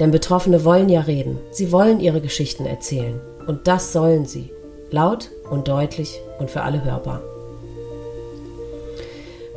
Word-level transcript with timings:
Denn 0.00 0.10
Betroffene 0.10 0.64
wollen 0.64 0.88
ja 0.88 1.00
reden, 1.02 1.38
sie 1.50 1.72
wollen 1.72 2.00
ihre 2.00 2.20
Geschichten 2.20 2.66
erzählen. 2.66 3.20
Und 3.46 3.66
das 3.66 3.92
sollen 3.92 4.26
sie. 4.26 4.50
Laut 4.90 5.30
und 5.50 5.68
deutlich 5.68 6.20
und 6.38 6.50
für 6.50 6.62
alle 6.62 6.84
hörbar. 6.84 7.22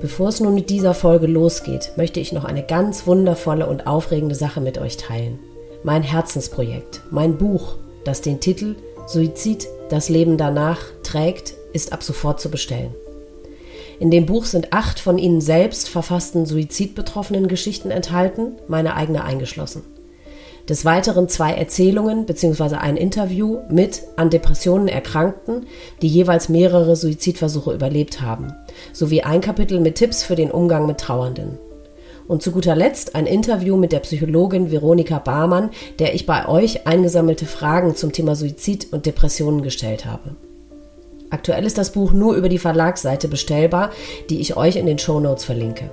Bevor 0.02 0.30
es 0.30 0.40
nun 0.40 0.54
mit 0.54 0.70
dieser 0.70 0.94
Folge 0.94 1.26
losgeht, 1.26 1.94
möchte 1.96 2.20
ich 2.20 2.32
noch 2.32 2.44
eine 2.44 2.64
ganz 2.64 3.08
wundervolle 3.08 3.66
und 3.66 3.88
aufregende 3.88 4.36
Sache 4.36 4.62
mit 4.62 4.78
euch 4.78 4.98
teilen. 4.98 5.40
Mein 5.84 6.04
Herzensprojekt, 6.04 7.02
mein 7.12 7.38
Buch, 7.38 7.76
das 8.04 8.22
den 8.22 8.40
Titel 8.40 8.76
Suizid, 9.08 9.68
das 9.90 10.10
Leben 10.10 10.38
danach 10.38 10.80
trägt, 11.04 11.54
ist 11.74 11.94
ab 11.94 12.04
sofort 12.04 12.40
zu 12.42 12.50
bestellen. 12.50 12.94
In 14.00 14.12
dem 14.12 14.26
Buch 14.26 14.46
sind 14.46 14.74
acht 14.74 15.00
von 15.00 15.18
Ihnen 15.18 15.42
selbst 15.42 15.88
verfassten 15.88 16.46
suizidbetroffenen 16.46 17.48
Geschichten 17.48 17.92
enthalten, 17.92 18.58
meine 18.68 18.96
eigene 18.96 19.24
eingeschlossen. 19.24 19.84
Des 20.68 20.84
Weiteren 20.84 21.30
zwei 21.30 21.54
Erzählungen 21.54 22.26
bzw. 22.26 22.76
ein 22.78 22.98
Interview 22.98 23.60
mit 23.70 24.02
an 24.16 24.32
Depressionen 24.32 24.88
Erkrankten, 24.88 25.68
die 26.02 26.08
jeweils 26.08 26.50
mehrere 26.50 26.96
Suizidversuche 26.96 27.72
überlebt 27.72 28.22
haben, 28.22 28.52
sowie 28.92 29.22
ein 29.22 29.42
Kapitel 29.42 29.80
mit 29.80 29.96
Tipps 29.96 30.24
für 30.24 30.36
den 30.36 30.50
Umgang 30.50 30.88
mit 30.88 30.98
Trauernden. 30.98 31.60
Und 32.28 32.42
zu 32.42 32.52
guter 32.52 32.76
Letzt 32.76 33.14
ein 33.14 33.28
Interview 33.28 33.78
mit 33.78 33.92
der 33.92 34.00
Psychologin 34.00 34.72
Veronika 34.72 35.20
Barmann, 35.20 35.70
der 36.00 36.16
ich 36.16 36.26
bei 36.26 36.48
euch 36.48 36.88
eingesammelte 36.88 37.46
Fragen 37.46 37.96
zum 37.96 38.12
Thema 38.12 38.36
Suizid 38.36 38.88
und 38.92 39.06
Depressionen 39.06 39.62
gestellt 39.62 40.08
habe. 40.08 40.36
Aktuell 41.30 41.66
ist 41.66 41.78
das 41.78 41.92
Buch 41.92 42.12
nur 42.12 42.34
über 42.36 42.50
die 42.50 42.58
Verlagsseite 42.58 43.28
bestellbar, 43.28 43.92
die 44.32 44.40
ich 44.40 44.58
euch 44.58 44.78
in 44.78 44.88
den 44.88 44.98
Show 44.98 45.20
Notes 45.20 45.46
verlinke. 45.46 45.92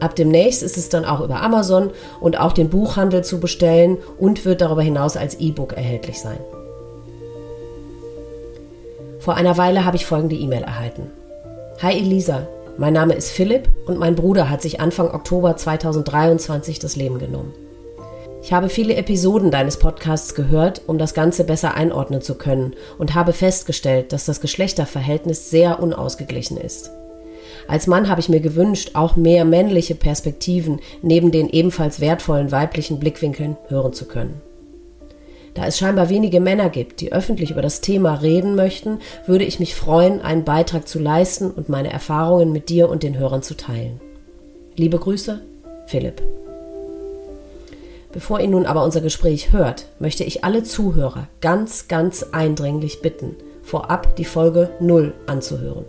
Ab 0.00 0.16
demnächst 0.16 0.62
ist 0.62 0.78
es 0.78 0.88
dann 0.88 1.04
auch 1.04 1.20
über 1.20 1.42
Amazon 1.42 1.90
und 2.20 2.40
auch 2.40 2.52
den 2.52 2.70
Buchhandel 2.70 3.22
zu 3.22 3.38
bestellen 3.38 3.98
und 4.18 4.46
wird 4.46 4.62
darüber 4.62 4.82
hinaus 4.82 5.16
als 5.16 5.38
E-Book 5.38 5.74
erhältlich 5.74 6.18
sein. 6.18 6.38
Vor 9.18 9.34
einer 9.34 9.58
Weile 9.58 9.84
habe 9.84 9.96
ich 9.96 10.06
folgende 10.06 10.36
E-Mail 10.36 10.62
erhalten. 10.62 11.10
Hi 11.82 11.98
Elisa, 11.98 12.48
mein 12.78 12.94
Name 12.94 13.12
ist 13.12 13.30
Philipp 13.30 13.68
und 13.86 13.98
mein 13.98 14.14
Bruder 14.14 14.48
hat 14.48 14.62
sich 14.62 14.80
Anfang 14.80 15.10
Oktober 15.10 15.56
2023 15.56 16.78
das 16.78 16.96
Leben 16.96 17.18
genommen. 17.18 17.52
Ich 18.42 18.54
habe 18.54 18.70
viele 18.70 18.94
Episoden 18.94 19.50
deines 19.50 19.76
Podcasts 19.76 20.34
gehört, 20.34 20.80
um 20.86 20.96
das 20.96 21.12
Ganze 21.12 21.44
besser 21.44 21.74
einordnen 21.74 22.22
zu 22.22 22.36
können 22.36 22.74
und 22.96 23.14
habe 23.14 23.34
festgestellt, 23.34 24.14
dass 24.14 24.24
das 24.24 24.40
Geschlechterverhältnis 24.40 25.50
sehr 25.50 25.82
unausgeglichen 25.82 26.56
ist. 26.56 26.90
Als 27.70 27.86
Mann 27.86 28.08
habe 28.08 28.20
ich 28.20 28.28
mir 28.28 28.40
gewünscht, 28.40 28.90
auch 28.94 29.14
mehr 29.14 29.44
männliche 29.44 29.94
Perspektiven 29.94 30.80
neben 31.02 31.30
den 31.30 31.48
ebenfalls 31.48 32.00
wertvollen 32.00 32.50
weiblichen 32.50 32.98
Blickwinkeln 32.98 33.56
hören 33.68 33.92
zu 33.92 34.06
können. 34.06 34.40
Da 35.54 35.66
es 35.66 35.78
scheinbar 35.78 36.08
wenige 36.08 36.40
Männer 36.40 36.68
gibt, 36.68 37.00
die 37.00 37.12
öffentlich 37.12 37.52
über 37.52 37.62
das 37.62 37.80
Thema 37.80 38.14
reden 38.14 38.56
möchten, 38.56 38.98
würde 39.24 39.44
ich 39.44 39.60
mich 39.60 39.76
freuen, 39.76 40.20
einen 40.20 40.42
Beitrag 40.42 40.88
zu 40.88 40.98
leisten 40.98 41.48
und 41.48 41.68
meine 41.68 41.92
Erfahrungen 41.92 42.50
mit 42.50 42.70
dir 42.70 42.88
und 42.88 43.04
den 43.04 43.16
Hörern 43.16 43.44
zu 43.44 43.56
teilen. 43.56 44.00
Liebe 44.74 44.98
Grüße, 44.98 45.40
Philipp. 45.86 46.22
Bevor 48.10 48.40
ihr 48.40 48.48
nun 48.48 48.66
aber 48.66 48.82
unser 48.82 49.00
Gespräch 49.00 49.52
hört, 49.52 49.86
möchte 50.00 50.24
ich 50.24 50.42
alle 50.42 50.64
Zuhörer 50.64 51.28
ganz, 51.40 51.86
ganz 51.86 52.24
eindringlich 52.32 53.00
bitten, 53.00 53.36
vorab 53.62 54.16
die 54.16 54.24
Folge 54.24 54.70
0 54.80 55.14
anzuhören 55.28 55.84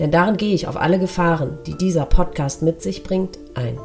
denn 0.00 0.10
darin 0.10 0.38
gehe 0.38 0.54
ich 0.54 0.66
auf 0.66 0.76
alle 0.76 0.98
Gefahren, 0.98 1.58
die 1.66 1.76
dieser 1.76 2.06
Podcast 2.06 2.62
mit 2.62 2.82
sich 2.82 3.04
bringt, 3.04 3.38
ein. 3.54 3.78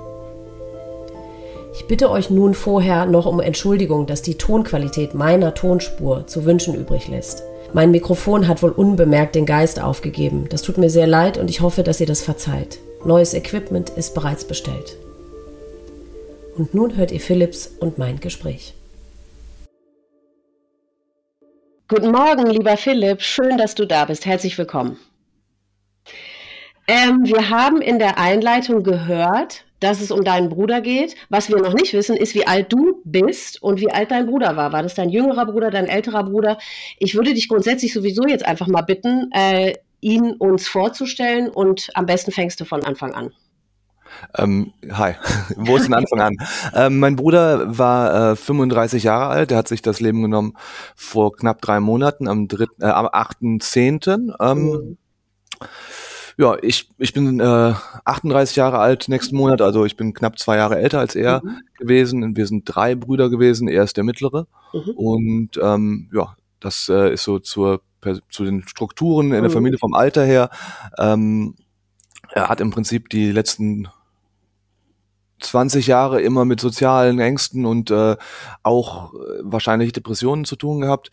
Ich 1.76 1.88
bitte 1.88 2.10
euch 2.10 2.30
nun 2.30 2.54
vorher 2.54 3.06
noch 3.06 3.26
um 3.26 3.42
Entschuldigung, 3.42 4.08
dass 4.08 4.22
die 4.22 4.36
Tonqualität 4.36 5.14
meiner 5.14 5.54
Tonspur 5.54 6.26
zu 6.26 6.46
wünschen 6.46 6.74
übrig 6.74 7.10
lässt. 7.10 7.44
Mein 7.74 7.92
Mikrofon 7.92 8.48
hat 8.48 8.64
wohl 8.64 8.72
unbemerkt 8.72 9.36
den 9.36 9.46
Geist 9.46 9.82
aufgegeben. 9.82 10.48
Das 10.50 10.62
tut 10.62 10.78
mir 10.78 10.90
sehr 10.90 11.06
leid 11.06 11.38
und 11.38 11.50
ich 11.50 11.60
hoffe, 11.60 11.84
dass 11.84 12.00
ihr 12.00 12.08
das 12.08 12.22
verzeiht. 12.22 12.80
Neues 13.04 13.34
Equipment 13.34 13.90
ist 13.90 14.16
bereits 14.16 14.46
bestellt. 14.46 14.96
Und 16.56 16.74
nun 16.74 16.96
hört 16.96 17.12
ihr 17.12 17.20
Philips 17.20 17.70
und 17.82 17.98
mein 17.98 18.22
Gespräch. 18.22 18.74
Guten 21.90 22.12
Morgen, 22.12 22.46
lieber 22.48 22.78
Philipp. 22.78 23.22
Schön, 23.22 23.58
dass 23.58 23.76
du 23.76 23.86
da 23.86 24.06
bist. 24.06 24.26
Herzlich 24.26 24.58
willkommen. 24.58 24.98
Ähm, 26.88 27.26
wir 27.26 27.50
haben 27.50 27.82
in 27.82 28.00
der 28.00 28.18
Einleitung 28.18 28.84
gehört, 28.84 29.66
dass 29.80 30.02
es 30.02 30.12
um 30.12 30.24
deinen 30.24 30.50
Bruder 30.50 30.82
geht. 30.82 31.16
Was 31.30 31.50
wir 31.50 31.58
noch 31.58 31.74
nicht 31.74 31.94
wissen, 31.94 32.16
ist, 32.16 32.36
wie 32.36 32.48
alt 32.48 32.72
du 32.72 33.02
bist 33.04 33.62
und 33.62 33.80
wie 33.80 33.92
alt 33.92 34.12
dein 34.12 34.28
Bruder 34.28 34.56
war. 34.56 34.72
War 34.72 34.84
das 34.84 34.96
dein 34.96 35.10
jüngerer 35.10 35.46
Bruder, 35.46 35.72
dein 35.72 35.88
älterer 35.88 36.24
Bruder? 36.24 36.58
Ich 37.00 37.16
würde 37.16 37.34
dich 37.34 37.48
grundsätzlich 37.50 37.94
sowieso 37.94 38.26
jetzt 38.28 38.46
einfach 38.46 38.68
mal 38.68 38.82
bitten, 38.82 39.32
äh, 39.32 39.74
ihn 40.02 40.34
uns 40.34 40.68
vorzustellen 40.68 41.50
und 41.50 41.90
am 41.94 42.06
besten 42.06 42.32
fängst 42.32 42.60
du 42.60 42.66
von 42.66 42.84
Anfang 42.84 43.14
an. 43.14 43.32
Ähm, 44.38 44.74
hi, 44.92 45.16
wo 45.56 45.76
ist 45.76 45.86
denn 45.86 45.94
Anfang 45.94 46.22
an? 46.22 46.38
Ähm, 46.74 47.00
mein 47.00 47.16
Bruder 47.16 47.78
war 47.78 48.32
äh, 48.32 48.36
35 48.36 49.04
Jahre 49.04 49.28
alt, 49.28 49.52
der 49.52 49.58
hat 49.58 49.68
sich 49.68 49.82
das 49.82 50.00
Leben 50.00 50.22
genommen 50.22 50.54
vor 50.96 51.36
knapp 51.36 51.62
drei 51.62 51.80
Monaten, 51.80 52.28
am, 52.28 52.48
äh, 52.80 52.86
am 52.86 53.08
8.10. 53.08 54.36
Ähm, 54.40 54.64
mhm. 54.64 54.98
Ja, 56.38 56.58
ich, 56.62 56.90
ich 56.98 57.14
bin 57.14 57.40
äh, 57.40 57.74
38 58.04 58.58
Jahre 58.58 58.80
alt 58.80 59.08
nächsten 59.08 59.38
Monat, 59.38 59.62
also 59.62 59.86
ich 59.86 59.96
bin 59.96 60.14
knapp 60.14 60.38
zwei 60.38 60.58
Jahre 60.58 60.78
älter 60.78 61.00
als 61.00 61.16
er 61.16 61.42
mhm. 61.44 61.62
gewesen. 61.78 62.36
Wir 62.36 62.46
sind 62.46 62.64
drei 62.66 62.96
Brüder 62.96 63.30
gewesen, 63.30 63.68
er 63.68 63.84
ist 63.84 63.96
der 63.96 64.04
mittlere. 64.04 64.48
Mhm. 64.74 64.92
Und 64.96 65.50
ähm, 65.62 66.10
ja, 66.14 66.36
das 66.60 66.90
äh, 66.90 67.14
ist 67.14 67.24
so 67.24 67.40
zur, 67.40 67.82
zu 68.30 68.44
den 68.44 68.68
Strukturen 68.68 69.28
in 69.28 69.42
der 69.42 69.44
mhm. 69.44 69.52
Familie 69.52 69.78
vom 69.78 69.94
Alter 69.94 70.26
her. 70.26 70.50
Ähm, 70.98 71.56
er 72.32 72.50
hat 72.50 72.60
im 72.60 72.72
Prinzip 72.72 73.10
die 73.10 73.32
letzten 73.32 73.88
20 75.40 75.88
Jahre 75.88 76.22
immer 76.22 76.46
mit 76.46 76.60
sozialen 76.60 77.20
Ängsten 77.20 77.66
und 77.66 77.92
äh, 77.92 78.16
auch 78.64 79.14
äh, 79.14 79.18
wahrscheinlich 79.42 79.92
Depressionen 79.92 80.46
zu 80.46 80.56
tun 80.56 80.82
gehabt, 80.82 81.12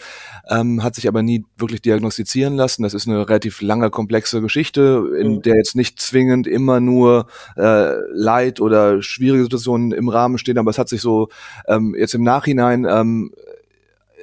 ähm, 0.48 0.82
hat 0.82 0.94
sich 0.94 1.08
aber 1.08 1.22
nie 1.22 1.44
wirklich 1.56 1.82
diagnostizieren 1.82 2.54
lassen. 2.54 2.82
Das 2.82 2.94
ist 2.94 3.08
eine 3.08 3.28
relativ 3.28 3.60
lange, 3.62 3.90
komplexe 3.90 4.40
Geschichte, 4.40 5.04
in 5.20 5.36
mhm. 5.36 5.42
der 5.42 5.56
jetzt 5.56 5.76
nicht 5.76 6.00
zwingend 6.00 6.46
immer 6.46 6.80
nur 6.80 7.26
äh, 7.56 7.94
Leid 8.12 8.60
oder 8.60 9.02
schwierige 9.02 9.44
Situationen 9.44 9.92
im 9.92 10.08
Rahmen 10.08 10.38
stehen, 10.38 10.58
aber 10.58 10.70
es 10.70 10.78
hat 10.78 10.88
sich 10.88 11.00
so 11.00 11.28
ähm, 11.66 11.94
jetzt 11.98 12.14
im 12.14 12.22
Nachhinein 12.22 12.86
ähm, 12.88 13.32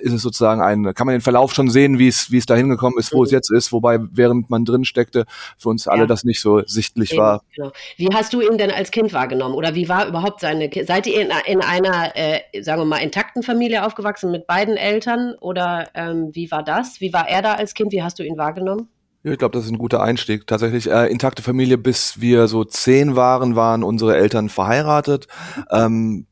ist 0.01 0.13
es 0.13 0.21
sozusagen 0.21 0.61
ein, 0.61 0.93
kann 0.93 1.05
man 1.05 1.15
den 1.15 1.21
Verlauf 1.21 1.53
schon 1.53 1.69
sehen, 1.69 1.99
wie 1.99 2.07
es, 2.07 2.31
wie 2.31 2.37
es 2.37 2.45
da 2.45 2.55
hingekommen 2.55 2.97
ist, 2.99 3.13
wo 3.13 3.19
mhm. 3.19 3.25
es 3.25 3.31
jetzt 3.31 3.51
ist, 3.51 3.71
wobei 3.71 3.99
während 4.11 4.49
man 4.49 4.65
drin 4.65 4.85
steckte, 4.85 5.25
für 5.57 5.69
uns 5.69 5.87
alle 5.87 6.01
ja. 6.01 6.07
das 6.07 6.23
nicht 6.23 6.41
so 6.41 6.61
sichtlich 6.65 7.11
Eben, 7.13 7.21
war. 7.21 7.43
Genau. 7.55 7.71
Wie 7.97 8.09
hast 8.13 8.33
du 8.33 8.41
ihn 8.41 8.57
denn 8.57 8.71
als 8.71 8.91
Kind 8.91 9.13
wahrgenommen? 9.13 9.55
Oder 9.55 9.75
wie 9.75 9.89
war 9.89 10.07
überhaupt 10.07 10.41
seine, 10.41 10.69
seid 10.85 11.07
ihr 11.07 11.21
in, 11.21 11.31
in 11.45 11.61
einer, 11.61 12.15
äh, 12.15 12.61
sagen 12.61 12.81
wir 12.81 12.85
mal, 12.85 12.97
intakten 12.97 13.43
Familie 13.43 13.85
aufgewachsen 13.85 14.31
mit 14.31 14.47
beiden 14.47 14.77
Eltern? 14.77 15.35
Oder 15.39 15.87
ähm, 15.93 16.29
wie 16.33 16.51
war 16.51 16.63
das? 16.63 17.01
Wie 17.01 17.13
war 17.13 17.27
er 17.27 17.41
da 17.41 17.53
als 17.53 17.73
Kind? 17.73 17.91
Wie 17.91 18.03
hast 18.03 18.19
du 18.19 18.23
ihn 18.23 18.37
wahrgenommen? 18.37 18.87
Ja, 19.23 19.33
ich 19.33 19.37
glaube, 19.37 19.51
das 19.51 19.65
ist 19.65 19.71
ein 19.71 19.77
guter 19.77 20.01
Einstieg. 20.01 20.47
Tatsächlich 20.47 20.89
äh, 20.89 21.07
intakte 21.07 21.43
Familie, 21.43 21.77
bis 21.77 22.21
wir 22.21 22.47
so 22.47 22.63
zehn 22.63 23.17
waren, 23.17 23.55
waren 23.55 23.83
unsere 23.83 24.15
Eltern 24.15 24.47
verheiratet. 24.47 25.27
Ähm, 25.71 26.25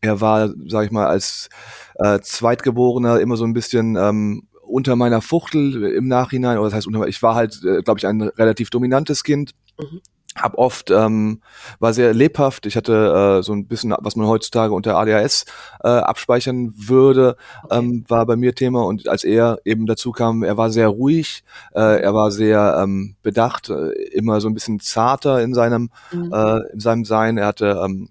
er 0.00 0.20
war, 0.20 0.50
sag 0.66 0.86
ich 0.86 0.90
mal, 0.90 1.06
als 1.06 1.48
äh, 1.96 2.20
Zweitgeborener 2.20 3.20
immer 3.20 3.36
so 3.36 3.44
ein 3.44 3.52
bisschen 3.52 3.96
ähm, 3.96 4.48
unter 4.62 4.96
meiner 4.96 5.20
Fuchtel 5.20 5.84
im 5.84 6.08
Nachhinein, 6.08 6.58
oder 6.58 6.68
das 6.68 6.74
heißt, 6.74 6.86
unter, 6.86 7.06
ich 7.06 7.22
war 7.22 7.34
halt, 7.34 7.62
äh, 7.64 7.82
glaube 7.82 7.98
ich, 7.98 8.06
ein 8.06 8.22
relativ 8.22 8.70
dominantes 8.70 9.24
Kind. 9.24 9.52
Mhm. 9.78 10.00
Hab 10.36 10.56
oft, 10.58 10.92
ähm, 10.92 11.42
war 11.80 11.92
sehr 11.92 12.14
lebhaft. 12.14 12.64
Ich 12.64 12.76
hatte 12.76 13.40
äh, 13.40 13.42
so 13.42 13.52
ein 13.52 13.66
bisschen, 13.66 13.92
was 13.98 14.14
man 14.14 14.28
heutzutage 14.28 14.72
unter 14.72 14.96
ADHS 14.96 15.44
äh, 15.82 15.88
abspeichern 15.88 16.72
würde, 16.76 17.36
ähm, 17.68 18.04
war 18.06 18.24
bei 18.26 18.36
mir 18.36 18.54
Thema. 18.54 18.84
Und 18.84 19.08
als 19.08 19.24
er 19.24 19.58
eben 19.64 19.86
dazu 19.86 20.12
kam, 20.12 20.44
er 20.44 20.56
war 20.56 20.70
sehr 20.70 20.86
ruhig, 20.86 21.42
äh, 21.74 22.00
er 22.00 22.14
war 22.14 22.30
sehr 22.30 22.78
ähm, 22.80 23.16
bedacht, 23.22 23.70
äh, 23.70 23.90
immer 24.12 24.40
so 24.40 24.48
ein 24.48 24.54
bisschen 24.54 24.78
zarter 24.78 25.42
in 25.42 25.52
seinem, 25.52 25.90
mhm. 26.12 26.32
äh, 26.32 26.72
in 26.72 26.78
seinem 26.78 27.04
Sein. 27.04 27.36
Er 27.36 27.46
hatte 27.46 27.82
ähm, 27.84 28.10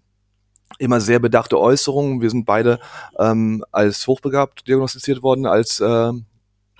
immer 0.77 1.01
sehr 1.01 1.19
bedachte 1.19 1.59
Äußerungen. 1.59 2.21
Wir 2.21 2.29
sind 2.29 2.45
beide 2.45 2.79
ähm, 3.17 3.63
als 3.71 4.07
hochbegabt 4.07 4.67
diagnostiziert 4.67 5.23
worden, 5.23 5.45
als 5.45 5.79
äh, 5.79 6.11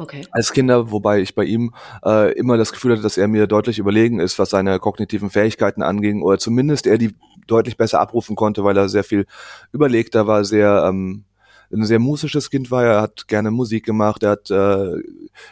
Okay. 0.01 0.25
als 0.31 0.53
Kinder, 0.53 0.91
wobei 0.91 1.19
ich 1.19 1.35
bei 1.35 1.43
ihm 1.43 1.73
äh, 2.05 2.31
immer 2.37 2.55
das 2.55 2.71
Gefühl 2.71 2.93
hatte, 2.93 3.01
dass 3.01 3.17
er 3.17 3.27
mir 3.27 3.47
deutlich 3.47 3.79
überlegen 3.79 4.21
ist, 4.21 4.39
was 4.39 4.49
seine 4.49 4.79
kognitiven 4.79 5.29
Fähigkeiten 5.29 5.83
anging, 5.83 6.21
oder 6.21 6.37
zumindest 6.39 6.87
er 6.87 6.97
die 6.97 7.15
deutlich 7.47 7.75
besser 7.75 7.99
abrufen 7.99 8.37
konnte, 8.37 8.63
weil 8.63 8.77
er 8.77 8.87
sehr 8.87 9.03
viel 9.03 9.25
überlegter 9.73 10.25
war, 10.25 10.45
sehr 10.45 10.85
ähm, 10.87 11.25
ein 11.71 11.85
sehr 11.85 11.99
musisches 11.99 12.49
Kind 12.49 12.71
war. 12.71 12.83
Er 12.83 13.01
hat 13.01 13.27
gerne 13.27 13.51
Musik 13.51 13.85
gemacht, 13.85 14.23
er 14.23 14.31
hat 14.31 14.49
äh, 14.49 14.95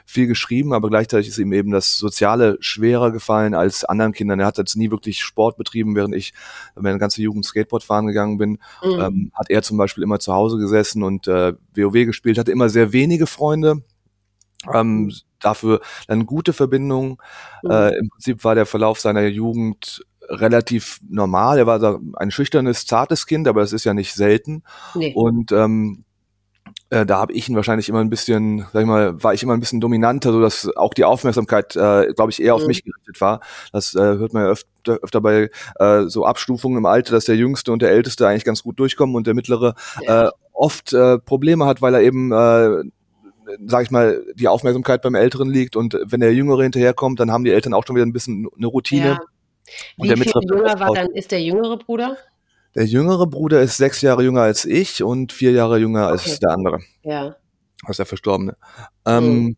viel 0.05 0.27
geschrieben, 0.27 0.73
aber 0.73 0.89
gleichzeitig 0.89 1.29
ist 1.29 1.37
ihm 1.37 1.53
eben 1.53 1.71
das 1.71 1.97
Soziale 1.97 2.57
schwerer 2.59 3.11
gefallen 3.11 3.53
als 3.53 3.85
anderen 3.85 4.13
Kindern. 4.13 4.39
Er 4.39 4.47
hat 4.47 4.57
jetzt 4.57 4.75
nie 4.75 4.91
wirklich 4.91 5.21
Sport 5.21 5.57
betrieben, 5.57 5.95
während 5.95 6.15
ich 6.15 6.33
meine 6.75 6.97
ganze 6.97 7.21
Jugend 7.21 7.45
Skateboard 7.45 7.83
fahren 7.83 8.07
gegangen 8.07 8.37
bin. 8.37 8.59
Mhm. 8.83 8.99
Ähm, 8.99 9.31
hat 9.33 9.49
er 9.49 9.61
zum 9.61 9.77
Beispiel 9.77 10.03
immer 10.03 10.19
zu 10.19 10.33
Hause 10.33 10.57
gesessen 10.57 11.03
und 11.03 11.27
äh, 11.27 11.53
WoW 11.75 12.05
gespielt, 12.05 12.37
hatte 12.37 12.51
immer 12.51 12.69
sehr 12.69 12.93
wenige 12.93 13.27
Freunde. 13.27 13.83
Ähm, 14.73 15.13
dafür 15.39 15.81
dann 16.07 16.25
gute 16.25 16.51
Verbindungen. 16.51 17.17
Mhm. 17.63 17.71
Äh, 17.71 17.97
Im 17.97 18.09
Prinzip 18.09 18.43
war 18.43 18.55
der 18.55 18.65
Verlauf 18.65 18.99
seiner 18.99 19.25
Jugend 19.27 20.03
relativ 20.29 20.99
normal. 21.07 21.59
Er 21.59 21.67
war 21.67 21.99
ein 22.15 22.31
schüchternes, 22.31 22.85
zartes 22.85 23.25
Kind, 23.25 23.47
aber 23.47 23.61
das 23.61 23.73
ist 23.73 23.85
ja 23.85 23.93
nicht 23.93 24.13
selten. 24.13 24.63
Nee. 24.95 25.13
Und 25.13 25.51
ähm, 25.51 26.03
äh, 26.89 27.05
da 27.05 27.19
habe 27.19 27.33
ich 27.33 27.49
ihn 27.49 27.55
wahrscheinlich 27.55 27.89
immer 27.89 27.99
ein 27.99 28.09
bisschen, 28.09 28.65
sag 28.71 28.81
ich 28.81 28.87
mal, 28.87 29.21
war 29.21 29.33
ich 29.33 29.43
immer 29.43 29.53
ein 29.53 29.59
bisschen 29.59 29.81
dominanter, 29.81 30.31
so 30.31 30.41
dass 30.41 30.69
auch 30.75 30.93
die 30.93 31.03
Aufmerksamkeit, 31.03 31.75
äh, 31.75 32.13
glaube 32.13 32.31
ich, 32.31 32.41
eher 32.41 32.55
auf 32.55 32.61
mhm. 32.61 32.67
mich 32.67 32.83
gerichtet 32.83 33.19
war. 33.19 33.41
Das 33.73 33.93
äh, 33.95 33.99
hört 33.99 34.33
man 34.33 34.43
ja 34.43 34.49
öfter, 34.49 34.99
öfter 35.01 35.21
bei 35.21 35.49
äh, 35.79 36.03
so 36.07 36.25
Abstufungen 36.25 36.77
im 36.77 36.85
Alter, 36.85 37.13
dass 37.13 37.25
der 37.25 37.35
Jüngste 37.35 37.71
und 37.71 37.81
der 37.81 37.91
Älteste 37.91 38.27
eigentlich 38.27 38.45
ganz 38.45 38.63
gut 38.63 38.79
durchkommen 38.79 39.15
und 39.15 39.27
der 39.27 39.33
Mittlere 39.33 39.75
ja. 40.01 40.27
äh, 40.27 40.31
oft 40.53 40.93
äh, 40.93 41.19
Probleme 41.19 41.65
hat, 41.65 41.81
weil 41.81 41.93
er 41.93 42.01
eben 42.01 42.31
äh, 42.31 42.83
sag 43.65 43.83
ich 43.83 43.91
mal, 43.91 44.25
die 44.35 44.47
Aufmerksamkeit 44.47 45.01
beim 45.01 45.15
Älteren 45.15 45.49
liegt 45.49 45.75
und 45.75 45.97
wenn 46.05 46.19
der 46.19 46.33
Jüngere 46.33 46.63
hinterherkommt, 46.63 47.19
dann 47.19 47.31
haben 47.31 47.43
die 47.43 47.51
Eltern 47.51 47.73
auch 47.73 47.85
schon 47.85 47.95
wieder 47.95 48.05
ein 48.05 48.13
bisschen 48.13 48.47
eine 48.57 48.67
Routine. 48.67 49.05
Ja. 49.05 49.19
Wie 49.97 50.09
viel 50.09 50.31
jünger 50.49 50.79
war 50.79 50.93
dann, 50.93 51.07
ist 51.11 51.31
der 51.31 51.41
jüngere 51.41 51.77
Bruder? 51.77 52.17
Der 52.77 52.85
jüngere 52.85 53.25
Bruder 53.25 53.59
ist 53.63 53.77
sechs 53.77 54.01
Jahre 54.01 54.21
jünger 54.21 54.43
als 54.43 54.63
ich 54.63 55.01
und 55.01 55.33
vier 55.33 55.51
Jahre 55.51 55.79
jünger 55.79 56.03
okay. 56.03 56.11
als 56.11 56.39
der 56.39 56.51
andere. 56.51 56.79
Ja. 57.01 57.35
Als 57.83 57.97
der 57.97 58.05
Verstorbene. 58.05 58.55
Ähm, 59.03 59.25
mhm. 59.25 59.57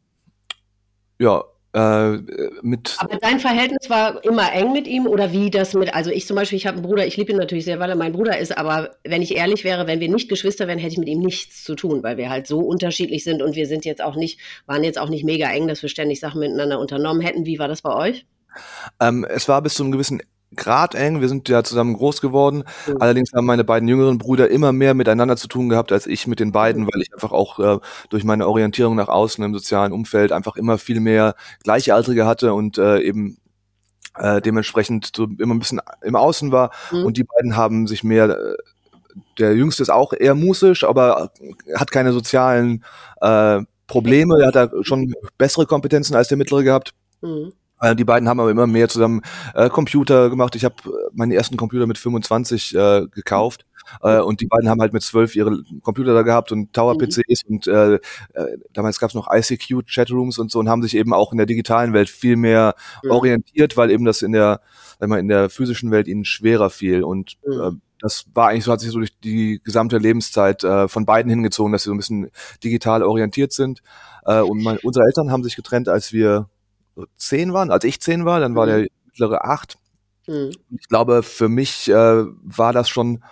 Ja, 1.19 1.43
äh, 1.73 2.17
mit. 2.61 2.95
Aber 2.97 3.17
dein 3.17 3.41
Verhältnis 3.41 3.89
war 3.89 4.23
immer 4.23 4.53
eng 4.53 4.71
mit 4.71 4.87
ihm 4.87 5.05
oder 5.05 5.33
wie 5.33 5.51
das 5.51 5.73
mit, 5.73 5.93
also 5.93 6.11
ich 6.11 6.27
zum 6.27 6.37
Beispiel, 6.37 6.55
ich 6.55 6.65
habe 6.65 6.77
einen 6.77 6.85
Bruder, 6.85 7.05
ich 7.05 7.17
liebe 7.17 7.33
ihn 7.33 7.37
natürlich 7.37 7.65
sehr, 7.65 7.77
weil 7.81 7.89
er 7.89 7.97
mein 7.97 8.13
Bruder 8.13 8.37
ist, 8.37 8.57
aber 8.57 8.91
wenn 9.03 9.21
ich 9.21 9.35
ehrlich 9.35 9.65
wäre, 9.65 9.85
wenn 9.85 9.99
wir 9.99 10.09
nicht 10.09 10.29
Geschwister 10.29 10.69
wären, 10.69 10.79
hätte 10.79 10.93
ich 10.93 10.97
mit 10.97 11.09
ihm 11.09 11.19
nichts 11.19 11.65
zu 11.65 11.75
tun, 11.75 12.01
weil 12.03 12.15
wir 12.15 12.29
halt 12.29 12.47
so 12.47 12.59
unterschiedlich 12.59 13.25
sind 13.25 13.41
und 13.41 13.53
wir 13.57 13.67
sind 13.67 13.83
jetzt 13.83 14.01
auch 14.01 14.15
nicht, 14.15 14.39
waren 14.65 14.85
jetzt 14.85 14.97
auch 14.97 15.09
nicht 15.09 15.25
mega 15.25 15.49
eng, 15.49 15.67
dass 15.67 15.81
wir 15.81 15.89
ständig 15.89 16.21
Sachen 16.21 16.39
miteinander 16.39 16.79
unternommen 16.79 17.19
hätten. 17.19 17.45
Wie 17.45 17.59
war 17.59 17.67
das 17.67 17.81
bei 17.81 17.93
euch? 17.93 18.25
Ähm, 19.01 19.25
es 19.29 19.49
war 19.49 19.61
bis 19.61 19.73
zu 19.73 19.83
einem 19.83 19.91
gewissen 19.91 20.21
Grad 20.55 20.95
eng. 20.95 21.21
Wir 21.21 21.29
sind 21.29 21.47
ja 21.49 21.63
zusammen 21.63 21.93
groß 21.93 22.21
geworden. 22.21 22.63
Mhm. 22.87 22.97
Allerdings 22.99 23.31
haben 23.33 23.45
meine 23.45 23.63
beiden 23.63 23.87
jüngeren 23.87 24.17
Brüder 24.17 24.49
immer 24.49 24.71
mehr 24.71 24.93
miteinander 24.93 25.37
zu 25.37 25.47
tun 25.47 25.69
gehabt 25.69 25.91
als 25.91 26.07
ich 26.07 26.27
mit 26.27 26.39
den 26.39 26.51
beiden, 26.51 26.85
weil 26.87 27.01
ich 27.01 27.13
einfach 27.13 27.31
auch 27.31 27.59
äh, 27.59 27.79
durch 28.09 28.23
meine 28.23 28.47
Orientierung 28.47 28.95
nach 28.95 29.09
außen 29.09 29.43
im 29.43 29.53
sozialen 29.53 29.91
Umfeld 29.91 30.31
einfach 30.31 30.55
immer 30.55 30.77
viel 30.77 30.99
mehr 30.99 31.35
Gleichaltrige 31.63 32.25
hatte 32.25 32.53
und 32.53 32.77
äh, 32.77 32.99
eben 33.01 33.37
äh, 34.15 34.41
dementsprechend 34.41 35.11
so 35.15 35.27
immer 35.37 35.53
ein 35.53 35.59
bisschen 35.59 35.81
im 36.01 36.15
Außen 36.15 36.51
war. 36.51 36.71
Mhm. 36.91 37.05
Und 37.05 37.17
die 37.17 37.23
beiden 37.23 37.55
haben 37.55 37.87
sich 37.87 38.03
mehr 38.03 38.29
äh, 38.29 38.55
der 39.37 39.55
Jüngste 39.55 39.83
ist 39.83 39.89
auch 39.89 40.13
eher 40.13 40.35
musisch, 40.35 40.83
aber 40.83 41.31
hat 41.75 41.91
keine 41.91 42.13
sozialen 42.13 42.83
äh, 43.21 43.61
Probleme. 43.87 44.39
Er 44.41 44.47
hat 44.47 44.55
da 44.55 44.69
schon 44.83 45.13
bessere 45.37 45.65
Kompetenzen 45.65 46.15
als 46.15 46.27
der 46.27 46.37
Mittlere 46.37 46.63
gehabt. 46.63 46.93
Mhm. 47.21 47.53
Äh, 47.81 47.95
die 47.95 48.05
beiden 48.05 48.27
haben 48.27 48.39
aber 48.39 48.51
immer 48.51 48.67
mehr 48.67 48.89
zusammen 48.89 49.21
äh, 49.53 49.69
Computer 49.69 50.29
gemacht. 50.29 50.55
Ich 50.55 50.65
habe 50.65 50.75
äh, 50.85 50.89
meinen 51.13 51.31
ersten 51.31 51.57
Computer 51.57 51.87
mit 51.87 51.97
25 51.97 52.75
äh, 52.75 53.07
gekauft 53.11 53.65
äh, 54.01 54.19
und 54.19 54.41
die 54.41 54.47
beiden 54.47 54.69
haben 54.69 54.81
halt 54.81 54.93
mit 54.93 55.03
12 55.03 55.35
ihre 55.35 55.63
Computer 55.81 56.13
da 56.13 56.21
gehabt 56.21 56.51
und 56.51 56.73
Tower-PCs 56.73 57.45
mhm. 57.47 57.55
und 57.55 57.67
äh, 57.67 57.99
damals 58.73 58.99
gab 58.99 59.09
es 59.09 59.15
noch 59.15 59.27
ICQ-Chatrooms 59.31 60.39
und 60.39 60.51
so 60.51 60.59
und 60.59 60.69
haben 60.69 60.81
sich 60.81 60.95
eben 60.95 61.13
auch 61.13 61.31
in 61.31 61.37
der 61.37 61.47
digitalen 61.47 61.93
Welt 61.93 62.09
viel 62.09 62.35
mehr 62.35 62.75
mhm. 63.03 63.11
orientiert, 63.11 63.77
weil 63.77 63.91
eben 63.91 64.05
das 64.05 64.21
in 64.21 64.31
der, 64.31 64.61
sag 64.99 65.09
mal, 65.09 65.19
in 65.19 65.27
der 65.27 65.49
physischen 65.49 65.91
Welt 65.91 66.07
ihnen 66.07 66.25
schwerer 66.25 66.69
fiel 66.69 67.03
und 67.03 67.37
mhm. 67.45 67.61
äh, 67.61 67.71
das 68.01 68.25
war 68.33 68.47
eigentlich 68.47 68.63
so, 68.63 68.71
hat 68.71 68.79
sich 68.79 68.91
so 68.91 68.99
durch 68.99 69.19
die 69.19 69.59
gesamte 69.61 69.97
Lebenszeit 69.97 70.63
äh, 70.63 70.87
von 70.87 71.05
beiden 71.05 71.29
hingezogen, 71.29 71.73
dass 71.73 71.83
sie 71.83 71.89
so 71.89 71.93
ein 71.93 71.97
bisschen 71.97 72.31
digital 72.63 73.03
orientiert 73.03 73.51
sind. 73.51 73.81
Äh, 74.23 74.39
und 74.39 74.63
mein, 74.63 74.77
unsere 74.83 75.05
Eltern 75.05 75.31
haben 75.31 75.43
sich 75.43 75.57
getrennt, 75.57 75.89
als 75.89 76.13
wir 76.13 76.47
zehn 77.17 77.53
waren, 77.53 77.71
als 77.71 77.83
ich 77.83 78.01
zehn 78.01 78.25
war, 78.25 78.39
dann 78.39 78.55
war 78.55 78.65
mhm. 78.65 78.69
der 78.69 78.87
mittlere 79.05 79.45
acht. 79.45 79.77
Mhm. 80.27 80.51
Ich 80.69 80.87
glaube, 80.87 81.23
für 81.23 81.49
mich 81.49 81.89
äh, 81.89 81.93
war 81.93 82.73
das 82.73 82.89
schon 82.89 83.23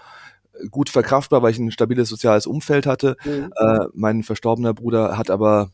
gut 0.71 0.89
verkraftbar, 0.89 1.41
weil 1.41 1.51
ich 1.51 1.59
ein 1.59 1.71
stabiles 1.71 2.09
soziales 2.09 2.47
Umfeld 2.47 2.85
hatte. 2.85 3.15
Mhm. 3.23 3.51
Äh, 3.55 3.85
mein 3.93 4.23
verstorbener 4.23 4.73
Bruder 4.73 5.17
hat 5.17 5.29
aber 5.29 5.71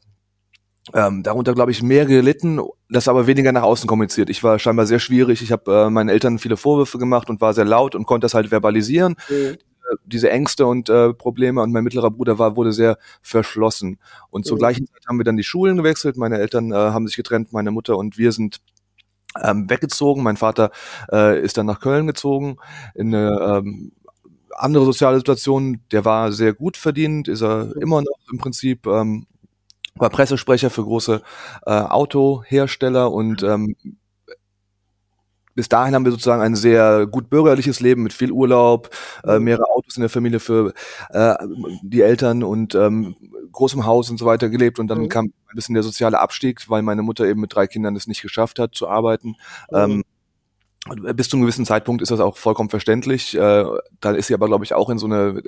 ähm, 0.93 1.23
darunter, 1.23 1.53
glaube 1.53 1.71
ich, 1.71 1.81
mehr 1.81 2.05
gelitten, 2.05 2.59
das 2.89 3.07
aber 3.07 3.25
weniger 3.25 3.53
nach 3.53 3.63
außen 3.63 3.87
kommuniziert. 3.87 4.29
Ich 4.29 4.43
war 4.43 4.59
scheinbar 4.59 4.85
sehr 4.85 4.99
schwierig. 4.99 5.41
Ich 5.41 5.51
habe 5.51 5.85
äh, 5.85 5.89
meinen 5.89 6.09
Eltern 6.09 6.39
viele 6.39 6.57
Vorwürfe 6.57 6.97
gemacht 6.97 7.29
und 7.29 7.39
war 7.39 7.53
sehr 7.53 7.63
laut 7.63 7.95
und 7.95 8.05
konnte 8.05 8.25
das 8.25 8.33
halt 8.33 8.49
verbalisieren. 8.49 9.15
Mhm 9.29 9.57
diese 10.05 10.29
Ängste 10.29 10.65
und 10.65 10.89
äh, 10.89 11.13
Probleme. 11.13 11.61
Und 11.61 11.71
mein 11.71 11.83
mittlerer 11.83 12.11
Bruder 12.11 12.39
war 12.39 12.55
wurde 12.55 12.71
sehr 12.71 12.97
verschlossen. 13.21 13.99
Und 14.29 14.45
zur 14.45 14.57
mhm. 14.57 14.59
gleichen 14.59 14.87
Zeit 14.87 15.07
haben 15.07 15.17
wir 15.17 15.25
dann 15.25 15.37
die 15.37 15.43
Schulen 15.43 15.77
gewechselt. 15.77 16.17
Meine 16.17 16.37
Eltern 16.39 16.71
äh, 16.71 16.75
haben 16.75 17.07
sich 17.07 17.15
getrennt 17.15 17.53
meine 17.53 17.71
Mutter 17.71 17.97
und 17.97 18.17
wir 18.17 18.31
sind 18.31 18.61
ähm, 19.41 19.69
weggezogen. 19.69 20.23
Mein 20.23 20.37
Vater 20.37 20.71
äh, 21.11 21.41
ist 21.41 21.57
dann 21.57 21.65
nach 21.65 21.79
Köln 21.79 22.07
gezogen 22.07 22.57
in 22.95 23.13
eine 23.13 23.57
ähm, 23.57 23.91
andere 24.51 24.85
soziale 24.85 25.17
Situation. 25.17 25.81
Der 25.91 26.05
war 26.05 26.31
sehr 26.31 26.53
gut 26.53 26.77
verdient 26.77 27.27
ist 27.27 27.41
er 27.41 27.65
mhm. 27.65 27.81
immer 27.81 28.01
noch 28.01 28.17
im 28.31 28.37
Prinzip 28.37 28.85
ähm, 28.87 29.25
war 29.95 30.09
Pressesprecher 30.09 30.69
für 30.69 30.83
große 30.83 31.21
äh, 31.65 31.71
Autohersteller. 31.71 33.11
Und 33.11 33.43
ähm, 33.43 33.75
bis 35.55 35.69
dahin 35.69 35.93
haben 35.93 36.05
wir 36.05 36.11
sozusagen 36.11 36.41
ein 36.41 36.55
sehr 36.55 37.05
gut 37.07 37.29
bürgerliches 37.29 37.79
Leben 37.79 38.03
mit 38.03 38.13
viel 38.13 38.31
Urlaub, 38.31 38.89
äh, 39.23 39.37
mhm. 39.37 39.45
mehrere 39.45 39.69
Autos 39.69 39.95
in 39.95 40.01
der 40.01 40.09
Familie 40.09 40.39
für 40.39 40.73
äh, 41.09 41.35
die 41.83 42.01
Eltern 42.01 42.43
und 42.43 42.75
ähm, 42.75 43.15
großem 43.51 43.85
Haus 43.85 44.09
und 44.09 44.17
so 44.17 44.25
weiter 44.25 44.49
gelebt. 44.49 44.79
Und 44.79 44.87
dann 44.87 45.01
mhm. 45.01 45.09
kam 45.09 45.25
ein 45.25 45.55
bisschen 45.55 45.75
der 45.75 45.83
soziale 45.83 46.19
Abstieg, 46.19 46.69
weil 46.69 46.81
meine 46.81 47.03
Mutter 47.03 47.25
eben 47.25 47.41
mit 47.41 47.53
drei 47.53 47.67
Kindern 47.67 47.95
es 47.95 48.07
nicht 48.07 48.21
geschafft 48.21 48.59
hat 48.59 48.75
zu 48.75 48.87
arbeiten. 48.87 49.35
Mhm. 49.71 49.77
Ähm, 49.77 50.03
bis 50.85 51.29
zu 51.29 51.37
einem 51.37 51.43
gewissen 51.43 51.65
Zeitpunkt 51.65 52.01
ist 52.01 52.11
das 52.11 52.19
auch 52.19 52.35
vollkommen 52.35 52.69
verständlich. 52.69 53.35
Äh, 53.35 53.65
dann 54.01 54.15
ist 54.15 54.27
sie 54.27 54.33
aber, 54.33 54.47
glaube 54.47 54.65
ich, 54.65 54.73
auch 54.73 54.89
in 54.89 54.97
so 54.97 55.05
eine 55.05 55.41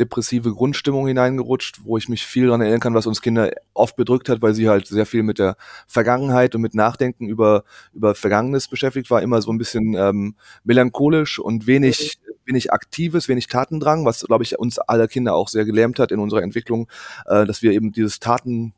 depressive 0.00 0.52
Grundstimmung 0.52 1.06
hineingerutscht, 1.06 1.84
wo 1.84 1.96
ich 1.96 2.08
mich 2.08 2.26
viel 2.26 2.46
daran 2.46 2.60
erinnern 2.60 2.80
kann, 2.80 2.94
was 2.94 3.06
uns 3.06 3.22
Kinder 3.22 3.52
oft 3.72 3.94
bedrückt 3.94 4.28
hat, 4.28 4.42
weil 4.42 4.52
sie 4.52 4.68
halt 4.68 4.88
sehr 4.88 5.06
viel 5.06 5.22
mit 5.22 5.38
der 5.38 5.56
Vergangenheit 5.86 6.56
und 6.56 6.62
mit 6.62 6.74
Nachdenken 6.74 7.28
über, 7.28 7.62
über 7.92 8.16
Vergangenes 8.16 8.66
beschäftigt 8.66 9.10
war, 9.10 9.22
immer 9.22 9.40
so 9.42 9.52
ein 9.52 9.58
bisschen 9.58 9.94
ähm, 9.94 10.34
melancholisch 10.64 11.38
und 11.38 11.68
wenig, 11.68 12.18
wenig 12.44 12.72
Aktives, 12.72 13.28
wenig 13.28 13.46
Tatendrang, 13.46 14.04
was, 14.04 14.24
glaube 14.24 14.42
ich, 14.42 14.58
uns 14.58 14.80
alle 14.80 15.06
Kinder 15.06 15.34
auch 15.36 15.48
sehr 15.48 15.64
gelähmt 15.64 16.00
hat 16.00 16.10
in 16.10 16.18
unserer 16.18 16.42
Entwicklung, 16.42 16.88
äh, 17.26 17.46
dass 17.46 17.62
wir 17.62 17.70
eben 17.72 17.92
dieses 17.92 18.18
Taten 18.18 18.74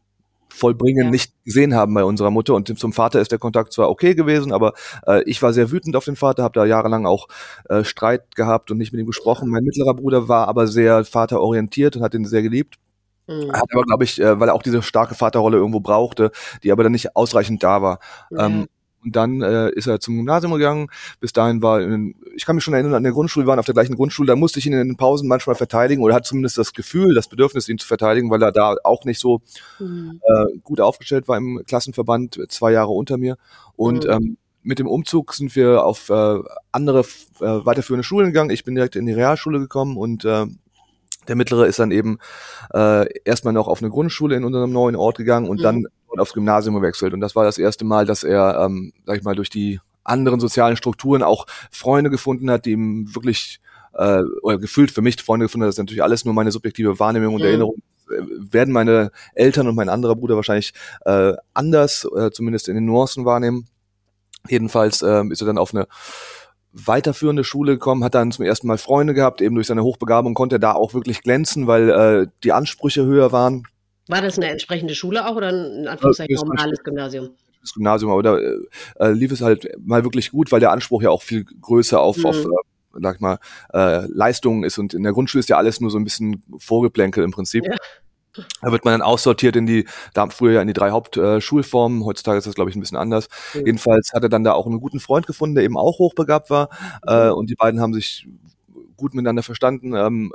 Vollbringen 0.53 1.07
ja. 1.07 1.11
nicht 1.11 1.33
gesehen 1.45 1.75
haben 1.75 1.95
bei 1.95 2.05
unserer 2.05 2.31
Mutter. 2.31 2.55
Und 2.55 2.79
zum 2.79 2.93
Vater 2.93 3.21
ist 3.21 3.33
der 3.33 3.39
Kontakt 3.39 3.73
zwar 3.73 3.91
okay 3.91 4.15
gewesen, 4.15 4.53
aber 4.53 4.75
äh, 5.07 5.23
ich 5.25 5.43
war 5.43 5.53
sehr 5.53 5.71
wütend 5.71 5.97
auf 5.97 6.05
den 6.05 6.17
Vater, 6.17 6.43
habe 6.43 6.59
da 6.59 6.65
jahrelang 6.65 7.07
auch 7.07 7.29
äh, 7.69 7.85
Streit 7.85 8.35
gehabt 8.35 8.71
und 8.71 8.79
nicht 8.79 8.93
mit 8.93 9.01
ihm 9.01 9.07
gesprochen. 9.07 9.49
Mein 9.49 9.65
mittlerer 9.65 9.95
Bruder 9.95 10.29
war 10.29 10.49
aber 10.49 10.67
sehr 10.67 11.05
vaterorientiert 11.05 11.97
und 11.97 12.03
hat 12.03 12.15
ihn 12.15 12.25
sehr 12.25 12.43
geliebt. 12.43 12.77
Mhm. 13.27 13.53
Hat 13.53 13.69
aber, 13.73 13.85
glaube 13.85 14.05
ich, 14.05 14.21
äh, 14.21 14.39
weil 14.39 14.49
er 14.49 14.55
auch 14.55 14.63
diese 14.63 14.83
starke 14.83 15.15
Vaterrolle 15.15 15.57
irgendwo 15.57 15.81
brauchte, 15.81 16.33
die 16.63 16.73
aber 16.73 16.83
dann 16.83 16.93
nicht 16.93 17.17
ausreichend 17.17 17.63
da 17.63 17.83
war. 17.83 17.99
Mhm. 18.31 18.39
Ähm, 18.39 18.69
und 19.05 19.17
dann 19.17 19.43
äh, 19.43 19.71
ist 19.71 19.87
er 19.87 20.01
zum 20.01 20.17
Gymnasium 20.17 20.53
gegangen. 20.53 20.89
Bis 21.21 21.33
dahin 21.33 21.63
war, 21.63 21.81
in, 21.81 22.15
ich 22.35 22.45
kann 22.47 22.57
mich 22.57 22.65
schon 22.65 22.75
erinnern, 22.75 22.95
an 22.95 23.03
der 23.03 23.13
Grundschule, 23.13 23.47
wir 23.47 23.51
waren 23.51 23.59
auf 23.59 23.67
der 23.67 23.75
gleichen 23.75 23.97
Grundschule, 23.97 24.27
da 24.27 24.37
musste 24.37 24.59
ich 24.59 24.67
ihn 24.67 24.73
in 24.73 24.89
den 24.89 24.97
Pausen 24.97 25.29
manchmal 25.29 25.57
verteidigen 25.57 26.03
oder 26.03 26.15
hat 26.15 26.27
zumindest 26.27 26.59
das 26.59 26.73
Gefühl, 26.73 27.15
das 27.15 27.29
Bedürfnis, 27.29 27.69
ihn 27.69 27.79
zu 27.79 27.87
verteidigen, 27.87 28.31
weil 28.31 28.43
er 28.43 28.53
da 28.53 28.77
auch 28.85 29.05
nicht 29.05 29.19
so 29.19 29.41
mhm. 29.79 30.21
äh, 30.23 30.59
gut 30.63 30.81
aufgestellt 30.81 31.29
war 31.29 31.37
im 31.37 31.63
Klassenverband, 31.67 32.41
zwei 32.49 32.73
Jahre 32.73 32.91
unter 32.91 33.19
mir. 33.19 33.37
Und 33.77 34.05
mhm. 34.05 34.11
ähm, 34.11 34.37
mit 34.63 34.79
dem 34.79 34.87
Umzug 34.87 35.35
sind 35.35 35.57
wir 35.57 35.85
auf 35.85 36.09
äh, 36.09 36.39
andere 36.71 37.01
äh, 37.01 37.05
weiterführende 37.41 38.05
Schulen 38.05 38.29
gegangen. 38.29 38.51
Ich 38.51 38.65
bin 38.65 38.75
direkt 38.75 38.97
in 38.97 39.07
die 39.07 39.13
Realschule 39.13 39.59
gekommen 39.59 39.97
und 39.97 40.25
äh, 40.25 40.47
der 41.29 41.37
mittlere 41.37 41.67
ist 41.67 41.79
dann 41.79 41.91
eben 41.91 42.19
äh, 42.75 43.07
erstmal 43.25 43.53
noch 43.53 43.69
auf 43.69 43.81
eine 43.81 43.91
Grundschule 43.91 44.37
in 44.37 44.45
unserem 44.45 44.73
neuen 44.73 44.97
Ort 44.97 45.19
gegangen 45.19 45.49
und 45.49 45.59
mhm. 45.59 45.63
dann 45.63 45.87
aufs 46.21 46.33
Gymnasium 46.33 46.75
gewechselt. 46.75 47.15
Und 47.15 47.21
das 47.21 47.37
war 47.37 47.45
das 47.45 47.59
erste 47.59 47.85
Mal, 47.85 48.07
dass 48.07 48.23
er, 48.23 48.65
ähm, 48.65 48.93
sag 49.07 49.19
ich 49.19 49.25
mal, 49.25 49.35
durch 49.35 49.51
die 49.51 49.81
anderen 50.05 50.41
sozialen 50.41 50.77
Strukturen 50.77 51.23
auch 51.23 51.47
Freunde 51.71 52.11
gefunden 52.11 52.51
hat, 52.51 52.67
die 52.67 52.73
ihm 52.73 53.15
wirklich 53.15 53.61
äh, 53.95 54.23
oder 54.43 54.59
gefühlt 54.59 54.91
für 54.91 55.03
mich 55.03 55.23
Freunde 55.23 55.47
gefunden, 55.47 55.67
das 55.67 55.75
ist 55.77 55.79
natürlich 55.79 56.03
alles 56.03 56.25
nur 56.25 56.35
meine 56.35 56.51
subjektive 56.51 56.99
Wahrnehmung 56.99 57.35
und 57.35 57.41
mhm. 57.43 57.47
Erinnerung. 57.47 57.83
Äh, 58.11 58.23
werden 58.53 58.73
meine 58.73 59.11
Eltern 59.35 59.69
und 59.69 59.75
mein 59.75 59.89
anderer 59.89 60.17
Bruder 60.17 60.37
wahrscheinlich 60.37 60.73
äh, 61.05 61.35
anders, 61.55 62.07
äh, 62.17 62.31
zumindest 62.31 62.69
in 62.69 62.75
den 62.75 62.85
Nuancen 62.85 63.25
wahrnehmen. 63.25 63.67
Jedenfalls 64.49 65.03
äh, 65.03 65.25
ist 65.31 65.41
er 65.41 65.47
dann 65.47 65.59
auf 65.59 65.75
eine 65.75 65.87
weiterführende 66.73 67.45
Schule 67.45 67.73
gekommen, 67.73 68.03
hat 68.03 68.15
dann 68.15 68.33
zum 68.33 68.45
ersten 68.45 68.67
Mal 68.67 68.79
Freunde 68.79 69.15
gehabt, 69.15 69.41
eben 69.41 69.55
durch 69.55 69.67
seine 69.67 69.83
Hochbegabung 69.83 70.35
konnte 70.35 70.57
er 70.57 70.59
da 70.59 70.73
auch 70.73 70.95
wirklich 70.95 71.23
glänzen, 71.23 71.67
weil 71.67 71.91
äh, 71.91 72.27
die 72.43 72.53
Ansprüche 72.53 73.05
höher 73.05 73.31
waren. 73.31 73.65
War 74.09 74.21
das 74.21 74.37
eine 74.37 74.51
entsprechende 74.51 74.95
Schule 74.95 75.27
auch 75.27 75.37
oder 75.37 75.49
ein 75.49 75.87
Anführungszeichen 75.87 76.35
normales 76.35 76.83
Gymnasium? 76.83 77.31
Das 77.61 77.73
Gymnasium, 77.75 78.11
aber 78.11 78.23
da 78.23 78.39
äh, 78.39 79.13
lief 79.13 79.31
es 79.31 79.41
halt 79.41 79.69
mal 79.79 80.03
wirklich 80.03 80.33
gut, 80.33 80.51
weil 80.51 80.61
der 80.61 80.73
Anspruch 80.73 81.03
ja 81.03 81.11
auch 81.11 81.23
viel 81.23 81.45
größer 81.45 82.01
auf, 82.01 82.17
mhm. 82.19 82.27
auf 82.27 82.45
äh, 82.45 82.49
sag 83.01 83.15
ich 83.17 83.21
mal, 83.21 83.39
äh, 83.73 84.07
Leistungen 84.07 84.65
ist 84.65 84.79
und 84.79 84.95
in 84.95 85.05
der 85.05 85.13
Grundschule 85.13 85.41
ist 85.41 85.49
ja 85.49 85.57
alles 85.57 85.81
nur 85.81 85.91
so 85.91 85.99
ein 85.99 86.05
bisschen 86.05 86.43
Vorgeplänkel 86.59 87.23
im 87.23 87.31
Prinzip. 87.31 87.65
Ja. 87.65 87.77
Da 88.63 88.73
wird 88.73 88.85
man 88.85 88.95
dann 88.95 89.03
aussortiert 89.03 89.57
in 89.57 89.67
die, 89.67 89.87
da 90.15 90.27
früher 90.29 90.53
ja 90.53 90.63
in 90.63 90.67
die 90.67 90.73
drei 90.73 90.91
Hauptschulformen, 90.91 92.01
äh, 92.01 92.05
heutzutage 92.05 92.39
ist 92.39 92.47
das, 92.47 92.55
glaube 92.55 92.71
ich, 92.71 92.77
ein 92.77 92.81
bisschen 92.81 92.97
anders. 92.97 93.29
Mhm. 93.55 93.67
Jedenfalls 93.67 94.13
hat 94.15 94.23
er 94.23 94.29
dann 94.29 94.45
da 94.45 94.55
auch 94.55 94.67
einen 94.67 94.81
guten 94.81 95.01
Freund 95.01 95.27
gefunden, 95.27 95.55
der 95.55 95.65
eben 95.65 95.77
auch 95.77 95.99
hochbegabt 95.99 96.49
war. 96.51 96.71
Äh, 97.07 97.29
und 97.29 97.51
die 97.51 97.55
beiden 97.55 97.81
haben 97.81 97.93
sich 97.93 98.27
gut 98.97 99.15
miteinander 99.15 99.43
verstanden. 99.43 99.95
Ähm, 99.95 100.33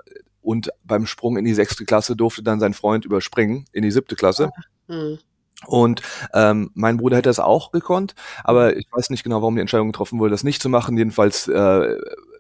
und 0.48 0.72
beim 0.86 1.06
Sprung 1.06 1.36
in 1.36 1.44
die 1.44 1.54
sechste 1.54 1.84
Klasse 1.84 2.16
durfte 2.16 2.42
dann 2.42 2.62
sein 2.62 2.74
Freund 2.74 3.04
überspringen 3.04 3.66
in 3.74 3.84
die 3.84 3.92
siebte 3.92 4.16
Klasse. 4.16 4.50
Mhm. 4.88 5.20
Und 5.66 6.02
ähm, 6.34 6.72
mein 6.74 6.96
Bruder 6.96 7.18
hätte 7.18 7.28
das 7.28 7.42
auch 7.42 7.72
gekonnt, 7.74 8.16
aber 8.46 8.78
ich 8.78 8.88
weiß 8.90 9.10
nicht 9.10 9.26
genau, 9.26 9.42
warum 9.42 9.56
die 9.56 9.62
Entscheidung 9.62 9.92
getroffen 9.92 10.20
wurde, 10.20 10.32
das 10.32 10.46
nicht 10.46 10.62
zu 10.62 10.70
machen. 10.70 10.98
Jedenfalls 10.98 11.50
äh, 11.50 11.98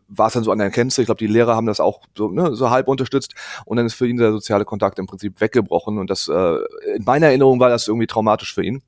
war 0.07 0.27
es 0.27 0.33
dann 0.33 0.45
so 0.45 0.53
an 0.53 0.59
der 0.59 0.69
Grenze. 0.69 1.01
Ich 1.01 1.07
glaube, 1.07 1.19
die 1.19 1.27
Lehrer 1.27 1.57
haben 1.57 1.65
das 1.65 1.81
auch 1.81 2.03
so, 2.15 2.29
ne, 2.29 2.55
so 2.55 2.69
halb 2.69 2.87
unterstützt 2.87 3.33
und 3.65 3.75
dann 3.75 3.85
ist 3.85 3.95
für 3.95 4.07
ihn 4.07 4.15
der 4.15 4.31
soziale 4.31 4.63
Kontakt 4.63 4.99
im 4.99 5.07
Prinzip 5.07 5.41
weggebrochen 5.41 5.97
und 5.97 6.09
das 6.09 6.29
äh, 6.29 6.57
in 6.95 7.03
meiner 7.03 7.27
Erinnerung 7.27 7.59
war 7.59 7.67
das 7.67 7.89
irgendwie 7.89 8.07
traumatisch 8.07 8.53
für 8.53 8.63
ihn. 8.63 8.83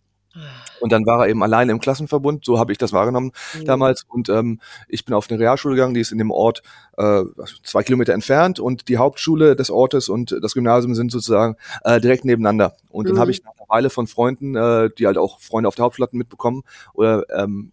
Und 0.80 0.92
dann 0.92 1.06
war 1.06 1.24
er 1.24 1.30
eben 1.30 1.44
allein 1.44 1.70
im 1.70 1.80
Klassenverbund, 1.80 2.46
so 2.46 2.60
habe 2.60 2.72
ich 2.72 2.78
das 2.78 2.94
wahrgenommen 2.94 3.32
mhm. 3.58 3.66
damals. 3.66 4.04
Und 4.08 4.30
ähm, 4.30 4.60
ich 4.88 5.06
bin 5.06 5.16
auf 5.16 5.30
eine 5.30 5.40
Realschule 5.40 5.76
gegangen, 5.76 5.94
die 5.94 6.02
ist 6.02 6.12
in 6.12 6.18
dem 6.18 6.32
Ort 6.32 6.62
äh, 6.98 7.24
zwei 7.64 7.84
Kilometer 7.84 8.14
entfernt 8.14 8.60
und 8.60 8.88
die 8.88 8.98
Hauptschule 8.98 9.56
des 9.56 9.70
Ortes 9.70 10.10
und 10.10 10.38
das 10.42 10.54
Gymnasium 10.54 10.96
sind 10.96 11.12
sozusagen 11.12 11.56
äh, 11.84 12.00
direkt 12.00 12.26
nebeneinander. 12.26 12.76
Und 12.90 13.06
mhm. 13.06 13.14
dann 13.14 13.20
habe 13.20 13.32
ich 13.32 13.44
nach 13.44 13.54
einer 13.58 13.70
Weile 13.70 13.90
von 13.90 14.08
Freunden, 14.08 14.56
äh, 14.56 14.90
die 14.98 15.08
halt 15.08 15.18
auch 15.18 15.40
Freunde 15.40 15.68
auf 15.68 15.76
der 15.76 15.86
Hauptschule 15.86 16.06
hatten, 16.06 16.18
mitbekommen 16.18 16.64
oder 16.94 17.24
ähm, 17.36 17.72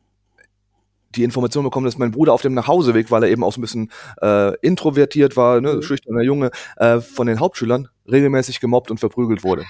die 1.17 1.25
Information 1.25 1.65
bekommen, 1.65 1.87
dass 1.87 1.99
mein 1.99 2.11
Bruder 2.11 2.33
auf 2.33 2.43
dem 2.43 2.55
Nachhauseweg, 2.55 3.11
weil 3.11 3.23
er 3.23 3.31
eben 3.31 3.43
auch 3.43 3.53
so 3.53 3.61
ein 3.61 3.63
bisschen 3.63 3.91
äh, 4.21 4.55
introvertiert 4.61 5.37
war, 5.37 5.61
ne, 5.61 5.75
mhm. 5.75 5.83
schüchterner 5.83 6.23
Junge, 6.23 6.51
äh, 6.77 7.01
von 7.01 7.27
den 7.27 7.41
Hauptschülern 7.41 7.89
regelmäßig 8.11 8.61
gemobbt 8.61 8.91
und 8.91 8.99
verprügelt 8.99 9.43
wurde. 9.43 9.65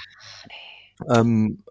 Ähm, 1.10 1.62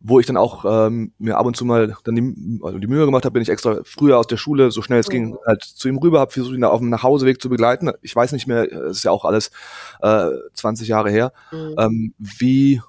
wo 0.00 0.18
ich 0.18 0.26
dann 0.26 0.36
auch 0.36 0.64
ähm, 0.64 1.12
mir 1.18 1.38
ab 1.38 1.46
und 1.46 1.56
zu 1.56 1.64
mal 1.64 1.96
dann 2.04 2.16
die, 2.16 2.60
also 2.64 2.78
die 2.78 2.88
Mühe 2.88 3.04
gemacht 3.04 3.24
habe, 3.24 3.34
bin 3.34 3.42
ich 3.42 3.48
extra 3.48 3.78
früher 3.84 4.18
aus 4.18 4.26
der 4.26 4.36
Schule, 4.36 4.72
so 4.72 4.82
schnell 4.82 4.98
es 4.98 5.08
ging, 5.08 5.36
halt 5.46 5.62
zu 5.62 5.88
ihm 5.88 5.98
rüber, 5.98 6.18
habe 6.18 6.32
versucht, 6.32 6.54
ihn 6.54 6.64
auf 6.64 6.80
dem 6.80 6.90
Nachhauseweg 6.90 7.40
zu 7.40 7.48
begleiten. 7.48 7.92
Ich 8.02 8.14
weiß 8.14 8.32
nicht 8.32 8.48
mehr, 8.48 8.70
es 8.72 8.98
ist 8.98 9.04
ja 9.04 9.12
auch 9.12 9.24
alles 9.24 9.52
äh, 10.00 10.26
20 10.54 10.88
Jahre 10.88 11.10
her, 11.10 11.32
mhm. 11.52 11.74
ähm, 11.78 12.14
wie 12.18 12.80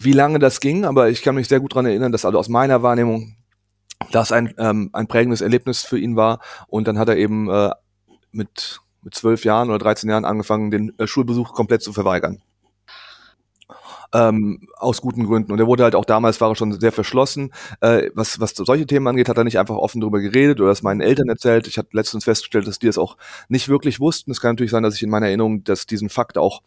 wie 0.00 0.12
lange 0.12 0.38
das 0.38 0.60
ging, 0.60 0.86
aber 0.86 1.10
ich 1.10 1.22
kann 1.22 1.34
mich 1.34 1.46
sehr 1.46 1.60
gut 1.60 1.74
dran 1.74 1.84
erinnern, 1.84 2.10
dass 2.10 2.24
also 2.24 2.38
aus 2.38 2.48
meiner 2.48 2.82
Wahrnehmung 2.82 3.36
das 4.12 4.32
ein, 4.32 4.54
ähm, 4.58 4.90
ein 4.92 5.06
prägendes 5.06 5.42
Erlebnis 5.42 5.82
für 5.82 5.98
ihn 5.98 6.16
war. 6.16 6.40
Und 6.68 6.88
dann 6.88 6.98
hat 6.98 7.08
er 7.08 7.16
eben 7.16 7.50
äh, 7.50 7.70
mit, 8.32 8.80
mit 9.02 9.14
zwölf 9.14 9.44
Jahren 9.44 9.68
oder 9.68 9.78
13 9.78 10.08
Jahren 10.08 10.24
angefangen, 10.24 10.70
den 10.70 10.98
äh, 10.98 11.06
Schulbesuch 11.06 11.52
komplett 11.52 11.82
zu 11.82 11.92
verweigern. 11.92 12.40
Ähm, 14.12 14.68
aus 14.76 15.00
guten 15.00 15.24
Gründen. 15.24 15.52
Und 15.52 15.60
er 15.60 15.68
wurde 15.68 15.84
halt 15.84 15.94
auch 15.94 16.04
damals, 16.04 16.40
war 16.40 16.50
er 16.50 16.56
schon 16.56 16.72
sehr 16.80 16.90
verschlossen. 16.90 17.52
Äh, 17.80 18.10
was, 18.14 18.40
was 18.40 18.54
solche 18.56 18.86
Themen 18.86 19.06
angeht, 19.06 19.28
hat 19.28 19.38
er 19.38 19.44
nicht 19.44 19.58
einfach 19.58 19.76
offen 19.76 20.00
darüber 20.00 20.18
geredet 20.18 20.60
oder 20.60 20.72
es 20.72 20.82
meinen 20.82 21.00
Eltern 21.00 21.28
erzählt. 21.28 21.68
Ich 21.68 21.78
hatte 21.78 21.90
letztens 21.92 22.24
festgestellt, 22.24 22.66
dass 22.66 22.80
die 22.80 22.88
es 22.88 22.98
auch 22.98 23.16
nicht 23.48 23.68
wirklich 23.68 24.00
wussten. 24.00 24.32
Es 24.32 24.40
kann 24.40 24.52
natürlich 24.52 24.72
sein, 24.72 24.82
dass 24.82 24.96
ich 24.96 25.02
in 25.04 25.10
meiner 25.10 25.26
Erinnerung, 25.26 25.62
dass 25.62 25.86
diesen 25.86 26.08
Fakt 26.08 26.38
auch 26.38 26.60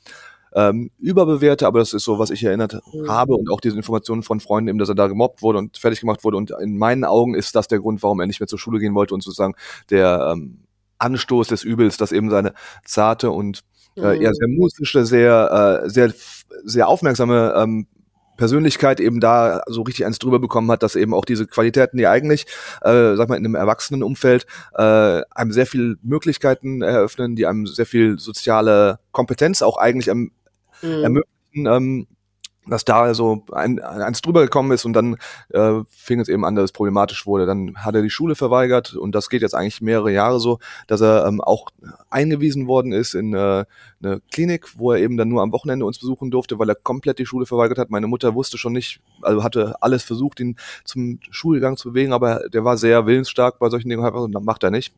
ähm, 0.56 0.92
überbewerte, 1.00 1.68
aber 1.68 1.80
das 1.80 1.94
ist 1.94 2.04
so, 2.04 2.20
was 2.20 2.30
ich 2.30 2.44
erinnert 2.44 2.80
mhm. 2.94 3.10
habe 3.10 3.36
und 3.36 3.50
auch 3.50 3.60
diese 3.60 3.76
Informationen 3.76 4.24
von 4.24 4.40
Freunden 4.40 4.70
eben, 4.70 4.78
dass 4.78 4.90
er 4.90 4.96
da 4.96 5.08
gemobbt 5.08 5.42
wurde 5.42 5.58
und 5.58 5.78
fertig 5.78 6.00
gemacht 6.00 6.24
wurde 6.24 6.38
und 6.38 6.52
in 6.62 6.78
meinen 6.78 7.06
Augen 7.06 7.34
ist 7.36 7.56
das 7.56 7.68
der 7.68 7.80
Grund, 7.80 8.04
warum 8.04 8.20
er 8.20 8.28
nicht 8.28 8.40
mehr 8.40 8.48
zur 8.48 8.60
Schule 8.60 8.80
gehen 8.80 8.96
wollte 8.96 9.14
und 9.14 9.24
sozusagen 9.24 9.56
der 9.90 10.32
ähm, 10.32 10.60
Anstoß 11.00 11.48
des 11.48 11.64
Übels, 11.64 11.98
dass 11.98 12.12
eben 12.12 12.30
seine 12.30 12.54
zarte 12.86 13.32
und 13.32 13.62
äh, 13.96 14.22
eher 14.22 14.30
mhm. 14.30 14.36
sehr 14.36 14.48
musische, 14.48 15.06
sehr, 15.06 15.84
äh, 15.84 15.90
sehr, 15.90 16.14
sehr 16.64 16.88
aufmerksame 16.88 17.54
ähm, 17.58 17.88
Persönlichkeit 18.38 19.00
eben 19.00 19.20
da 19.20 19.62
so 19.68 19.84
richtig 19.84 20.06
eins 20.06 20.20
drüber 20.20 20.40
bekommen 20.40 20.72
hat, 20.72 20.84
dass 20.84 20.96
eben 20.96 21.14
auch 21.14 21.26
diese 21.26 21.46
Qualitäten, 21.46 21.98
die 21.98 22.08
eigentlich, 22.08 22.46
äh, 22.82 23.16
sag 23.16 23.30
mal, 23.30 23.36
in 23.36 23.46
einem 23.46 23.56
Erwachsenenumfeld 23.56 24.48
äh, 24.76 25.22
einem 25.32 25.52
sehr 25.52 25.68
viel 25.68 25.98
Möglichkeiten 26.02 26.82
eröffnen, 26.82 27.36
die 27.36 27.46
einem 27.46 27.68
sehr 27.68 27.86
viel 27.86 28.18
soziale 28.20 29.00
Kompetenz 29.12 29.62
auch 29.62 29.78
eigentlich 29.78 30.10
am 30.10 30.32
mhm. 30.82 31.04
ermöglichen, 31.04 31.68
ähm, 31.68 32.08
dass 32.67 32.86
da 32.86 33.13
so 33.13 33.43
ein, 33.51 33.79
eins 33.82 34.22
drüber 34.22 34.41
gekommen 34.41 34.72
ist 34.72 34.86
und 34.86 34.93
dann 34.93 35.17
äh, 35.50 35.82
fing 35.89 36.20
es 36.20 36.29
eben 36.29 36.46
an, 36.46 36.55
dass 36.55 36.65
es 36.65 36.72
problematisch 36.72 37.25
wurde. 37.25 37.46
Dann 37.46 37.75
hat 37.77 37.96
er 37.96 38.01
die 38.01 38.10
Schule 38.10 38.36
verweigert 38.36 38.96
und 38.96 39.13
das 39.13 39.29
geht 39.29 39.41
jetzt 39.41 39.55
eigentlich 39.55 39.82
mehrere 39.82 40.12
Jahre 40.12 40.39
so, 40.39 40.60
dass 40.88 41.01
er 41.01 41.25
ähm, 41.25 41.41
auch 41.41 41.67
eingewiesen 42.10 42.67
worden 42.67 42.91
ist 42.93 43.13
in 43.13 43.34
äh, 43.34 43.65
eine 44.01 44.22
Klinik, 44.32 44.77
wo 44.77 44.91
er 44.91 45.00
eben 45.00 45.17
dann 45.17 45.29
nur 45.29 45.41
am 45.41 45.51
Wochenende 45.51 45.86
uns 45.86 46.00
besuchen 46.00 46.32
durfte, 46.32 46.60
weil 46.60 46.70
er 46.70 46.75
komplett 46.75 47.20
die 47.20 47.25
Schule 47.25 47.46
verweigert 47.46 47.77
hat. 47.77 47.89
Meine 47.89 48.08
Mutter 48.08 48.36
wusste 48.36 48.58
schon 48.58 48.74
nicht, 48.74 49.01
also 49.22 49.43
hatte 49.43 49.75
alles 49.82 50.03
versucht, 50.03 50.39
ihn 50.39 50.55
zum 50.86 51.20
Schulgang 51.32 51.77
zu 51.77 51.89
bewegen, 51.89 52.13
aber 52.13 52.48
der 52.50 52.63
war 52.63 52.77
sehr 52.77 53.05
willensstark 53.05 53.60
bei 53.60 53.70
solchen 53.70 53.89
Dingen 53.89 54.03
und 54.03 54.32
dann 54.32 54.43
macht 54.43 54.63
er 54.63 54.72
nicht. 54.72 54.93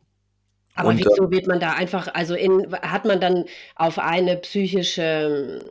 Aber 0.75 0.89
und, 0.89 0.97
wieso 0.97 1.27
äh, 1.27 1.31
wird 1.31 1.47
man 1.47 1.59
da 1.59 1.71
einfach, 1.71 2.09
also 2.13 2.35
in, 2.35 2.71
hat 2.81 3.05
man 3.05 3.19
dann 3.21 3.45
auf 3.75 3.97
eine 3.97 4.35
psychische, 4.37 5.61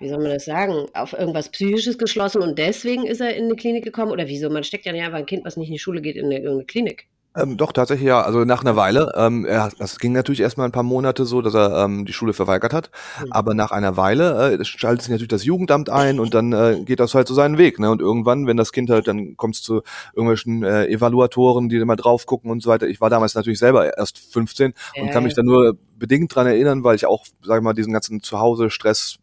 wie 0.00 0.08
soll 0.08 0.18
man 0.18 0.30
das 0.30 0.46
sagen, 0.46 0.86
auf 0.94 1.12
irgendwas 1.12 1.50
Psychisches 1.50 1.98
geschlossen 1.98 2.42
und 2.42 2.58
deswegen 2.58 3.06
ist 3.06 3.20
er 3.20 3.36
in 3.36 3.44
eine 3.44 3.56
Klinik 3.56 3.84
gekommen? 3.84 4.10
Oder 4.10 4.26
wieso? 4.26 4.50
Man 4.50 4.64
steckt 4.64 4.86
ja 4.86 4.92
nicht 4.92 5.04
einfach 5.04 5.18
ein 5.18 5.26
Kind, 5.26 5.44
was 5.44 5.56
nicht 5.56 5.68
in 5.68 5.74
die 5.74 5.78
Schule 5.78 6.00
geht, 6.00 6.16
in 6.16 6.26
eine, 6.26 6.36
irgendeine 6.36 6.64
Klinik. 6.64 7.06
Ähm, 7.36 7.56
doch, 7.56 7.70
tatsächlich 7.70 8.08
ja. 8.08 8.22
Also 8.22 8.44
nach 8.44 8.62
einer 8.62 8.74
Weile. 8.74 9.12
Ähm, 9.16 9.44
er, 9.44 9.70
das 9.78 10.00
ging 10.00 10.12
natürlich 10.12 10.40
erstmal 10.40 10.66
ein 10.66 10.72
paar 10.72 10.82
Monate 10.82 11.24
so, 11.24 11.42
dass 11.42 11.54
er 11.54 11.84
ähm, 11.84 12.04
die 12.04 12.12
Schule 12.12 12.32
verweigert 12.32 12.72
hat. 12.72 12.90
Mhm. 13.24 13.32
Aber 13.32 13.54
nach 13.54 13.70
einer 13.70 13.96
Weile 13.96 14.58
äh, 14.58 14.64
schaltet 14.64 15.02
sich 15.02 15.10
natürlich 15.10 15.28
das 15.28 15.44
Jugendamt 15.44 15.90
ein 15.90 16.18
und 16.18 16.34
dann 16.34 16.52
äh, 16.52 16.80
geht 16.84 16.98
das 16.98 17.14
halt 17.14 17.28
so 17.28 17.34
seinen 17.34 17.56
Weg. 17.56 17.78
Ne? 17.78 17.88
Und 17.88 18.00
irgendwann, 18.00 18.48
wenn 18.48 18.56
das 18.56 18.72
Kind 18.72 18.90
halt, 18.90 19.06
dann 19.06 19.36
kommt 19.36 19.54
es 19.54 19.62
zu 19.62 19.82
irgendwelchen 20.12 20.64
äh, 20.64 20.86
Evaluatoren, 20.86 21.68
die 21.68 21.76
immer 21.76 21.94
drauf 21.94 22.26
gucken 22.26 22.50
und 22.50 22.64
so 22.64 22.70
weiter. 22.70 22.88
Ich 22.88 23.00
war 23.00 23.10
damals 23.10 23.36
natürlich 23.36 23.60
selber 23.60 23.96
erst 23.96 24.18
15 24.18 24.72
äh. 24.94 25.00
und 25.00 25.10
kann 25.10 25.22
mich 25.22 25.34
dann 25.34 25.46
nur 25.46 25.78
bedingt 25.96 26.34
dran 26.34 26.48
erinnern, 26.48 26.82
weil 26.82 26.96
ich 26.96 27.06
auch, 27.06 27.24
sag 27.42 27.58
ich 27.58 27.62
mal, 27.62 27.74
diesen 27.74 27.92
ganzen 27.92 28.22
Zuhause-Stress 28.22 29.18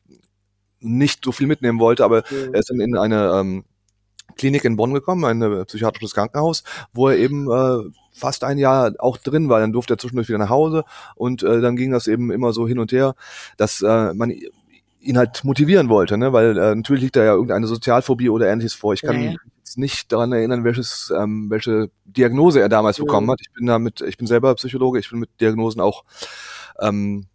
nicht 0.80 1.24
so 1.26 1.32
viel 1.32 1.48
mitnehmen 1.48 1.80
wollte. 1.80 2.04
Aber 2.04 2.24
mhm. 2.30 2.54
er 2.54 2.60
ist 2.60 2.70
dann 2.70 2.80
in 2.80 2.98
eine 2.98 3.32
ähm, 3.34 3.66
Klinik 4.38 4.66
in 4.66 4.76
Bonn 4.76 4.94
gekommen, 4.94 5.26
ein 5.26 5.42
äh, 5.42 5.66
psychiatrisches 5.66 6.14
Krankenhaus, 6.14 6.64
wo 6.94 7.10
er 7.10 7.18
eben 7.18 7.52
äh, 7.52 7.90
fast 8.14 8.44
ein 8.44 8.58
Jahr 8.58 8.94
auch 9.00 9.18
drin 9.18 9.50
war. 9.50 9.60
Dann 9.60 9.74
durfte 9.74 9.96
er 9.96 9.98
zwischendurch 9.98 10.30
wieder 10.30 10.38
nach 10.38 10.50
Hause 10.50 10.84
und 11.16 11.44
äh, 11.44 11.62
dann 11.62 11.76
ging 11.76 11.92
das 11.92 12.08
eben 12.08 12.32
immer 12.32 12.54
so 12.54 12.68
hin 12.68 12.80
und 12.80 12.92
her, 12.92 13.16
dass 13.58 13.82
äh, 13.82 14.14
man 14.14 14.34
ihn 15.00 15.18
halt 15.18 15.44
motivieren 15.44 15.90
wollte, 15.90 16.18
ne? 16.18 16.34
weil 16.34 16.58
äh, 16.58 16.76
natürlich 16.76 17.04
liegt 17.04 17.16
da 17.16 17.24
ja 17.24 17.34
irgendeine 17.34 17.68
Sozialphobie 17.68 18.30
oder 18.30 18.48
ähnliches 18.48 18.74
vor. 18.74 18.94
Ich 18.94 19.02
kann 19.02 19.16
ja, 19.16 19.22
ja. 19.22 19.32
mich 19.32 19.40
jetzt 19.60 19.78
nicht 19.78 20.12
daran 20.12 20.34
erinnern, 20.34 20.64
welches, 20.64 21.14
ähm, 21.18 21.50
welche 21.50 21.90
Diagnose 22.06 22.60
er 22.60 22.70
damals 22.70 22.98
ja. 22.98 23.06
bekommen 23.06 23.30
hat. 23.32 23.40
Ich 23.42 23.52
bin 23.54 23.68
damit, 23.68 24.02
ich 24.02 24.18
bin 24.18 24.28
selber 24.28 24.54
Psychologe, 24.56 25.00
ich 25.00 25.10
bin 25.10 25.20
mit 25.20 25.30
Diagnosen 25.40 25.82
auch 25.82 26.04
ähm, 26.80 27.26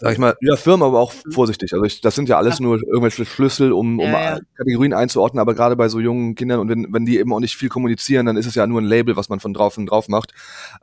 sag 0.00 0.12
ich 0.12 0.18
mal, 0.18 0.36
ja, 0.40 0.54
Firmen, 0.56 0.86
aber 0.86 1.00
auch 1.00 1.12
mhm. 1.12 1.32
vorsichtig. 1.32 1.72
Also 1.72 1.84
ich, 1.84 2.00
das 2.00 2.14
sind 2.14 2.28
ja 2.28 2.38
alles 2.38 2.60
nur 2.60 2.76
irgendwelche 2.76 3.26
Schlüssel, 3.26 3.72
um, 3.72 3.98
um 3.98 4.06
ja, 4.06 4.36
ja. 4.36 4.40
Kategorien 4.56 4.94
einzuordnen, 4.94 5.40
aber 5.40 5.54
gerade 5.54 5.74
bei 5.74 5.88
so 5.88 5.98
jungen 5.98 6.36
Kindern 6.36 6.60
und 6.60 6.68
wenn, 6.68 6.86
wenn 6.92 7.04
die 7.04 7.18
eben 7.18 7.32
auch 7.32 7.40
nicht 7.40 7.56
viel 7.56 7.68
kommunizieren, 7.68 8.26
dann 8.26 8.36
ist 8.36 8.46
es 8.46 8.54
ja 8.54 8.66
nur 8.66 8.80
ein 8.80 8.84
Label, 8.84 9.16
was 9.16 9.28
man 9.28 9.40
von 9.40 9.52
drauf 9.52 9.76
und 9.76 9.86
drauf 9.86 10.08
macht. 10.08 10.32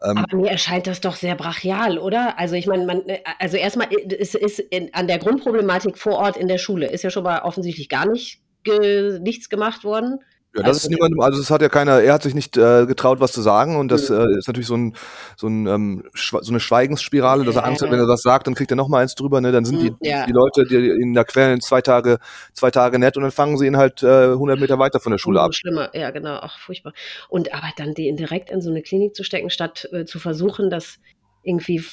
Ähm, 0.03 0.17
aber 0.17 0.37
mir 0.37 0.51
erscheint 0.51 0.85
das 0.87 0.99
doch 0.99 1.15
sehr 1.15 1.35
brachial, 1.35 1.97
oder? 1.97 2.37
Also 2.37 2.55
ich 2.55 2.67
meine, 2.67 2.85
man, 2.85 3.03
also 3.39 3.55
erstmal, 3.55 3.87
es 4.19 4.35
ist 4.35 4.59
in, 4.59 4.93
an 4.93 5.07
der 5.07 5.19
Grundproblematik 5.19 5.97
vor 5.97 6.13
Ort 6.13 6.35
in 6.35 6.49
der 6.49 6.57
Schule 6.57 6.89
ist 6.91 7.03
ja 7.03 7.09
schon 7.09 7.23
mal 7.23 7.39
offensichtlich 7.39 7.87
gar 7.87 8.05
nicht 8.05 8.41
ge, 8.63 9.19
nichts 9.19 9.47
gemacht 9.47 9.85
worden. 9.85 10.19
Ja, 10.55 10.61
das 10.61 10.67
also, 10.67 10.87
ist 10.87 10.89
niemandem, 10.89 11.19
also 11.19 11.41
es 11.41 11.51
hat 11.51 11.61
ja 11.61 11.67
keiner, 11.67 12.01
er 12.01 12.13
hat 12.13 12.23
sich 12.23 12.33
nicht 12.33 12.55
äh, 12.55 12.85
getraut, 12.85 13.19
was 13.19 13.33
zu 13.33 13.41
sagen 13.41 13.75
und 13.75 13.91
das 13.91 14.09
äh, 14.09 14.23
ist 14.37 14.47
natürlich 14.47 14.67
so 14.67 14.77
ein 14.77 14.95
so 15.35 15.47
ein 15.47 15.67
ähm, 15.67 16.03
so 16.13 16.39
eine 16.47 16.61
Schweigensspirale, 16.61 17.43
dass 17.43 17.57
er 17.57 17.65
Angst 17.65 17.81
hat, 17.81 17.91
wenn 17.91 17.99
er 17.99 18.07
das 18.07 18.21
sagt, 18.21 18.47
dann 18.47 18.55
kriegt 18.55 18.71
er 18.71 18.77
noch 18.77 18.87
mal 18.87 19.01
eins 19.01 19.15
drüber, 19.15 19.41
ne, 19.41 19.51
dann 19.51 19.65
sind 19.65 19.81
die 19.81 19.93
ja. 19.99 20.25
die 20.25 20.31
Leute, 20.31 20.65
die 20.65 20.77
ihn 20.77 21.13
da 21.13 21.25
quälen, 21.25 21.59
zwei 21.59 21.81
Tage 21.81 22.19
zwei 22.53 22.71
Tage 22.71 22.99
nett 22.99 23.17
und 23.17 23.23
dann 23.23 23.33
fangen 23.33 23.57
sie 23.57 23.67
ihn 23.67 23.75
halt 23.75 24.01
äh, 24.01 24.31
100 24.31 24.57
Meter 24.57 24.79
weiter 24.79 25.01
von 25.01 25.11
der 25.11 25.17
Schule 25.17 25.41
ab. 25.41 25.53
Schlimmer, 25.53 25.89
ja 25.93 26.11
genau, 26.11 26.37
ach 26.41 26.57
furchtbar. 26.59 26.93
Und 27.27 27.53
aber 27.53 27.67
dann 27.75 27.93
den 27.93 28.15
direkt 28.15 28.49
in 28.49 28.61
so 28.61 28.69
eine 28.69 28.81
Klinik 28.81 29.13
zu 29.13 29.25
stecken, 29.25 29.49
statt 29.49 29.89
äh, 29.91 30.05
zu 30.05 30.19
versuchen, 30.19 30.69
das 30.69 30.99
irgendwie 31.43 31.83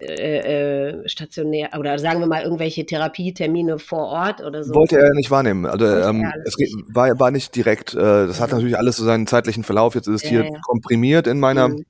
äh, 0.00 0.88
äh, 0.88 1.08
stationär 1.08 1.70
oder 1.78 1.98
sagen 1.98 2.20
wir 2.20 2.26
mal 2.26 2.42
irgendwelche 2.42 2.86
Therapietermine 2.86 3.78
vor 3.78 4.06
Ort 4.06 4.42
oder 4.42 4.64
so? 4.64 4.74
Wollte 4.74 4.98
er 4.98 5.12
nicht 5.14 5.30
wahrnehmen. 5.30 5.66
Also 5.66 5.86
ähm, 5.86 6.24
es 6.44 6.56
nicht. 6.58 6.74
War, 6.88 7.18
war 7.18 7.30
nicht 7.30 7.54
direkt. 7.54 7.94
Äh, 7.94 8.26
das 8.26 8.40
hat 8.40 8.52
natürlich 8.52 8.76
alles 8.76 8.96
so 8.96 9.04
seinen 9.04 9.26
zeitlichen 9.26 9.64
Verlauf. 9.64 9.94
Jetzt 9.94 10.08
ist 10.08 10.24
es 10.24 10.28
hier 10.28 10.50
komprimiert 10.62 11.26
in 11.26 11.40
meiner 11.40 11.68
mhm. 11.68 11.84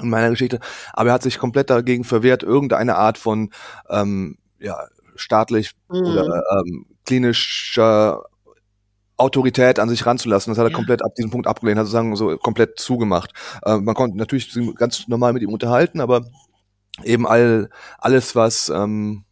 in 0.00 0.10
meiner 0.10 0.30
Geschichte. 0.30 0.60
Aber 0.92 1.10
er 1.10 1.14
hat 1.14 1.22
sich 1.22 1.38
komplett 1.38 1.70
dagegen 1.70 2.04
verwehrt, 2.04 2.42
irgendeine 2.42 2.96
Art 2.96 3.18
von 3.18 3.50
ähm, 3.88 4.38
ja 4.58 4.76
staatlich 5.16 5.72
mhm. 5.90 5.98
oder 5.98 6.42
ähm, 6.58 6.86
klinischer 7.04 8.22
Autorität 9.22 9.78
an 9.78 9.88
sich 9.88 10.04
ranzulassen. 10.04 10.50
Das 10.50 10.58
hat 10.58 10.66
er 10.66 10.70
ja. 10.70 10.76
komplett 10.76 11.04
ab 11.04 11.14
diesem 11.14 11.30
Punkt 11.30 11.46
abgelehnt, 11.46 11.78
hat 11.78 11.86
sozusagen 11.86 12.16
so 12.16 12.36
komplett 12.38 12.78
zugemacht. 12.78 13.32
Äh, 13.64 13.78
man 13.78 13.94
konnte 13.94 14.18
natürlich 14.18 14.58
ganz 14.76 15.06
normal 15.08 15.32
mit 15.32 15.42
ihm 15.42 15.52
unterhalten, 15.52 16.00
aber 16.00 16.24
eben 17.04 17.26
all 17.26 17.70
alles, 17.98 18.34
was 18.36 18.68
ähm, 18.68 19.24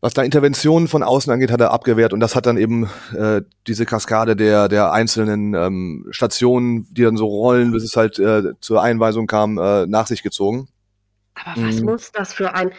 was 0.00 0.14
da 0.14 0.22
Interventionen 0.22 0.88
von 0.88 1.04
außen 1.04 1.32
angeht, 1.32 1.52
hat 1.52 1.60
er 1.60 1.70
abgewehrt 1.70 2.12
und 2.12 2.20
das 2.20 2.34
hat 2.34 2.46
dann 2.46 2.56
eben 2.56 2.90
äh, 3.16 3.42
diese 3.68 3.86
Kaskade 3.86 4.34
der 4.34 4.68
der 4.68 4.92
einzelnen 4.92 5.54
ähm, 5.54 6.06
Stationen, 6.10 6.92
die 6.92 7.02
dann 7.02 7.16
so 7.16 7.26
rollen, 7.26 7.70
bis 7.70 7.84
es 7.84 7.96
halt 7.96 8.18
äh, 8.18 8.54
zur 8.60 8.82
Einweisung 8.82 9.26
kam, 9.26 9.58
äh, 9.58 9.86
nach 9.86 10.08
sich 10.08 10.22
gezogen. 10.22 10.68
Aber 11.34 11.62
was 11.66 11.80
mhm. 11.80 11.86
muss 11.86 12.12
das 12.12 12.34
für 12.34 12.54
ein 12.54 12.72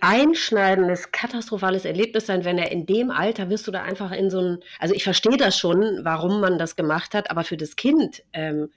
einschneidendes, 0.00 1.12
katastrophales 1.12 1.84
Erlebnis 1.84 2.26
sein, 2.26 2.44
wenn 2.44 2.56
er 2.56 2.72
in 2.72 2.86
dem 2.86 3.10
Alter 3.10 3.50
wirst 3.50 3.66
du 3.66 3.70
da 3.70 3.82
einfach 3.82 4.12
in 4.12 4.30
so 4.30 4.40
ein, 4.40 4.58
also 4.78 4.94
ich 4.94 5.04
verstehe 5.04 5.36
das 5.36 5.58
schon, 5.58 6.00
warum 6.02 6.40
man 6.40 6.58
das 6.58 6.74
gemacht 6.74 7.12
hat, 7.14 7.30
aber 7.30 7.44
für 7.44 7.58
das 7.58 7.76
Kind 7.76 8.22
ähm, 8.32 8.70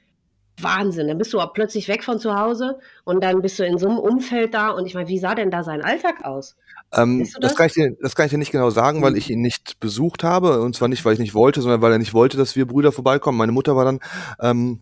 Wahnsinn. 0.63 1.07
Dann 1.07 1.17
bist 1.17 1.33
du 1.33 1.39
auch 1.39 1.53
plötzlich 1.53 1.87
weg 1.87 2.03
von 2.03 2.19
zu 2.19 2.37
Hause 2.37 2.79
und 3.03 3.23
dann 3.23 3.41
bist 3.41 3.59
du 3.59 3.65
in 3.65 3.77
so 3.77 3.87
einem 3.87 3.97
Umfeld 3.97 4.53
da 4.53 4.69
und 4.69 4.85
ich 4.85 4.93
meine, 4.93 5.07
wie 5.07 5.19
sah 5.19 5.35
denn 5.35 5.51
da 5.51 5.63
sein 5.63 5.81
Alltag 5.81 6.23
aus? 6.23 6.55
Ähm, 6.93 7.19
das? 7.19 7.33
das? 7.39 7.55
kann 7.55 7.67
ich 7.67 7.73
dir, 7.73 7.95
das 8.01 8.15
kann 8.15 8.25
ich 8.25 8.31
dir 8.31 8.37
nicht 8.37 8.51
genau 8.51 8.69
sagen, 8.69 9.01
weil 9.01 9.11
hm. 9.11 9.17
ich 9.17 9.29
ihn 9.29 9.41
nicht 9.41 9.79
besucht 9.79 10.23
habe 10.23 10.61
und 10.61 10.75
zwar 10.75 10.87
nicht, 10.87 11.05
weil 11.05 11.13
ich 11.13 11.19
nicht 11.19 11.33
wollte, 11.33 11.61
sondern 11.61 11.81
weil 11.81 11.91
er 11.91 11.99
nicht 11.99 12.13
wollte, 12.13 12.37
dass 12.37 12.55
wir 12.55 12.67
Brüder 12.67 12.91
vorbeikommen. 12.91 13.37
Meine 13.37 13.51
Mutter 13.51 13.75
war 13.75 13.85
dann 13.85 13.99
ähm, 14.39 14.81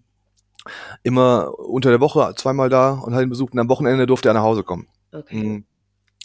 immer 1.04 1.58
unter 1.58 1.90
der 1.90 2.02
Woche 2.02 2.34
zweimal 2.36 2.70
da 2.70 2.92
und 2.92 3.16
hat 3.16 3.24
ihn 3.24 3.30
besucht 3.30 3.54
und 3.54 3.60
am 3.60 3.70
Wochenende 3.70 4.08
durfte 4.08 4.30
er 4.30 4.34
nach 4.34 4.44
Hause 4.44 4.64
kommen. 4.64 4.88
Okay. 5.12 5.44
Mhm. 5.44 5.66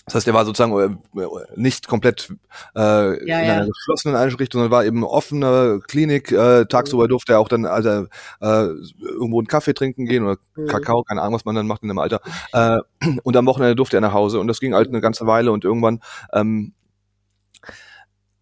Das 0.07 0.17
heißt, 0.17 0.29
er 0.29 0.35
war 0.35 0.45
sozusagen 0.45 0.99
äh, 1.17 1.25
nicht 1.57 1.89
komplett 1.89 2.29
äh, 2.77 3.27
ja, 3.27 3.41
in 3.41 3.51
einer 3.51 3.67
geschlossenen 3.67 4.17
Einrichtung, 4.17 4.61
sondern 4.61 4.71
war 4.71 4.85
eben 4.85 5.03
offene 5.03 5.81
Klinik. 5.89 6.31
Äh, 6.31 6.67
tagsüber 6.67 7.05
mhm. 7.05 7.09
durfte 7.09 7.33
er 7.33 7.41
auch 7.41 7.49
dann 7.49 7.65
also, 7.65 8.07
äh, 8.41 8.67
irgendwo 9.01 9.39
einen 9.39 9.47
Kaffee 9.47 9.73
trinken 9.73 10.05
gehen 10.05 10.25
oder 10.25 10.37
mhm. 10.57 10.67
Kakao, 10.67 11.05
keine 11.05 11.23
Ahnung, 11.23 11.35
was 11.35 11.47
man 11.47 11.55
dann 11.55 11.67
macht 11.67 11.83
in 11.83 11.89
dem 11.89 11.99
Alter. 11.99 12.21
Äh, 12.53 12.79
und 13.23 13.37
am 13.37 13.47
Wochenende 13.47 13.77
durfte 13.77 13.97
er 13.97 14.03
nach 14.03 14.13
Hause 14.13 14.41
und 14.41 14.47
das 14.49 14.61
ging 14.61 14.75
halt 14.75 14.89
eine 14.89 15.01
ganze 15.01 15.27
Weile 15.27 15.53
und 15.53 15.65
irgendwann 15.65 16.01
ähm, 16.33 16.75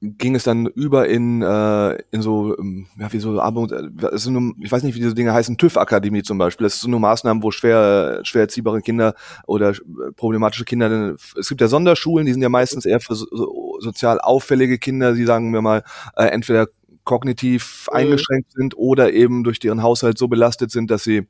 ging 0.02 0.34
es 0.34 0.42
dann 0.42 0.66
über 0.66 1.08
in, 1.08 1.42
äh, 1.42 1.96
in 2.10 2.22
so, 2.22 2.58
ähm, 2.58 2.86
ja, 2.98 3.12
wie 3.12 3.20
so, 3.20 3.38
äh, 3.38 4.18
so 4.18 4.52
ich 4.60 4.72
weiß 4.72 4.82
nicht, 4.82 4.96
wie 4.96 5.00
diese 5.00 5.14
Dinge 5.14 5.32
heißen, 5.32 5.56
TÜV-Akademie 5.56 6.24
zum 6.24 6.38
Beispiel. 6.38 6.64
Das 6.64 6.80
sind 6.80 6.90
nur 6.90 6.98
Maßnahmen, 6.98 7.42
wo 7.42 7.52
schwer, 7.52 8.20
schwer 8.24 8.42
erziehbare 8.42 8.80
Kinder 8.82 9.14
oder 9.46 9.70
äh, 9.70 10.12
problematische 10.16 10.64
Kinder, 10.64 11.14
es 11.38 11.48
gibt 11.48 11.60
ja 11.60 11.68
Sonderschulen, 11.68 12.26
die 12.26 12.32
sind 12.32 12.42
ja 12.42 12.48
meistens 12.48 12.84
eher 12.84 12.98
für 12.98 13.14
so, 13.14 13.78
sozial 13.78 14.20
auffällige 14.20 14.78
Kinder, 14.78 15.14
die 15.14 15.24
sagen 15.24 15.52
wir 15.52 15.62
mal, 15.62 15.84
äh, 16.16 16.26
entweder 16.26 16.66
kognitiv 17.04 17.86
mhm. 17.90 17.96
eingeschränkt 17.96 18.52
sind 18.52 18.76
oder 18.76 19.12
eben 19.12 19.44
durch 19.44 19.60
deren 19.60 19.84
Haushalt 19.84 20.18
so 20.18 20.26
belastet 20.26 20.72
sind, 20.72 20.90
dass 20.90 21.04
sie 21.04 21.28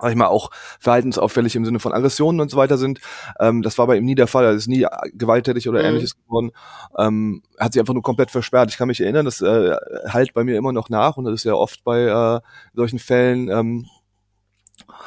sag 0.00 0.10
ich 0.10 0.16
mal, 0.16 0.26
auch 0.26 0.50
verhaltensauffällig 0.78 1.56
im 1.56 1.64
Sinne 1.64 1.80
von 1.80 1.92
Aggressionen 1.92 2.40
und 2.40 2.50
so 2.50 2.56
weiter 2.56 2.78
sind. 2.78 3.00
Ähm, 3.40 3.62
das 3.62 3.78
war 3.78 3.86
bei 3.86 3.96
ihm 3.96 4.04
nie 4.04 4.14
der 4.14 4.26
Fall. 4.26 4.44
Er 4.44 4.52
ist 4.52 4.68
nie 4.68 4.86
gewalttätig 5.12 5.68
oder 5.68 5.80
mhm. 5.80 5.86
ähnliches 5.86 6.16
geworden. 6.16 6.52
Ähm, 6.96 7.42
er 7.56 7.66
hat 7.66 7.72
sich 7.72 7.80
einfach 7.80 7.94
nur 7.94 8.02
komplett 8.02 8.30
versperrt. 8.30 8.70
Ich 8.70 8.78
kann 8.78 8.88
mich 8.88 9.00
erinnern, 9.00 9.24
das 9.24 9.40
äh, 9.40 9.74
halt 10.08 10.34
bei 10.34 10.44
mir 10.44 10.56
immer 10.56 10.72
noch 10.72 10.88
nach 10.88 11.16
und 11.16 11.24
das 11.24 11.34
ist 11.34 11.44
ja 11.44 11.54
oft 11.54 11.82
bei 11.84 12.02
äh, 12.02 12.40
solchen 12.74 12.98
Fällen, 12.98 13.48
ähm, 13.48 13.86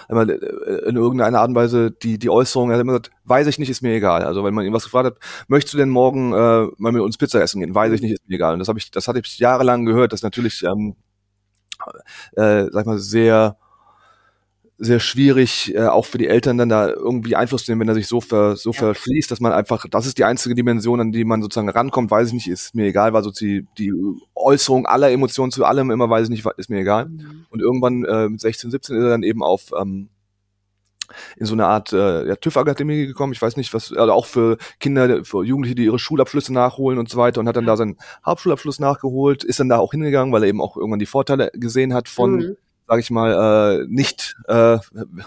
immer 0.10 0.28
äh, 0.28 0.90
in 0.90 0.96
irgendeiner 0.96 1.40
Art 1.40 1.50
und 1.50 1.56
Weise 1.56 1.92
die, 1.92 2.20
die 2.20 2.30
Äußerung, 2.30 2.70
er 2.70 2.76
hat 2.76 2.82
immer 2.82 2.94
gesagt, 2.94 3.12
weiß 3.26 3.48
ich 3.48 3.60
nicht, 3.60 3.70
ist 3.70 3.82
mir 3.82 3.94
egal. 3.94 4.24
Also 4.24 4.44
wenn 4.44 4.54
man 4.54 4.66
ihn 4.66 4.74
was 4.74 4.84
gefragt 4.84 5.06
hat, 5.06 5.18
möchtest 5.48 5.74
du 5.74 5.78
denn 5.78 5.90
morgen 5.90 6.34
äh, 6.34 6.68
mal 6.78 6.92
mit 6.92 7.02
uns 7.02 7.18
Pizza 7.18 7.42
essen 7.42 7.62
gehen? 7.62 7.74
Weiß 7.74 7.94
ich 7.94 8.02
nicht, 8.02 8.12
ist 8.12 8.28
mir 8.28 8.36
egal. 8.36 8.54
Und 8.54 8.60
das 8.60 8.68
habe 8.68 8.80
ich, 8.80 8.92
das 8.92 9.08
hatte 9.08 9.22
ich 9.24 9.40
jahrelang 9.40 9.86
gehört, 9.86 10.14
das 10.14 10.22
natürlich, 10.22 10.64
ähm, 10.64 10.96
äh, 12.36 12.66
sag 12.72 12.82
ich 12.82 12.86
mal, 12.86 13.00
sehr 13.00 13.58
sehr 14.84 15.00
schwierig, 15.00 15.76
äh, 15.76 15.86
auch 15.86 16.08
für 16.08 16.18
die 16.18 16.28
Eltern 16.28 16.58
dann 16.58 16.68
da 16.68 16.90
irgendwie 16.90 17.36
Einfluss 17.36 17.66
zu 17.66 17.72
nehmen, 17.72 17.82
wenn 17.82 17.88
er 17.90 17.94
sich 17.94 18.08
so, 18.08 18.20
ver, 18.20 18.56
so 18.56 18.72
ja. 18.72 18.80
verschließt, 18.80 19.30
dass 19.30 19.40
man 19.40 19.52
einfach, 19.52 19.86
das 19.88 20.08
ist 20.08 20.18
die 20.18 20.24
einzige 20.24 20.56
Dimension, 20.56 21.00
an 21.00 21.12
die 21.12 21.24
man 21.24 21.44
sozusagen 21.44 21.70
rankommt, 21.70 22.10
weiß 22.10 22.30
ich 22.30 22.34
nicht, 22.34 22.48
ist 22.48 22.74
mir 22.74 22.88
egal, 22.88 23.14
war 23.14 23.22
so 23.22 23.30
die, 23.30 23.68
die 23.78 23.94
Äußerung 24.34 24.88
aller 24.88 25.12
Emotionen 25.12 25.52
zu 25.52 25.66
allem 25.66 25.92
immer, 25.92 26.10
weiß 26.10 26.24
ich 26.24 26.30
nicht, 26.32 26.48
ist 26.58 26.72
mir 26.72 26.80
egal. 26.80 27.10
Mhm. 27.10 27.46
Und 27.52 27.62
irgendwann 27.62 28.06
äh, 28.06 28.28
mit 28.28 28.42
16, 28.42 28.72
17 28.72 28.96
ist 28.98 29.04
er 29.04 29.10
dann 29.12 29.22
eben 29.22 29.44
auf 29.44 29.72
ähm, 29.80 30.10
in 31.38 31.46
so 31.46 31.54
eine 31.54 31.68
Art 31.68 31.94
äh, 31.94 32.28
ja, 32.28 32.36
TÜV-Akademie 32.36 33.06
gekommen, 33.06 33.34
ich 33.34 33.42
weiß 33.42 33.58
nicht, 33.58 33.76
was, 33.76 33.94
also 33.94 34.12
auch 34.12 34.26
für 34.26 34.58
Kinder, 34.80 35.24
für 35.26 35.46
Jugendliche, 35.46 35.76
die 35.76 35.86
ihre 35.86 36.00
Schulabschlüsse 36.00 36.54
nachholen 36.54 36.98
und 36.98 37.08
so 37.08 37.20
weiter 37.20 37.40
und 37.40 37.48
hat 37.48 37.56
dann 37.56 37.68
da 37.68 37.78
seinen 37.78 37.98
Hauptschulabschluss 38.26 38.80
nachgeholt, 38.80 39.44
ist 39.44 39.60
dann 39.60 39.70
da 39.70 39.78
auch 39.78 39.92
hingegangen, 39.92 40.34
weil 40.34 40.42
er 40.42 40.50
eben 40.50 40.62
auch 40.62 40.76
irgendwann 40.76 41.00
die 41.00 41.06
Vorteile 41.06 41.52
gesehen 41.54 41.94
hat 41.94 42.10
von 42.10 42.36
mhm 42.36 42.58
sage 42.88 43.02
ich 43.02 43.12
mal, 43.12 43.82
äh, 43.82 43.86
nicht 43.88 44.36
äh, 44.48 44.78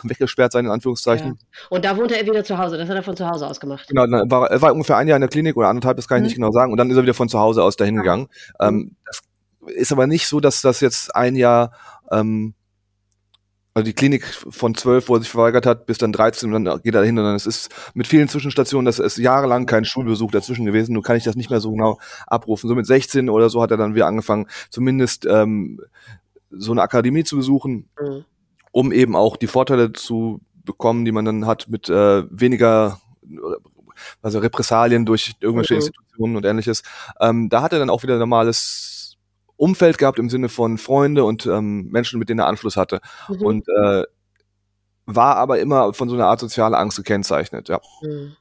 weggesperrt 0.02 0.52
sein, 0.52 0.66
in 0.66 0.70
Anführungszeichen. 0.70 1.38
Ja. 1.38 1.66
Und 1.70 1.84
da 1.84 1.96
wohnte 1.96 2.16
er 2.16 2.26
wieder 2.26 2.44
zu 2.44 2.58
Hause, 2.58 2.76
das 2.76 2.88
hat 2.88 2.96
er 2.96 3.02
von 3.02 3.16
zu 3.16 3.26
Hause 3.26 3.46
aus 3.46 3.60
gemacht. 3.60 3.88
Genau, 3.88 4.06
dann 4.06 4.30
war, 4.30 4.50
er 4.50 4.60
war 4.60 4.72
ungefähr 4.72 4.96
ein 4.96 5.08
Jahr 5.08 5.16
in 5.16 5.22
der 5.22 5.30
Klinik 5.30 5.56
oder 5.56 5.68
anderthalb, 5.68 5.96
das 5.96 6.08
kann 6.08 6.18
ich 6.18 6.22
mhm. 6.22 6.26
nicht 6.26 6.36
genau 6.36 6.50
sagen. 6.50 6.72
Und 6.72 6.78
dann 6.78 6.90
ist 6.90 6.96
er 6.96 7.02
wieder 7.02 7.14
von 7.14 7.28
zu 7.28 7.38
Hause 7.38 7.62
aus 7.62 7.76
dahin 7.76 7.96
gegangen. 7.96 8.28
Mhm. 8.60 8.66
Ähm, 8.66 8.96
das 9.06 9.22
ist 9.74 9.92
aber 9.92 10.06
nicht 10.06 10.26
so, 10.26 10.40
dass 10.40 10.60
das 10.60 10.80
jetzt 10.80 11.14
ein 11.16 11.36
Jahr 11.36 11.72
ähm, 12.10 12.54
also 13.74 13.84
die 13.84 13.92
Klinik 13.92 14.24
von 14.24 14.76
zwölf, 14.76 15.08
wo 15.08 15.16
er 15.16 15.20
sich 15.20 15.30
verweigert 15.30 15.66
hat, 15.66 15.86
bis 15.86 15.98
dann 15.98 16.12
13 16.12 16.54
und 16.54 16.64
dann 16.64 16.80
geht 16.82 16.94
er 16.94 17.00
dahin 17.00 17.18
und 17.18 17.24
dann 17.24 17.34
es 17.34 17.44
ist 17.44 17.74
mit 17.92 18.06
vielen 18.06 18.28
Zwischenstationen, 18.28 18.86
das 18.86 19.00
ist 19.00 19.18
jahrelang 19.18 19.66
kein 19.66 19.84
Schulbesuch 19.84 20.30
dazwischen 20.30 20.64
gewesen, 20.64 20.92
nun 20.92 21.02
kann 21.02 21.16
ich 21.16 21.24
das 21.24 21.34
nicht 21.34 21.50
mehr 21.50 21.60
so 21.60 21.72
genau 21.72 21.98
abrufen. 22.28 22.68
So 22.68 22.76
mit 22.76 22.86
16 22.86 23.28
oder 23.28 23.50
so 23.50 23.60
hat 23.60 23.72
er 23.72 23.76
dann 23.76 23.96
wieder 23.96 24.06
angefangen, 24.06 24.46
zumindest 24.70 25.26
ähm, 25.26 25.80
so 26.56 26.72
eine 26.72 26.82
Akademie 26.82 27.24
zu 27.24 27.36
besuchen, 27.36 27.88
mhm. 28.00 28.24
um 28.72 28.92
eben 28.92 29.16
auch 29.16 29.36
die 29.36 29.46
Vorteile 29.46 29.92
zu 29.92 30.40
bekommen, 30.64 31.04
die 31.04 31.12
man 31.12 31.24
dann 31.24 31.46
hat 31.46 31.68
mit 31.68 31.88
äh, 31.88 32.24
weniger 32.30 33.00
also 34.22 34.38
Repressalien 34.38 35.06
durch 35.06 35.34
irgendwelche 35.40 35.74
mhm. 35.74 35.80
Institutionen 35.80 36.36
und 36.36 36.44
ähnliches. 36.44 36.82
Ähm, 37.20 37.48
da 37.48 37.62
hat 37.62 37.72
er 37.72 37.78
dann 37.78 37.90
auch 37.90 38.02
wieder 38.02 38.14
ein 38.14 38.20
normales 38.20 39.16
Umfeld 39.56 39.98
gehabt 39.98 40.18
im 40.18 40.28
Sinne 40.28 40.48
von 40.48 40.78
Freunde 40.78 41.24
und 41.24 41.46
ähm, 41.46 41.88
Menschen, 41.90 42.18
mit 42.18 42.28
denen 42.28 42.40
er 42.40 42.46
Anschluss 42.46 42.76
hatte. 42.76 43.00
Mhm. 43.28 43.42
Und 43.42 43.68
äh, 43.68 44.04
war 45.06 45.36
aber 45.36 45.60
immer 45.60 45.92
von 45.94 46.08
so 46.08 46.14
einer 46.14 46.26
Art 46.26 46.40
sozialer 46.40 46.78
Angst 46.78 46.96
gekennzeichnet, 46.96 47.68
ja. 47.68 47.80
Mhm. 48.02 48.36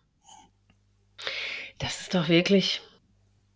Das 1.79 2.01
ist 2.01 2.13
doch 2.13 2.29
wirklich 2.29 2.81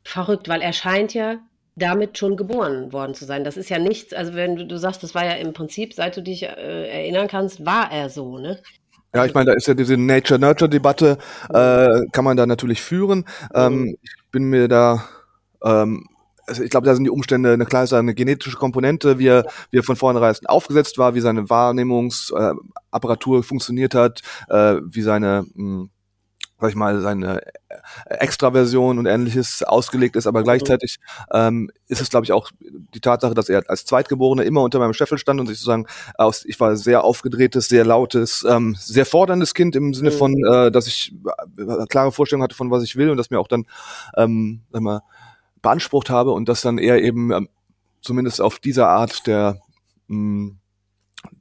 verrückt, 0.03 0.49
weil 0.49 0.61
er 0.61 0.73
scheint 0.73 1.13
ja 1.13 1.37
damit 1.77 2.17
schon 2.17 2.35
geboren 2.37 2.91
worden 2.91 3.13
zu 3.13 3.25
sein. 3.25 3.43
Das 3.43 3.55
ist 3.55 3.69
ja 3.69 3.77
nichts, 3.77 4.13
also 4.13 4.33
wenn 4.33 4.55
du, 4.55 4.65
du 4.65 4.77
sagst, 4.77 5.03
das 5.03 5.13
war 5.13 5.23
ja 5.25 5.33
im 5.33 5.53
Prinzip, 5.53 5.93
seit 5.93 6.17
du 6.17 6.23
dich 6.23 6.43
äh, 6.43 6.47
erinnern 6.47 7.27
kannst, 7.27 7.65
war 7.65 7.91
er 7.91 8.09
so, 8.09 8.39
ne? 8.39 8.59
Ja, 9.15 9.25
ich 9.25 9.33
meine, 9.33 9.51
da 9.51 9.53
ist 9.53 9.67
ja 9.67 9.73
diese 9.73 9.95
Nature-Nurture-Debatte, 9.95 11.17
äh, 11.49 12.01
kann 12.11 12.25
man 12.25 12.35
da 12.35 12.45
natürlich 12.45 12.81
führen. 12.81 13.25
Ähm, 13.53 13.81
mhm. 13.81 13.97
ich 14.01 14.11
bin 14.31 14.43
mir 14.45 14.67
da, 14.67 15.05
ähm, 15.63 16.07
also 16.45 16.63
ich 16.63 16.69
glaube, 16.69 16.85
da 16.85 16.95
sind 16.95 17.03
die 17.03 17.09
Umstände 17.09 17.53
eine 17.53 17.65
klar 17.65 17.91
eine 17.93 18.15
genetische 18.15 18.57
Komponente, 18.57 19.17
wie 19.19 19.27
er, 19.27 19.45
wie 19.71 19.77
er 19.77 19.83
von 19.83 19.95
vornherein 19.95 20.35
aufgesetzt 20.45 20.97
war, 20.97 21.15
wie 21.15 21.21
seine 21.21 21.49
Wahrnehmungsapparatur 21.49 23.43
funktioniert 23.43 23.95
hat, 23.95 24.21
äh, 24.49 24.75
wie 24.83 25.01
seine 25.01 25.45
mh, 25.53 25.81
hm, 25.81 25.89
sag 26.59 26.69
ich 26.69 26.75
mal, 26.75 27.01
seine 27.01 27.41
äh, 27.69 28.15
Extraversion 28.15 28.97
und 28.97 29.05
ähnliches 29.05 29.63
ausgelegt 29.63 30.15
ist, 30.15 30.25
aber 30.25 30.39
mhm. 30.39 30.45
gleichzeitig 30.45 30.97
ähm, 31.31 31.69
ist 31.87 32.01
es, 32.01 32.09
glaube 32.09 32.25
ich, 32.25 32.31
auch 32.31 32.49
die 32.93 32.99
Tatsache, 32.99 33.33
dass 33.33 33.49
er 33.49 33.63
als 33.69 33.85
Zweitgeborener 33.85 34.43
immer 34.43 34.63
unter 34.63 34.79
meinem 34.79 34.93
Scheffel 34.93 35.17
stand 35.17 35.39
und 35.39 35.47
sich 35.47 35.59
sozusagen 35.59 35.85
aus, 36.15 36.45
ich 36.45 36.59
war 36.59 36.75
sehr 36.75 37.03
aufgedrehtes, 37.03 37.67
sehr 37.67 37.85
lautes, 37.85 38.45
ähm, 38.47 38.75
sehr 38.79 39.05
forderndes 39.05 39.53
Kind 39.53 39.75
im 39.75 39.93
Sinne 39.93 40.11
von, 40.11 40.31
mhm. 40.31 40.45
äh, 40.51 40.71
dass 40.71 40.87
ich 40.87 41.13
äh, 41.57 41.85
klare 41.87 42.11
Vorstellungen 42.11 42.43
hatte 42.43 42.55
von 42.55 42.71
was 42.71 42.83
ich 42.83 42.95
will 42.95 43.09
und 43.09 43.17
das 43.17 43.29
mir 43.29 43.39
auch 43.39 43.47
dann 43.47 43.65
ähm, 44.15 44.61
sag 44.71 44.81
mal, 44.81 45.01
beansprucht 45.61 46.09
habe 46.09 46.31
und 46.31 46.49
das 46.49 46.61
dann 46.61 46.77
eher 46.77 47.01
eben 47.03 47.31
ähm, 47.31 47.49
zumindest 48.01 48.41
auf 48.41 48.59
dieser 48.59 48.89
Art 48.89 49.27
der 49.27 49.59
mh, 50.07 50.15
hm, 50.15 50.57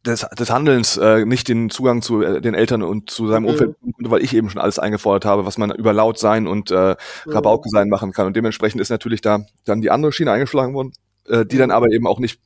des, 0.04 0.26
des 0.38 0.50
Handelns 0.50 0.96
äh, 0.96 1.24
nicht 1.24 1.48
den 1.48 1.70
Zugang 1.70 2.02
zu 2.02 2.22
äh, 2.22 2.40
den 2.40 2.54
Eltern 2.54 2.82
und 2.82 3.10
zu 3.10 3.28
seinem 3.28 3.42
mhm. 3.42 3.48
Umfeld, 3.48 3.76
weil 3.98 4.22
ich 4.22 4.34
eben 4.34 4.50
schon 4.50 4.60
alles 4.60 4.78
eingefordert 4.78 5.24
habe, 5.24 5.46
was 5.46 5.58
man 5.58 5.70
über 5.70 5.92
laut 5.92 6.18
sein 6.18 6.46
und 6.46 6.70
äh, 6.70 6.96
Rabauke 7.26 7.68
sein 7.68 7.88
machen 7.88 8.12
kann. 8.12 8.26
Und 8.26 8.36
dementsprechend 8.36 8.80
ist 8.80 8.90
natürlich 8.90 9.20
da 9.20 9.40
dann 9.64 9.80
die 9.80 9.90
andere 9.90 10.12
Schiene 10.12 10.32
eingeschlagen 10.32 10.74
worden. 10.74 10.92
Äh, 11.28 11.46
die 11.46 11.58
dann 11.58 11.70
aber 11.70 11.90
eben 11.90 12.06
auch 12.06 12.18
nicht 12.18 12.40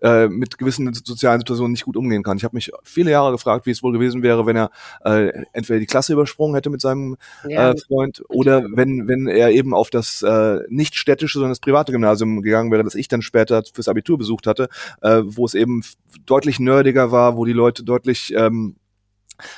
äh, 0.00 0.28
mit 0.28 0.58
gewissen 0.58 0.92
sozialen 0.92 1.40
Situationen 1.40 1.72
nicht 1.72 1.84
gut 1.84 1.96
umgehen 1.96 2.22
kann. 2.22 2.36
Ich 2.36 2.44
habe 2.44 2.56
mich 2.56 2.70
viele 2.84 3.10
Jahre 3.10 3.32
gefragt, 3.32 3.66
wie 3.66 3.70
es 3.70 3.82
wohl 3.82 3.92
gewesen 3.92 4.22
wäre, 4.22 4.46
wenn 4.46 4.56
er 4.56 4.70
äh, 5.04 5.44
entweder 5.52 5.80
die 5.80 5.86
Klasse 5.86 6.12
übersprungen 6.12 6.54
hätte 6.54 6.70
mit 6.70 6.80
seinem 6.80 7.16
ja. 7.46 7.70
äh, 7.70 7.76
Freund 7.76 8.22
oder 8.28 8.64
wenn 8.72 9.08
wenn 9.08 9.26
er 9.26 9.50
eben 9.50 9.74
auf 9.74 9.90
das 9.90 10.22
äh, 10.22 10.60
nicht 10.68 10.94
städtische, 10.94 11.34
sondern 11.34 11.50
das 11.50 11.60
private 11.60 11.92
Gymnasium 11.92 12.42
gegangen 12.42 12.70
wäre, 12.70 12.84
das 12.84 12.94
ich 12.94 13.08
dann 13.08 13.22
später 13.22 13.62
fürs 13.72 13.88
Abitur 13.88 14.18
besucht 14.18 14.46
hatte, 14.46 14.68
äh, 15.00 15.22
wo 15.24 15.44
es 15.44 15.54
eben 15.54 15.82
deutlich 16.26 16.60
nerdiger 16.60 17.10
war, 17.10 17.36
wo 17.36 17.44
die 17.44 17.52
Leute 17.52 17.84
deutlich 17.84 18.32
ähm, 18.36 18.76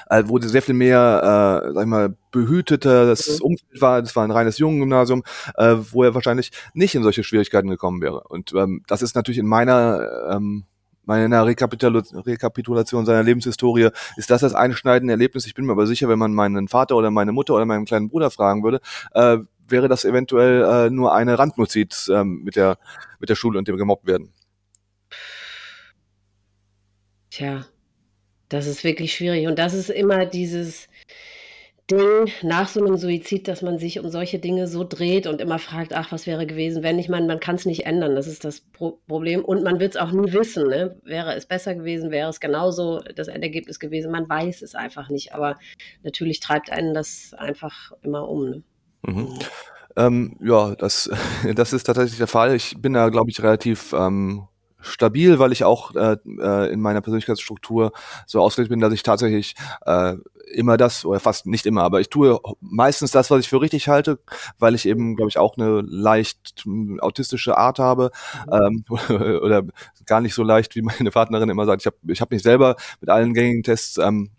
äh, 0.09 0.25
wo 0.27 0.39
sehr 0.39 0.63
viel 0.63 0.75
mehr, 0.75 1.63
äh, 1.65 1.73
sag 1.73 1.83
ich 1.83 1.89
mal, 1.89 2.17
behüteter 2.31 3.07
das 3.07 3.39
mhm. 3.39 3.47
Umfeld 3.47 3.81
war. 3.81 4.03
Das 4.03 4.15
war 4.17 4.25
ein 4.25 4.31
reines 4.31 4.59
Jungengymnasium, 4.59 5.23
äh, 5.57 5.77
wo 5.91 6.03
er 6.03 6.15
wahrscheinlich 6.15 6.53
nicht 6.75 6.95
in 6.95 7.03
solche 7.03 7.25
Schwierigkeiten 7.25 7.69
gekommen 7.69 8.01
wäre. 8.03 8.25
Und 8.29 8.53
ähm, 8.55 8.83
das 8.87 9.03
ist 9.03 9.15
natürlich 9.15 9.39
in 9.39 9.47
meiner 9.47 10.31
ähm, 10.31 10.65
meiner 11.07 11.47
Rekapitul 11.47 12.03
Rekapitulation 12.15 13.05
seiner 13.05 13.23
Lebenshistorie 13.23 13.91
ist 14.17 14.31
das 14.31 14.41
das 14.41 14.55
einschneidende 14.55 15.13
Erlebnis. 15.13 15.47
Ich 15.47 15.55
bin 15.55 15.67
mir 15.67 15.73
aber 15.73 15.87
sicher, 15.87 16.09
wenn 16.09 16.19
man 16.19 16.35
meinen 16.35 16.69
Vater 16.69 16.97
oder 16.97 17.11
meine 17.11 17.33
Mutter 17.33 17.55
oder 17.55 17.67
meinen 17.67 17.85
kleinen 17.85 18.09
Bruder 18.09 18.31
fragen 18.31 18.63
würde, 18.63 18.81
äh, 19.13 19.39
wäre 19.69 19.89
das 19.89 20.05
eventuell 20.05 20.63
äh, 20.63 20.91
nur 20.91 21.15
eine 21.15 21.39
Randnotiz 21.39 22.09
äh, 22.09 22.25
mit 22.25 22.57
der 22.57 22.79
mit 23.19 23.29
der 23.29 23.35
Schule 23.35 23.59
und 23.59 23.69
dem 23.69 23.77
gemobbt 23.77 24.07
werden. 24.07 24.33
Tja, 27.31 27.65
das 28.55 28.67
ist 28.67 28.85
wirklich 28.85 29.15
schwierig. 29.15 29.47
Und 29.47 29.59
das 29.59 29.75
ist 29.75 29.91
immer 29.91 30.27
dieses 30.27 30.89
Ding 31.91 32.31
nach 32.43 32.69
so 32.69 32.81
einem 32.81 32.97
Suizid, 32.97 33.47
dass 33.47 33.61
man 33.61 33.79
sich 33.79 34.01
um 34.01 34.09
solche 34.09 34.39
Dinge 34.39 34.67
so 34.67 34.85
dreht 34.85 35.27
und 35.27 35.43
immer 35.43 35.59
fragt, 35.59 35.93
ach, 35.93 36.13
was 36.13 36.27
wäre 36.27 36.47
gewesen, 36.47 36.83
wenn 36.83 36.99
ich 36.99 37.11
meine, 37.11 37.27
man 37.27 37.41
kann 37.41 37.57
es 37.57 37.67
nicht 37.67 37.85
ändern, 37.85 38.15
das 38.15 38.27
ist 38.27 38.45
das 38.45 38.61
Pro 38.61 39.01
Problem. 39.07 39.45
Und 39.45 39.63
man 39.65 39.81
wird 39.81 39.95
es 39.95 40.01
auch 40.01 40.11
nie 40.11 40.33
wissen, 40.33 40.67
ne? 40.69 40.99
wäre 41.05 41.35
es 41.35 41.45
besser 41.45 41.75
gewesen, 41.75 42.11
wäre 42.11 42.31
es 42.31 42.41
genauso 42.41 43.01
das 43.01 43.29
Endergebnis 43.29 43.79
gewesen, 43.79 44.11
man 44.11 44.29
weiß 44.29 44.63
es 44.63 44.75
einfach 44.75 45.11
nicht. 45.11 45.35
Aber 45.35 45.59
natürlich 46.03 46.41
treibt 46.41 46.71
einen 46.71 46.95
das 46.95 47.35
einfach 47.37 47.93
immer 48.03 48.29
um. 48.29 48.49
Ne? 48.49 48.63
Mhm. 49.03 49.39
Ähm, 49.97 50.37
ja, 50.41 50.75
das, 50.77 51.11
das 51.55 51.75
ist 51.75 51.85
tatsächlich 51.85 52.17
der 52.17 52.29
Fall. 52.29 52.55
Ich 52.55 52.77
bin 52.81 52.95
da, 52.95 53.11
glaube 53.11 53.31
ich, 53.31 53.43
relativ 53.43 53.93
ähm, 53.93 54.49
stabil, 54.85 55.39
weil 55.39 55.53
ich 55.53 55.65
auch 55.65 55.95
äh, 55.95 56.17
äh, 56.41 56.73
in 56.73 56.81
meiner 56.81 57.01
Persönlichkeitsstruktur 57.01 57.93
so 58.27 58.41
ausgelegt 58.41 58.71
bin, 58.71 58.81
dass 58.81 58.93
ich 58.93 59.03
tatsächlich 59.03 59.55
äh, 59.87 60.15
immer 60.53 60.77
das, 60.77 61.05
oder 61.05 61.21
fast 61.21 61.47
nicht 61.47 61.67
immer, 61.67 61.83
aber 61.83 62.01
ich 62.01 62.11
tue 62.11 62.39
meistens 62.61 63.11
das, 63.11 63.31
was 63.31 63.41
ich 63.41 63.49
für 63.49 63.61
richtig 63.61 63.89
halte, 63.89 64.19
weil 64.59 64.75
ich 64.75 64.87
eben, 64.87 65.17
glaube 65.17 65.29
ich, 65.29 65.39
auch 65.39 65.57
eine 65.57 65.81
leicht 65.83 66.63
hm, 66.65 67.01
autistische 67.01 67.57
Art 67.59 67.79
habe 67.79 68.11
mhm. 68.47 68.85
ähm, 68.89 69.39
oder 69.43 69.63
gar 70.07 70.21
nicht 70.21 70.35
so 70.35 70.43
leicht, 70.43 70.77
wie 70.77 70.83
meine 70.83 71.11
Partnerin 71.11 71.49
immer 71.49 71.67
sagt. 71.67 71.83
Ich 71.83 71.87
habe 71.87 71.97
ich 72.09 72.21
hab 72.21 72.31
mich 72.31 72.43
selber 72.43 72.77
mit 73.01 73.11
allen 73.11 73.35
gängigen 73.35 73.63
Tests 73.63 73.99
ähm, 73.99 74.31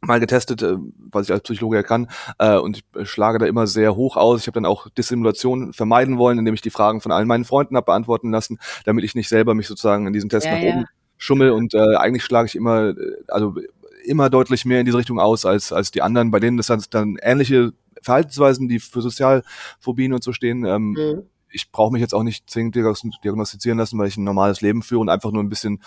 mal 0.00 0.20
getestet, 0.20 0.62
äh, 0.62 0.76
was 1.10 1.26
ich 1.26 1.32
als 1.32 1.42
Psychologe 1.42 1.76
ja 1.76 1.82
kann, 1.82 2.08
äh, 2.38 2.56
und 2.56 2.82
ich 2.98 3.08
schlage 3.08 3.38
da 3.38 3.46
immer 3.46 3.66
sehr 3.66 3.96
hoch 3.96 4.16
aus. 4.16 4.40
Ich 4.40 4.46
habe 4.46 4.54
dann 4.54 4.66
auch 4.66 4.88
Dissimulation 4.88 5.72
vermeiden 5.72 6.18
wollen, 6.18 6.38
indem 6.38 6.54
ich 6.54 6.62
die 6.62 6.70
Fragen 6.70 7.00
von 7.00 7.12
allen 7.12 7.28
meinen 7.28 7.44
Freunden 7.44 7.76
habe 7.76 7.86
beantworten 7.86 8.30
lassen, 8.30 8.58
damit 8.84 9.04
ich 9.04 9.14
nicht 9.14 9.28
selber 9.28 9.54
mich 9.54 9.66
sozusagen 9.66 10.06
in 10.06 10.12
diesem 10.12 10.30
Test 10.30 10.46
ja, 10.46 10.52
nach 10.52 10.62
oben 10.62 10.80
ja. 10.80 10.86
schummel. 11.18 11.50
Und 11.50 11.74
äh, 11.74 11.96
eigentlich 11.96 12.24
schlage 12.24 12.46
ich 12.46 12.56
immer, 12.56 12.90
äh, 12.90 12.94
also 13.28 13.56
immer 14.04 14.30
deutlich 14.30 14.64
mehr 14.64 14.80
in 14.80 14.86
diese 14.86 14.98
Richtung 14.98 15.20
aus 15.20 15.44
als 15.44 15.72
als 15.72 15.90
die 15.90 16.02
anderen, 16.02 16.30
bei 16.30 16.40
denen 16.40 16.56
das 16.56 16.68
dann 16.90 17.16
ähnliche 17.20 17.72
Verhaltensweisen, 18.02 18.68
die 18.68 18.80
für 18.80 19.02
Sozialphobien 19.02 20.14
und 20.14 20.24
so 20.24 20.32
stehen. 20.32 20.64
Ähm, 20.64 20.90
mhm 20.92 21.22
ich 21.52 21.70
brauche 21.70 21.92
mich 21.92 22.00
jetzt 22.00 22.14
auch 22.14 22.22
nicht 22.22 22.48
zwingend 22.48 22.74
diagnostizieren 22.74 23.78
lassen, 23.78 23.98
weil 23.98 24.08
ich 24.08 24.16
ein 24.16 24.24
normales 24.24 24.60
Leben 24.60 24.82
führe 24.82 25.00
und 25.00 25.08
einfach 25.08 25.32
nur 25.32 25.42
ein 25.42 25.48
bisschen, 25.48 25.82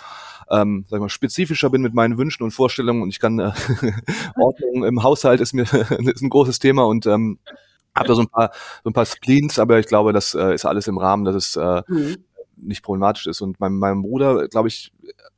ähm, 0.50 0.86
sag 0.90 0.98
ich 0.98 1.02
mal, 1.02 1.10
spezifischer 1.10 1.70
bin 1.70 1.82
mit 1.82 1.94
meinen 1.94 2.18
Wünschen 2.18 2.44
und 2.44 2.52
Vorstellungen 2.52 3.02
und 3.02 3.10
ich 3.10 3.20
kann 3.20 3.40
äh, 3.40 3.52
Ordnung 4.36 4.84
im 4.84 5.04
Haushalt 5.04 5.42
ist 5.42 5.54
mir 5.54 5.64
ist 5.64 6.22
ein 6.22 6.30
großes 6.30 6.60
Thema 6.60 6.86
und 6.86 7.06
ähm, 7.06 7.40
habe 7.96 8.08
da 8.08 8.16
so 8.16 8.22
ein 8.22 8.30
paar 8.30 8.52
so 8.84 8.90
ein 8.90 8.94
paar 8.94 9.06
Spleens, 9.06 9.60
aber 9.60 9.80
ich 9.80 9.88
glaube, 9.88 10.14
das 10.14 10.34
äh, 10.34 10.54
ist 10.54 10.66
alles 10.66 10.88
im 10.88 10.98
Rahmen, 10.98 11.26
dass 11.26 11.36
es 11.36 11.56
äh, 11.56 11.84
mhm. 11.88 12.18
nicht 12.58 12.84
problematisch 12.84 13.28
ist. 13.28 13.42
Und 13.42 13.60
meinem, 13.60 13.78
meinem 13.78 14.02
Bruder, 14.02 14.48
glaube 14.48 14.68
ich, 14.68 14.92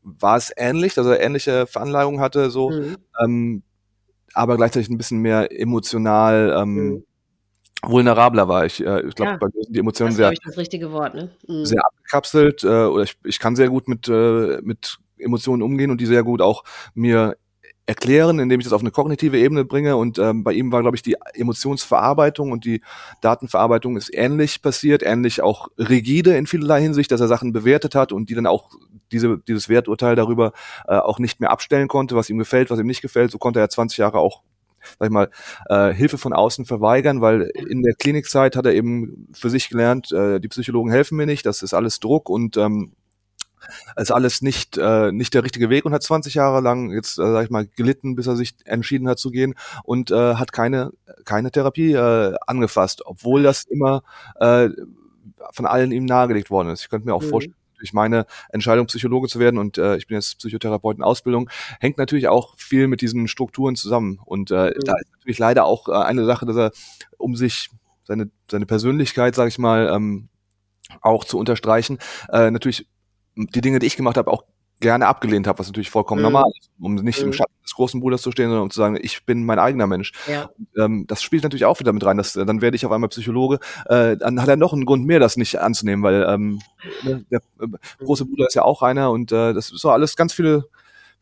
war 0.03 0.37
es 0.37 0.51
ähnlich, 0.55 0.93
dass 0.93 1.05
er 1.05 1.19
ähnliche 1.19 1.67
Veranlagungen 1.67 2.21
hatte, 2.21 2.49
so, 2.49 2.69
mhm. 2.69 2.95
ähm, 3.23 3.63
aber 4.33 4.57
gleichzeitig 4.57 4.89
ein 4.89 4.97
bisschen 4.97 5.19
mehr 5.19 5.51
emotional. 5.51 6.55
Ähm, 6.57 6.75
mhm 6.75 7.03
vulnerabler 7.83 8.47
war. 8.47 8.65
Ich, 8.65 8.83
äh, 8.83 9.07
ich 9.07 9.15
glaube, 9.15 9.31
ja, 9.33 9.37
bei 9.37 9.47
mir 9.47 9.63
sind 9.63 9.75
die 9.75 9.79
Emotionen 9.79 10.09
das 10.11 10.17
sehr, 10.17 10.31
ich 10.31 10.39
das 10.39 10.57
richtige 10.57 10.91
Wort, 10.91 11.15
ne? 11.15 11.29
Mhm. 11.47 11.65
sehr 11.65 11.85
abgekapselt 11.85 12.63
äh, 12.63 12.67
oder 12.67 13.03
ich, 13.03 13.17
ich 13.23 13.39
kann 13.39 13.55
sehr 13.55 13.69
gut 13.69 13.87
mit, 13.87 14.07
äh, 14.07 14.59
mit 14.61 14.97
Emotionen 15.17 15.61
umgehen 15.61 15.91
und 15.91 16.01
die 16.01 16.05
sehr 16.05 16.23
gut 16.23 16.41
auch 16.41 16.63
mir 16.93 17.37
erklären, 17.87 18.39
indem 18.39 18.59
ich 18.59 18.65
das 18.65 18.73
auf 18.73 18.81
eine 18.81 18.91
kognitive 18.91 19.37
Ebene 19.37 19.63
bringe. 19.63 19.95
Und 19.95 20.17
ähm, 20.17 20.43
bei 20.43 20.53
ihm 20.53 20.71
war, 20.71 20.81
glaube 20.81 20.97
ich, 20.97 21.03
die 21.03 21.15
Emotionsverarbeitung 21.33 22.51
und 22.51 22.65
die 22.65 22.81
Datenverarbeitung 23.21 23.95
ist 23.95 24.13
ähnlich 24.13 24.61
passiert, 24.61 25.03
ähnlich 25.03 25.41
auch 25.41 25.67
rigide 25.77 26.35
in 26.35 26.47
vielerlei 26.47 26.81
Hinsicht, 26.81 27.11
dass 27.11 27.21
er 27.21 27.27
Sachen 27.27 27.53
bewertet 27.53 27.93
hat 27.93 28.11
und 28.11 28.29
die 28.29 28.35
dann 28.35 28.47
auch 28.47 28.71
diese, 29.11 29.37
dieses 29.37 29.69
Werturteil 29.69 30.15
darüber 30.15 30.53
äh, 30.87 30.95
auch 30.95 31.19
nicht 31.19 31.39
mehr 31.39 31.51
abstellen 31.51 31.87
konnte, 31.87 32.15
was 32.15 32.29
ihm 32.29 32.39
gefällt, 32.39 32.71
was 32.71 32.79
ihm 32.79 32.87
nicht 32.87 33.01
gefällt. 33.01 33.31
So 33.31 33.37
konnte 33.37 33.59
er 33.59 33.69
20 33.69 33.99
Jahre 33.99 34.17
auch 34.17 34.41
sag 34.99 35.07
ich 35.07 35.11
mal, 35.11 35.29
äh, 35.69 35.93
Hilfe 35.93 36.17
von 36.17 36.33
außen 36.33 36.65
verweigern, 36.65 37.21
weil 37.21 37.41
in 37.41 37.81
der 37.81 37.93
Klinikzeit 37.95 38.55
hat 38.55 38.65
er 38.65 38.73
eben 38.73 39.27
für 39.33 39.49
sich 39.49 39.69
gelernt, 39.69 40.11
äh, 40.11 40.39
die 40.39 40.47
Psychologen 40.47 40.91
helfen 40.91 41.17
mir 41.17 41.25
nicht, 41.25 41.45
das 41.45 41.61
ist 41.61 41.73
alles 41.73 41.99
Druck 41.99 42.29
und 42.29 42.57
ähm, 42.57 42.93
ist 43.95 44.11
alles 44.11 44.41
nicht 44.41 44.77
äh, 44.77 45.11
nicht 45.11 45.33
der 45.33 45.43
richtige 45.43 45.69
Weg 45.69 45.85
und 45.85 45.93
hat 45.93 46.03
20 46.03 46.35
Jahre 46.35 46.61
lang 46.61 46.91
jetzt 46.91 47.17
äh, 47.17 47.31
sag 47.31 47.45
ich 47.45 47.49
mal 47.49 47.67
gelitten, 47.67 48.15
bis 48.15 48.27
er 48.27 48.35
sich 48.35 48.55
entschieden 48.65 49.07
hat 49.07 49.19
zu 49.19 49.31
gehen 49.31 49.55
und 49.83 50.11
äh, 50.11 50.35
hat 50.35 50.51
keine 50.51 50.91
keine 51.23 51.51
Therapie 51.51 51.93
äh, 51.93 52.35
angefasst, 52.47 53.03
obwohl 53.05 53.43
das 53.43 53.63
immer 53.63 54.03
äh, 54.39 54.69
von 55.51 55.65
allen 55.65 55.91
ihm 55.91 56.05
nahegelegt 56.05 56.49
worden 56.49 56.69
ist. 56.69 56.81
Ich 56.81 56.89
könnte 56.89 57.07
mir 57.07 57.13
auch 57.13 57.21
mhm. 57.21 57.29
vorstellen, 57.29 57.55
durch 57.77 57.93
meine 57.93 58.25
Entscheidung, 58.49 58.87
Psychologe 58.87 59.27
zu 59.27 59.39
werden 59.39 59.57
und 59.57 59.77
äh, 59.77 59.97
ich 59.97 60.07
bin 60.07 60.15
jetzt 60.15 60.39
Psychotherapeut 60.39 60.97
in 60.97 61.03
Ausbildung, 61.03 61.49
hängt 61.79 61.97
natürlich 61.97 62.27
auch 62.27 62.55
viel 62.57 62.87
mit 62.87 63.01
diesen 63.01 63.27
Strukturen 63.27 63.75
zusammen. 63.75 64.19
Und 64.23 64.51
äh, 64.51 64.73
mhm. 64.75 64.79
da 64.85 64.97
ist 64.97 65.11
natürlich 65.13 65.39
leider 65.39 65.65
auch 65.65 65.87
äh, 65.87 65.93
eine 65.93 66.25
Sache, 66.25 66.45
dass 66.45 66.57
er 66.57 66.71
um 67.17 67.35
sich 67.35 67.69
seine, 68.03 68.29
seine 68.49 68.65
Persönlichkeit, 68.65 69.35
sage 69.35 69.49
ich 69.49 69.57
mal, 69.57 69.89
ähm, 69.93 70.29
auch 71.01 71.23
zu 71.23 71.37
unterstreichen, 71.37 71.99
äh, 72.29 72.51
natürlich 72.51 72.87
die 73.35 73.61
Dinge, 73.61 73.79
die 73.79 73.87
ich 73.87 73.97
gemacht 73.97 74.17
habe, 74.17 74.31
auch 74.31 74.43
gerne 74.81 75.07
abgelehnt 75.07 75.47
habe, 75.47 75.59
was 75.59 75.67
natürlich 75.67 75.89
vollkommen 75.89 76.19
mhm. 76.21 76.25
normal 76.31 76.51
ist, 76.59 76.69
um 76.79 76.95
nicht 76.95 77.21
mhm. 77.21 77.27
im 77.27 77.33
Schatten 77.33 77.53
des 77.63 77.73
großen 77.73 77.99
Bruders 77.99 78.21
zu 78.21 78.31
stehen, 78.31 78.47
sondern 78.47 78.63
um 78.63 78.69
zu 78.69 78.79
sagen, 78.79 78.97
ich 79.01 79.25
bin 79.25 79.45
mein 79.45 79.59
eigener 79.59 79.87
Mensch. 79.87 80.11
Ja. 80.27 80.49
Ähm, 80.77 81.05
das 81.07 81.23
spielt 81.23 81.43
natürlich 81.43 81.65
auch 81.65 81.79
wieder 81.79 81.93
mit 81.93 82.05
rein, 82.05 82.17
dass 82.17 82.35
äh, 82.35 82.45
dann 82.45 82.61
werde 82.61 82.75
ich 82.75 82.85
auf 82.85 82.91
einmal 82.91 83.09
Psychologe, 83.09 83.59
äh, 83.85 84.17
dann 84.17 84.41
hat 84.41 84.49
er 84.49 84.57
noch 84.57 84.73
einen 84.73 84.85
Grund 84.85 85.05
mehr, 85.05 85.19
das 85.19 85.37
nicht 85.37 85.59
anzunehmen, 85.59 86.03
weil 86.03 86.25
ähm, 86.27 86.61
ne, 87.03 87.25
der 87.31 87.39
äh, 87.61 87.67
große 88.03 88.25
Bruder 88.25 88.47
ist 88.47 88.55
ja 88.55 88.63
auch 88.63 88.81
einer 88.81 89.11
und 89.11 89.31
äh, 89.31 89.53
das 89.53 89.71
ist 89.71 89.79
so 89.79 89.89
alles 89.89 90.15
ganz 90.15 90.33
viele 90.33 90.65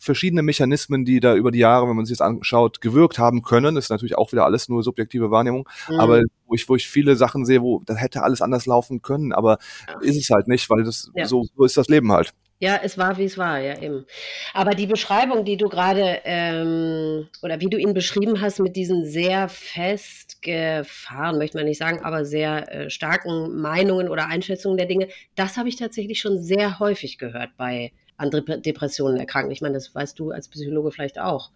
verschiedene 0.04 0.44
Mechanismen, 0.44 1.06
die 1.06 1.20
da 1.20 1.34
über 1.36 1.52
die 1.52 1.60
Jahre, 1.60 1.88
wenn 1.88 1.96
man 1.96 2.06
sich 2.06 2.18
das 2.18 2.26
anschaut, 2.26 2.82
gewirkt 2.82 3.20
haben 3.20 3.42
können. 3.42 3.76
Das 3.76 3.86
ist 3.86 3.90
natürlich 3.90 4.18
auch 4.18 4.32
wieder 4.34 4.44
alles 4.44 4.68
nur 4.68 4.84
subjektive 4.84 5.32
Wahrnehmung. 5.32 5.68
Mhm. 5.90 6.00
Aber 6.00 6.22
wo 6.46 6.56
ich, 6.56 6.68
wo 6.68 6.76
ich 6.76 6.90
viele 6.90 7.16
Sachen 7.16 7.46
sehe, 7.46 7.62
wo 7.62 7.82
das 7.86 8.02
hätte 8.02 8.24
alles 8.24 8.42
anders 8.42 8.66
laufen 8.66 9.02
können, 9.02 9.32
aber 9.32 9.60
ja. 9.88 10.00
ist 10.02 10.18
es 10.18 10.30
halt 10.30 10.48
nicht, 10.48 10.70
weil 10.70 10.84
das 10.84 11.10
ja. 11.16 11.26
so, 11.26 11.46
so 11.56 11.64
ist 11.64 11.78
das 11.78 11.88
Leben 11.88 12.12
halt. 12.12 12.34
Ja, 12.60 12.80
es 12.82 12.98
war, 12.98 13.18
wie 13.18 13.26
es 13.26 13.38
war, 13.38 13.60
ja 13.60 13.82
eben. 13.82 14.06
Aber 14.54 14.72
die 14.72 14.88
Beschreibung, 14.88 15.44
die 15.44 15.58
du 15.58 15.68
gerade 15.68 16.22
ähm, 16.24 17.28
oder 17.42 17.60
wie 17.60 17.70
du 17.70 17.78
ihn 17.78 17.94
beschrieben 17.94 18.40
hast 18.40 18.60
mit 18.60 18.76
diesen 18.76 19.06
sehr 19.06 19.50
festgefahren, 19.50 21.38
möchte 21.38 21.58
man 21.58 21.66
nicht 21.66 21.80
sagen, 21.80 22.04
aber 22.04 22.24
sehr 22.24 22.72
äh, 22.72 22.90
starken 22.90 23.60
Meinungen 23.60 24.08
oder 24.08 24.28
Einschätzungen 24.28 24.78
der 24.78 24.86
Dinge, 24.86 25.10
das 25.36 25.58
habe 25.58 25.68
ich 25.68 25.76
tatsächlich 25.76 26.22
schon 26.22 26.42
sehr 26.42 26.80
häufig 26.80 27.18
gehört 27.18 27.50
bei 27.58 27.92
an 28.16 28.30
Depressionen 28.32 29.18
erkranken. 29.18 29.52
Ich 29.52 29.62
meine, 29.62 29.74
das 29.74 29.94
weißt 29.94 30.18
du 30.18 30.32
als 30.32 30.48
Psychologe 30.48 30.92
vielleicht 30.92 31.20
auch. 31.20 31.52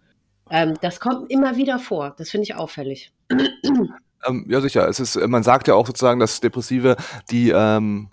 Ähm, 0.50 0.74
das 0.82 1.00
kommt 1.00 1.30
immer 1.30 1.56
wieder 1.56 1.78
vor. 1.78 2.14
Das 2.18 2.30
finde 2.30 2.44
ich 2.44 2.54
auffällig. 2.54 3.12
Ähm, 4.26 4.46
ja, 4.48 4.60
sicher. 4.60 4.88
Es 4.88 4.98
ist, 4.98 5.16
man 5.28 5.42
sagt 5.42 5.68
ja 5.68 5.74
auch 5.74 5.86
sozusagen, 5.86 6.18
dass 6.18 6.40
Depressive 6.40 6.96
die 7.30 7.50
ähm, 7.50 8.08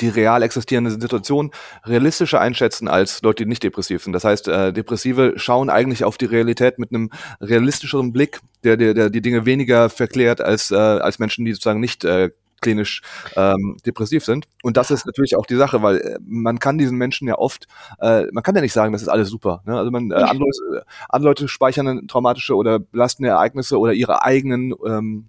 die 0.00 0.08
real 0.08 0.42
existierende 0.42 0.90
Situation 0.90 1.50
realistischer 1.84 2.40
einschätzen 2.40 2.88
als 2.88 3.22
Leute, 3.22 3.44
die 3.44 3.48
nicht 3.48 3.62
depressiv 3.62 4.02
sind. 4.02 4.12
Das 4.12 4.24
heißt, 4.24 4.48
äh, 4.48 4.72
Depressive 4.72 5.34
schauen 5.36 5.70
eigentlich 5.70 6.04
auf 6.04 6.18
die 6.18 6.26
Realität 6.26 6.78
mit 6.78 6.90
einem 6.90 7.10
realistischeren 7.40 8.12
Blick, 8.12 8.40
der, 8.64 8.76
der, 8.76 8.94
der 8.94 9.10
die 9.10 9.22
Dinge 9.22 9.46
weniger 9.46 9.90
verklärt 9.90 10.40
als, 10.40 10.70
äh, 10.70 10.76
als 10.76 11.18
Menschen, 11.18 11.44
die 11.44 11.52
sozusagen 11.52 11.80
nicht 11.80 12.04
äh, 12.04 12.30
klinisch 12.64 13.02
ähm, 13.36 13.76
depressiv 13.84 14.24
sind. 14.24 14.46
Und 14.62 14.78
das 14.78 14.90
ist 14.90 15.04
natürlich 15.04 15.36
auch 15.36 15.44
die 15.44 15.56
Sache, 15.56 15.82
weil 15.82 15.98
äh, 15.98 16.18
man 16.26 16.58
kann 16.58 16.78
diesen 16.78 16.96
Menschen 16.96 17.28
ja 17.28 17.36
oft, 17.36 17.66
äh, 18.00 18.24
man 18.32 18.42
kann 18.42 18.54
ja 18.54 18.62
nicht 18.62 18.72
sagen, 18.72 18.92
das 18.92 19.02
ist 19.02 19.08
alles 19.08 19.28
super. 19.28 19.62
Ne? 19.66 19.76
Also 19.76 19.90
man, 19.90 20.10
äh, 20.10 20.14
andere, 20.14 20.38
Leute, 20.38 20.86
andere 21.10 21.30
Leute 21.30 21.48
speichern 21.48 22.08
traumatische 22.08 22.56
oder 22.56 22.78
belastende 22.78 23.28
Ereignisse 23.28 23.78
oder 23.78 23.92
ihre 23.92 24.22
eigenen 24.22 24.74
ähm, 24.86 25.28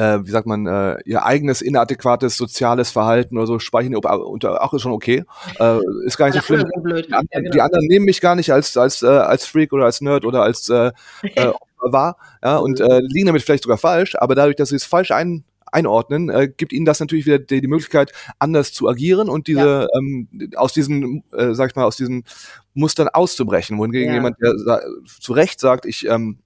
äh, 0.00 0.24
wie 0.24 0.30
sagt 0.30 0.46
man, 0.46 0.66
äh, 0.66 0.96
ihr 1.04 1.24
eigenes 1.26 1.60
inadäquates 1.60 2.36
soziales 2.36 2.90
Verhalten 2.90 3.36
oder 3.36 3.46
so 3.46 3.58
speichern 3.58 3.94
unter 3.94 4.62
ach 4.62 4.72
ist 4.72 4.82
schon 4.82 4.92
okay, 4.92 5.24
äh, 5.58 5.78
ist 6.06 6.16
gar 6.16 6.26
nicht 6.26 6.36
so 6.36 6.42
schlimm. 6.42 6.64
Die, 6.64 7.10
ja, 7.10 7.20
genau. 7.30 7.50
die, 7.50 7.60
anderen 7.60 7.86
nehmen 7.86 8.06
mich 8.06 8.20
gar 8.20 8.34
nicht 8.34 8.50
als 8.50 8.76
als 8.76 9.02
äh, 9.02 9.06
als 9.06 9.44
Freak 9.44 9.72
oder 9.72 9.84
als 9.84 10.00
Nerd 10.00 10.24
oder 10.24 10.42
als 10.42 10.70
äh, 10.70 10.92
äh, 11.22 11.52
war, 11.82 12.16
ja, 12.42 12.56
und 12.56 12.80
äh, 12.80 13.00
liegen 13.00 13.26
damit 13.26 13.42
vielleicht 13.42 13.64
sogar 13.64 13.78
falsch, 13.78 14.16
aber 14.16 14.34
dadurch, 14.34 14.56
dass 14.56 14.70
sie 14.70 14.76
es 14.76 14.84
falsch 14.84 15.10
ein, 15.10 15.44
einordnen, 15.72 16.30
äh, 16.30 16.48
gibt 16.48 16.72
ihnen 16.72 16.86
das 16.86 17.00
natürlich 17.00 17.26
wieder 17.26 17.38
die, 17.38 17.60
die 17.60 17.68
Möglichkeit, 17.68 18.12
anders 18.38 18.72
zu 18.72 18.88
agieren 18.88 19.28
und 19.28 19.46
diese 19.48 19.88
ja. 19.92 19.98
ähm, 19.98 20.28
aus 20.56 20.72
diesen, 20.72 21.24
äh, 21.32 21.54
sag 21.54 21.70
ich 21.70 21.76
mal, 21.76 21.84
aus 21.84 21.96
diesen 21.96 22.24
Mustern 22.74 23.08
auszubrechen. 23.08 23.78
Wohingegen 23.78 24.08
ja. 24.08 24.14
jemand, 24.14 24.36
der 24.42 24.54
zu 25.20 25.32
Recht 25.32 25.60
sagt, 25.60 25.86
ich 25.86 26.06
ähm, 26.06 26.38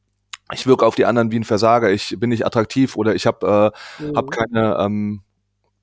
ich 0.52 0.66
wirke 0.66 0.86
auf 0.86 0.94
die 0.94 1.06
anderen 1.06 1.30
wie 1.30 1.38
ein 1.38 1.44
Versager, 1.44 1.90
ich 1.90 2.16
bin 2.18 2.30
nicht 2.30 2.46
attraktiv 2.46 2.96
oder 2.96 3.14
ich 3.14 3.26
habe 3.26 3.72
äh, 4.00 4.04
mhm. 4.04 4.16
hab 4.16 4.30
keine 4.30 4.76
ähm, 4.78 5.22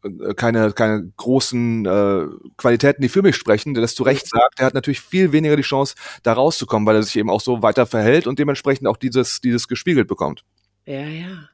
äh, 0.04 0.34
keine, 0.34 0.72
keine 0.74 1.12
großen 1.18 1.86
äh, 1.86 2.26
Qualitäten, 2.58 3.02
die 3.02 3.10
für 3.10 3.22
mich 3.22 3.36
sprechen, 3.36 3.74
der 3.74 3.82
das 3.82 3.96
zu 3.96 4.04
Recht 4.04 4.28
sagt, 4.28 4.60
der 4.60 4.66
hat 4.66 4.74
natürlich 4.74 5.02
viel 5.02 5.32
weniger 5.32 5.56
die 5.56 5.62
Chance, 5.62 5.96
da 6.24 6.34
rauszukommen, 6.34 6.88
weil 6.88 6.96
er 6.96 7.04
sich 7.04 7.16
eben 7.16 7.30
auch 7.30 7.42
so 7.42 7.62
weiter 7.62 7.86
verhält 7.86 8.28
und 8.28 8.40
dementsprechend 8.40 8.88
auch 8.88 8.98
dieses, 8.98 9.42
dieses 9.42 9.68
gespiegelt 9.68 10.08
bekommt. 10.08 10.44
Ja, 10.86 11.02
ja. 11.02 11.50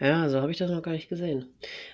Ja, 0.00 0.30
so 0.30 0.40
habe 0.40 0.50
ich 0.50 0.56
das 0.56 0.70
noch 0.70 0.82
gar 0.82 0.92
nicht 0.92 1.10
gesehen. 1.10 1.44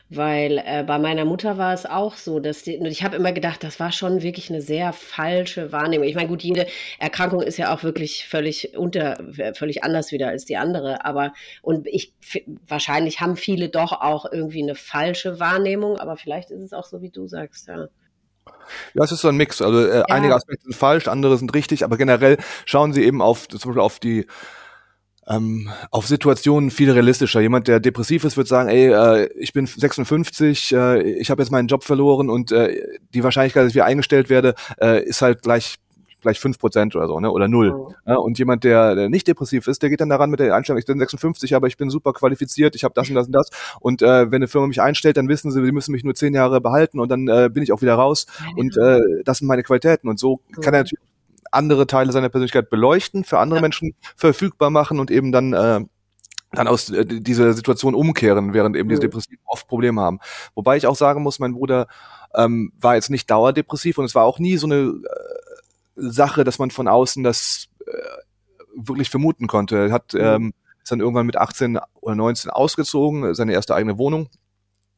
Weil, 0.09 0.63
äh, 0.65 0.85
bei 0.85 0.97
meiner 0.99 1.25
Mutter 1.25 1.59
war 1.59 1.75
es 1.75 1.87
auch 1.87 2.15
so, 2.17 2.39
dass 2.39 2.63
die 2.63 2.77
und 2.79 2.87
ich 2.87 3.03
habe 3.03 3.17
immer 3.17 3.33
gedacht, 3.33 3.65
das 3.65 3.81
war 3.81 3.91
schon 3.91 4.23
wirklich 4.23 4.49
eine 4.49 4.61
sehr 4.63 4.93
falsche 4.93 5.73
Wahrnehmung. 5.73 6.07
Ich 6.07 6.15
meine, 6.15 6.29
gut, 6.29 6.43
jede 6.45 6.67
Erkrankung 7.01 7.43
ist 7.43 7.57
ja 7.57 7.75
auch 7.75 7.83
wirklich 7.83 8.29
völlig 8.29 8.77
unter 8.79 9.19
völlig 9.55 9.83
anders 9.83 10.13
wieder 10.13 10.29
als 10.29 10.45
die 10.45 10.57
andere, 10.57 11.05
aber 11.05 11.33
und 11.63 11.89
ich 11.89 12.15
wahrscheinlich 12.69 13.21
haben 13.21 13.37
viele 13.37 13.69
doch 13.71 13.93
auch 13.93 14.31
irgendwie 14.31 14.63
eine 14.63 14.77
falsche 14.77 15.41
Wahrnehmung, 15.41 15.99
aber 15.99 16.17
vielleicht 16.17 16.51
ist 16.53 16.63
es 16.63 16.73
auch 16.73 16.85
so, 16.85 17.03
wie 17.03 17.11
du 17.11 17.27
sagst, 17.27 17.67
ja. 17.67 17.89
Ja, 18.95 19.05
es 19.05 19.13
ist 19.13 19.21
so 19.21 19.29
ein 19.29 19.37
Mix. 19.37 19.61
Also, 19.61 19.81
äh, 19.87 20.05
Ja. 20.09 20.09
einige 20.11 20.35
Aspekte 20.35 20.63
sind 20.65 20.75
falsch, 20.77 21.09
andere 21.09 21.37
sind 21.37 21.53
richtig, 21.55 21.85
aber 21.85 21.97
generell 21.97 22.39
schauen 22.67 22.93
sie 22.93 23.05
eben 23.05 23.21
auf 23.23 23.49
zum 23.49 23.59
Beispiel 23.59 23.81
auf 23.81 23.99
die 23.99 24.27
ähm, 25.29 25.71
auf 25.91 26.07
Situationen 26.07 26.71
viel 26.71 26.91
realistischer. 26.91 27.41
Jemand, 27.41 27.69
der 27.69 27.81
depressiv 27.81 28.25
ist, 28.25 28.37
wird 28.37 28.49
sagen, 28.49 28.69
ey, 28.69 28.93
äh, 28.93 29.29
ich 29.39 29.53
bin 29.53 29.67
56, 29.67 30.73
äh, 30.73 31.03
ich 31.03 31.31
habe 31.31 31.43
jetzt 31.43 31.51
meinen 31.51 31.69
Job 31.69 31.85
verloren 31.85 32.31
und 32.31 32.53
äh, 32.53 32.81
die 33.15 33.25
Wahrscheinlichkeit, 33.25 33.65
dass 33.65 33.71
ich 33.71 33.75
wieder 33.75 33.85
eingestellt 33.85 34.31
werde, 34.31 34.55
äh, 34.81 35.03
ist 35.03 35.23
halt 35.23 35.43
gleich 35.43 35.77
gleich 36.23 36.41
fünf 36.41 36.59
Prozent 36.59 36.97
oder 36.97 37.07
so, 37.07 37.21
ne? 37.21 37.31
Oder 37.31 37.47
null. 37.47 37.73
Oh. 37.73 37.93
Ja, 38.05 38.17
und 38.17 38.37
jemand, 38.39 38.65
der, 38.65 38.97
der 38.97 39.09
nicht 39.09 39.29
depressiv 39.29 39.69
ist, 39.69 39.83
der 39.83 39.91
geht 39.91 40.01
dann 40.01 40.09
daran 40.09 40.29
mit 40.29 40.41
der 40.41 40.57
Einstellung, 40.57 40.81
ich 40.81 40.87
bin 40.87 40.99
56, 40.99 41.55
aber 41.55 41.69
ich 41.69 41.77
bin 41.77 41.89
super 41.89 42.13
qualifiziert, 42.13 42.75
ich 42.75 42.83
habe 42.83 42.95
das 42.95 43.09
und 43.09 43.15
das 43.15 43.27
und 43.27 43.33
das. 43.33 43.51
Und 43.81 44.03
äh, 44.03 44.31
wenn 44.31 44.37
eine 44.37 44.49
Firma 44.49 44.67
mich 44.67 44.81
einstellt, 44.81 45.19
dann 45.19 45.29
wissen 45.29 45.53
sie, 45.53 45.65
sie 45.65 45.71
müssen 45.73 45.93
mich 45.93 46.03
nur 46.03 46.15
zehn 46.15 46.35
Jahre 46.35 46.61
behalten 46.61 46.99
und 46.99 47.11
dann 47.11 47.29
äh, 47.29 47.49
bin 47.53 47.63
ich 47.63 47.73
auch 47.73 47.81
wieder 47.81 47.95
raus. 47.95 48.27
Und 48.57 48.77
äh, 48.77 48.99
das 49.25 49.39
sind 49.39 49.47
meine 49.47 49.63
Qualitäten. 49.63 50.09
Und 50.09 50.19
so 50.19 50.41
kann 50.61 50.75
er 50.75 50.81
natürlich 50.81 50.99
andere 51.57 51.87
Teile 51.87 52.13
seiner 52.13 52.29
Persönlichkeit 52.29 52.71
beleuchten, 52.71 53.25
für 53.25 53.39
andere 53.39 53.59
ja. 53.59 53.63
Menschen 53.63 53.95
verfügbar 54.17 54.71
machen 54.71 55.01
und 55.01 55.11
eben 55.11 55.33
dann 55.33 55.53
äh, 55.53 55.81
dann 56.53 56.69
aus 56.69 56.91
äh, 56.91 57.05
dieser 57.05 57.53
Situation 57.53 57.95
umkehren, 57.95 58.55
während 58.55 58.77
eben 58.77 58.89
diese 58.89 59.01
Depressiven 59.01 59.43
oft 59.45 59.67
Probleme 59.67 60.01
haben. 60.01 60.21
Wobei 60.55 60.77
ich 60.77 60.87
auch 60.87 60.97
sagen 60.97 61.23
muss, 61.23 61.39
mein 61.39 61.55
Bruder 61.55 61.87
ähm, 62.35 62.73
war 62.81 62.95
jetzt 62.95 63.11
nicht 63.11 63.31
dauerdepressiv 63.31 63.99
und 63.99 64.05
es 64.05 64.15
war 64.15 64.25
auch 64.25 64.39
nie 64.39 64.57
so 64.57 64.67
eine 64.67 64.77
äh, 64.77 65.01
Sache, 65.97 66.45
dass 66.45 66.59
man 66.59 66.71
von 66.71 66.89
außen 66.89 67.25
das 67.25 67.67
äh, 67.87 67.93
wirklich 68.77 69.11
vermuten 69.11 69.47
konnte. 69.49 69.89
Er 69.89 69.93
hat 69.93 70.15
ähm, 70.15 70.53
ist 70.83 70.93
dann 70.93 71.01
irgendwann 71.01 71.27
mit 71.27 71.37
18 71.37 71.81
oder 72.01 72.15
19 72.15 72.51
ausgezogen, 72.51 73.35
seine 73.35 73.53
erste 73.53 73.75
eigene 73.75 73.99
Wohnung 73.99 74.29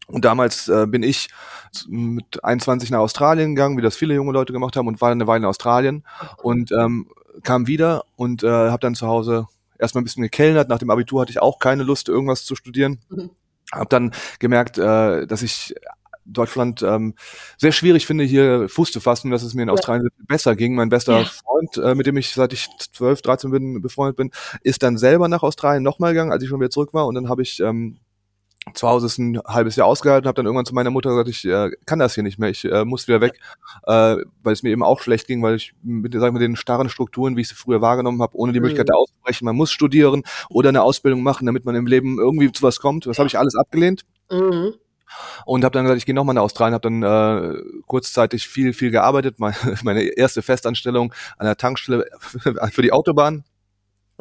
und 0.09 0.25
damals 0.25 0.69
äh, 0.69 0.87
bin 0.87 1.03
ich 1.03 1.29
mit 1.87 2.43
21 2.43 2.91
nach 2.91 3.01
Australien 3.01 3.55
gegangen, 3.55 3.77
wie 3.77 3.83
das 3.83 3.97
viele 3.97 4.15
junge 4.15 4.33
Leute 4.33 4.53
gemacht 4.53 4.77
haben, 4.77 4.89
und 4.89 5.01
war 5.01 5.11
dann 5.11 5.21
eine 5.21 5.29
Weile 5.29 5.41
in 5.41 5.45
Australien 5.45 6.05
und 6.43 6.73
ähm, 6.73 7.09
kam 7.43 7.67
wieder 7.67 8.05
und 8.17 8.43
äh, 8.43 8.49
habe 8.49 8.81
dann 8.81 8.95
zu 8.95 9.07
Hause 9.07 9.47
erstmal 9.79 10.03
ein 10.03 10.05
bisschen 10.05 10.23
gekellnert. 10.23 10.69
Nach 10.69 10.79
dem 10.79 10.91
Abitur 10.91 11.21
hatte 11.21 11.31
ich 11.31 11.41
auch 11.41 11.59
keine 11.59 11.83
Lust, 11.83 12.09
irgendwas 12.09 12.45
zu 12.45 12.57
studieren. 12.57 13.01
Mhm. 13.11 13.31
Habe 13.71 13.89
dann 13.91 14.13
gemerkt, 14.39 14.79
äh, 14.79 15.27
dass 15.27 15.43
ich 15.43 15.75
Deutschland 16.25 16.83
ähm, 16.83 17.15
sehr 17.57 17.73
schwierig 17.73 18.07
finde, 18.07 18.25
hier 18.25 18.69
Fuß 18.69 18.93
zu 18.93 19.01
fassen, 19.01 19.31
dass 19.31 19.43
es 19.43 19.55
mir 19.55 19.63
in 19.63 19.71
Australien 19.71 20.09
ja. 20.11 20.25
besser 20.27 20.57
ging. 20.57 20.75
Mein 20.75 20.89
bester 20.89 21.21
ja. 21.21 21.25
Freund, 21.25 21.77
äh, 21.79 21.95
mit 21.95 22.07
dem 22.07 22.17
ich 22.17 22.33
seit 22.33 22.53
ich 22.53 22.69
12, 22.93 23.23
13 23.23 23.51
bin, 23.51 23.83
befreundet 23.83 24.17
bin, 24.17 24.31
ist 24.63 24.83
dann 24.83 24.99
selber 24.99 25.29
nach 25.29 25.43
Australien 25.43 25.83
nochmal 25.83 26.13
gegangen, 26.13 26.33
als 26.33 26.43
ich 26.43 26.49
schon 26.49 26.61
wieder 26.61 26.71
zurück 26.71 26.93
war. 26.93 27.07
Und 27.07 27.15
dann 27.15 27.29
habe 27.29 27.43
ich 27.43 27.61
ähm, 27.61 27.99
zu 28.75 28.89
Hause 28.89 29.07
ist 29.07 29.19
ein 29.19 29.41
halbes 29.47 29.77
Jahr 29.77 29.87
ausgehalten, 29.87 30.27
habe 30.27 30.37
dann 30.37 30.47
irgendwann 30.47 30.67
zu 30.67 30.75
meiner 30.75 30.91
Mutter 30.91 31.11
gesagt, 31.11 31.29
ich 31.29 31.45
äh, 31.45 31.71
kann 31.87 31.99
das 31.99 32.15
hier 32.15 32.23
nicht 32.23 32.39
mehr, 32.39 32.51
ich 32.51 32.65
äh, 32.65 32.85
muss 32.85 33.09
wieder 33.09 33.21
weg, 33.21 33.39
äh, 33.87 34.17
weil 34.43 34.53
es 34.53 34.63
mir 34.63 34.71
eben 34.71 34.83
auch 34.83 35.01
schlecht 35.01 35.27
ging, 35.27 35.43
weil 35.43 35.57
ich 35.57 35.75
mit, 35.83 36.13
sagen 36.15 36.35
wir, 36.35 36.41
den 36.41 36.57
starren 36.57 36.89
Strukturen, 36.89 37.37
wie 37.37 37.43
ich 37.43 37.49
sie 37.49 37.55
früher 37.55 37.81
wahrgenommen 37.81 38.21
habe, 38.23 38.37
ohne 38.37 38.53
die 38.53 38.61
Möglichkeit 38.61 38.87
mhm. 38.87 38.93
da 38.93 38.95
auszubrechen, 38.95 39.45
man 39.45 39.57
muss 39.57 39.71
studieren 39.71 40.23
oder 40.51 40.69
eine 40.69 40.83
Ausbildung 40.83 41.23
machen, 41.23 41.47
damit 41.47 41.65
man 41.65 41.75
im 41.75 41.87
Leben 41.87 42.19
irgendwie 42.19 42.53
zu 42.53 42.63
was 42.63 42.81
kommt. 42.81 43.07
Das 43.07 43.19
habe 43.19 43.27
ich 43.27 43.39
alles 43.39 43.55
abgelehnt. 43.57 44.03
Mhm. 44.31 44.75
Und 45.47 45.65
habe 45.65 45.73
dann 45.73 45.85
gesagt, 45.85 45.99
ich 45.99 46.07
gehe 46.07 46.15
nochmal 46.15 46.35
nach 46.35 46.43
Australien, 46.43 46.75
habe 46.75 46.83
dann 46.83 47.03
äh, 47.03 47.63
kurzzeitig 47.87 48.47
viel, 48.47 48.75
viel 48.75 48.91
gearbeitet. 48.91 49.39
Meine, 49.39 49.57
meine 49.83 50.03
erste 50.03 50.43
Festanstellung 50.43 51.15
an 51.39 51.47
der 51.47 51.57
Tankstelle 51.57 52.07
für 52.71 52.83
die 52.83 52.93
Autobahn 52.93 53.45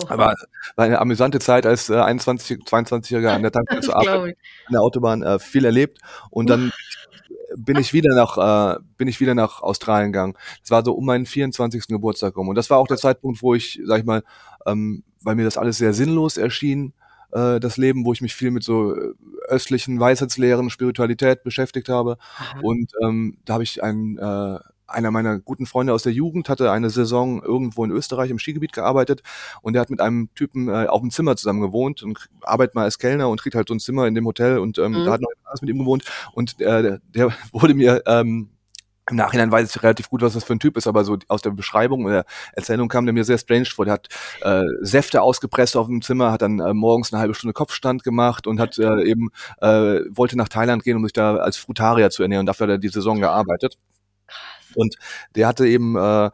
aber 0.06 0.36
war 0.76 0.86
eine 0.86 1.00
amüsante 1.00 1.40
Zeit 1.40 1.66
als 1.66 1.90
äh, 1.90 1.96
21, 1.96 2.60
22-Jähriger 2.64 3.30
an 3.30 3.42
der 3.42 3.52
Tankstelle 3.54 3.82
zu 3.82 3.96
arbeiten, 3.96 4.38
an 4.68 4.72
der 4.72 4.82
Autobahn 4.82 5.24
äh, 5.24 5.40
viel 5.40 5.66
erlebt 5.66 6.00
und 6.30 6.50
dann 6.50 6.72
bin 7.58 7.78
ich 7.78 7.94
wieder 7.94 8.14
nach 8.16 8.38
äh, 8.76 8.80
bin 8.98 9.08
ich 9.08 9.20
wieder 9.20 9.34
nach 9.34 9.62
Australien 9.62 10.12
gegangen. 10.12 10.34
Das 10.62 10.72
war 10.72 10.84
so 10.84 10.94
um 10.94 11.06
meinen 11.06 11.26
24. 11.26 11.88
Geburtstag 11.88 12.36
rum 12.38 12.50
und 12.50 12.56
das 12.56 12.70
war 12.70 12.78
auch 12.78 12.88
der 12.88 12.98
Zeitpunkt, 12.98 13.42
wo 13.42 13.56
ich, 13.56 13.80
sag 13.86 14.00
ich 14.00 14.06
mal, 14.06 14.24
ähm, 14.66 15.04
weil 15.24 15.36
mir 15.36 15.46
das 15.46 15.58
alles 15.58 15.78
sehr 15.78 15.94
sinnlos 15.94 16.38
erschien, 16.38 16.94
äh, 17.32 17.60
das 17.60 17.78
Leben, 17.78 18.06
wo 18.06 18.14
ich 18.14 18.22
mich 18.22 18.36
viel 18.36 18.52
mit 18.52 18.64
so 18.64 18.96
äh, 18.96 19.14
östlichen 19.48 20.00
Weisheitslehren, 20.00 20.70
Spiritualität 20.70 21.44
beschäftigt 21.44 21.90
habe 21.90 22.18
Aha. 22.38 22.60
und 22.62 22.92
ähm, 23.04 23.38
da 23.46 23.54
habe 23.54 23.64
ich 23.64 23.82
einen 23.82 24.18
äh, 24.18 24.60
einer 24.88 25.12
meiner 25.12 25.40
guten 25.40 25.66
Freunde 25.66 25.94
aus 25.94 26.04
der 26.04 26.14
Jugend 26.14 26.50
hatte 26.50 26.72
eine 26.72 26.90
Saison 26.90 27.42
irgendwo 27.44 27.84
in 27.84 27.92
Österreich 27.92 28.32
im 28.32 28.40
Skigebiet 28.40 28.74
gearbeitet 28.74 29.22
und 29.62 29.74
der 29.74 29.82
hat 29.82 29.90
mit 29.90 30.02
einem 30.02 30.30
Typen 30.36 30.70
äh, 30.70 30.88
auf 30.88 31.02
dem 31.02 31.12
Zimmer 31.12 31.36
zusammen 31.36 31.62
gewohnt 31.62 32.04
und 32.04 32.30
arbeitet 32.42 32.76
mal 32.76 32.84
als 32.84 32.98
Kellner 32.98 33.30
und 33.30 33.42
kriegt 33.42 33.56
halt 33.56 33.68
so 33.68 33.74
ein 33.74 33.80
Zimmer 33.80 34.08
in 34.08 34.16
dem 34.16 34.26
Hotel 34.26 34.60
und 34.60 34.78
ähm, 34.78 34.94
mhm. 34.94 35.06
da 35.06 35.12
hat 35.12 35.22
noch 35.22 35.30
jemand 35.30 35.62
mit 35.62 35.70
ihm 35.70 35.80
gewohnt 35.80 36.04
und 36.34 36.60
äh, 36.62 37.00
der 37.14 37.34
wurde 37.52 37.74
mir 37.74 38.04
ähm, 38.06 38.50
im 39.10 39.16
Nachhinein 39.16 39.52
weiß 39.52 39.74
ich 39.74 39.84
relativ 39.84 40.10
gut, 40.10 40.22
was 40.22 40.34
das 40.34 40.44
für 40.44 40.54
ein 40.54 40.60
Typ 40.60 40.76
ist, 40.76 40.86
aber 40.86 41.04
so 41.06 41.18
aus 41.30 41.42
der 41.42 41.52
Beschreibung 41.52 42.06
oder 42.06 42.26
Erzählung 42.54 42.90
kam 42.90 43.06
der 43.06 43.14
mir 43.14 43.24
sehr 43.24 43.38
strange 43.38 43.66
vor. 43.66 43.86
Der 43.86 43.94
hat 43.94 44.08
äh, 44.42 44.64
Säfte 44.82 45.22
ausgepresst 45.22 45.78
auf 45.78 45.88
dem 45.88 46.02
Zimmer, 46.02 46.32
hat 46.32 46.42
dann 46.42 46.60
äh, 46.60 46.74
morgens 46.74 47.14
eine 47.14 47.22
halbe 47.22 47.34
Stunde 47.34 47.54
Kopfstand 47.54 48.04
gemacht 48.04 48.48
und 48.48 48.60
hat 48.60 48.78
äh, 48.78 49.04
eben 49.04 49.30
äh, 49.62 50.02
wollte 50.10 50.38
nach 50.38 50.50
Thailand 50.50 50.84
gehen, 50.84 50.98
um 50.98 51.04
sich 51.04 51.14
da 51.14 51.38
als 51.38 51.56
Frutarier 51.58 52.10
zu 52.10 52.22
ernähren. 52.22 52.42
Und 52.42 52.48
dafür 52.48 52.68
hat 52.68 52.72
er 52.72 52.78
die 52.80 52.90
Saison 52.90 53.20
gearbeitet. 53.20 53.78
Und 54.78 54.96
der 55.36 55.48
hatte 55.48 55.68
eben 55.68 55.96
äh, 55.96 56.30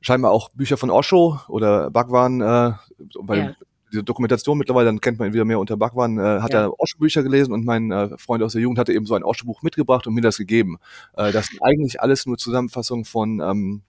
scheinbar 0.00 0.32
auch 0.32 0.50
Bücher 0.50 0.76
von 0.76 0.90
Osho 0.90 1.40
oder 1.48 1.90
Bhagwan, 1.90 2.40
äh, 2.40 2.72
weil 3.14 3.38
ja. 3.38 3.54
diese 3.92 4.04
Dokumentation 4.04 4.58
mittlerweile, 4.58 4.86
dann 4.86 5.00
kennt 5.00 5.18
man 5.18 5.28
ihn 5.28 5.34
wieder 5.34 5.44
mehr 5.44 5.58
unter 5.58 5.76
Bhagwan, 5.76 6.18
äh, 6.18 6.40
hat 6.40 6.52
ja. 6.52 6.62
er 6.62 6.80
Osho-Bücher 6.80 7.22
gelesen 7.22 7.52
und 7.52 7.64
mein 7.64 7.90
äh, 7.90 8.16
Freund 8.18 8.42
aus 8.42 8.52
der 8.52 8.62
Jugend 8.62 8.78
hatte 8.78 8.92
eben 8.92 9.06
so 9.06 9.14
ein 9.14 9.22
Osho-Buch 9.22 9.62
mitgebracht 9.62 10.06
und 10.06 10.14
mir 10.14 10.20
das 10.20 10.36
gegeben. 10.36 10.78
Äh, 11.16 11.32
das 11.32 11.46
sind 11.46 11.62
eigentlich 11.62 12.00
alles 12.00 12.26
nur 12.26 12.36
Zusammenfassungen 12.36 13.04
von 13.04 13.40
ähm, 13.40 13.82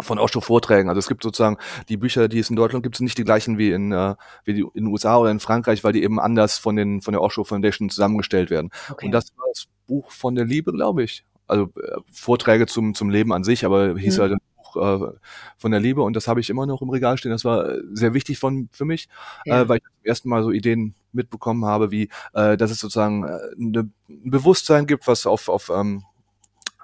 von 0.00 0.18
Osho-Vorträgen. 0.18 0.88
Also 0.88 1.00
es 1.00 1.08
gibt 1.08 1.24
sozusagen 1.24 1.56
die 1.88 1.96
Bücher, 1.96 2.28
die 2.28 2.38
es 2.38 2.50
in 2.50 2.56
Deutschland 2.56 2.84
gibt, 2.84 2.96
sind 2.96 3.04
nicht 3.04 3.18
die 3.18 3.24
gleichen 3.24 3.58
wie 3.58 3.72
in, 3.72 3.90
äh, 3.90 4.14
wie 4.44 4.54
die 4.54 4.60
in 4.60 4.84
den 4.84 4.86
USA 4.86 5.16
oder 5.18 5.30
in 5.30 5.40
Frankreich, 5.40 5.82
weil 5.82 5.92
die 5.92 6.04
eben 6.04 6.20
anders 6.20 6.58
von 6.58 6.76
den 6.76 7.02
von 7.02 7.12
der 7.12 7.20
Osho 7.20 7.42
Foundation 7.42 7.90
zusammengestellt 7.90 8.50
werden. 8.50 8.70
Okay. 8.90 9.06
Und 9.06 9.12
das 9.12 9.32
war 9.36 9.46
das 9.52 9.66
Buch 9.86 10.10
von 10.12 10.36
der 10.36 10.44
Liebe, 10.44 10.72
glaube 10.72 11.02
ich 11.02 11.24
also 11.48 11.64
äh, 11.76 12.00
Vorträge 12.12 12.66
zum, 12.66 12.94
zum 12.94 13.10
Leben 13.10 13.32
an 13.32 13.44
sich, 13.44 13.64
aber 13.64 13.98
hieß 13.98 14.18
mhm. 14.18 14.22
halt 14.22 14.32
ein 14.32 14.38
Buch 14.56 14.76
äh, 14.76 15.12
von 15.56 15.70
der 15.70 15.80
Liebe 15.80 16.02
und 16.02 16.14
das 16.14 16.28
habe 16.28 16.40
ich 16.40 16.50
immer 16.50 16.66
noch 16.66 16.82
im 16.82 16.90
Regal 16.90 17.18
stehen. 17.18 17.32
Das 17.32 17.44
war 17.44 17.68
äh, 17.68 17.80
sehr 17.92 18.14
wichtig 18.14 18.38
von, 18.38 18.68
für 18.72 18.84
mich, 18.84 19.08
ja. 19.44 19.62
äh, 19.62 19.68
weil 19.68 19.78
ich 19.78 19.82
zum 19.82 20.04
ersten 20.04 20.28
Mal 20.28 20.42
so 20.42 20.50
Ideen 20.50 20.94
mitbekommen 21.12 21.64
habe, 21.64 21.90
wie 21.90 22.10
äh, 22.34 22.56
dass 22.56 22.70
es 22.70 22.78
sozusagen 22.78 23.24
äh, 23.24 23.38
ne, 23.56 23.90
ein 24.08 24.30
Bewusstsein 24.30 24.86
gibt, 24.86 25.06
was 25.06 25.26
auf, 25.26 25.48
auf 25.48 25.70
ähm, 25.74 26.04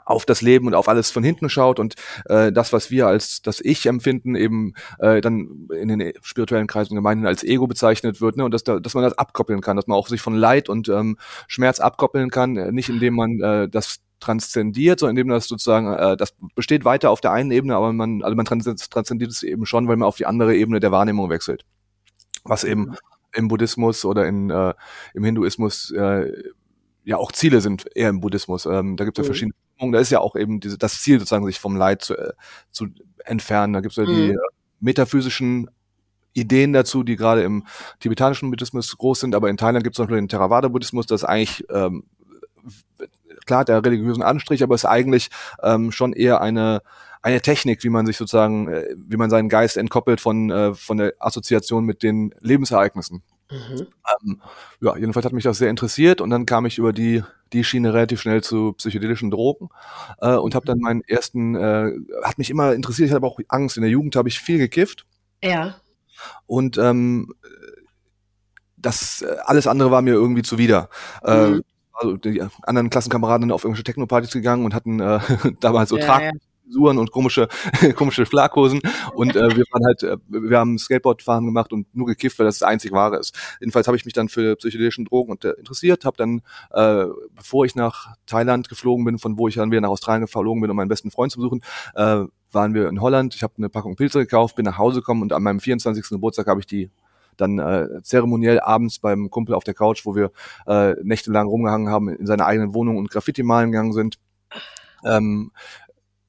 auf 0.04 0.26
das 0.26 0.42
Leben 0.42 0.66
und 0.66 0.74
auf 0.74 0.88
alles 0.88 1.10
von 1.10 1.24
hinten 1.24 1.48
schaut 1.48 1.80
und 1.80 1.94
äh, 2.26 2.52
das, 2.52 2.72
was 2.72 2.90
wir 2.90 3.06
als 3.06 3.42
das 3.42 3.60
Ich 3.60 3.86
empfinden, 3.86 4.34
eben 4.34 4.74
äh, 4.98 5.20
dann 5.20 5.68
in 5.74 5.88
den 5.88 6.12
spirituellen 6.22 6.66
Kreisen 6.66 6.94
gemeinhin 6.94 7.26
als 7.26 7.42
Ego 7.42 7.66
bezeichnet 7.66 8.20
wird, 8.20 8.36
ne? 8.36 8.44
Und 8.44 8.52
dass, 8.52 8.64
da, 8.64 8.80
dass 8.80 8.94
man 8.94 9.04
das 9.04 9.16
abkoppeln 9.18 9.60
kann, 9.60 9.76
dass 9.76 9.86
man 9.86 9.96
auch 9.96 10.08
sich 10.08 10.20
von 10.20 10.34
Leid 10.34 10.68
und 10.68 10.88
ähm, 10.88 11.16
Schmerz 11.48 11.80
abkoppeln 11.80 12.30
kann, 12.30 12.56
äh, 12.56 12.72
nicht 12.72 12.88
indem 12.88 13.14
man 13.14 13.40
äh, 13.40 13.68
das 13.68 14.00
transzendiert, 14.24 15.00
sondern 15.00 15.16
indem 15.16 15.28
das 15.28 15.46
sozusagen, 15.46 15.92
äh, 15.92 16.16
das 16.16 16.34
besteht 16.54 16.84
weiter 16.84 17.10
auf 17.10 17.20
der 17.20 17.32
einen 17.32 17.50
Ebene, 17.50 17.76
aber 17.76 17.92
man, 17.92 18.22
also 18.22 18.36
man 18.36 18.46
transzendiert 18.46 19.30
es 19.30 19.42
eben 19.42 19.66
schon, 19.66 19.88
weil 19.88 19.96
man 19.96 20.08
auf 20.08 20.16
die 20.16 20.26
andere 20.26 20.56
Ebene 20.56 20.80
der 20.80 20.92
Wahrnehmung 20.92 21.30
wechselt. 21.30 21.64
Was 22.44 22.64
eben 22.64 22.96
im 23.34 23.48
Buddhismus 23.48 24.04
oder 24.04 24.26
in, 24.26 24.50
äh, 24.50 24.74
im 25.14 25.24
Hinduismus 25.24 25.90
äh, 25.90 26.32
ja 27.04 27.16
auch 27.18 27.32
Ziele 27.32 27.60
sind 27.60 27.86
eher 27.94 28.08
im 28.08 28.20
Buddhismus. 28.20 28.66
Ähm, 28.66 28.96
da 28.96 29.04
gibt 29.04 29.18
es 29.18 29.22
ja 29.22 29.24
mhm. 29.24 29.26
verschiedene 29.26 29.54
Strömungen. 29.74 29.92
Da 29.92 30.00
ist 30.00 30.10
ja 30.10 30.20
auch 30.20 30.36
eben 30.36 30.60
diese, 30.60 30.78
das 30.78 31.02
Ziel 31.02 31.18
sozusagen, 31.18 31.46
sich 31.46 31.60
vom 31.60 31.76
Leid 31.76 32.02
zu, 32.02 32.16
äh, 32.16 32.32
zu 32.70 32.88
entfernen. 33.24 33.72
Da 33.72 33.80
gibt 33.80 33.92
es 33.92 33.96
ja 33.96 34.04
mhm. 34.04 34.16
die 34.16 34.30
äh, 34.30 34.38
metaphysischen 34.80 35.70
Ideen 36.32 36.72
dazu, 36.72 37.02
die 37.02 37.16
gerade 37.16 37.42
im 37.42 37.64
tibetanischen 38.00 38.50
Buddhismus 38.50 38.96
groß 38.96 39.20
sind, 39.20 39.34
aber 39.34 39.48
in 39.50 39.56
Thailand 39.56 39.84
gibt 39.84 39.96
es 39.96 40.00
noch 40.00 40.08
den 40.08 40.28
Theravada-Buddhismus, 40.28 41.06
das 41.06 41.24
eigentlich 41.24 41.64
ähm, 41.70 42.04
klar 43.46 43.64
der 43.64 43.84
religiösen 43.84 44.22
Anstrich, 44.22 44.62
aber 44.62 44.74
ist 44.74 44.84
eigentlich 44.84 45.30
ähm, 45.62 45.92
schon 45.92 46.12
eher 46.12 46.40
eine 46.40 46.82
eine 47.22 47.40
Technik, 47.40 47.82
wie 47.82 47.88
man 47.88 48.04
sich 48.04 48.18
sozusagen, 48.18 48.68
äh, 48.68 48.94
wie 48.98 49.16
man 49.16 49.30
seinen 49.30 49.48
Geist 49.48 49.78
entkoppelt 49.78 50.20
von 50.20 50.50
äh, 50.50 50.74
von 50.74 50.98
der 50.98 51.14
Assoziation 51.18 51.84
mit 51.84 52.02
den 52.02 52.34
Lebensereignissen. 52.40 53.22
Mhm. 53.50 53.86
Ähm, 54.22 54.42
ja, 54.80 54.96
jedenfalls 54.96 55.24
hat 55.24 55.32
mich 55.32 55.44
das 55.44 55.58
sehr 55.58 55.70
interessiert 55.70 56.20
und 56.20 56.30
dann 56.30 56.44
kam 56.44 56.66
ich 56.66 56.78
über 56.78 56.92
die 56.92 57.22
die 57.54 57.64
Schiene 57.64 57.94
relativ 57.94 58.20
schnell 58.20 58.42
zu 58.42 58.72
psychedelischen 58.74 59.30
Drogen 59.30 59.68
äh, 60.18 60.34
und 60.34 60.54
habe 60.54 60.66
dann 60.66 60.80
meinen 60.80 61.02
ersten, 61.02 61.54
äh, 61.54 61.92
hat 62.22 62.36
mich 62.36 62.50
immer 62.50 62.74
interessiert, 62.74 63.06
ich 63.06 63.12
hatte 63.12 63.24
aber 63.24 63.28
auch 63.28 63.40
Angst. 63.48 63.76
In 63.76 63.82
der 63.82 63.90
Jugend 63.90 64.16
habe 64.16 64.28
ich 64.28 64.40
viel 64.40 64.58
gekifft. 64.58 65.06
Ja. 65.42 65.76
Und 66.46 66.78
ähm, 66.78 67.32
das 68.76 69.22
äh, 69.22 69.36
alles 69.44 69.66
andere 69.66 69.90
war 69.90 70.02
mir 70.02 70.14
irgendwie 70.14 70.42
zuwider. 70.42 70.88
Äh, 71.22 71.46
mhm. 71.46 71.58
Äh, 71.58 71.62
also 71.94 72.16
die 72.16 72.42
anderen 72.62 72.90
Klassenkameraden 72.90 73.50
auf 73.52 73.64
irgendwelche 73.64 73.84
Technopartys 73.84 74.32
gegangen 74.32 74.64
und 74.64 74.74
hatten 74.74 75.00
äh, 75.00 75.20
damals 75.60 75.90
so 75.90 75.96
ja, 75.96 76.06
Trag 76.06 76.22
ja. 76.22 76.30
Frisuren 76.64 76.98
und 76.98 77.10
komische, 77.10 77.48
komische 77.96 78.26
Schlaghosen. 78.26 78.80
Und 79.14 79.36
äh, 79.36 79.56
wir 79.56 79.64
waren 79.70 79.84
halt, 79.84 80.02
äh, 80.02 80.16
wir 80.28 80.58
haben 80.58 80.78
Skateboardfahren 80.78 81.44
gemacht 81.44 81.72
und 81.72 81.94
nur 81.94 82.06
gekifft, 82.06 82.38
weil 82.38 82.46
das 82.46 82.58
das 82.58 82.68
einzig 82.68 82.92
wahre 82.92 83.18
ist. 83.18 83.36
Jedenfalls 83.60 83.86
habe 83.86 83.96
ich 83.96 84.04
mich 84.04 84.14
dann 84.14 84.28
für 84.28 84.56
psychedelische 84.56 85.04
Drogen 85.04 85.32
und, 85.32 85.44
äh, 85.44 85.52
interessiert, 85.52 86.04
habe 86.04 86.16
dann, 86.16 86.42
äh, 86.72 87.06
bevor 87.34 87.64
ich 87.64 87.74
nach 87.74 88.14
Thailand 88.26 88.68
geflogen 88.68 89.04
bin, 89.04 89.18
von 89.18 89.38
wo 89.38 89.48
ich 89.48 89.54
dann 89.54 89.70
wieder 89.70 89.80
nach 89.80 89.90
Australien 89.90 90.22
geflogen 90.22 90.60
bin, 90.60 90.70
um 90.70 90.76
meinen 90.76 90.88
besten 90.88 91.10
Freund 91.10 91.32
zu 91.32 91.38
besuchen, 91.38 91.60
äh, 91.94 92.24
waren 92.50 92.74
wir 92.74 92.88
in 92.88 93.00
Holland. 93.00 93.34
Ich 93.34 93.42
habe 93.42 93.54
eine 93.58 93.68
Packung 93.68 93.96
Pilze 93.96 94.20
gekauft, 94.20 94.56
bin 94.56 94.64
nach 94.64 94.78
Hause 94.78 95.00
gekommen 95.00 95.22
und 95.22 95.32
an 95.32 95.42
meinem 95.42 95.60
24. 95.60 96.08
Geburtstag 96.08 96.46
habe 96.46 96.60
ich 96.60 96.66
die 96.66 96.90
dann 97.36 97.58
äh, 97.58 98.02
zeremoniell 98.02 98.60
abends 98.60 98.98
beim 98.98 99.30
Kumpel 99.30 99.54
auf 99.54 99.64
der 99.64 99.74
Couch, 99.74 100.04
wo 100.04 100.14
wir 100.14 100.30
äh, 100.66 100.94
nächtelang 101.02 101.46
rumgehangen 101.46 101.88
haben, 101.88 102.08
in 102.08 102.26
seiner 102.26 102.46
eigenen 102.46 102.74
Wohnung 102.74 102.96
und 102.96 103.10
Graffiti 103.10 103.42
malen 103.42 103.72
gegangen 103.72 103.92
sind. 103.92 104.18
Ähm, 105.04 105.50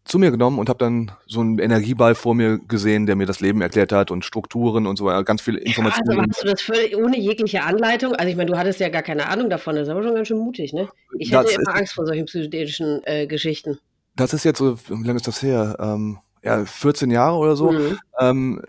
zu 0.05 0.19
mir 0.19 0.29
genommen 0.29 0.59
und 0.59 0.69
habe 0.69 0.77
dann 0.77 1.11
so 1.25 1.41
einen 1.41 1.57
Energieball 1.57 2.13
vor 2.13 2.35
mir 2.35 2.59
gesehen, 2.59 3.07
der 3.07 3.15
mir 3.15 3.25
das 3.25 3.39
Leben 3.39 3.61
erklärt 3.61 3.91
hat 3.91 4.11
und 4.11 4.23
Strukturen 4.23 4.85
und 4.85 4.97
so 4.97 5.05
weiter, 5.05 5.23
ganz 5.23 5.41
viele 5.41 5.57
Informationen. 5.59 6.17
Ja, 6.17 6.19
also 6.19 6.31
hast 6.31 6.43
du 6.43 6.47
das 6.47 6.61
völlig 6.61 6.95
ohne 6.95 7.19
jegliche 7.19 7.63
Anleitung? 7.63 8.13
Also 8.13 8.29
ich 8.29 8.35
meine, 8.35 8.51
du 8.51 8.57
hattest 8.57 8.79
ja 8.79 8.89
gar 8.89 9.01
keine 9.01 9.27
Ahnung 9.27 9.49
davon, 9.49 9.75
das 9.75 9.87
ist 9.87 9.89
aber 9.89 10.03
schon 10.03 10.13
ganz 10.13 10.27
schön 10.27 10.37
mutig, 10.37 10.73
ne? 10.73 10.87
Ich 11.17 11.31
das 11.31 11.51
immer 11.51 11.75
Angst 11.75 11.93
vor 11.93 12.05
solchen 12.05 12.27
psychedelischen 12.27 13.01
äh, 13.05 13.25
Geschichten. 13.25 13.79
Das 14.15 14.33
ist 14.33 14.45
jetzt 14.45 14.59
so, 14.59 14.77
wie 14.77 15.07
lange 15.07 15.17
ist 15.17 15.27
das 15.27 15.41
her? 15.41 15.75
Ähm, 15.79 16.19
ja, 16.43 16.63
14 16.63 17.09
Jahre 17.09 17.37
oder 17.37 17.55
so. 17.55 17.71
Mhm. 17.71 17.99
Ähm, 18.19 18.61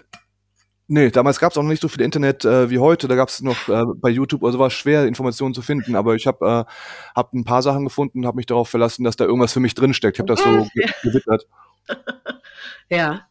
Nee, 0.88 1.10
damals 1.10 1.40
gab 1.40 1.50
es 1.50 1.58
auch 1.58 1.62
noch 1.62 1.70
nicht 1.70 1.82
so 1.82 1.88
viel 1.88 2.02
Internet 2.02 2.44
äh, 2.44 2.70
wie 2.70 2.78
heute. 2.78 3.08
Da 3.08 3.16
gab 3.16 3.28
es 3.28 3.42
noch 3.42 3.68
äh, 3.68 3.84
bei 3.96 4.08
YouTube 4.08 4.42
oder 4.42 4.52
sowas 4.52 4.72
schwer, 4.72 5.06
Informationen 5.06 5.52
zu 5.52 5.62
finden. 5.62 5.96
Aber 5.96 6.14
ich 6.14 6.28
habe 6.28 6.66
äh, 6.68 6.72
hab 7.16 7.32
ein 7.32 7.44
paar 7.44 7.62
Sachen 7.62 7.84
gefunden 7.84 8.20
und 8.20 8.26
habe 8.26 8.36
mich 8.36 8.46
darauf 8.46 8.68
verlassen, 8.68 9.02
dass 9.02 9.16
da 9.16 9.24
irgendwas 9.24 9.52
für 9.52 9.58
mich 9.58 9.74
drinsteckt. 9.74 10.16
Ich 10.16 10.20
habe 10.20 10.32
das 10.32 10.42
so 10.42 10.68
ja. 10.74 10.88
gewittert. 11.02 11.46
ja. 12.88 13.26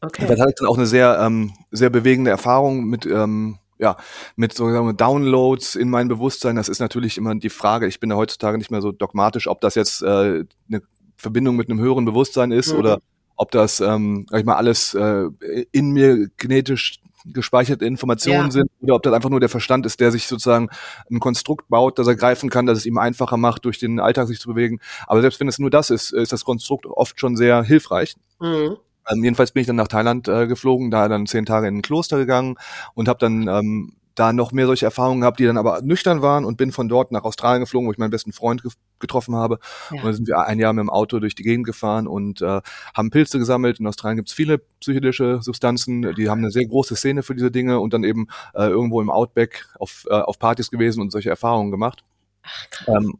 Okay. 0.00 0.26
Das 0.26 0.40
hatte 0.40 0.50
ich 0.50 0.56
dann 0.56 0.68
auch 0.68 0.76
eine 0.76 0.86
sehr, 0.86 1.20
ähm, 1.20 1.52
sehr 1.70 1.90
bewegende 1.90 2.32
Erfahrung 2.32 2.86
mit, 2.86 3.06
ähm, 3.06 3.58
ja, 3.78 3.96
mit 4.34 4.52
so 4.52 4.92
Downloads 4.92 5.76
in 5.76 5.88
mein 5.88 6.08
Bewusstsein. 6.08 6.56
Das 6.56 6.68
ist 6.68 6.80
natürlich 6.80 7.16
immer 7.16 7.32
die 7.36 7.50
Frage. 7.50 7.86
Ich 7.86 8.00
bin 8.00 8.10
ja 8.10 8.16
heutzutage 8.16 8.58
nicht 8.58 8.72
mehr 8.72 8.82
so 8.82 8.90
dogmatisch, 8.90 9.46
ob 9.46 9.60
das 9.60 9.76
jetzt 9.76 10.02
äh, 10.02 10.44
eine 10.68 10.82
Verbindung 11.16 11.54
mit 11.54 11.70
einem 11.70 11.78
höheren 11.78 12.04
Bewusstsein 12.04 12.50
ist 12.50 12.72
mhm. 12.72 12.78
oder 12.80 12.98
ob 13.42 13.50
das, 13.50 13.80
ähm, 13.80 14.26
sag 14.30 14.40
ich 14.40 14.46
mal, 14.46 14.56
alles 14.56 14.94
äh, 14.94 15.28
in 15.72 15.90
mir 15.90 16.28
genetisch 16.36 17.00
gespeicherte 17.24 17.84
Informationen 17.84 18.46
ja. 18.46 18.50
sind 18.50 18.70
oder 18.80 18.94
ob 18.96 19.02
das 19.02 19.12
einfach 19.12 19.30
nur 19.30 19.40
der 19.40 19.48
Verstand 19.48 19.86
ist, 19.86 20.00
der 20.00 20.10
sich 20.10 20.26
sozusagen 20.26 20.68
ein 21.10 21.20
Konstrukt 21.20 21.68
baut, 21.68 21.98
das 21.98 22.06
er 22.06 22.16
greifen 22.16 22.50
kann, 22.50 22.66
dass 22.66 22.78
es 22.78 22.86
ihm 22.86 22.98
einfacher 22.98 23.36
macht, 23.36 23.64
durch 23.64 23.78
den 23.78 24.00
Alltag 24.00 24.26
sich 24.26 24.40
zu 24.40 24.48
bewegen. 24.48 24.80
Aber 25.06 25.20
selbst 25.20 25.38
wenn 25.40 25.48
es 25.48 25.58
nur 25.58 25.70
das 25.70 25.90
ist, 25.90 26.12
ist 26.12 26.32
das 26.32 26.44
Konstrukt 26.44 26.86
oft 26.86 27.20
schon 27.20 27.36
sehr 27.36 27.62
hilfreich. 27.62 28.14
Mhm. 28.40 28.76
Ähm, 29.10 29.24
jedenfalls 29.24 29.52
bin 29.52 29.62
ich 29.62 29.66
dann 29.66 29.76
nach 29.76 29.88
Thailand 29.88 30.28
äh, 30.28 30.46
geflogen, 30.46 30.90
da 30.90 31.08
dann 31.08 31.26
zehn 31.26 31.46
Tage 31.46 31.68
in 31.68 31.78
ein 31.78 31.82
Kloster 31.82 32.18
gegangen 32.18 32.56
und 32.94 33.08
habe 33.08 33.18
dann 33.18 33.48
ähm, 33.48 33.92
da 34.14 34.32
noch 34.32 34.52
mehr 34.52 34.66
solche 34.66 34.84
Erfahrungen 34.84 35.20
gehabt, 35.20 35.38
die 35.38 35.44
dann 35.44 35.56
aber 35.56 35.80
nüchtern 35.82 36.22
waren 36.22 36.44
und 36.44 36.56
bin 36.56 36.72
von 36.72 36.88
dort 36.88 37.12
nach 37.12 37.24
Australien 37.24 37.62
geflogen, 37.62 37.88
wo 37.88 37.92
ich 37.92 37.98
meinen 37.98 38.10
besten 38.10 38.32
Freund 38.32 38.62
ge 38.62 38.70
getroffen 38.98 39.34
habe. 39.34 39.58
Ja. 39.90 39.96
Und 39.96 40.04
dann 40.04 40.14
sind 40.14 40.28
wir 40.28 40.46
ein 40.46 40.60
Jahr 40.60 40.72
mit 40.72 40.82
dem 40.82 40.90
Auto 40.90 41.18
durch 41.18 41.34
die 41.34 41.42
Gegend 41.42 41.66
gefahren 41.66 42.06
und 42.06 42.40
äh, 42.40 42.60
haben 42.94 43.10
Pilze 43.10 43.40
gesammelt. 43.40 43.80
In 43.80 43.86
Australien 43.88 44.16
gibt 44.16 44.28
es 44.28 44.34
viele 44.34 44.58
psychedelische 44.78 45.42
Substanzen, 45.42 46.14
die 46.14 46.30
haben 46.30 46.38
eine 46.38 46.52
sehr 46.52 46.66
große 46.66 46.94
Szene 46.94 47.24
für 47.24 47.34
diese 47.34 47.50
Dinge 47.50 47.80
und 47.80 47.94
dann 47.94 48.04
eben 48.04 48.28
äh, 48.54 48.68
irgendwo 48.68 49.00
im 49.00 49.10
Outback 49.10 49.66
auf, 49.80 50.06
äh, 50.08 50.14
auf 50.14 50.38
Partys 50.38 50.70
gewesen 50.70 51.00
und 51.00 51.10
solche 51.10 51.30
Erfahrungen 51.30 51.72
gemacht. 51.72 52.04
Ach, 52.44 52.88
ähm, 52.88 53.18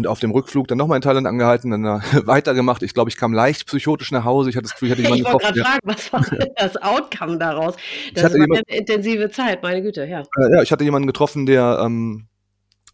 und 0.00 0.06
auf 0.06 0.18
dem 0.18 0.30
Rückflug 0.30 0.66
dann 0.66 0.78
nochmal 0.78 0.96
in 0.96 1.02
Thailand 1.02 1.26
angehalten, 1.26 1.70
dann 1.70 1.84
weitergemacht. 2.26 2.82
Ich 2.82 2.94
glaube, 2.94 3.10
ich 3.10 3.16
kam 3.16 3.34
leicht 3.34 3.66
psychotisch 3.66 4.10
nach 4.12 4.24
Hause. 4.24 4.48
Ich 4.48 4.56
hatte 4.56 4.64
das 4.64 4.72
Gefühl, 4.72 4.88
ich 4.88 4.92
hatte 4.92 5.02
jemanden 5.02 5.26
Ich 5.26 5.32
wollte 5.32 5.46
gerade 5.46 5.60
fragen, 5.60 5.80
was 5.84 6.12
war 6.12 6.48
das 6.56 6.76
Outcome 6.82 7.38
daraus? 7.38 7.74
Das 8.14 8.32
war 8.32 8.40
jemand, 8.40 8.62
eine 8.68 8.78
intensive 8.78 9.30
Zeit, 9.30 9.62
meine 9.62 9.82
Güte, 9.82 10.04
ja. 10.06 10.20
Äh, 10.20 10.54
ja, 10.54 10.62
ich 10.62 10.72
hatte 10.72 10.84
jemanden 10.84 11.06
getroffen, 11.06 11.46
der 11.46 11.80
ähm, 11.84 12.26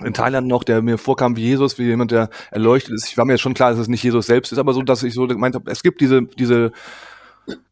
in 0.04 0.12
Thailand 0.12 0.46
noch, 0.46 0.64
der 0.64 0.82
mir 0.82 0.98
vorkam 0.98 1.36
wie 1.36 1.42
Jesus, 1.42 1.78
wie 1.78 1.84
jemand, 1.84 2.10
der 2.10 2.28
erleuchtet 2.50 2.94
ist. 2.94 3.08
Ich 3.08 3.16
war 3.16 3.24
mir 3.24 3.34
jetzt 3.34 3.40
schon 3.40 3.54
klar, 3.54 3.70
dass 3.70 3.78
es 3.78 3.88
nicht 3.88 4.02
Jesus 4.02 4.26
selbst 4.26 4.52
ist, 4.52 4.58
aber 4.58 4.72
so, 4.74 4.82
dass 4.82 5.02
ich 5.02 5.14
so 5.14 5.26
gemeint 5.26 5.54
habe, 5.54 5.70
es 5.70 5.82
gibt 5.82 6.00
diese, 6.00 6.22
diese 6.22 6.72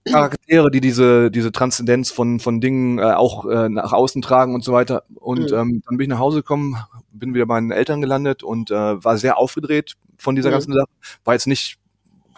Charaktere, 0.05 0.71
die 0.71 0.81
diese, 0.81 1.31
diese 1.31 1.51
Transzendenz 1.51 2.11
von, 2.11 2.41
von 2.41 2.61
Dingen 2.61 2.99
äh, 2.99 3.13
auch 3.13 3.47
äh, 3.47 3.69
nach 3.69 3.93
außen 3.93 4.23
tragen 4.23 4.55
und 4.55 4.63
so 4.63 4.73
weiter. 4.73 5.05
Und 5.15 5.51
mhm. 5.51 5.57
ähm, 5.57 5.83
dann 5.87 5.97
bin 5.97 6.01
ich 6.01 6.09
nach 6.09 6.19
Hause 6.19 6.39
gekommen, 6.39 6.77
bin 7.13 7.35
wieder 7.35 7.47
bei 7.47 7.55
meinen 7.55 7.71
Eltern 7.71 8.01
gelandet 8.01 8.43
und 8.43 8.71
äh, 8.71 9.05
war 9.05 9.17
sehr 9.17 9.39
aufgedreht 9.39 9.95
von 10.19 10.37
dieser 10.37 10.51
mhm. 10.51 10.55
ganzen 10.55 10.73
Sache. 10.75 10.89
War 11.25 11.35
jetzt 11.35 11.47
nicht 11.47 11.79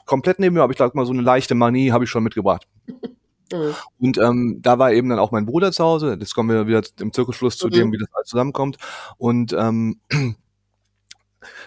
komplett 0.04 0.38
neben 0.38 0.54
mir, 0.54 0.62
aber 0.62 0.70
ich 0.70 0.76
glaube 0.76 0.96
mal, 0.96 1.06
so 1.06 1.12
eine 1.12 1.22
leichte 1.22 1.54
Manie 1.54 1.92
habe 1.92 2.04
ich 2.04 2.10
schon 2.10 2.22
mitgebracht. 2.22 2.66
Mhm. 3.52 3.74
Und 4.00 4.18
ähm, 4.18 4.58
da 4.60 4.80
war 4.80 4.92
eben 4.92 5.08
dann 5.08 5.20
auch 5.20 5.30
mein 5.30 5.46
Bruder 5.46 5.70
zu 5.70 5.84
Hause. 5.84 6.16
Jetzt 6.18 6.34
kommen 6.34 6.48
wir 6.48 6.66
wieder 6.66 6.82
im 7.00 7.12
Zirkelschluss 7.12 7.56
zu 7.56 7.68
mhm. 7.68 7.70
dem, 7.70 7.92
wie 7.92 7.98
das 7.98 8.08
alles 8.12 8.28
zusammenkommt. 8.28 8.76
Und 9.18 9.52
ähm, 9.52 10.00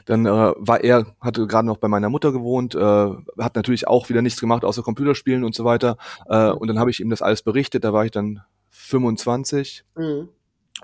dann 0.09 0.25
äh, 0.25 0.29
war 0.57 0.83
er, 0.83 1.05
hatte 1.21 1.45
gerade 1.45 1.67
noch 1.67 1.77
bei 1.77 1.87
meiner 1.87 2.09
Mutter 2.09 2.31
gewohnt, 2.31 2.73
äh, 2.73 2.79
hat 2.79 3.55
natürlich 3.55 3.87
auch 3.87 4.09
wieder 4.09 4.23
nichts 4.23 4.41
gemacht 4.41 4.65
außer 4.65 4.81
Computerspielen 4.81 5.43
und 5.43 5.53
so 5.53 5.65
weiter. 5.65 5.97
Äh, 6.27 6.49
und 6.49 6.67
dann 6.67 6.79
habe 6.79 6.89
ich 6.89 6.99
ihm 6.99 7.11
das 7.11 7.21
alles 7.21 7.43
berichtet. 7.43 7.83
Da 7.83 7.93
war 7.93 8.05
ich 8.05 8.11
dann 8.11 8.41
25. 8.69 9.85
Mhm. 9.95 10.29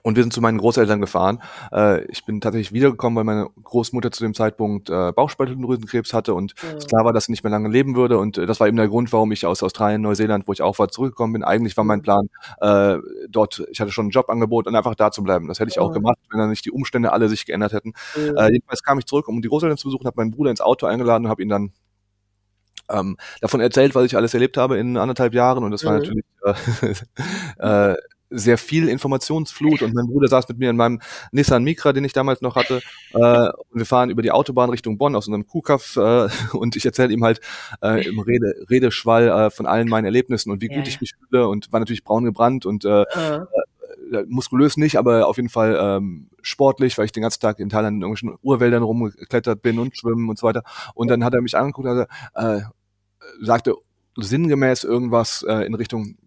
Und 0.06 0.16
wir 0.18 0.24
sind 0.24 0.34
zu 0.34 0.40
meinen 0.40 0.60
Großeltern 0.60 1.02
gefahren. 1.02 1.42
Äh, 1.72 2.06
ich 2.12 2.26
bin 2.26 2.40
tatsächlich 2.40 2.72
wiedergekommen, 2.72 3.18
weil 3.18 3.24
meine 3.24 3.50
Großmutter 3.64 4.12
zu 4.12 4.24
dem 4.24 4.36
Zeitpunkt 4.36 4.88
äh, 4.88 5.12
Bauchspeicheldrüsenkrebs 5.12 6.14
hatte 6.14 6.36
und 6.36 6.54
ja. 6.62 6.78
es 6.78 6.86
klar 6.86 7.06
war, 7.06 7.12
dass 7.12 7.26
sie 7.26 7.32
nicht 7.32 7.44
mehr 7.44 7.50
lange 7.50 7.70
leben 7.70 7.96
würde. 7.96 8.20
Und 8.20 8.38
äh, 8.38 8.46
das 8.46 8.60
war 8.60 8.68
eben 8.68 8.78
der 8.78 8.88
Grund, 8.88 9.12
warum 9.12 9.32
ich 9.32 9.48
aus 9.48 9.64
Australien, 9.64 10.04
Neuseeland, 10.04 10.48
wo 10.48 10.54
ich 10.54 10.62
auch 10.62 10.78
war, 10.78 10.90
zurückgekommen 10.90 11.34
bin. 11.34 11.44
Eigentlich 11.44 11.76
war 11.76 11.84
mein 11.84 12.00
mhm. 12.00 12.04
Plan, 12.04 12.30
äh, 12.62 13.00
dort, 13.30 13.66
ich 13.72 13.82
hatte 13.82 13.92
schon 13.92 14.06
ein 14.06 14.12
Jobangebot 14.12 14.68
und 14.68 14.76
einfach 14.76 14.94
da 14.94 15.10
zu 15.10 15.24
bleiben. 15.24 15.48
Das 15.48 15.60
hätte 15.60 15.72
ich 15.72 15.80
auch 15.80 15.92
gemacht, 15.92 16.20
wenn 16.30 16.40
dann 16.40 16.52
nicht 16.52 16.66
die 16.66 16.72
Umstände 16.72 17.12
alle 17.12 17.28
sich 17.28 17.48
geändert 17.48 17.74
hätten. 17.74 17.94
Ja. 18.16 18.46
Äh, 18.46 18.52
jedenfalls 18.52 18.84
kam 18.84 19.00
ich 19.00 19.08
zurück, 19.08 19.28
um 19.28 19.42
die 19.42 19.48
Großeltern 19.48 19.80
zu 19.80 19.88
besuchen, 19.88 20.06
habe 20.06 20.22
meinen 20.22 20.30
Bruder 20.30 20.52
ins 20.52 20.62
Auto 20.62 20.86
eingeladen 20.86 21.26
und 21.26 21.32
habe 21.32 21.42
ihn 21.42 21.50
dann 21.50 21.72
ähm, 22.92 23.18
davon 23.42 23.60
erzählt, 23.60 23.96
was 23.96 24.06
ich 24.06 24.16
alles 24.16 24.36
erlebt 24.36 24.58
habe 24.58 24.78
in 24.78 24.98
anderthalb 24.98 25.34
Jahren. 25.34 25.64
Und 25.64 25.72
das 25.72 25.84
war 25.84 25.94
mhm. 25.94 25.98
natürlich 25.98 26.26
äh, 27.58 27.92
äh, 27.92 27.96
sehr 28.38 28.58
viel 28.58 28.90
Informationsflut 28.90 29.82
und 29.82 29.94
mein 29.94 30.08
Bruder 30.08 30.28
saß 30.28 30.48
mit 30.50 30.58
mir 30.58 30.70
in 30.70 30.76
meinem 30.76 31.00
Nissan 31.32 31.64
Micra, 31.64 31.94
den 31.94 32.04
ich 32.04 32.14
damals 32.14 32.42
noch 32.42 32.56
hatte. 32.56 32.82
Äh, 33.14 33.18
und 33.18 33.80
wir 33.80 33.86
fahren 33.86 34.10
über 34.10 34.22
die 34.22 34.32
Autobahn 34.32 34.70
Richtung 34.70 34.98
Bonn 34.98 35.16
aus 35.16 35.28
unserem 35.28 35.48
Kuhkaff 35.48 35.96
äh, 35.96 36.28
und 36.54 36.76
ich 36.76 36.86
erzähle 36.86 37.14
ihm 37.14 37.24
halt 37.24 37.40
äh, 37.82 38.06
im 38.08 38.20
Rede, 38.20 38.56
Redeschwall 38.70 39.28
äh, 39.30 39.50
von 39.50 39.66
allen 39.66 39.88
meinen 39.88 40.06
Erlebnissen 40.06 40.52
und 40.52 40.62
wie 40.62 40.70
ja, 40.70 40.78
gut 40.78 40.88
ich 40.88 41.02
mich 41.02 41.14
fühle 41.30 41.48
und 41.48 41.72
war 41.72 41.80
natürlich 41.80 42.04
braun 42.04 42.26
gebrannt 42.26 42.66
und 42.66 42.86
äh, 42.86 42.90
uh. 42.90 43.46
äh, 44.12 44.24
muskulös 44.28 44.78
nicht, 44.78 44.98
aber 44.98 45.28
auf 45.28 45.38
jeden 45.38 45.50
Fall 45.50 45.78
ähm, 45.80 46.30
sportlich, 46.42 46.98
weil 46.98 47.06
ich 47.06 47.12
den 47.12 47.24
ganzen 47.24 47.40
Tag 47.40 47.60
in 47.60 47.70
Thailand 47.70 47.96
in 47.96 48.02
irgendwelchen 48.02 48.38
Urwäldern 48.42 48.84
rumgeklettert 48.84 49.62
bin 49.62 49.80
und 49.80 49.98
schwimmen 49.98 50.30
und 50.30 50.38
so 50.38 50.48
weiter. 50.48 50.64
Und 50.94 51.10
dann 51.10 51.24
hat 51.24 51.34
er 51.34 51.42
mich 51.42 51.58
angeguckt 51.58 51.88
und 51.88 52.06
äh, 52.36 52.62
sagte 53.42 53.76
sinngemäß 54.18 54.84
irgendwas 54.84 55.44
äh, 55.48 55.66
in 55.66 55.74
Richtung 55.74 56.18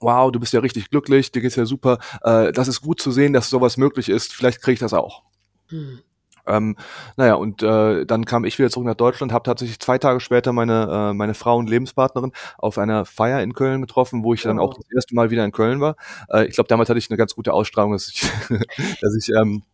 wow, 0.00 0.30
du 0.30 0.40
bist 0.40 0.52
ja 0.52 0.60
richtig 0.60 0.90
glücklich, 0.90 1.32
dir 1.32 1.42
geht's 1.42 1.56
ja 1.56 1.66
super, 1.66 1.98
äh, 2.22 2.52
das 2.52 2.68
ist 2.68 2.82
gut 2.82 3.00
zu 3.00 3.10
sehen, 3.10 3.32
dass 3.32 3.50
sowas 3.50 3.76
möglich 3.76 4.08
ist, 4.08 4.32
vielleicht 4.32 4.62
kriege 4.62 4.74
ich 4.74 4.80
das 4.80 4.94
auch. 4.94 5.22
Hm. 5.68 6.00
Ähm, 6.46 6.76
naja, 7.16 7.34
und 7.34 7.62
äh, 7.62 8.06
dann 8.06 8.24
kam 8.24 8.44
ich 8.44 8.58
wieder 8.58 8.70
zurück 8.70 8.86
nach 8.86 8.94
Deutschland, 8.94 9.32
habe 9.32 9.42
tatsächlich 9.42 9.80
zwei 9.80 9.98
Tage 9.98 10.20
später 10.20 10.52
meine, 10.52 11.10
äh, 11.10 11.12
meine 11.12 11.34
Frau 11.34 11.56
und 11.56 11.68
Lebenspartnerin 11.68 12.32
auf 12.58 12.78
einer 12.78 13.04
Feier 13.04 13.42
in 13.42 13.52
Köln 13.52 13.80
getroffen, 13.80 14.22
wo 14.22 14.32
ich 14.32 14.42
dann 14.42 14.60
auch 14.60 14.74
das 14.74 14.84
erste 14.94 15.14
Mal 15.14 15.30
wieder 15.30 15.44
in 15.44 15.52
Köln 15.52 15.80
war. 15.80 15.96
Äh, 16.30 16.46
ich 16.46 16.54
glaube, 16.54 16.68
damals 16.68 16.88
hatte 16.88 16.98
ich 16.98 17.10
eine 17.10 17.16
ganz 17.16 17.34
gute 17.34 17.52
Ausstrahlung, 17.52 17.92
dass 17.92 18.08
ich, 18.08 18.20
dass 19.00 19.16
ich 19.16 19.34
ähm, 19.34 19.64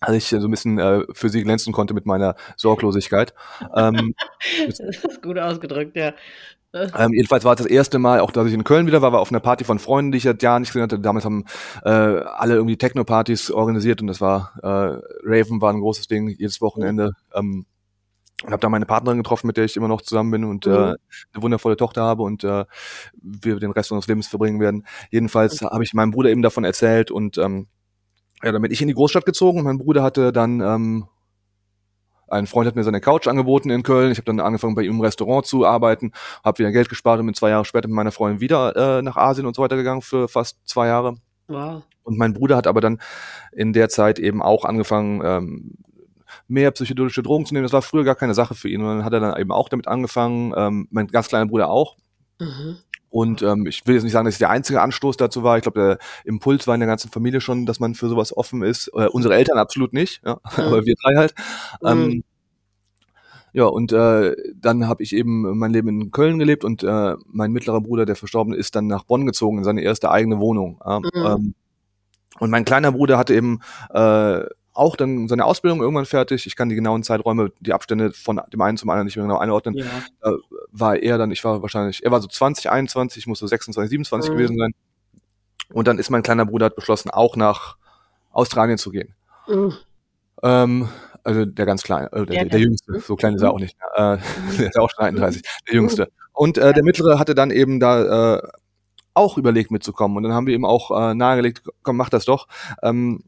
als 0.00 0.16
ich 0.16 0.28
so 0.28 0.38
ein 0.38 0.50
bisschen 0.50 0.78
äh, 0.78 1.04
für 1.12 1.28
sie 1.28 1.42
glänzen 1.42 1.72
konnte 1.72 1.94
mit 1.94 2.06
meiner 2.06 2.34
Sorglosigkeit. 2.56 3.34
Ähm, 3.76 4.14
das 4.66 4.80
ist 4.80 5.22
gut 5.22 5.38
ausgedrückt, 5.38 5.94
ja. 5.96 6.14
Ähm, 6.72 7.12
jedenfalls 7.12 7.44
war 7.44 7.54
es 7.54 7.58
das 7.58 7.66
erste 7.66 7.98
Mal, 7.98 8.20
auch 8.20 8.30
dass 8.30 8.46
ich 8.46 8.54
in 8.54 8.62
Köln 8.62 8.86
wieder 8.86 9.02
war, 9.02 9.12
war 9.12 9.20
auf 9.20 9.32
einer 9.32 9.40
Party 9.40 9.64
von 9.64 9.78
Freunden, 9.78 10.12
die 10.12 10.18
ich 10.18 10.24
seit 10.24 10.42
Jahren 10.42 10.62
nicht 10.62 10.70
gesehen 10.70 10.84
hatte. 10.84 11.00
Damals 11.00 11.24
haben 11.24 11.44
äh, 11.84 11.90
alle 11.90 12.54
irgendwie 12.54 12.76
Techno-Partys 12.76 13.50
organisiert 13.50 14.00
und 14.00 14.06
das 14.06 14.20
war 14.20 14.52
äh, 14.62 15.00
Raven 15.24 15.60
war 15.60 15.72
ein 15.72 15.80
großes 15.80 16.06
Ding 16.06 16.28
jedes 16.28 16.60
Wochenende. 16.60 17.12
Ähm, 17.34 17.66
und 18.42 18.52
habe 18.52 18.60
da 18.60 18.68
meine 18.70 18.86
Partnerin 18.86 19.18
getroffen, 19.18 19.48
mit 19.48 19.58
der 19.58 19.64
ich 19.64 19.76
immer 19.76 19.88
noch 19.88 20.00
zusammen 20.00 20.30
bin 20.30 20.44
und 20.44 20.64
mhm. 20.64 20.72
äh, 20.72 20.76
eine 20.76 21.42
wundervolle 21.42 21.76
Tochter 21.76 22.02
habe 22.02 22.22
und 22.22 22.42
äh, 22.42 22.64
wir 23.20 23.58
den 23.58 23.72
Rest 23.72 23.92
unseres 23.92 24.08
Lebens 24.08 24.28
verbringen 24.28 24.60
werden. 24.60 24.86
Jedenfalls 25.10 25.62
okay. 25.62 25.72
habe 25.72 25.84
ich 25.84 25.92
meinem 25.92 26.10
Bruder 26.10 26.30
eben 26.30 26.40
davon 26.40 26.64
erzählt 26.64 27.10
und 27.10 27.36
ähm, 27.36 27.66
ja, 28.42 28.52
damit 28.52 28.72
ich 28.72 28.80
in 28.80 28.88
die 28.88 28.94
Großstadt 28.94 29.26
gezogen 29.26 29.58
und 29.58 29.64
mein 29.64 29.78
Bruder 29.78 30.02
hatte 30.02 30.32
dann 30.32 30.60
ähm, 30.60 31.08
ein 32.30 32.46
Freund 32.46 32.66
hat 32.66 32.76
mir 32.76 32.84
seine 32.84 33.00
Couch 33.00 33.26
angeboten 33.26 33.70
in 33.70 33.82
Köln. 33.82 34.12
Ich 34.12 34.18
habe 34.18 34.26
dann 34.26 34.40
angefangen, 34.40 34.74
bei 34.74 34.82
ihm 34.82 34.92
im 34.92 35.00
Restaurant 35.00 35.46
zu 35.46 35.66
arbeiten, 35.66 36.12
habe 36.44 36.58
wieder 36.58 36.72
Geld 36.72 36.88
gespart 36.88 37.20
und 37.20 37.26
bin 37.26 37.34
zwei 37.34 37.50
Jahre 37.50 37.64
später 37.64 37.88
mit 37.88 37.96
meiner 37.96 38.12
Freundin 38.12 38.40
wieder 38.40 38.98
äh, 38.98 39.02
nach 39.02 39.16
Asien 39.16 39.46
und 39.46 39.56
so 39.56 39.62
weiter 39.62 39.76
gegangen 39.76 40.02
für 40.02 40.28
fast 40.28 40.58
zwei 40.64 40.86
Jahre. 40.86 41.16
Wow. 41.48 41.82
Und 42.02 42.18
mein 42.18 42.32
Bruder 42.32 42.56
hat 42.56 42.66
aber 42.66 42.80
dann 42.80 43.00
in 43.52 43.72
der 43.72 43.88
Zeit 43.88 44.18
eben 44.18 44.42
auch 44.42 44.64
angefangen, 44.64 45.20
ähm, 45.24 45.74
mehr 46.48 46.70
psychedelische 46.70 47.22
Drogen 47.22 47.46
zu 47.46 47.54
nehmen. 47.54 47.64
Das 47.64 47.72
war 47.72 47.82
früher 47.82 48.04
gar 48.04 48.14
keine 48.14 48.34
Sache 48.34 48.54
für 48.54 48.68
ihn. 48.68 48.80
Und 48.80 48.88
dann 48.88 49.04
hat 49.04 49.12
er 49.12 49.20
dann 49.20 49.38
eben 49.38 49.52
auch 49.52 49.68
damit 49.68 49.88
angefangen, 49.88 50.52
ähm, 50.56 50.88
mein 50.90 51.08
ganz 51.08 51.28
kleiner 51.28 51.46
Bruder 51.46 51.68
auch. 51.68 51.96
Mhm. 52.38 52.78
Und 53.10 53.42
ähm, 53.42 53.66
ich 53.66 53.86
will 53.86 53.94
jetzt 53.94 54.04
nicht 54.04 54.12
sagen, 54.12 54.24
dass 54.24 54.36
ich 54.36 54.38
der 54.38 54.50
einzige 54.50 54.80
Anstoß 54.80 55.16
dazu 55.16 55.42
war. 55.42 55.56
Ich 55.56 55.62
glaube, 55.62 55.80
der 55.80 55.98
Impuls 56.24 56.66
war 56.66 56.74
in 56.74 56.80
der 56.80 56.86
ganzen 56.86 57.10
Familie 57.10 57.40
schon, 57.40 57.66
dass 57.66 57.80
man 57.80 57.94
für 57.94 58.08
sowas 58.08 58.36
offen 58.36 58.62
ist. 58.62 58.88
Äh, 58.94 59.08
unsere 59.08 59.34
Eltern 59.34 59.58
absolut 59.58 59.92
nicht, 59.92 60.22
ja, 60.24 60.34
mhm. 60.56 60.62
aber 60.62 60.86
wir 60.86 60.94
drei 60.94 61.16
halt. 61.16 61.34
Mhm. 61.82 61.88
Ähm, 61.88 62.24
ja, 63.52 63.64
und 63.64 63.92
äh, 63.92 64.36
dann 64.54 64.86
habe 64.86 65.02
ich 65.02 65.12
eben 65.12 65.58
mein 65.58 65.72
Leben 65.72 65.88
in 65.88 66.10
Köln 66.12 66.38
gelebt 66.38 66.64
und 66.64 66.84
äh, 66.84 67.16
mein 67.26 67.50
mittlerer 67.50 67.80
Bruder, 67.80 68.06
der 68.06 68.14
verstorben 68.14 68.54
ist, 68.54 68.76
dann 68.76 68.86
nach 68.86 69.02
Bonn 69.02 69.26
gezogen 69.26 69.58
in 69.58 69.64
seine 69.64 69.82
erste 69.82 70.10
eigene 70.10 70.38
Wohnung. 70.38 70.80
Äh, 70.84 70.98
mhm. 71.00 71.10
ähm, 71.14 71.54
und 72.38 72.50
mein 72.50 72.64
kleiner 72.64 72.92
Bruder 72.92 73.18
hatte 73.18 73.34
eben 73.34 73.58
äh, 73.92 74.44
auch 74.72 74.96
dann 74.96 75.28
seine 75.28 75.44
Ausbildung 75.44 75.80
irgendwann 75.80 76.06
fertig. 76.06 76.46
Ich 76.46 76.56
kann 76.56 76.68
die 76.68 76.74
genauen 76.74 77.02
Zeiträume, 77.02 77.52
die 77.60 77.72
Abstände 77.72 78.12
von 78.12 78.40
dem 78.52 78.60
einen 78.60 78.76
zum 78.76 78.88
anderen 78.90 79.06
nicht 79.06 79.16
mehr 79.16 79.26
genau 79.26 79.38
einordnen. 79.38 79.76
Ja. 79.76 79.84
Da 80.20 80.34
war 80.70 80.96
er 80.96 81.18
dann, 81.18 81.30
ich 81.30 81.42
war 81.44 81.62
wahrscheinlich, 81.62 82.04
er 82.04 82.10
war 82.10 82.20
so 82.20 82.28
20, 82.28 82.70
21, 82.70 83.18
ich 83.18 83.26
muss 83.26 83.40
so 83.40 83.46
26, 83.46 83.90
27 83.90 84.30
mhm. 84.30 84.36
gewesen 84.36 84.58
sein. 84.58 84.72
Und 85.72 85.88
dann 85.88 85.98
ist 85.98 86.10
mein 86.10 86.22
kleiner 86.22 86.46
Bruder 86.46 86.66
hat 86.66 86.76
beschlossen, 86.76 87.10
auch 87.10 87.36
nach 87.36 87.76
Australien 88.30 88.78
zu 88.78 88.90
gehen. 88.90 89.14
Mhm. 89.48 89.74
Ähm, 90.42 90.88
also 91.24 91.44
der 91.44 91.66
ganz 91.66 91.82
kleine, 91.82 92.12
äh, 92.12 92.26
der, 92.26 92.36
ja, 92.36 92.44
der, 92.44 92.60
Jüngste, 92.60 93.00
so 93.00 93.16
klein 93.16 93.34
ist 93.34 93.42
er 93.42 93.48
mhm. 93.48 93.54
auch 93.54 93.60
nicht. 93.60 93.76
Äh, 93.94 94.18
der 94.58 94.68
ist 94.68 94.78
auch 94.78 94.90
schon 94.90 95.04
31, 95.04 95.42
der 95.68 95.74
Jüngste. 95.74 96.12
Und 96.32 96.58
äh, 96.58 96.72
der 96.72 96.84
Mittlere 96.84 97.18
hatte 97.18 97.34
dann 97.34 97.50
eben 97.50 97.80
da 97.80 98.36
äh, 98.36 98.48
auch 99.14 99.36
überlegt 99.36 99.70
mitzukommen. 99.70 100.16
Und 100.16 100.22
dann 100.22 100.32
haben 100.32 100.46
wir 100.46 100.54
ihm 100.54 100.64
auch 100.64 100.90
äh, 100.90 101.14
nahegelegt, 101.14 101.62
komm, 101.82 101.96
mach 101.96 102.08
das 102.08 102.24
doch. 102.24 102.46
Ähm, 102.82 103.24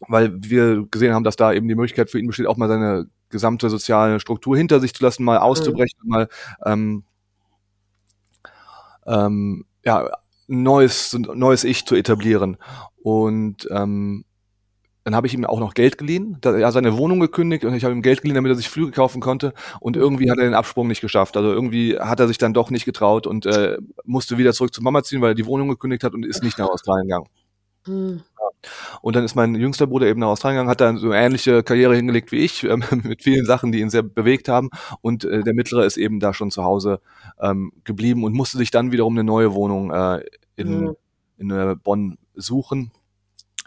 weil 0.00 0.32
wir 0.42 0.86
gesehen 0.90 1.14
haben, 1.14 1.24
dass 1.24 1.36
da 1.36 1.52
eben 1.52 1.68
die 1.68 1.74
Möglichkeit 1.74 2.10
für 2.10 2.18
ihn 2.18 2.26
besteht, 2.26 2.46
auch 2.46 2.56
mal 2.56 2.68
seine 2.68 3.06
gesamte 3.30 3.68
soziale 3.68 4.20
Struktur 4.20 4.56
hinter 4.56 4.80
sich 4.80 4.94
zu 4.94 5.02
lassen, 5.02 5.24
mal 5.24 5.38
auszubrechen, 5.38 5.98
mhm. 6.02 6.10
mal 6.10 6.28
ähm, 6.64 7.04
ähm, 9.06 9.64
ja, 9.84 10.08
neues, 10.46 11.16
neues 11.18 11.64
Ich 11.64 11.86
zu 11.86 11.94
etablieren. 11.94 12.56
Und 13.02 13.68
ähm, 13.70 14.24
dann 15.04 15.16
habe 15.16 15.26
ich 15.26 15.32
ihm 15.32 15.46
auch 15.46 15.60
noch 15.60 15.72
Geld 15.72 15.96
geliehen. 15.96 16.36
Da, 16.42 16.54
er 16.54 16.66
hat 16.66 16.74
seine 16.74 16.96
Wohnung 16.98 17.18
gekündigt 17.18 17.64
und 17.64 17.74
ich 17.74 17.84
habe 17.84 17.94
ihm 17.94 18.02
Geld 18.02 18.20
geliehen, 18.20 18.34
damit 18.34 18.52
er 18.52 18.56
sich 18.56 18.68
Flüge 18.68 18.92
kaufen 18.92 19.20
konnte. 19.20 19.54
Und 19.80 19.96
mhm. 19.96 20.02
irgendwie 20.02 20.30
hat 20.30 20.38
er 20.38 20.44
den 20.44 20.54
Absprung 20.54 20.86
nicht 20.86 21.00
geschafft. 21.00 21.36
Also 21.36 21.50
irgendwie 21.50 21.98
hat 21.98 22.20
er 22.20 22.28
sich 22.28 22.38
dann 22.38 22.52
doch 22.54 22.70
nicht 22.70 22.84
getraut 22.84 23.26
und 23.26 23.46
äh, 23.46 23.78
musste 24.04 24.36
wieder 24.36 24.52
zurück 24.52 24.74
zu 24.74 24.82
Mama 24.82 25.02
ziehen, 25.02 25.22
weil 25.22 25.30
er 25.32 25.34
die 25.34 25.46
Wohnung 25.46 25.68
gekündigt 25.68 26.04
hat 26.04 26.12
und 26.12 26.26
ist 26.26 26.42
nicht 26.42 26.58
nach 26.58 26.68
Australien 26.68 27.08
gegangen. 27.08 27.28
Mhm. 27.88 28.22
Und 29.02 29.16
dann 29.16 29.24
ist 29.24 29.34
mein 29.34 29.54
jüngster 29.54 29.86
Bruder 29.86 30.06
eben 30.06 30.20
nach 30.20 30.28
Australien 30.28 30.56
gegangen, 30.56 30.70
hat 30.70 30.80
dann 30.80 30.98
so 30.98 31.10
eine 31.10 31.24
ähnliche 31.24 31.62
Karriere 31.62 31.96
hingelegt 31.96 32.32
wie 32.32 32.38
ich, 32.38 32.64
ähm, 32.64 32.84
mit 33.02 33.22
vielen 33.22 33.46
Sachen, 33.46 33.72
die 33.72 33.80
ihn 33.80 33.90
sehr 33.90 34.02
bewegt 34.02 34.48
haben. 34.48 34.70
Und 35.00 35.24
äh, 35.24 35.42
der 35.42 35.54
mittlere 35.54 35.84
ist 35.84 35.96
eben 35.96 36.20
da 36.20 36.34
schon 36.34 36.50
zu 36.50 36.64
Hause 36.64 37.00
ähm, 37.40 37.72
geblieben 37.84 38.24
und 38.24 38.34
musste 38.34 38.58
sich 38.58 38.70
dann 38.70 38.92
wiederum 38.92 39.14
eine 39.14 39.24
neue 39.24 39.54
Wohnung 39.54 39.90
äh, 39.90 40.22
in, 40.56 40.80
mhm. 40.80 40.96
in 41.38 41.50
äh, 41.50 41.76
Bonn 41.82 42.18
suchen. 42.34 42.92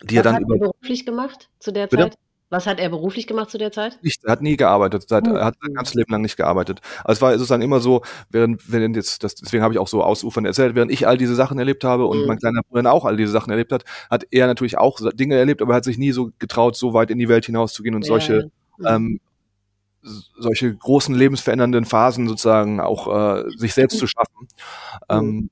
Die 0.04 0.16
Was 0.16 0.18
er 0.18 0.24
dann 0.24 0.36
hat 0.36 0.42
er 0.44 0.58
beruflich 0.58 1.06
gemacht 1.06 1.50
zu 1.60 1.72
der 1.72 1.88
Bitte? 1.88 2.04
Zeit? 2.04 2.18
Was 2.52 2.68
hat 2.68 2.82
er 2.82 2.90
beruflich 2.90 3.28
gemacht 3.28 3.50
zu 3.50 3.58
der 3.58 3.72
Zeit? 3.72 3.98
Nicht, 4.04 4.26
er 4.26 4.34
hat 4.34 4.42
nie 4.42 4.58
gearbeitet. 4.58 5.08
Seit, 5.08 5.26
mhm. 5.26 5.38
Er 5.38 5.46
hat 5.46 5.56
sein 5.62 5.74
ganzes 5.74 5.96
Leben 5.96 6.12
lang 6.12 6.22
nicht 6.22 6.36
gearbeitet. 6.36 6.82
Also 7.06 7.26
es 7.26 7.40
war 7.40 7.48
dann 7.56 7.62
immer 7.62 7.80
so, 7.80 8.02
während, 8.30 8.70
während 8.70 8.98
jetzt, 8.98 9.24
das, 9.24 9.36
deswegen 9.36 9.64
habe 9.64 9.74
ich 9.74 9.80
auch 9.80 9.88
so 9.88 10.04
ausufern 10.04 10.44
erzählt, 10.44 10.76
während 10.76 10.92
ich 10.92 11.08
all 11.08 11.18
diese 11.18 11.34
Sachen 11.34 11.58
erlebt 11.60 11.86
habe 11.86 12.06
und 12.08 12.20
mhm. 12.20 12.28
mein 12.28 12.40
kleiner 12.40 12.62
Bruder 12.64 12.92
auch 12.92 13.06
all 13.06 13.16
diese 13.16 13.32
Sachen 13.32 13.52
erlebt 13.52 13.72
hat, 13.72 13.86
hat 14.10 14.28
er 14.32 14.48
natürlich 14.48 14.78
auch 14.78 15.00
Dinge 15.14 15.38
erlebt, 15.38 15.62
aber 15.62 15.74
er 15.74 15.78
hat 15.78 15.86
sich 15.86 15.98
nie 15.98 16.12
so 16.12 16.32
getraut, 16.40 16.76
so 16.76 16.94
weit 16.94 17.10
in 17.10 17.20
die 17.20 17.30
Welt 17.30 17.46
hinauszugehen 17.46 17.96
und 17.96 18.04
ja. 18.04 18.10
solche 18.10 18.52
mhm. 18.78 18.86
ähm, 18.86 19.20
solche 20.04 20.76
großen 20.76 21.16
lebensverändernden 21.16 21.86
Phasen 21.86 22.28
sozusagen 22.28 22.82
auch 22.82 23.08
äh, 23.08 23.50
sich 23.56 23.74
selbst 23.74 23.98
zu 23.98 24.08
schaffen. 24.08 24.48
Mhm. 25.10 25.18
Ähm, 25.18 25.50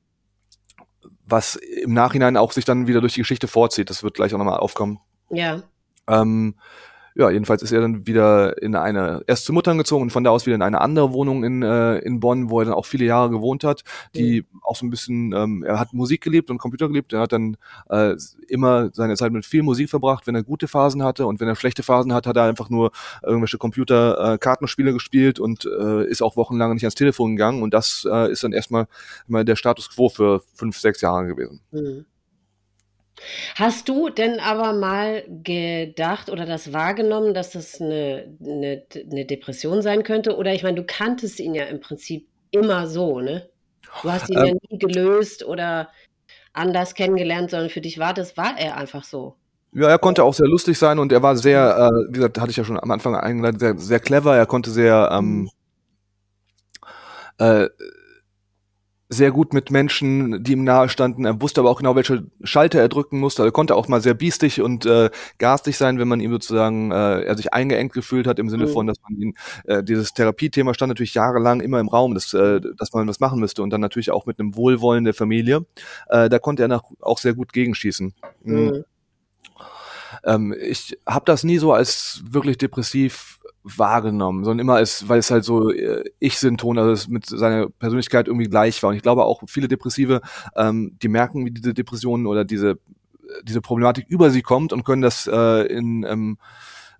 was 1.26 1.56
im 1.56 1.94
Nachhinein 1.94 2.36
auch 2.36 2.52
sich 2.52 2.66
dann 2.66 2.88
wieder 2.88 3.00
durch 3.00 3.14
die 3.14 3.22
Geschichte 3.22 3.48
vorzieht. 3.48 3.90
Das 3.90 4.04
wird 4.04 4.16
gleich 4.16 4.34
auch 4.34 4.38
nochmal 4.40 4.60
aufkommen. 4.60 5.00
Ja. 5.30 5.62
Ähm, 6.08 6.56
ja, 7.20 7.30
jedenfalls 7.30 7.62
ist 7.62 7.74
er 7.74 7.82
dann 7.82 8.08
wieder 8.08 8.62
in 8.62 8.76
eine, 8.76 9.24
erst 9.28 9.44
zu 9.44 9.52
Muttern 9.52 9.78
gezogen 9.78 10.04
und 10.04 10.10
von 10.10 10.24
da 10.24 10.30
aus 10.30 10.46
wieder 10.46 10.56
in 10.56 10.62
eine 10.62 10.80
andere 10.80 11.12
Wohnung 11.12 11.44
in, 11.44 11.62
äh, 11.64 11.98
in 11.98 12.22
Bonn, 12.22 12.50
wo 12.50 12.62
er 12.62 12.66
dann 12.66 12.74
auch 12.74 12.86
viele 12.86 13.04
Jahre 13.04 13.30
gewohnt 13.30 13.66
hat, 13.66 13.84
die 14.16 14.46
mhm. 14.50 14.62
auch 14.64 14.78
so 14.78 14.86
ein 14.86 14.90
bisschen, 14.90 15.34
ähm, 15.34 15.62
er 15.64 15.82
hat 15.82 15.92
Musik 15.92 16.22
geliebt 16.22 16.50
und 16.50 16.60
Computer 16.60 16.88
geliebt, 16.88 17.12
er 17.12 17.20
hat 17.20 17.34
dann 17.34 17.58
äh, 17.90 18.16
immer 18.48 18.92
seine 18.94 19.18
Zeit 19.18 19.34
mit 19.34 19.46
viel 19.46 19.64
Musik 19.64 19.90
verbracht, 19.90 20.28
wenn 20.28 20.36
er 20.36 20.44
gute 20.44 20.70
Phasen 20.70 21.04
hatte 21.04 21.26
und 21.26 21.42
wenn 21.42 21.50
er 21.50 21.58
schlechte 21.58 21.84
Phasen 21.84 22.14
hat, 22.14 22.26
hat 22.26 22.38
er 22.38 22.44
einfach 22.44 22.70
nur 22.70 22.92
irgendwelche 23.22 23.58
Computer-Kartenspiele 23.58 24.92
äh, 24.92 24.94
gespielt 24.94 25.42
und 25.42 25.66
äh, 25.66 26.06
ist 26.06 26.22
auch 26.22 26.38
wochenlang 26.38 26.74
nicht 26.74 26.86
ans 26.86 26.96
Telefon 26.96 27.36
gegangen 27.36 27.62
und 27.64 27.74
das 27.74 28.08
äh, 28.10 28.32
ist 28.32 28.46
dann 28.46 28.54
erstmal 28.54 28.88
mal 29.28 29.44
der 29.44 29.58
Status 29.58 29.90
quo 29.90 30.08
für 30.08 30.42
fünf, 30.54 30.80
sechs 30.80 31.02
Jahre 31.02 31.28
gewesen. 31.28 31.60
Mhm. 31.72 32.06
Hast 33.56 33.90
du 33.90 34.10
denn 34.10 34.40
aber 34.40 34.74
mal 34.74 35.24
gedacht 35.44 36.30
oder 36.30 36.46
das 36.46 36.74
wahrgenommen, 36.74 37.34
dass 37.34 37.52
das 37.52 37.82
eine, 37.82 38.28
eine, 38.42 38.84
eine 39.12 39.26
Depression 39.26 39.82
sein 39.82 40.04
könnte? 40.04 40.36
Oder 40.38 40.54
ich 40.54 40.64
meine, 40.64 40.78
du 40.78 40.84
kanntest 40.84 41.40
ihn 41.40 41.56
ja 41.56 41.66
im 41.66 41.80
Prinzip 41.80 42.28
immer 42.52 42.88
so, 42.88 43.20
ne? 43.20 43.50
Du 44.02 44.12
hast 44.12 44.30
ihn 44.30 44.38
ähm, 44.38 44.46
ja 44.46 44.54
nie 44.70 44.80
gelöst 44.80 45.44
oder 45.44 45.90
anders 46.54 46.94
kennengelernt, 46.94 47.52
sondern 47.52 47.70
für 47.70 47.82
dich 47.82 48.00
war 48.00 48.14
das, 48.14 48.38
war 48.38 48.58
er 48.58 48.78
einfach 48.78 49.04
so. 49.04 49.36
Ja, 49.72 49.88
er 49.88 50.00
konnte 50.00 50.24
auch 50.24 50.34
sehr 50.34 50.48
lustig 50.48 50.78
sein 50.78 50.98
und 50.98 51.12
er 51.12 51.22
war 51.22 51.36
sehr, 51.36 51.92
äh, 51.92 52.08
wie 52.10 52.14
gesagt, 52.14 52.40
hatte 52.40 52.50
ich 52.52 52.58
ja 52.58 52.64
schon 52.64 52.80
am 52.80 52.90
Anfang 52.90 53.16
eingeleitet, 53.16 53.60
sehr, 53.60 53.78
sehr 53.78 54.00
clever. 54.00 54.36
Er 54.36 54.48
konnte 54.48 54.72
sehr 54.72 55.10
ähm, 55.12 55.50
äh, 57.38 57.68
sehr 59.12 59.32
gut 59.32 59.54
mit 59.54 59.72
Menschen, 59.72 60.44
die 60.44 60.52
ihm 60.52 60.64
nahe 60.64 60.88
standen. 60.88 61.26
Er 61.26 61.42
wusste 61.42 61.62
aber 61.62 61.72
auch 61.72 61.80
genau, 61.80 61.96
welche 61.96 62.28
Schalter 62.44 62.80
er 62.80 62.90
drücken 62.90 63.20
musste. 63.20 63.44
Er 63.44 63.52
konnte 63.52 63.76
auch 63.76 63.88
mal 63.88 64.02
sehr 64.02 64.14
biestig 64.14 64.62
und 64.62 64.86
äh, 64.86 65.10
garstig 65.40 65.78
sein, 65.78 65.98
wenn 65.98 66.08
man 66.08 66.20
ihm 66.20 66.32
sozusagen 66.32 66.92
äh, 66.92 67.22
er 67.24 67.36
sich 67.36 67.52
eingeengt 67.52 67.92
gefühlt 67.92 68.28
hat 68.28 68.38
im 68.38 68.52
Sinne 68.52 68.68
mhm. 68.68 68.70
von, 68.70 68.88
dass 68.88 68.98
man 69.02 69.20
ihn 69.20 69.34
äh, 69.66 69.84
dieses 69.84 70.14
Therapiethema 70.14 70.76
stand 70.76 70.90
natürlich 70.90 71.16
jahrelang 71.16 71.60
immer 71.60 71.80
im 71.80 71.88
Raum, 71.88 72.14
dass, 72.14 72.36
äh, 72.36 72.62
dass 72.78 72.94
man 72.94 73.08
was 73.08 73.20
machen 73.20 73.40
müsste 73.40 73.64
und 73.64 73.72
dann 73.72 73.82
natürlich 73.82 74.12
auch 74.12 74.28
mit 74.28 74.40
einem 74.40 74.56
Wohlwollen 74.56 75.06
der 75.06 75.16
Familie. 75.16 75.66
Äh, 76.10 76.30
da 76.30 76.38
konnte 76.38 76.62
er 76.62 76.68
nach, 76.68 76.84
auch 77.02 77.18
sehr 77.18 77.34
gut 77.34 77.52
gegenschießen. 77.52 78.14
Mhm. 78.44 78.56
mhm. 78.56 78.84
Ähm, 80.24 80.56
ich 80.60 80.98
habe 81.08 81.26
das 81.26 81.44
nie 81.44 81.60
so 81.60 81.72
als 81.72 82.24
wirklich 82.30 82.58
depressiv 82.58 83.39
wahrgenommen, 83.64 84.44
sondern 84.44 84.60
immer 84.60 84.76
als, 84.76 85.08
weil 85.10 85.20
es 85.20 85.32
halt 85.32 85.44
so 85.44 85.72
äh, 85.72 86.04
Ich-Symptom, 86.20 86.78
also 86.78 86.92
es 86.92 87.08
mit 87.08 87.26
seiner 87.26 87.70
Persönlichkeit 87.70 88.28
irgendwie 88.28 88.50
gleich 88.50 88.82
war. 88.84 88.92
Und 88.92 88.96
ich 88.96 89.02
glaube 89.02 89.26
auch 89.26 89.44
viele 89.48 89.68
Depressive, 89.68 90.22
ähm, 90.56 90.98
die 91.02 91.08
merken, 91.08 91.46
wie 91.46 91.52
diese 91.52 91.74
Depressionen 91.74 92.26
oder 92.26 92.46
diese 92.46 92.80
diese 93.44 93.62
Problematik 93.62 94.06
über 94.08 94.30
sie 94.30 94.42
kommt 94.42 94.74
und 94.74 94.84
können 94.84 95.02
das 95.02 95.28
äh, 95.28 95.66
in, 95.68 96.04
ähm, 96.04 96.38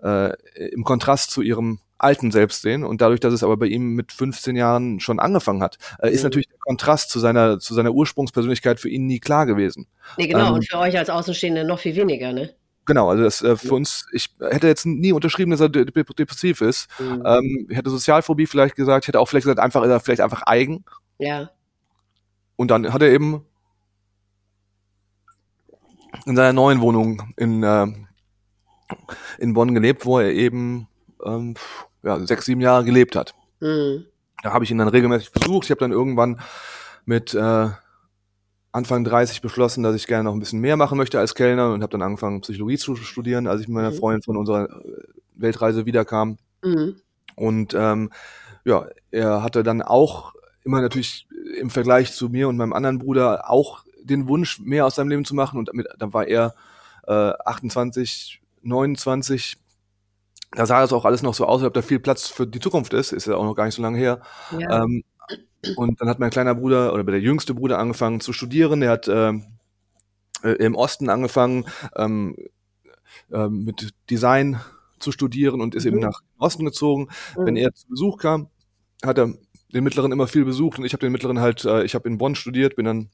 äh, 0.04 0.34
im 0.72 0.84
Kontrast 0.84 1.32
zu 1.32 1.42
ihrem 1.42 1.80
alten 1.98 2.32
Selbst 2.32 2.62
sehen. 2.62 2.84
Und 2.84 3.02
dadurch, 3.02 3.20
dass 3.20 3.34
es 3.34 3.44
aber 3.44 3.58
bei 3.58 3.66
ihm 3.66 3.94
mit 3.94 4.12
15 4.12 4.56
Jahren 4.56 5.00
schon 5.00 5.20
angefangen 5.20 5.62
hat, 5.62 5.78
äh, 6.02 6.10
ist 6.10 6.22
mhm. 6.22 6.28
natürlich 6.28 6.48
der 6.48 6.60
Kontrast 6.60 7.10
zu 7.10 7.20
seiner, 7.20 7.60
zu 7.60 7.74
seiner 7.74 7.92
Ursprungspersönlichkeit 7.92 8.80
für 8.80 8.90
ihn 8.90 9.06
nie 9.06 9.20
klar 9.20 9.46
gewesen. 9.46 9.88
Nee, 10.18 10.28
genau. 10.28 10.50
Ähm, 10.50 10.54
und 10.56 10.70
für 10.70 10.80
euch 10.80 10.98
als 10.98 11.10
Außenstehende 11.10 11.66
noch 11.66 11.80
viel 11.80 11.96
weniger, 11.96 12.32
ne? 12.32 12.54
Genau, 12.90 13.08
also 13.08 13.22
das 13.22 13.44
äh, 13.44 13.56
für 13.56 13.76
uns, 13.76 14.08
ich 14.14 14.32
hätte 14.40 14.66
jetzt 14.66 14.88
nie 14.88 15.14
unterschrieben, 15.14 15.52
dass 15.52 15.60
er 15.60 15.70
de 15.70 15.86
de 15.86 16.04
depressiv 16.04 16.62
ist. 16.62 16.90
Mhm. 17.00 17.22
Ähm, 17.24 17.68
ich 17.70 17.78
hätte 17.78 17.92
Sozialphobie 17.92 18.48
vielleicht 18.48 18.76
gesagt, 18.76 19.04
ich 19.04 19.08
hätte 19.10 19.20
auch 19.20 19.28
vielleicht 19.28 19.44
gesagt, 19.44 19.60
einfach 19.60 19.84
ist 19.84 19.92
er 19.92 20.00
vielleicht 20.00 20.22
einfach 20.22 20.42
eigen. 20.48 20.84
Ja. 21.20 21.52
Und 22.56 22.72
dann 22.72 22.92
hat 22.92 23.04
er 23.04 23.10
eben 23.10 23.46
in 26.26 26.36
seiner 26.36 26.52
neuen 26.52 26.82
Wohnung 26.82 27.32
in, 27.38 27.62
äh, 27.62 27.86
in 29.38 29.54
Bonn 29.54 29.76
gelebt, 29.76 30.08
wo 30.08 30.18
er 30.18 30.32
eben 30.32 30.88
ähm, 31.24 31.54
ja, 32.02 32.20
sechs, 32.26 32.46
sieben 32.46 32.62
Jahre 32.62 32.86
gelebt 32.86 33.16
hat. 33.16 33.36
Mhm. 33.60 34.08
Da 34.42 34.52
habe 34.52 34.64
ich 34.64 34.72
ihn 34.72 34.80
dann 34.80 34.88
regelmäßig 34.88 35.32
besucht. 35.32 35.66
Ich 35.66 35.70
habe 35.70 35.82
dann 35.82 35.92
irgendwann 35.92 36.42
mit 37.06 37.36
äh, 37.36 37.70
Anfang 38.72 39.04
30 39.04 39.42
beschlossen, 39.42 39.84
dass 39.84 39.96
ich 39.96 40.08
gerne 40.08 40.26
noch 40.26 40.34
ein 40.34 40.40
bisschen 40.40 40.60
mehr 40.60 40.78
machen 40.78 40.98
möchte 40.98 41.20
als 41.20 41.34
Kellner 41.34 41.74
und 41.74 41.82
habe 41.82 41.92
dann 41.92 42.04
angefangen, 42.04 42.42
Psychologie 42.42 42.78
zu 42.78 42.96
studieren, 42.96 43.48
als 43.48 43.62
ich 43.62 43.68
mit 43.68 43.76
meiner 43.76 43.92
mhm. 43.92 43.96
Freundin 43.96 44.22
von 44.22 44.38
unserer 44.38 44.70
äh, 44.70 45.04
Weltreise 45.36 45.86
wiederkam. 45.86 46.38
Mhm. 46.64 46.96
Und 47.36 47.74
ähm, 47.74 48.12
ja, 48.66 48.88
er 49.12 49.42
hatte 49.42 49.64
dann 49.64 49.82
auch 49.82 50.34
immer 50.64 50.82
natürlich 50.82 51.28
im 51.60 51.70
Vergleich 51.70 52.12
zu 52.14 52.30
mir 52.30 52.48
und 52.48 52.58
meinem 52.58 52.74
anderen 52.74 53.00
Bruder 53.00 53.50
auch 53.50 53.84
den 54.04 54.28
Wunsch, 54.28 54.60
mehr 54.60 54.86
aus 54.86 54.96
seinem 54.96 55.10
Leben 55.10 55.26
zu 55.26 55.36
machen. 55.36 55.58
Und 55.58 55.70
damit, 55.70 55.88
dann 55.98 56.14
war 56.14 56.28
er 56.28 56.54
äh, 57.08 57.12
28, 57.46 58.42
29. 58.62 59.58
Da 60.52 60.66
sah 60.66 60.82
das 60.82 60.94
auch 60.94 61.06
alles 61.06 61.22
noch 61.22 61.34
so 61.34 61.46
aus, 61.46 61.62
als 61.62 61.68
ob 61.68 61.74
da 61.74 61.82
viel 61.82 62.00
Platz 62.00 62.28
für 62.28 62.46
die 62.46 62.60
Zukunft 62.60 62.94
ist. 62.94 63.14
Ist 63.14 63.28
ja 63.28 63.36
auch 63.36 63.44
noch 63.44 63.56
gar 63.56 63.66
nicht 63.66 63.76
so 63.76 63.82
lange 63.82 63.98
her. 63.98 64.22
Ja. 64.58 64.84
Ähm, 64.84 65.04
und 65.76 66.00
dann 66.00 66.10
hat 66.10 66.20
mein 66.20 66.30
kleiner 66.30 66.56
Bruder 66.56 66.94
oder 66.94 67.04
der 67.04 67.20
jüngste 67.20 67.54
Bruder 67.54 67.80
angefangen 67.80 68.22
zu 68.22 68.34
studieren. 68.34 68.80
Der 68.82 68.92
hat 68.92 69.08
äh, 69.08 69.34
äh, 70.44 70.52
im 70.60 70.76
Osten 70.76 71.10
angefangen 71.10 71.66
ähm, 71.96 72.36
äh, 73.32 73.48
mit 73.48 73.94
Design 74.10 74.60
zu 75.00 75.12
studieren 75.12 75.62
und 75.62 75.76
ist 75.76 75.86
mhm. 75.86 75.94
eben 75.94 76.00
nach 76.00 76.22
Osten 76.38 76.66
gezogen. 76.66 77.10
Mhm. 77.38 77.46
Wenn 77.46 77.56
er 77.56 77.74
zu 77.74 77.88
Besuch 77.88 78.18
kam, 78.18 78.50
hat 79.04 79.18
er 79.18 79.34
den 79.74 79.84
Mittleren 79.84 80.12
immer 80.12 80.28
viel 80.28 80.46
besucht 80.46 80.80
und 80.80 80.86
ich 80.86 80.94
habe 80.94 81.02
den 81.02 81.12
Mittleren 81.12 81.40
halt, 81.40 81.66
äh, 81.66 81.84
ich 81.84 81.96
habe 81.96 82.08
in 82.10 82.18
Bonn 82.18 82.36
studiert, 82.36 82.76
bin 82.76 82.86
dann 82.86 83.10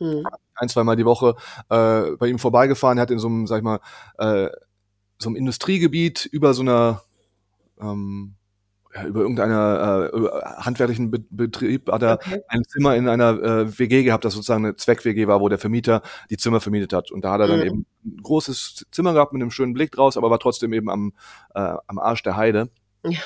mhm. 0.00 0.26
ein, 0.56 0.68
zweimal 0.68 0.96
die 0.96 1.04
Woche 1.04 1.36
äh, 1.68 2.16
bei 2.16 2.28
ihm 2.28 2.38
vorbeigefahren. 2.38 2.98
Er 2.98 3.02
hat 3.02 3.10
in 3.10 3.18
so 3.18 3.28
einem, 3.28 3.46
sag 3.46 3.58
ich 3.58 3.64
mal, 3.64 3.80
äh, 4.18 4.50
so 5.18 5.28
einem 5.28 5.36
Industriegebiet 5.36 6.26
über 6.26 6.54
so 6.54 6.62
einer 6.62 7.02
ähm, 7.80 8.34
ja, 8.94 9.04
über 9.06 9.20
irgendeiner 9.20 10.10
äh, 10.12 10.28
handwerklichen 10.62 11.10
Be 11.10 11.24
Betrieb 11.30 11.90
hat 11.90 12.02
er 12.02 12.14
okay. 12.14 12.42
ein 12.48 12.62
Zimmer 12.64 12.94
in 12.96 13.08
einer 13.08 13.42
äh, 13.42 13.78
WG 13.78 14.04
gehabt, 14.04 14.24
das 14.24 14.34
sozusagen 14.34 14.64
eine 14.64 14.76
Zweck-WG 14.76 15.26
war, 15.26 15.40
wo 15.40 15.48
der 15.48 15.58
Vermieter 15.58 16.02
die 16.30 16.36
Zimmer 16.36 16.60
vermietet 16.60 16.92
hat. 16.92 17.10
Und 17.10 17.24
da 17.24 17.32
hat 17.32 17.40
er 17.40 17.48
dann 17.48 17.60
mhm. 17.60 17.66
eben 17.66 17.86
ein 18.04 18.22
großes 18.22 18.86
Zimmer 18.90 19.12
gehabt 19.12 19.32
mit 19.32 19.42
einem 19.42 19.50
schönen 19.50 19.74
Blick 19.74 19.90
draus, 19.92 20.16
aber 20.16 20.30
war 20.30 20.38
trotzdem 20.38 20.72
eben 20.72 20.88
am, 20.90 21.12
äh, 21.54 21.74
am 21.86 21.98
Arsch 21.98 22.22
der 22.22 22.36
Heide. 22.36 22.70
Ja. 23.04 23.18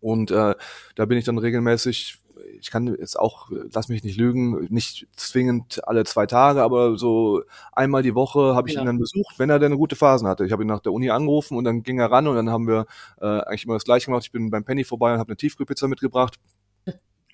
Und 0.00 0.30
äh, 0.30 0.54
da 0.94 1.04
bin 1.06 1.16
ich 1.16 1.24
dann 1.24 1.38
regelmäßig 1.38 2.18
ich 2.58 2.70
kann 2.70 2.86
jetzt 2.86 3.18
auch, 3.18 3.50
lass 3.72 3.88
mich 3.88 4.02
nicht 4.04 4.16
lügen, 4.16 4.66
nicht 4.70 5.06
zwingend 5.16 5.86
alle 5.86 6.04
zwei 6.04 6.26
Tage, 6.26 6.62
aber 6.62 6.96
so 6.96 7.42
einmal 7.72 8.02
die 8.02 8.14
Woche 8.14 8.54
habe 8.54 8.68
ich 8.68 8.74
ja. 8.74 8.80
ihn 8.80 8.86
dann 8.86 8.98
besucht, 8.98 9.38
wenn 9.38 9.50
er 9.50 9.58
denn 9.58 9.72
eine 9.72 9.78
gute 9.78 9.96
Phasen 9.96 10.28
hatte. 10.28 10.44
Ich 10.44 10.52
habe 10.52 10.64
ihn 10.64 10.68
nach 10.68 10.80
der 10.80 10.92
Uni 10.92 11.10
angerufen 11.10 11.56
und 11.56 11.64
dann 11.64 11.82
ging 11.82 11.98
er 11.98 12.10
ran 12.10 12.26
und 12.26 12.36
dann 12.36 12.50
haben 12.50 12.66
wir 12.66 12.86
äh, 13.20 13.26
eigentlich 13.26 13.64
immer 13.64 13.74
das 13.74 13.84
gleiche 13.84 14.06
gemacht. 14.06 14.24
Ich 14.24 14.32
bin 14.32 14.50
beim 14.50 14.64
Penny 14.64 14.84
vorbei 14.84 15.12
und 15.12 15.18
habe 15.18 15.28
eine 15.28 15.36
Tiefkühlpizza 15.36 15.88
mitgebracht. 15.88 16.36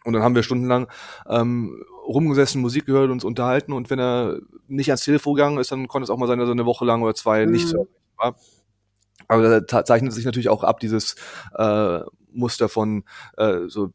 Und 0.05 0.15
dann 0.15 0.23
haben 0.23 0.35
wir 0.35 0.43
stundenlang 0.43 0.89
ähm, 1.29 1.85
rumgesessen, 2.07 2.63
Musik 2.63 2.87
gehört, 2.87 3.11
uns 3.11 3.23
unterhalten 3.23 3.75
und 3.75 3.91
wenn 3.91 3.99
er 3.99 4.39
nicht 4.67 4.89
ans 4.89 5.05
Telefon 5.05 5.35
gegangen 5.35 5.59
ist, 5.59 5.73
dann 5.73 5.89
konnte 5.89 6.05
es 6.05 6.11
auch 6.11 6.17
mal 6.17 6.27
sein, 6.27 6.39
dass 6.39 6.49
er 6.49 6.53
eine 6.53 6.65
Woche 6.65 6.87
lang 6.87 7.03
oder 7.03 7.15
zwei 7.15 7.45
mhm. 7.45 7.53
nicht 7.53 7.69
so 7.69 7.87
war. 8.17 8.35
Aber 9.29 9.61
da 9.61 9.85
zeichnet 9.85 10.13
sich 10.13 10.25
natürlich 10.25 10.49
auch 10.49 10.65
ab, 10.65 10.81
dieses 10.81 11.17
äh, 11.55 12.01
Muster 12.33 12.69
von 12.69 13.05
äh, 13.37 13.69
so 13.69 13.91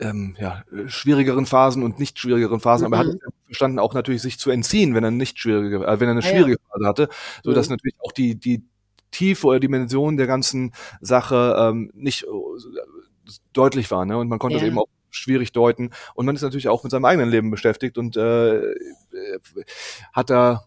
ähm, 0.00 0.36
ja, 0.38 0.64
schwierigeren 0.86 1.46
Phasen 1.46 1.82
und 1.82 1.98
nicht 1.98 2.18
schwierigeren 2.18 2.60
Phasen, 2.60 2.86
mhm. 2.86 2.92
aber 2.92 3.02
er 3.02 3.08
hat 3.08 3.14
mhm. 3.14 3.32
verstanden 3.46 3.78
auch 3.78 3.94
natürlich 3.94 4.22
sich 4.22 4.38
zu 4.38 4.50
entziehen, 4.50 4.94
wenn 4.94 5.04
er 5.04 5.10
nicht 5.10 5.38
schwierige, 5.38 5.84
äh, 5.86 6.00
wenn 6.00 6.08
er 6.08 6.12
eine 6.12 6.20
ah, 6.20 6.22
schwierige 6.22 6.56
ja. 6.56 6.72
Phase 6.72 6.86
hatte, 6.86 7.08
so 7.42 7.52
dass 7.52 7.68
mhm. 7.68 7.74
natürlich 7.74 7.96
auch 8.00 8.12
die 8.12 8.34
die 8.36 8.62
Tiefe 9.10 9.46
oder 9.46 9.60
Dimension 9.60 10.16
der 10.16 10.26
ganzen 10.26 10.72
Sache 11.00 11.56
ähm, 11.58 11.90
nicht 11.94 12.24
äh, 12.24 12.26
deutlich 13.52 13.90
war, 13.90 14.04
ne? 14.04 14.18
Und 14.18 14.28
man 14.28 14.38
konnte 14.38 14.58
ja. 14.58 14.64
eben 14.64 14.78
auch 14.78 14.88
schwierig 15.10 15.52
deuten 15.52 15.90
und 16.14 16.26
man 16.26 16.36
ist 16.36 16.42
natürlich 16.42 16.68
auch 16.68 16.82
mit 16.84 16.92
seinem 16.92 17.06
eigenen 17.06 17.30
Leben 17.30 17.50
beschäftigt 17.50 17.96
und 17.96 18.16
äh, 18.16 18.56
äh 18.58 18.74
hat 20.12 20.28
da 20.30 20.64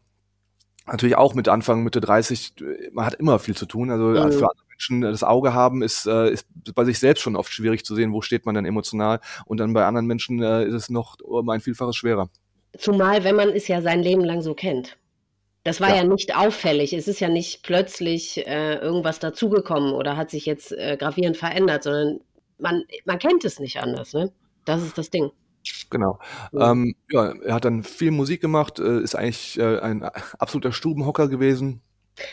natürlich 0.88 1.16
auch 1.16 1.36
mit 1.36 1.48
Anfang 1.48 1.84
Mitte 1.84 2.02
30, 2.02 2.56
man 2.92 3.06
hat 3.06 3.14
immer 3.16 3.40
viel 3.40 3.56
zu 3.56 3.66
tun, 3.66 3.92
also 3.92 4.06
mhm. 4.06 4.32
für 4.32 4.50
andere 4.50 4.66
Menschen 4.82 5.02
das 5.02 5.24
Auge 5.24 5.54
haben, 5.54 5.82
ist, 5.82 6.06
äh, 6.08 6.32
ist 6.32 6.48
bei 6.74 6.86
sich 6.86 7.00
selbst 7.00 7.22
schon 7.22 7.36
oft 7.36 7.54
schwierig 7.54 7.86
zu 7.86 7.96
sehen, 7.96 8.14
wo 8.14 8.22
steht 8.22 8.46
man 8.46 8.56
dann 8.56 8.66
emotional. 8.66 9.20
Und 9.46 9.60
dann 9.60 9.74
bei 9.74 9.86
anderen 9.86 10.08
Menschen 10.08 10.42
äh, 10.42 10.66
ist 10.66 10.74
es 10.74 10.90
noch 10.90 11.20
um 11.22 11.50
ein 11.50 11.62
Vielfaches 11.62 11.96
schwerer. 11.96 12.30
Zumal, 12.78 13.24
wenn 13.24 13.36
man 13.36 13.50
es 13.50 13.68
ja 13.68 13.82
sein 13.82 14.02
Leben 14.02 14.24
lang 14.24 14.42
so 14.42 14.54
kennt. 14.54 14.98
Das 15.64 15.80
war 15.80 15.90
ja. 15.90 15.98
ja 15.98 16.04
nicht 16.04 16.36
auffällig. 16.36 16.94
Es 16.94 17.08
ist 17.08 17.20
ja 17.20 17.30
nicht 17.30 17.64
plötzlich 17.64 18.46
äh, 18.48 18.76
irgendwas 18.76 19.20
dazugekommen 19.20 19.94
oder 19.94 20.18
hat 20.18 20.32
sich 20.32 20.46
jetzt 20.46 20.72
äh, 20.72 20.98
gravierend 20.98 21.38
verändert, 21.38 21.84
sondern 21.84 22.22
man, 22.58 22.84
man 23.06 23.20
kennt 23.20 23.46
es 23.46 23.60
nicht 23.60 23.80
anders. 23.80 24.14
Ne? 24.14 24.32
Das 24.66 24.82
ist 24.82 24.98
das 24.98 25.12
Ding. 25.12 25.30
Genau. 25.92 26.18
Ja. 26.54 26.72
Ähm, 26.72 26.96
ja, 27.12 27.34
er 27.44 27.54
hat 27.54 27.66
dann 27.66 27.84
viel 27.84 28.10
Musik 28.10 28.42
gemacht, 28.42 28.80
äh, 28.80 29.02
ist 29.02 29.14
eigentlich 29.14 29.60
äh, 29.60 29.80
ein 29.80 30.02
absoluter 30.40 30.72
Stubenhocker 30.72 31.28
gewesen. 31.28 31.82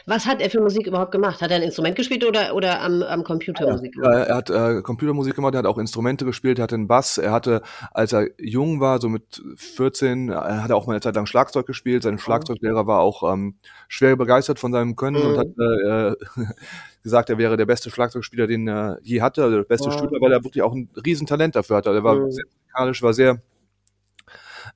Was 0.07 0.27
hat 0.27 0.41
er 0.41 0.51
für 0.51 0.61
Musik 0.61 0.87
überhaupt 0.87 1.13
gemacht? 1.13 1.41
Hat 1.41 1.51
er 1.51 1.57
ein 1.57 1.63
Instrument 1.63 1.97
gespielt 1.97 2.25
oder, 2.25 2.55
oder 2.55 2.81
am, 2.81 3.03
am 3.03 3.25
Computer 3.25 3.67
ja, 3.67 3.73
Musik 3.73 3.95
gemacht? 3.95 4.27
Er 4.29 4.35
hat 4.35 4.51
äh, 4.51 4.83
Computermusik 4.83 5.35
gemacht, 5.35 5.55
er 5.55 5.59
hat 5.59 5.67
auch 5.67 5.79
Instrumente 5.79 6.25
gespielt, 6.25 6.59
er 6.59 6.65
hatte 6.65 6.75
einen 6.75 6.89
Bass, 6.89 7.19
er 7.19 7.33
hatte, 7.33 7.63
als 7.93 8.13
er 8.13 8.29
jung 8.39 8.81
war, 8.81 9.01
so 9.01 9.09
mit 9.09 9.43
14, 9.57 10.31
er 10.31 10.63
hatte 10.63 10.77
auch 10.77 10.87
mal 10.87 10.95
eine 10.95 11.01
Zeit 11.01 11.15
lang 11.15 11.27
Schlagzeug 11.27 11.67
gespielt. 11.67 12.03
Sein 12.03 12.17
oh. 12.17 12.19
Schlagzeuglehrer 12.19 12.87
war 12.87 13.01
auch 13.01 13.33
ähm, 13.33 13.57
schwer 13.89 14.17
begeistert 14.17 14.59
von 14.59 14.73
seinem 14.73 14.97
Können 14.97 15.23
mhm. 15.23 15.31
und 15.31 15.39
hat 15.39 15.49
äh, 15.59 16.45
gesagt, 17.03 17.31
er 17.31 17.39
wäre 17.39 17.57
der 17.57 17.67
beste 17.67 17.91
Schlagzeugspieler, 17.91 18.47
den 18.47 18.69
er 18.69 18.99
je 19.03 19.23
hatte, 19.23 19.43
also 19.43 19.57
der 19.57 19.65
beste 19.65 19.87
wow. 19.87 19.99
Spieler, 19.99 20.21
weil 20.21 20.33
er 20.33 20.45
wirklich 20.45 20.63
auch 20.63 20.75
ein 20.75 20.89
Riesentalent 21.05 21.57
dafür 21.57 21.77
hatte. 21.77 21.91
Er 21.91 22.05
war 22.05 22.17
mhm. 22.17 22.31
sehr 22.31 22.45
musikalisch, 22.47 23.03
war 23.03 23.15
sehr 23.15 23.41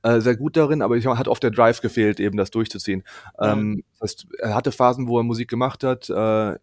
äh, 0.02 0.20
sehr 0.20 0.36
gut 0.36 0.56
darin, 0.56 0.82
aber 0.82 0.96
ich 0.96 1.06
hat 1.06 1.28
oft 1.28 1.42
der 1.42 1.50
Drive 1.50 1.80
gefehlt, 1.80 2.20
eben 2.20 2.36
das 2.36 2.50
durchzuziehen. 2.50 3.04
Ähm, 3.40 3.84
das 3.98 4.10
heißt, 4.10 4.26
er 4.38 4.54
hatte 4.54 4.72
Phasen, 4.72 5.08
wo 5.08 5.18
er 5.18 5.24
Musik 5.24 5.48
gemacht 5.48 5.84
hat, 5.84 6.10
äh, 6.10 6.14
er 6.14 6.58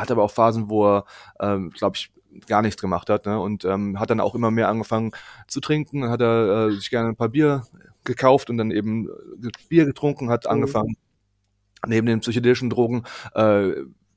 hatte 0.00 0.12
aber 0.12 0.24
auch 0.24 0.30
Phasen, 0.30 0.68
wo 0.68 0.86
er, 0.86 1.04
ähm, 1.40 1.70
glaube 1.70 1.96
ich, 1.96 2.12
gar 2.48 2.62
nichts 2.62 2.80
gemacht 2.80 3.10
hat 3.10 3.26
ne? 3.26 3.38
und 3.38 3.64
ähm, 3.64 4.00
hat 4.00 4.10
dann 4.10 4.20
auch 4.20 4.34
immer 4.34 4.50
mehr 4.50 4.68
angefangen 4.68 5.12
zu 5.46 5.60
trinken, 5.60 6.08
hat 6.08 6.20
er 6.20 6.68
äh, 6.68 6.70
sich 6.72 6.90
gerne 6.90 7.10
ein 7.10 7.16
paar 7.16 7.28
Bier 7.28 7.64
gekauft 8.02 8.50
und 8.50 8.58
dann 8.58 8.72
eben 8.72 9.08
äh, 9.08 9.50
Bier 9.68 9.84
getrunken, 9.84 10.30
hat 10.30 10.44
mhm. 10.44 10.50
angefangen 10.50 10.96
neben 11.86 12.06
den 12.06 12.20
psychedelischen 12.20 12.70
Drogen 12.70 13.04
äh, 13.34 13.72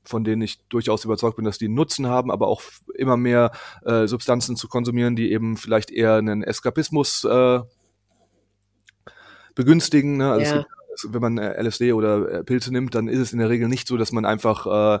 von 0.08 0.24
denen 0.24 0.40
ich 0.40 0.58
durchaus 0.68 1.04
überzeugt 1.04 1.36
bin, 1.36 1.44
dass 1.44 1.58
die 1.58 1.68
Nutzen 1.68 2.06
haben, 2.06 2.30
aber 2.30 2.48
auch 2.48 2.62
immer 2.94 3.18
mehr 3.18 3.52
äh, 3.84 4.06
Substanzen 4.06 4.56
zu 4.56 4.66
konsumieren, 4.66 5.16
die 5.16 5.30
eben 5.30 5.58
vielleicht 5.58 5.90
eher 5.90 6.14
einen 6.14 6.42
Eskapismus 6.42 7.24
äh, 7.24 7.60
begünstigen. 9.58 10.16
Ne? 10.18 10.30
Also 10.30 10.54
ja. 10.54 10.66
gibt, 11.02 11.12
wenn 11.12 11.20
man 11.20 11.36
äh, 11.36 11.60
LSD 11.60 11.92
oder 11.92 12.30
äh, 12.30 12.44
Pilze 12.44 12.72
nimmt, 12.72 12.94
dann 12.94 13.08
ist 13.08 13.18
es 13.18 13.32
in 13.32 13.40
der 13.40 13.50
Regel 13.50 13.68
nicht 13.68 13.88
so, 13.88 13.96
dass 13.96 14.12
man 14.12 14.24
einfach 14.24 15.00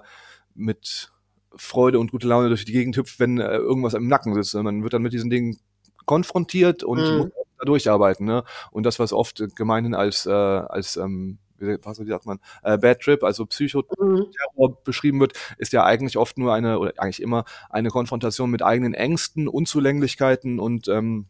mit 0.54 1.12
Freude 1.54 2.00
und 2.00 2.10
gute 2.10 2.26
Laune 2.26 2.48
durch 2.48 2.64
die 2.64 2.72
Gegend 2.72 2.96
hüpft, 2.96 3.20
wenn 3.20 3.38
äh, 3.38 3.56
irgendwas 3.56 3.94
im 3.94 4.08
Nacken 4.08 4.34
sitzt. 4.34 4.54
Man 4.54 4.82
wird 4.82 4.92
dann 4.92 5.02
mit 5.02 5.12
diesen 5.12 5.30
Dingen 5.30 5.58
konfrontiert 6.06 6.82
und 6.82 6.98
mhm. 6.98 7.18
muss 7.18 7.30
da 7.58 7.64
durcharbeiten. 7.64 8.26
Ne? 8.26 8.42
Und 8.72 8.84
das, 8.84 8.98
was 8.98 9.12
oft 9.12 9.44
gemeinhin 9.54 9.94
als, 9.94 10.26
äh, 10.26 10.30
als 10.30 10.96
ähm, 10.96 11.38
was 11.82 11.98
sagt 11.98 12.26
man, 12.26 12.40
äh, 12.64 12.78
Bad 12.78 13.00
Trip, 13.00 13.22
also 13.22 13.46
Psychoterror 13.46 14.70
mhm. 14.70 14.76
beschrieben 14.84 15.20
wird, 15.20 15.34
ist 15.58 15.72
ja 15.72 15.84
eigentlich 15.84 16.16
oft 16.16 16.36
nur 16.36 16.52
eine, 16.52 16.80
oder 16.80 16.94
eigentlich 16.96 17.22
immer 17.22 17.44
eine 17.70 17.90
Konfrontation 17.90 18.50
mit 18.50 18.62
eigenen 18.62 18.94
Ängsten, 18.94 19.46
Unzulänglichkeiten 19.46 20.58
und 20.58 20.88
ähm, 20.88 21.26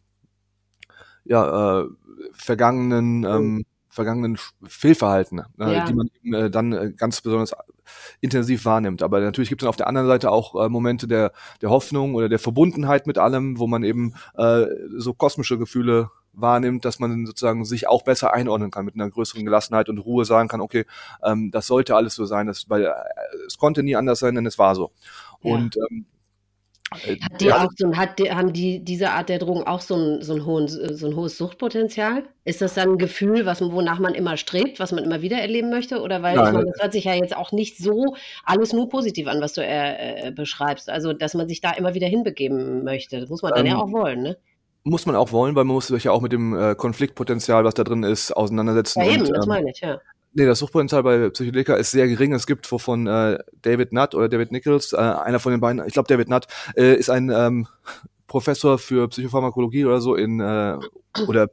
ja, 1.29 1.81
äh, 1.81 1.85
vergangenen, 2.33 3.23
ähm, 3.23 3.65
vergangenen 3.87 4.37
Fehlverhalten, 4.67 5.43
äh, 5.59 5.75
ja. 5.75 5.85
die 5.85 5.93
man 5.93 6.09
eben, 6.21 6.33
äh, 6.33 6.49
dann 6.49 6.73
äh, 6.73 6.91
ganz 6.91 7.21
besonders 7.21 7.53
intensiv 8.19 8.65
wahrnimmt. 8.65 9.03
Aber 9.03 9.19
natürlich 9.19 9.49
gibt 9.49 9.61
es 9.61 9.67
auf 9.67 9.75
der 9.75 9.87
anderen 9.87 10.07
Seite 10.07 10.31
auch 10.31 10.55
äh, 10.63 10.69
Momente 10.69 11.07
der, 11.07 11.31
der 11.61 11.69
Hoffnung 11.69 12.15
oder 12.15 12.29
der 12.29 12.39
Verbundenheit 12.39 13.07
mit 13.07 13.17
allem, 13.17 13.59
wo 13.59 13.67
man 13.67 13.83
eben 13.83 14.13
äh, 14.35 14.65
so 14.97 15.13
kosmische 15.13 15.57
Gefühle 15.57 16.09
wahrnimmt, 16.33 16.85
dass 16.85 16.99
man 16.99 17.25
sozusagen 17.25 17.65
sich 17.65 17.87
auch 17.87 18.03
besser 18.03 18.33
einordnen 18.33 18.71
kann 18.71 18.85
mit 18.85 18.95
einer 18.95 19.09
größeren 19.09 19.45
Gelassenheit 19.45 19.89
und 19.89 19.99
Ruhe 19.99 20.25
sagen 20.25 20.49
kann, 20.49 20.61
okay, 20.61 20.85
ähm, 21.23 21.51
das 21.51 21.67
sollte 21.67 21.95
alles 21.95 22.15
so 22.15 22.25
sein, 22.25 22.47
das, 22.47 22.69
weil 22.69 22.85
äh, 22.85 22.93
es 23.45 23.57
konnte 23.57 23.83
nie 23.83 23.95
anders 23.95 24.19
sein, 24.19 24.35
denn 24.35 24.45
es 24.45 24.57
war 24.57 24.75
so. 24.75 24.91
Ja. 25.43 25.53
Und 25.53 25.77
ähm, 25.77 26.05
Äh, 26.05 26.18
hat 26.91 27.41
die 27.41 27.53
auch 27.53 27.69
so, 27.77 27.95
hat 27.95 28.19
die, 28.19 28.31
haben 28.31 28.53
die 28.53 28.83
diese 28.83 29.11
Art 29.11 29.29
der 29.29 29.39
Drogen 29.39 29.63
auch 29.63 29.81
so 29.81 29.95
ein, 29.95 30.21
so, 30.21 30.33
ein 30.33 30.45
hohen, 30.45 30.67
so 30.67 31.07
ein 31.07 31.15
hohes 31.15 31.37
Suchtpotenzial? 31.37 32.23
Ist 32.45 32.61
das 32.61 32.73
dann 32.73 32.91
ein 32.91 32.97
Gefühl, 32.97 33.45
was, 33.45 33.61
wonach 33.61 33.99
man 33.99 34.15
immer 34.15 34.37
strebt, 34.37 34.79
was 34.79 34.91
man 34.91 35.03
immer 35.03 35.21
wieder 35.21 35.37
erleben 35.37 35.69
möchte? 35.69 36.01
Oder 36.01 36.21
weil 36.23 36.35
meine, 36.35 36.65
das 36.65 36.81
hört 36.81 36.93
sich 36.93 37.03
ja 37.03 37.13
jetzt 37.13 37.35
auch 37.35 37.51
nicht 37.51 37.77
so 37.77 38.15
alles 38.43 38.73
nur 38.73 38.89
positiv 38.89 39.27
an, 39.27 39.41
was 39.41 39.53
du 39.53 39.61
äh, 39.61 40.27
äh, 40.27 40.31
beschreibst. 40.31 40.89
Also, 40.89 41.13
dass 41.13 41.33
man 41.33 41.47
sich 41.47 41.61
da 41.61 41.71
immer 41.71 41.93
wieder 41.93 42.07
hinbegeben 42.07 42.83
möchte. 42.83 43.19
Das 43.19 43.29
muss 43.29 43.41
man 43.41 43.53
dann 43.53 43.65
ähm, 43.65 43.73
ja 43.73 43.77
auch 43.77 43.91
wollen, 43.91 44.21
ne? 44.21 44.37
Muss 44.83 45.05
man 45.05 45.15
auch 45.15 45.31
wollen, 45.31 45.55
weil 45.55 45.65
man 45.65 45.75
muss 45.75 45.87
sich 45.87 46.05
ja 46.05 46.11
auch 46.11 46.21
mit 46.21 46.31
dem 46.31 46.57
äh, 46.57 46.73
Konfliktpotenzial, 46.73 47.65
was 47.65 47.73
da 47.73 47.83
drin 47.83 48.03
ist, 48.03 48.31
auseinandersetzen. 48.31 49.01
Ja, 49.01 49.11
eben, 49.11 49.27
und, 49.27 49.35
das 49.35 49.45
ähm, 49.45 49.49
meine 49.49 49.71
ich, 49.71 49.81
ja. 49.81 49.99
Nee, 50.33 50.45
das 50.45 50.59
Suchtpotenzial 50.59 51.03
bei 51.03 51.29
Psychedelika 51.29 51.75
ist 51.75 51.91
sehr 51.91 52.07
gering. 52.07 52.33
Es 52.33 52.45
gibt 52.45 52.67
von 52.67 53.07
äh, 53.07 53.39
David 53.61 53.93
Nutt 53.93 54.13
oder 54.13 54.29
David 54.29 54.51
Nichols, 54.51 54.93
äh, 54.93 54.97
einer 54.97 55.39
von 55.39 55.51
den 55.51 55.59
beiden, 55.59 55.83
ich 55.87 55.93
glaube 55.93 56.07
David 56.07 56.29
Nutt, 56.29 56.45
äh, 56.75 56.93
ist 56.93 57.09
ein 57.09 57.31
ähm, 57.31 57.67
Professor 58.27 58.77
für 58.77 59.07
Psychopharmakologie 59.09 59.85
oder 59.85 60.01
so 60.01 60.15
in 60.15 60.39
äh, 60.39 60.77
oder 61.27 61.49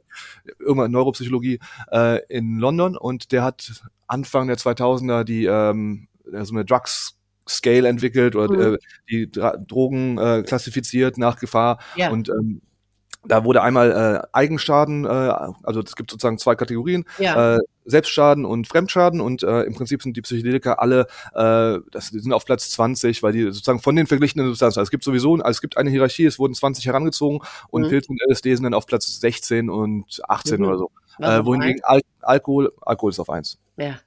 irgendwann 0.59 0.91
Neuropsychologie 0.91 1.59
äh, 1.91 2.19
in 2.29 2.59
London 2.59 2.95
und 2.95 3.31
der 3.31 3.43
hat 3.43 3.83
Anfang 4.05 4.47
der 4.47 4.57
2000er 4.57 5.23
die 5.23 5.45
ähm, 5.45 6.07
so 6.23 6.53
eine 6.53 6.63
Drugs 6.63 7.17
Scale 7.49 7.87
entwickelt 7.87 8.35
oder 8.35 8.69
mhm. 8.69 8.75
äh, 8.75 8.77
die 9.09 9.31
Dra 9.31 9.57
Drogen 9.57 10.17
äh, 10.17 10.43
klassifiziert 10.45 11.17
nach 11.17 11.39
Gefahr 11.39 11.79
ja. 11.95 12.11
und 12.11 12.29
ähm, 12.29 12.61
da 13.25 13.43
wurde 13.43 13.61
einmal 13.61 13.91
äh, 13.91 14.27
Eigenschaden, 14.31 15.05
äh, 15.05 15.07
also 15.63 15.81
es 15.81 15.95
gibt 15.95 16.11
sozusagen 16.11 16.37
zwei 16.37 16.55
Kategorien, 16.55 17.03
ja. 17.17 17.55
äh, 17.55 17.59
Selbstschaden 17.87 18.45
und 18.45 18.67
Fremdschaden 18.67 19.21
und 19.21 19.43
äh, 19.43 19.63
im 19.63 19.73
Prinzip 19.73 20.03
sind 20.03 20.15
die 20.15 20.21
Psychedelika 20.21 20.73
alle, 20.73 21.07
äh, 21.33 21.79
das 21.91 22.11
die 22.11 22.19
sind 22.19 22.33
auf 22.33 22.45
Platz 22.45 22.69
20, 22.71 23.23
weil 23.23 23.33
die 23.33 23.43
sozusagen 23.43 23.79
von 23.79 23.95
den 23.95 24.07
verglichenen 24.07 24.47
Substanzen, 24.47 24.79
also 24.79 24.87
es 24.87 24.91
gibt 24.91 25.03
sowieso, 25.03 25.35
also 25.35 25.49
es 25.49 25.61
gibt 25.61 25.77
eine 25.77 25.89
Hierarchie, 25.89 26.25
es 26.25 26.37
wurden 26.37 26.53
20 26.53 26.85
herangezogen 26.85 27.39
und 27.69 27.83
mhm. 27.83 27.89
Pilz 27.89 28.09
und 28.09 28.21
LSD 28.29 28.55
sind 28.55 28.63
dann 28.63 28.73
auf 28.73 28.85
Platz 28.85 29.19
16 29.19 29.69
und 29.69 30.21
18 30.27 30.59
mhm. 30.59 30.67
oder 30.67 30.77
so. 30.77 30.91
äh, 31.19 31.43
wohingegen 31.45 31.81
Al 31.83 32.01
Alkohol, 32.21 32.73
Alkohol 32.81 33.11
ist 33.11 33.19
auf 33.19 33.29
eins. 33.29 33.57
Ja. 33.77 33.99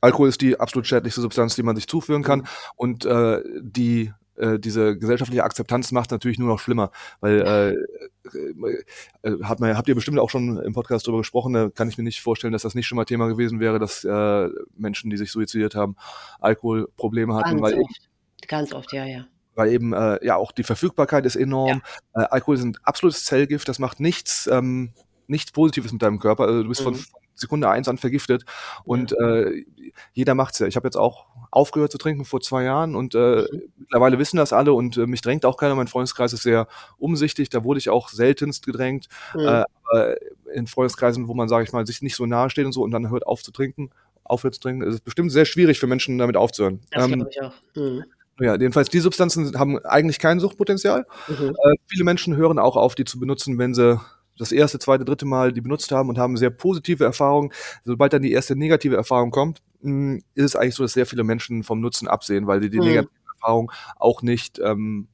Alkohol 0.00 0.28
ist 0.28 0.40
die 0.40 0.58
absolut 0.58 0.86
schädlichste 0.86 1.20
Substanz, 1.20 1.54
die 1.54 1.62
man 1.62 1.76
sich 1.76 1.86
zuführen 1.86 2.22
kann. 2.22 2.40
Mhm. 2.40 2.46
Und 2.76 3.04
äh, 3.04 3.42
die 3.60 4.12
äh, 4.38 4.58
diese 4.58 4.96
gesellschaftliche 4.96 5.44
Akzeptanz 5.44 5.92
macht 5.92 6.10
natürlich 6.10 6.38
nur 6.38 6.48
noch 6.48 6.58
schlimmer, 6.58 6.90
weil 7.20 7.40
äh, 7.40 9.28
äh, 9.28 9.42
hat 9.42 9.60
man, 9.60 9.76
habt 9.76 9.88
ihr 9.88 9.94
bestimmt 9.94 10.18
auch 10.18 10.30
schon 10.30 10.58
im 10.58 10.72
Podcast 10.72 11.06
darüber 11.06 11.20
gesprochen, 11.20 11.52
da 11.52 11.68
kann 11.70 11.88
ich 11.88 11.98
mir 11.98 12.04
nicht 12.04 12.20
vorstellen, 12.20 12.52
dass 12.52 12.62
das 12.62 12.74
nicht 12.74 12.86
schon 12.86 12.96
mal 12.96 13.04
Thema 13.04 13.28
gewesen 13.28 13.60
wäre, 13.60 13.78
dass 13.78 14.04
äh, 14.04 14.48
Menschen, 14.76 15.10
die 15.10 15.16
sich 15.16 15.30
suizidiert 15.30 15.74
haben, 15.74 15.96
Alkoholprobleme 16.40 17.34
hatten. 17.34 17.60
Ganz 17.60 17.62
weil 17.62 17.74
oft, 17.74 18.00
eben, 18.00 18.48
ganz 18.48 18.72
oft, 18.72 18.92
ja, 18.92 19.04
ja 19.04 19.26
weil 19.54 19.72
eben 19.72 19.92
äh, 19.92 20.24
ja 20.24 20.36
auch 20.36 20.52
die 20.52 20.62
Verfügbarkeit 20.62 21.26
ist 21.26 21.34
enorm. 21.34 21.82
Ja. 22.14 22.22
Äh, 22.22 22.26
Alkohol 22.30 22.54
ist 22.54 22.62
ein 22.62 22.78
absolutes 22.84 23.24
Zellgift, 23.24 23.68
das 23.68 23.80
macht 23.80 23.98
nichts, 23.98 24.48
ähm, 24.50 24.92
nichts 25.26 25.50
Positives 25.50 25.92
mit 25.92 26.00
deinem 26.00 26.20
Körper. 26.20 26.44
Also 26.44 26.62
du 26.62 26.68
bist 26.68 26.82
mhm. 26.82 26.94
von 26.94 27.04
Sekunde 27.38 27.68
eins 27.68 27.88
an 27.88 27.98
vergiftet 27.98 28.44
und 28.84 29.12
äh, 29.12 29.64
jeder 30.12 30.34
macht's 30.34 30.58
ja. 30.58 30.66
Ich 30.66 30.76
habe 30.76 30.86
jetzt 30.86 30.96
auch 30.96 31.26
aufgehört 31.50 31.92
zu 31.92 31.98
trinken 31.98 32.24
vor 32.24 32.40
zwei 32.40 32.64
Jahren 32.64 32.94
und 32.94 33.14
äh, 33.14 33.46
mhm. 33.50 33.62
mittlerweile 33.78 34.18
wissen 34.18 34.36
das 34.36 34.52
alle 34.52 34.72
und 34.72 34.96
äh, 34.96 35.06
mich 35.06 35.22
drängt 35.22 35.44
auch 35.44 35.56
keiner. 35.56 35.74
Mein 35.74 35.88
Freundeskreis 35.88 36.32
ist 36.32 36.42
sehr 36.42 36.68
umsichtig, 36.98 37.48
da 37.48 37.64
wurde 37.64 37.78
ich 37.78 37.90
auch 37.90 38.08
seltenst 38.08 38.66
gedrängt. 38.66 39.08
Mhm. 39.34 39.40
Äh, 39.40 39.64
aber 39.84 40.16
in 40.52 40.66
Freundeskreisen, 40.66 41.28
wo 41.28 41.34
man, 41.34 41.48
sage 41.48 41.64
ich 41.64 41.72
mal, 41.72 41.86
sich 41.86 42.02
nicht 42.02 42.16
so 42.16 42.26
nahe 42.26 42.50
steht 42.50 42.66
und 42.66 42.72
so 42.72 42.82
und 42.82 42.90
dann 42.90 43.10
hört 43.10 43.26
auf 43.26 43.42
zu 43.42 43.52
trinken, 43.52 43.90
aufhört 44.24 44.54
zu 44.54 44.60
trinken, 44.60 44.82
ist 44.82 44.94
es 44.94 45.00
bestimmt 45.00 45.32
sehr 45.32 45.44
schwierig 45.44 45.78
für 45.78 45.86
Menschen, 45.86 46.18
damit 46.18 46.36
aufzuhören. 46.36 46.80
Das 46.90 47.04
ähm, 47.04 47.14
glaube 47.14 47.30
ich 47.30 47.42
auch. 47.42 47.54
Mhm. 47.74 48.04
Ja, 48.40 48.52
jedenfalls 48.52 48.88
die 48.88 49.00
Substanzen 49.00 49.58
haben 49.58 49.78
eigentlich 49.84 50.20
kein 50.20 50.38
Suchtpotenzial. 50.38 51.06
Mhm. 51.26 51.48
Äh, 51.50 51.74
viele 51.86 52.04
Menschen 52.04 52.36
hören 52.36 52.58
auch 52.58 52.76
auf, 52.76 52.94
die 52.94 53.04
zu 53.04 53.18
benutzen, 53.18 53.58
wenn 53.58 53.74
sie 53.74 54.00
das 54.38 54.52
erste, 54.52 54.78
zweite, 54.78 55.04
dritte 55.04 55.26
Mal 55.26 55.52
die 55.52 55.60
benutzt 55.60 55.90
haben 55.92 56.08
und 56.08 56.18
haben 56.18 56.36
sehr 56.36 56.50
positive 56.50 57.04
Erfahrungen. 57.04 57.52
Sobald 57.84 58.12
dann 58.12 58.22
die 58.22 58.32
erste 58.32 58.56
negative 58.56 58.96
Erfahrung 58.96 59.30
kommt, 59.30 59.62
hm, 59.82 60.22
ist 60.34 60.44
es 60.44 60.56
eigentlich 60.56 60.74
so, 60.74 60.82
dass 60.82 60.92
sehr 60.92 61.06
viele 61.06 61.24
Menschen 61.24 61.62
vom 61.62 61.80
Nutzen 61.80 62.08
absehen, 62.08 62.46
weil 62.46 62.60
die 62.60 62.70
die 62.70 62.78
mhm. 62.78 62.84
negative 62.84 63.12
Erfahrung 63.34 63.72
auch 63.96 64.22
nicht, 64.22 64.58
ähm, 64.58 65.08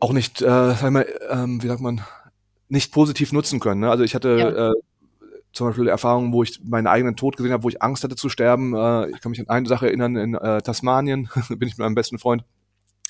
auch 0.00 0.12
nicht, 0.12 0.42
äh, 0.42 0.74
sag 0.74 0.90
mal, 0.90 1.06
ähm, 1.30 1.62
wie 1.62 1.68
sagt 1.68 1.80
man, 1.80 2.02
nicht 2.68 2.92
positiv 2.92 3.32
nutzen 3.32 3.60
können. 3.60 3.80
Ne? 3.80 3.90
Also 3.90 4.04
ich 4.04 4.14
hatte 4.14 4.36
ja. 4.38 4.70
äh, 4.70 4.74
zum 5.52 5.68
Beispiel 5.68 5.88
Erfahrungen, 5.88 6.32
wo 6.32 6.42
ich 6.42 6.60
meinen 6.64 6.86
eigenen 6.86 7.16
Tod 7.16 7.36
gesehen 7.36 7.52
habe, 7.52 7.62
wo 7.62 7.68
ich 7.68 7.80
Angst 7.80 8.04
hatte 8.04 8.16
zu 8.16 8.28
sterben. 8.28 8.74
Äh, 8.74 9.10
ich 9.10 9.20
kann 9.20 9.30
mich 9.30 9.40
an 9.40 9.48
eine 9.48 9.68
Sache 9.68 9.86
erinnern, 9.86 10.16
in 10.16 10.34
äh, 10.34 10.60
Tasmanien 10.60 11.28
bin 11.48 11.68
ich 11.68 11.74
mit 11.74 11.78
meinem 11.78 11.94
besten 11.94 12.18
Freund 12.18 12.44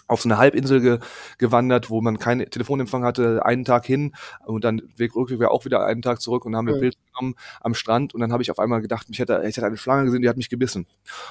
auf 0.06 0.22
so 0.22 0.28
eine 0.28 0.38
Halbinsel 0.38 0.80
ge 0.80 0.98
gewandert, 1.38 1.90
wo 1.90 2.00
man 2.00 2.18
keinen 2.18 2.48
Telefonempfang 2.48 3.04
hatte, 3.04 3.44
einen 3.44 3.64
Tag 3.64 3.86
hin 3.86 4.14
und 4.44 4.64
dann 4.64 4.82
Weg 4.96 5.14
rückweg 5.16 5.42
auch 5.44 5.64
wieder 5.64 5.84
einen 5.84 6.02
Tag 6.02 6.20
zurück 6.20 6.44
und 6.44 6.52
dann 6.52 6.58
haben 6.58 6.66
wir 6.66 6.76
mhm. 6.76 6.80
Bild 6.80 6.96
genommen 7.06 7.34
am 7.60 7.74
Strand 7.74 8.14
und 8.14 8.20
dann 8.20 8.32
habe 8.32 8.42
ich 8.42 8.50
auf 8.50 8.58
einmal 8.58 8.80
gedacht, 8.82 9.06
ich 9.10 9.18
hätte, 9.18 9.42
ich 9.46 9.56
hätte 9.56 9.66
eine 9.66 9.76
Schlange 9.76 10.04
gesehen, 10.04 10.22
die 10.22 10.28
hat 10.28 10.36
mich 10.36 10.50
gebissen. 10.50 10.86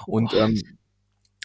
Und 0.08 0.34
ähm, 0.34 0.62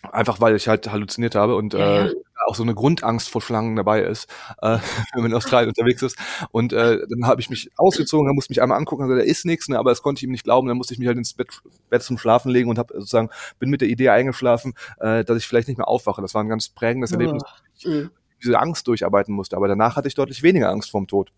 einfach 0.02 0.40
weil 0.40 0.54
ich 0.56 0.68
halt 0.68 0.90
halluziniert 0.90 1.34
habe 1.34 1.56
und 1.56 1.74
ja, 1.74 2.06
äh, 2.06 2.14
auch 2.48 2.54
so 2.54 2.62
eine 2.62 2.74
Grundangst 2.74 3.28
vor 3.28 3.42
Schlangen 3.42 3.76
dabei 3.76 4.02
ist, 4.02 4.28
äh, 4.62 4.78
wenn 5.12 5.22
man 5.22 5.30
in 5.30 5.36
Australien 5.36 5.68
unterwegs 5.68 6.02
ist. 6.02 6.16
Und 6.50 6.72
äh, 6.72 7.06
dann 7.08 7.26
habe 7.26 7.40
ich 7.40 7.50
mich 7.50 7.70
ausgezogen, 7.76 8.26
dann 8.26 8.34
musste 8.34 8.50
mich 8.50 8.62
einmal 8.62 8.78
angucken, 8.78 9.02
also 9.02 9.14
da 9.14 9.22
ist 9.22 9.44
nichts, 9.44 9.68
ne, 9.68 9.78
aber 9.78 9.90
das 9.90 10.02
konnte 10.02 10.20
ich 10.20 10.24
ihm 10.24 10.30
nicht 10.30 10.44
glauben. 10.44 10.66
Dann 10.68 10.76
musste 10.76 10.94
ich 10.94 10.98
mich 10.98 11.08
halt 11.08 11.18
ins 11.18 11.34
Bett, 11.34 11.48
Bett 11.90 12.02
zum 12.02 12.18
Schlafen 12.18 12.50
legen 12.50 12.70
und 12.70 12.78
habe 12.78 12.94
sozusagen 12.94 13.30
bin 13.58 13.70
mit 13.70 13.80
der 13.80 13.88
Idee 13.88 14.08
eingeschlafen, 14.08 14.74
äh, 14.98 15.24
dass 15.24 15.36
ich 15.36 15.46
vielleicht 15.46 15.68
nicht 15.68 15.78
mehr 15.78 15.88
aufwache. 15.88 16.22
Das 16.22 16.34
war 16.34 16.42
ein 16.42 16.48
ganz 16.48 16.68
prägendes 16.70 17.12
Erlebnis, 17.12 17.42
oh. 17.44 17.88
ich 17.90 18.08
diese 18.42 18.58
Angst 18.58 18.86
durcharbeiten 18.86 19.34
musste. 19.34 19.56
Aber 19.56 19.68
danach 19.68 19.96
hatte 19.96 20.08
ich 20.08 20.14
deutlich 20.14 20.42
weniger 20.42 20.70
Angst 20.70 20.90
vorm 20.90 21.06
Tod. 21.06 21.32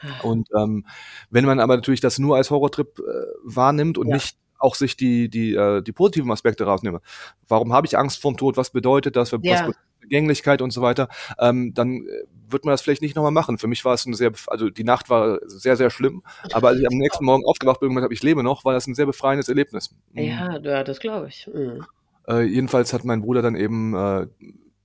Ah. 0.00 0.20
Und 0.22 0.48
ähm, 0.56 0.86
wenn 1.30 1.44
man 1.44 1.60
aber 1.60 1.76
natürlich 1.76 2.00
das 2.00 2.18
nur 2.18 2.36
als 2.36 2.50
Horrortrip 2.50 3.00
äh, 3.00 3.02
wahrnimmt 3.42 3.98
und 3.98 4.08
ja. 4.08 4.14
nicht 4.14 4.38
auch 4.58 4.74
sich 4.74 4.96
die, 4.96 5.28
die, 5.28 5.54
äh, 5.54 5.82
die 5.82 5.92
positiven 5.92 6.30
Aspekte 6.30 6.64
rausnehme. 6.64 7.00
Warum 7.46 7.72
habe 7.72 7.86
ich 7.86 7.96
Angst 7.96 8.20
vorm 8.20 8.36
Tod? 8.36 8.56
Was 8.56 8.70
bedeutet 8.70 9.16
das? 9.16 9.32
Was 9.32 9.40
ja. 9.42 9.62
bedeutet 9.62 9.80
Vergänglichkeit 10.00 10.62
und 10.62 10.72
so 10.72 10.82
weiter, 10.82 11.08
ähm, 11.38 11.74
dann 11.74 12.06
äh, 12.06 12.24
wird 12.50 12.64
man 12.64 12.72
das 12.72 12.82
vielleicht 12.82 13.02
nicht 13.02 13.16
nochmal 13.16 13.32
machen. 13.32 13.58
Für 13.58 13.66
mich 13.66 13.84
war 13.84 13.94
es 13.94 14.06
ein 14.06 14.14
sehr, 14.14 14.32
also 14.46 14.70
die 14.70 14.84
Nacht 14.84 15.10
war 15.10 15.38
sehr, 15.46 15.76
sehr 15.76 15.90
schlimm, 15.90 16.22
aber 16.52 16.68
als 16.68 16.80
ich 16.80 16.86
am 16.86 16.96
nächsten 16.96 17.24
Morgen 17.24 17.44
aufgewacht 17.44 17.80
bin 17.80 17.90
und 17.90 18.02
habe, 18.02 18.14
ich 18.14 18.22
lebe 18.22 18.42
noch, 18.42 18.64
war 18.64 18.72
das 18.72 18.86
ein 18.86 18.94
sehr 18.94 19.06
befreiendes 19.06 19.48
Erlebnis. 19.48 19.94
Mhm. 20.12 20.22
Ja, 20.22 20.58
ja 20.58 20.84
das 20.84 21.00
glaube 21.00 21.28
ich. 21.28 21.48
Mhm. 21.52 21.84
Äh, 22.26 22.42
jedenfalls 22.42 22.92
hat 22.92 23.04
mein 23.04 23.22
Bruder 23.22 23.42
dann 23.42 23.54
eben 23.54 23.94
äh, 23.94 24.26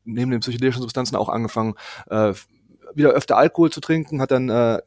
neben 0.05 0.32
den 0.32 0.39
psychedelischen 0.41 0.82
Substanzen 0.82 1.16
auch 1.16 1.30
angefangen, 1.30 1.76
äh, 2.09 2.34
wieder 2.93 3.11
öfter 3.11 3.38
Alkohol 3.38 3.72
zu 3.72 3.82
trinken, 3.82 4.22
hat 4.22 4.32
dann 4.32 4.49
äh, 4.49 4.80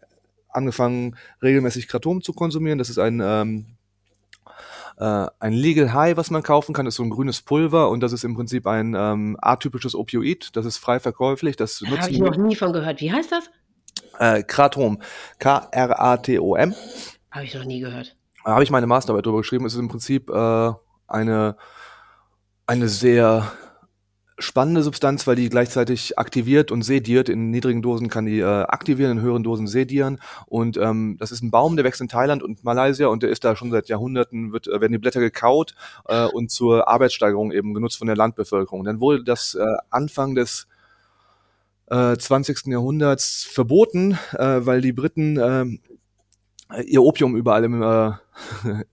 angefangen, 0.49 1.17
regelmäßig 1.43 1.89
Kratom 1.89 2.23
zu 2.23 2.33
konsumieren. 2.33 2.79
Das 2.79 2.91
ist 2.91 2.99
ein 2.99 3.21
ähm, 3.23 3.76
äh, 4.99 5.27
ein 5.41 5.53
Legal 5.53 5.93
High, 5.93 6.17
was 6.17 6.31
man 6.31 6.43
kaufen 6.43 6.73
kann, 6.73 6.87
ist 6.87 6.97
so 6.97 7.03
ein 7.03 7.11
grünes 7.11 7.43
Pulver 7.43 7.91
und 7.91 8.01
das 8.01 8.13
ist 8.13 8.25
im 8.25 8.35
Prinzip 8.35 8.67
ein 8.67 8.95
ähm, 8.97 9.37
atypisches 9.41 9.95
Opioid. 9.95 10.57
Das 10.57 10.65
ist 10.65 10.79
frei 10.79 11.01
verkäuflich. 11.01 11.57
Das 11.57 11.81
da 11.81 11.99
habe 11.99 12.11
ich 12.11 12.19
noch 12.19 12.37
nie 12.37 12.57
von 12.57 12.73
gehört. 12.73 13.01
Wie 13.01 13.13
heißt 13.13 13.33
das? 13.33 13.51
Äh, 14.19 14.43
Kratom. 14.43 15.01
K-R-A-T-O-M. 15.39 16.75
Habe 17.31 17.45
ich 17.45 17.55
noch 17.55 17.65
nie 17.65 17.81
gehört. 17.81 18.17
Da 18.45 18.53
habe 18.53 18.63
ich 18.63 18.71
meine 18.71 18.87
Masterarbeit 18.87 19.27
drüber 19.27 19.39
geschrieben. 19.39 19.67
Es 19.67 19.75
ist 19.75 19.81
im 19.81 19.89
Prinzip 19.89 20.31
äh, 20.31 20.73
eine, 21.09 21.57
eine 22.67 22.89
sehr 22.89 23.53
spannende 24.39 24.83
Substanz, 24.83 25.27
weil 25.27 25.37
die 25.37 25.49
gleichzeitig 25.49 26.19
aktiviert 26.19 26.71
und 26.71 26.83
sediert. 26.83 27.29
In 27.29 27.51
niedrigen 27.51 27.83
Dosen 27.83 28.09
kann 28.09 28.27
die 28.27 28.41
äh, 28.41 28.45
aktivieren, 28.45 29.13
in 29.13 29.21
höheren 29.23 29.43
Dosen 29.43 29.67
sedieren. 29.67 30.19
Und 30.47 30.77
ähm, 30.77 31.17
das 31.19 31.33
ist 31.33 31.43
ein 31.43 31.51
Baum, 31.51 31.77
der 31.77 31.85
wächst 31.85 32.01
in 32.01 32.09
Thailand 32.09 32.43
und 32.43 32.63
Malaysia 32.63 33.07
und 33.09 33.23
der 33.23 33.31
ist 33.31 33.45
da 33.45 33.57
schon 33.57 33.71
seit 33.71 33.89
Jahrhunderten, 33.89 34.53
wird, 34.53 34.69
äh, 34.69 34.81
werden 34.81 34.93
die 34.93 34.99
Blätter 34.99 35.21
gekaut 35.21 35.75
äh, 36.07 36.27
und 36.27 36.51
zur 36.51 36.89
Arbeitssteigerung 36.89 37.51
eben 37.51 37.73
genutzt 37.73 37.97
von 37.97 38.07
der 38.07 38.17
Landbevölkerung. 38.17 38.85
Dann 38.85 39.01
wurde 39.01 39.25
das 39.25 39.55
äh, 39.55 39.65
Anfang 39.91 40.35
des 40.35 40.67
äh, 41.87 42.17
20. 42.17 42.67
Jahrhunderts 42.67 43.45
verboten, 43.45 44.19
äh, 44.33 44.67
weil 44.67 44.83
die 44.83 44.93
Briten 44.93 45.39
äh, 45.39 46.83
ihr 46.83 47.03
Opium 47.03 47.37
überall 47.37 47.65
im, 47.65 47.83
äh, 47.83 48.13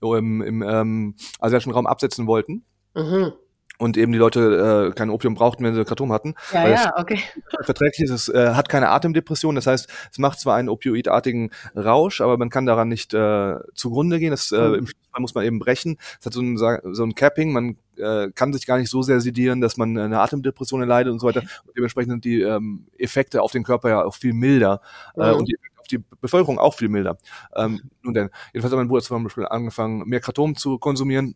im, 0.00 0.40
im 0.40 0.62
ähm, 0.62 1.14
asiatischen 1.38 1.72
Raum 1.72 1.86
absetzen 1.86 2.26
wollten. 2.26 2.64
Mhm 2.94 3.32
und 3.78 3.96
eben 3.96 4.12
die 4.12 4.18
Leute 4.18 4.90
äh, 4.90 4.94
kein 4.94 5.10
Opium 5.10 5.34
brauchten, 5.34 5.64
wenn 5.64 5.74
sie 5.74 5.84
Kratom 5.84 6.12
hatten. 6.12 6.34
Ja, 6.52 6.68
ja, 6.68 6.92
okay. 6.96 7.20
Verträglich 7.64 8.02
ist 8.02 8.10
es, 8.10 8.28
äh, 8.28 8.54
hat 8.54 8.68
keine 8.68 8.88
Atemdepression, 8.90 9.54
das 9.54 9.66
heißt, 9.66 9.88
es 10.12 10.18
macht 10.18 10.40
zwar 10.40 10.56
einen 10.56 10.68
opioidartigen 10.68 11.50
Rausch, 11.74 12.20
aber 12.20 12.38
man 12.38 12.50
kann 12.50 12.66
daran 12.66 12.88
nicht 12.88 13.14
äh, 13.14 13.56
zugrunde 13.74 14.20
gehen. 14.20 14.30
Das, 14.30 14.52
äh, 14.52 14.68
mhm. 14.68 14.74
Im 14.74 14.86
Fall 14.86 15.20
muss 15.20 15.34
man 15.34 15.44
eben 15.44 15.58
brechen. 15.58 15.98
Es 16.20 16.26
hat 16.26 16.32
so 16.32 16.40
ein, 16.40 16.56
so 16.56 17.04
ein 17.04 17.14
Capping, 17.14 17.52
man 17.52 17.76
äh, 17.96 18.30
kann 18.34 18.52
sich 18.52 18.66
gar 18.66 18.78
nicht 18.78 18.90
so 18.90 19.02
sehr 19.02 19.20
sedieren, 19.20 19.60
dass 19.60 19.76
man 19.76 19.96
eine 19.98 20.20
Atemdepression 20.20 20.80
erleidet 20.80 21.12
und 21.12 21.18
so 21.18 21.26
weiter. 21.26 21.42
Und 21.66 21.76
dementsprechend 21.76 22.12
sind 22.12 22.24
die 22.24 22.42
ähm, 22.42 22.86
Effekte 22.98 23.42
auf 23.42 23.52
den 23.52 23.64
Körper 23.64 23.88
ja 23.88 24.04
auch 24.04 24.14
viel 24.14 24.32
milder. 24.32 24.80
Mhm. 25.16 25.22
Äh, 25.22 25.32
und 25.32 25.48
die 25.48 25.56
auf 25.76 25.88
die 25.88 25.98
Bevölkerung 26.20 26.58
auch 26.58 26.74
viel 26.74 26.88
milder. 26.88 27.18
Ähm, 27.54 27.82
nun 28.02 28.14
denn, 28.14 28.30
jedenfalls 28.52 28.72
hat 28.72 28.78
mein 28.78 28.88
Bruder 28.88 29.02
zum 29.02 29.22
Beispiel 29.24 29.46
angefangen, 29.46 30.08
mehr 30.08 30.20
Kratom 30.20 30.56
zu 30.56 30.78
konsumieren. 30.78 31.34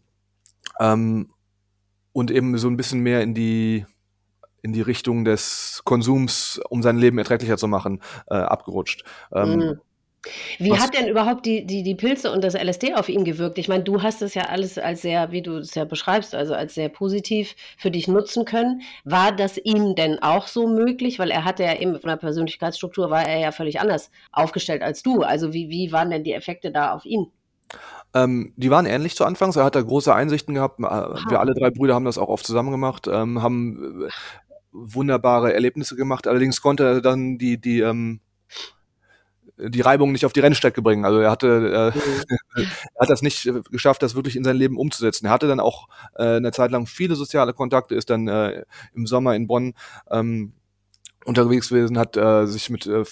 Ähm, 0.81 1.29
und 2.19 2.33
eben 2.33 2.59
so 2.59 2.69
ein 2.69 2.77
bisschen 2.77 3.01
mehr 3.01 3.23
in 3.23 3.33
die 3.33 3.87
in 4.61 4.73
die 4.73 4.83
Richtung 4.83 5.25
des 5.25 5.83
Konsums, 5.85 6.61
um 6.69 6.83
sein 6.83 6.99
Leben 6.99 7.17
erträglicher 7.17 7.57
zu 7.57 7.69
machen, 7.69 8.03
äh, 8.29 8.35
abgerutscht. 8.35 9.05
Ähm, 9.33 9.57
mhm. 9.57 9.81
Wie 10.59 10.73
Was? 10.73 10.81
hat 10.81 10.95
denn 10.95 11.07
überhaupt 11.07 11.47
die, 11.47 11.65
die, 11.65 11.85
die 11.85 11.95
Pilze 11.95 12.33
und 12.33 12.43
das 12.43 12.55
LSD 12.55 12.95
auf 12.95 13.09
ihn 13.09 13.25
gewirkt? 13.25 13.57
Ich 13.57 13.69
meine, 13.69 13.85
du 13.85 14.03
hast 14.03 14.21
es 14.21 14.35
ja 14.35 14.47
alles 14.47 14.77
als 14.77 15.03
sehr, 15.03 15.31
wie 15.31 15.43
du 15.43 15.59
es 15.59 15.77
ja 15.77 15.85
beschreibst, 15.85 16.35
also 16.35 16.55
als 16.55 16.75
sehr 16.75 16.89
positiv 16.89 17.55
für 17.77 17.93
dich 17.93 18.09
nutzen 18.09 18.45
können. 18.45 18.83
War 19.05 19.31
das 19.31 19.57
ihm 19.57 19.95
denn 19.95 20.21
auch 20.21 20.49
so 20.49 20.67
möglich? 20.67 21.21
Weil 21.21 21.31
er 21.31 21.45
hatte 21.45 21.63
ja 21.63 21.77
eben 21.77 22.01
von 22.01 22.11
der 22.11 22.17
Persönlichkeitsstruktur 22.17 23.11
war 23.11 23.27
er 23.27 23.39
ja 23.39 23.53
völlig 23.53 23.81
anders 23.81 24.11
aufgestellt 24.33 24.83
als 24.83 25.05
du. 25.05 25.23
Also 25.23 25.53
wie, 25.53 25.71
wie 25.71 25.93
waren 25.93 26.11
denn 26.11 26.25
die 26.25 26.35
Effekte 26.35 26.73
da 26.73 26.93
auf 26.93 27.05
ihn? 27.05 27.31
Ähm, 28.15 28.53
die 28.57 28.71
waren 28.71 28.87
ähnlich 28.87 29.17
zu 29.17 29.25
Anfangs. 29.25 29.57
Er 29.57 29.65
hat 29.65 29.75
da 29.75 29.83
große 29.83 30.15
Einsichten 30.15 30.55
gehabt. 30.55 30.81
Aha. 30.83 31.19
Wir 31.29 31.41
alle 31.41 31.55
drei 31.55 31.71
Brüder 31.71 31.95
haben 31.95 32.05
das 32.05 32.19
auch 32.19 32.29
oft 32.29 32.47
zusammen 32.47 32.71
gemacht, 32.71 33.07
ähm, 33.11 33.43
haben 33.43 34.07
äh, 34.07 34.09
wunderbare 34.73 35.53
Erlebnisse 35.53 35.97
gemacht. 35.97 36.27
Allerdings 36.27 36.61
konnte 36.61 36.85
er 36.85 37.01
dann 37.01 37.39
die, 37.39 37.61
die, 37.61 37.81
ähm, 37.81 38.21
die 39.59 39.81
Reibung 39.81 40.13
nicht 40.13 40.25
auf 40.25 40.33
die 40.33 40.41
Rennstrecke 40.41 40.81
bringen. 40.81 41.05
Also 41.05 41.19
er 41.19 41.31
hatte, 41.31 41.93
äh, 41.95 41.99
mhm. 41.99 42.67
er 42.95 43.01
hat 43.01 43.11
das 43.11 43.23
nicht 43.23 43.47
äh, 43.47 43.61
geschafft, 43.71 44.03
das 44.03 44.15
wirklich 44.15 44.37
in 44.37 44.45
sein 44.45 44.57
Leben 44.57 44.79
umzusetzen. 44.79 45.27
Er 45.27 45.33
hatte 45.33 45.49
dann 45.49 45.61
auch 45.61 45.89
äh, 46.15 46.37
eine 46.37 46.53
Zeit 46.53 46.71
lang 46.71 46.87
viele 46.87 47.15
soziale 47.15 47.53
Kontakte, 47.53 47.95
ist 47.95 48.09
dann 48.11 48.29
äh, 48.29 48.65
im 48.95 49.07
Sommer 49.07 49.35
in 49.35 49.47
Bonn 49.47 49.75
ähm, 50.11 50.55
unterwegs 51.29 51.69
gewesen, 51.69 51.99
hat 51.99 52.17
äh, 52.17 52.47
sich 52.47 52.71
mit 52.71 52.87
äh, 52.87 53.05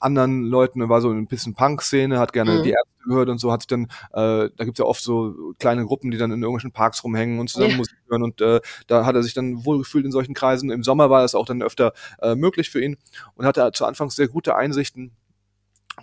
anderen 0.00 0.42
Leuten, 0.42 0.88
war 0.88 1.00
so 1.00 1.10
ein 1.10 1.28
bisschen 1.28 1.54
Punk-Szene, 1.54 2.18
hat 2.18 2.32
gerne 2.32 2.58
mhm. 2.58 2.62
die 2.64 2.70
Ärzte 2.70 3.04
gehört 3.06 3.28
und 3.28 3.38
so, 3.38 3.52
hat 3.52 3.62
sich 3.62 3.68
dann, 3.68 3.84
äh, 4.12 4.50
da 4.56 4.64
gibt's 4.64 4.80
ja 4.80 4.84
oft 4.84 5.00
so 5.00 5.54
kleine 5.60 5.86
Gruppen, 5.86 6.10
die 6.10 6.18
dann 6.18 6.32
in 6.32 6.42
irgendwelchen 6.42 6.72
Parks 6.72 7.04
rumhängen 7.04 7.38
und 7.38 7.48
zusammen 7.48 7.70
ja. 7.70 7.76
Musik 7.76 7.96
hören 8.08 8.24
und 8.24 8.40
äh, 8.40 8.60
da 8.88 9.06
hat 9.06 9.14
er 9.14 9.22
sich 9.22 9.34
dann 9.34 9.64
wohlgefühlt 9.64 10.04
in 10.04 10.10
solchen 10.10 10.34
Kreisen. 10.34 10.70
Im 10.70 10.82
Sommer 10.82 11.10
war 11.10 11.22
das 11.22 11.36
auch 11.36 11.46
dann 11.46 11.62
öfter 11.62 11.92
äh, 12.20 12.34
möglich 12.34 12.70
für 12.70 12.82
ihn 12.82 12.96
und 13.36 13.46
hatte 13.46 13.70
zu 13.72 13.86
Anfangs 13.86 14.16
sehr 14.16 14.28
gute 14.28 14.56
Einsichten 14.56 15.12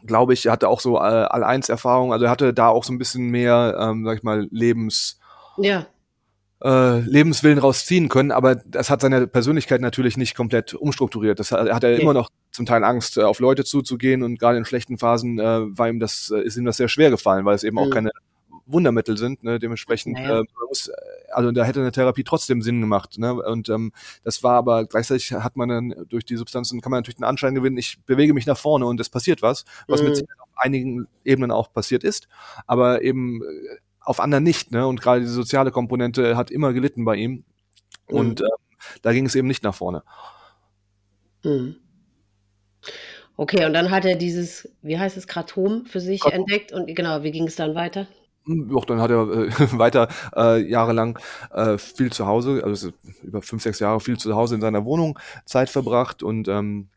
glaube 0.06 0.34
ich, 0.34 0.46
er 0.46 0.52
hatte 0.52 0.70
auch 0.70 0.80
so 0.80 0.98
äh, 0.98 1.00
All-Eins-Erfahrung, 1.00 2.14
also 2.14 2.26
er 2.26 2.32
hatte 2.32 2.54
da 2.54 2.68
auch 2.68 2.84
so 2.84 2.94
ein 2.94 3.00
bisschen 3.00 3.30
mehr, 3.30 3.76
ähm, 3.80 4.06
sag 4.06 4.18
ich 4.18 4.24
mal, 4.24 4.48
Lebens... 4.52 5.20
Ja 5.58 5.88
äh, 6.64 7.00
Lebenswillen 7.00 7.60
rausziehen 7.60 8.10
können, 8.10 8.32
aber 8.32 8.56
das 8.56 8.90
hat 8.90 9.02
seine 9.02 9.28
Persönlichkeit 9.28 9.82
natürlich 9.82 10.18
nicht 10.18 10.36
komplett 10.36 10.74
umstrukturiert. 10.74 11.40
Das 11.40 11.52
hat, 11.52 11.70
hat 11.72 11.84
er 11.84 11.94
okay. 11.94 12.02
immer 12.02 12.14
noch 12.14 12.30
zum 12.52 12.66
Teil 12.66 12.84
Angst, 12.84 13.18
äh, 13.18 13.24
auf 13.24 13.40
Leute 13.40 13.64
zuzugehen 13.64 14.24
und 14.24 14.40
gerade 14.40 14.58
in 14.58 14.66
schlechten 14.66 14.98
Phasen 14.98 15.40
äh, 15.40 15.78
war 15.78 15.88
ihm 15.88 16.00
das, 16.00 16.32
äh, 16.36 16.42
ist 16.42 16.58
ihm 16.58 16.66
das 16.66 16.78
sehr 16.78 16.88
schwer 16.88 17.10
gefallen, 17.10 17.46
weil 17.46 17.56
es 17.56 17.64
eben 17.64 17.76
mhm. 17.76 17.84
auch 17.84 17.90
keine 17.90 18.12
Wundermittel 18.66 19.18
sind, 19.18 19.44
ne? 19.44 19.60
dementsprechend 19.60 20.16
naja. 20.16 20.42
äh, 20.42 20.44
muss, 20.68 20.92
also 21.32 21.52
da 21.52 21.64
hätte 21.64 21.80
eine 21.80 21.92
Therapie 21.92 22.24
trotzdem 22.24 22.62
Sinn 22.62 22.82
gemacht, 22.82 23.18
ne? 23.18 23.34
Und 23.34 23.70
ähm, 23.70 23.92
das 24.24 24.44
war 24.44 24.56
aber 24.56 24.86
gleichzeitig 24.86 25.32
hat 25.32 25.56
man 25.56 25.70
dann 25.70 25.96
durch 26.10 26.26
die 26.26 26.36
Substanzen 26.36 26.82
kann 26.82 26.92
man 26.92 27.00
natürlich 27.00 27.18
den 27.18 27.24
Anschein 27.24 27.56
gewinnen, 27.56 27.78
ich 27.78 28.00
bewege 28.06 28.34
mich 28.34 28.46
nach 28.46 28.58
vorne 28.58 28.86
und 28.86 29.00
es 29.00 29.10
passiert 29.10 29.42
was, 29.42 29.64
was 29.88 30.02
mhm. 30.02 30.10
mit 30.10 30.24
auf 30.40 30.50
einigen 30.56 31.08
Ebenen 31.24 31.52
auch 31.52 31.72
passiert 31.72 32.04
ist, 32.04 32.28
aber 32.66 33.04
eben 33.04 33.42
auf 34.08 34.22
anderen 34.22 34.46
nicht, 34.46 34.72
ne? 34.72 34.88
Und 34.88 35.02
gerade 35.02 35.20
die 35.20 35.28
soziale 35.28 35.70
Komponente 35.70 36.38
hat 36.38 36.50
immer 36.50 36.72
gelitten 36.72 37.04
bei 37.04 37.16
ihm. 37.16 37.44
Und 38.08 38.40
mhm. 38.40 38.46
ähm, 38.46 39.00
da 39.02 39.12
ging 39.12 39.26
es 39.26 39.36
eben 39.36 39.50
nicht 39.50 39.64
nach 39.64 39.76
vorne. 39.76 40.02
Mhm. 41.44 41.76
Okay, 43.36 43.66
und 43.66 43.74
dann 43.74 43.92
hat 43.92 44.06
er 44.06 44.16
dieses, 44.16 44.70
wie 44.82 44.98
heißt 44.98 45.18
es, 45.18 45.28
Kratom 45.28 45.86
für 45.86 46.00
sich 46.00 46.22
Kratom. 46.22 46.40
entdeckt 46.40 46.72
und 46.72 46.88
genau, 46.96 47.22
wie 47.24 47.32
ging 47.32 47.48
es 47.48 47.58
dann 47.58 47.76
weiter? 47.76 48.08
Hm, 48.46 48.70
doch, 48.70 48.86
dann 48.86 49.02
hat 49.02 49.12
er 49.12 49.30
äh, 49.30 49.50
weiter 49.78 50.08
äh, 50.36 50.62
jahrelang 50.62 51.20
äh, 51.52 51.78
viel 51.78 52.12
zu 52.12 52.28
Hause, 52.28 52.62
also 52.64 52.92
über 53.24 53.42
fünf, 53.42 53.62
sechs 53.62 53.80
Jahre 53.80 54.00
viel 54.00 54.18
zu 54.18 54.34
Hause 54.36 54.56
in 54.56 54.62
seiner 54.62 54.86
Wohnung 54.86 55.20
Zeit 55.44 55.70
verbracht 55.70 56.24
und 56.24 56.48
ähm, 56.48 56.88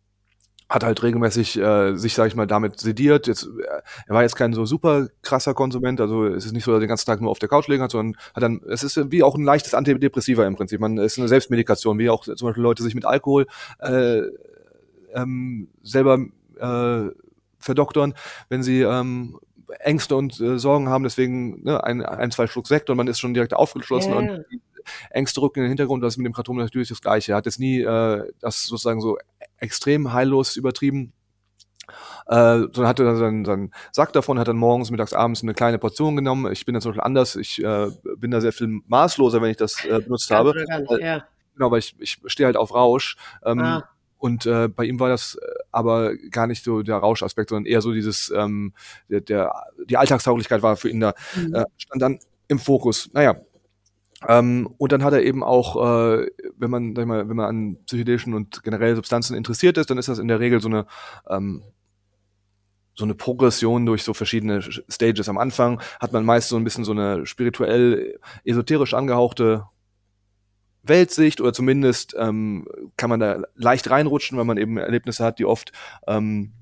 hat 0.71 0.85
halt 0.85 1.03
regelmäßig 1.03 1.59
äh, 1.59 1.97
sich, 1.97 2.14
sage 2.14 2.29
ich 2.29 2.37
mal, 2.37 2.47
damit 2.47 2.79
sediert. 2.79 3.27
Jetzt, 3.27 3.45
äh, 3.45 3.83
er 4.07 4.14
war 4.14 4.23
jetzt 4.23 4.37
kein 4.37 4.53
so 4.55 4.64
super 4.64 5.09
krasser 5.21 5.53
Konsument, 5.53 6.01
also 6.01 6.25
es 6.27 6.47
ist 6.47 6.53
nicht 6.53 6.64
so, 6.64 6.71
dass 6.71 6.79
er 6.79 6.81
den 6.81 6.89
ganzen 6.89 7.07
Tag 7.07 7.21
nur 7.21 7.31
auf 7.31 7.41
der 7.41 7.49
Couch 7.49 7.66
liegen 7.66 7.83
hat, 7.83 7.91
sondern 7.91 8.21
hat 8.35 8.43
dann, 8.43 8.61
es 8.68 8.85
ist 8.85 9.11
wie 9.11 9.25
auch 9.25 9.35
ein 9.35 9.43
leichtes 9.43 9.75
Antidepressiva 9.75 10.47
im 10.47 10.55
Prinzip. 10.55 10.81
Man 10.81 10.97
es 10.99 11.12
ist 11.12 11.18
eine 11.18 11.29
Selbstmedikation, 11.29 11.99
wie 11.99 12.09
auch 12.09 12.23
zum 12.23 12.47
Beispiel 12.47 12.62
Leute 12.62 12.85
sich 12.85 12.95
mit 12.95 13.05
Alkohol 13.05 13.47
äh, 13.81 14.23
ähm, 15.12 15.68
selber 15.83 16.21
äh, 16.61 17.11
verdoktern, 17.59 18.14
wenn 18.49 18.62
sie 18.62 18.83
ähm, 18.83 19.39
Ängste 19.81 20.14
und 20.14 20.41
äh, 20.41 20.59
Sorgen 20.59 20.89
haben, 20.89 21.03
deswegen 21.03 21.64
ne, 21.64 21.83
ein, 21.83 22.05
ein, 22.05 22.31
zwei 22.31 22.47
Schluck 22.47 22.68
Sekt 22.68 22.91
und 22.91 22.97
man 22.97 23.09
ist 23.09 23.18
schon 23.18 23.35
direkt 23.35 23.55
aufgeschlossen 23.55 24.12
yeah. 24.12 24.18
und 24.18 24.45
Ängste 25.11 25.41
rücken 25.41 25.61
in 25.61 25.64
den 25.64 25.70
Hintergrund. 25.70 26.03
Das 26.03 26.14
ist 26.14 26.18
mit 26.18 26.26
dem 26.26 26.33
Kratom 26.33 26.57
natürlich 26.57 26.89
das 26.89 27.01
Gleiche. 27.01 27.33
Er 27.33 27.37
hat 27.37 27.47
jetzt 27.47 27.61
nie 27.61 27.81
äh, 27.81 28.31
das 28.41 28.64
sozusagen 28.64 29.01
so 29.01 29.18
extrem 29.59 30.12
heillos 30.12 30.57
übertrieben. 30.57 31.12
Äh, 32.26 32.68
sondern 32.72 32.87
hatte 32.87 33.05
dann 33.05 33.16
seinen, 33.16 33.45
seinen 33.45 33.74
Sack 33.91 34.12
davon, 34.12 34.39
hat 34.39 34.47
dann 34.47 34.57
morgens, 34.57 34.93
mittags, 34.93 35.12
abends 35.12 35.43
eine 35.43 35.55
kleine 35.55 35.78
Portion 35.78 36.14
genommen. 36.14 36.53
Ich 36.53 36.64
bin 36.64 36.74
da 36.74 36.81
zum 36.81 36.91
Beispiel 36.91 37.03
anders. 37.03 37.35
Ich 37.35 37.62
äh, 37.62 37.89
bin 38.16 38.31
da 38.31 38.41
sehr 38.41 38.53
viel 38.53 38.81
maßloser, 38.87 39.43
wenn 39.43 39.51
ich 39.51 39.57
das 39.57 39.85
äh, 39.85 39.99
benutzt 39.99 40.31
habe. 40.31 40.55
Nicht, 40.55 41.03
ja. 41.03 41.24
Genau, 41.55 41.70
weil 41.72 41.81
ich, 41.81 41.97
ich 41.99 42.20
stehe 42.26 42.47
halt 42.47 42.57
auf 42.57 42.72
Rausch. 42.72 43.16
Ähm, 43.45 43.59
ah. 43.59 43.89
Und 44.20 44.45
äh, 44.45 44.68
bei 44.68 44.85
ihm 44.85 45.01
war 45.01 45.09
das 45.09 45.37
äh, 45.37 45.47
aber 45.72 46.14
gar 46.31 46.47
nicht 46.47 46.62
so 46.62 46.83
der 46.83 46.97
Rauschaspekt, 46.97 47.49
sondern 47.49 47.64
eher 47.64 47.81
so 47.81 47.93
dieses, 47.93 48.31
ähm, 48.37 48.74
der, 49.09 49.22
der, 49.22 49.53
die 49.87 49.97
Alltagstauglichkeit 49.97 50.62
war 50.62 50.76
für 50.76 50.91
ihn 50.91 51.01
da, 51.01 51.14
mhm. 51.35 51.55
äh, 51.55 51.64
stand 51.78 52.03
dann 52.03 52.18
im 52.47 52.59
Fokus. 52.59 53.09
Naja, 53.14 53.41
ähm, 54.29 54.68
und 54.79 54.93
dann 54.93 55.03
hat 55.03 55.12
er 55.12 55.23
eben 55.23 55.43
auch, 55.43 55.77
äh, 55.77 56.27
wenn 56.57 56.71
man, 56.71 56.95
sag 56.95 57.03
ich 57.03 57.09
mal, 57.09 57.29
wenn 57.29 57.37
man 57.37 57.47
an 57.47 57.77
psychedelischen 57.87 58.35
und 58.35 58.62
generell 58.62 58.95
Substanzen 58.95 59.35
interessiert 59.35 59.79
ist, 59.79 59.91
dann 59.91 59.99
ist 59.99 60.09
das 60.09 60.18
in 60.18 60.29
der 60.29 60.41
Regel 60.41 60.61
so 60.61 60.68
eine 60.68 60.87
ähm, 61.29 61.62
so 62.95 63.05
eine 63.05 63.14
Progression 63.14 63.87
durch 63.87 64.03
so 64.03 64.12
verschiedene 64.12 64.61
Stages. 64.62 65.29
Am 65.29 65.39
Anfang 65.39 65.81
hat 66.01 66.12
man 66.12 66.25
meist 66.25 66.51
so 66.51 66.57
ein 66.57 66.64
bisschen 66.64 66.85
so 66.85 66.93
eine 66.93 67.25
spirituell 67.25 68.18
esoterisch 68.45 68.93
angehauchte 68.93 69.64
Weltsicht 70.83 71.41
oder 71.41 71.53
zumindest 71.53 72.14
ähm, 72.18 72.66
kann 72.97 73.11
man 73.11 73.21
da 73.21 73.43
leicht 73.55 73.91
reinrutschen, 73.91 74.37
weil 74.39 74.45
man 74.45 74.59
eben 74.59 74.77
Erlebnisse 74.77 75.25
hat, 75.25 75.39
die 75.39 75.45
oft 75.47 75.73
ähm, 76.07 76.53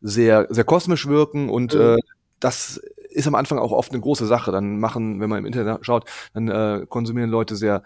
sehr 0.00 0.46
sehr 0.50 0.64
kosmisch 0.64 1.06
wirken 1.06 1.48
und 1.48 1.74
mhm. 1.74 1.80
äh, 1.80 1.96
das 2.40 2.80
ist 3.12 3.26
am 3.26 3.34
Anfang 3.34 3.58
auch 3.58 3.72
oft 3.72 3.92
eine 3.92 4.00
große 4.00 4.26
Sache. 4.26 4.52
Dann 4.52 4.78
machen, 4.78 5.20
wenn 5.20 5.30
man 5.30 5.40
im 5.40 5.46
Internet 5.46 5.84
schaut, 5.84 6.04
dann 6.34 6.48
äh, 6.48 6.86
konsumieren 6.88 7.30
Leute 7.30 7.56
sehr 7.56 7.82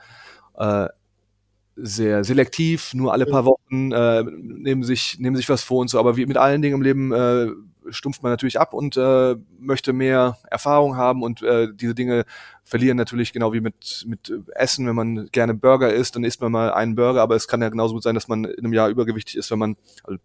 äh, 0.56 0.88
sehr 1.76 2.24
selektiv, 2.24 2.94
nur 2.94 3.12
alle 3.12 3.26
paar 3.26 3.44
Wochen 3.44 3.92
äh, 3.92 4.22
nehmen 4.22 4.82
sich 4.82 5.18
nehmen 5.18 5.36
sich 5.36 5.48
was 5.48 5.62
vor 5.62 5.80
und 5.80 5.90
so. 5.90 5.98
Aber 5.98 6.16
wie 6.16 6.24
mit 6.26 6.38
allen 6.38 6.62
Dingen 6.62 6.76
im 6.76 6.82
Leben 6.82 7.12
äh, 7.12 7.48
stumpft 7.90 8.22
man 8.22 8.32
natürlich 8.32 8.58
ab 8.58 8.72
und 8.72 8.96
äh, 8.96 9.36
möchte 9.60 9.92
mehr 9.92 10.38
Erfahrung 10.50 10.96
haben 10.96 11.22
und 11.22 11.42
äh, 11.42 11.68
diese 11.72 11.94
Dinge 11.94 12.24
verlieren 12.64 12.96
natürlich 12.96 13.32
genau 13.32 13.52
wie 13.52 13.60
mit 13.60 14.04
mit 14.08 14.32
Essen, 14.54 14.86
wenn 14.86 14.96
man 14.96 15.28
gerne 15.32 15.52
Burger 15.54 15.92
isst, 15.92 16.16
dann 16.16 16.24
isst 16.24 16.40
man 16.40 16.50
mal 16.50 16.72
einen 16.72 16.94
Burger, 16.94 17.20
aber 17.20 17.36
es 17.36 17.46
kann 17.46 17.60
ja 17.60 17.68
genauso 17.68 17.94
gut 17.94 18.02
sein, 18.02 18.14
dass 18.14 18.28
man 18.28 18.44
in 18.44 18.64
einem 18.64 18.72
Jahr 18.72 18.88
übergewichtig 18.88 19.36
ist, 19.36 19.50
wenn 19.50 19.58
man, 19.58 19.76
also, 20.04 20.18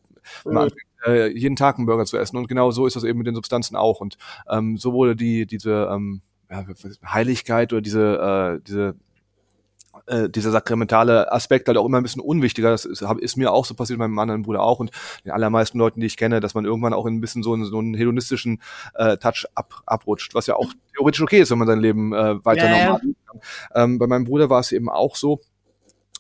wenn 0.43 0.53
man 0.53 0.65
mhm 0.67 0.73
äh, 1.05 1.27
jeden 1.35 1.55
Tag 1.55 1.77
einen 1.77 1.85
Burger 1.85 2.05
zu 2.05 2.17
essen. 2.17 2.37
Und 2.37 2.47
genau 2.47 2.71
so 2.71 2.85
ist 2.85 2.95
das 2.95 3.03
eben 3.03 3.17
mit 3.17 3.27
den 3.27 3.35
Substanzen 3.35 3.75
auch. 3.75 4.01
Und 4.01 4.17
ähm, 4.49 4.77
so 4.77 4.93
wurde 4.93 5.15
die, 5.15 5.45
diese 5.45 5.89
ähm, 5.91 6.21
ja, 6.49 6.65
Heiligkeit 7.05 7.73
oder 7.73 7.81
diese, 7.81 8.59
äh, 8.59 8.63
diese 8.67 8.95
äh, 10.07 10.29
dieser 10.29 10.51
sakramentale 10.51 11.31
Aspekt 11.31 11.67
halt 11.67 11.77
auch 11.77 11.85
immer 11.85 11.97
ein 11.97 12.03
bisschen 12.03 12.21
unwichtiger. 12.21 12.71
Das 12.71 12.85
ist, 12.85 13.01
ist 13.01 13.37
mir 13.37 13.51
auch 13.51 13.65
so 13.65 13.73
passiert, 13.73 13.99
meinem 13.99 14.17
anderen 14.19 14.43
Bruder 14.43 14.61
auch 14.61 14.79
und 14.79 14.91
den 15.25 15.31
allermeisten 15.31 15.77
Leuten, 15.77 15.99
die 15.99 16.05
ich 16.05 16.17
kenne, 16.17 16.39
dass 16.39 16.53
man 16.53 16.65
irgendwann 16.65 16.93
auch 16.93 17.05
in 17.05 17.15
ein 17.15 17.21
bisschen 17.21 17.43
so 17.43 17.53
einen, 17.53 17.65
so 17.65 17.77
einen 17.77 17.93
hedonistischen 17.93 18.61
äh, 18.95 19.17
Touch 19.17 19.45
ab, 19.53 19.81
abrutscht, 19.85 20.33
was 20.33 20.47
ja 20.47 20.55
auch 20.55 20.71
theoretisch 20.95 21.21
okay 21.21 21.41
ist, 21.41 21.51
wenn 21.51 21.57
man 21.57 21.67
sein 21.67 21.79
Leben 21.79 22.13
äh, 22.13 22.43
weiter 22.45 22.69
ja, 22.69 22.85
normal 22.85 23.01
ja. 23.03 23.13
kann. 23.27 23.41
Ähm, 23.75 23.99
bei 23.99 24.07
meinem 24.07 24.25
Bruder 24.25 24.49
war 24.49 24.61
es 24.61 24.71
eben 24.71 24.89
auch 24.89 25.15
so, 25.15 25.41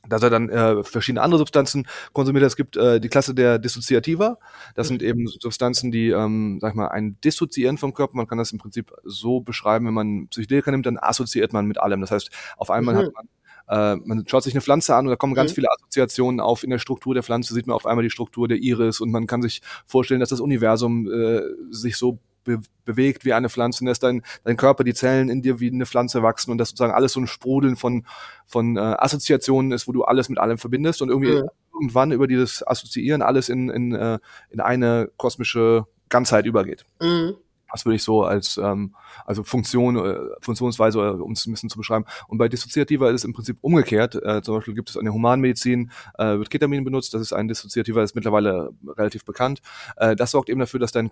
dass 0.07 0.23
er 0.23 0.29
dann 0.29 0.49
äh, 0.49 0.83
verschiedene 0.83 1.21
andere 1.21 1.39
Substanzen 1.39 1.87
konsumiert. 2.13 2.43
Es 2.43 2.55
gibt 2.55 2.75
äh, 2.75 2.99
die 2.99 3.09
Klasse 3.09 3.35
der 3.35 3.59
Dissoziativa. 3.59 4.37
Das 4.75 4.87
sind 4.87 5.03
eben 5.03 5.27
Substanzen, 5.27 5.91
die, 5.91 6.09
ähm, 6.09 6.59
sag 6.61 6.69
ich 6.69 6.75
mal, 6.75 6.87
ein 6.87 7.19
Dissoziieren 7.23 7.77
vom 7.77 7.93
Körper. 7.93 8.17
Man 8.17 8.27
kann 8.27 8.37
das 8.37 8.51
im 8.51 8.59
Prinzip 8.59 8.91
so 9.03 9.41
beschreiben, 9.41 9.85
wenn 9.85 9.93
man 9.93 10.27
Psychedelika 10.29 10.71
nimmt, 10.71 10.85
dann 10.85 10.97
assoziiert 10.97 11.53
man 11.53 11.65
mit 11.65 11.79
allem. 11.79 12.01
Das 12.01 12.11
heißt, 12.11 12.31
auf 12.57 12.71
einmal 12.71 12.95
mhm. 12.95 12.99
hat 12.99 13.13
man 13.13 13.27
äh, 13.67 13.95
man 14.03 14.27
schaut 14.27 14.43
sich 14.43 14.53
eine 14.53 14.61
Pflanze 14.61 14.95
an 14.95 15.05
und 15.05 15.11
da 15.11 15.15
kommen 15.15 15.33
ganz 15.33 15.51
mhm. 15.51 15.55
viele 15.55 15.67
Assoziationen 15.71 16.39
auf. 16.39 16.63
In 16.63 16.71
der 16.71 16.79
Struktur 16.79 17.13
der 17.13 17.23
Pflanze 17.23 17.53
sieht 17.53 17.67
man 17.67 17.75
auf 17.75 17.85
einmal 17.85 18.03
die 18.03 18.09
Struktur 18.09 18.47
der 18.47 18.57
Iris 18.57 18.99
und 18.99 19.11
man 19.11 19.27
kann 19.27 19.41
sich 19.41 19.61
vorstellen, 19.85 20.19
dass 20.19 20.29
das 20.29 20.41
Universum 20.41 21.09
äh, 21.09 21.41
sich 21.69 21.95
so 21.95 22.19
be 22.43 22.61
bewegt 22.83 23.25
wie 23.25 23.33
eine 23.33 23.47
Pflanze 23.47 23.83
und 23.83 23.87
dass 23.87 23.99
dein, 23.99 24.23
dein 24.43 24.57
Körper, 24.57 24.83
die 24.83 24.95
Zellen 24.95 25.29
in 25.29 25.41
dir 25.41 25.59
wie 25.59 25.69
eine 25.69 25.85
Pflanze 25.85 26.23
wachsen 26.23 26.51
und 26.51 26.57
dass 26.57 26.69
sozusagen 26.69 26.93
alles 26.93 27.13
so 27.13 27.19
ein 27.19 27.27
Sprudeln 27.27 27.75
von, 27.75 28.05
von 28.47 28.75
äh, 28.75 28.79
Assoziationen 28.79 29.71
ist, 29.71 29.87
wo 29.87 29.91
du 29.91 30.03
alles 30.03 30.29
mit 30.29 30.39
allem 30.39 30.57
verbindest 30.57 31.01
und 31.01 31.09
irgendwie 31.09 31.35
mhm. 31.35 31.49
irgendwann 31.73 32.11
über 32.11 32.27
dieses 32.27 32.67
Assoziieren 32.67 33.21
alles 33.21 33.49
in, 33.49 33.69
in, 33.69 33.93
äh, 33.93 34.17
in 34.49 34.59
eine 34.59 35.09
kosmische 35.17 35.85
Ganzheit 36.09 36.45
übergeht. 36.45 36.85
Mhm. 36.99 37.35
Das 37.71 37.85
würde 37.85 37.95
ich 37.95 38.03
so 38.03 38.23
als 38.23 38.57
ähm, 38.57 38.95
also 39.25 39.43
Funktion, 39.43 39.95
äh, 39.97 40.19
Funktionsweise, 40.41 40.99
äh, 40.99 41.11
um 41.11 41.31
es 41.31 41.45
ein 41.45 41.51
bisschen 41.51 41.69
zu 41.69 41.77
beschreiben. 41.77 42.05
Und 42.27 42.37
bei 42.37 42.49
Dissoziativer 42.49 43.09
ist 43.09 43.21
es 43.21 43.25
im 43.25 43.33
Prinzip 43.33 43.57
umgekehrt. 43.61 44.15
Äh, 44.15 44.41
zum 44.41 44.55
Beispiel 44.55 44.73
gibt 44.73 44.89
es 44.89 44.95
in 44.95 45.05
der 45.05 45.13
Humanmedizin, 45.13 45.91
äh, 46.17 46.37
wird 46.37 46.49
Ketamin 46.49 46.83
benutzt, 46.83 47.13
das 47.13 47.21
ist 47.21 47.33
ein 47.33 47.47
Dissoziativer, 47.47 48.03
ist 48.03 48.15
mittlerweile 48.15 48.71
relativ 48.97 49.23
bekannt. 49.25 49.61
Äh, 49.95 50.15
das 50.15 50.31
sorgt 50.31 50.49
eben 50.49 50.59
dafür, 50.59 50.79
dass 50.79 50.91
dein, 50.91 51.11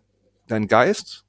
dein 0.51 0.67
Geist 0.67 1.25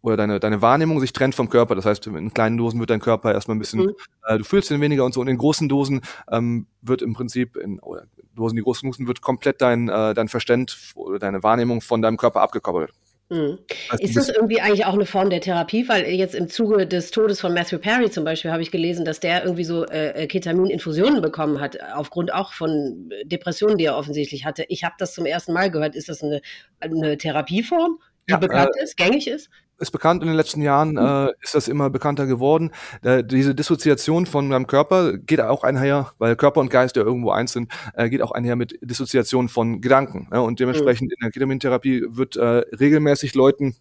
oder 0.00 0.16
deine, 0.16 0.40
deine 0.40 0.62
Wahrnehmung 0.62 1.00
sich 1.00 1.12
trennt 1.12 1.34
vom 1.34 1.48
Körper. 1.48 1.74
Das 1.74 1.84
heißt, 1.84 2.06
in 2.06 2.32
kleinen 2.32 2.56
Dosen 2.56 2.78
wird 2.80 2.90
dein 2.90 3.00
Körper 3.00 3.32
erstmal 3.32 3.56
ein 3.56 3.60
bisschen, 3.60 3.80
mhm. 3.80 3.94
äh, 4.26 4.38
du 4.38 4.44
fühlst 4.44 4.70
ihn 4.70 4.80
weniger 4.80 5.04
und 5.04 5.14
so. 5.14 5.20
Und 5.20 5.28
in 5.28 5.38
großen 5.38 5.68
Dosen 5.68 6.02
ähm, 6.30 6.66
wird 6.82 7.02
im 7.02 7.14
Prinzip, 7.14 7.56
in 7.56 7.80
oder 7.80 8.04
Dosen, 8.34 8.56
die 8.56 8.62
großen 8.62 8.88
Dosen, 8.88 9.06
wird 9.06 9.20
komplett 9.22 9.60
dein, 9.60 9.88
äh, 9.88 10.14
dein 10.14 10.28
Verstand 10.28 10.76
oder 10.94 11.18
deine 11.18 11.42
Wahrnehmung 11.42 11.80
von 11.80 12.02
deinem 12.02 12.16
Körper 12.16 12.40
abgekoppelt. 12.40 12.92
Mhm. 13.30 13.58
Also 13.90 14.04
ist 14.04 14.16
das 14.16 14.28
irgendwie 14.30 14.60
eigentlich 14.60 14.86
auch 14.86 14.94
eine 14.94 15.04
Form 15.04 15.28
der 15.28 15.40
Therapie? 15.40 15.86
Weil 15.88 16.06
jetzt 16.06 16.34
im 16.34 16.48
Zuge 16.48 16.86
des 16.86 17.10
Todes 17.10 17.40
von 17.40 17.52
Matthew 17.52 17.78
Perry 17.78 18.10
zum 18.10 18.24
Beispiel 18.24 18.50
habe 18.50 18.62
ich 18.62 18.70
gelesen, 18.70 19.04
dass 19.04 19.20
der 19.20 19.44
irgendwie 19.44 19.64
so 19.64 19.84
äh, 19.84 20.26
Ketamin-Infusionen 20.26 21.20
bekommen 21.20 21.60
hat, 21.60 21.76
aufgrund 21.94 22.32
auch 22.32 22.52
von 22.52 23.10
Depressionen, 23.24 23.76
die 23.76 23.84
er 23.84 23.96
offensichtlich 23.96 24.46
hatte. 24.46 24.64
Ich 24.68 24.84
habe 24.84 24.94
das 24.98 25.12
zum 25.12 25.26
ersten 25.26 25.52
Mal 25.52 25.70
gehört. 25.70 25.94
Ist 25.94 26.08
das 26.08 26.22
eine, 26.22 26.40
eine 26.80 27.18
Therapieform, 27.18 27.98
die 28.28 28.32
ja, 28.32 28.38
bekannt 28.38 28.70
äh, 28.78 28.84
ist, 28.84 28.96
gängig 28.96 29.26
ist? 29.26 29.50
ist 29.78 29.90
bekannt 29.92 30.22
in 30.22 30.28
den 30.28 30.36
letzten 30.36 30.60
Jahren, 30.60 30.92
mhm. 30.92 30.98
äh, 30.98 31.32
ist 31.40 31.54
das 31.54 31.68
immer 31.68 31.90
bekannter 31.90 32.26
geworden. 32.26 32.72
Äh, 33.02 33.24
diese 33.24 33.54
Dissoziation 33.54 34.26
von 34.26 34.48
meinem 34.48 34.66
Körper 34.66 35.16
geht 35.16 35.40
auch 35.40 35.62
einher, 35.62 36.12
weil 36.18 36.36
Körper 36.36 36.60
und 36.60 36.70
Geist 36.70 36.96
ja 36.96 37.02
irgendwo 37.02 37.30
eins 37.30 37.52
sind, 37.52 37.72
äh, 37.94 38.08
geht 38.08 38.22
auch 38.22 38.32
einher 38.32 38.56
mit 38.56 38.78
Dissoziation 38.82 39.48
von 39.48 39.80
Gedanken. 39.80 40.28
Ne? 40.30 40.42
Und 40.42 40.60
dementsprechend 40.60 41.08
mhm. 41.08 41.14
in 41.18 41.24
der 41.24 41.30
Ketamintherapie 41.30 42.04
wird 42.08 42.36
äh, 42.36 42.64
regelmäßig 42.76 43.34
Leuten 43.34 43.76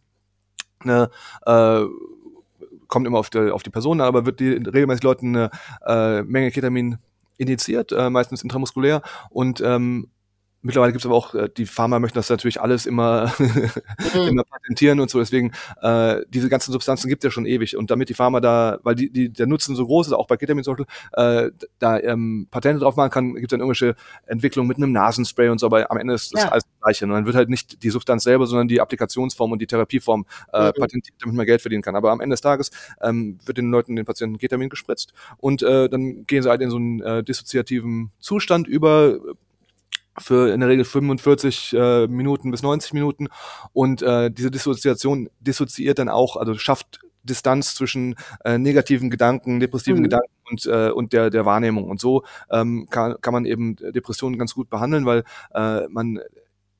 eine 0.79 1.09
äh, 1.45 1.85
kommt 2.87 3.05
immer 3.05 3.19
auf 3.19 3.29
die, 3.29 3.51
auf 3.51 3.63
die 3.63 3.69
Person, 3.69 3.99
aber 3.99 4.25
wird 4.25 4.39
die 4.39 4.51
regelmäßig 4.51 5.03
Leuten 5.03 5.35
eine 5.35 5.49
äh, 5.85 6.21
Menge 6.23 6.51
Ketamin 6.51 6.97
injiziert, 7.37 7.91
äh, 7.91 8.09
meistens 8.09 8.43
intramuskulär 8.43 9.01
und 9.29 9.61
ähm, 9.61 10.09
Mittlerweile 10.67 10.91
gibt 10.91 11.01
es 11.01 11.05
aber 11.05 11.15
auch, 11.15 11.33
äh, 11.33 11.47
die 11.55 11.65
Pharma 11.65 11.97
möchten 11.97 12.17
das 12.17 12.29
natürlich 12.29 12.59
alles 12.59 12.85
immer, 12.85 13.31
mhm. 13.39 14.21
immer 14.27 14.43
patentieren 14.43 14.99
und 14.99 15.09
so. 15.09 15.17
Deswegen, 15.19 15.53
äh, 15.81 16.17
diese 16.27 16.49
ganzen 16.49 16.73
Substanzen 16.73 17.07
gibt 17.07 17.23
es 17.23 17.29
ja 17.29 17.31
schon 17.31 17.45
ewig. 17.45 17.77
Und 17.77 17.89
damit 17.89 18.09
die 18.09 18.13
Pharma 18.13 18.41
da, 18.41 18.77
weil 18.83 18.95
die, 18.95 19.09
die, 19.09 19.29
der 19.29 19.47
Nutzen 19.47 19.77
so 19.77 19.85
groß 19.85 20.07
ist, 20.07 20.13
auch 20.13 20.27
bei 20.27 20.35
Ketamin 20.35 20.65
zum 20.65 20.75
Beispiel, 20.75 20.93
äh, 21.13 21.51
da 21.79 21.97
ähm, 21.99 22.49
Patente 22.51 22.81
drauf 22.81 22.97
machen 22.97 23.11
kann, 23.11 23.35
gibt 23.35 23.45
es 23.45 23.51
dann 23.51 23.61
irgendwelche 23.61 23.95
Entwicklungen 24.25 24.67
mit 24.67 24.75
einem 24.75 24.91
Nasenspray 24.91 25.47
und 25.47 25.59
so, 25.59 25.67
aber 25.67 25.89
am 25.89 25.97
Ende 25.97 26.15
ist 26.15 26.33
das 26.33 26.43
ja. 26.43 26.49
alles 26.49 26.65
das 26.65 26.81
Gleiche. 26.81 27.05
Und 27.05 27.11
dann 27.11 27.25
wird 27.25 27.37
halt 27.37 27.47
nicht 27.47 27.81
die 27.81 27.89
Substanz 27.89 28.23
selber, 28.23 28.45
sondern 28.45 28.67
die 28.67 28.81
Applikationsform 28.81 29.53
und 29.53 29.59
die 29.59 29.67
Therapieform 29.67 30.25
äh, 30.51 30.67
mhm. 30.67 30.71
patentiert, 30.77 31.15
damit 31.21 31.37
man 31.37 31.45
Geld 31.45 31.61
verdienen 31.61 31.81
kann. 31.81 31.95
Aber 31.95 32.11
am 32.11 32.19
Ende 32.19 32.33
des 32.33 32.41
Tages 32.41 32.71
ähm, 33.01 33.37
wird 33.45 33.57
den 33.57 33.71
Leuten, 33.71 33.95
den 33.95 34.03
Patienten 34.03 34.37
Ketamin 34.37 34.67
gespritzt 34.67 35.13
und 35.37 35.61
äh, 35.61 35.87
dann 35.87 36.25
gehen 36.25 36.43
sie 36.43 36.49
halt 36.49 36.59
in 36.59 36.69
so 36.69 36.75
einen 36.75 37.01
äh, 37.01 37.23
dissoziativen 37.23 38.11
Zustand 38.19 38.67
über, 38.67 39.17
für 40.19 40.51
in 40.53 40.59
der 40.59 40.69
Regel 40.69 40.85
45 40.85 41.73
äh, 41.73 42.07
Minuten 42.07 42.51
bis 42.51 42.63
90 42.63 42.93
Minuten 42.93 43.27
und 43.73 44.01
äh, 44.01 44.31
diese 44.31 44.51
Dissoziation 44.51 45.29
dissoziiert 45.39 45.99
dann 45.99 46.09
auch, 46.09 46.37
also 46.37 46.55
schafft 46.55 46.99
Distanz 47.23 47.75
zwischen 47.75 48.15
äh, 48.45 48.57
negativen 48.57 49.09
Gedanken, 49.09 49.59
depressiven 49.59 49.99
mhm. 49.99 50.03
Gedanken 50.03 50.31
und, 50.49 50.65
äh, 50.65 50.89
und 50.89 51.13
der, 51.13 51.29
der 51.29 51.45
Wahrnehmung. 51.45 51.89
Und 51.89 51.99
so 51.99 52.23
ähm, 52.49 52.87
kann, 52.89 53.15
kann 53.21 53.33
man 53.33 53.45
eben 53.45 53.75
Depressionen 53.75 54.39
ganz 54.39 54.53
gut 54.53 54.69
behandeln, 54.69 55.05
weil 55.05 55.23
äh, 55.53 55.87
man 55.89 56.19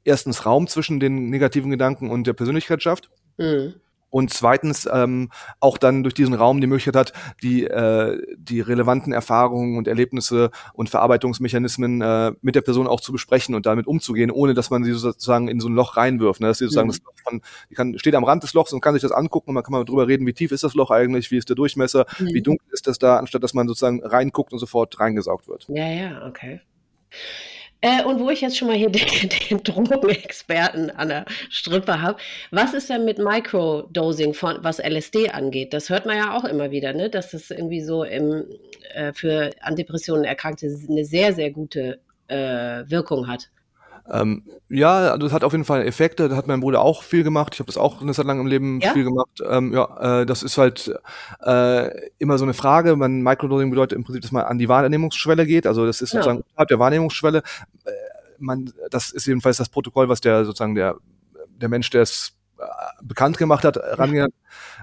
erstens 0.03 0.45
Raum 0.45 0.67
zwischen 0.67 0.99
den 0.99 1.29
negativen 1.29 1.69
Gedanken 1.69 2.09
und 2.09 2.27
der 2.27 2.33
Persönlichkeit 2.33 2.81
schafft. 2.81 3.09
Mhm 3.37 3.75
und 4.09 4.31
zweitens 4.31 4.87
ähm, 4.91 5.29
auch 5.59 5.77
dann 5.77 6.03
durch 6.03 6.13
diesen 6.13 6.33
Raum 6.33 6.61
die 6.61 6.67
Möglichkeit 6.67 6.95
hat, 6.95 7.13
die, 7.43 7.65
äh, 7.65 8.21
die 8.37 8.61
relevanten 8.61 9.11
Erfahrungen 9.11 9.77
und 9.77 9.87
Erlebnisse 9.87 10.51
und 10.73 10.89
Verarbeitungsmechanismen 10.89 12.01
äh, 12.01 12.31
mit 12.41 12.55
der 12.55 12.61
Person 12.61 12.87
auch 12.87 13.01
zu 13.01 13.11
besprechen 13.11 13.55
und 13.55 13.65
damit 13.65 13.85
umzugehen, 13.85 14.31
ohne 14.31 14.53
dass 14.53 14.69
man 14.69 14.83
sie 14.83 14.93
sozusagen 14.93 15.47
in 15.47 15.59
so 15.59 15.67
ein 15.67 15.75
Loch 15.75 15.97
reinwirft. 15.97 16.41
Ne? 16.41 16.47
Dass 16.47 16.59
sie 16.59 16.65
sozusagen 16.65 16.87
mhm. 16.87 16.91
das 16.93 17.01
Loch 17.03 17.13
von, 17.23 17.41
die 17.69 17.75
kann, 17.75 17.99
steht 17.99 18.15
am 18.15 18.23
Rand 18.23 18.43
des 18.43 18.53
Lochs 18.53 18.71
und 18.71 18.81
kann 18.81 18.93
sich 18.93 19.01
das 19.01 19.11
angucken 19.11 19.49
und 19.49 19.55
man 19.55 19.63
kann 19.63 19.73
mal 19.73 19.83
drüber 19.83 20.07
reden, 20.07 20.25
wie 20.25 20.33
tief 20.33 20.51
ist 20.51 20.63
das 20.63 20.73
Loch 20.73 20.91
eigentlich, 20.91 21.29
wie 21.31 21.37
ist 21.37 21.49
der 21.49 21.55
Durchmesser, 21.55 22.05
mhm. 22.19 22.33
wie 22.33 22.41
dunkel 22.41 22.67
ist 22.71 22.87
das 22.87 22.99
da, 22.99 23.17
anstatt 23.17 23.43
dass 23.43 23.53
man 23.53 23.67
sozusagen 23.67 24.03
reinguckt 24.03 24.53
und 24.53 24.59
sofort 24.59 24.99
reingesaugt 24.99 25.47
wird. 25.47 25.65
Ja, 25.69 25.87
ja, 25.89 26.25
okay. 26.25 26.61
Äh, 27.81 28.03
und 28.03 28.19
wo 28.19 28.29
ich 28.29 28.41
jetzt 28.41 28.57
schon 28.57 28.67
mal 28.67 28.77
hier 28.77 28.89
den, 28.91 29.29
den 29.49 29.63
Drogenexperten 29.63 30.89
an 30.91 31.09
der 31.09 31.25
Strippe 31.49 32.01
habe, 32.01 32.19
was 32.51 32.73
ist 32.73 32.89
denn 32.89 33.05
mit 33.05 33.19
Microdosing, 33.19 34.33
von, 34.33 34.57
was 34.61 34.79
LSD 34.79 35.29
angeht? 35.29 35.73
Das 35.73 35.89
hört 35.89 36.05
man 36.05 36.17
ja 36.17 36.35
auch 36.35 36.43
immer 36.43 36.71
wieder, 36.71 36.93
ne? 36.93 37.09
dass 37.09 37.31
das 37.31 37.51
irgendwie 37.51 37.81
so 37.81 38.03
im, 38.03 38.45
äh, 38.93 39.13
für 39.13 39.51
an 39.61 39.75
Depressionen 39.75 40.23
Erkrankte 40.23 40.67
eine 40.89 41.05
sehr, 41.05 41.33
sehr 41.33 41.51
gute 41.51 41.99
äh, 42.27 42.83
Wirkung 42.87 43.27
hat. 43.27 43.49
Ähm, 44.11 44.43
ja, 44.69 45.11
also 45.11 45.27
es 45.27 45.33
hat 45.33 45.43
auf 45.43 45.51
jeden 45.51 45.65
Fall 45.65 45.85
Effekte. 45.85 46.29
Da 46.29 46.35
hat 46.35 46.47
mein 46.47 46.59
Bruder 46.59 46.81
auch 46.81 47.03
viel 47.03 47.23
gemacht. 47.23 47.53
Ich 47.53 47.59
habe 47.59 47.67
das 47.67 47.77
auch 47.77 48.01
eine 48.01 48.13
Zeit 48.13 48.25
lang 48.25 48.39
im 48.39 48.47
Leben 48.47 48.79
ja? 48.79 48.93
viel 48.93 49.03
gemacht. 49.03 49.41
Ähm, 49.47 49.73
ja, 49.73 50.21
äh, 50.21 50.25
das 50.25 50.43
ist 50.43 50.57
halt 50.57 50.91
äh, 51.43 51.89
immer 52.17 52.37
so 52.37 52.45
eine 52.45 52.53
Frage. 52.53 52.95
Man 52.95 53.21
Microdosing 53.21 53.69
bedeutet 53.69 53.97
im 53.97 54.03
Prinzip, 54.03 54.21
dass 54.21 54.31
man 54.31 54.43
an 54.43 54.57
die 54.57 54.69
Wahrnehmungsschwelle 54.69 55.45
geht. 55.45 55.67
Also 55.67 55.85
das 55.85 56.01
ist 56.01 56.13
ja. 56.13 56.21
sozusagen 56.21 56.43
unterhalb 56.47 56.69
der 56.69 56.79
Wahrnehmungsschwelle. 56.79 57.39
Äh, 57.85 57.91
man, 58.39 58.71
das 58.91 59.11
ist 59.11 59.25
jedenfalls 59.25 59.57
das 59.57 59.69
Protokoll, 59.69 60.09
was 60.09 60.21
der 60.21 60.45
sozusagen 60.45 60.75
der 60.75 60.95
der 61.61 61.69
Mensch, 61.69 61.89
der 61.89 62.03
es 62.03 62.36
bekannt 63.01 63.37
gemacht 63.37 63.63
hat, 63.63 63.77
rangegangen. 63.77 64.33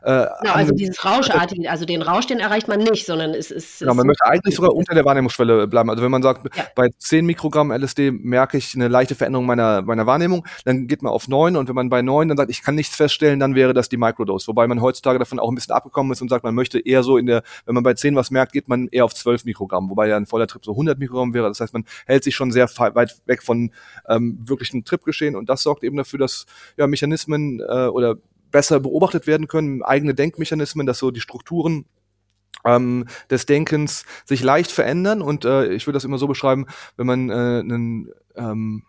Äh, 0.02 0.26
genau, 0.42 0.52
also 0.52 0.74
dieses 0.74 1.04
Rauschartige, 1.04 1.70
also 1.70 1.84
den 1.84 2.02
Rausch, 2.02 2.26
den 2.26 2.38
erreicht 2.38 2.68
man 2.68 2.80
nicht, 2.80 3.06
sondern 3.06 3.30
es 3.30 3.50
ist. 3.50 3.78
Genau, 3.78 3.94
man 3.94 4.06
möchte 4.06 4.24
eigentlich 4.26 4.54
sogar 4.54 4.74
unter 4.74 4.94
der 4.94 5.04
Wahrnehmungsschwelle 5.04 5.66
bleiben. 5.66 5.88
Also 5.90 6.02
wenn 6.02 6.10
man 6.10 6.22
sagt, 6.22 6.54
ja. 6.54 6.64
bei 6.74 6.88
10 6.98 7.24
Mikrogramm 7.24 7.72
LSD 7.72 8.10
merke 8.10 8.58
ich 8.58 8.74
eine 8.74 8.88
leichte 8.88 9.14
Veränderung 9.14 9.46
meiner, 9.46 9.82
meiner 9.82 10.06
Wahrnehmung, 10.06 10.46
dann 10.64 10.86
geht 10.86 11.02
man 11.02 11.12
auf 11.12 11.28
9 11.28 11.56
und 11.56 11.68
wenn 11.68 11.74
man 11.74 11.88
bei 11.88 12.02
9 12.02 12.28
dann 12.28 12.36
sagt, 12.36 12.50
ich 12.50 12.62
kann 12.62 12.74
nichts 12.74 12.94
feststellen, 12.96 13.40
dann 13.40 13.54
wäre 13.54 13.72
das 13.72 13.88
die 13.88 13.96
Microdose. 13.96 14.46
Wobei 14.48 14.66
man 14.66 14.82
heutzutage 14.82 15.18
davon 15.18 15.38
auch 15.38 15.50
ein 15.50 15.54
bisschen 15.54 15.74
abgekommen 15.74 16.12
ist 16.12 16.20
und 16.20 16.28
sagt, 16.28 16.44
man 16.44 16.54
möchte 16.54 16.78
eher 16.78 17.02
so 17.02 17.16
in 17.16 17.26
der, 17.26 17.42
wenn 17.64 17.74
man 17.74 17.82
bei 17.82 17.94
10 17.94 18.14
was 18.14 18.30
merkt, 18.30 18.52
geht 18.52 18.68
man 18.68 18.88
eher 18.88 19.06
auf 19.06 19.14
12 19.14 19.46
Mikrogramm, 19.46 19.88
wobei 19.88 20.08
ja 20.08 20.16
ein 20.16 20.26
voller 20.26 20.46
Trip 20.46 20.64
so 20.64 20.72
100 20.72 20.98
Mikrogramm 20.98 21.32
wäre. 21.32 21.48
Das 21.48 21.60
heißt, 21.60 21.72
man 21.72 21.84
hält 22.06 22.24
sich 22.24 22.34
schon 22.34 22.52
sehr 22.52 22.68
weit 22.76 23.16
weg 23.24 23.42
von 23.42 23.72
ähm, 24.08 24.38
wirklichen 24.42 24.84
Tripgeschehen 24.84 25.34
und 25.34 25.48
das 25.48 25.62
sorgt 25.62 25.82
eben 25.82 25.96
dafür, 25.96 26.18
dass 26.18 26.44
ja, 26.76 26.86
Mechanismen 26.86 27.63
äh, 27.68 27.88
oder 27.88 28.16
besser 28.50 28.80
beobachtet 28.80 29.26
werden 29.26 29.48
können, 29.48 29.82
eigene 29.82 30.14
Denkmechanismen, 30.14 30.86
dass 30.86 30.98
so 30.98 31.10
die 31.10 31.20
Strukturen 31.20 31.86
ähm, 32.64 33.06
des 33.30 33.46
Denkens 33.46 34.04
sich 34.24 34.42
leicht 34.42 34.70
verändern. 34.70 35.22
Und 35.22 35.44
äh, 35.44 35.72
ich 35.72 35.86
würde 35.86 35.96
das 35.96 36.04
immer 36.04 36.18
so 36.18 36.28
beschreiben, 36.28 36.66
wenn 36.96 37.06
man 37.06 37.30
äh, 37.30 37.32
einen 37.32 38.12
ähm, 38.36 38.84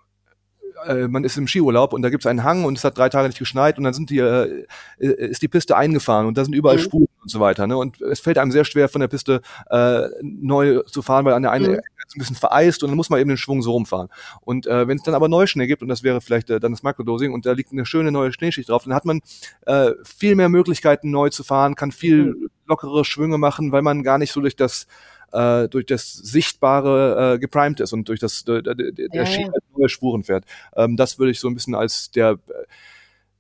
äh, 0.86 1.08
man 1.08 1.24
ist 1.24 1.38
im 1.38 1.48
Skiurlaub 1.48 1.94
und 1.94 2.02
da 2.02 2.10
gibt 2.10 2.24
es 2.24 2.28
einen 2.28 2.44
Hang 2.44 2.64
und 2.64 2.78
es 2.78 2.84
hat 2.84 2.98
drei 2.98 3.10
Tage 3.10 3.28
nicht 3.28 3.40
geschneit 3.40 3.78
und 3.78 3.84
dann 3.84 3.94
sind 3.94 4.10
die, 4.10 4.20
äh, 4.20 4.66
äh, 5.00 5.08
ist 5.08 5.42
die 5.42 5.48
Piste 5.48 5.76
eingefahren 5.76 6.26
und 6.28 6.38
da 6.38 6.44
sind 6.44 6.54
überall 6.54 6.78
mhm. 6.78 6.82
Spuren 6.82 7.08
und 7.22 7.30
so 7.30 7.40
weiter. 7.40 7.68
Ne? 7.68 7.78
Und 7.78 8.02
es 8.02 8.20
fällt 8.20 8.38
einem 8.38 8.52
sehr 8.52 8.66
schwer, 8.66 8.90
von 8.90 9.02
der 9.02 9.08
Piste 9.08 9.42
äh, 9.70 10.04
neu 10.22 10.82
zu 10.84 11.02
fahren, 11.02 11.26
weil 11.26 11.34
an 11.34 11.44
der 11.44 11.52
einen 11.52 11.74
mhm. 11.74 11.80
Ist 12.08 12.16
ein 12.16 12.20
bisschen 12.20 12.36
vereist 12.36 12.84
und 12.84 12.90
dann 12.90 12.98
muss 12.98 13.10
man 13.10 13.20
eben 13.20 13.30
den 13.30 13.38
Schwung 13.38 13.62
so 13.62 13.72
rumfahren. 13.72 14.10
Und 14.42 14.68
äh, 14.68 14.88
wenn 14.88 14.98
es 14.98 15.04
dann 15.04 15.16
aber 15.16 15.28
Neuschnee 15.28 15.68
gibt, 15.68 15.82
und 15.82 15.88
das 15.88 16.04
wäre 16.04 16.22
vielleicht 16.22 16.50
äh, 16.50 16.60
dann 16.60 16.72
das 16.72 16.84
Microdosing, 16.84 17.34
und 17.34 17.46
da 17.46 17.54
liegt 17.54 17.72
eine 17.72 17.86
schöne 17.86 18.12
neue 18.12 18.32
Schneeschicht 18.32 18.70
drauf, 18.70 18.84
dann 18.84 18.94
hat 18.94 19.06
man 19.06 19.22
äh, 19.66 19.92
viel 20.04 20.36
mehr 20.36 20.50
Möglichkeiten, 20.50 21.12
neu 21.12 21.30
zu 21.30 21.44
fahren, 21.44 21.76
kann 21.76 21.92
viel 21.92 22.26
mhm. 22.26 22.50
lockere 22.66 23.06
Schwünge 23.06 23.38
machen, 23.38 23.72
weil 23.72 23.82
man 23.82 24.04
gar 24.04 24.18
nicht 24.18 24.32
so 24.32 24.42
durch 24.42 24.56
das 24.56 24.88
äh, 25.32 25.68
durch 25.68 25.86
das 25.86 26.14
Sichtbare 26.14 27.34
äh, 27.34 27.40
geprimed 27.40 27.80
ist 27.80 27.94
und 27.94 28.08
durch 28.08 28.20
das 28.20 28.46
der, 28.46 28.62
der, 28.62 28.76
der 28.76 29.26
Ski 29.26 29.44
halt 29.44 29.64
neue 29.76 29.90
Spuren 29.90 30.24
fährt. 30.24 30.46
Ähm, 30.76 30.96
das 30.96 31.20
würde 31.20 31.32
ich 31.32 31.40
so 31.40 31.48
ein 31.48 31.56
bisschen 31.56 31.76
als 31.76 32.12
der 32.12 32.40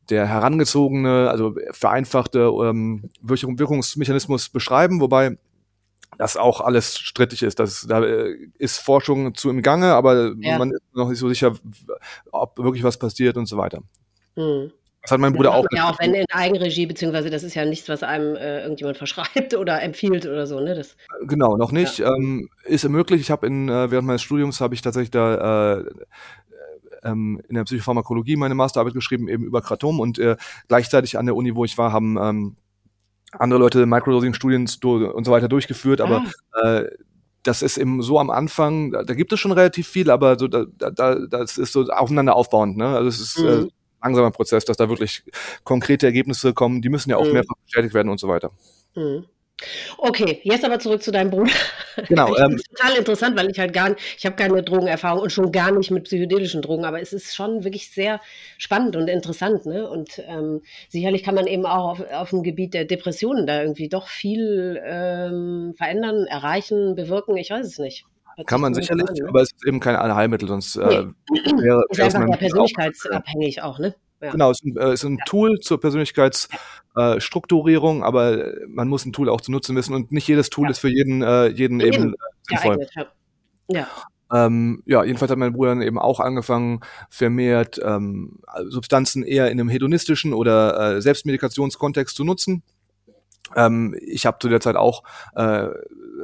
der 0.09 0.27
herangezogene, 0.27 1.29
also 1.29 1.55
vereinfachte 1.71 2.39
ähm, 2.39 3.09
Wirkungsmechanismus 3.21 4.49
beschreiben, 4.49 5.01
wobei 5.01 5.37
das 6.17 6.37
auch 6.37 6.61
alles 6.61 6.97
strittig 6.97 7.43
ist. 7.43 7.59
Das, 7.59 7.85
da 7.87 8.03
äh, 8.03 8.35
ist 8.57 8.77
Forschung 8.77 9.35
zu 9.35 9.49
im 9.49 9.61
Gange, 9.61 9.93
aber 9.93 10.33
ja. 10.39 10.57
man 10.57 10.71
ist 10.71 10.81
noch 10.93 11.09
nicht 11.09 11.19
so 11.19 11.29
sicher, 11.29 11.53
ob 12.31 12.57
wirklich 12.57 12.83
was 12.83 12.97
passiert 12.97 13.37
und 13.37 13.47
so 13.47 13.57
weiter. 13.57 13.81
Mhm. 14.35 14.71
Das 15.05 15.11
hat 15.11 15.19
mein 15.19 15.33
Bruder 15.33 15.53
auch. 15.53 15.65
Ja, 15.71 15.91
auch 15.91 15.99
wenn 15.99 16.15
in 16.15 16.25
Eigenregie, 16.31 16.87
beziehungsweise 16.87 17.29
das 17.29 17.43
ist 17.43 17.53
ja 17.53 17.63
nichts, 17.63 17.87
was 17.89 18.01
einem 18.01 18.35
äh, 18.35 18.63
irgendjemand 18.63 18.97
verschreibt 19.05 19.53
oder 19.53 19.81
empfiehlt 19.81 20.25
oder 20.25 20.47
so, 20.47 20.59
ne? 20.59 20.73
Das, 20.73 20.97
genau, 21.27 21.57
noch 21.57 21.71
nicht. 21.71 21.99
Ja. 21.99 22.13
Ähm, 22.15 22.49
ist 22.63 22.87
möglich. 22.89 23.21
Ich 23.21 23.29
habe 23.29 23.45
in 23.45 23.69
äh, 23.69 23.91
während 23.91 24.07
meines 24.07 24.23
Studiums 24.23 24.61
habe 24.61 24.73
ich 24.73 24.81
tatsächlich 24.81 25.11
da 25.11 25.75
äh, 25.77 25.85
ähm, 27.03 27.39
in 27.47 27.55
der 27.55 27.65
Psychopharmakologie 27.65 28.35
meine 28.35 28.55
Masterarbeit 28.55 28.95
geschrieben, 28.95 29.27
eben 29.27 29.43
über 29.43 29.61
Kratom 29.61 29.99
und 29.99 30.17
äh, 30.17 30.37
gleichzeitig 30.67 31.19
an 31.19 31.27
der 31.27 31.35
Uni, 31.35 31.55
wo 31.55 31.65
ich 31.65 31.77
war, 31.77 31.93
haben 31.93 32.17
ähm, 32.19 32.55
andere 33.39 33.59
Leute 33.59 33.85
Microdosing-Studien 33.85 34.67
und 35.13 35.25
so 35.25 35.31
weiter 35.31 35.47
durchgeführt, 35.47 36.01
aber 36.01 36.23
ah. 36.51 36.79
äh, 36.79 36.89
das 37.43 37.61
ist 37.61 37.77
eben 37.77 38.01
so 38.01 38.19
am 38.19 38.29
Anfang, 38.29 38.91
da, 38.91 39.03
da, 39.03 39.13
gibt 39.13 39.31
es 39.31 39.39
schon 39.39 39.51
relativ 39.51 39.87
viel, 39.87 40.09
aber 40.09 40.37
so 40.37 40.47
da, 40.47 40.65
da, 40.89 41.15
das 41.15 41.57
ist 41.57 41.73
so 41.73 41.85
aufeinander 41.85 42.35
aufbauend, 42.35 42.75
ne? 42.75 42.87
Also 42.87 43.07
es 43.07 43.19
ist 43.19 43.37
äh, 43.37 43.41
mhm. 43.41 43.65
äh, 43.65 43.69
langsamer 44.01 44.31
Prozess, 44.31 44.65
dass 44.65 44.77
da 44.77 44.89
wirklich 44.89 45.23
konkrete 45.63 46.05
Ergebnisse 46.05 46.53
kommen. 46.53 46.81
Die 46.81 46.89
müssen 46.89 47.09
ja 47.09 47.17
auch 47.17 47.25
Mhm. 47.25 47.33
mehrfach 47.33 47.55
bestätigt 47.63 47.93
werden 47.93 48.09
und 48.09 48.19
so 48.19 48.27
weiter. 48.27 48.51
Mhm. 48.95 49.25
Okay, 49.97 50.41
jetzt 50.43 50.65
aber 50.65 50.79
zurück 50.79 51.01
zu 51.01 51.11
deinem 51.11 51.29
Bruder. 51.29 51.51
Genau, 52.09 52.35
ähm, 52.37 52.59
total 52.75 52.97
interessant, 52.97 53.37
weil 53.37 53.49
ich 53.49 53.57
halt 53.57 53.73
gar 53.73 53.89
nicht, 53.89 54.01
ich 54.17 54.25
habe 54.25 54.35
keine 54.35 54.61
Drogenerfahrung 54.61 55.21
und 55.21 55.31
schon 55.31 55.51
gar 55.51 55.71
nicht 55.71 55.91
mit 55.91 56.03
psychedelischen 56.03 56.61
Drogen, 56.61 56.83
aber 56.83 57.01
es 57.01 57.13
ist 57.13 57.33
schon 57.33 57.63
wirklich 57.63 57.91
sehr 57.91 58.19
spannend 58.57 58.95
und 58.95 59.07
interessant, 59.07 59.65
ne? 59.65 59.89
Und 59.89 60.21
ähm, 60.27 60.61
sicherlich 60.89 61.23
kann 61.23 61.35
man 61.35 61.47
eben 61.47 61.65
auch 61.65 61.91
auf, 61.91 62.11
auf 62.11 62.29
dem 62.31 62.43
Gebiet 62.43 62.73
der 62.73 62.85
Depressionen 62.85 63.47
da 63.47 63.61
irgendwie 63.61 63.87
doch 63.87 64.07
viel 64.07 64.81
ähm, 64.85 65.73
verändern, 65.77 66.25
erreichen, 66.25 66.95
bewirken. 66.95 67.37
Ich 67.37 67.49
weiß 67.49 67.65
es 67.65 67.79
nicht. 67.79 68.05
Hört 68.35 68.47
Kann 68.47 68.59
man 68.59 68.73
sicherlich, 68.73 69.07
an, 69.07 69.15
ne? 69.15 69.29
aber 69.29 69.41
es 69.41 69.51
ist 69.53 69.65
eben 69.65 69.79
kein 69.79 69.95
Allheilmittel, 69.95 70.49
sonst 70.49 70.75
äh, 70.75 71.05
Nee. 71.29 71.63
wäre 71.63 71.83
es 71.89 71.99
einfach 72.15 72.27
ja 72.27 72.35
persönlichkeitsabhängig 72.35 73.61
auch, 73.61 73.79
ne? 73.79 73.95
Ja. 74.21 74.31
Genau, 74.31 74.51
es 74.51 74.59
ist 74.61 74.65
ein, 74.65 74.77
äh, 74.77 74.93
ist 74.93 75.03
ein 75.03 75.19
Tool 75.25 75.59
zur 75.59 75.79
Persönlichkeitsstrukturierung, 75.79 76.84
äh, 76.95 77.19
Strukturierung, 77.19 78.03
aber 78.03 78.53
man 78.67 78.87
muss 78.87 79.05
ein 79.05 79.13
Tool 79.13 79.29
auch 79.29 79.41
zu 79.41 79.51
nutzen 79.51 79.75
wissen 79.75 79.93
und 79.93 80.11
nicht 80.11 80.27
jedes 80.27 80.49
Tool 80.49 80.65
Ja. 80.65 80.71
ist 80.71 80.79
für 80.79 80.89
jeden, 80.89 81.21
äh, 81.21 81.47
jeden 81.47 81.79
Eben. 81.79 81.93
eben 81.93 82.13
äh, 82.13 82.17
sinnvoll. 82.49 82.87
Ja. 82.95 83.05
Ja. 83.67 83.87
Ähm, 84.33 84.81
ja, 84.85 85.03
jedenfalls 85.03 85.31
hat 85.31 85.37
mein 85.37 85.53
Bruder 85.53 85.69
dann 85.71 85.81
eben 85.83 85.99
auch 85.99 86.19
angefangen, 86.19 86.79
vermehrt 87.09 87.79
ähm, 87.83 88.39
Substanzen 88.67 89.23
eher 89.23 89.51
in 89.51 89.59
einem 89.59 89.69
hedonistischen 89.69 90.33
oder 90.33 90.95
äh, 90.97 91.01
Selbstmedikationskontext 91.01 92.15
zu 92.15 92.23
nutzen. 92.23 92.63
Ähm, 93.55 93.95
ich 94.01 94.25
habe 94.25 94.37
zu 94.39 94.49
der 94.49 94.61
Zeit 94.61 94.75
auch 94.75 95.03
äh, 95.35 95.67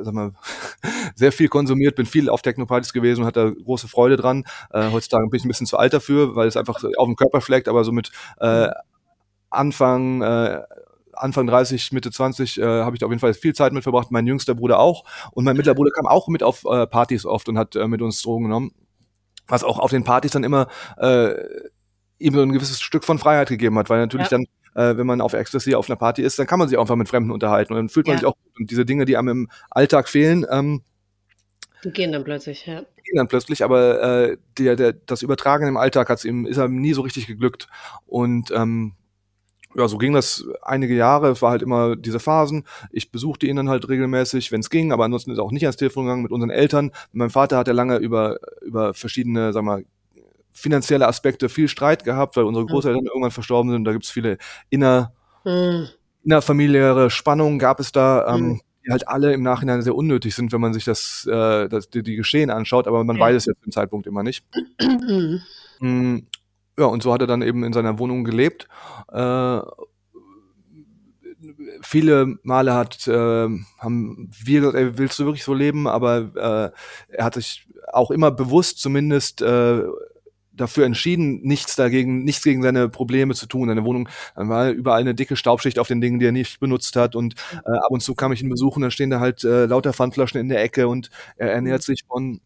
sag 0.02 0.14
mal, 0.14 0.32
sehr 1.16 1.32
viel 1.32 1.48
konsumiert, 1.48 1.96
bin 1.96 2.06
viel 2.06 2.30
auf 2.30 2.42
Technopartys 2.42 2.94
gewesen 2.94 3.22
und 3.22 3.28
hatte 3.28 3.54
große 3.54 3.88
Freude 3.88 4.18
dran. 4.18 4.46
Äh, 4.72 4.92
heutzutage 4.92 5.28
bin 5.30 5.38
ich 5.38 5.46
ein 5.46 5.50
bisschen 5.50 5.68
zu 5.68 5.78
alt 5.78 5.94
dafür, 5.94 6.36
weil 6.36 6.48
es 6.48 6.58
einfach 6.58 6.84
auf 6.98 7.08
den 7.08 7.16
Körper 7.16 7.42
schlägt, 7.42 7.68
aber 7.68 7.84
so 7.84 7.92
mit 7.92 8.12
äh, 8.40 8.70
Anfang, 9.52 10.22
äh, 10.22 10.62
Anfang 11.14 11.46
30, 11.46 11.92
Mitte 11.92 12.10
20 12.12 12.58
äh, 12.60 12.64
habe 12.64 12.96
ich 12.96 13.00
da 13.00 13.06
auf 13.06 13.12
jeden 13.12 13.20
Fall 13.20 13.34
viel 13.34 13.54
Zeit 13.54 13.74
mit 13.74 13.84
verbracht, 13.84 14.12
mein 14.12 14.26
jüngster 14.26 14.56
Bruder 14.56 14.80
auch. 14.80 15.04
Und 15.32 15.44
mein 15.44 15.56
mittlerer 15.58 15.76
Bruder 15.76 15.92
kam 15.92 16.08
auch 16.08 16.28
mit 16.30 16.42
auf 16.42 16.64
äh, 16.66 16.88
Partys 16.88 17.26
oft 17.26 17.48
und 17.50 17.58
hat 17.58 17.76
äh, 17.76 17.88
mit 17.88 18.02
uns 18.02 18.22
Drogen 18.22 18.46
genommen. 18.46 18.72
Was 19.48 19.64
auch 19.64 19.78
auf 19.80 19.92
den 19.92 20.04
Partys 20.04 20.32
dann 20.32 20.44
immer 20.44 20.68
äh, 20.98 21.34
ihm 22.20 22.34
so 22.34 22.42
ein 22.42 22.52
gewisses 22.54 22.82
Stück 22.82 23.04
von 23.04 23.20
Freiheit 23.20 23.50
gegeben 23.50 23.78
hat, 23.78 23.90
weil 23.90 24.00
natürlich 24.00 24.30
Ja. 24.32 24.38
dann, 24.38 24.94
äh, 24.94 24.98
wenn 24.98 25.06
man 25.08 25.20
auf 25.22 25.34
Ecstasy 25.34 25.76
auf 25.76 25.90
einer 25.90 25.98
Party 25.98 26.22
ist, 26.22 26.40
dann 26.40 26.48
kann 26.48 26.60
man 26.60 26.70
sich 26.70 26.78
auch 26.78 26.82
einfach 26.84 26.96
mit 26.96 27.10
Fremden 27.10 27.32
unterhalten 27.32 27.74
und 27.74 27.78
dann 27.78 27.90
fühlt 27.90 28.08
man 28.08 28.16
Ja. 28.16 28.20
sich 28.20 28.28
auch 28.28 28.36
gut. 28.44 28.60
Und 28.60 28.72
diese 28.72 28.86
Dinge, 28.86 29.06
die 29.06 29.18
einem 29.18 29.28
im 29.28 29.50
Alltag 29.70 30.08
fehlen, 30.08 30.46
ähm, 30.50 30.84
Die 31.84 31.92
gehen 31.92 32.12
dann 32.12 32.24
plötzlich, 32.24 32.66
ja. 32.68 32.82
gehen 33.04 33.16
dann 33.16 33.28
plötzlich, 33.28 33.64
aber 33.64 34.02
äh, 34.30 34.38
der, 34.58 34.76
der, 34.76 34.94
das 34.94 35.24
Übertragen 35.24 35.68
im 35.68 35.78
Alltag 35.78 36.10
hat's 36.10 36.24
ihm, 36.26 36.46
ist 36.46 36.58
ihm 36.58 36.80
nie 36.80 36.94
so 36.94 37.02
richtig 37.02 37.28
geglückt. 37.28 37.68
Und 38.06 38.52
ähm, 38.52 38.94
ja, 39.76 39.88
so 39.88 39.98
ging 39.98 40.14
das 40.14 40.46
einige 40.62 40.94
Jahre. 40.96 41.30
Es 41.32 41.42
war 41.42 41.52
halt 41.52 41.62
immer 41.62 41.96
diese 41.96 42.20
Phasen. 42.20 42.66
Ich 42.92 43.12
besuchte 43.12 43.48
ihn 43.48 43.56
dann 43.56 43.70
halt 43.70 43.88
regelmäßig, 43.88 44.52
wenn 44.52 44.60
es 44.62 44.70
ging, 44.70 44.92
aber 44.92 45.06
ansonsten 45.06 45.32
ist 45.32 45.38
er 45.38 45.44
auch 45.44 45.52
nicht 45.52 45.64
ans 45.64 45.78
Telefon 45.78 46.06
gegangen 46.06 46.24
mit 46.24 46.32
unseren 46.32 46.50
Eltern. 46.50 46.88
Mit 47.12 47.16
meinem 47.16 47.30
Vater 47.30 47.58
hat 47.58 47.68
er 47.68 47.74
lange 47.74 47.98
über, 47.98 48.38
über 48.62 48.94
verschiedene, 48.94 49.54
sag 49.54 49.64
mal, 49.64 49.86
finanzielle 50.54 51.08
Aspekte 51.08 51.48
viel 51.50 51.68
Streit 51.70 52.04
gehabt, 52.04 52.36
weil 52.36 52.44
unsere 52.44 52.66
Mhm. 52.66 52.70
Großeltern 52.70 53.06
irgendwann 53.06 53.32
verstorben 53.32 53.72
sind. 53.72 53.86
Da 53.86 53.94
gibt's 53.94 54.12
viele 54.12 54.38
inner, 54.70 55.14
Hm. 55.44 55.88
innerfamiliäre 56.24 57.10
Spannungen 57.10 57.58
gab 57.58 57.80
es 57.80 57.92
da, 57.92 58.36
ähm, 58.36 58.42
Mhm. 58.50 58.62
die 58.86 58.92
halt 58.92 59.08
alle 59.08 59.34
im 59.34 59.42
Nachhinein 59.44 59.82
sehr 59.82 59.96
unnötig 59.96 60.36
sind, 60.36 60.52
wenn 60.52 60.62
man 60.62 60.74
sich 60.74 60.84
das, 60.86 61.26
äh, 61.32 61.70
das 61.70 61.90
die, 61.90 62.04
die 62.04 62.16
Geschehen 62.18 62.50
anschaut, 62.50 62.88
aber 62.88 63.04
man 63.04 63.16
Ja. 63.16 63.22
weiß 63.24 63.36
es 63.38 63.46
jetzt 63.46 63.64
im 63.66 63.72
Zeitpunkt 63.72 64.06
immer 64.08 64.24
nicht. 64.24 64.44
Hm. 65.80 66.28
Ja, 66.80 66.86
und 66.86 67.04
so 67.04 67.14
hat 67.14 67.22
er 67.22 67.28
dann 67.28 67.42
eben 67.42 67.64
in 67.64 67.74
seiner 67.74 68.00
Wohnung 68.00 68.24
gelebt. 68.24 68.68
Äh, 69.12 69.60
viele 71.82 72.38
Male 72.44 72.74
hat, 72.74 73.08
äh, 73.08 73.12
haben 73.80 74.30
wir 74.44 74.60
gesagt, 74.62 74.76
ey, 74.78 74.98
willst 74.98 75.20
du 75.20 75.26
wirklich 75.26 75.44
so 75.44 75.54
leben? 75.54 75.88
Aber 75.88 76.74
äh, 77.10 77.16
er 77.16 77.26
hat 77.26 77.36
sich 77.36 77.68
auch 77.94 78.12
immer 78.12 78.32
bewusst 78.32 78.80
zumindest 78.80 79.42
äh, 79.42 79.82
dafür 80.54 80.86
entschieden, 80.86 81.42
nichts 81.44 81.76
dagegen, 81.76 82.24
nichts 82.24 82.44
gegen 82.44 82.62
seine 82.62 82.90
Probleme 82.90 83.34
zu 83.34 83.48
tun. 83.48 83.70
Seine 83.70 83.86
Wohnung 83.86 84.10
dann 84.36 84.50
war 84.50 84.70
überall 84.70 85.02
eine 85.02 85.16
dicke 85.16 85.36
Staubschicht 85.36 85.80
auf 85.80 85.88
den 85.88 86.02
Dingen, 86.02 86.20
die 86.20 86.26
er 86.28 86.32
nicht 86.34 86.60
benutzt 86.60 86.96
hat. 86.96 87.16
Und 87.16 87.36
äh, 87.66 87.72
ab 87.78 87.92
und 87.92 88.02
zu 88.02 88.16
kam 88.16 88.32
ich 88.34 88.42
ihn 88.44 88.50
besuchen, 88.50 88.82
dann 88.82 88.92
stehen 88.92 89.10
da 89.10 89.20
halt 89.20 89.44
äh, 89.44 89.66
lauter 89.66 89.94
Pfandflaschen 89.94 90.40
in 90.42 90.50
der 90.50 90.62
Ecke 90.64 90.88
und 90.88 91.10
er 91.38 91.52
ernährt 91.54 91.84
sich 91.84 92.04
von 92.08 92.42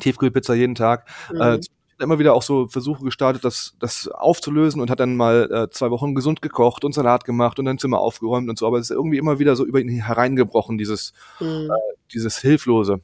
Tiefkühlpizza 0.00 0.54
jeden 0.54 0.74
Tag. 0.74 1.08
Äh, 1.38 1.38
Hm. 1.38 1.40
hat 1.44 1.66
immer 2.00 2.18
wieder 2.18 2.34
auch 2.34 2.42
so 2.42 2.68
Versuche 2.68 3.04
gestartet, 3.04 3.44
das, 3.44 3.74
das 3.78 4.08
aufzulösen 4.08 4.80
und 4.80 4.90
hat 4.90 5.00
dann 5.00 5.16
mal 5.16 5.50
äh, 5.52 5.70
zwei 5.70 5.90
Wochen 5.90 6.14
gesund 6.14 6.42
gekocht 6.42 6.84
und 6.84 6.92
Salat 6.94 7.24
gemacht 7.24 7.58
und 7.58 7.68
ein 7.68 7.78
Zimmer 7.78 8.00
aufgeräumt 8.00 8.48
und 8.48 8.58
so. 8.58 8.66
Aber 8.66 8.78
es 8.78 8.90
ist 8.90 8.96
irgendwie 8.96 9.18
immer 9.18 9.38
wieder 9.38 9.56
so 9.56 9.64
über 9.64 9.80
ihn 9.80 9.88
hereingebrochen, 9.88 10.78
dieses, 10.78 11.12
Hm. 11.38 11.70
dieses 12.12 12.38
Hilflose. 12.38 13.00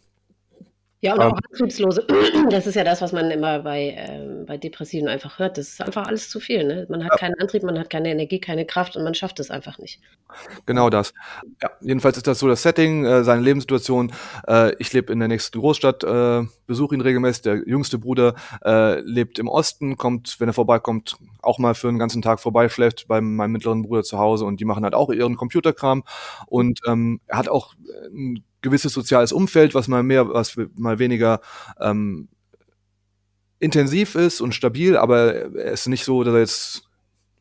Ja, 1.00 1.14
und 1.14 1.20
Ähm, 1.20 1.32
auch 1.32 1.38
Antriebslose. 1.50 2.06
Das 2.50 2.66
ist 2.66 2.74
ja 2.74 2.84
das, 2.84 3.02
was 3.02 3.12
man 3.12 3.30
immer 3.30 3.58
bei, 3.60 3.94
ähm, 3.96 4.46
bei 4.46 4.56
Depressiven 4.56 5.08
einfach 5.08 5.38
hört. 5.38 5.58
Das 5.58 5.68
ist 5.68 5.82
einfach 5.82 6.06
alles 6.06 6.30
zu 6.30 6.38
viel. 6.38 6.64
Ne? 6.64 6.86
Man 6.88 7.04
hat 7.04 7.18
keinen 7.18 7.34
Antrieb, 7.40 7.64
man 7.64 7.78
hat 7.78 7.90
keine 7.90 8.10
Energie, 8.10 8.38
keine 8.38 8.64
Kraft 8.64 8.96
und 8.96 9.02
man 9.02 9.14
schafft 9.14 9.40
es 9.40 9.50
einfach 9.50 9.78
nicht. 9.78 10.00
Genau 10.64 10.90
das. 10.90 11.12
Ja, 11.62 11.70
jedenfalls 11.80 12.16
ist 12.16 12.26
das 12.26 12.38
so 12.38 12.48
das 12.48 12.62
Setting, 12.62 13.04
äh, 13.04 13.24
seine 13.24 13.42
Lebenssituation. 13.42 14.12
Äh, 14.46 14.74
ich 14.78 14.92
lebe 14.92 15.12
in 15.12 15.18
der 15.18 15.28
nächsten 15.28 15.58
Großstadt, 15.58 16.04
äh, 16.04 16.46
besuche 16.66 16.94
ihn 16.94 17.00
regelmäßig. 17.00 17.42
Der 17.42 17.56
jüngste 17.66 17.98
Bruder 17.98 18.34
äh, 18.64 19.00
lebt 19.00 19.38
im 19.38 19.48
Osten, 19.48 19.96
kommt, 19.96 20.38
wenn 20.40 20.48
er 20.48 20.54
vorbeikommt, 20.54 21.16
auch 21.42 21.58
mal 21.58 21.74
für 21.74 21.88
einen 21.88 21.98
ganzen 21.98 22.22
Tag 22.22 22.40
vorbei, 22.40 22.68
schläft 22.68 23.08
bei 23.08 23.20
meinem 23.20 23.52
mittleren 23.52 23.82
Bruder 23.82 24.02
zu 24.02 24.18
Hause 24.18 24.44
und 24.44 24.60
die 24.60 24.64
machen 24.64 24.84
halt 24.84 24.94
auch 24.94 25.10
ihren 25.10 25.36
Computerkram. 25.36 26.04
Und 26.46 26.80
ähm, 26.86 27.20
er 27.26 27.38
hat 27.38 27.48
auch 27.48 27.74
ein 28.08 28.44
gewisses 28.66 28.92
soziales 28.92 29.32
Umfeld, 29.32 29.74
was 29.74 29.86
mal 29.86 30.02
mehr, 30.02 30.28
was 30.28 30.56
mal 30.74 30.98
weniger 30.98 31.40
ähm, 31.80 32.28
intensiv 33.60 34.16
ist 34.16 34.40
und 34.40 34.54
stabil, 34.54 34.96
aber 34.96 35.34
er 35.34 35.72
ist 35.72 35.86
nicht 35.86 36.04
so, 36.04 36.24
dass 36.24 36.34
er 36.34 36.40
jetzt 36.40 36.82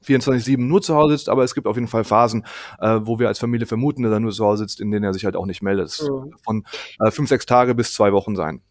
24-7 0.05 0.59
nur 0.59 0.83
zu 0.83 0.95
Hause 0.95 1.17
sitzt, 1.17 1.29
aber 1.29 1.43
es 1.43 1.55
gibt 1.55 1.65
auf 1.65 1.77
jeden 1.77 1.87
Fall 1.87 2.03
Phasen, 2.03 2.45
äh, 2.79 2.99
wo 3.01 3.17
wir 3.17 3.27
als 3.27 3.39
Familie 3.39 3.65
vermuten, 3.65 4.03
dass 4.03 4.11
er 4.11 4.19
nur 4.19 4.31
zu 4.31 4.45
Hause 4.45 4.63
sitzt, 4.63 4.79
in 4.79 4.91
denen 4.91 5.03
er 5.03 5.13
sich 5.13 5.25
halt 5.25 5.35
auch 5.35 5.47
nicht 5.47 5.63
meldet. 5.63 5.99
Mhm. 6.01 6.35
Von 6.43 6.63
äh, 6.99 7.09
fünf, 7.09 7.27
sechs 7.27 7.47
Tage 7.47 7.73
bis 7.73 7.93
zwei 7.93 8.13
Wochen 8.13 8.35
sein. 8.35 8.61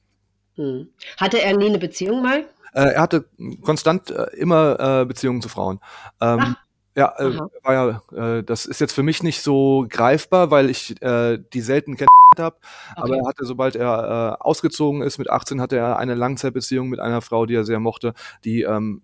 Hm. 0.54 0.88
Hatte 1.16 1.42
er 1.42 1.56
nie 1.56 1.66
eine 1.66 1.78
Beziehung 1.78 2.22
mal? 2.22 2.44
Äh, 2.72 2.92
er 2.94 3.02
hatte 3.02 3.26
konstant 3.62 4.12
äh, 4.12 4.26
immer 4.36 5.00
äh, 5.00 5.04
Beziehungen 5.04 5.42
zu 5.42 5.48
Frauen. 5.48 5.80
Ähm. 6.20 6.54
Ja, 6.96 7.12
äh, 7.18 7.38
war 7.62 7.74
ja, 7.74 8.38
äh, 8.38 8.42
das 8.44 8.66
ist 8.66 8.80
jetzt 8.80 8.92
für 8.92 9.02
mich 9.02 9.22
nicht 9.22 9.42
so 9.42 9.86
greifbar, 9.88 10.50
weil 10.50 10.70
ich 10.70 11.00
äh, 11.02 11.38
die 11.52 11.60
selten 11.60 11.96
kennengelernt 11.96 12.08
habe. 12.38 12.56
Aber 12.96 13.08
Okay. 13.10 13.18
er 13.18 13.26
hatte, 13.28 13.44
sobald 13.44 13.76
er 13.76 14.38
äh, 14.40 14.42
ausgezogen 14.44 15.02
ist 15.02 15.18
mit 15.18 15.30
18, 15.30 15.60
hatte 15.60 15.76
er 15.76 15.98
eine 15.98 16.14
Langzeitbeziehung 16.14 16.88
mit 16.88 17.00
einer 17.00 17.20
Frau, 17.20 17.46
die 17.46 17.54
er 17.54 17.64
sehr 17.64 17.80
mochte, 17.80 18.14
die 18.44 18.62
ähm, 18.62 19.02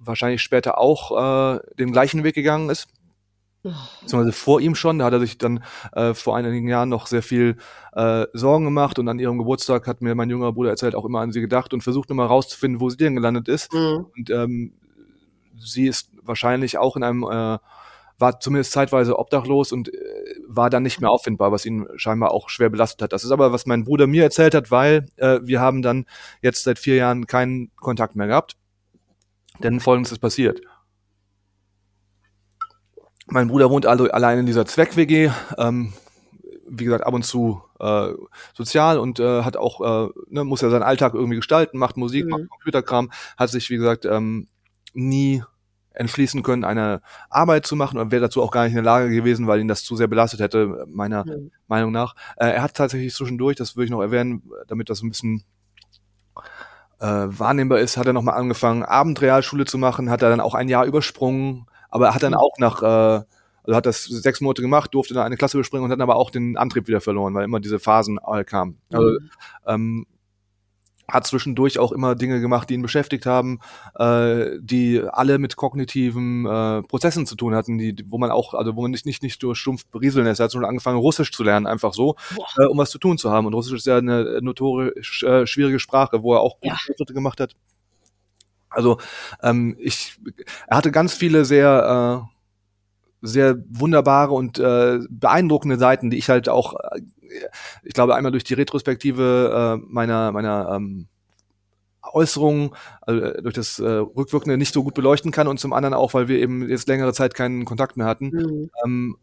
wahrscheinlich 0.00 0.42
später 0.42 0.78
auch 0.78 1.56
äh, 1.56 1.60
den 1.78 1.92
gleichen 1.92 2.24
Weg 2.24 2.34
gegangen 2.34 2.70
ist. 2.70 2.88
Oh. 3.64 3.70
beziehungsweise 4.00 4.32
vor 4.32 4.60
ihm 4.60 4.76
schon. 4.76 5.00
Da 5.00 5.06
hat 5.06 5.12
er 5.12 5.20
sich 5.20 5.36
dann 5.36 5.64
äh, 5.92 6.14
vor 6.14 6.36
einigen 6.36 6.68
Jahren 6.68 6.88
noch 6.88 7.08
sehr 7.08 7.22
viel 7.22 7.56
äh, 7.92 8.26
Sorgen 8.32 8.64
gemacht 8.64 9.00
und 9.00 9.08
an 9.08 9.18
ihrem 9.18 9.36
Geburtstag 9.38 9.88
hat 9.88 10.00
mir 10.00 10.14
mein 10.14 10.30
jüngerer 10.30 10.52
Bruder 10.52 10.70
erzählt, 10.70 10.94
auch 10.94 11.04
immer 11.04 11.20
an 11.20 11.32
sie 11.32 11.40
gedacht 11.40 11.74
und 11.74 11.82
versucht 11.82 12.08
nochmal 12.08 12.28
rauszufinden, 12.28 12.80
wo 12.80 12.88
sie 12.88 12.96
denn 12.96 13.16
gelandet 13.16 13.48
ist. 13.48 13.72
Hm. 13.72 14.06
Und 14.16 14.30
ähm, 14.30 14.72
sie 15.58 15.88
ist 15.88 16.10
wahrscheinlich 16.28 16.78
auch 16.78 16.96
in 16.96 17.02
einem, 17.02 17.22
äh, 17.24 17.58
war 18.20 18.40
zumindest 18.40 18.72
zeitweise 18.72 19.18
obdachlos 19.18 19.72
und 19.72 19.92
äh, 19.92 19.98
war 20.46 20.70
dann 20.70 20.82
nicht 20.82 21.00
mehr 21.00 21.10
auffindbar, 21.10 21.52
was 21.52 21.64
ihn 21.66 21.86
scheinbar 21.96 22.32
auch 22.32 22.48
schwer 22.48 22.68
belastet 22.70 23.02
hat. 23.02 23.12
Das 23.12 23.24
ist 23.24 23.30
aber, 23.30 23.52
was 23.52 23.66
mein 23.66 23.84
Bruder 23.84 24.06
mir 24.06 24.24
erzählt 24.24 24.54
hat, 24.54 24.70
weil 24.70 25.06
äh, 25.16 25.40
wir 25.42 25.60
haben 25.60 25.82
dann 25.82 26.06
jetzt 26.42 26.64
seit 26.64 26.78
vier 26.78 26.96
Jahren 26.96 27.26
keinen 27.26 27.70
Kontakt 27.76 28.16
mehr 28.16 28.26
gehabt. 28.26 28.56
Denn 29.62 29.80
folgendes 29.80 30.12
ist 30.12 30.18
passiert. 30.18 30.60
Mein 33.26 33.48
Bruder 33.48 33.70
wohnt 33.70 33.86
also 33.86 34.10
allein 34.10 34.38
in 34.38 34.46
dieser 34.46 34.64
Zweck-WG, 34.64 35.30
ähm, 35.58 35.92
wie 36.66 36.84
gesagt, 36.84 37.04
ab 37.04 37.12
und 37.14 37.24
zu 37.24 37.62
äh, 37.78 38.08
sozial 38.54 38.98
und 38.98 39.20
äh, 39.20 39.42
hat 39.42 39.56
auch, 39.56 39.80
äh, 40.08 40.10
ne, 40.28 40.44
muss 40.44 40.60
ja 40.62 40.70
seinen 40.70 40.82
Alltag 40.82 41.14
irgendwie 41.14 41.36
gestalten, 41.36 41.78
macht 41.78 41.96
Musik, 41.96 42.24
Mhm. 42.24 42.30
macht 42.30 42.48
Computerkram, 42.50 43.10
hat 43.36 43.50
sich, 43.50 43.68
wie 43.70 43.76
gesagt, 43.76 44.04
ähm, 44.04 44.48
nie 44.94 45.42
entschließen 45.98 46.42
können, 46.42 46.64
eine 46.64 47.00
Arbeit 47.28 47.66
zu 47.66 47.76
machen 47.76 47.98
und 47.98 48.10
wäre 48.10 48.22
dazu 48.22 48.42
auch 48.42 48.50
gar 48.50 48.62
nicht 48.64 48.72
in 48.72 48.76
der 48.76 48.84
Lage 48.84 49.10
gewesen, 49.10 49.46
weil 49.46 49.60
ihn 49.60 49.68
das 49.68 49.84
zu 49.84 49.96
sehr 49.96 50.06
belastet 50.06 50.40
hätte, 50.40 50.84
meiner 50.88 51.24
Hm. 51.24 51.50
Meinung 51.66 51.92
nach. 51.92 52.14
Äh, 52.36 52.50
er 52.50 52.62
hat 52.62 52.74
tatsächlich 52.74 53.12
zwischendurch, 53.14 53.56
das 53.56 53.76
würde 53.76 53.86
ich 53.86 53.90
noch 53.90 54.00
erwähnen, 54.02 54.42
damit 54.68 54.90
das 54.90 55.02
ein 55.02 55.10
bisschen 55.10 55.44
äh, 57.00 57.06
wahrnehmbar 57.06 57.78
ist, 57.80 57.96
hat 57.96 58.06
er 58.06 58.12
nochmal 58.12 58.34
angefangen, 58.36 58.82
Abendrealschule 58.82 59.64
zu 59.64 59.78
machen, 59.78 60.10
hat 60.10 60.22
er 60.22 60.30
dann 60.30 60.40
auch 60.40 60.54
ein 60.54 60.68
Jahr 60.68 60.84
übersprungen, 60.84 61.66
aber 61.90 62.06
er 62.08 62.14
hat 62.14 62.22
dann 62.22 62.32
Mhm. 62.32 62.38
auch 62.38 62.58
nach, 62.58 62.82
äh, 62.82 62.86
also 63.64 63.76
hat 63.76 63.86
das 63.86 64.04
sechs 64.04 64.40
Monate 64.40 64.62
gemacht, 64.62 64.94
durfte 64.94 65.14
dann 65.14 65.24
eine 65.24 65.36
Klasse 65.36 65.58
überspringen 65.58 65.84
und 65.84 65.90
hat 65.90 65.98
dann 65.98 66.02
aber 66.08 66.16
auch 66.16 66.30
den 66.30 66.56
Antrieb 66.56 66.88
wieder 66.88 67.00
verloren, 67.00 67.34
weil 67.34 67.44
immer 67.44 67.60
diese 67.60 67.78
Phasen 67.78 68.18
äh, 68.26 68.44
kamen. 68.44 68.78
Also, 68.92 69.06
Hm. 69.08 69.30
ähm, 69.66 70.06
hat 71.10 71.26
zwischendurch 71.26 71.78
auch 71.78 71.90
immer 71.92 72.14
Dinge 72.14 72.40
gemacht, 72.40 72.68
die 72.68 72.74
ihn 72.74 72.82
beschäftigt 72.82 73.24
haben, 73.26 73.60
äh, 73.98 74.50
die 74.60 75.02
alle 75.10 75.38
mit 75.38 75.56
kognitiven 75.56 76.44
äh, 76.46 76.82
Prozessen 76.82 77.26
zu 77.26 77.34
tun 77.34 77.54
hatten, 77.54 77.78
die, 77.78 77.96
wo 78.08 78.18
man 78.18 78.30
auch, 78.30 78.54
also 78.54 78.76
wo 78.76 78.82
man 78.82 78.90
nicht 78.90 79.06
nicht 79.06 79.22
nicht 79.22 79.42
durch 79.42 79.58
stumpf 79.58 79.86
berieseln 79.86 80.26
ist. 80.26 80.38
Er 80.38 80.44
hat 80.44 80.52
schon 80.52 80.64
angefangen, 80.64 80.98
Russisch 80.98 81.32
zu 81.32 81.42
lernen, 81.42 81.66
einfach 81.66 81.94
so, 81.94 82.16
äh, 82.58 82.66
um 82.66 82.76
was 82.78 82.90
zu 82.90 82.98
tun 82.98 83.16
zu 83.18 83.30
haben. 83.30 83.46
Und 83.46 83.54
Russisch 83.54 83.74
ist 83.78 83.86
ja 83.86 83.96
eine 83.98 84.40
notorisch 84.42 85.22
äh, 85.22 85.46
schwierige 85.46 85.78
Sprache, 85.78 86.22
wo 86.22 86.34
er 86.34 86.40
auch 86.40 86.58
Ja. 86.62 86.76
Fortschritte 86.76 87.14
gemacht 87.14 87.40
hat. 87.40 87.54
Also 88.70 88.98
ähm, 89.42 89.76
ich, 89.80 90.18
er 90.66 90.76
hatte 90.76 90.92
ganz 90.92 91.14
viele 91.14 91.44
sehr 91.46 92.24
äh, 92.24 92.38
sehr 93.20 93.58
wunderbare 93.68 94.32
und 94.32 94.58
äh, 94.58 95.00
beeindruckende 95.10 95.78
Seiten, 95.78 96.10
die 96.10 96.18
ich 96.18 96.28
halt 96.28 96.48
auch, 96.48 96.74
äh, 96.74 97.00
ich 97.82 97.94
glaube, 97.94 98.14
einmal 98.14 98.32
durch 98.32 98.44
die 98.44 98.54
Retrospektive 98.54 99.78
äh, 99.80 99.86
meiner 99.88 100.32
meiner 100.32 100.70
ähm, 100.74 101.06
Äußerungen, 102.12 102.70
also 103.02 103.20
äh, 103.22 103.42
durch 103.42 103.54
das 103.54 103.78
äh, 103.78 103.84
Rückwirkende 103.86 104.56
nicht 104.56 104.72
so 104.72 104.82
gut 104.82 104.94
beleuchten 104.94 105.30
kann 105.30 105.48
und 105.48 105.58
zum 105.60 105.72
anderen 105.72 105.94
auch, 105.94 106.14
weil 106.14 106.28
wir 106.28 106.38
eben 106.38 106.68
jetzt 106.68 106.88
längere 106.88 107.12
Zeit 107.12 107.34
keinen 107.34 107.64
Kontakt 107.64 107.96
mehr 107.96 108.06
hatten, 108.06 108.28
Mhm. 108.28 108.70
ähm, 108.84 109.16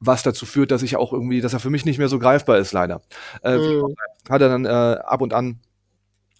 was 0.00 0.22
dazu 0.22 0.46
führt, 0.46 0.70
dass 0.70 0.82
ich 0.82 0.96
auch 0.96 1.12
irgendwie, 1.12 1.40
dass 1.40 1.52
er 1.54 1.60
für 1.60 1.70
mich 1.70 1.84
nicht 1.84 1.98
mehr 1.98 2.08
so 2.08 2.18
greifbar 2.20 2.58
ist, 2.58 2.72
leider. 2.72 3.02
Äh, 3.42 3.58
Mhm. 3.58 3.94
hat 4.28 4.40
er 4.42 4.48
dann 4.48 4.64
äh, 4.64 4.68
ab 4.68 5.20
und 5.20 5.32
an 5.34 5.58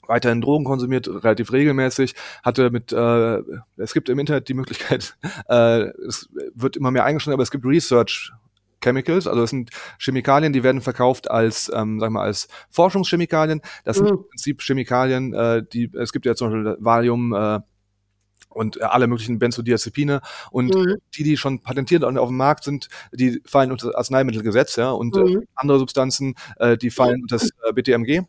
weiterhin 0.06 0.40
Drogen 0.40 0.64
konsumiert, 0.64 1.06
relativ 1.08 1.52
regelmäßig, 1.52 2.14
hatte 2.42 2.70
mit, 2.70 2.92
äh, 2.92 3.42
es 3.76 3.92
gibt 3.92 4.08
im 4.08 4.18
Internet 4.18 4.48
die 4.48 4.54
Möglichkeit, 4.54 5.16
äh, 5.48 5.88
es 6.06 6.28
wird 6.54 6.76
immer 6.76 6.90
mehr 6.90 7.04
eingeschränkt, 7.04 7.34
aber 7.34 7.42
es 7.42 7.50
gibt 7.50 7.64
Research 7.66 8.32
Chemicals, 8.80 9.26
also 9.26 9.42
es 9.42 9.50
sind 9.50 9.70
Chemikalien, 9.98 10.52
die 10.52 10.62
werden 10.62 10.80
verkauft 10.80 11.30
als, 11.30 11.70
ähm, 11.74 11.98
sag 12.00 12.10
mal, 12.10 12.22
als 12.22 12.48
Forschungschemikalien. 12.70 13.60
Das 13.84 13.96
sind 13.96 14.06
Mhm. 14.06 14.16
im 14.18 14.28
Prinzip 14.28 14.62
Chemikalien, 14.62 15.34
äh, 15.34 15.62
die, 15.72 15.90
es 15.98 16.12
gibt 16.12 16.26
ja 16.26 16.34
zum 16.34 16.48
Beispiel 16.50 16.76
Valium, 16.80 17.32
äh, 17.34 17.60
und 18.50 18.80
äh, 18.80 18.84
alle 18.84 19.06
möglichen 19.06 19.38
Benzodiazepine 19.38 20.20
und 20.50 20.74
Mhm. 20.74 20.96
die, 21.14 21.22
die 21.22 21.36
schon 21.36 21.60
patentiert 21.60 22.02
und 22.02 22.16
auf 22.18 22.28
dem 22.28 22.36
Markt 22.38 22.64
sind, 22.64 22.88
die 23.12 23.42
fallen 23.44 23.70
unter 23.70 23.88
das 23.88 23.94
Arzneimittelgesetz, 23.94 24.76
ja, 24.76 24.90
und 24.90 25.16
äh, 25.16 25.20
Mhm. 25.20 25.44
andere 25.54 25.78
Substanzen, 25.78 26.34
äh, 26.56 26.76
die 26.76 26.90
fallen 26.90 27.22
unter 27.22 27.36
das 27.36 27.50
äh, 27.68 27.72
BTMG. 27.72 28.22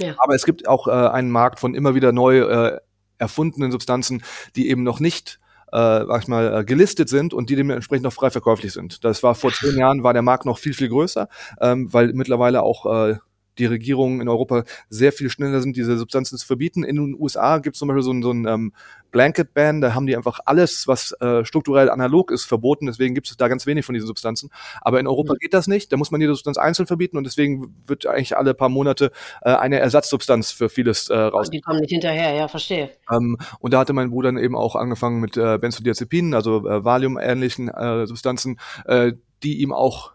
Ja. 0.00 0.14
Aber 0.18 0.34
es 0.34 0.44
gibt 0.44 0.68
auch 0.68 0.86
äh, 0.88 0.90
einen 0.90 1.30
Markt 1.30 1.58
von 1.58 1.74
immer 1.74 1.94
wieder 1.94 2.12
neu 2.12 2.40
äh, 2.40 2.78
erfundenen 3.18 3.72
Substanzen, 3.72 4.22
die 4.54 4.68
eben 4.68 4.82
noch 4.82 5.00
nicht 5.00 5.40
äh, 5.72 6.04
sag 6.06 6.28
mal, 6.28 6.60
äh, 6.60 6.64
gelistet 6.64 7.08
sind 7.08 7.34
und 7.34 7.50
die 7.50 7.56
dementsprechend 7.56 8.04
noch 8.04 8.12
frei 8.12 8.30
verkäuflich 8.30 8.72
sind. 8.72 9.04
Das 9.04 9.22
war 9.22 9.34
vor 9.34 9.52
zehn 9.52 9.76
Jahren 9.76 10.02
war 10.02 10.12
der 10.12 10.22
Markt 10.22 10.46
noch 10.46 10.58
viel, 10.58 10.74
viel 10.74 10.88
größer, 10.88 11.28
ähm, 11.60 11.92
weil 11.92 12.12
mittlerweile 12.12 12.62
auch 12.62 12.86
äh, 13.10 13.16
die 13.58 13.66
Regierungen 13.66 14.20
in 14.20 14.28
Europa 14.28 14.64
sehr 14.88 15.12
viel 15.12 15.30
schneller 15.30 15.60
sind, 15.60 15.76
diese 15.76 15.96
Substanzen 15.96 16.36
zu 16.38 16.46
verbieten. 16.46 16.84
In 16.84 16.96
den 16.96 17.16
USA 17.18 17.58
gibt 17.58 17.76
es 17.76 17.80
zum 17.80 17.88
Beispiel 17.88 18.02
so 18.02 18.12
ein, 18.12 18.22
so 18.22 18.30
ein 18.30 18.46
ähm, 18.46 18.72
Blanket 19.16 19.54
Ban, 19.54 19.80
da 19.80 19.94
haben 19.94 20.06
die 20.06 20.14
einfach 20.14 20.40
alles, 20.44 20.86
was 20.86 21.12
äh, 21.22 21.42
strukturell 21.46 21.88
analog 21.88 22.30
ist, 22.30 22.44
verboten. 22.44 22.84
Deswegen 22.84 23.14
gibt 23.14 23.30
es 23.30 23.36
da 23.38 23.48
ganz 23.48 23.64
wenig 23.64 23.86
von 23.86 23.94
diesen 23.94 24.06
Substanzen. 24.06 24.50
Aber 24.82 25.00
in 25.00 25.06
Europa 25.06 25.32
Mhm. 25.32 25.38
geht 25.38 25.54
das 25.54 25.68
nicht. 25.68 25.90
Da 25.90 25.96
muss 25.96 26.10
man 26.10 26.20
jede 26.20 26.34
Substanz 26.34 26.58
einzeln 26.58 26.86
verbieten 26.86 27.16
und 27.16 27.24
deswegen 27.24 27.74
wird 27.86 28.04
eigentlich 28.06 28.36
alle 28.36 28.52
paar 28.52 28.68
Monate 28.68 29.12
äh, 29.40 29.54
eine 29.54 29.78
Ersatzsubstanz 29.78 30.50
für 30.50 30.68
vieles 30.68 31.08
äh, 31.08 31.16
raus. 31.16 31.48
Die 31.48 31.62
kommen 31.62 31.80
nicht 31.80 31.92
hinterher, 31.92 32.34
ja, 32.34 32.46
verstehe. 32.46 32.90
Ähm, 33.10 33.38
und 33.58 33.72
da 33.72 33.78
hatte 33.78 33.94
mein 33.94 34.10
Bruder 34.10 34.28
dann 34.28 34.36
eben 34.36 34.54
auch 34.54 34.76
angefangen 34.76 35.20
mit 35.20 35.38
äh, 35.38 35.56
Benzodiazepinen, 35.56 36.34
also 36.34 36.68
äh, 36.68 36.84
Valium-ähnlichen 36.84 37.68
äh, 37.68 38.06
Substanzen, 38.06 38.60
äh, 38.84 39.12
die 39.42 39.62
ihm 39.62 39.72
auch 39.72 40.12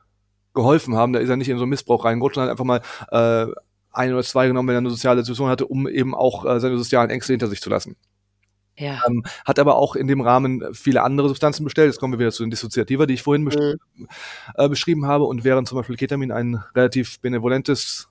geholfen 0.53 0.95
haben. 0.95 1.13
Da 1.13 1.19
ist 1.19 1.29
er 1.29 1.37
nicht 1.37 1.49
in 1.49 1.57
so 1.57 1.63
einen 1.63 1.71
Missbrauch 1.71 2.05
reingerutscht, 2.05 2.35
sondern 2.35 2.51
einfach 2.51 2.65
mal 2.65 2.81
äh, 3.09 3.51
ein 3.93 4.13
oder 4.13 4.23
zwei 4.23 4.45
genommen, 4.47 4.67
wenn 4.69 4.75
er 4.75 4.79
eine 4.79 4.89
soziale 4.91 5.21
Situation 5.21 5.49
hatte, 5.49 5.65
um 5.65 5.87
eben 5.87 6.13
auch 6.13 6.45
äh, 6.45 6.59
seine 6.59 6.77
sozialen 6.77 7.09
Ängste 7.09 7.33
hinter 7.33 7.47
sich 7.47 7.61
zu 7.61 7.69
lassen. 7.71 7.95
Ja. 8.77 9.01
Ähm, 9.07 9.23
hat 9.45 9.59
aber 9.59 9.75
auch 9.75 9.95
in 9.95 10.07
dem 10.07 10.21
Rahmen 10.21 10.63
viele 10.73 11.03
andere 11.03 11.27
Substanzen 11.27 11.63
bestellt. 11.63 11.87
Jetzt 11.91 11.99
kommen 11.99 12.13
wir 12.13 12.19
wieder 12.19 12.31
zu 12.31 12.43
den 12.43 12.49
Dissoziativa, 12.49 13.05
die 13.05 13.13
ich 13.15 13.21
vorhin 13.21 13.43
Mhm. 13.43 14.07
äh, 14.55 14.69
beschrieben 14.69 15.05
habe. 15.05 15.25
Und 15.25 15.43
während 15.43 15.67
zum 15.67 15.77
Beispiel 15.77 15.97
Ketamin 15.97 16.31
ein 16.31 16.63
relativ 16.75 17.19
benevolentes 17.19 18.07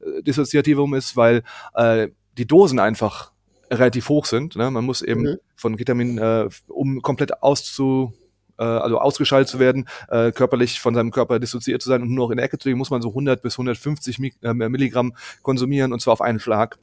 äh, 0.00 0.22
Dissoziativum 0.22 0.94
ist, 0.94 1.16
weil 1.16 1.42
äh, 1.74 2.08
die 2.38 2.46
Dosen 2.46 2.78
einfach 2.78 3.32
relativ 3.70 4.08
hoch 4.08 4.26
sind. 4.26 4.56
Ne? 4.56 4.70
Man 4.70 4.84
muss 4.84 5.02
eben 5.02 5.22
Mhm. 5.22 5.36
von 5.56 5.76
Ketamin, 5.76 6.18
äh, 6.18 6.48
um 6.68 7.02
komplett 7.02 7.42
auszu 7.42 8.12
äh, 8.56 8.62
also 8.62 9.00
ausgeschaltet 9.00 9.48
zu 9.48 9.58
werden, 9.58 9.88
äh, 10.08 10.30
körperlich 10.30 10.78
von 10.78 10.94
seinem 10.94 11.10
Körper 11.10 11.40
dissoziiert 11.40 11.82
zu 11.82 11.88
sein 11.88 12.02
und 12.02 12.10
nur 12.10 12.26
noch 12.26 12.30
in 12.30 12.36
der 12.36 12.46
Ecke 12.46 12.56
zu 12.56 12.68
liegen, 12.68 12.78
muss 12.78 12.90
man 12.90 13.02
so 13.02 13.08
100 13.08 13.42
bis 13.42 13.54
150 13.58 14.20
Mi 14.20 14.32
äh, 14.42 14.54
Milligramm 14.54 15.14
konsumieren 15.42 15.92
und 15.92 15.98
zwar 16.00 16.12
auf 16.12 16.20
einen 16.20 16.38
Schlag. 16.38 16.78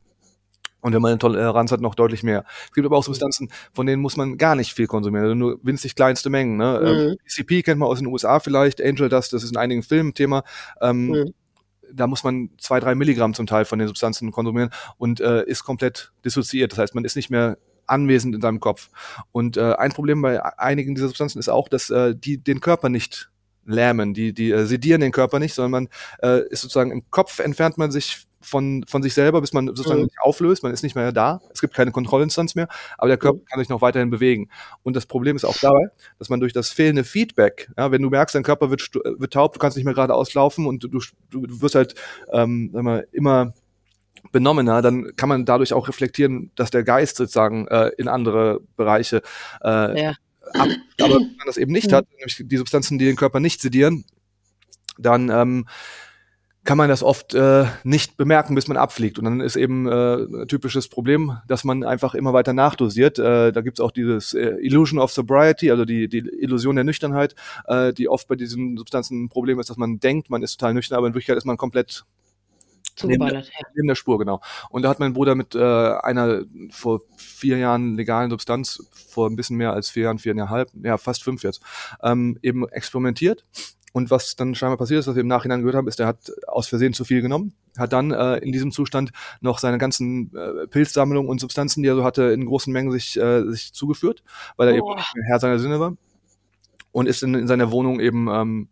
Und 0.82 0.94
wenn 0.94 1.02
man 1.02 1.12
eine 1.12 1.20
Toleranz 1.20 1.72
hat, 1.72 1.82
noch 1.82 1.96
deutlich 1.96 2.24
mehr. 2.24 2.44
Es 2.66 2.72
gibt 2.74 2.86
aber 2.86 2.98
auch 2.98 3.04
Substanzen, 3.04 3.50
von 3.72 3.86
denen 3.86 4.02
muss 4.02 4.18
man 4.18 4.38
gar 4.38 4.56
nicht 4.56 4.74
viel 4.74 4.88
konsumieren, 4.88 5.26
also 5.26 5.36
nur 5.36 5.60
winzig 5.64 5.96
kleinste 5.96 6.30
Mengen. 6.30 6.58
Ne? 6.58 6.80
Mhm. 6.82 6.88
Ähm, 6.88 7.18
PCP 7.24 7.64
kennt 7.64 7.80
man 7.80 7.88
aus 7.88 8.00
den 8.00 8.08
USA 8.08 8.40
vielleicht, 8.40 8.82
Angel 8.82 9.10
Dust, 9.10 9.34
das 9.34 9.44
ist 9.44 9.52
in 9.52 9.58
einigen 9.58 9.84
Filmen 9.84 10.14
Thema. 10.14 10.44
Ähm, 10.82 11.12
Mhm. 11.12 11.34
Da 11.94 12.08
muss 12.08 12.24
man 12.24 12.52
zwei, 12.58 12.80
drei 12.80 12.96
Milligramm 12.96 13.34
zum 13.34 13.48
Teil 13.48 13.66
von 13.66 13.78
den 13.78 13.88
Substanzen 13.90 14.32
konsumieren 14.32 14.70
und 14.98 15.20
äh, 15.20 15.44
ist 15.44 15.66
komplett 15.66 16.14
dissoziiert. 16.24 16.72
Das 16.72 16.80
heißt, 16.80 16.96
man 16.96 17.04
ist 17.04 17.18
nicht 17.18 17.30
mehr 17.30 17.58
anwesend 17.86 18.34
in 18.34 18.42
seinem 18.42 18.62
Kopf. 18.62 18.90
Und 19.34 19.58
äh, 19.58 19.74
ein 19.74 19.92
Problem 19.92 20.22
bei 20.22 20.42
einigen 20.58 20.96
dieser 20.96 21.08
Substanzen 21.08 21.40
ist 21.40 21.50
auch, 21.50 21.68
dass 21.68 21.90
äh, 21.90 22.16
die 22.16 22.38
den 22.38 22.62
Körper 22.62 22.88
nicht 22.88 23.30
lähmen, 23.66 24.14
die, 24.14 24.34
die 24.34 24.52
äh, 24.52 24.66
sedieren 24.66 25.02
den 25.02 25.12
Körper 25.12 25.40
nicht, 25.40 25.54
sondern 25.54 25.72
man 25.72 25.90
äh, 26.22 26.48
ist 26.50 26.62
sozusagen 26.62 26.92
im 26.92 27.10
Kopf 27.12 27.40
entfernt 27.40 27.78
man 27.78 27.92
sich 27.92 28.26
von, 28.42 28.84
von 28.88 29.04
sich 29.04 29.14
selber, 29.14 29.42
bis 29.42 29.54
man 29.54 29.68
sozusagen 29.68 30.02
Mhm. 30.02 30.06
sich 30.06 30.20
auflöst, 30.22 30.64
man 30.64 30.72
ist 30.74 30.84
nicht 30.84 30.96
mehr 30.96 31.12
da, 31.12 31.42
es 31.54 31.62
gibt 31.62 31.74
keine 31.74 31.92
Kontrollinstanz 31.92 32.56
mehr, 32.56 32.68
aber 32.98 33.08
der 33.08 33.18
Körper 33.18 33.40
kann 33.50 33.60
sich 33.60 33.70
noch 33.70 33.82
weiterhin 33.82 34.10
bewegen. 34.10 34.50
Und 34.84 34.96
das 34.96 35.06
Problem 35.06 35.36
ist 35.36 35.46
auch 35.46 35.58
dabei, 35.62 35.88
dass 36.20 36.30
man 36.30 36.40
durch 36.40 36.54
das 36.54 36.70
fehlende 36.70 37.04
Feedback, 37.04 37.70
ja, 37.78 37.92
wenn 37.92 38.02
du 38.02 38.10
merkst, 38.10 38.36
dein 38.36 38.44
Körper 38.44 38.70
wird, 38.70 38.90
äh, 38.96 39.20
wird 39.20 39.34
taub, 39.34 39.54
du 39.54 39.60
kannst 39.60 39.78
nicht 39.78 39.86
mehr 39.86 39.94
geradeaus 39.94 40.34
laufen 40.34 40.66
und 40.66 40.84
du, 40.84 40.88
du, 40.88 41.00
du 41.30 41.62
wirst 41.62 41.76
halt 41.76 41.96
ähm, 42.32 42.70
mal, 42.74 43.08
immer 43.12 43.54
benommener, 44.32 44.82
dann 44.82 45.16
kann 45.16 45.30
man 45.30 45.46
dadurch 45.46 45.74
auch 45.74 45.88
reflektieren, 45.88 46.52
dass 46.56 46.72
der 46.72 46.84
Geist 46.84 47.18
sozusagen 47.18 47.68
äh, 47.68 47.90
in 47.98 48.08
andere 48.08 48.62
Bereiche 48.76 49.22
äh, 49.64 50.02
Ja. 50.02 50.14
ab, 50.54 50.68
aber 51.00 51.16
wenn 51.16 51.38
man 51.38 51.46
das 51.48 51.58
eben 51.58 51.72
nicht 51.72 51.92
Mhm. 51.92 51.96
hat, 51.96 52.08
nämlich 52.18 52.44
die 52.46 52.58
Substanzen, 52.58 52.98
die 53.00 53.06
den 53.06 53.16
Körper 53.16 53.40
nicht 53.40 53.62
sedieren, 53.62 54.06
dann 54.98 55.30
ähm, 55.30 55.68
kann 56.64 56.78
man 56.78 56.90
das 56.90 57.02
oft 57.02 57.34
äh, 57.34 57.66
nicht 57.84 58.18
bemerken, 58.18 58.54
bis 58.54 58.68
man 58.68 58.78
abfliegt. 58.78 59.18
Und 59.18 59.26
dann 59.26 59.42
ist 59.42 59.56
eben 59.56 59.88
äh, 59.88 60.16
ein 60.16 60.48
typisches 60.48 60.88
Problem, 60.88 61.38
dass 61.48 61.64
man 61.64 61.84
einfach 61.84 62.14
immer 62.14 62.34
weiter 62.34 62.54
nachdosiert. 62.54 63.18
Äh, 63.18 63.52
da 63.52 63.62
gibt's 63.62 63.80
auch 63.80 63.92
dieses 63.92 64.34
äh, 64.34 64.58
Illusion 64.62 65.00
of 65.00 65.12
Sobriety, 65.12 65.72
also 65.72 65.86
die, 65.86 66.08
die 66.08 66.20
Illusion 66.20 66.76
der 66.76 66.86
Nüchternheit, 66.86 67.36
äh, 67.66 67.94
die 67.94 68.08
oft 68.08 68.28
bei 68.28 68.36
diesen 68.36 68.78
Substanzen 68.78 69.24
ein 69.24 69.30
Problem 69.30 69.60
ist, 69.60 69.72
dass 69.72 69.78
man 69.78 70.00
denkt, 70.00 70.30
man 70.30 70.44
ist 70.44 70.58
total 70.58 70.76
nüchtern, 70.76 70.98
aber 70.98 71.08
in 71.08 71.14
Wirklichkeit 71.14 71.38
ist 71.38 71.46
man 71.46 71.58
komplett 71.58 72.06
Zugeballert. 72.96 73.48
Ja. 73.48 73.68
Neben 73.76 73.88
der 73.88 73.96
Spur, 73.96 74.20
genau. 74.20 74.42
Und 74.70 74.84
da 74.84 74.90
hat 74.90 75.00
mein 75.00 75.14
Bruder 75.14 75.34
mit 75.34 75.56
äh, 75.56 75.60
einer 75.60 76.44
vor 76.72 77.02
vier 77.18 77.58
Jahren 77.58 77.96
legalen 77.96 78.30
Substanz, 78.30 78.88
vor 79.08 79.30
ein 79.30 79.36
bisschen 79.36 79.58
mehr 79.58 79.74
als 79.74 79.90
vier 79.90 80.04
Jahren, 80.04 80.20
viereinhalb, 80.20 80.70
ja, 80.84 80.98
fast 80.98 81.24
fünf 81.24 81.44
jetzt, 81.44 81.62
ähm, 82.04 82.38
eben 82.42 82.68
experimentiert. 82.68 83.46
Und 83.94 84.10
was 84.10 84.36
dann 84.36 84.56
scheinbar 84.56 84.78
passiert 84.78 85.00
ist, 85.00 85.08
was 85.08 85.16
wir 85.16 85.22
im 85.22 85.28
Nachhinein 85.28 85.60
gehört 85.60 85.76
haben, 85.76 85.88
ist, 85.88 86.00
der 86.00 86.08
hat 86.08 86.32
aus 86.48 86.68
Versehen 86.68 86.94
zu 86.94 87.04
viel 87.04 87.22
genommen, 87.22 87.54
hat 87.78 87.92
dann 87.92 88.12
äh, 88.12 88.38
in 88.38 88.52
diesem 88.52 88.72
Zustand 88.72 89.12
noch 89.42 89.60
seine 89.60 89.78
ganzen 89.78 90.34
äh, 90.36 90.68
Pilzsammlungen 90.68 91.30
und 91.30 91.42
Substanzen, 91.42 91.84
die 91.84 91.90
er 91.90 91.96
so 91.96 92.04
hatte, 92.04 92.24
in 92.32 92.46
großen 92.46 92.72
Mengen 92.72 92.92
sich, 92.92 93.18
äh, 93.20 93.44
sich 93.50 93.74
zugeführt, 93.74 94.24
weil 94.56 94.70
er 94.70 94.76
eben 94.76 94.88
nicht 94.96 95.16
mehr 95.16 95.26
Herr 95.28 95.40
seiner 95.40 95.60
Sinne 95.60 95.80
war. 95.80 95.98
Und 96.94 97.08
ist 97.08 97.24
in, 97.24 97.36
in 97.36 97.48
seiner 97.48 97.72
Wohnung 97.72 98.00
eben 98.00 98.28
ähm, 98.30 98.70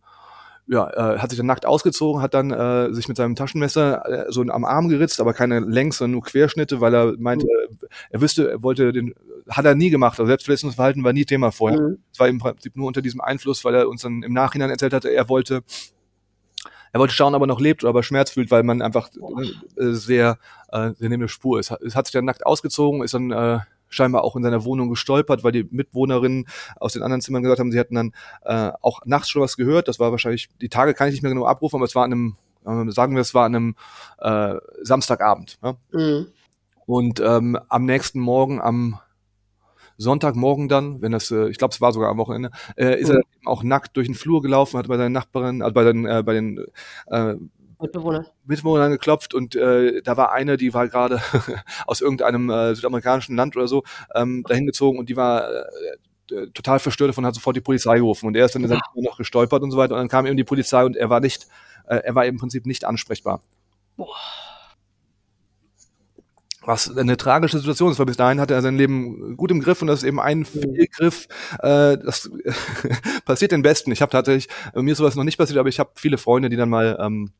ja, 0.71 0.87
äh, 1.15 1.17
hat 1.17 1.31
sich 1.31 1.37
dann 1.37 1.47
nackt 1.47 1.65
ausgezogen, 1.65 2.21
hat 2.21 2.35
dann 2.35 2.51
äh, 2.51 2.93
sich 2.93 3.07
mit 3.07 3.17
seinem 3.17 3.35
Taschenmesser 3.35 4.27
äh, 4.27 4.31
so 4.31 4.43
am 4.43 4.65
Arm 4.65 4.87
geritzt, 4.87 5.19
aber 5.19 5.33
keine 5.33 5.61
Längs, 5.61 5.97
sondern 5.97 6.11
nur 6.11 6.21
Querschnitte, 6.21 6.79
weil 6.79 6.93
er 6.93 7.15
meinte, 7.17 7.47
äh, 7.47 7.87
er 8.11 8.21
wüsste, 8.21 8.51
er 8.51 8.61
wollte 8.61 8.93
den, 8.93 9.15
hat 9.49 9.65
er 9.65 9.73
nie 9.73 9.89
gemacht, 9.89 10.19
also 10.19 10.27
Selbstverletzungsverhalten 10.27 11.03
war 11.03 11.11
nie 11.11 11.25
Thema 11.25 11.51
vorher. 11.51 11.81
Mhm. 11.81 11.97
Es 12.13 12.19
war 12.19 12.27
im 12.27 12.37
Prinzip 12.37 12.75
nur 12.75 12.85
unter 12.85 13.01
diesem 13.01 13.19
Einfluss, 13.19 13.65
weil 13.65 13.73
er 13.73 13.89
uns 13.89 14.03
dann 14.03 14.21
im 14.21 14.33
Nachhinein 14.33 14.69
erzählt 14.69 14.93
hatte, 14.93 15.09
er 15.09 15.27
wollte, 15.27 15.63
er 16.93 16.99
wollte 16.99 17.15
schauen, 17.15 17.33
ob 17.33 17.41
er 17.41 17.47
noch 17.47 17.59
lebt 17.59 17.83
oder 17.83 17.89
ob 17.89 17.95
er 17.95 18.03
Schmerz 18.03 18.29
fühlt, 18.29 18.51
weil 18.51 18.61
man 18.61 18.83
einfach 18.83 19.09
äh, 19.75 19.91
sehr, 19.93 20.37
äh, 20.71 20.91
sehr 20.99 21.09
neben 21.09 21.21
der 21.21 21.29
Spur 21.29 21.59
ist. 21.59 21.71
Es 21.83 21.95
hat 21.95 22.05
sich 22.05 22.13
dann 22.13 22.25
nackt 22.25 22.45
ausgezogen, 22.45 23.01
ist 23.01 23.15
dann 23.15 23.31
äh, 23.31 23.59
scheinbar 23.89 24.23
auch 24.23 24.35
in 24.35 24.43
seiner 24.43 24.63
Wohnung 24.63 24.89
gestolpert, 24.89 25.43
weil 25.43 25.51
die 25.51 25.67
Mitwohnerinnen 25.69 26.47
aus 26.77 26.93
den 26.93 27.03
anderen 27.03 27.21
Zimmern 27.21 27.43
gesagt 27.43 27.59
haben, 27.59 27.71
sie 27.71 27.79
hätten 27.79 27.95
dann 27.95 28.13
äh, 28.43 28.71
auch 28.81 29.01
nachts 29.05 29.29
schon 29.29 29.41
was 29.41 29.57
gehört. 29.57 29.87
Das 29.87 29.99
war 29.99 30.11
wahrscheinlich, 30.11 30.49
die 30.61 30.69
Tage 30.69 30.93
kann 30.93 31.07
ich 31.07 31.13
nicht 31.13 31.23
mehr 31.23 31.31
genau 31.31 31.45
abrufen, 31.45 31.77
aber 31.77 31.85
es 31.85 31.95
war 31.95 32.03
an 32.05 32.13
einem, 32.13 32.35
äh, 32.65 32.91
sagen 32.91 33.15
wir, 33.15 33.21
es 33.21 33.33
war 33.33 33.45
an 33.45 33.55
einem 33.55 33.75
äh, 34.19 34.55
Samstagabend. 34.81 35.57
Ja? 35.63 35.75
Mhm. 35.91 36.27
Und 36.85 37.19
ähm, 37.19 37.57
am 37.67 37.85
nächsten 37.85 38.19
Morgen, 38.19 38.61
am 38.61 38.99
Sonntagmorgen 39.97 40.69
dann, 40.69 41.01
wenn 41.01 41.11
das, 41.11 41.29
äh, 41.29 41.49
ich 41.49 41.57
glaube, 41.57 41.73
es 41.73 41.81
war 41.81 41.91
sogar 41.91 42.09
am 42.09 42.17
Wochenende, 42.17 42.51
äh, 42.77 42.99
ist 42.99 43.09
Mhm. 43.09 43.15
er 43.15 43.19
eben 43.19 43.47
auch 43.47 43.63
nackt 43.63 43.97
durch 43.97 44.07
den 44.07 44.15
Flur 44.15 44.41
gelaufen, 44.41 44.77
hat 44.77 44.87
bei 44.87 44.97
seinen 44.97 45.11
Nachbarn, 45.11 45.61
also 45.61 45.73
bei 45.73 45.83
den, 45.83 46.05
äh, 46.05 46.23
bei 46.25 46.33
den 46.33 46.65
äh, 47.07 47.35
Mitbewohner. 47.79 48.25
Mitbewohner 48.45 48.83
angeklopft 48.85 49.33
und 49.33 49.55
äh, 49.55 50.01
da 50.01 50.17
war 50.17 50.31
eine, 50.31 50.57
die 50.57 50.73
war 50.73 50.87
gerade 50.87 51.21
aus 51.87 52.01
irgendeinem 52.01 52.49
äh, 52.49 52.75
südamerikanischen 52.75 53.35
Land 53.35 53.55
oder 53.55 53.67
so 53.67 53.83
ähm, 54.13 54.43
dahin 54.47 54.65
gezogen 54.65 54.99
und 54.99 55.09
die 55.09 55.15
war 55.15 55.49
äh, 55.49 56.47
total 56.53 56.79
verstört 56.79 57.09
davon, 57.09 57.25
hat 57.25 57.35
sofort 57.35 57.55
die 57.55 57.61
Polizei 57.61 57.97
gerufen 57.97 58.27
und 58.27 58.35
er 58.35 58.45
ist 58.45 58.55
dann 58.55 58.63
ja. 58.63 58.79
noch 58.95 59.17
gestolpert 59.17 59.63
und 59.63 59.71
so 59.71 59.77
weiter 59.77 59.93
und 59.93 59.99
dann 59.99 60.09
kam 60.09 60.25
eben 60.25 60.37
die 60.37 60.43
Polizei 60.43 60.83
und 60.83 60.97
er 60.97 61.09
war 61.09 61.21
nicht, 61.21 61.47
äh, 61.87 61.95
er 61.95 62.15
war 62.15 62.25
im 62.25 62.37
Prinzip 62.37 62.65
nicht 62.65 62.85
ansprechbar. 62.85 63.41
Boah 63.95 64.15
was 66.69 66.95
eine 66.95 67.17
tragische 67.17 67.57
Situation 67.57 67.91
ist, 67.91 67.97
weil 67.97 68.05
bis 68.05 68.17
dahin 68.17 68.39
hatte 68.39 68.53
er 68.53 68.61
sein 68.61 68.77
Leben 68.77 69.35
gut 69.37 69.49
im 69.49 69.59
Griff 69.59 69.81
und 69.81 69.87
das 69.87 70.03
ist 70.03 70.07
eben 70.07 70.19
ein 70.19 70.45
Fehlgriff. 70.45 71.27
Äh, 71.63 71.97
das 71.97 72.29
passiert 73.25 73.51
den 73.51 73.63
Besten. 73.63 73.91
Ich 73.91 74.03
habe 74.03 74.11
tatsächlich, 74.11 74.47
mir 74.75 74.91
ist 74.91 74.99
sowas 74.99 75.15
noch 75.15 75.23
nicht 75.23 75.37
passiert, 75.37 75.57
aber 75.57 75.69
ich 75.69 75.79
habe 75.79 75.89
viele 75.95 76.19
Freunde, 76.19 76.49
die 76.49 76.57
dann 76.57 76.69
mal 76.69 76.97
ähm, 77.01 77.31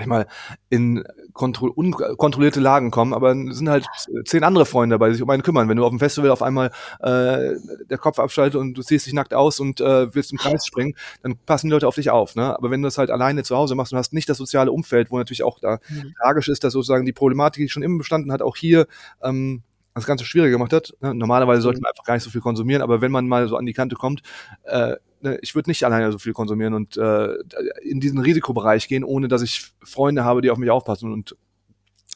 ich 0.00 0.06
mal, 0.06 0.26
in 0.68 1.04
kontro 1.32 1.68
unkontrollierte 1.68 2.60
Lagen 2.60 2.90
kommen, 2.90 3.12
aber 3.12 3.32
es 3.32 3.58
sind 3.58 3.68
halt 3.68 3.86
zehn 4.24 4.44
andere 4.44 4.66
Freunde 4.66 4.94
dabei, 4.94 5.08
die 5.08 5.14
sich 5.14 5.22
um 5.22 5.30
einen 5.30 5.42
kümmern. 5.42 5.68
Wenn 5.68 5.76
du 5.76 5.84
auf 5.84 5.90
dem 5.90 5.98
Festival 5.98 6.30
auf 6.30 6.42
einmal 6.42 6.70
äh, 7.00 7.54
der 7.88 7.98
Kopf 7.98 8.18
abschaltet 8.18 8.60
und 8.60 8.74
du 8.74 8.82
ziehst 8.82 9.06
dich 9.06 9.12
nackt 9.14 9.34
aus 9.34 9.60
und 9.60 9.80
äh, 9.80 10.14
willst 10.14 10.32
im 10.32 10.38
Kreis 10.38 10.66
springen, 10.66 10.94
dann 11.22 11.36
passen 11.46 11.68
die 11.68 11.72
Leute 11.72 11.88
auf 11.88 11.94
dich 11.94 12.10
auf. 12.10 12.34
Ne? 12.34 12.56
Aber 12.56 12.70
wenn 12.70 12.82
du 12.82 12.86
das 12.86 12.98
halt 12.98 13.10
alleine 13.10 13.42
zu 13.42 13.56
Hause 13.56 13.74
machst 13.74 13.92
und 13.92 13.98
hast 13.98 14.12
nicht 14.12 14.28
das 14.28 14.38
soziale 14.38 14.72
Umfeld, 14.72 15.10
wo 15.10 15.18
natürlich 15.18 15.42
auch 15.42 15.58
da 15.60 15.78
mhm. 15.88 16.14
tragisch 16.20 16.48
ist, 16.48 16.64
dass 16.64 16.72
sozusagen 16.72 17.06
die 17.06 17.12
Problematik, 17.12 17.64
die 17.64 17.68
schon 17.68 17.82
immer 17.82 17.98
bestanden 17.98 18.32
hat, 18.32 18.42
auch 18.42 18.56
hier 18.56 18.86
ähm, 19.22 19.62
das 19.98 20.06
Ganze 20.06 20.24
schwieriger 20.24 20.52
gemacht 20.52 20.72
hat. 20.72 20.94
Ne? 21.00 21.14
Normalerweise 21.14 21.62
sollte 21.62 21.78
mhm. 21.78 21.82
man 21.82 21.90
einfach 21.90 22.04
gar 22.04 22.14
nicht 22.14 22.24
so 22.24 22.30
viel 22.30 22.40
konsumieren, 22.40 22.82
aber 22.82 23.00
wenn 23.00 23.12
man 23.12 23.28
mal 23.28 23.48
so 23.48 23.56
an 23.56 23.66
die 23.66 23.72
Kante 23.74 23.96
kommt, 23.96 24.22
äh, 24.64 24.96
Ne, 25.20 25.38
ich 25.42 25.54
würde 25.54 25.68
nicht 25.68 25.82
alleine 25.84 26.12
so 26.12 26.18
viel 26.18 26.32
konsumieren 26.32 26.74
und 26.74 26.96
äh, 26.96 27.34
in 27.82 27.98
diesen 27.98 28.20
Risikobereich 28.20 28.86
gehen, 28.86 29.02
ohne 29.02 29.26
dass 29.26 29.42
ich 29.42 29.72
Freunde 29.82 30.24
habe, 30.24 30.42
die 30.42 30.50
auf 30.50 30.58
mich 30.58 30.70
aufpassen 30.70 31.12
und 31.12 31.36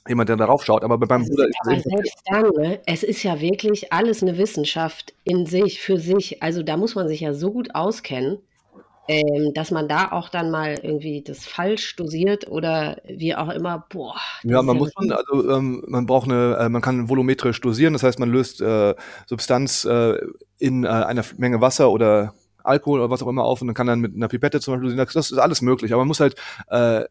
jemand, 0.08 0.28
der 0.28 0.36
darauf 0.36 0.64
schaut. 0.64 0.84
Aber 0.84 0.98
bei 0.98 1.06
meinem 1.06 1.28
Bruder 1.28 1.48
ist 1.48 1.58
aber 1.64 1.80
selbst 1.80 2.22
dann, 2.26 2.50
ne? 2.56 2.80
es 2.86 3.02
ist 3.02 3.22
ja 3.24 3.40
wirklich 3.40 3.92
alles 3.92 4.22
eine 4.22 4.38
Wissenschaft 4.38 5.14
in 5.24 5.46
sich, 5.46 5.80
für 5.80 5.98
sich. 5.98 6.42
Also 6.42 6.62
da 6.62 6.76
muss 6.76 6.94
man 6.94 7.08
sich 7.08 7.20
ja 7.20 7.34
so 7.34 7.50
gut 7.52 7.74
auskennen, 7.74 8.38
ähm, 9.08 9.52
dass 9.54 9.70
man 9.70 9.88
da 9.88 10.12
auch 10.12 10.28
dann 10.28 10.50
mal 10.50 10.78
irgendwie 10.80 11.22
das 11.22 11.44
falsch 11.44 11.96
dosiert 11.96 12.48
oder 12.48 13.00
wie 13.04 13.34
auch 13.34 13.48
immer. 13.48 13.84
Boah. 13.90 14.16
Ja, 14.44 14.62
man 14.62 14.76
muss 14.76 14.92
man, 14.96 15.12
also 15.12 15.50
ähm, 15.50 15.84
man 15.88 16.06
braucht 16.06 16.28
eine, 16.28 16.56
äh, 16.58 16.68
man 16.68 16.82
kann 16.82 17.08
volumetrisch 17.08 17.60
dosieren, 17.60 17.92
das 17.92 18.02
heißt, 18.02 18.18
man 18.18 18.30
löst 18.30 18.60
äh, 18.60 18.94
Substanz 19.26 19.84
äh, 19.84 20.18
in 20.58 20.84
äh, 20.84 20.88
einer 20.88 21.24
Menge 21.36 21.60
Wasser 21.60 21.90
oder 21.90 22.34
Alkohol 22.62 23.00
oder 23.00 23.10
was 23.10 23.22
auch 23.22 23.28
immer 23.28 23.44
auf 23.44 23.60
und 23.60 23.66
dann 23.66 23.74
kann 23.74 23.88
dann 23.88 24.00
mit 24.00 24.14
einer 24.14 24.28
Pipette 24.28 24.60
zum 24.60 24.80
Beispiel, 24.80 24.96
das 24.96 25.30
ist 25.32 25.38
alles 25.38 25.62
möglich, 25.62 25.92
aber 25.92 26.02
man 26.02 26.08
muss 26.08 26.20
halt 26.20 26.36
äh, 26.68 27.04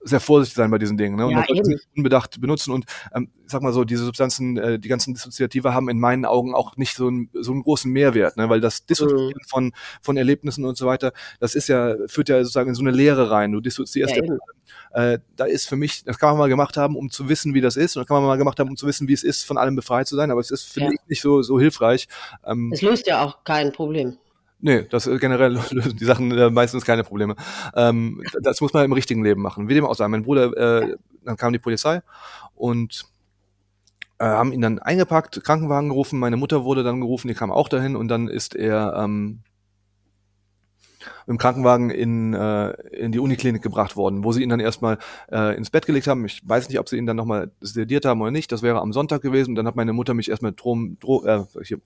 sehr 0.00 0.20
vorsichtig 0.20 0.56
sein 0.56 0.70
bei 0.70 0.78
diesen 0.78 0.96
Dingen. 0.96 1.16
Ne? 1.16 1.26
Und 1.26 1.32
ja, 1.32 1.38
man 1.38 1.46
sollte 1.48 1.70
nicht 1.70 1.88
unbedacht 1.96 2.40
benutzen. 2.40 2.72
Und 2.72 2.84
ähm, 3.14 3.30
sag 3.46 3.62
mal 3.62 3.72
so, 3.72 3.84
diese 3.84 4.04
Substanzen, 4.04 4.56
äh, 4.56 4.78
die 4.78 4.88
ganzen 4.88 5.14
Dissoziative 5.14 5.74
haben 5.74 5.88
in 5.88 5.98
meinen 5.98 6.24
Augen 6.24 6.54
auch 6.54 6.76
nicht 6.76 6.94
so, 6.94 7.08
ein, 7.08 7.30
so 7.32 7.52
einen 7.52 7.62
großen 7.62 7.90
Mehrwert, 7.90 8.36
ne? 8.36 8.48
weil 8.48 8.60
das 8.60 8.86
Dissoziieren 8.86 9.34
mhm. 9.34 9.48
von, 9.48 9.72
von 10.00 10.16
Erlebnissen 10.16 10.64
und 10.64 10.76
so 10.76 10.86
weiter, 10.86 11.12
das 11.40 11.54
ist 11.54 11.68
ja, 11.68 11.94
führt 12.06 12.28
ja 12.28 12.38
sozusagen 12.38 12.70
in 12.70 12.74
so 12.74 12.82
eine 12.82 12.90
Leere 12.90 13.30
rein. 13.30 13.52
Du 13.52 13.60
dissoziierst 13.60 14.16
ja, 14.16 14.22
ja 14.24 14.36
äh, 14.92 15.18
da 15.36 15.44
ist 15.44 15.68
für 15.68 15.76
mich, 15.76 16.04
das 16.04 16.18
kann 16.18 16.30
man 16.30 16.38
mal 16.38 16.48
gemacht 16.48 16.76
haben, 16.76 16.96
um 16.96 17.10
zu 17.10 17.28
wissen, 17.28 17.54
wie 17.54 17.60
das 17.60 17.76
ist, 17.76 17.96
und 17.96 18.00
das 18.02 18.08
kann 18.08 18.16
man 18.16 18.26
mal 18.26 18.36
gemacht 18.36 18.58
haben, 18.58 18.70
um 18.70 18.76
zu 18.76 18.86
wissen, 18.86 19.08
wie 19.08 19.12
es 19.12 19.24
ist, 19.24 19.44
von 19.44 19.58
allem 19.58 19.76
befreit 19.76 20.06
zu 20.06 20.16
sein, 20.16 20.30
aber 20.30 20.40
es 20.40 20.50
ist, 20.50 20.64
finde 20.64 20.90
ja. 20.90 20.98
ich, 21.00 21.08
nicht 21.08 21.22
so, 21.22 21.42
so 21.42 21.58
hilfreich. 21.58 22.08
Ähm, 22.44 22.70
es 22.72 22.82
löst 22.82 23.06
ja 23.06 23.24
auch 23.24 23.44
kein 23.44 23.72
Problem. 23.72 24.18
Nee, 24.60 24.82
das 24.90 25.06
äh, 25.06 25.18
generell 25.18 25.52
lösen 25.70 25.96
die 25.96 26.04
Sachen 26.04 26.32
äh, 26.32 26.50
meistens 26.50 26.84
keine 26.84 27.04
Probleme. 27.04 27.36
Ähm, 27.74 28.22
das 28.42 28.60
muss 28.60 28.72
man 28.72 28.84
im 28.84 28.92
richtigen 28.92 29.22
Leben 29.22 29.40
machen. 29.42 29.68
Wie 29.68 29.74
dem 29.74 29.84
auch 29.84 29.94
sei. 29.94 30.08
Mein 30.08 30.24
Bruder, 30.24 30.56
äh, 30.56 30.96
dann 31.24 31.36
kam 31.36 31.52
die 31.52 31.58
Polizei 31.58 32.02
und 32.54 33.04
äh, 34.18 34.24
haben 34.24 34.52
ihn 34.52 34.60
dann 34.60 34.78
eingepackt, 34.78 35.42
Krankenwagen 35.44 35.90
gerufen, 35.90 36.18
meine 36.18 36.36
Mutter 36.36 36.64
wurde 36.64 36.82
dann 36.82 37.00
gerufen, 37.00 37.28
die 37.28 37.34
kam 37.34 37.52
auch 37.52 37.68
dahin 37.68 37.94
und 37.96 38.08
dann 38.08 38.28
ist 38.28 38.56
er 38.56 38.94
ähm, 38.96 39.40
im 41.28 41.36
Krankenwagen 41.36 41.90
in, 41.90 42.32
äh, 42.32 42.70
in 42.90 43.12
die 43.12 43.18
Uniklinik 43.18 43.62
gebracht 43.62 43.96
worden, 43.96 44.24
wo 44.24 44.32
sie 44.32 44.42
ihn 44.42 44.48
dann 44.48 44.60
erstmal 44.60 44.98
äh, 45.30 45.56
ins 45.56 45.70
Bett 45.70 45.84
gelegt 45.84 46.06
haben. 46.06 46.24
Ich 46.24 46.40
weiß 46.42 46.68
nicht, 46.68 46.78
ob 46.78 46.88
sie 46.88 46.96
ihn 46.96 47.06
dann 47.06 47.16
nochmal 47.16 47.50
sediert 47.60 48.06
haben 48.06 48.22
oder 48.22 48.30
nicht. 48.30 48.50
Das 48.50 48.62
wäre 48.62 48.80
am 48.80 48.94
Sonntag 48.94 49.20
gewesen. 49.20 49.50
Und 49.50 49.56
dann 49.56 49.66
hat 49.66 49.76
meine 49.76 49.92
Mutter 49.92 50.14
mich 50.14 50.30
erstmal 50.30 50.52
Drom, 50.52 50.96
Dro, 51.00 51.24
äh, 51.26 51.44
hier, 51.62 51.78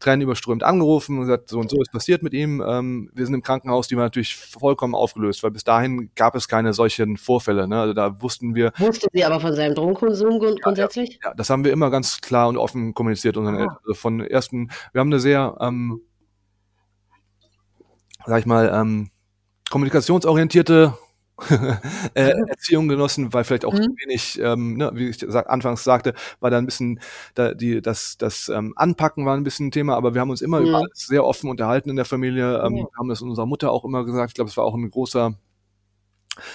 Tränen 0.00 0.22
überströmt 0.22 0.64
angerufen 0.64 1.18
und 1.18 1.26
gesagt, 1.26 1.48
so 1.48 1.60
und 1.60 1.70
so 1.70 1.80
ist 1.80 1.92
passiert 1.92 2.24
mit 2.24 2.34
ihm. 2.34 2.62
Ähm, 2.66 3.10
wir 3.14 3.24
sind 3.24 3.34
im 3.34 3.42
Krankenhaus, 3.42 3.86
die 3.86 3.96
war 3.96 4.04
natürlich 4.04 4.36
vollkommen 4.36 4.96
aufgelöst, 4.96 5.42
weil 5.44 5.52
bis 5.52 5.62
dahin 5.62 6.10
gab 6.16 6.34
es 6.34 6.48
keine 6.48 6.72
solchen 6.72 7.16
Vorfälle. 7.16 7.68
Ne? 7.68 7.80
Also 7.80 7.94
da 7.94 8.20
wussten 8.20 8.56
wir. 8.56 8.72
Wusste 8.78 9.06
sie 9.12 9.24
aber 9.24 9.38
von 9.38 9.54
seinem 9.54 9.76
Drogenkonsum 9.76 10.40
grundsätzlich? 10.60 11.20
Ja, 11.22 11.30
ja, 11.30 11.34
das 11.34 11.48
haben 11.48 11.64
wir 11.64 11.72
immer 11.72 11.90
ganz 11.90 12.20
klar 12.20 12.48
und 12.48 12.56
offen 12.56 12.92
kommuniziert 12.94 13.36
unseren 13.36 13.56
ah. 13.56 13.78
Also 13.82 13.94
von 13.94 14.20
ersten, 14.20 14.70
wir 14.92 15.00
haben 15.00 15.08
eine 15.08 15.20
sehr 15.20 15.56
ähm, 15.60 16.00
sag 18.26 18.40
ich 18.40 18.46
mal, 18.46 18.70
ähm, 18.72 19.10
kommunikationsorientierte 19.70 20.94
äh, 22.14 22.32
Erziehung 22.48 22.88
genossen, 22.88 23.32
weil 23.32 23.44
vielleicht 23.44 23.64
auch 23.64 23.72
mhm. 23.72 23.82
zu 23.82 23.90
wenig, 24.04 24.40
ähm, 24.42 24.76
ne, 24.76 24.90
wie 24.94 25.08
ich 25.08 25.24
sag, 25.26 25.48
anfangs 25.48 25.84
sagte, 25.84 26.14
war 26.40 26.50
da 26.50 26.58
ein 26.58 26.66
bisschen, 26.66 27.00
da, 27.34 27.54
die, 27.54 27.80
das, 27.80 28.16
das 28.18 28.48
ähm, 28.48 28.74
Anpacken 28.76 29.24
war 29.24 29.36
ein 29.36 29.44
bisschen 29.44 29.68
ein 29.68 29.70
Thema, 29.70 29.96
aber 29.96 30.14
wir 30.14 30.20
haben 30.20 30.30
uns 30.30 30.42
immer 30.42 30.60
mhm. 30.60 30.66
über 30.66 30.78
alles 30.78 31.06
sehr 31.06 31.24
offen 31.24 31.48
unterhalten 31.48 31.90
in 31.90 31.96
der 31.96 32.04
Familie, 32.04 32.62
ähm, 32.62 32.74
mhm. 32.74 32.88
haben 32.98 33.08
das 33.08 33.22
unserer 33.22 33.46
Mutter 33.46 33.70
auch 33.70 33.84
immer 33.84 34.04
gesagt. 34.04 34.30
Ich 34.30 34.34
glaube, 34.34 34.50
es 34.50 34.56
war 34.56 34.64
auch 34.64 34.74
ein 34.74 34.90
großer 34.90 35.34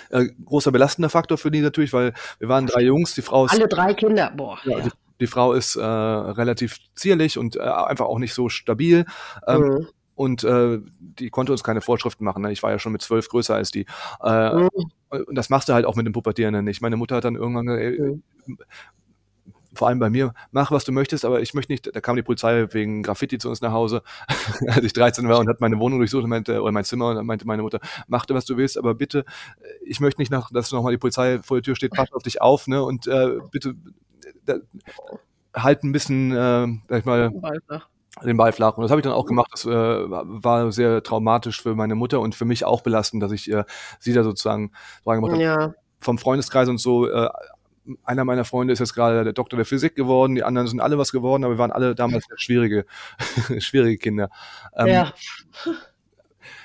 äh, 0.09 0.25
großer 0.45 0.71
belastender 0.71 1.09
Faktor 1.09 1.37
für 1.37 1.51
die 1.51 1.61
natürlich, 1.61 1.93
weil 1.93 2.13
wir 2.39 2.47
waren 2.47 2.65
drei 2.65 2.81
Jungs, 2.81 3.13
die 3.13 3.21
Frau 3.21 3.45
ist. 3.45 3.51
Alle 3.51 3.67
drei 3.67 3.93
Kinder, 3.93 4.31
boah. 4.35 4.57
Ja, 4.63 4.77
ja. 4.77 4.83
Die, 4.85 4.89
die, 5.19 5.27
Frau 5.27 5.53
ist 5.53 5.75
äh, 5.75 5.83
relativ 5.83 6.77
zierlich 6.95 7.37
und 7.37 7.55
äh, 7.55 7.59
einfach 7.59 8.05
auch 8.05 8.17
nicht 8.19 8.33
so 8.33 8.49
stabil. 8.49 9.05
Ähm, 9.47 9.61
mhm 9.61 9.87
und 10.15 10.43
äh, 10.43 10.79
die 10.99 11.29
konnte 11.29 11.51
uns 11.51 11.63
keine 11.63 11.81
Vorschriften 11.81 12.23
machen. 12.23 12.41
Ne? 12.41 12.51
Ich 12.51 12.63
war 12.63 12.71
ja 12.71 12.79
schon 12.79 12.93
mit 12.93 13.01
zwölf 13.01 13.29
größer 13.29 13.53
als 13.53 13.71
die. 13.71 13.85
Äh, 14.23 14.55
mhm. 14.55 14.69
Und 15.09 15.35
das 15.35 15.49
machst 15.49 15.69
du 15.69 15.73
halt 15.73 15.85
auch 15.85 15.95
mit 15.95 16.05
dem 16.05 16.13
Pubertierenden 16.13 16.65
nicht. 16.65 16.81
Meine 16.81 16.97
Mutter 16.97 17.17
hat 17.17 17.25
dann 17.25 17.35
irgendwann 17.35 17.67
ey, 17.67 17.99
mhm. 18.45 18.57
vor 19.73 19.89
allem 19.89 19.99
bei 19.99 20.09
mir, 20.09 20.33
mach 20.51 20.71
was 20.71 20.85
du 20.85 20.91
möchtest, 20.91 21.25
aber 21.25 21.41
ich 21.41 21.53
möchte 21.53 21.71
nicht, 21.71 21.93
da 21.93 22.01
kam 22.01 22.15
die 22.15 22.23
Polizei 22.23 22.67
wegen 22.71 23.03
Graffiti 23.03 23.37
zu 23.37 23.49
uns 23.49 23.61
nach 23.61 23.71
Hause, 23.71 24.01
als 24.67 24.85
ich 24.85 24.93
13 24.93 25.27
war 25.27 25.39
und 25.39 25.49
hat 25.49 25.61
meine 25.61 25.79
Wohnung 25.79 25.99
durchsucht 25.99 26.23
und 26.23 26.29
meinte, 26.29 26.61
oder 26.61 26.71
mein 26.71 26.85
Zimmer 26.85 27.09
und 27.09 27.15
dann 27.15 27.25
meinte 27.25 27.45
meine 27.45 27.61
Mutter, 27.61 27.79
mach 28.07 28.25
was 28.29 28.45
du 28.45 28.57
willst, 28.57 28.77
aber 28.77 28.95
bitte, 28.95 29.25
ich 29.85 29.99
möchte 29.99 30.21
nicht, 30.21 30.31
nach, 30.31 30.49
dass 30.51 30.71
nochmal 30.71 30.93
die 30.93 30.97
Polizei 30.97 31.39
vor 31.43 31.57
der 31.57 31.63
Tür 31.63 31.75
steht, 31.75 31.91
pass 31.91 32.11
auf 32.13 32.23
dich 32.23 32.41
auf, 32.41 32.67
ne, 32.67 32.83
und 32.83 33.07
äh, 33.07 33.37
bitte 33.51 33.75
da, 34.45 34.55
halt 35.53 35.83
ein 35.83 35.91
bisschen, 35.91 36.31
äh, 36.31 36.67
sag 36.89 36.99
ich 36.99 37.05
mal, 37.05 37.31
den 38.23 38.37
Ball 38.37 38.51
flach. 38.51 38.77
Und 38.77 38.83
das 38.83 38.91
habe 38.91 39.01
ich 39.01 39.03
dann 39.03 39.13
auch 39.13 39.25
gemacht. 39.25 39.49
Das 39.51 39.65
äh, 39.65 39.69
war 39.69 40.71
sehr 40.71 41.03
traumatisch 41.03 41.61
für 41.61 41.75
meine 41.75 41.95
Mutter 41.95 42.19
und 42.21 42.35
für 42.35 42.45
mich 42.45 42.65
auch 42.65 42.81
belastend, 42.81 43.21
dass 43.21 43.31
ich 43.31 43.51
äh, 43.51 43.65
sie 43.99 44.13
da 44.13 44.23
sozusagen 44.23 44.71
sagen 45.03 45.39
ja. 45.39 45.73
vom 45.99 46.17
Freundeskreis 46.17 46.69
und 46.69 46.77
so. 46.77 47.09
Äh, 47.09 47.29
einer 48.03 48.25
meiner 48.25 48.45
Freunde 48.45 48.73
ist 48.73 48.79
jetzt 48.79 48.95
gerade 48.95 49.23
der 49.23 49.33
Doktor 49.33 49.57
der 49.57 49.65
Physik 49.65 49.95
geworden, 49.95 50.35
die 50.35 50.43
anderen 50.43 50.67
sind 50.67 50.79
alle 50.79 50.97
was 50.97 51.11
geworden, 51.11 51.43
aber 51.43 51.53
wir 51.53 51.59
waren 51.59 51.71
alle 51.71 51.93
damals 51.93 52.25
schwierige, 52.35 52.85
schwierige 53.59 53.97
Kinder. 53.97 54.29
Ähm, 54.75 54.87
ja. 54.87 55.13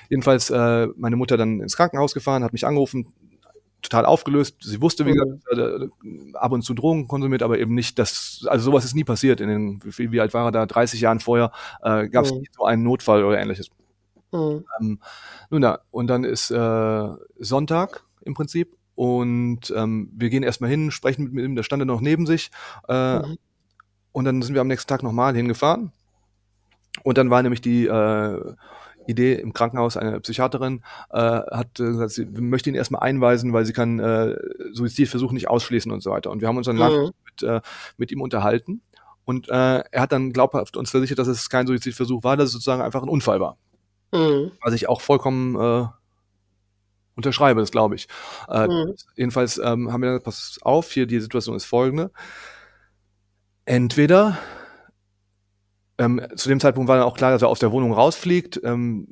Jedenfalls 0.09 0.49
äh, 0.49 0.87
meine 0.95 1.15
Mutter 1.15 1.37
dann 1.37 1.61
ins 1.61 1.77
Krankenhaus 1.77 2.13
gefahren, 2.13 2.43
hat 2.43 2.53
mich 2.53 2.65
angerufen, 2.65 3.13
total 3.81 4.05
aufgelöst. 4.05 4.57
Sie 4.61 4.81
wusste, 4.81 5.05
wie 5.05 5.13
gesagt, 5.13 5.31
mhm. 6.03 6.35
ab 6.35 6.51
und 6.51 6.61
zu 6.61 6.73
Drogen 6.73 7.07
konsumiert, 7.07 7.43
aber 7.43 7.59
eben 7.59 7.73
nicht, 7.73 7.99
dass, 7.99 8.45
also 8.47 8.65
sowas 8.65 8.85
ist 8.85 8.95
nie 8.95 9.03
passiert. 9.03 9.41
In 9.41 9.49
den, 9.49 9.79
wie, 9.83 10.11
wie 10.11 10.21
alt 10.21 10.33
war 10.33 10.45
er 10.45 10.51
da? 10.51 10.65
30 10.65 11.01
Jahren 11.01 11.19
vorher 11.19 11.51
äh, 11.81 12.07
gab 12.09 12.25
es 12.25 12.31
mhm. 12.31 12.39
nie 12.39 12.49
so 12.55 12.65
einen 12.65 12.83
Notfall 12.83 13.23
oder 13.23 13.39
ähnliches. 13.39 13.69
Mhm. 14.31 14.65
Ähm, 14.79 14.99
nun 15.49 15.63
ja, 15.63 15.79
und 15.91 16.07
dann 16.07 16.23
ist 16.23 16.51
äh, 16.51 17.09
Sonntag 17.39 18.03
im 18.23 18.33
Prinzip 18.33 18.75
und 18.95 19.73
ähm, 19.75 20.11
wir 20.15 20.29
gehen 20.29 20.43
erstmal 20.43 20.69
hin, 20.69 20.91
sprechen 20.91 21.31
mit 21.31 21.43
ihm, 21.43 21.55
der 21.55 21.63
stand 21.63 21.85
noch 21.85 22.01
neben 22.01 22.25
sich 22.25 22.51
äh, 22.87 23.19
mhm. 23.19 23.37
und 24.11 24.25
dann 24.25 24.41
sind 24.41 24.53
wir 24.53 24.61
am 24.61 24.67
nächsten 24.67 24.87
Tag 24.87 25.03
nochmal 25.03 25.35
hingefahren 25.35 25.91
und 27.03 27.17
dann 27.17 27.29
war 27.29 27.41
nämlich 27.41 27.61
die 27.61 27.87
äh, 27.87 28.53
Idee 29.11 29.33
im 29.35 29.53
Krankenhaus, 29.53 29.97
eine 29.97 30.19
Psychiaterin 30.19 30.81
äh, 31.11 31.17
hat 31.17 31.79
äh, 31.79 31.85
gesagt, 31.85 32.11
sie 32.11 32.25
möchte 32.25 32.69
ihn 32.69 32.75
erstmal 32.75 33.03
einweisen, 33.03 33.53
weil 33.53 33.65
sie 33.65 33.73
kann 33.73 33.99
äh, 33.99 34.35
Suizidversuche 34.73 35.33
nicht 35.33 35.49
ausschließen 35.49 35.91
und 35.91 36.01
so 36.01 36.11
weiter. 36.11 36.31
Und 36.31 36.41
wir 36.41 36.47
haben 36.47 36.57
uns 36.57 36.65
dann 36.65 36.75
mhm. 36.75 36.81
lange 36.81 37.11
mit, 37.25 37.43
äh, 37.43 37.61
mit 37.97 38.11
ihm 38.11 38.21
unterhalten. 38.21 38.81
Und 39.25 39.49
äh, 39.49 39.83
er 39.91 40.01
hat 40.01 40.11
dann 40.11 40.33
glaubhaft 40.33 40.77
uns 40.77 40.91
versichert, 40.91 41.19
dass 41.19 41.27
es 41.27 41.49
kein 41.49 41.67
Suizidversuch 41.67 42.23
war, 42.23 42.37
dass 42.37 42.47
es 42.47 42.53
sozusagen 42.53 42.81
einfach 42.81 43.03
ein 43.03 43.09
Unfall 43.09 43.39
war. 43.39 43.57
Mhm. 44.11 44.51
Was 44.61 44.73
ich 44.73 44.89
auch 44.89 45.01
vollkommen 45.01 45.55
äh, 45.55 45.87
unterschreibe, 47.15 47.61
das 47.61 47.71
glaube 47.71 47.95
ich. 47.95 48.07
Äh, 48.49 48.67
mhm. 48.67 48.95
Jedenfalls 49.15 49.57
ähm, 49.57 49.91
haben 49.91 50.01
wir 50.01 50.09
gesagt, 50.09 50.25
pass 50.25 50.59
auf, 50.61 50.91
hier 50.91 51.05
die 51.05 51.19
Situation 51.19 51.55
ist 51.55 51.65
folgende. 51.65 52.11
Entweder 53.65 54.37
ähm, 56.01 56.19
zu 56.35 56.49
dem 56.49 56.59
Zeitpunkt 56.59 56.87
war 56.87 56.97
dann 56.97 57.05
auch 57.05 57.15
klar, 57.15 57.31
dass 57.31 57.43
er 57.43 57.47
aus 57.47 57.59
der 57.59 57.71
Wohnung 57.71 57.93
rausfliegt. 57.93 58.59
Ähm, 58.63 59.07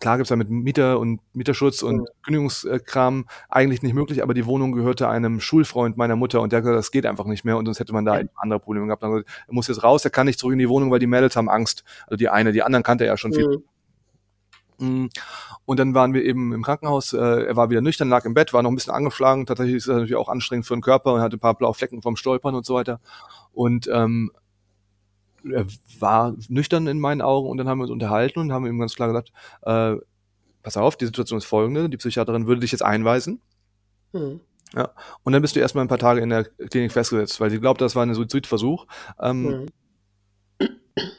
klar 0.00 0.16
gibt's 0.16 0.30
da 0.30 0.36
mit 0.36 0.50
Mieter 0.50 0.98
und 0.98 1.20
Mieterschutz 1.32 1.82
und 1.82 1.98
Mhm. 1.98 2.06
Kündigungskram 2.24 3.26
eigentlich 3.48 3.82
nicht 3.82 3.94
möglich, 3.94 4.22
aber 4.22 4.34
die 4.34 4.46
Wohnung 4.46 4.72
gehörte 4.72 5.08
einem 5.08 5.40
Schulfreund 5.40 5.96
meiner 5.96 6.16
Mutter 6.16 6.40
und 6.40 6.52
der 6.52 6.58
hat 6.58 6.64
gesagt, 6.64 6.78
das 6.78 6.90
geht 6.90 7.06
einfach 7.06 7.26
nicht 7.26 7.44
mehr 7.44 7.56
und 7.56 7.66
sonst 7.66 7.78
hätte 7.78 7.92
man 7.92 8.04
da 8.04 8.18
eben 8.18 8.30
andere 8.34 8.58
Probleme 8.58 8.86
gehabt. 8.86 9.02
Dann 9.02 9.12
er 9.12 9.22
gesagt, 9.22 9.44
er 9.46 9.54
muss 9.54 9.68
jetzt 9.68 9.84
raus, 9.84 10.04
er 10.04 10.10
kann 10.10 10.26
nicht 10.26 10.40
zurück 10.40 10.54
in 10.54 10.58
die 10.58 10.68
Wohnung, 10.68 10.90
weil 10.90 10.98
die 10.98 11.06
Mädels 11.06 11.36
haben 11.36 11.48
Angst. 11.48 11.84
Also 12.06 12.16
die 12.16 12.28
eine, 12.28 12.52
die 12.52 12.62
anderen 12.62 12.82
kannte 12.82 13.04
er 13.04 13.12
ja 13.12 13.16
schon 13.16 13.32
viel. 13.32 13.62
Mhm. 14.78 15.10
Und 15.64 15.78
dann 15.78 15.94
waren 15.94 16.14
wir 16.14 16.24
eben 16.24 16.52
im 16.52 16.62
Krankenhaus. 16.62 17.12
Äh, 17.12 17.18
er 17.18 17.56
war 17.56 17.70
wieder 17.70 17.80
nüchtern, 17.80 18.08
lag 18.08 18.24
im 18.24 18.34
Bett, 18.34 18.52
war 18.52 18.62
noch 18.62 18.70
ein 18.70 18.74
bisschen 18.74 18.94
angeschlagen. 18.94 19.46
Tatsächlich 19.46 19.76
ist 19.76 19.88
das 19.88 19.94
natürlich 19.94 20.16
auch 20.16 20.28
anstrengend 20.28 20.66
für 20.66 20.74
den 20.74 20.82
Körper 20.82 21.14
und 21.14 21.20
hatte 21.20 21.36
ein 21.36 21.40
paar 21.40 21.54
blaue 21.54 21.74
Flecken 21.74 22.02
vom 22.02 22.16
Stolpern 22.16 22.54
und 22.54 22.64
so 22.64 22.74
weiter. 22.74 23.00
Und 23.52 23.88
ähm, 23.92 24.30
er 25.52 25.66
war 26.00 26.34
nüchtern 26.48 26.86
in 26.86 26.98
meinen 27.00 27.20
Augen 27.22 27.48
und 27.48 27.56
dann 27.58 27.68
haben 27.68 27.78
wir 27.78 27.84
uns 27.84 27.90
unterhalten 27.92 28.38
und 28.40 28.52
haben 28.52 28.66
ihm 28.66 28.78
ganz 28.78 28.94
klar 28.94 29.08
gesagt, 29.08 29.32
äh, 29.62 29.96
pass 30.62 30.76
auf, 30.76 30.96
die 30.96 31.06
Situation 31.06 31.38
ist 31.38 31.44
folgende, 31.46 31.88
die 31.88 31.96
Psychiaterin 31.96 32.46
würde 32.46 32.60
dich 32.60 32.72
jetzt 32.72 32.82
einweisen 32.82 33.40
Mhm. 34.12 34.40
und 35.22 35.32
dann 35.32 35.42
bist 35.42 35.56
du 35.56 35.60
erstmal 35.60 35.84
ein 35.84 35.88
paar 35.88 35.98
Tage 35.98 36.20
in 36.20 36.28
der 36.30 36.44
Klinik 36.44 36.92
festgesetzt, 36.92 37.40
weil 37.40 37.50
sie 37.50 37.60
glaubt, 37.60 37.80
das 37.80 37.94
war 37.96 38.04
ein 38.04 38.14
Suizidversuch. 38.14 38.86
Ähm, 39.20 39.42
Mhm. 39.42 39.66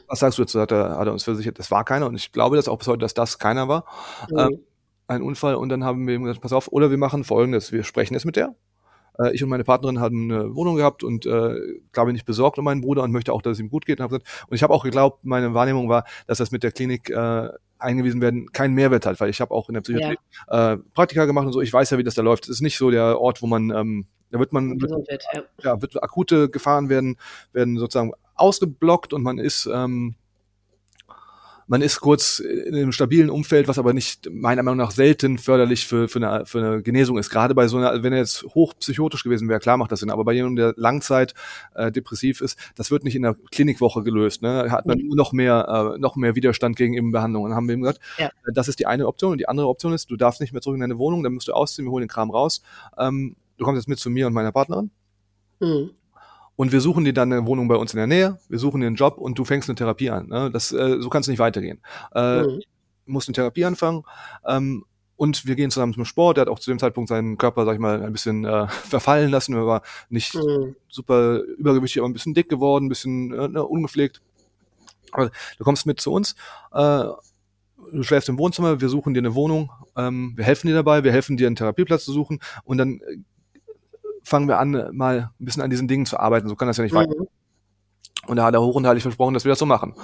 Was 0.08 0.18
sagst 0.20 0.38
du 0.38 0.42
dazu? 0.42 0.60
Hat 0.60 0.72
er, 0.72 0.98
hat 0.98 1.06
er 1.06 1.12
uns 1.12 1.24
versichert, 1.24 1.58
das 1.58 1.70
war 1.70 1.84
keiner 1.84 2.06
und 2.06 2.14
ich 2.14 2.32
glaube 2.32 2.56
das 2.56 2.68
auch 2.68 2.76
bis 2.78 2.88
heute, 2.88 2.98
dass 2.98 3.14
das 3.14 3.38
keiner 3.38 3.66
war. 3.68 3.84
Ähm, 4.36 4.48
Mhm. 4.48 4.58
ein 5.08 5.22
Unfall 5.22 5.54
und 5.56 5.68
dann 5.70 5.84
haben 5.84 6.06
wir 6.06 6.14
ihm 6.14 6.22
gesagt, 6.24 6.40
pass 6.42 6.52
auf, 6.52 6.68
oder 6.70 6.90
wir 6.90 6.98
machen 6.98 7.24
folgendes, 7.24 7.72
wir 7.72 7.82
sprechen 7.84 8.14
jetzt 8.14 8.26
mit 8.26 8.36
der. 8.36 8.54
Äh, 9.18 9.34
ich 9.34 9.42
und 9.42 9.48
meine 9.48 9.64
Partnerin 9.64 10.00
haben 10.00 10.30
eine 10.30 10.54
Wohnung 10.54 10.76
gehabt 10.76 11.02
und 11.04 11.26
äh, 11.26 11.54
glaube 11.92 12.10
ich 12.10 12.14
nicht 12.14 12.26
besorgt 12.26 12.58
um 12.58 12.64
meinen 12.64 12.80
Bruder 12.80 13.02
und 13.02 13.12
möchte 13.12 13.32
auch, 13.32 13.42
dass 13.42 13.52
es 13.52 13.60
ihm 13.60 13.70
gut 13.70 13.86
geht. 13.86 14.00
Und, 14.00 14.12
und 14.12 14.22
ich 14.50 14.62
habe 14.62 14.72
auch 14.72 14.84
geglaubt, 14.84 15.24
meine 15.24 15.54
Wahrnehmung 15.54 15.88
war, 15.88 16.04
dass 16.26 16.38
das 16.38 16.50
mit 16.50 16.62
der 16.62 16.72
Klinik 16.72 17.10
äh, 17.10 17.48
eingewiesen 17.78 18.20
werden 18.20 18.52
keinen 18.52 18.74
Mehrwert 18.74 19.06
hat, 19.06 19.20
weil 19.20 19.30
ich 19.30 19.40
habe 19.40 19.54
auch 19.54 19.68
in 19.68 19.74
der 19.74 19.80
Psychiatrie 19.80 20.18
äh, 20.48 20.76
Praktika 20.94 21.24
gemacht 21.24 21.46
und 21.46 21.52
so, 21.52 21.60
ich 21.60 21.72
weiß 21.72 21.90
ja, 21.90 21.98
wie 21.98 22.04
das 22.04 22.14
da 22.14 22.22
läuft. 22.22 22.44
Es 22.44 22.50
ist 22.50 22.60
nicht 22.60 22.76
so 22.76 22.90
der 22.90 23.20
Ort, 23.20 23.42
wo 23.42 23.46
man, 23.46 23.70
ähm, 23.70 24.06
da 24.30 24.38
wird 24.38 24.52
man, 24.52 24.80
wird, 24.80 24.92
ja. 25.32 25.42
ja, 25.62 25.82
wird 25.82 26.02
akute 26.02 26.48
Gefahren 26.48 26.88
werden, 26.88 27.16
werden 27.52 27.78
sozusagen 27.78 28.12
ausgeblockt 28.34 29.12
und 29.12 29.22
man 29.22 29.38
ist, 29.38 29.68
ähm, 29.72 30.14
man 31.70 31.82
ist 31.82 32.00
kurz 32.00 32.40
in 32.40 32.74
einem 32.74 32.90
stabilen 32.90 33.30
Umfeld, 33.30 33.68
was 33.68 33.78
aber 33.78 33.92
nicht 33.92 34.28
meiner 34.28 34.64
Meinung 34.64 34.78
nach 34.78 34.90
selten 34.90 35.38
förderlich 35.38 35.86
für, 35.86 36.08
für, 36.08 36.18
eine, 36.18 36.44
für 36.44 36.58
eine 36.58 36.82
Genesung 36.82 37.16
ist. 37.16 37.30
Gerade 37.30 37.54
bei 37.54 37.68
so 37.68 37.76
einer, 37.76 38.02
wenn 38.02 38.12
er 38.12 38.18
jetzt 38.18 38.42
hochpsychotisch 38.42 39.22
gewesen 39.22 39.48
wäre, 39.48 39.60
klar 39.60 39.76
macht 39.76 39.92
das 39.92 40.00
Sinn, 40.00 40.10
aber 40.10 40.24
bei 40.24 40.32
jemandem, 40.32 40.56
der 40.56 40.74
Langzeit 40.76 41.32
äh, 41.76 41.92
depressiv 41.92 42.40
ist, 42.40 42.58
das 42.74 42.90
wird 42.90 43.04
nicht 43.04 43.14
in 43.14 43.22
der 43.22 43.36
Klinikwoche 43.52 44.02
gelöst. 44.02 44.42
Ne? 44.42 44.64
Da 44.64 44.70
hat 44.72 44.84
man 44.86 44.98
Mhm. 44.98 45.06
nur 45.06 45.16
noch 45.16 45.32
mehr, 45.32 45.94
äh, 45.94 45.98
noch 46.00 46.16
mehr 46.16 46.34
Widerstand 46.34 46.74
gegen 46.74 46.94
eben 46.94 47.12
Behandlung. 47.12 47.44
Und 47.44 47.50
dann 47.50 47.56
haben 47.56 47.68
wir 47.68 47.74
ihm 47.76 47.82
gesagt, 47.82 48.00
Ja. 48.18 48.26
äh, 48.26 48.30
das 48.52 48.66
ist 48.66 48.80
die 48.80 48.86
eine 48.86 49.06
Option. 49.06 49.30
Und 49.30 49.38
die 49.38 49.48
andere 49.48 49.68
Option 49.68 49.92
ist, 49.92 50.10
du 50.10 50.16
darfst 50.16 50.40
nicht 50.40 50.52
mehr 50.52 50.62
zurück 50.62 50.74
in 50.74 50.80
deine 50.80 50.98
Wohnung, 50.98 51.22
dann 51.22 51.34
musst 51.34 51.46
du 51.46 51.52
ausziehen, 51.52 51.86
wir 51.86 51.92
holen 51.92 52.02
den 52.02 52.08
Kram 52.08 52.32
raus. 52.32 52.62
Ähm, 52.98 53.36
du 53.58 53.64
kommst 53.64 53.78
jetzt 53.78 53.88
mit 53.88 54.00
zu 54.00 54.10
mir 54.10 54.26
und 54.26 54.32
meiner 54.32 54.50
Partnerin. 54.50 54.90
Mhm. 55.60 55.90
Und 56.60 56.72
wir 56.72 56.82
suchen 56.82 57.06
dir 57.06 57.14
dann 57.14 57.32
eine 57.32 57.46
Wohnung 57.46 57.68
bei 57.68 57.76
uns 57.76 57.94
in 57.94 57.96
der 57.96 58.06
Nähe, 58.06 58.38
wir 58.50 58.58
suchen 58.58 58.82
dir 58.82 58.86
einen 58.86 58.96
Job 58.96 59.16
und 59.16 59.38
du 59.38 59.46
fängst 59.46 59.70
eine 59.70 59.76
Therapie 59.76 60.10
an. 60.10 60.26
Ne? 60.28 60.50
Das, 60.52 60.72
äh, 60.72 61.00
so 61.00 61.08
kann 61.08 61.22
es 61.22 61.28
nicht 61.28 61.38
weitergehen. 61.38 61.80
Äh, 62.14 62.42
Mhm. 62.42 62.60
Du 63.06 63.12
musst 63.12 63.28
eine 63.28 63.34
Therapie 63.34 63.64
anfangen 63.64 64.04
ähm, 64.46 64.84
und 65.16 65.46
wir 65.46 65.54
gehen 65.54 65.70
zusammen 65.70 65.94
zum 65.94 66.04
Sport. 66.04 66.36
Er 66.36 66.42
hat 66.42 66.48
auch 66.48 66.58
zu 66.58 66.70
dem 66.70 66.78
Zeitpunkt 66.78 67.08
seinen 67.08 67.38
Körper, 67.38 67.64
sag 67.64 67.72
ich 67.72 67.78
mal, 67.80 68.02
ein 68.02 68.12
bisschen 68.12 68.44
äh, 68.44 68.68
verfallen 68.68 69.30
lassen. 69.30 69.54
Er 69.54 69.66
war 69.66 69.80
nicht 70.10 70.34
Mhm. 70.34 70.76
super 70.90 71.38
übergewichtig, 71.56 72.02
aber 72.02 72.10
ein 72.10 72.12
bisschen 72.12 72.34
dick 72.34 72.50
geworden, 72.50 72.84
ein 72.84 72.88
bisschen 72.90 73.32
äh, 73.32 73.48
ne, 73.48 73.64
ungepflegt. 73.64 74.20
Du 75.16 75.64
kommst 75.64 75.86
mit 75.86 75.98
zu 75.98 76.12
uns. 76.12 76.34
Äh, 76.74 77.04
Du 77.92 78.02
schläfst 78.04 78.28
im 78.28 78.38
Wohnzimmer, 78.38 78.80
wir 78.80 78.88
suchen 78.88 79.14
dir 79.14 79.20
eine 79.20 79.34
Wohnung, 79.34 79.72
ähm, 79.96 80.34
wir 80.36 80.44
helfen 80.44 80.68
dir 80.68 80.74
dabei, 80.74 81.02
wir 81.02 81.10
helfen 81.10 81.36
dir 81.38 81.46
einen 81.46 81.56
Therapieplatz 81.56 82.04
zu 82.04 82.12
suchen 82.12 82.38
und 82.62 82.78
dann 82.78 83.00
fangen 84.30 84.48
wir 84.48 84.58
an, 84.58 84.88
mal 84.92 85.30
ein 85.40 85.44
bisschen 85.44 85.62
an 85.62 85.70
diesen 85.70 85.88
Dingen 85.88 86.06
zu 86.06 86.18
arbeiten. 86.18 86.48
So 86.48 86.56
kann 86.56 86.68
das 86.68 86.76
ja 86.78 86.84
nicht 86.84 86.94
weiter. 86.94 87.14
Mhm. 87.18 87.26
Und 88.26 88.36
da 88.36 88.44
hat 88.44 88.54
er 88.54 88.62
hoch 88.62 88.74
und 88.76 88.86
heilig 88.86 89.02
versprochen, 89.02 89.34
dass 89.34 89.44
wir 89.44 89.50
das 89.50 89.58
so 89.58 89.66
machen. 89.66 89.94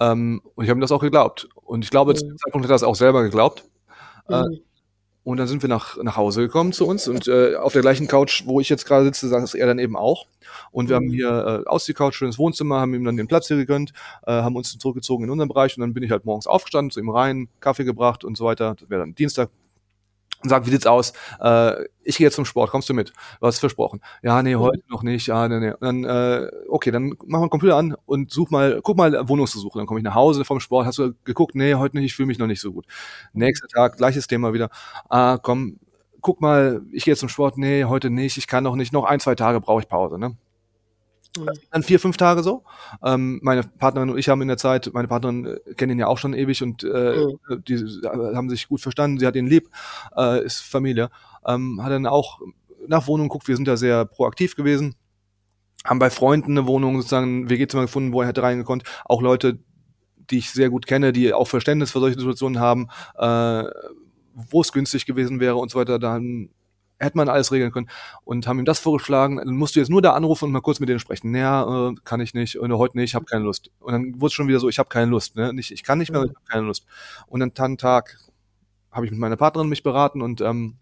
Ähm, 0.00 0.40
und 0.54 0.64
ich 0.64 0.70
habe 0.70 0.78
ihm 0.78 0.80
das 0.80 0.92
auch 0.92 1.00
geglaubt. 1.00 1.48
Und 1.56 1.84
ich 1.84 1.90
glaube, 1.90 2.14
zu 2.14 2.24
dem 2.24 2.32
Mhm. 2.32 2.38
Zeitpunkt 2.38 2.64
hat 2.64 2.70
er 2.70 2.74
das 2.74 2.82
auch 2.82 2.94
selber 2.96 3.22
geglaubt. 3.22 3.64
Äh, 4.28 4.40
Mhm. 4.42 4.60
und 5.24 5.36
dann 5.38 5.46
sind 5.48 5.62
wir 5.62 5.68
nach, 5.68 5.96
nach 6.02 6.16
Hause 6.16 6.40
gekommen 6.42 6.72
zu 6.72 6.86
uns 6.86 7.06
und 7.08 7.28
äh, 7.28 7.56
auf 7.56 7.72
der 7.72 7.82
gleichen 7.82 8.06
Couch, 8.08 8.44
wo 8.46 8.60
ich 8.60 8.68
jetzt 8.68 8.86
gerade 8.86 9.04
sitze, 9.04 9.28
saß 9.28 9.54
er 9.54 9.66
dann 9.66 9.78
eben 9.78 9.96
auch. 9.96 10.26
Und 10.72 10.88
wir 10.88 10.98
Mhm. 10.98 11.04
haben 11.04 11.12
hier 11.12 11.62
äh, 11.66 11.68
aus 11.68 11.84
die 11.84 11.94
Couch, 11.94 12.14
schönes 12.14 12.38
Wohnzimmer, 12.38 12.80
haben 12.80 12.94
ihm 12.94 13.04
dann 13.04 13.16
den 13.16 13.28
Platz 13.28 13.48
hier 13.48 13.56
gegönnt, 13.56 13.92
äh, 14.26 14.32
haben 14.32 14.56
uns 14.56 14.76
zurückgezogen 14.78 15.24
in 15.24 15.30
unseren 15.30 15.48
Bereich 15.48 15.76
und 15.76 15.82
dann 15.82 15.92
bin 15.94 16.02
ich 16.02 16.10
halt 16.10 16.24
morgens 16.24 16.46
aufgestanden, 16.46 16.90
zu 16.92 17.00
ihm 17.00 17.10
rein, 17.10 17.48
Kaffee 17.60 17.84
gebracht 17.84 18.24
und 18.24 18.36
so 18.38 18.44
weiter. 18.46 18.74
Das 18.78 18.88
wäre 18.88 19.00
dann 19.02 19.14
Dienstag. 19.14 19.50
Und 20.42 20.50
sagt, 20.50 20.66
wie 20.66 20.70
sieht's 20.70 20.86
aus? 20.86 21.12
Äh, 21.40 21.84
ich 22.04 22.18
gehe 22.18 22.26
jetzt 22.26 22.36
zum 22.36 22.44
Sport, 22.44 22.70
kommst 22.70 22.88
du 22.88 22.94
mit? 22.94 23.12
Du 23.40 23.46
hast 23.46 23.58
versprochen. 23.58 24.00
Ja, 24.22 24.42
nee, 24.42 24.54
heute 24.54 24.82
noch 24.88 25.02
nicht. 25.02 25.26
Ja, 25.26 25.48
nee, 25.48 25.58
nee. 25.58 25.72
Und 25.72 25.80
dann, 25.82 26.04
äh, 26.04 26.50
okay, 26.68 26.90
dann 26.90 27.14
mach 27.26 27.40
mal 27.40 27.46
den 27.46 27.50
Computer 27.50 27.76
an 27.76 27.96
und 28.06 28.30
such 28.30 28.50
mal, 28.50 28.80
guck 28.82 28.96
mal 28.96 29.28
Wohnungssuche. 29.28 29.78
Dann 29.78 29.86
komme 29.86 30.00
ich 30.00 30.04
nach 30.04 30.14
Hause 30.14 30.44
vom 30.44 30.60
Sport. 30.60 30.86
Hast 30.86 30.98
du 30.98 31.14
geguckt? 31.24 31.54
Nee, 31.54 31.74
heute 31.74 31.96
nicht, 31.96 32.06
ich 32.06 32.14
fühle 32.14 32.26
mich 32.26 32.38
noch 32.38 32.46
nicht 32.46 32.60
so 32.60 32.72
gut. 32.72 32.86
Nächster 33.32 33.66
Tag, 33.68 33.96
gleiches 33.96 34.26
Thema 34.26 34.52
wieder. 34.52 34.70
Ah, 35.08 35.38
komm, 35.42 35.78
guck 36.20 36.40
mal, 36.40 36.82
ich 36.92 37.04
gehe 37.04 37.12
jetzt 37.12 37.20
zum 37.20 37.28
Sport. 37.28 37.58
Nee, 37.58 37.84
heute 37.84 38.10
nicht, 38.10 38.36
ich 38.36 38.46
kann 38.46 38.64
noch 38.64 38.76
nicht. 38.76 38.92
Noch 38.92 39.04
ein, 39.04 39.20
zwei 39.20 39.34
Tage 39.34 39.60
brauche 39.60 39.80
ich 39.80 39.88
Pause, 39.88 40.18
ne? 40.18 40.36
Mhm. 41.38 41.48
Dann 41.70 41.82
vier, 41.82 42.00
fünf 42.00 42.16
Tage 42.16 42.42
so. 42.42 42.64
Ähm, 43.04 43.40
meine 43.42 43.62
Partnerin 43.62 44.10
und 44.10 44.18
ich 44.18 44.28
haben 44.28 44.42
in 44.42 44.48
der 44.48 44.56
Zeit, 44.56 44.90
meine 44.92 45.08
Partnerin 45.08 45.46
äh, 45.46 45.74
kennt 45.74 45.92
ihn 45.92 45.98
ja 45.98 46.06
auch 46.06 46.18
schon 46.18 46.34
ewig 46.34 46.62
und 46.62 46.82
äh, 46.84 47.16
Mhm. 47.16 47.64
die 47.66 47.76
haben 48.04 48.48
sich 48.50 48.68
gut 48.68 48.80
verstanden. 48.80 49.18
Sie 49.18 49.26
hat 49.26 49.36
ihn 49.36 49.46
lieb, 49.46 49.68
äh, 50.16 50.44
ist 50.44 50.60
Familie. 50.60 51.10
Ähm, 51.46 51.82
hat 51.82 51.92
dann 51.92 52.06
auch 52.06 52.40
nach 52.88 53.06
Wohnung 53.06 53.28
geguckt. 53.28 53.48
Wir 53.48 53.56
sind 53.56 53.66
da 53.68 53.76
sehr 53.76 54.04
proaktiv 54.04 54.56
gewesen. 54.56 54.94
Haben 55.84 55.98
bei 55.98 56.10
Freunden 56.10 56.52
eine 56.58 56.66
Wohnung 56.66 56.96
sozusagen 56.96 57.42
ein 57.42 57.50
WG-Zimmer 57.50 57.82
gefunden, 57.84 58.12
wo 58.12 58.22
er 58.22 58.28
hätte 58.28 58.42
reingekonnt. 58.42 58.82
Auch 59.04 59.22
Leute, 59.22 59.58
die 60.30 60.38
ich 60.38 60.50
sehr 60.50 60.70
gut 60.70 60.86
kenne, 60.86 61.12
die 61.12 61.32
auch 61.32 61.46
Verständnis 61.46 61.92
für 61.92 62.00
solche 62.00 62.18
Situationen 62.18 62.58
haben, 62.58 62.88
äh, 63.16 63.64
wo 64.34 64.60
es 64.60 64.72
günstig 64.72 65.06
gewesen 65.06 65.38
wäre 65.40 65.56
und 65.56 65.70
so 65.70 65.78
weiter. 65.78 65.98
Dann 65.98 66.50
hätte 66.98 67.16
man 67.16 67.28
alles 67.28 67.52
regeln 67.52 67.72
können 67.72 67.88
und 68.24 68.46
haben 68.46 68.58
ihm 68.58 68.64
das 68.64 68.78
vorgeschlagen. 68.78 69.36
Dann 69.36 69.56
musst 69.56 69.76
du 69.76 69.80
jetzt 69.80 69.88
nur 69.88 70.02
da 70.02 70.12
anrufen 70.12 70.46
und 70.46 70.52
mal 70.52 70.60
kurz 70.60 70.80
mit 70.80 70.88
denen 70.88 70.98
sprechen. 70.98 71.30
Naja, 71.30 71.90
äh, 71.90 71.94
kann 72.04 72.20
ich 72.20 72.34
nicht, 72.34 72.58
oder 72.58 72.78
heute 72.78 72.96
nicht, 72.96 73.10
ich 73.10 73.14
habe 73.14 73.26
keine 73.26 73.44
Lust. 73.44 73.70
Und 73.80 73.92
dann 73.92 74.20
wurde 74.20 74.28
es 74.28 74.32
schon 74.32 74.48
wieder 74.48 74.60
so, 74.60 74.68
ich 74.68 74.78
habe 74.78 74.88
keine 74.88 75.10
Lust. 75.10 75.36
Ne? 75.36 75.52
Nicht, 75.52 75.70
ich 75.70 75.82
kann 75.82 75.98
nicht 75.98 76.10
mehr, 76.10 76.22
ich 76.22 76.30
habe 76.30 76.46
keine 76.48 76.66
Lust. 76.66 76.86
Und 77.26 77.40
dann 77.40 77.52
einen 77.56 77.78
Tag 77.78 78.18
habe 78.90 79.04
ich 79.04 79.12
mit 79.12 79.20
meiner 79.20 79.36
Partnerin 79.36 79.68
mich 79.68 79.82
beraten 79.82 80.22
und 80.22 80.40
ähm, 80.40 80.78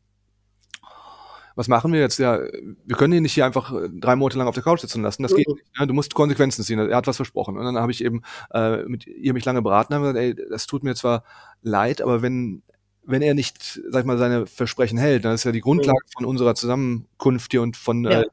was 1.57 1.69
machen 1.69 1.93
wir 1.93 2.01
jetzt? 2.01 2.19
Ja, 2.19 2.41
wir 2.41 2.97
können 2.97 3.12
ihn 3.12 3.23
nicht 3.23 3.35
hier 3.35 3.47
einfach 3.47 3.73
äh, 3.73 3.89
drei 3.93 4.16
Monate 4.16 4.39
lang 4.39 4.49
auf 4.49 4.55
der 4.55 4.65
Couch 4.65 4.81
sitzen 4.81 5.03
lassen. 5.03 5.23
Das 5.23 5.35
geht 5.35 5.47
nicht. 5.49 5.78
Ne? 5.78 5.86
Du 5.86 5.95
musst 5.95 6.15
Konsequenzen 6.15 6.65
ziehen. 6.65 6.78
Er 6.78 6.97
hat 6.97 7.07
was 7.07 7.16
versprochen. 7.16 7.57
Und 7.57 7.65
dann 7.65 7.78
habe 7.78 7.93
ich 7.93 8.05
eben 8.05 8.23
äh, 8.53 8.82
mit 8.85 9.07
ihr 9.07 9.35
mich 9.35 9.45
lange 9.45 9.62
beraten 9.62 9.95
und 9.95 10.01
gesagt, 10.01 10.19
ey, 10.19 10.35
das 10.35 10.66
tut 10.66 10.82
mir 10.82 10.95
zwar 10.95 11.23
leid, 11.62 12.03
aber 12.03 12.23
wenn 12.23 12.62
wenn 13.06 13.22
er 13.22 13.35
nicht, 13.35 13.81
sag 13.90 14.01
ich 14.01 14.06
mal, 14.06 14.18
seine 14.18 14.47
Versprechen 14.47 14.98
hält, 14.98 15.24
dann 15.24 15.35
ist 15.35 15.44
ja 15.44 15.52
die 15.52 15.60
Grundlage 15.60 15.98
von 16.16 16.24
unserer 16.24 16.55
Zusammenkunft 16.55 17.52
hier 17.52 17.62
und 17.62 17.76
von 17.76 18.05
Ja. 18.05 18.20
äh, 18.20 18.26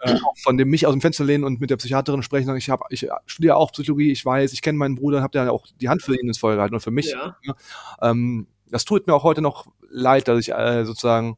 äh, 0.00 0.16
von 0.42 0.56
dem 0.56 0.68
mich 0.68 0.86
aus 0.86 0.92
dem 0.92 1.00
Fenster 1.00 1.24
lehnen 1.24 1.44
und 1.44 1.60
mit 1.60 1.70
der 1.70 1.76
Psychiaterin 1.76 2.22
sprechen, 2.22 2.46
sagen, 2.46 2.58
ich 2.58 2.70
habe, 2.70 2.84
ich 2.90 3.08
studiere 3.26 3.56
auch 3.56 3.70
Psychologie, 3.72 4.10
ich 4.10 4.24
weiß, 4.24 4.52
ich 4.52 4.62
kenne 4.62 4.78
meinen 4.78 4.96
Bruder, 4.96 5.22
habe 5.22 5.38
ja 5.38 5.50
auch 5.50 5.66
die 5.80 5.88
Hand 5.88 6.02
für 6.02 6.14
ihn 6.14 6.26
ins 6.26 6.38
Feuer 6.38 6.56
gehalten 6.56 6.74
und 6.74 6.80
für 6.80 6.90
mich. 6.90 7.10
Ja. 7.12 7.36
Ne? 7.44 7.54
Ähm, 8.00 8.46
das 8.68 8.84
tut 8.84 9.06
mir 9.06 9.14
auch 9.14 9.22
heute 9.22 9.42
noch 9.42 9.66
leid, 9.90 10.28
dass 10.28 10.40
ich 10.40 10.52
äh, 10.52 10.84
sozusagen, 10.84 11.36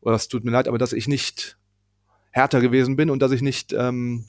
oder 0.00 0.12
das 0.12 0.28
tut 0.28 0.44
mir 0.44 0.52
leid, 0.52 0.68
aber 0.68 0.78
dass 0.78 0.92
ich 0.92 1.08
nicht 1.08 1.58
härter 2.30 2.60
gewesen 2.60 2.96
bin 2.96 3.10
und 3.10 3.20
dass 3.20 3.32
ich 3.32 3.42
nicht 3.42 3.72
ähm, 3.72 4.26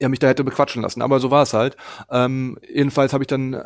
ja, 0.00 0.08
mich 0.08 0.20
da 0.20 0.28
hätte 0.28 0.44
bequatschen 0.44 0.82
lassen. 0.82 1.02
Aber 1.02 1.20
so 1.20 1.30
war 1.30 1.42
es 1.42 1.52
halt. 1.52 1.76
Ähm, 2.10 2.58
jedenfalls 2.66 3.12
habe 3.12 3.24
ich 3.24 3.28
dann 3.28 3.62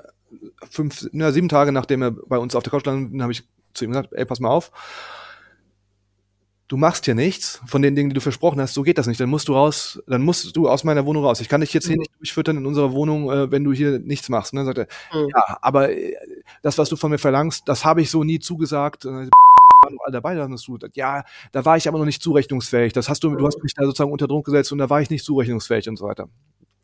fünf, 0.71 1.07
na, 1.13 1.33
sieben 1.33 1.49
Tage 1.49 1.73
nachdem 1.73 2.03
er 2.03 2.11
bei 2.11 2.39
uns 2.39 2.55
auf 2.55 2.63
der 2.63 2.71
Couch 2.71 2.81
stand, 2.83 3.21
habe 3.23 3.33
ich 3.33 3.45
zu 3.75 3.85
ihm 3.85 3.91
gesagt, 3.93 4.13
ey, 4.13 4.25
pass 4.25 4.41
mal 4.41 4.51
auf, 4.51 4.73
du 6.69 6.77
machst 6.77 7.05
hier 7.05 7.15
nichts 7.15 7.61
von 7.67 7.81
den 7.83 7.95
Dingen, 7.95 8.11
die 8.11 8.15
du 8.15 8.21
versprochen 8.21 8.61
hast, 8.61 8.75
so 8.75 8.83
geht 8.83 8.99
das 8.99 9.07
nicht. 9.07 9.21
Dann 9.21 9.29
musst 9.29 9.47
du 9.49 9.55
raus, 9.55 10.03
dann 10.09 10.23
musst 10.23 10.57
du 10.57 10.69
aus 10.69 10.83
meiner 10.83 11.07
Wohnung 11.07 11.25
raus. 11.25 11.41
Ich 11.41 11.49
kann 11.49 11.61
dich 11.61 11.73
jetzt 11.73 11.87
hier 11.87 11.95
Mhm. 11.97 12.01
nicht 12.01 12.13
durchfüttern 12.19 12.57
in 12.57 12.67
unserer 12.67 12.93
Wohnung, 12.93 13.31
äh, 13.31 13.51
wenn 13.53 13.63
du 13.63 13.73
hier 13.73 13.99
nichts 14.01 14.29
machst. 14.29 14.53
Und 14.53 14.57
dann 14.59 14.67
sagt 14.67 14.79
er, 14.79 14.87
Mhm. 15.13 15.29
ja, 15.29 15.59
aber 15.63 15.91
äh, 15.93 16.15
das, 16.63 16.77
was 16.79 16.89
du 16.89 16.97
von 16.97 17.11
mir 17.13 17.19
verlangst, 17.19 17.69
das 17.69 17.85
habe 17.85 18.03
ich 18.03 18.11
so 18.11 18.25
nie 18.25 18.41
zugesagt. 18.41 19.07
Und 19.07 19.15
dann, 19.15 19.31
war 19.85 19.93
noch 19.93 20.05
all 20.05 20.11
dabei, 20.13 20.35
dann 20.35 20.53
hast 20.53 20.67
du 20.67 20.75
gesagt, 20.75 20.97
ja, 20.97 21.25
da 21.53 21.65
war 21.65 21.77
ich 21.77 21.87
aber 21.87 21.99
noch 21.99 22.05
nicht 22.05 22.21
zurechnungsfähig. 22.23 22.93
Das 22.93 23.09
hast 23.09 23.23
du, 23.23 23.37
du 23.37 23.47
hast 23.47 23.63
mich 23.63 23.75
da 23.75 23.85
sozusagen 23.85 24.11
unter 24.11 24.27
Druck 24.27 24.47
gesetzt 24.47 24.73
und 24.73 24.79
da 24.79 24.91
war 24.91 25.01
ich 25.01 25.11
nicht 25.11 25.25
zurechnungsfähig 25.25 25.89
und 25.89 25.97
so 25.97 26.07
weiter. 26.07 26.29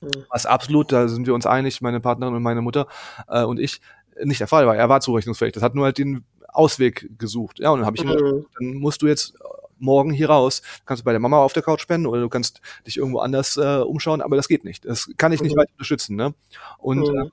Mhm. 0.03 0.25
Was 0.31 0.47
absolut, 0.47 0.93
da 0.93 1.09
sind 1.09 1.27
wir 1.27 1.35
uns 1.35 1.47
einig, 1.47 1.81
meine 1.81 2.01
Partnerin 2.01 2.35
und 2.35 2.43
meine 2.43 2.61
Mutter 2.63 2.87
äh, 3.29 3.45
und 3.45 3.59
ich, 3.61 3.81
nicht 4.23 4.41
der 4.41 4.49
Fall 4.49 4.67
war. 4.67 4.77
Er 4.77 4.89
war 4.89 5.01
zurechnungsfähig. 5.01 5.53
Das 5.53 5.63
hat 5.63 5.75
nur 5.75 5.85
halt 5.85 5.99
den 5.99 6.25
Ausweg 6.49 7.09
gesucht. 7.19 7.59
Ja, 7.61 7.71
und 7.71 7.79
dann 7.81 7.87
habe 7.87 7.97
ich 7.97 8.05
Mhm. 8.05 8.47
dann 8.59 8.75
musst 8.75 9.01
du 9.03 9.07
jetzt 9.07 9.35
morgen 9.79 10.13
hier 10.13 10.29
raus. 10.31 10.63
Kannst 10.85 11.01
du 11.01 11.05
bei 11.05 11.13
der 11.13 11.21
Mama 11.21 11.39
auf 11.39 11.55
der 11.55 11.63
Couch 11.63 11.81
spenden 11.81 12.07
oder 12.07 12.21
du 12.21 12.29
kannst 12.29 12.61
dich 12.87 12.99
irgendwo 12.99 13.19
anders 13.21 13.57
äh, 13.57 13.79
umschauen, 13.79 14.21
aber 14.21 14.37
das 14.37 14.49
geht 14.49 14.65
nicht. 14.65 14.85
Das 14.85 15.11
kann 15.17 15.33
ich 15.33 15.41
nicht 15.43 15.55
Mhm. 15.55 15.61
weiter 15.61 15.73
unterstützen. 15.73 16.17
Ne? 16.17 16.35
Und 16.79 17.09
Mhm. 17.09 17.19
äh, 17.19 17.31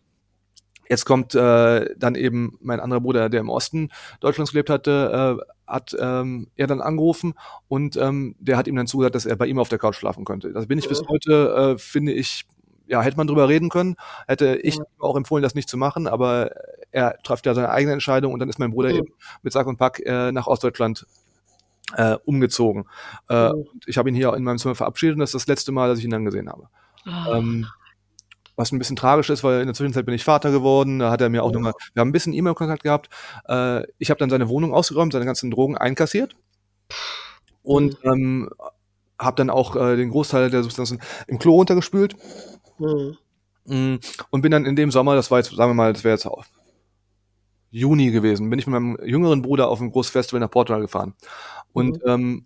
Jetzt 0.92 1.06
kommt 1.06 1.36
äh, 1.36 1.94
dann 1.98 2.16
eben 2.16 2.58
mein 2.62 2.80
anderer 2.80 3.00
Bruder, 3.00 3.30
der 3.30 3.42
im 3.42 3.50
Osten 3.50 3.92
Deutschlands 4.22 4.52
gelebt 4.54 4.72
hatte, 4.72 5.38
äh, 5.40 5.72
hat 5.72 5.96
ähm, 6.00 6.48
er 6.56 6.66
dann 6.66 6.82
angerufen 6.82 7.36
und 7.68 7.96
ähm, 7.96 8.36
der 8.40 8.58
hat 8.58 8.68
ihm 8.68 8.76
dann 8.76 8.88
zugesagt, 8.88 9.14
dass 9.14 9.28
er 9.28 9.36
bei 9.36 9.46
ihm 9.46 9.60
auf 9.60 9.70
der 9.70 9.78
Couch 9.78 9.98
schlafen 9.98 10.26
könnte. 10.26 10.52
Das 10.52 10.66
bin 10.66 10.80
ich 10.80 10.90
bis 10.90 11.04
heute, 11.08 11.76
äh, 11.76 11.78
finde 11.78 12.14
ich, 12.14 12.48
ja, 12.90 13.02
hätte 13.02 13.18
man 13.18 13.28
drüber 13.28 13.48
reden 13.48 13.70
können, 13.70 13.96
hätte 14.28 14.56
ich 14.58 14.78
ja. 14.78 14.84
auch 15.00 15.16
empfohlen, 15.16 15.44
das 15.44 15.56
nicht 15.56 15.70
zu 15.70 15.78
machen, 15.78 16.08
aber 16.08 16.52
er 16.92 17.18
trifft 17.24 17.46
ja 17.46 17.54
seine 17.54 17.70
eigene 17.70 17.94
Entscheidung 17.94 18.34
und 18.34 18.40
dann 18.40 18.50
ist 18.50 18.60
mein 18.60 18.72
Bruder 18.72 18.90
mhm. 18.90 18.96
eben 18.96 19.14
mit 19.44 19.54
Sack 19.54 19.68
und 19.68 19.78
Pack 19.78 20.00
äh, 20.00 20.32
nach 20.32 20.48
Ostdeutschland 20.48 21.06
äh, 21.96 22.18
umgezogen. 22.26 22.86
Äh. 23.30 23.52
Ich 23.86 23.98
habe 23.98 24.10
ihn 24.10 24.16
hier 24.16 24.34
in 24.34 24.44
meinem 24.44 24.58
Zimmer 24.58 24.76
verabschiedet 24.76 25.16
und 25.16 25.20
das 25.20 25.30
ist 25.30 25.44
das 25.44 25.48
letzte 25.48 25.72
Mal, 25.72 25.90
dass 25.90 26.00
ich 26.00 26.06
ihn 26.06 26.12
dann 26.12 26.26
gesehen 26.26 26.50
habe. 26.50 26.68
Oh. 27.06 27.34
Ähm, 27.34 27.68
was 28.56 28.74
ein 28.74 28.80
bisschen 28.80 28.98
tragisch 28.98 29.30
ist, 29.30 29.44
weil 29.44 29.62
in 29.62 29.68
der 29.68 29.74
Zwischenzeit 29.74 30.06
bin 30.06 30.14
ich 30.14 30.26
Vater 30.26 30.52
geworden, 30.52 31.00
da 31.00 31.12
hat 31.12 31.22
er 31.22 31.30
mir 31.30 31.44
auch 31.44 31.52
ja. 31.52 31.54
nochmal, 31.54 31.74
wir 31.94 32.02
haben 32.02 32.10
ein 32.10 32.12
bisschen 32.12 32.34
E-Mail-Kontakt 32.34 32.84
gehabt. 32.84 33.10
Äh, 33.48 33.84
ich 34.00 34.10
habe 34.10 34.18
dann 34.18 34.30
seine 34.30 34.50
Wohnung 34.50 34.74
ausgeräumt, 34.74 35.14
seine 35.14 35.26
ganzen 35.26 35.50
Drogen 35.50 35.78
einkassiert 35.78 36.36
und 37.64 38.04
mhm. 38.04 38.12
ähm, 38.12 38.50
habe 39.20 39.36
dann 39.36 39.50
auch 39.50 39.76
äh, 39.76 39.96
den 39.96 40.10
Großteil 40.10 40.50
der 40.50 40.64
Substanzen 40.64 41.00
im 41.28 41.40
Klo 41.40 41.56
runtergespült. 41.56 42.16
Mhm. 42.80 43.18
Mm, 43.66 44.00
und 44.32 44.42
bin 44.42 44.52
dann 44.52 44.66
in 44.66 44.76
dem 44.76 44.92
Sommer, 44.92 45.16
das 45.16 45.30
war 45.30 45.40
jetzt, 45.40 45.56
sagen 45.56 45.70
wir 45.70 45.76
mal, 45.76 45.94
das 45.94 46.04
wäre 46.04 46.16
jetzt 46.16 46.26
auch 46.26 46.44
Juni 47.72 48.12
gewesen, 48.12 48.50
bin 48.50 48.60
ich 48.60 48.66
mit 48.66 48.74
meinem 48.74 48.98
jüngeren 49.04 49.42
Bruder 49.42 49.70
auf 49.70 49.80
ein 49.80 49.92
großes 49.92 50.12
Festival 50.12 50.40
nach 50.40 50.50
Portugal 50.50 50.82
gefahren. 50.82 51.14
Und 51.72 52.04
mhm. 52.04 52.10
ähm, 52.10 52.46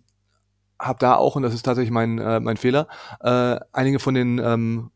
habe 0.78 0.98
da 0.98 1.16
auch, 1.16 1.36
und 1.36 1.42
das 1.42 1.54
ist 1.54 1.62
tatsächlich 1.62 1.92
mein, 1.92 2.18
äh, 2.18 2.40
mein 2.40 2.56
Fehler, 2.56 2.88
äh, 3.20 3.58
einige 3.72 3.98
von 3.98 4.14
den 4.14 4.38
ähm, 4.38 4.90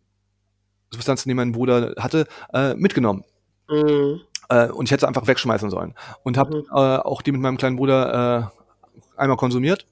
Substanzen, 0.90 1.28
die 1.28 1.35
mein 1.35 1.52
Bruder 1.52 1.94
hatte, 1.98 2.27
äh, 2.52 2.74
mitgenommen. 2.74 3.24
Mhm. 3.69 4.20
Äh, 4.48 4.69
und 4.69 4.86
ich 4.86 4.90
hätte 4.90 5.05
es 5.05 5.09
einfach 5.09 5.27
wegschmeißen 5.27 5.70
sollen. 5.70 5.94
Und 6.24 6.36
habe 6.36 6.59
mhm. 6.59 6.65
äh, 6.70 6.97
auch 6.98 7.23
die 7.23 7.32
mit 7.32 7.40
meinem 7.40 7.56
kleinen 7.56 7.77
Bruder 7.77 8.51
äh, 9.16 9.20
einmal 9.20 9.36
konsumiert. 9.36 9.86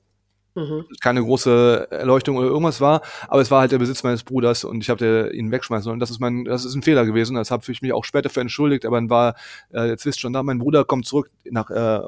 Mhm. 0.56 0.86
Keine 1.00 1.22
große 1.22 1.88
Erleuchtung 1.90 2.36
oder 2.36 2.48
irgendwas 2.48 2.80
war, 2.80 3.02
aber 3.28 3.42
es 3.42 3.50
war 3.50 3.60
halt 3.60 3.72
der 3.72 3.78
Besitz 3.78 4.02
meines 4.02 4.24
Bruders 4.24 4.64
und 4.64 4.80
ich 4.80 4.88
habe 4.88 5.30
ihn 5.34 5.52
wegschmeißen 5.52 5.84
sollen. 5.84 6.00
Das 6.00 6.10
ist 6.10 6.18
mein, 6.18 6.46
das 6.46 6.64
ist 6.64 6.74
ein 6.74 6.82
Fehler 6.82 7.04
gewesen. 7.04 7.36
Das 7.36 7.50
habe 7.50 7.62
ich 7.70 7.82
mich 7.82 7.92
auch 7.92 8.04
später 8.04 8.30
für 8.30 8.40
entschuldigt, 8.40 8.86
aber 8.86 8.96
dann 8.96 9.10
war 9.10 9.36
äh, 9.72 9.86
jetzt 9.88 10.06
wisst 10.06 10.18
schon 10.18 10.32
da, 10.32 10.42
mein 10.42 10.58
Bruder 10.58 10.84
kommt 10.84 11.06
zurück 11.06 11.30
nach 11.44 11.70
äh, 11.70 12.00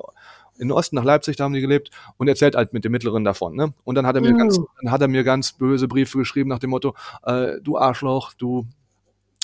in 0.59 0.69
den 0.69 0.73
Osten 0.73 0.97
nach 0.97 1.05
Leipzig, 1.05 1.37
da 1.37 1.45
haben 1.45 1.53
die 1.53 1.61
gelebt 1.61 1.91
und 2.17 2.27
erzählt 2.27 2.57
halt 2.57 2.73
mit 2.73 2.85
dem 2.85 2.91
Mittleren 2.91 3.23
davon. 3.23 3.55
Ne? 3.55 3.73
Und 3.85 3.95
dann 3.95 4.07
hat 4.07 4.17
er 4.17 4.23
mir 4.23 4.33
mhm. 4.33 4.39
ganz, 4.39 4.59
dann 4.83 4.91
hat 4.91 5.01
er 5.01 5.09
mir 5.09 5.23
ganz 5.23 5.53
böse 5.53 5.87
Briefe 5.87 6.19
geschrieben 6.19 6.49
nach 6.49 6.59
dem 6.59 6.71
Motto: 6.71 6.95
äh, 7.23 7.61
Du 7.63 7.79
Arschloch, 7.79 8.33
du 8.35 8.67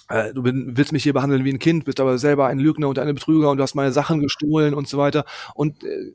äh, 0.08 0.34
du 0.34 0.44
willst 0.44 0.92
mich 0.92 1.02
hier 1.02 1.12
behandeln 1.12 1.44
wie 1.44 1.52
ein 1.52 1.58
Kind, 1.58 1.84
bist 1.84 2.00
aber 2.00 2.18
selber 2.18 2.46
ein 2.46 2.58
Lügner 2.58 2.88
und 2.88 2.98
ein 2.98 3.14
Betrüger 3.14 3.50
und 3.50 3.58
du 3.58 3.62
hast 3.62 3.74
meine 3.74 3.92
Sachen 3.92 4.20
gestohlen 4.20 4.74
und 4.74 4.88
so 4.88 4.98
weiter. 4.98 5.24
Und 5.54 5.82
äh, 5.84 6.12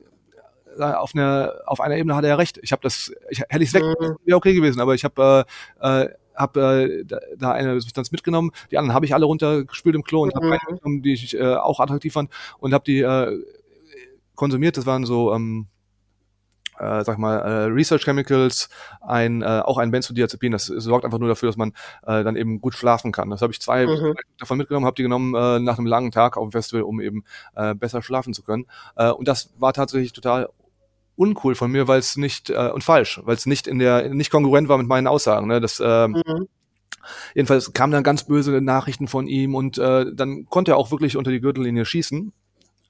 auf 0.80 1.14
einer 1.14 1.54
auf 1.66 1.80
einer 1.80 1.96
Ebene 1.96 2.16
hat 2.16 2.24
er 2.24 2.38
recht. 2.38 2.58
Ich 2.62 2.72
habe 2.72 2.82
das, 2.82 3.12
ich, 3.30 3.40
hätte 3.40 3.62
ich 3.62 3.68
es 3.68 3.74
weg, 3.74 3.82
mhm. 3.82 4.16
wäre 4.24 4.36
okay 4.36 4.54
gewesen, 4.54 4.80
aber 4.80 4.94
ich 4.94 5.04
habe 5.04 5.46
äh, 5.80 6.02
äh, 6.02 6.08
hab, 6.34 6.56
äh, 6.56 7.04
da 7.36 7.52
eine 7.52 7.80
Substanz 7.80 8.12
mitgenommen. 8.12 8.50
Die 8.70 8.78
anderen 8.78 8.94
habe 8.94 9.06
ich 9.06 9.14
alle 9.14 9.26
runtergespült 9.26 9.94
im 9.94 10.02
Klo 10.02 10.22
und 10.22 10.34
habe 10.34 10.46
eine 10.46 10.58
mitgenommen, 10.70 11.02
die 11.02 11.12
ich 11.12 11.36
äh, 11.36 11.54
auch 11.54 11.80
attraktiv 11.80 12.12
fand 12.12 12.30
und 12.58 12.72
habe 12.72 12.84
die 12.84 13.00
äh, 13.00 13.38
konsumiert. 14.34 14.76
Das 14.76 14.86
waren 14.86 15.04
so 15.04 15.34
ähm, 15.34 15.66
äh, 16.80 17.04
sag 17.04 17.18
mal, 17.18 17.36
äh, 17.36 17.64
Research 17.66 18.04
Chemicals, 18.04 18.68
ein, 19.00 19.42
äh, 19.42 19.62
auch 19.64 19.78
ein 19.78 19.90
Benzodiazepin. 19.90 20.52
Das 20.52 20.66
sorgt 20.66 21.04
einfach 21.04 21.18
nur 21.18 21.28
dafür, 21.28 21.48
dass 21.48 21.56
man 21.56 21.72
äh, 22.06 22.24
dann 22.24 22.36
eben 22.36 22.60
gut 22.60 22.74
schlafen 22.74 23.12
kann. 23.12 23.30
Das 23.30 23.42
habe 23.42 23.52
ich 23.52 23.60
zwei 23.60 23.86
mhm. 23.86 24.14
davon 24.38 24.58
mitgenommen, 24.58 24.86
habe 24.86 24.96
die 24.96 25.02
genommen 25.02 25.34
äh, 25.34 25.58
nach 25.60 25.78
einem 25.78 25.86
langen 25.86 26.10
Tag 26.10 26.36
auf 26.36 26.48
dem 26.48 26.52
Festival, 26.52 26.82
um 26.82 27.00
eben 27.00 27.24
äh, 27.54 27.74
besser 27.74 28.02
schlafen 28.02 28.32
zu 28.32 28.42
können. 28.42 28.66
Äh, 28.96 29.10
und 29.10 29.28
das 29.28 29.52
war 29.58 29.72
tatsächlich 29.72 30.12
total 30.12 30.48
uncool 31.20 31.54
von 31.54 31.70
mir, 31.70 31.86
weil 31.86 31.98
es 31.98 32.16
nicht 32.16 32.50
äh, 32.50 32.70
und 32.72 32.82
falsch, 32.82 33.20
weil 33.24 33.36
es 33.36 33.46
nicht 33.46 33.66
in 33.66 33.78
der 33.78 34.08
nicht 34.08 34.30
kongruent 34.30 34.68
war 34.68 34.78
mit 34.78 34.88
meinen 34.88 35.06
Aussagen. 35.06 35.46
Ne? 35.46 35.60
Das 35.60 35.78
äh, 35.78 36.08
mhm. 36.08 36.48
Jedenfalls 37.34 37.72
kamen 37.72 37.92
dann 37.92 38.02
ganz 38.02 38.24
böse 38.24 38.60
Nachrichten 38.60 39.08
von 39.08 39.26
ihm 39.26 39.54
und 39.54 39.78
äh, 39.78 40.06
dann 40.12 40.46
konnte 40.46 40.72
er 40.72 40.76
auch 40.76 40.90
wirklich 40.90 41.16
unter 41.16 41.30
die 41.30 41.40
Gürtellinie 41.40 41.84
schießen. 41.84 42.32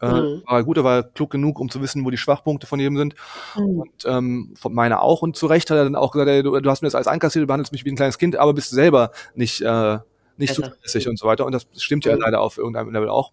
Äh, 0.01 0.12
mhm. 0.12 0.43
War 0.47 0.65
gut, 0.65 0.78
er 0.78 0.85
war 0.85 1.02
klug 1.02 1.31
genug, 1.31 1.61
um 1.61 1.69
zu 1.69 1.82
wissen, 1.82 2.05
wo 2.05 2.11
die 2.11 2.16
Schwachpunkte 2.16 2.66
von 2.66 2.81
jedem 2.81 2.97
sind. 2.97 3.15
Mhm. 3.57 3.81
Und 3.81 4.05
ähm, 4.07 4.55
von 4.59 4.73
meiner 4.73 5.02
auch. 5.02 5.23
Und 5.23 5.36
zu 5.36 5.47
Recht 5.47 5.70
hat 5.70 5.77
er 5.77 5.85
dann 5.85 5.97
auch 5.97 6.12
gesagt, 6.12 6.28
ey, 6.28 6.43
du, 6.43 6.59
du 6.59 6.70
hast 6.70 6.82
mir 6.82 6.86
das 6.86 6.94
alles 6.94 7.07
einkassiert, 7.07 7.43
du 7.43 7.47
behandelst 7.47 7.73
mich 7.73 7.85
wie 7.85 7.90
ein 7.90 7.97
kleines 7.97 8.19
Kind, 8.19 8.36
aber 8.36 8.55
bist 8.55 8.70
selber 8.70 9.11
nicht, 9.35 9.61
äh, 9.61 9.98
nicht 10.36 10.55
zuverlässig 10.55 11.09
und 11.09 11.19
so 11.19 11.27
weiter. 11.27 11.44
Und 11.47 11.52
das 11.52 11.66
stimmt 11.77 12.05
ja 12.05 12.15
mhm. 12.15 12.23
leider 12.23 12.40
auf 12.40 12.59
irgendeinem 12.59 12.93
Level 12.93 13.11
auch. 13.11 13.32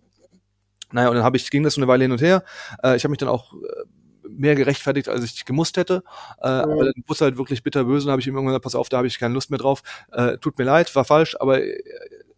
Naja, 0.91 1.09
und 1.09 1.15
dann 1.15 1.23
habe 1.23 1.37
ich, 1.37 1.49
ging 1.49 1.63
das 1.63 1.75
so 1.75 1.81
eine 1.81 1.87
Weile 1.87 2.03
hin 2.03 2.11
und 2.11 2.21
her. 2.21 2.43
Äh, 2.83 2.95
ich 2.95 3.03
habe 3.03 3.11
mich 3.11 3.19
dann 3.19 3.29
auch 3.29 3.53
äh, 3.53 3.83
mehr 4.37 4.55
gerechtfertigt, 4.55 5.09
als 5.09 5.23
ich 5.23 5.45
gemusst 5.45 5.77
hätte. 5.77 6.03
Äh, 6.41 6.47
mhm. 6.47 6.71
Aber 6.71 6.85
dann 6.85 6.93
wurde 7.05 7.19
halt 7.25 7.37
wirklich 7.37 7.63
bitterböse 7.63 8.07
und 8.07 8.11
habe 8.11 8.21
ich 8.21 8.27
ihm 8.27 8.35
irgendwann 8.35 8.53
gesagt, 8.53 8.63
pass 8.63 8.75
auf, 8.75 8.89
da 8.89 8.97
habe 8.97 9.07
ich 9.07 9.19
keine 9.19 9.33
Lust 9.33 9.49
mehr 9.49 9.59
drauf. 9.59 9.81
Äh, 10.11 10.37
tut 10.37 10.57
mir 10.57 10.65
leid, 10.65 10.95
war 10.95 11.05
falsch, 11.05 11.35
aber 11.39 11.63
äh, 11.63 11.77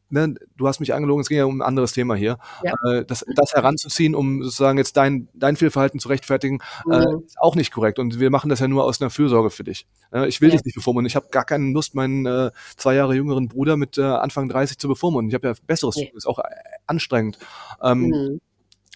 ne, 0.09 0.35
du 0.57 0.67
hast 0.67 0.79
mich 0.79 0.93
angelogen, 0.93 1.21
es 1.21 1.29
ging 1.29 1.37
ja 1.37 1.45
um 1.45 1.57
ein 1.57 1.61
anderes 1.61 1.93
Thema 1.93 2.15
hier. 2.15 2.37
Ja. 2.63 2.73
Äh, 2.91 3.05
das, 3.05 3.25
das 3.35 3.53
heranzuziehen, 3.53 4.15
um 4.15 4.43
sozusagen 4.43 4.77
jetzt 4.77 4.97
dein, 4.97 5.29
dein 5.33 5.55
Fehlverhalten 5.55 5.99
zu 5.99 6.09
rechtfertigen, 6.09 6.59
äh, 6.91 6.99
mhm. 6.99 7.21
äh, 7.21 7.25
ist 7.25 7.39
auch 7.39 7.55
nicht 7.55 7.71
korrekt. 7.71 7.99
Und 7.99 8.19
wir 8.19 8.29
machen 8.29 8.49
das 8.49 8.59
ja 8.59 8.67
nur 8.67 8.83
aus 8.83 9.01
einer 9.01 9.09
Fürsorge 9.09 9.49
für 9.49 9.63
dich. 9.63 9.87
Äh, 10.11 10.27
ich 10.27 10.41
will 10.41 10.49
ja. 10.49 10.55
dich 10.55 10.65
nicht 10.65 10.75
bevormunden. 10.75 11.07
Ich 11.07 11.15
habe 11.15 11.27
gar 11.31 11.45
keine 11.45 11.71
Lust, 11.71 11.95
meinen 11.95 12.25
äh, 12.25 12.51
zwei 12.75 12.95
Jahre 12.95 13.15
jüngeren 13.15 13.47
Bruder 13.47 13.77
mit 13.77 13.97
äh, 13.97 14.01
Anfang 14.01 14.49
30 14.49 14.77
zu 14.77 14.87
bevormunden. 14.87 15.29
Ich 15.29 15.35
habe 15.35 15.47
ja 15.47 15.53
Besseres 15.65 15.95
ja. 15.95 16.07
ist 16.15 16.27
auch 16.27 16.39
äh, 16.39 16.43
anstrengend. 16.87 17.37
Ähm, 17.81 17.99
mhm. 17.99 18.41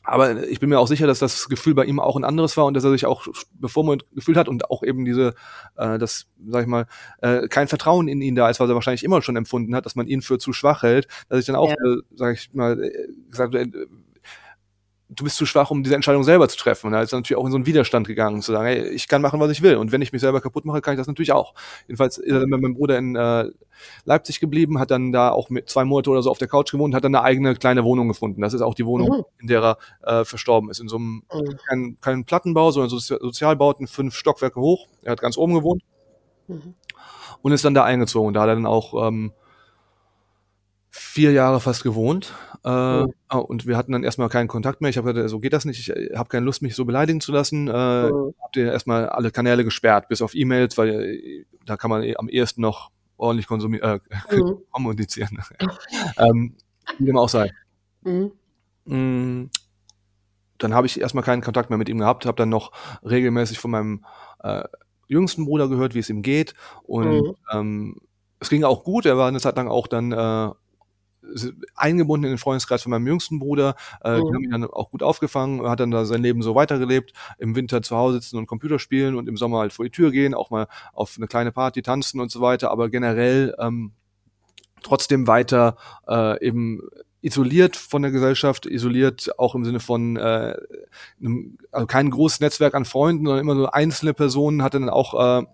Aber 0.04 0.48
ich 0.48 0.60
bin 0.60 0.70
mir 0.70 0.80
auch 0.80 0.88
sicher, 0.88 1.08
dass 1.08 1.20
das 1.20 1.48
Gefühl 1.48 1.74
bei 1.74 1.86
ihm 1.86 2.00
auch 2.00 2.18
ein 2.18 2.26
anderes 2.26 2.58
war 2.58 2.66
und 2.66 2.74
dass 2.74 2.84
er 2.84 2.92
sich 2.92 3.06
auch 3.06 3.26
bevormundet 3.54 4.08
gefühlt 4.14 4.38
hat 4.38 4.50
und 4.50 4.70
auch 4.70 4.84
eben 4.84 5.06
diese, 5.06 5.34
äh, 5.78 5.98
das, 5.98 6.28
sag 6.46 6.64
ich 6.64 6.68
mal, 6.68 6.88
äh, 7.22 7.48
kein 7.48 7.70
Vertrauen 7.70 8.10
in 8.10 8.22
ihn 8.22 8.36
da 8.36 8.50
ist, 8.50 8.60
was 8.60 8.70
er 8.70 8.76
wahrscheinlich 8.76 9.06
immer 9.06 9.22
schon 9.22 9.38
empfunden 9.38 9.76
hat, 9.76 9.86
dass 9.86 9.96
man 9.96 10.08
ihn 10.08 10.22
für 10.22 10.40
zu 10.40 10.52
schwach 10.52 10.84
hält, 10.84 11.08
dass 11.30 11.40
ich 11.40 11.46
dann 11.46 11.56
auch, 11.56 11.70
ja. 11.70 11.76
äh, 11.76 12.02
sag 12.16 12.36
ich 12.36 12.54
mal, 12.54 12.84
äh, 12.84 13.08
gesagt, 13.30 13.56
äh, 13.56 13.68
du 15.16 15.24
bist 15.24 15.38
zu 15.38 15.46
schwach, 15.46 15.72
um 15.72 15.84
diese 15.84 15.96
Entscheidung 15.96 16.24
selber 16.24 16.48
zu 16.48 16.58
treffen. 16.58 16.88
Und 16.88 16.94
er 16.94 17.02
ist 17.02 17.12
natürlich 17.12 17.38
auch 17.38 17.46
in 17.46 17.52
so 17.52 17.58
einen 17.58 17.66
Widerstand 17.66 18.08
gegangen, 18.08 18.42
zu 18.42 18.52
sagen, 18.52 18.66
hey, 18.66 18.90
ich 18.90 19.08
kann 19.08 19.22
machen, 19.22 19.40
was 19.40 19.52
ich 19.52 19.62
will. 19.62 19.78
Und 19.78 19.92
wenn 19.92 20.02
ich 20.02 20.12
mich 20.12 20.22
selber 20.22 20.42
kaputt 20.42 20.66
mache, 20.66 20.82
kann 20.82 20.94
ich 20.94 20.98
das 20.98 21.08
natürlich 21.08 21.32
auch. 21.32 21.54
Jedenfalls 21.88 22.18
ist 22.18 22.32
er 22.32 22.40
dann 22.40 22.50
mit 22.50 22.62
meinem 22.62 22.76
Bruder 22.76 22.98
in 22.98 23.16
äh, 23.16 23.50
Leipzig 24.06 24.40
geblieben, 24.40 24.80
hat 24.80 24.92
dann 24.92 25.12
da 25.12 25.30
auch 25.30 25.50
mit 25.50 25.70
zwei 25.70 25.84
Monate 25.84 26.10
oder 26.10 26.22
so 26.22 26.32
auf 26.32 26.38
der 26.38 26.48
Couch 26.48 26.72
gewohnt, 26.72 26.96
hat 26.96 27.04
dann 27.04 27.16
eine 27.16 27.24
eigene 27.24 27.56
kleine 27.56 27.84
Wohnung 27.84 28.08
gefunden. 28.08 28.42
Das 28.42 28.54
ist 28.54 28.62
auch 28.62 28.76
die 28.76 28.86
Wohnung, 28.86 29.10
mhm. 29.10 29.24
in 29.40 29.48
der 29.48 29.78
er 30.02 30.22
äh, 30.22 30.26
verstorben 30.26 30.70
ist. 30.70 30.80
In 30.80 30.88
so 30.88 30.98
einem, 30.98 31.24
mhm. 31.34 31.58
kein, 31.68 31.98
kein 32.02 32.26
Plattenbau, 32.26 32.72
sondern 32.72 32.90
so 32.90 32.98
Sozialbauten, 33.00 33.88
fünf 33.88 34.16
Stockwerke 34.16 34.60
hoch. 34.60 34.88
Er 35.02 35.14
hat 35.14 35.22
ganz 35.22 35.38
oben 35.38 35.54
gewohnt. 35.54 35.84
Mhm. 36.48 36.76
Und 37.42 37.52
ist 37.52 37.66
dann 37.66 37.74
da 37.74 37.84
eingezogen. 37.84 38.34
Da 38.34 38.42
hat 38.42 38.50
er 38.50 38.56
dann 38.56 38.66
auch 38.66 39.08
ähm, 39.08 39.34
vier 40.96 41.32
Jahre 41.32 41.60
fast 41.60 41.84
gewohnt. 41.84 42.34
Äh, 42.64 43.02
mhm. 43.02 43.14
Und 43.30 43.66
wir 43.66 43.76
hatten 43.78 43.92
dann 43.92 44.04
erstmal 44.04 44.30
keinen 44.30 44.48
Kontakt 44.48 44.80
mehr. 44.80 44.92
Ich 44.92 44.98
habe 44.98 45.12
gesagt, 45.12 45.30
so 45.30 45.40
geht 45.40 45.52
das 45.52 45.66
nicht. 45.66 45.80
Ich 45.80 45.90
äh, 45.90 46.16
habe 46.16 46.30
keine 46.30 46.46
Lust, 46.46 46.62
mich 46.62 46.76
so 46.76 46.86
beleidigen 46.86 47.20
zu 47.20 47.32
lassen. 47.32 47.68
Äh, 47.68 48.12
mhm. 48.12 48.34
Hab 48.40 48.54
dir 48.54 48.72
erstmal 48.72 49.10
alle 49.10 49.32
Kanäle 49.32 49.64
gesperrt, 49.64 50.08
bis 50.08 50.22
auf 50.22 50.36
E-Mails, 50.36 50.78
weil 50.78 50.90
äh, 50.90 51.46
da 51.66 51.78
kann 51.78 51.90
man 51.90 52.04
am 52.18 52.30
ehesten 52.30 52.62
noch 52.62 52.92
ordentlich 53.18 53.48
konsumieren, 53.48 54.02
äh, 54.30 54.36
mhm. 54.36 54.60
kommunizieren. 54.72 55.40
ähm, 56.18 56.56
wie 57.00 57.06
dem 57.06 57.18
auch 57.18 57.30
sei. 57.30 57.52
Mhm. 58.04 58.32
Mm, 58.86 59.50
dann 60.60 60.74
habe 60.76 60.86
ich 60.86 61.02
erstmal 61.02 61.24
keinen 61.24 61.42
Kontakt 61.42 61.72
mehr 61.72 61.80
mit 61.80 61.90
ihm 61.90 61.98
gehabt, 61.98 62.28
habe 62.28 62.38
dann 62.38 62.50
noch 62.50 62.72
regelmäßig 63.04 63.58
von 63.58 63.72
meinem 63.72 64.06
äh, 64.44 64.64
jüngsten 65.08 65.46
Bruder 65.46 65.68
gehört, 65.70 65.96
wie 65.96 66.00
es 66.00 66.10
ihm 66.10 66.22
geht. 66.22 66.54
Und 66.84 67.10
mhm. 67.10 67.36
ähm, 67.52 68.02
es 68.40 68.50
ging 68.50 68.64
auch 68.64 68.84
gut. 68.84 69.08
Er 69.08 69.18
war 69.18 69.28
eine 69.28 69.40
Zeit 69.40 69.56
lang 69.56 69.68
auch 69.68 69.88
dann 69.88 70.12
äh, 70.12 70.52
eingebunden 71.76 72.26
in 72.26 72.32
den 72.34 72.38
Freundeskreis 72.38 72.84
von 72.84 72.92
meinem 72.92 73.08
jüngsten 73.08 73.40
Bruder. 73.40 73.76
Äh, 74.04 74.18
mhm. 74.18 74.22
Die 74.22 74.34
haben 74.34 74.44
ihn 74.44 74.52
dann 74.52 74.66
auch 74.66 74.92
gut 74.92 75.04
aufgefangen, 75.04 75.68
hat 75.68 75.80
dann 75.80 75.92
da 75.92 76.06
sein 76.06 76.22
Leben 76.22 76.42
so 76.42 76.56
weitergelebt. 76.56 77.14
Im 77.38 77.56
Winter 77.56 77.82
zu 77.82 77.96
Hause 77.96 78.20
sitzen 78.20 78.38
und 78.38 78.48
Computer 78.48 78.80
spielen 78.80 79.16
und 79.16 79.28
im 79.28 79.38
Sommer 79.38 79.60
halt 79.60 79.74
vor 79.74 79.86
die 79.86 79.92
Tür 79.92 80.12
gehen, 80.12 80.34
auch 80.34 80.50
mal 80.50 80.68
auf 80.94 81.16
eine 81.18 81.28
kleine 81.28 81.52
Party 81.52 81.82
tanzen 81.82 82.20
und 82.20 82.32
so 82.32 82.42
weiter. 82.42 82.72
Aber 82.72 82.90
generell 82.90 83.56
ähm, 83.60 83.92
trotzdem 84.82 85.28
weiter 85.28 85.78
äh, 86.08 86.46
eben 86.46 86.82
isoliert 87.22 87.78
von 87.78 88.02
der 88.02 88.12
Gesellschaft, 88.12 88.66
isoliert 88.66 89.40
auch 89.40 89.56
im 89.56 89.64
Sinne 89.64 89.80
von 89.80 90.18
äh, 90.18 90.56
einem, 91.22 91.58
also 91.72 91.88
kein 91.88 92.10
großes 92.10 92.42
Netzwerk 92.42 92.76
an 92.76 92.84
Freunden, 92.84 93.26
sondern 93.26 93.42
immer 93.42 93.56
so 93.56 93.68
einzelne 93.68 94.14
Personen, 94.14 94.62
hatte 94.62 94.80
dann 94.80 94.90
auch 94.90 95.42
äh, 95.42 95.46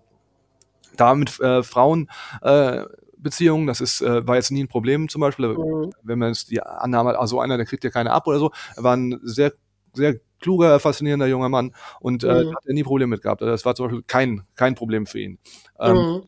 da 0.96 1.14
mit 1.14 1.38
äh, 1.40 1.62
Frauen 1.62 2.10
äh, 2.42 2.84
Beziehungen, 3.22 3.66
das 3.66 3.80
ist, 3.80 4.00
äh, 4.00 4.26
war 4.26 4.36
jetzt 4.36 4.50
nie 4.50 4.62
ein 4.62 4.68
Problem 4.68 5.08
zum 5.08 5.20
Beispiel, 5.20 5.48
mhm. 5.48 5.92
wenn 6.02 6.18
man 6.18 6.28
jetzt 6.28 6.50
die 6.50 6.62
Annahme 6.62 7.10
hat, 7.10 7.16
also 7.16 7.40
einer, 7.40 7.56
der 7.56 7.66
kriegt 7.66 7.84
ja 7.84 7.90
keine 7.90 8.12
ab 8.12 8.26
oder 8.26 8.38
so, 8.38 8.50
er 8.76 8.82
war 8.82 8.96
ein 8.96 9.20
sehr, 9.22 9.52
sehr 9.92 10.16
kluger, 10.40 10.80
faszinierender 10.80 11.26
junger 11.26 11.48
Mann 11.48 11.74
und 12.00 12.24
äh, 12.24 12.44
mhm. 12.44 12.54
hat 12.54 12.66
er 12.66 12.74
nie 12.74 12.84
Probleme 12.84 13.10
mit 13.10 13.22
gehabt. 13.22 13.42
Also 13.42 13.52
das 13.52 13.64
war 13.64 13.74
zum 13.74 13.86
Beispiel 13.86 14.04
kein, 14.06 14.42
kein 14.54 14.74
Problem 14.74 15.06
für 15.06 15.20
ihn. 15.20 15.38
Ähm, 15.78 15.96
mhm. 15.96 16.22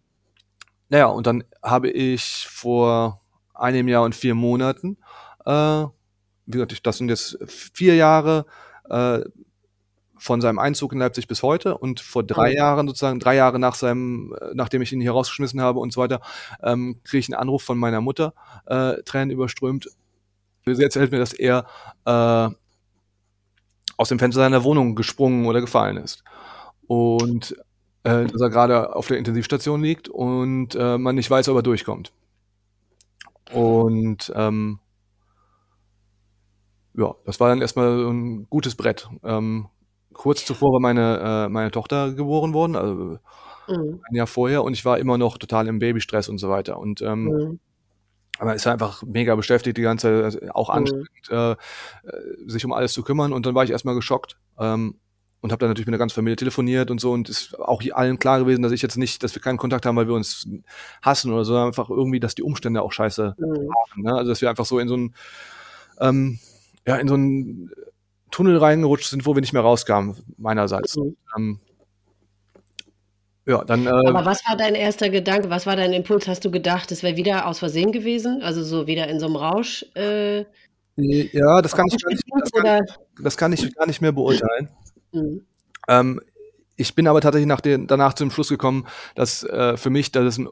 Naja, 0.89 1.07
und 1.07 1.27
dann 1.27 1.45
habe 1.63 1.89
ich 1.91 2.47
vor 2.51 3.23
einem 3.55 3.89
Jahr 3.89 4.05
und 4.05 4.15
vier 4.15 4.35
Monaten 4.35 4.99
äh, 5.45 5.85
wie 6.47 6.53
gesagt, 6.53 6.87
das 6.87 6.99
sind 6.99 7.09
jetzt 7.09 7.39
vier 7.47 7.95
Jahre 7.95 8.47
äh, 8.89 9.21
von 10.23 10.41
seinem 10.41 10.61
Einzug 10.61 10.93
in 10.93 11.01
Leipzig 11.01 11.27
bis 11.27 11.43
heute 11.43 11.77
und 11.77 11.99
vor 11.99 12.23
drei 12.23 12.51
mhm. 12.51 12.57
Jahren 12.57 12.87
sozusagen, 12.87 13.19
drei 13.19 13.35
Jahre 13.35 13.59
nach 13.59 13.75
seinem, 13.75 14.37
äh, 14.41 14.53
nachdem 14.55 14.81
ich 14.81 14.93
ihn 14.93 15.01
hier 15.01 15.11
rausgeschmissen 15.11 15.61
habe 15.61 15.81
und 15.81 15.93
so 15.93 16.01
weiter, 16.01 16.21
ähm, 16.63 17.01
kriege 17.03 17.19
ich 17.19 17.29
einen 17.29 17.41
Anruf 17.41 17.65
von 17.65 17.77
meiner 17.77 18.01
Mutter, 18.01 18.33
äh, 18.67 19.03
Tränen 19.03 19.31
überströmt. 19.31 19.89
Sie 20.65 20.81
erzählt 20.81 21.11
mir, 21.11 21.19
dass 21.19 21.33
er 21.33 21.67
äh, 22.05 22.49
aus 23.97 24.09
dem 24.09 24.21
Fenster 24.21 24.41
seiner 24.41 24.63
Wohnung 24.63 24.95
gesprungen 24.95 25.45
oder 25.47 25.61
gefallen 25.61 25.97
ist. 25.97 26.23
Und 26.87 27.57
äh, 28.05 28.27
dass 28.27 28.41
er 28.41 28.51
gerade 28.51 28.95
auf 28.95 29.09
der 29.09 29.19
Intensivstation 29.19 29.83
liegt 29.83 30.09
und 30.09 30.77
äh, 30.77 30.99
man 30.99 31.17
nicht 31.17 31.31
weiß, 31.31 31.49
ob 31.49 31.57
er 31.57 31.63
durchkommt. 31.63 32.13
Und 33.53 34.33
ähm, 34.37 34.79
ja, 36.95 37.13
das 37.25 37.41
war 37.41 37.49
dann 37.49 37.61
erstmal 37.61 38.07
ein 38.09 38.47
gutes 38.49 38.77
Brett. 38.77 39.09
Ähm, 39.25 39.67
kurz 40.13 40.45
zuvor 40.45 40.73
war 40.73 40.81
meine, 40.81 41.47
äh, 41.47 41.49
meine 41.49 41.71
Tochter 41.71 42.13
geboren 42.13 42.53
worden, 42.53 42.77
also 42.77 43.19
mhm. 43.69 44.01
ein 44.09 44.15
Jahr 44.15 44.27
vorher, 44.27 44.65
und 44.65 44.73
ich 44.73 44.85
war 44.85 44.99
immer 44.99 45.19
noch 45.19 45.39
total 45.39 45.69
im 45.69 45.79
Babystress 45.79 46.29
und 46.29 46.39
so 46.39 46.49
weiter. 46.49 46.79
Und 46.79 47.03
ähm, 47.03 47.25
mhm. 47.25 47.61
man 48.41 48.57
ist 48.57 48.67
einfach 48.67 49.03
mega 49.03 49.35
beschäftigt, 49.35 49.77
die 49.77 49.83
ganze 49.83 50.09
Zeit, 50.09 50.25
also 50.25 50.39
auch 50.55 50.69
mhm. 50.69 50.75
anstrengend, 50.75 51.31
äh, 51.31 51.57
sich 52.47 52.65
um 52.65 52.73
alles 52.73 52.93
zu 52.93 53.03
kümmern. 53.03 53.33
Und 53.33 53.47
dann 53.47 53.55
war 53.55 53.65
ich 53.65 53.71
erstmal 53.71 53.95
geschockt. 53.95 54.37
Ähm, 54.59 54.97
und 55.43 55.51
habe 55.51 55.59
dann 55.59 55.71
natürlich 55.71 55.89
mit 55.89 55.93
der 55.93 55.99
ganzen 55.99 56.15
Familie 56.15 56.37
telefoniert 56.37 56.91
und 56.93 57.01
so 57.01 57.11
und 57.11 57.29
ist 57.29 57.59
auch 57.59 57.83
allen 57.93 58.21
klar 58.21 58.39
gewesen, 58.39 58.63
dass 58.63 58.71
ich 58.71 58.81
jetzt 58.81 58.97
nicht, 58.97 59.25
dass 59.25 59.35
wir 59.35 59.43
keinen 59.43 59.59
Kontakt 59.59 59.85
haben, 59.85 59.97
weil 59.97 60.07
wir 60.07 60.15
uns 60.15 60.49
hassen 61.03 61.33
oder 61.33 61.45
so, 61.45 61.57
einfach 61.57 61.91
irgendwie, 61.91 62.21
dass 62.21 62.37
die 62.37 62.45
Umstände 62.45 62.81
auch 62.81 62.93
scheiße 62.93 63.35
mhm. 63.37 63.45
waren. 63.45 64.03
Ne? 64.03 64.15
Also 64.15 64.31
dass 64.31 64.41
wir 64.41 64.49
einfach 64.49 64.65
so 64.65 64.79
in 64.79 64.87
so 64.87 64.97
ein 64.97 65.15
ähm, 65.99 66.39
ja 66.87 66.95
in 66.97 67.09
so 67.09 67.17
ein 67.17 67.71
Tunnel 68.33 68.57
reingerutscht 68.57 69.09
sind, 69.09 69.25
wo 69.27 69.37
wir 69.37 69.41
nicht 69.41 69.53
mehr 69.53 69.63
rauskamen, 69.63 70.17
meinerseits. 70.37 70.97
Mhm. 70.97 71.17
Ähm, 71.37 71.61
ja, 73.47 73.65
dann. 73.65 73.87
Äh, 73.87 73.91
Aber 73.91 74.25
was 74.25 74.41
war 74.49 74.57
dein 74.57 74.75
erster 74.75 75.11
Gedanke? 75.11 75.51
Was 75.51 75.67
war 75.67 75.77
dein 75.77 75.93
Impuls? 75.93 76.27
Hast 76.27 76.45
du 76.45 76.51
gedacht, 76.51 76.91
es 76.91 77.03
wäre 77.03 77.17
wieder 77.17 77.47
aus 77.47 77.61
Versehen 77.61 77.93
gewesen? 77.93 78.43
Also 78.43 78.63
so 78.63 78.87
wieder 78.87 79.09
in 79.09 79.21
so 79.21 79.27
einem 79.27 79.37
Rausch? 79.37 79.85
Äh, 79.95 80.45
ja, 80.97 81.63
das 81.63 81.75
kann, 81.75 81.87
ich, 81.89 81.97
das, 81.97 82.53
kann, 82.53 82.81
das 83.23 83.37
kann 83.37 83.53
ich 83.53 83.75
gar 83.75 83.87
nicht 83.87 84.01
mehr 84.01 84.13
beurteilen. 84.13 84.69
Mhm. 85.13 85.47
Ähm, 85.89 86.21
ich 86.77 86.95
bin 86.95 87.07
aber 87.07 87.21
tatsächlich 87.21 87.49
nach 87.49 87.61
den, 87.61 87.87
danach 87.87 88.15
zum 88.15 88.31
Schluss 88.31 88.49
gekommen, 88.49 88.87
dass 89.15 89.43
äh, 89.43 89.77
für 89.77 89.91
mich 89.91 90.13
das 90.13 90.39
ein 90.39 90.49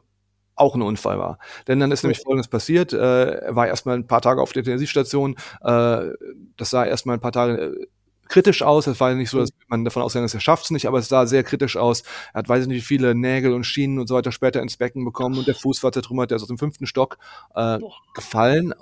auch 0.61 0.75
ein 0.75 0.81
Unfall 0.81 1.17
war. 1.19 1.39
Denn 1.67 1.79
dann 1.79 1.91
ist 1.91 2.03
nämlich 2.03 2.19
Folgendes 2.19 2.47
passiert. 2.47 2.93
Äh, 2.93 3.31
er 3.39 3.55
war 3.55 3.67
erstmal 3.67 3.95
ein 3.95 4.07
paar 4.07 4.21
Tage 4.21 4.41
auf 4.41 4.53
der 4.53 4.61
Intensivstation. 4.61 5.35
Äh, 5.61 6.09
das 6.57 6.69
sah 6.69 6.85
erstmal 6.85 7.17
ein 7.17 7.21
paar 7.21 7.31
Tage 7.31 7.61
äh, 7.61 7.87
kritisch 8.31 8.63
aus. 8.63 8.87
Es 8.87 8.99
war 8.99 9.09
ja 9.09 9.15
nicht 9.15 9.29
so, 9.29 9.39
dass 9.39 9.49
man 9.67 9.83
davon 9.83 10.01
ausgegangen 10.01 10.25
ist, 10.25 10.33
er 10.33 10.39
schafft 10.39 10.63
es 10.63 10.71
nicht, 10.71 10.87
aber 10.87 10.99
es 10.99 11.09
sah 11.09 11.25
sehr 11.25 11.43
kritisch 11.43 11.77
aus. 11.77 12.03
Er 12.33 12.39
hat, 12.39 12.49
weiß 12.49 12.63
ich 12.63 12.67
nicht, 12.67 12.77
wie 12.77 12.85
viele 12.85 13.13
Nägel 13.13 13.53
und 13.53 13.65
Schienen 13.65 13.99
und 13.99 14.07
so 14.07 14.15
weiter 14.15 14.31
später 14.31 14.61
ins 14.61 14.77
Becken 14.77 15.03
bekommen 15.03 15.37
und 15.37 15.47
der 15.47 15.55
Fuß 15.55 15.83
war 15.83 15.91
zertrümmert, 15.91 16.31
der 16.31 16.37
ist 16.37 16.43
aus 16.43 16.47
dem 16.47 16.57
fünften 16.57 16.85
Stock 16.85 17.17
äh, 17.55 17.77
gefallen. 18.15 18.73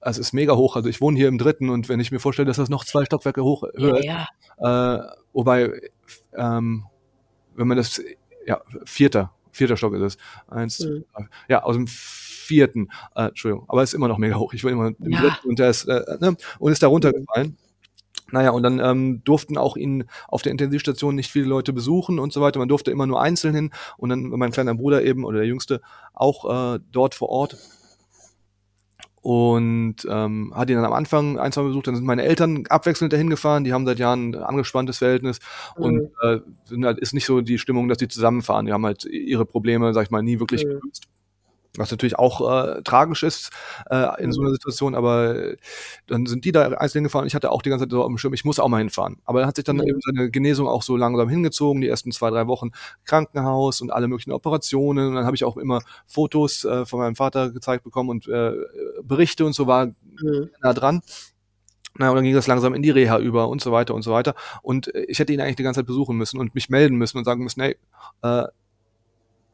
Also 0.00 0.20
es 0.20 0.28
ist 0.28 0.32
mega 0.32 0.56
hoch. 0.56 0.76
Also 0.76 0.88
ich 0.88 1.00
wohne 1.00 1.16
hier 1.16 1.28
im 1.28 1.38
dritten 1.38 1.68
und 1.70 1.88
wenn 1.88 2.00
ich 2.00 2.10
mir 2.10 2.18
vorstelle, 2.18 2.46
dass 2.46 2.56
das 2.56 2.68
noch 2.68 2.84
zwei 2.84 3.04
Stockwerke 3.04 3.44
hoch 3.44 3.62
höher 3.76 4.02
ja, 4.02 4.26
ja. 4.58 4.96
Äh, 4.96 5.16
wobei, 5.32 5.70
ähm, 6.36 6.84
wenn 7.54 7.68
man 7.68 7.76
das, 7.76 8.02
ja, 8.46 8.60
vierter, 8.84 9.32
vierter 9.52 9.76
Stock 9.76 9.94
ist 9.94 10.02
es. 10.02 10.18
Eins, 10.48 10.80
mhm. 10.80 11.04
ja, 11.48 11.62
aus 11.62 11.76
dem 11.76 11.86
vierten, 11.86 12.88
äh, 13.14 13.28
Entschuldigung, 13.28 13.64
aber 13.68 13.82
es 13.82 13.90
ist 13.90 13.94
immer 13.94 14.08
noch 14.08 14.18
mega 14.18 14.36
hoch. 14.36 14.52
Ich 14.52 14.64
will 14.64 14.72
immer 14.72 14.88
im 14.88 15.12
ja. 15.12 15.20
dritten 15.20 15.48
und 15.48 15.58
der 15.58 15.70
ist, 15.70 15.84
äh, 15.84 16.02
ne, 16.20 16.36
und 16.58 16.72
ist 16.72 16.82
da 16.82 16.88
runtergefallen. 16.88 17.56
Naja, 18.32 18.50
und 18.50 18.62
dann 18.62 18.78
ähm, 18.78 19.22
durften 19.24 19.58
auch 19.58 19.76
ihn 19.76 20.04
auf 20.28 20.42
der 20.42 20.52
Intensivstation 20.52 21.14
nicht 21.14 21.30
viele 21.30 21.46
Leute 21.46 21.72
besuchen 21.72 22.18
und 22.18 22.32
so 22.32 22.40
weiter. 22.40 22.58
Man 22.58 22.68
durfte 22.68 22.90
immer 22.90 23.06
nur 23.06 23.20
einzeln 23.20 23.54
hin. 23.54 23.70
Und 23.96 24.10
dann 24.10 24.22
mein 24.22 24.52
kleiner 24.52 24.74
Bruder 24.74 25.02
eben 25.02 25.24
oder 25.24 25.38
der 25.38 25.46
Jüngste 25.46 25.80
auch 26.14 26.74
äh, 26.74 26.78
dort 26.92 27.14
vor 27.14 27.28
Ort 27.28 27.56
und 29.22 29.96
ähm, 30.08 30.52
hat 30.54 30.70
ihn 30.70 30.76
dann 30.76 30.84
am 30.84 30.92
Anfang 30.92 31.38
ein, 31.38 31.52
zwei 31.52 31.62
Mal 31.62 31.68
besucht, 31.68 31.86
dann 31.86 31.96
sind 31.96 32.06
meine 32.06 32.22
Eltern 32.22 32.64
abwechselnd 32.68 33.12
dahin 33.12 33.30
gefahren, 33.30 33.64
die 33.64 33.72
haben 33.72 33.86
seit 33.86 33.98
Jahren 33.98 34.30
ein 34.30 34.42
angespanntes 34.42 34.98
Verhältnis 34.98 35.40
mhm. 35.76 35.84
und 35.84 36.10
äh, 36.22 36.38
sind 36.64 36.84
halt, 36.84 36.98
ist 36.98 37.12
nicht 37.12 37.26
so 37.26 37.40
die 37.40 37.58
Stimmung, 37.58 37.88
dass 37.88 37.98
die 37.98 38.08
zusammenfahren. 38.08 38.66
Die 38.66 38.72
haben 38.72 38.86
halt 38.86 39.04
ihre 39.04 39.44
Probleme, 39.44 39.92
sag 39.92 40.04
ich 40.04 40.10
mal, 40.10 40.22
nie 40.22 40.40
wirklich 40.40 40.64
mhm. 40.64 40.80
gelöst 40.80 41.08
was 41.76 41.90
natürlich 41.90 42.18
auch 42.18 42.40
äh, 42.40 42.82
tragisch 42.82 43.22
ist 43.22 43.50
äh, 43.90 44.22
in 44.22 44.32
so 44.32 44.40
einer 44.40 44.50
mhm. 44.50 44.54
Situation, 44.54 44.94
aber 44.94 45.36
äh, 45.36 45.56
dann 46.06 46.26
sind 46.26 46.44
die 46.44 46.52
da 46.52 46.68
einzeln 46.68 47.04
gefahren. 47.04 47.26
Ich 47.26 47.34
hatte 47.34 47.52
auch 47.52 47.62
die 47.62 47.70
ganze 47.70 47.84
Zeit 47.84 47.92
so 47.92 48.04
am 48.04 48.18
Schirm, 48.18 48.34
ich 48.34 48.44
muss 48.44 48.58
auch 48.58 48.68
mal 48.68 48.78
hinfahren. 48.78 49.18
Aber 49.24 49.42
er 49.42 49.46
hat 49.46 49.56
sich 49.56 49.64
dann 49.64 49.76
mhm. 49.76 49.86
eben 49.86 50.00
seine 50.00 50.30
Genesung 50.30 50.66
auch 50.66 50.82
so 50.82 50.96
langsam 50.96 51.28
hingezogen, 51.28 51.80
die 51.80 51.88
ersten 51.88 52.10
zwei, 52.12 52.30
drei 52.30 52.46
Wochen 52.46 52.70
Krankenhaus 53.04 53.80
und 53.80 53.92
alle 53.92 54.08
möglichen 54.08 54.32
Operationen. 54.32 55.08
Und 55.08 55.14
dann 55.14 55.26
habe 55.26 55.36
ich 55.36 55.44
auch 55.44 55.56
immer 55.56 55.80
Fotos 56.06 56.64
äh, 56.64 56.84
von 56.86 56.98
meinem 56.98 57.16
Vater 57.16 57.50
gezeigt 57.50 57.84
bekommen 57.84 58.10
und 58.10 58.26
äh, 58.26 58.52
Berichte 59.02 59.46
und 59.46 59.52
so 59.52 59.66
war 59.66 59.86
mhm. 59.86 60.50
nah 60.60 60.72
dran. 60.72 61.02
Na, 61.98 62.08
und 62.10 62.16
dann 62.16 62.24
ging 62.24 62.34
das 62.34 62.46
langsam 62.46 62.74
in 62.74 62.82
die 62.82 62.90
Reha 62.90 63.18
über 63.18 63.48
und 63.48 63.60
so 63.60 63.72
weiter 63.72 63.94
und 63.94 64.02
so 64.02 64.12
weiter. 64.12 64.34
Und 64.62 64.94
äh, 64.94 65.02
ich 65.02 65.18
hätte 65.18 65.32
ihn 65.32 65.40
eigentlich 65.40 65.56
die 65.56 65.62
ganze 65.62 65.80
Zeit 65.80 65.86
besuchen 65.86 66.16
müssen 66.16 66.38
und 66.38 66.54
mich 66.54 66.68
melden 66.68 66.96
müssen 66.96 67.18
und 67.18 67.24
sagen 67.24 67.42
müssen, 67.42 67.60
hey, 67.60 67.76
äh, 68.22 68.44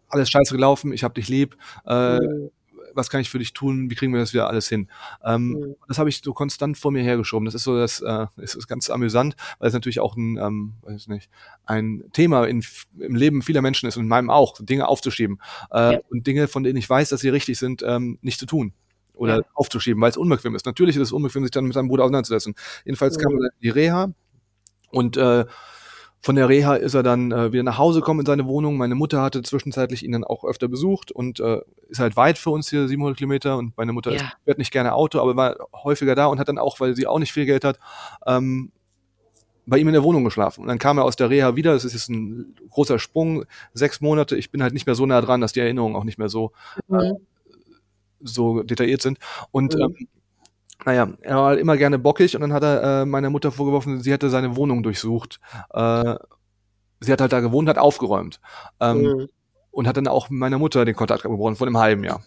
alles 0.09 0.31
scheiße 0.31 0.55
gelaufen, 0.55 0.93
ich 0.93 1.05
hab 1.05 1.15
dich 1.15 1.28
lieb, 1.28 1.57
äh, 1.87 2.19
mhm. 2.19 2.51
was 2.95 3.11
kann 3.11 3.20
ich 3.20 3.31
für 3.31 3.39
dich 3.39 3.53
tun, 3.53 3.91
wie 3.91 3.95
kriegen 3.95 4.12
wir 4.12 4.20
das 4.20 4.33
wieder 4.33 4.49
alles 4.49 4.69
hin? 4.69 4.89
Ähm, 5.24 5.49
mhm. 5.49 5.74
Das 5.89 5.99
habe 5.99 6.09
ich 6.09 6.20
so 6.23 6.33
konstant 6.33 6.78
vor 6.78 6.93
mir 6.93 7.03
hergeschoben. 7.03 7.45
Das 7.45 7.55
ist 7.55 7.65
so, 7.65 7.77
das 7.77 8.01
äh, 8.01 8.27
ist, 8.37 8.55
ist 8.55 8.69
ganz 8.69 8.91
amüsant, 8.91 9.37
weil 9.59 9.69
es 9.69 9.74
natürlich 9.74 10.01
auch 10.01 10.16
ein, 10.16 10.37
ähm, 10.39 10.74
weiß 10.83 11.09
nicht, 11.09 11.28
ein 11.65 12.05
Thema 12.12 12.47
in, 12.47 12.65
im 12.99 13.15
Leben 13.15 13.43
vieler 13.43 13.62
Menschen 13.62 13.89
ist 13.89 13.97
und 13.97 14.05
in 14.05 14.09
meinem 14.09 14.31
auch, 14.31 14.59
Dinge 14.61 14.89
aufzuschieben 14.89 15.41
äh, 15.70 15.95
ja. 15.95 16.01
und 16.11 16.27
Dinge, 16.27 16.49
von 16.49 16.62
denen 16.62 16.78
ich 16.78 16.89
weiß, 16.89 17.09
dass 17.11 17.20
sie 17.20 17.28
richtig 17.28 17.59
sind, 17.59 17.83
ähm, 17.87 18.19
nicht 18.23 18.39
zu 18.39 18.47
tun 18.47 18.73
oder 19.16 19.39
ja. 19.39 19.43
aufzuschieben, 19.55 20.01
weil 20.01 20.11
es 20.11 20.16
unbequem 20.16 20.55
ist. 20.55 20.66
Natürlich 20.66 20.97
ist 20.97 21.03
es 21.03 21.12
unbequem, 21.12 21.43
sich 21.43 21.51
dann 21.51 21.65
mit 21.65 21.74
seinem 21.74 21.89
Bruder 21.89 22.05
auseinanderzusetzen. 22.05 22.55
Jedenfalls 22.85 23.16
mhm. 23.16 23.23
kam 23.23 23.33
in 23.33 23.49
die 23.62 23.70
Reha 23.70 24.12
und 24.91 25.16
äh, 25.16 25.47
von 26.20 26.34
der 26.34 26.48
Reha 26.48 26.74
ist 26.74 26.94
er 26.94 27.02
dann 27.02 27.30
äh, 27.30 27.52
wieder 27.52 27.62
nach 27.62 27.78
Hause 27.78 28.01
gekommen 28.01 28.20
in 28.20 28.26
seine 28.26 28.47
Wohnung. 28.47 28.76
Meine 28.76 28.94
Mutter 28.94 29.22
hatte 29.22 29.43
zwischenzeitlich 29.43 30.05
ihn 30.05 30.12
dann 30.12 30.24
auch 30.24 30.44
öfter 30.44 30.68
besucht 30.68 31.12
und 31.12 31.40
äh, 31.40 31.60
ist 31.88 32.01
halt 32.01 32.16
weit 32.16 32.38
für 32.38 32.51
uns 32.51 32.68
hier, 32.68 32.88
700 32.88 33.16
Kilometer. 33.16 33.56
Und 33.56 33.76
meine 33.76 33.93
Mutter 33.93 34.12
ja. 34.12 34.32
fährt 34.44 34.59
nicht 34.59 34.72
gerne 34.72 34.94
Auto, 34.94 35.20
aber 35.20 35.36
war 35.36 35.56
häufiger 35.72 36.14
da 36.14 36.26
und 36.26 36.40
hat 36.40 36.48
dann 36.48 36.59
auch, 36.59 36.80
weil 36.80 36.97
sie 36.97 37.06
auch 37.06 37.18
nicht 37.18 37.32
viel 37.32 37.47
Geld 37.47 37.64
hat, 37.64 37.78
ähm, 38.26 38.72
bei 39.66 39.78
ihm 39.78 39.88
in 39.88 39.94
der 39.94 40.02
Wohnung 40.02 40.24
geschlafen. 40.24 40.62
Und 40.62 40.68
dann 40.68 40.78
kam 40.78 40.98
er 40.98 41.05
aus 41.05 41.16
der 41.16 41.30
Reha 41.30 41.56
wieder. 41.56 41.72
Das 41.72 41.84
ist 41.84 41.93
jetzt 41.93 42.09
ein 42.09 42.56
großer 42.70 42.98
Sprung, 42.98 43.44
sechs 43.74 44.01
Monate. 44.01 44.36
Ich 44.36 44.51
bin 44.51 44.62
halt 44.62 44.72
nicht 44.72 44.86
mehr 44.86 44.94
so 44.94 45.06
nah 45.06 45.20
dran, 45.20 45.40
dass 45.40 45.52
die 45.52 45.60
Erinnerungen 45.60 45.97
auch 45.97 46.05
nicht 46.05 46.18
mehr 46.18 46.28
so, 46.28 46.52
mhm. 46.88 46.98
äh, 46.98 47.12
so 48.20 48.62
detailliert 48.62 49.02
sind. 49.02 49.18
Und 49.51 49.74
mhm. 49.74 49.80
ähm, 49.82 50.09
naja, 50.85 51.09
er 51.20 51.36
war 51.36 51.47
halt 51.47 51.61
immer 51.61 51.77
gerne 51.77 51.98
bockig 51.98 52.35
und 52.35 52.43
dann 52.43 52.53
hat 52.53 52.62
er 52.62 53.03
äh, 53.03 53.07
meiner 53.07 53.31
Mutter 53.31 53.51
vorgeworfen, 53.51 54.01
sie 54.01 54.12
hätte 54.12 54.31
seine 54.31 54.57
Wohnung 54.57 54.82
durchsucht. 54.82 55.40
Äh, 55.70 56.16
sie 57.01 57.12
hat 57.12 57.20
halt 57.20 57.32
da 57.32 57.40
gewohnt, 57.40 57.69
hat 57.69 57.78
aufgeräumt. 57.78 58.40
Ähm, 58.81 59.03
mhm. 59.03 59.28
Und 59.70 59.86
hat 59.86 59.97
dann 59.97 60.09
auch 60.09 60.31
meiner 60.31 60.59
Mutter 60.59 60.85
den 60.85 60.94
Kontakt 60.94 61.23
gebrochen 61.23 61.57
vor 61.57 61.66
einem 61.66 61.78
halben 61.78 62.05
Jahr. 62.05 62.23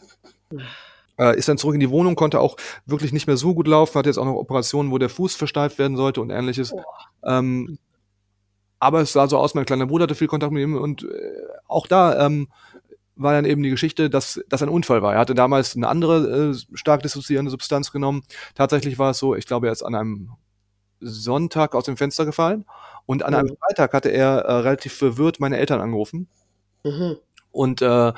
Äh, 1.18 1.38
ist 1.38 1.50
dann 1.50 1.58
zurück 1.58 1.74
in 1.74 1.80
die 1.80 1.90
Wohnung, 1.90 2.16
konnte 2.16 2.40
auch 2.40 2.56
wirklich 2.86 3.12
nicht 3.12 3.28
mehr 3.28 3.38
so 3.38 3.54
gut 3.54 3.68
laufen, 3.68 3.98
hat 3.98 4.06
jetzt 4.06 4.18
auch 4.18 4.26
noch 4.26 4.36
Operationen, 4.36 4.92
wo 4.92 4.98
der 4.98 5.10
Fuß 5.10 5.36
versteift 5.36 5.78
werden 5.78 5.98
sollte 5.98 6.22
und 6.22 6.30
ähnliches. 6.30 6.74
Ähm, 7.24 7.78
aber 8.80 9.02
es 9.02 9.12
sah 9.12 9.28
so 9.28 9.38
aus, 9.38 9.54
mein 9.54 9.66
kleiner 9.66 9.88
Bruder 9.88 10.04
hatte 10.04 10.16
viel 10.16 10.28
Kontakt 10.28 10.54
mit 10.54 10.64
ihm 10.64 10.76
und 10.76 11.04
äh, 11.04 11.08
auch 11.68 11.88
da 11.88 12.26
ähm, 12.26 12.48
war 13.20 13.34
dann 13.34 13.46
eben 13.46 13.62
die 13.62 13.70
Geschichte, 13.70 14.10
dass 14.10 14.41
das 14.50 14.64
ein 14.64 14.70
Unfall 14.70 15.02
war. 15.02 15.14
Er 15.14 15.20
hatte 15.20 15.36
damals 15.36 15.76
eine 15.76 15.88
andere 15.88 16.52
äh, 16.52 16.78
stark 16.78 17.04
dissoziierende 17.04 17.52
Substanz 17.52 17.91
genommen. 17.91 18.24
Tatsächlich 18.56 18.98
war 18.98 19.12
es 19.12 19.20
so, 19.20 19.36
ich 19.36 19.46
glaube, 19.46 19.68
er 19.68 19.74
ist 19.74 19.84
an 19.84 19.94
einem 19.94 20.32
Sonntag 21.02 21.76
aus 21.76 21.86
dem 21.86 21.98
Fenster 21.98 22.26
gefallen 22.26 22.66
und 23.06 23.24
an 23.24 23.34
mhm. 23.34 23.40
einem 23.40 23.58
Freitag 23.58 23.94
hatte 23.94 24.10
er 24.10 24.40
äh, 24.40 24.54
relativ 24.54 24.94
verwirrt 24.94 25.40
meine 25.40 25.58
Eltern 25.58 25.82
angerufen 25.82 26.28
mhm. 26.84 27.18
und 27.52 27.82
äh, 27.82 28.14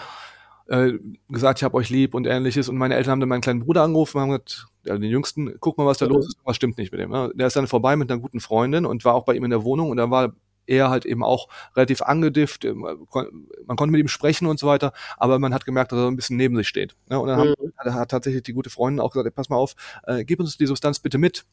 äh, 0.67 0.93
gesagt, 1.29 1.59
ich 1.59 1.63
habe 1.63 1.75
euch 1.75 1.89
lieb 1.89 2.13
und 2.13 2.27
ähnliches. 2.27 2.69
Und 2.69 2.77
meine 2.77 2.95
Eltern 2.95 3.11
haben 3.11 3.19
dann 3.19 3.29
meinen 3.29 3.41
kleinen 3.41 3.59
Bruder 3.59 3.83
angerufen, 3.83 4.21
haben 4.21 4.29
gesagt, 4.29 4.67
ja, 4.85 4.97
den 4.97 5.09
Jüngsten, 5.09 5.55
guck 5.59 5.77
mal, 5.77 5.85
was 5.85 5.97
da 5.97 6.05
mhm. 6.05 6.13
los 6.13 6.27
ist, 6.27 6.37
was 6.43 6.55
stimmt 6.55 6.77
nicht 6.77 6.91
mit 6.91 7.01
dem. 7.01 7.11
Ne? 7.11 7.31
Der 7.35 7.47
ist 7.47 7.55
dann 7.55 7.67
vorbei 7.67 7.95
mit 7.95 8.09
einer 8.09 8.21
guten 8.21 8.39
Freundin 8.39 8.85
und 8.85 9.03
war 9.03 9.13
auch 9.13 9.25
bei 9.25 9.33
ihm 9.33 9.43
in 9.43 9.51
der 9.51 9.63
Wohnung 9.63 9.89
und 9.89 9.97
da 9.97 10.09
war 10.09 10.33
er 10.71 10.89
halt 10.89 11.05
eben 11.05 11.23
auch 11.23 11.49
relativ 11.75 12.01
angedifft, 12.01 12.65
ähm, 12.65 12.81
man 12.81 13.77
konnte 13.77 13.91
mit 13.91 13.99
ihm 13.99 14.07
sprechen 14.07 14.47
und 14.47 14.59
so 14.59 14.67
weiter, 14.67 14.93
aber 15.17 15.37
man 15.37 15.53
hat 15.53 15.65
gemerkt, 15.65 15.91
dass 15.91 15.99
er 15.99 16.07
ein 16.07 16.15
bisschen 16.15 16.37
neben 16.37 16.55
sich 16.55 16.67
steht. 16.67 16.95
Ne? 17.09 17.19
Und 17.19 17.27
dann 17.27 17.49
mhm. 17.49 17.73
hat, 17.77 17.93
hat, 17.93 18.11
tatsächlich 18.11 18.43
die 18.43 18.53
gute 18.53 18.69
Freundin 18.69 18.99
auch 18.99 19.11
gesagt, 19.11 19.35
pass 19.35 19.49
mal 19.49 19.57
auf, 19.57 19.75
äh, 20.05 20.23
gib 20.23 20.39
uns 20.39 20.57
die 20.57 20.65
Substanz 20.65 20.99
bitte 20.99 21.17
mit. 21.17 21.45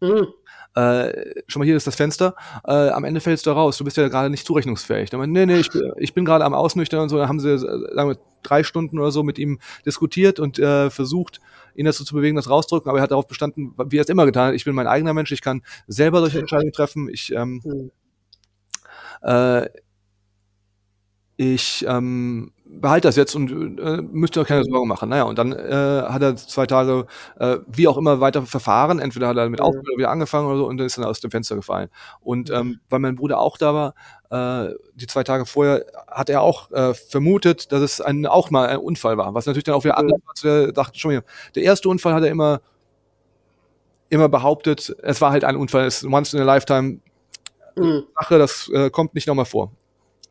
Mhm. 0.00 0.28
Äh, 0.74 1.42
schon 1.48 1.60
mal 1.60 1.64
hier 1.64 1.76
ist 1.76 1.86
das 1.86 1.96
Fenster, 1.96 2.36
äh, 2.64 2.90
am 2.90 3.04
Ende 3.04 3.20
fällst 3.20 3.46
du 3.46 3.50
raus, 3.50 3.78
du 3.78 3.84
bist 3.84 3.96
ja 3.96 4.06
gerade 4.08 4.30
nicht 4.30 4.46
zurechnungsfähig. 4.46 5.10
Dann 5.10 5.32
nee, 5.32 5.46
nee, 5.46 5.58
ich, 5.58 5.70
ich 5.96 6.14
bin 6.14 6.24
gerade 6.24 6.44
am 6.44 6.54
Ausnüchtern 6.54 7.00
und 7.00 7.08
so, 7.08 7.16
dann 7.16 7.28
haben 7.28 7.40
sie, 7.40 7.58
sagen 7.58 8.10
wir, 8.10 8.18
drei 8.42 8.62
Stunden 8.62 8.98
oder 8.98 9.10
so 9.10 9.22
mit 9.22 9.38
ihm 9.38 9.58
diskutiert 9.86 10.38
und 10.38 10.58
äh, 10.58 10.90
versucht, 10.90 11.40
ihn 11.74 11.86
dazu 11.86 12.04
zu 12.04 12.14
bewegen, 12.14 12.36
das 12.36 12.50
rauszudrücken, 12.50 12.90
aber 12.90 12.98
er 12.98 13.02
hat 13.02 13.10
darauf 13.10 13.26
bestanden, 13.26 13.74
wie 13.88 13.98
er 13.98 14.02
es 14.02 14.08
immer 14.08 14.26
getan 14.26 14.48
hat, 14.48 14.54
ich 14.54 14.64
bin 14.64 14.74
mein 14.74 14.86
eigener 14.86 15.14
Mensch, 15.14 15.32
ich 15.32 15.42
kann 15.42 15.62
selber 15.86 16.20
solche 16.20 16.38
Entscheidungen 16.40 16.72
treffen, 16.72 17.08
ich 17.08 17.32
ähm, 17.32 17.60
mhm. 17.64 17.90
Äh, 19.22 19.68
ich 21.36 21.84
ähm, 21.88 22.52
behalte 22.64 23.08
das 23.08 23.16
jetzt 23.16 23.34
und 23.34 23.78
äh, 23.78 24.02
müsste 24.02 24.44
keine 24.44 24.64
Sorgen 24.64 24.88
machen. 24.88 25.08
Naja, 25.08 25.22
und 25.22 25.38
dann 25.38 25.52
äh, 25.52 26.02
hat 26.08 26.20
er 26.20 26.36
zwei 26.36 26.66
Tage, 26.66 27.06
äh, 27.38 27.58
wie 27.68 27.88
auch 27.88 27.96
immer, 27.96 28.20
weiter 28.20 28.42
verfahren. 28.42 28.98
Entweder 28.98 29.28
hat 29.28 29.36
er 29.36 29.48
mit 29.48 29.60
ja. 29.60 29.64
Aufbau 29.64 29.96
wieder 29.96 30.10
angefangen 30.10 30.48
oder 30.48 30.58
so 30.58 30.66
und 30.66 30.78
dann 30.78 30.86
ist 30.86 30.98
dann 30.98 31.04
aus 31.04 31.20
dem 31.20 31.30
Fenster 31.30 31.56
gefallen. 31.56 31.88
Und 32.20 32.50
ähm, 32.50 32.80
weil 32.88 32.98
mein 32.98 33.14
Bruder 33.14 33.38
auch 33.38 33.56
da 33.56 33.72
war, 33.72 34.68
äh, 34.68 34.74
die 34.94 35.06
zwei 35.06 35.22
Tage 35.22 35.46
vorher, 35.46 35.86
hat 36.08 36.28
er 36.28 36.42
auch 36.42 36.70
äh, 36.72 36.92
vermutet, 36.92 37.72
dass 37.72 37.82
es 37.82 38.00
ein, 38.00 38.26
auch 38.26 38.50
mal 38.50 38.68
ein 38.68 38.78
Unfall 38.78 39.16
war. 39.16 39.32
Was 39.34 39.46
natürlich 39.46 39.64
dann 39.64 39.74
auch 39.76 39.84
wieder 39.84 39.94
ja. 39.94 39.98
anders 39.98 40.20
war. 40.42 40.52
Der 40.52 40.72
dachte 40.72 40.98
schon, 40.98 41.20
der 41.54 41.62
erste 41.62 41.88
Unfall 41.88 42.14
hat 42.14 42.24
er 42.24 42.30
immer 42.30 42.60
immer 44.10 44.28
behauptet, 44.30 44.96
es 45.02 45.20
war 45.20 45.32
halt 45.32 45.44
ein 45.44 45.54
Unfall, 45.54 45.84
es 45.84 46.02
ist 46.02 46.10
once 46.10 46.32
in 46.32 46.40
a 46.40 46.44
lifetime 46.44 47.00
mhm. 47.78 48.04
Sache, 48.14 48.38
das 48.38 48.70
äh, 48.72 48.90
kommt 48.90 49.14
nicht 49.14 49.26
nochmal 49.26 49.44
vor. 49.44 49.72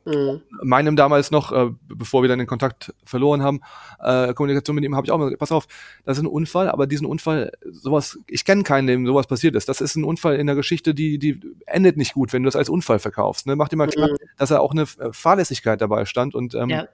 Mhm. 0.07 0.41
Meinem 0.63 0.95
damals 0.95 1.31
noch, 1.31 1.51
äh, 1.51 1.69
bevor 1.89 2.21
wir 2.21 2.29
dann 2.29 2.39
den 2.39 2.47
Kontakt 2.47 2.93
verloren 3.03 3.43
haben, 3.43 3.59
äh, 3.99 4.33
Kommunikation 4.33 4.75
mit 4.75 4.85
ihm, 4.85 4.95
habe 4.95 5.05
ich 5.05 5.11
auch 5.11 5.17
mal 5.17 5.25
gesagt, 5.25 5.39
pass 5.39 5.51
auf, 5.51 5.67
das 6.05 6.17
ist 6.17 6.23
ein 6.23 6.27
Unfall, 6.27 6.69
aber 6.69 6.87
diesen 6.87 7.05
Unfall, 7.05 7.51
sowas, 7.69 8.17
ich 8.27 8.45
kenne 8.45 8.63
keinen, 8.63 8.87
dem 8.87 9.05
sowas 9.05 9.27
passiert 9.27 9.55
ist. 9.55 9.67
Das 9.67 9.81
ist 9.81 9.97
ein 9.97 10.05
Unfall 10.05 10.37
in 10.37 10.47
der 10.47 10.55
Geschichte, 10.55 10.93
die, 10.93 11.19
die 11.19 11.41
endet 11.65 11.97
nicht 11.97 12.13
gut, 12.13 12.31
wenn 12.31 12.43
du 12.43 12.47
das 12.47 12.55
als 12.55 12.69
Unfall 12.69 12.99
verkaufst. 12.99 13.47
Ne? 13.47 13.57
Mach 13.57 13.67
dir 13.67 13.75
mal 13.75 13.87
klar, 13.87 14.09
mhm. 14.09 14.15
dass 14.37 14.49
er 14.49 14.61
auch 14.61 14.71
eine 14.71 14.83
äh, 14.83 15.11
Fahrlässigkeit 15.11 15.81
dabei 15.81 16.05
stand 16.05 16.35
und 16.35 16.55
ähm, 16.55 16.69
ja. 16.69 16.87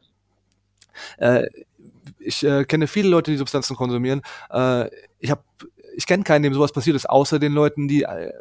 äh, 1.18 1.48
ich 2.18 2.44
äh, 2.44 2.66
kenne 2.66 2.88
viele 2.88 3.10
Leute, 3.10 3.30
die 3.30 3.38
Substanzen 3.38 3.76
konsumieren. 3.76 4.24
Äh, 4.50 4.90
ich 5.20 5.30
habe 5.30 5.44
ich 5.96 6.08
kenne 6.08 6.24
keinen, 6.24 6.42
dem 6.42 6.54
sowas 6.56 6.72
passiert 6.72 6.96
ist, 6.96 7.08
außer 7.08 7.38
den 7.38 7.54
Leuten, 7.54 7.88
die 7.88 8.04
äh, 8.04 8.32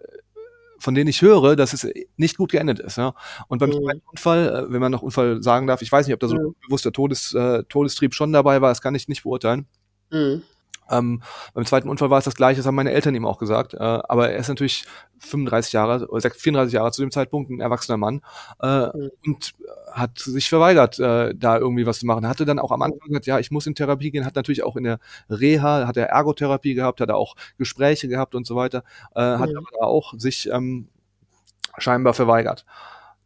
von 0.82 0.94
denen 0.94 1.08
ich 1.08 1.22
höre, 1.22 1.54
dass 1.54 1.72
es 1.72 1.86
nicht 2.16 2.36
gut 2.36 2.50
geendet 2.50 2.80
ist. 2.80 2.98
Ja? 2.98 3.14
Und 3.48 3.58
beim 3.58 3.70
mhm. 3.70 4.00
Unfall, 4.10 4.48
äh, 4.48 4.72
wenn 4.72 4.80
man 4.80 4.90
noch 4.90 5.02
Unfall 5.02 5.42
sagen 5.42 5.66
darf, 5.66 5.80
ich 5.80 5.92
weiß 5.92 6.06
nicht, 6.06 6.14
ob 6.14 6.20
da 6.20 6.28
so 6.28 6.36
mhm. 6.36 6.54
bewusster 6.66 6.92
Todes, 6.92 7.32
äh, 7.34 7.62
Todestrieb 7.64 8.14
schon 8.14 8.32
dabei 8.32 8.60
war, 8.60 8.70
das 8.70 8.82
kann 8.82 8.94
ich 8.94 9.08
nicht 9.08 9.22
beurteilen. 9.22 9.66
Mhm. 10.10 10.42
Ähm, 10.90 11.22
beim 11.54 11.64
zweiten 11.64 11.88
Unfall 11.88 12.10
war 12.10 12.18
es 12.18 12.24
das 12.24 12.34
gleiche, 12.34 12.58
das 12.58 12.66
haben 12.66 12.74
meine 12.74 12.92
Eltern 12.92 13.14
ihm 13.14 13.26
auch 13.26 13.38
gesagt. 13.38 13.74
Äh, 13.74 13.78
aber 13.78 14.30
er 14.30 14.38
ist 14.38 14.48
natürlich 14.48 14.84
35 15.18 15.72
Jahre 15.72 16.06
oder 16.08 16.30
34 16.30 16.74
Jahre 16.74 16.92
zu 16.92 17.02
dem 17.02 17.10
Zeitpunkt 17.10 17.50
ein 17.50 17.60
erwachsener 17.60 17.96
Mann 17.96 18.22
äh, 18.60 18.86
mhm. 18.86 19.10
und 19.26 19.54
hat 19.92 20.18
sich 20.18 20.48
verweigert, 20.48 20.98
äh, 20.98 21.34
da 21.34 21.58
irgendwie 21.58 21.86
was 21.86 22.00
zu 22.00 22.06
machen. 22.06 22.26
Hatte 22.26 22.44
dann 22.44 22.58
auch 22.58 22.72
am 22.72 22.82
Anfang 22.82 23.08
gesagt, 23.08 23.26
ja, 23.26 23.38
ich 23.38 23.50
muss 23.50 23.66
in 23.66 23.74
Therapie 23.74 24.10
gehen, 24.10 24.24
hat 24.24 24.36
natürlich 24.36 24.62
auch 24.62 24.76
in 24.76 24.84
der 24.84 24.98
Reha, 25.30 25.86
hat 25.86 25.96
er 25.96 26.06
Ergotherapie 26.06 26.74
gehabt, 26.74 27.00
hat 27.00 27.08
er 27.08 27.16
auch 27.16 27.36
Gespräche 27.58 28.08
gehabt 28.08 28.34
und 28.34 28.46
so 28.46 28.56
weiter, 28.56 28.84
äh, 29.14 29.36
mhm. 29.36 29.38
hat 29.38 29.50
aber 29.56 29.86
auch 29.86 30.14
sich 30.16 30.48
ähm, 30.50 30.88
scheinbar 31.78 32.14
verweigert. 32.14 32.64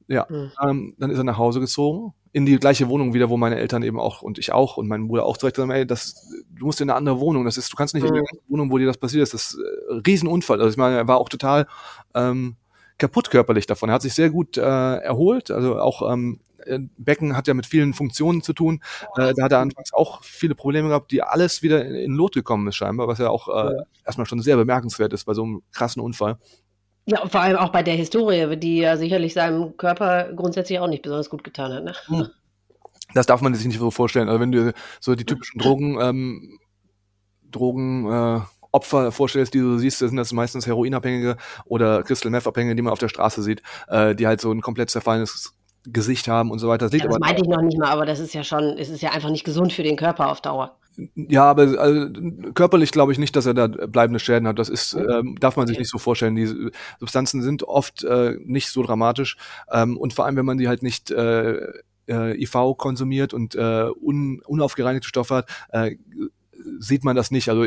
Ja, 0.08 0.26
mhm. 0.28 0.52
ähm, 0.62 0.94
dann 0.98 1.10
ist 1.10 1.18
er 1.18 1.24
nach 1.24 1.38
Hause 1.38 1.60
gezogen, 1.60 2.14
in 2.32 2.46
die 2.46 2.58
gleiche 2.58 2.88
Wohnung 2.88 3.14
wieder, 3.14 3.28
wo 3.28 3.36
meine 3.36 3.56
Eltern 3.56 3.82
eben 3.82 3.98
auch 3.98 4.22
und 4.22 4.38
ich 4.38 4.52
auch 4.52 4.76
und 4.76 4.86
mein 4.86 5.08
Bruder 5.08 5.24
auch 5.24 5.36
direkt 5.36 5.56
sagen, 5.56 5.70
ey, 5.70 5.86
das, 5.86 6.30
du 6.50 6.66
musst 6.66 6.80
in 6.80 6.90
eine 6.90 6.96
andere 6.96 7.18
Wohnung, 7.18 7.44
das 7.44 7.56
ist, 7.56 7.72
du 7.72 7.76
kannst 7.76 7.94
nicht 7.94 8.04
mhm. 8.04 8.08
in 8.08 8.14
der 8.14 8.24
Wohnung, 8.48 8.70
wo 8.70 8.78
dir 8.78 8.86
das 8.86 8.98
passiert 8.98 9.22
ist, 9.22 9.34
das 9.34 9.54
ist 9.54 9.58
äh, 9.58 9.94
Riesenunfall. 10.06 10.60
Also 10.60 10.70
ich 10.70 10.76
meine, 10.76 10.96
er 10.96 11.08
war 11.08 11.18
auch 11.18 11.28
total 11.28 11.66
ähm, 12.14 12.56
kaputt 12.98 13.30
körperlich 13.30 13.66
davon. 13.66 13.88
Er 13.88 13.94
hat 13.94 14.02
sich 14.02 14.14
sehr 14.14 14.30
gut 14.30 14.56
äh, 14.56 14.60
erholt, 14.60 15.50
also 15.50 15.80
auch 15.80 16.12
ähm, 16.12 16.40
äh, 16.66 16.78
Becken 16.98 17.36
hat 17.36 17.48
ja 17.48 17.54
mit 17.54 17.66
vielen 17.66 17.94
Funktionen 17.94 18.42
zu 18.42 18.52
tun. 18.52 18.82
Äh, 19.16 19.34
da 19.34 19.44
hat 19.44 19.52
er 19.52 19.60
anfangs 19.60 19.92
auch 19.92 20.22
viele 20.22 20.54
Probleme 20.54 20.88
gehabt, 20.88 21.10
die 21.10 21.22
alles 21.22 21.62
wieder 21.62 21.84
in, 21.84 21.94
in 21.94 22.12
Lot 22.12 22.34
gekommen 22.34 22.68
ist 22.68 22.76
scheinbar, 22.76 23.08
was 23.08 23.18
ja 23.18 23.30
auch 23.30 23.48
äh, 23.48 23.74
ja. 23.74 23.82
erstmal 24.04 24.26
schon 24.26 24.40
sehr 24.40 24.56
bemerkenswert 24.56 25.12
ist 25.12 25.24
bei 25.24 25.34
so 25.34 25.42
einem 25.42 25.62
krassen 25.72 26.02
Unfall. 26.02 26.38
Ja, 27.06 27.22
und 27.22 27.30
vor 27.30 27.40
allem 27.40 27.56
auch 27.56 27.70
bei 27.70 27.82
der 27.82 27.94
Historie, 27.94 28.56
die 28.56 28.78
ja 28.78 28.96
sicherlich 28.96 29.32
seinem 29.32 29.76
Körper 29.76 30.32
grundsätzlich 30.34 30.80
auch 30.80 30.88
nicht 30.88 31.02
besonders 31.02 31.30
gut 31.30 31.44
getan 31.44 31.72
hat. 31.72 31.84
Ne? 31.84 31.94
Hm. 32.06 32.28
Das 33.14 33.26
darf 33.26 33.40
man 33.40 33.54
sich 33.54 33.66
nicht 33.66 33.78
so 33.78 33.90
vorstellen. 33.92 34.28
Also 34.28 34.40
wenn 34.40 34.52
du 34.52 34.72
so 35.00 35.14
die 35.14 35.24
typischen 35.24 35.60
Drogen, 35.60 35.98
ähm, 36.00 36.58
Drogen, 37.50 38.10
äh, 38.10 38.40
Opfer 38.72 39.10
vorstellst, 39.12 39.54
die 39.54 39.60
du 39.60 39.78
siehst, 39.78 40.00
sind 40.00 40.16
das 40.16 40.32
meistens 40.32 40.66
Heroinabhängige 40.66 41.36
oder 41.64 42.02
Crystal 42.02 42.30
Meth-Abhängige, 42.30 42.74
die 42.74 42.82
man 42.82 42.92
auf 42.92 42.98
der 42.98 43.08
Straße 43.08 43.42
sieht, 43.42 43.62
äh, 43.88 44.14
die 44.14 44.26
halt 44.26 44.40
so 44.40 44.52
ein 44.52 44.60
komplett 44.60 44.90
zerfallenes 44.90 45.54
Gesicht 45.84 46.28
haben 46.28 46.50
und 46.50 46.58
so 46.58 46.68
weiter. 46.68 46.90
Das, 46.90 47.00
ja, 47.00 47.06
das 47.06 47.18
meinte 47.18 47.42
ich 47.42 47.48
noch 47.48 47.62
nicht 47.62 47.78
mal, 47.78 47.88
aber 47.88 48.04
das 48.04 48.18
ist 48.18 48.34
ja 48.34 48.44
schon, 48.44 48.76
es 48.76 48.90
ist 48.90 49.00
ja 49.00 49.12
einfach 49.12 49.30
nicht 49.30 49.44
gesund 49.44 49.72
für 49.72 49.82
den 49.82 49.96
Körper 49.96 50.28
auf 50.30 50.40
Dauer. 50.40 50.76
Ja, 51.14 51.44
aber 51.44 51.78
also, 51.78 52.08
körperlich 52.54 52.90
glaube 52.90 53.12
ich 53.12 53.18
nicht, 53.18 53.36
dass 53.36 53.46
er 53.46 53.54
da 53.54 53.66
bleibende 53.66 54.18
Schäden 54.18 54.48
hat. 54.48 54.58
Das 54.58 54.68
ist, 54.68 54.94
ähm, 54.94 55.36
darf 55.40 55.56
man 55.56 55.66
sich 55.66 55.78
nicht 55.78 55.90
so 55.90 55.98
vorstellen. 55.98 56.34
Die 56.34 56.70
Substanzen 56.98 57.42
sind 57.42 57.62
oft 57.64 58.04
äh, 58.04 58.36
nicht 58.44 58.68
so 58.70 58.82
dramatisch 58.82 59.36
ähm, 59.70 59.96
und 59.96 60.12
vor 60.14 60.24
allem, 60.24 60.36
wenn 60.36 60.46
man 60.46 60.58
die 60.58 60.68
halt 60.68 60.82
nicht 60.82 61.10
äh, 61.10 61.58
äh, 62.08 62.40
IV 62.42 62.76
konsumiert 62.76 63.34
und 63.34 63.54
äh, 63.54 63.88
un, 64.00 64.40
unaufgereinigte 64.46 65.08
Stoffe 65.08 65.36
hat, 65.36 65.50
äh, 65.70 65.96
sieht 66.78 67.04
man 67.04 67.16
das 67.16 67.30
nicht. 67.30 67.48
Also 67.48 67.66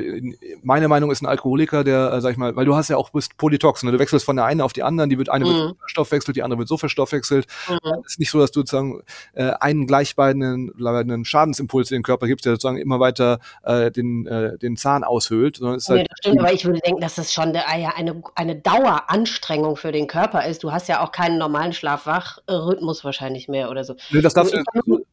meine 0.61 0.88
Meinung 0.88 1.11
ist 1.11 1.21
ein 1.21 1.26
Alkoholiker, 1.26 1.84
der, 1.84 2.13
äh, 2.13 2.21
sag 2.21 2.31
ich 2.31 2.38
mal, 2.38 2.55
weil 2.55 2.65
du 2.65 2.76
hast 2.76 2.89
ja 2.89 2.97
auch 2.97 3.09
bist 3.09 3.38
Polytox, 3.38 3.84
ne? 3.84 3.91
du 3.91 3.99
wechselst 3.99 4.26
von 4.26 4.35
der 4.35 4.45
einen 4.45 4.61
auf 4.61 4.73
die 4.73 4.84
anderen, 4.84 5.09
die 5.09 5.17
wird 5.17 5.30
eine 5.30 5.45
mhm. 5.45 5.49
wird 5.49 5.80
verstoffwechselt, 5.80 6.38
die 6.38 6.43
andere 6.43 6.59
wird 6.59 6.69
so 6.69 6.77
verstoffwechselt. 6.77 7.47
Mhm. 7.69 7.77
Es 8.05 8.13
ist 8.13 8.19
nicht 8.19 8.31
so, 8.31 8.39
dass 8.39 8.51
du 8.51 8.61
sozusagen 8.61 9.01
äh, 9.34 9.51
einen 9.59 9.88
gleichbeidenden 9.88 11.26
Schadensimpuls 11.26 11.91
in 11.91 11.97
den 11.97 12.03
Körper 12.03 12.27
gibst, 12.27 12.45
der 12.45 12.53
sozusagen 12.53 12.77
immer 12.77 12.99
weiter 12.99 13.39
äh, 13.63 13.91
den, 13.91 14.26
äh, 14.27 14.57
den 14.57 14.77
Zahn 14.77 15.03
aushöhlt. 15.03 15.57
Sondern 15.57 15.77
ist 15.77 15.89
halt, 15.89 16.07
das 16.09 16.17
stimmt, 16.19 16.39
aber 16.39 16.53
ich 16.53 16.65
würde 16.65 16.80
denken, 16.80 17.01
dass 17.01 17.15
das 17.15 17.34
schon 17.34 17.55
eine, 17.55 17.95
eine, 17.95 18.21
eine 18.35 18.55
Daueranstrengung 18.55 19.76
für 19.76 19.91
den 19.91 20.07
Körper 20.07 20.45
ist. 20.45 20.63
Du 20.63 20.71
hast 20.71 20.88
ja 20.88 21.03
auch 21.03 21.11
keinen 21.11 21.38
normalen 21.38 21.73
Schlaf-Wach-Rhythmus 21.73 23.03
wahrscheinlich 23.03 23.47
mehr 23.47 23.69
oder 23.69 23.84
so. 23.84 23.95
Nee, 24.11 24.21
das 24.21 24.34
darfst 24.34 24.53
du, 24.53 25.03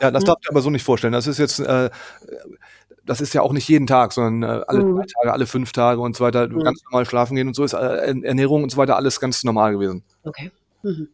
ja, 0.00 0.10
das 0.10 0.24
darfst 0.24 0.46
du 0.46 0.50
aber 0.50 0.60
so 0.60 0.70
nicht 0.70 0.82
vorstellen. 0.82 1.12
Das 1.12 1.26
ist 1.26 1.38
jetzt 1.38 1.60
äh, 1.60 1.90
das 3.06 3.20
ist 3.20 3.34
ja 3.34 3.42
auch 3.42 3.52
nicht 3.52 3.68
jeden 3.68 3.86
Tag, 3.86 4.12
sondern 4.12 4.60
äh, 4.60 4.64
alle 4.66 4.84
mhm. 4.84 4.96
drei 4.96 5.04
Tage, 5.06 5.32
alle 5.32 5.46
fünf 5.46 5.72
Tage 5.72 6.00
und 6.00 6.16
so 6.16 6.24
weiter, 6.24 6.48
mhm. 6.48 6.62
ganz 6.62 6.82
normal 6.84 7.06
schlafen 7.06 7.36
gehen 7.36 7.48
und 7.48 7.54
so 7.54 7.64
ist 7.64 7.74
äh, 7.74 8.14
Ernährung 8.22 8.62
und 8.62 8.70
so 8.70 8.76
weiter 8.76 8.96
alles 8.96 9.20
ganz 9.20 9.44
normal 9.44 9.72
gewesen. 9.72 10.02
Okay. 10.22 10.50
Mhm. 10.82 11.08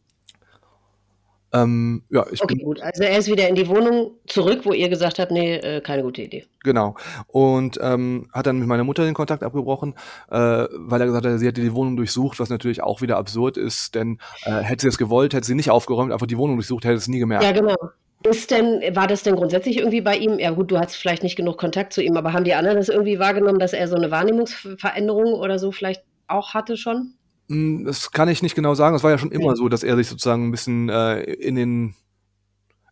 Ähm, 1.53 2.03
ja, 2.11 2.25
ich 2.31 2.43
okay, 2.43 2.55
bin, 2.55 2.65
gut. 2.65 2.81
Also 2.81 3.03
er 3.03 3.19
ist 3.19 3.29
wieder 3.29 3.49
in 3.49 3.57
die 3.57 3.67
Wohnung 3.69 4.13
zurück, 4.27 4.61
wo 4.65 4.73
ihr 4.73 4.89
gesagt 4.89 5.19
habt, 5.19 5.33
nee, 5.33 5.57
äh, 5.57 5.81
keine 5.81 6.03
gute 6.03 6.23
Idee. 6.23 6.45
Genau. 6.63 6.95
Und 7.27 7.79
ähm, 7.83 8.29
hat 8.33 8.47
dann 8.47 8.59
mit 8.59 8.69
meiner 8.69 8.85
Mutter 8.85 9.05
den 9.05 9.15
Kontakt 9.15 9.43
abgebrochen, 9.43 9.95
äh, 10.31 10.37
weil 10.37 11.01
er 11.01 11.07
gesagt 11.07 11.27
hat, 11.27 11.39
sie 11.39 11.47
hätte 11.47 11.61
die 11.61 11.75
Wohnung 11.75 11.97
durchsucht, 11.97 12.39
was 12.39 12.51
natürlich 12.51 12.83
auch 12.83 13.03
wieder 13.03 13.17
absurd 13.17 13.57
ist, 13.57 13.95
denn 13.95 14.19
äh, 14.45 14.53
hätte 14.61 14.83
sie 14.83 14.89
es 14.89 14.99
gewollt, 14.99 15.35
hätte 15.35 15.47
sie 15.47 15.55
nicht 15.55 15.71
aufgeräumt, 15.71 16.13
einfach 16.13 16.27
die 16.27 16.39
Wohnung 16.39 16.57
durchsucht, 16.57 16.85
hätte 16.85 16.95
es 16.95 17.09
nie 17.09 17.19
gemerkt. 17.19 17.45
Ja, 17.45 17.53
genau. 17.53 17.77
Ist 18.23 18.51
denn, 18.51 18.83
war 18.95 19.07
das 19.07 19.23
denn 19.23 19.35
grundsätzlich 19.35 19.79
irgendwie 19.79 20.03
bei 20.03 20.17
ihm? 20.17 20.39
Ja, 20.39 20.51
gut, 20.51 20.71
du 20.71 20.79
hast 20.79 20.95
vielleicht 20.95 21.23
nicht 21.23 21.37
genug 21.37 21.57
Kontakt 21.57 21.95
zu 21.95 22.03
ihm, 22.03 22.19
aber 22.19 22.35
haben 22.35 22.45
die 22.45 22.55
anderen 22.55 22.77
das 22.77 22.91
irgendwie 22.91 23.19
wahrgenommen, 23.19 23.59
dass 23.59 23.73
er 23.73 23.89
so 23.89 23.97
eine 23.97 24.11
Wahrnehmungsveränderung 24.11 25.33
oder 25.33 25.59
so 25.59 25.73
vielleicht 25.73 26.05
auch 26.29 26.53
hatte 26.53 26.77
schon? 26.77 27.15
Hm, 27.51 27.85
das 27.85 28.13
kann 28.13 28.29
ich 28.29 28.43
nicht 28.43 28.55
genau 28.55 28.75
sagen. 28.75 28.95
Es 28.95 29.03
war 29.03 29.11
ja 29.11 29.19
schon 29.19 29.33
immer 29.33 29.57
so, 29.57 29.69
dass 29.69 29.83
er 29.83 29.97
sich 29.97 30.07
sozusagen 30.07 30.47
ein 30.47 30.51
bisschen 30.53 30.89
äh, 30.89 31.21
in 31.23 31.57
den 31.57 31.95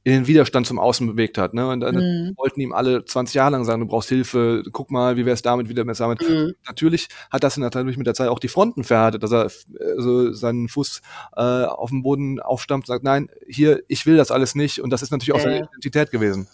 in 0.04 0.12
den 0.14 0.26
Widerstand 0.26 0.66
zum 0.66 0.78
Außen 0.78 1.06
bewegt 1.06 1.36
hat. 1.36 1.52
Ne? 1.54 1.68
Und 1.68 1.80
dann 1.80 1.96
mhm. 1.96 2.34
wollten 2.36 2.60
ihm 2.60 2.72
alle 2.72 3.04
20 3.04 3.34
Jahre 3.34 3.50
lang 3.50 3.64
sagen, 3.64 3.80
du 3.80 3.86
brauchst 3.86 4.08
Hilfe, 4.08 4.62
guck 4.72 4.90
mal, 4.90 5.16
wie 5.18 5.26
wär's 5.26 5.42
damit, 5.42 5.68
wie 5.68 5.76
wär's 5.76 5.98
damit. 5.98 6.26
Mhm. 6.26 6.54
Natürlich 6.66 7.08
hat 7.30 7.44
das 7.44 7.58
natürlich 7.58 7.98
mit 7.98 8.06
der 8.06 8.14
Zeit 8.14 8.28
auch 8.28 8.38
die 8.38 8.48
Fronten 8.48 8.84
verhärtet, 8.84 9.22
dass 9.22 9.32
er 9.32 9.50
also 9.96 10.32
seinen 10.32 10.68
Fuß 10.68 11.02
äh, 11.36 11.42
auf 11.42 11.90
dem 11.90 12.02
Boden 12.02 12.40
aufstammt 12.40 12.84
und 12.84 12.86
sagt, 12.86 13.04
nein, 13.04 13.28
hier, 13.46 13.82
ich 13.86 14.06
will 14.06 14.16
das 14.16 14.30
alles 14.30 14.54
nicht. 14.54 14.80
Und 14.80 14.90
das 14.90 15.02
ist 15.02 15.10
natürlich 15.10 15.34
auch 15.34 15.40
seine 15.40 15.58
Identität 15.58 16.10
gewesen. 16.10 16.48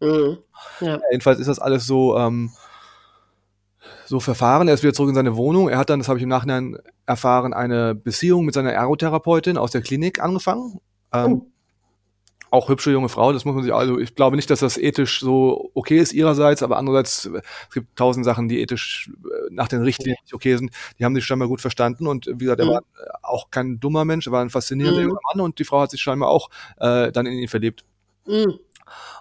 Mhm. 0.00 0.38
Ja. 0.80 0.98
Jedenfalls 1.12 1.38
ist 1.38 1.46
das 1.46 1.60
alles 1.60 1.86
so, 1.86 2.18
ähm, 2.18 2.50
so 4.08 4.20
verfahren. 4.20 4.68
Er 4.68 4.74
ist 4.74 4.82
wieder 4.82 4.94
zurück 4.94 5.10
in 5.10 5.14
seine 5.14 5.36
Wohnung. 5.36 5.68
Er 5.68 5.78
hat 5.78 5.90
dann, 5.90 6.00
das 6.00 6.08
habe 6.08 6.18
ich 6.18 6.22
im 6.22 6.28
Nachhinein 6.28 6.78
erfahren, 7.06 7.52
eine 7.52 7.94
Beziehung 7.94 8.44
mit 8.44 8.54
seiner 8.54 8.72
Ergotherapeutin 8.72 9.56
aus 9.58 9.70
der 9.70 9.82
Klinik 9.82 10.20
angefangen. 10.20 10.80
Ähm, 11.12 11.42
oh 11.42 11.46
auch 12.50 12.68
hübsche 12.68 12.90
junge 12.90 13.08
Frau, 13.08 13.32
das 13.32 13.44
muss 13.44 13.54
man 13.54 13.64
sich, 13.64 13.72
also 13.72 13.98
ich 13.98 14.14
glaube 14.14 14.36
nicht, 14.36 14.50
dass 14.50 14.60
das 14.60 14.78
ethisch 14.78 15.20
so 15.20 15.70
okay 15.74 15.98
ist 15.98 16.12
ihrerseits, 16.12 16.62
aber 16.62 16.78
andererseits, 16.78 17.26
es 17.68 17.74
gibt 17.74 17.96
tausend 17.96 18.24
Sachen, 18.24 18.48
die 18.48 18.60
ethisch 18.60 19.10
äh, 19.24 19.48
nach 19.50 19.68
den 19.68 19.82
Richtlinien 19.82 20.16
nicht 20.22 20.34
okay 20.34 20.56
sind, 20.56 20.70
die 20.98 21.04
haben 21.04 21.14
sich 21.14 21.24
scheinbar 21.24 21.48
gut 21.48 21.60
verstanden 21.60 22.06
und 22.06 22.26
wie 22.26 22.44
gesagt, 22.44 22.60
er 22.60 22.66
mhm. 22.66 22.70
war 22.70 22.82
auch 23.22 23.50
kein 23.50 23.80
dummer 23.80 24.04
Mensch, 24.04 24.26
er 24.26 24.32
war 24.32 24.40
ein 24.40 24.50
faszinierender 24.50 25.00
mhm. 25.02 25.08
junger 25.08 25.20
Mann 25.32 25.44
und 25.44 25.58
die 25.58 25.64
Frau 25.64 25.80
hat 25.80 25.90
sich 25.90 26.00
scheinbar 26.00 26.30
auch 26.30 26.48
äh, 26.78 27.12
dann 27.12 27.26
in 27.26 27.34
ihn 27.34 27.48
verliebt. 27.48 27.84
Mhm. 28.26 28.58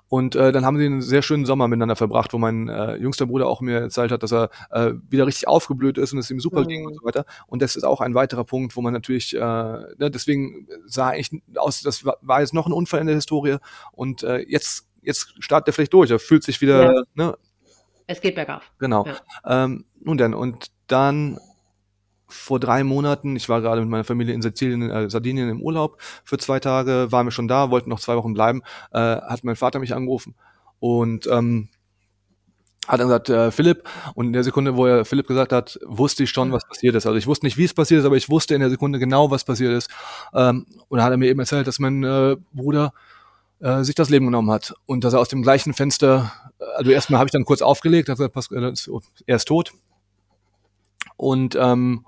Und 0.10 0.36
äh, 0.36 0.52
dann 0.52 0.66
haben 0.66 0.78
sie 0.78 0.86
einen 0.86 1.02
sehr 1.02 1.22
schönen 1.22 1.46
Sommer 1.46 1.68
miteinander 1.68 1.96
verbracht, 1.96 2.34
wo 2.34 2.38
mein 2.38 2.70
äh, 2.70 2.96
jüngster 2.96 3.26
Bruder 3.26 3.48
auch 3.48 3.62
mir 3.62 3.80
erzählt 3.80 4.12
hat, 4.12 4.24
dass 4.24 4.32
er 4.32 4.50
äh, 4.72 4.94
wieder 5.10 5.28
richtig 5.28 5.48
aufgeblüht 5.48 5.98
ist 5.98 6.14
und 6.14 6.20
es 6.20 6.32
ihm 6.32 6.40
super 6.40 6.62
mhm. 6.62 6.68
ging 6.68 6.86
und 6.86 6.96
so 6.96 7.04
weiter. 7.04 7.26
Und 7.48 7.62
das 7.62 7.76
ist 7.76 7.84
auch 7.84 8.00
ein 8.00 8.16
weiterer 8.16 8.46
Punkt, 8.46 8.76
wo 8.76 8.82
man 8.82 8.94
natürlich, 8.94 9.36
äh, 9.36 9.40
ne, 9.40 10.10
deswegen 10.10 10.68
sah 10.86 11.14
ich 11.14 11.30
aus, 11.56 11.82
das 11.82 12.06
war, 12.06 12.18
war 12.22 12.40
jetzt 12.40 12.54
noch 12.54 12.68
ein 12.68 12.74
Unfall 12.74 13.02
in 13.02 13.08
der 13.08 13.16
Historie 13.16 13.58
und 13.92 14.24
äh, 14.24 14.40
jetzt, 14.48 14.88
jetzt 15.02 15.34
startet 15.40 15.70
er 15.70 15.74
vielleicht 15.74 15.94
durch, 15.94 16.10
er 16.10 16.20
fühlt 16.20 16.44
sich 16.44 16.62
wieder, 16.62 16.94
ja. 16.94 17.04
ne? 17.16 17.38
Es 18.10 18.22
geht 18.22 18.36
bergauf. 18.36 18.72
Genau. 18.80 19.06
Ja. 19.06 19.66
Ähm, 19.66 19.84
nun 20.00 20.18
denn, 20.18 20.34
und 20.34 20.68
dann 20.88 21.38
vor 22.28 22.60
drei 22.60 22.84
Monaten, 22.84 23.36
ich 23.36 23.50
war 23.50 23.62
gerade 23.62 23.82
mit 23.82 23.90
meiner 23.90 24.04
Familie 24.04 24.34
in 24.34 24.42
Sizilien, 24.42 24.90
äh, 24.90 25.10
Sardinien 25.10 25.50
im 25.50 25.62
Urlaub 25.62 25.98
für 26.24 26.38
zwei 26.38 26.60
Tage, 26.60 27.12
waren 27.12 27.28
wir 27.28 27.32
schon 27.32 27.48
da, 27.48 27.72
wollten 27.72 27.90
noch 27.90 28.00
zwei 28.00 28.16
Wochen 28.16 28.34
bleiben, 28.34 28.62
äh, 28.92 29.00
hat 29.00 29.44
mein 29.44 29.56
Vater 29.56 29.80
mich 29.80 29.94
angerufen 29.94 30.36
und 30.80 31.28
ähm, 31.28 31.70
hat 32.88 33.00
dann 33.00 33.08
gesagt, 33.08 33.30
äh, 33.30 33.52
Philipp, 33.52 33.84
und 34.16 34.28
in 34.28 34.34
der 34.34 34.44
Sekunde, 34.44 34.78
wo 34.78 34.86
er 34.86 35.04
Philipp 35.04 35.28
gesagt 35.28 35.52
hat, 35.52 35.80
wusste 35.86 36.24
ich 36.24 36.30
schon, 36.30 36.52
was 36.52 36.66
passiert 36.68 36.96
ist. 36.96 37.06
Also 37.06 37.18
ich 37.18 37.28
wusste 37.28 37.46
nicht, 37.46 37.58
wie 37.58 37.66
es 37.66 37.74
passiert 37.74 38.00
ist, 38.00 38.06
aber 38.06 38.16
ich 38.16 38.30
wusste 38.30 38.56
in 38.56 38.62
der 38.62 38.70
Sekunde 38.70 38.98
genau, 38.98 39.30
was 39.30 39.44
passiert 39.44 39.74
ist. 39.74 39.90
Ähm, 40.34 40.66
und 40.88 40.98
dann 40.98 41.06
hat 41.06 41.12
er 41.12 41.18
mir 41.18 41.28
eben 41.28 41.40
erzählt, 41.40 41.68
dass 41.68 41.80
mein 41.80 42.04
äh, 42.04 42.38
Bruder 42.54 42.94
äh, 43.60 43.84
sich 43.84 43.96
das 43.96 44.10
Leben 44.10 44.26
genommen 44.26 44.52
hat 44.52 44.74
und 44.86 45.04
dass 45.04 45.14
er 45.14 45.20
aus 45.20 45.30
dem 45.30 45.42
gleichen 45.42 45.74
Fenster, 45.74 46.32
also 46.78 46.92
erstmal 46.92 47.20
habe 47.20 47.28
ich 47.28 47.32
dann 47.34 47.44
kurz 47.44 47.62
aufgelegt, 47.62 48.08
dass 48.08 48.20
er, 48.20 48.32
er 49.26 49.36
ist 49.36 49.46
tot. 49.46 49.74
Und 51.18 51.58
ähm, 51.60 52.06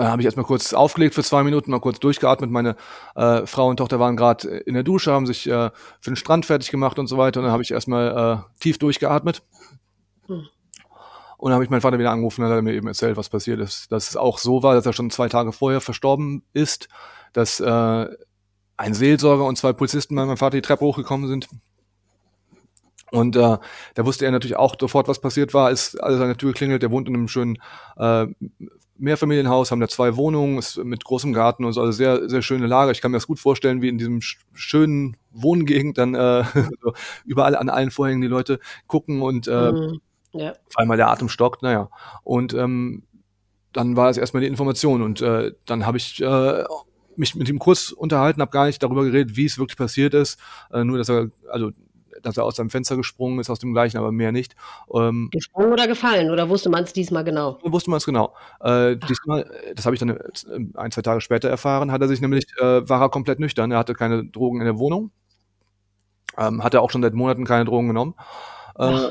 äh, 0.00 0.04
habe 0.04 0.22
ich 0.22 0.26
erstmal 0.26 0.46
kurz 0.46 0.72
aufgelegt 0.72 1.14
für 1.14 1.22
zwei 1.22 1.42
Minuten, 1.42 1.70
mal 1.70 1.80
kurz 1.80 2.00
durchgeatmet. 2.00 2.50
Meine 2.50 2.76
äh, 3.14 3.46
Frau 3.46 3.68
und 3.68 3.76
Tochter 3.76 4.00
waren 4.00 4.16
gerade 4.16 4.48
in 4.48 4.74
der 4.74 4.82
Dusche, 4.82 5.12
haben 5.12 5.26
sich 5.26 5.46
äh, 5.46 5.70
für 6.00 6.10
den 6.10 6.16
Strand 6.16 6.46
fertig 6.46 6.70
gemacht 6.70 6.98
und 6.98 7.06
so 7.06 7.18
weiter. 7.18 7.40
Und 7.40 7.44
dann 7.44 7.52
habe 7.52 7.62
ich 7.62 7.70
erstmal 7.70 8.44
äh, 8.48 8.60
tief 8.60 8.78
durchgeatmet. 8.78 9.42
Hm. 10.26 10.46
Und 11.36 11.50
dann 11.50 11.54
habe 11.54 11.64
ich 11.64 11.70
meinen 11.70 11.80
Vater 11.80 11.98
wieder 11.98 12.10
angerufen 12.10 12.42
und 12.42 12.50
hat 12.50 12.56
er 12.56 12.62
mir 12.62 12.74
eben 12.74 12.86
erzählt, 12.86 13.16
was 13.16 13.30
passiert 13.30 13.60
ist. 13.60 13.90
Dass 13.92 14.10
es 14.10 14.16
auch 14.16 14.38
so 14.38 14.62
war, 14.62 14.74
dass 14.74 14.84
er 14.84 14.92
schon 14.92 15.10
zwei 15.10 15.28
Tage 15.28 15.52
vorher 15.52 15.80
verstorben 15.80 16.42
ist, 16.52 16.88
dass 17.32 17.60
äh, 17.60 18.06
ein 18.76 18.94
Seelsorger 18.94 19.44
und 19.44 19.56
zwei 19.56 19.72
Polizisten 19.72 20.16
bei 20.16 20.24
meinem 20.24 20.36
Vater 20.36 20.56
die 20.56 20.62
Treppe 20.62 20.84
hochgekommen 20.84 21.28
sind. 21.28 21.48
Und 23.10 23.36
äh, 23.36 23.58
da 23.94 24.06
wusste 24.06 24.24
er 24.24 24.30
natürlich 24.30 24.56
auch 24.56 24.76
sofort, 24.78 25.08
was 25.08 25.20
passiert 25.20 25.52
war, 25.52 25.66
als 25.66 25.96
alles 25.96 26.20
an 26.20 26.28
der 26.28 26.36
Tür 26.36 26.52
klingelt. 26.52 26.82
Der 26.82 26.90
wohnt 26.90 27.08
in 27.08 27.14
einem 27.14 27.28
schönen 27.28 27.58
äh, 27.96 28.26
Mehrfamilienhaus, 29.00 29.70
haben 29.70 29.80
da 29.80 29.88
zwei 29.88 30.16
Wohnungen, 30.16 30.58
ist 30.58 30.76
mit 30.76 31.04
großem 31.04 31.32
Garten 31.32 31.64
und 31.64 31.72
so, 31.72 31.80
also 31.80 31.92
sehr, 31.92 32.28
sehr 32.28 32.42
schöne 32.42 32.66
Lage. 32.66 32.92
Ich 32.92 33.00
kann 33.00 33.10
mir 33.10 33.16
das 33.16 33.26
gut 33.26 33.40
vorstellen, 33.40 33.82
wie 33.82 33.88
in 33.88 33.98
diesem 33.98 34.20
schönen 34.52 35.16
Wohngegend 35.32 35.98
dann 35.98 36.14
äh, 36.14 36.44
so 36.82 36.92
überall 37.24 37.56
an 37.56 37.68
allen 37.68 37.90
Vorhängen 37.90 38.20
die 38.20 38.28
Leute 38.28 38.60
gucken 38.86 39.22
und 39.22 39.48
äh, 39.48 39.72
mm, 39.72 40.00
ja. 40.32 40.52
vor 40.68 40.80
allem 40.80 40.88
mal 40.88 40.96
der 40.96 41.08
Atem 41.08 41.28
stockt, 41.28 41.62
naja. 41.62 41.88
Und 42.22 42.54
ähm, 42.54 43.04
dann 43.72 43.96
war 43.96 44.10
es 44.10 44.18
erstmal 44.18 44.42
die 44.42 44.48
Information 44.48 45.02
und 45.02 45.22
äh, 45.22 45.52
dann 45.64 45.86
habe 45.86 45.96
ich 45.96 46.20
äh, 46.20 46.64
mich 47.16 47.34
mit 47.34 47.48
ihm 47.48 47.58
kurz 47.58 47.92
unterhalten, 47.92 48.40
habe 48.40 48.50
gar 48.50 48.66
nicht 48.66 48.82
darüber 48.82 49.04
geredet, 49.04 49.36
wie 49.36 49.44
es 49.44 49.58
wirklich 49.58 49.76
passiert 49.76 50.14
ist, 50.14 50.38
äh, 50.72 50.84
nur 50.84 50.98
dass 50.98 51.08
er, 51.08 51.30
also 51.50 51.70
dass 52.22 52.36
er 52.36 52.44
aus 52.44 52.56
seinem 52.56 52.70
Fenster 52.70 52.96
gesprungen 52.96 53.38
ist, 53.40 53.50
aus 53.50 53.58
dem 53.58 53.72
gleichen, 53.72 53.98
aber 53.98 54.12
mehr 54.12 54.32
nicht. 54.32 54.54
Ähm, 54.92 55.28
gesprungen 55.30 55.72
oder 55.72 55.86
gefallen? 55.86 56.30
Oder 56.30 56.48
wusste 56.48 56.70
man 56.70 56.84
es 56.84 56.92
diesmal 56.92 57.24
genau? 57.24 57.58
Wusste 57.62 57.90
man 57.90 57.98
es 57.98 58.06
genau. 58.06 58.34
Äh, 58.60 58.96
diesmal, 58.96 59.50
das 59.74 59.86
habe 59.86 59.94
ich 59.94 60.00
dann 60.00 60.10
äh, 60.10 60.18
ein, 60.74 60.90
zwei 60.90 61.02
Tage 61.02 61.20
später 61.20 61.48
erfahren, 61.48 61.92
hat 61.92 62.00
er 62.00 62.08
sich 62.08 62.20
nämlich, 62.20 62.44
äh, 62.58 62.88
war 62.88 63.00
er 63.00 63.08
komplett 63.08 63.40
nüchtern. 63.40 63.70
Er 63.70 63.78
hatte 63.78 63.94
keine 63.94 64.24
Drogen 64.24 64.60
in 64.60 64.66
der 64.66 64.78
Wohnung. 64.78 65.10
Ähm, 66.38 66.62
hatte 66.62 66.80
auch 66.80 66.90
schon 66.90 67.02
seit 67.02 67.14
Monaten 67.14 67.44
keine 67.44 67.64
Drogen 67.64 67.88
genommen. 67.88 68.14
Äh, 68.78 69.10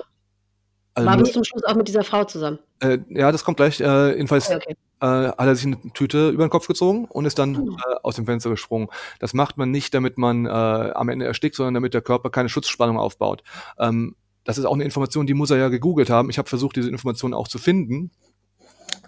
also 0.93 1.09
war 1.09 1.17
bis 1.17 1.31
zum 1.31 1.43
Schluss 1.43 1.63
auch 1.63 1.75
mit 1.75 1.87
dieser 1.87 2.03
Frau 2.03 2.23
zusammen? 2.23 2.59
Äh, 2.79 2.99
ja, 3.09 3.31
das 3.31 3.43
kommt 3.43 3.57
gleich. 3.57 3.79
Äh, 3.79 4.15
jedenfalls 4.15 4.49
okay, 4.49 4.57
okay. 4.57 4.75
Äh, 5.01 5.29
hat 5.29 5.39
er 5.39 5.55
sich 5.55 5.65
eine 5.65 5.77
Tüte 5.93 6.29
über 6.29 6.45
den 6.45 6.49
Kopf 6.49 6.67
gezogen 6.67 7.05
und 7.05 7.25
ist 7.25 7.39
dann 7.39 7.51
mhm. 7.51 7.77
aus 8.03 8.15
dem 8.15 8.25
Fenster 8.25 8.49
gesprungen. 8.49 8.89
Das 9.19 9.33
macht 9.33 9.57
man 9.57 9.71
nicht, 9.71 9.93
damit 9.93 10.17
man 10.17 10.45
äh, 10.45 10.49
am 10.49 11.09
Ende 11.09 11.25
erstickt, 11.25 11.55
sondern 11.55 11.73
damit 11.73 11.93
der 11.93 12.01
Körper 12.01 12.29
keine 12.29 12.49
Schutzspannung 12.49 12.97
aufbaut. 12.97 13.43
Ähm, 13.77 14.15
das 14.43 14.57
ist 14.57 14.65
auch 14.65 14.73
eine 14.73 14.83
Information, 14.83 15.27
die 15.27 15.33
muss 15.33 15.51
er 15.51 15.57
ja 15.57 15.69
gegoogelt 15.69 16.09
haben. 16.09 16.29
Ich 16.29 16.37
habe 16.37 16.49
versucht, 16.49 16.75
diese 16.75 16.89
Information 16.89 17.33
auch 17.33 17.47
zu 17.47 17.59
finden. 17.59 18.11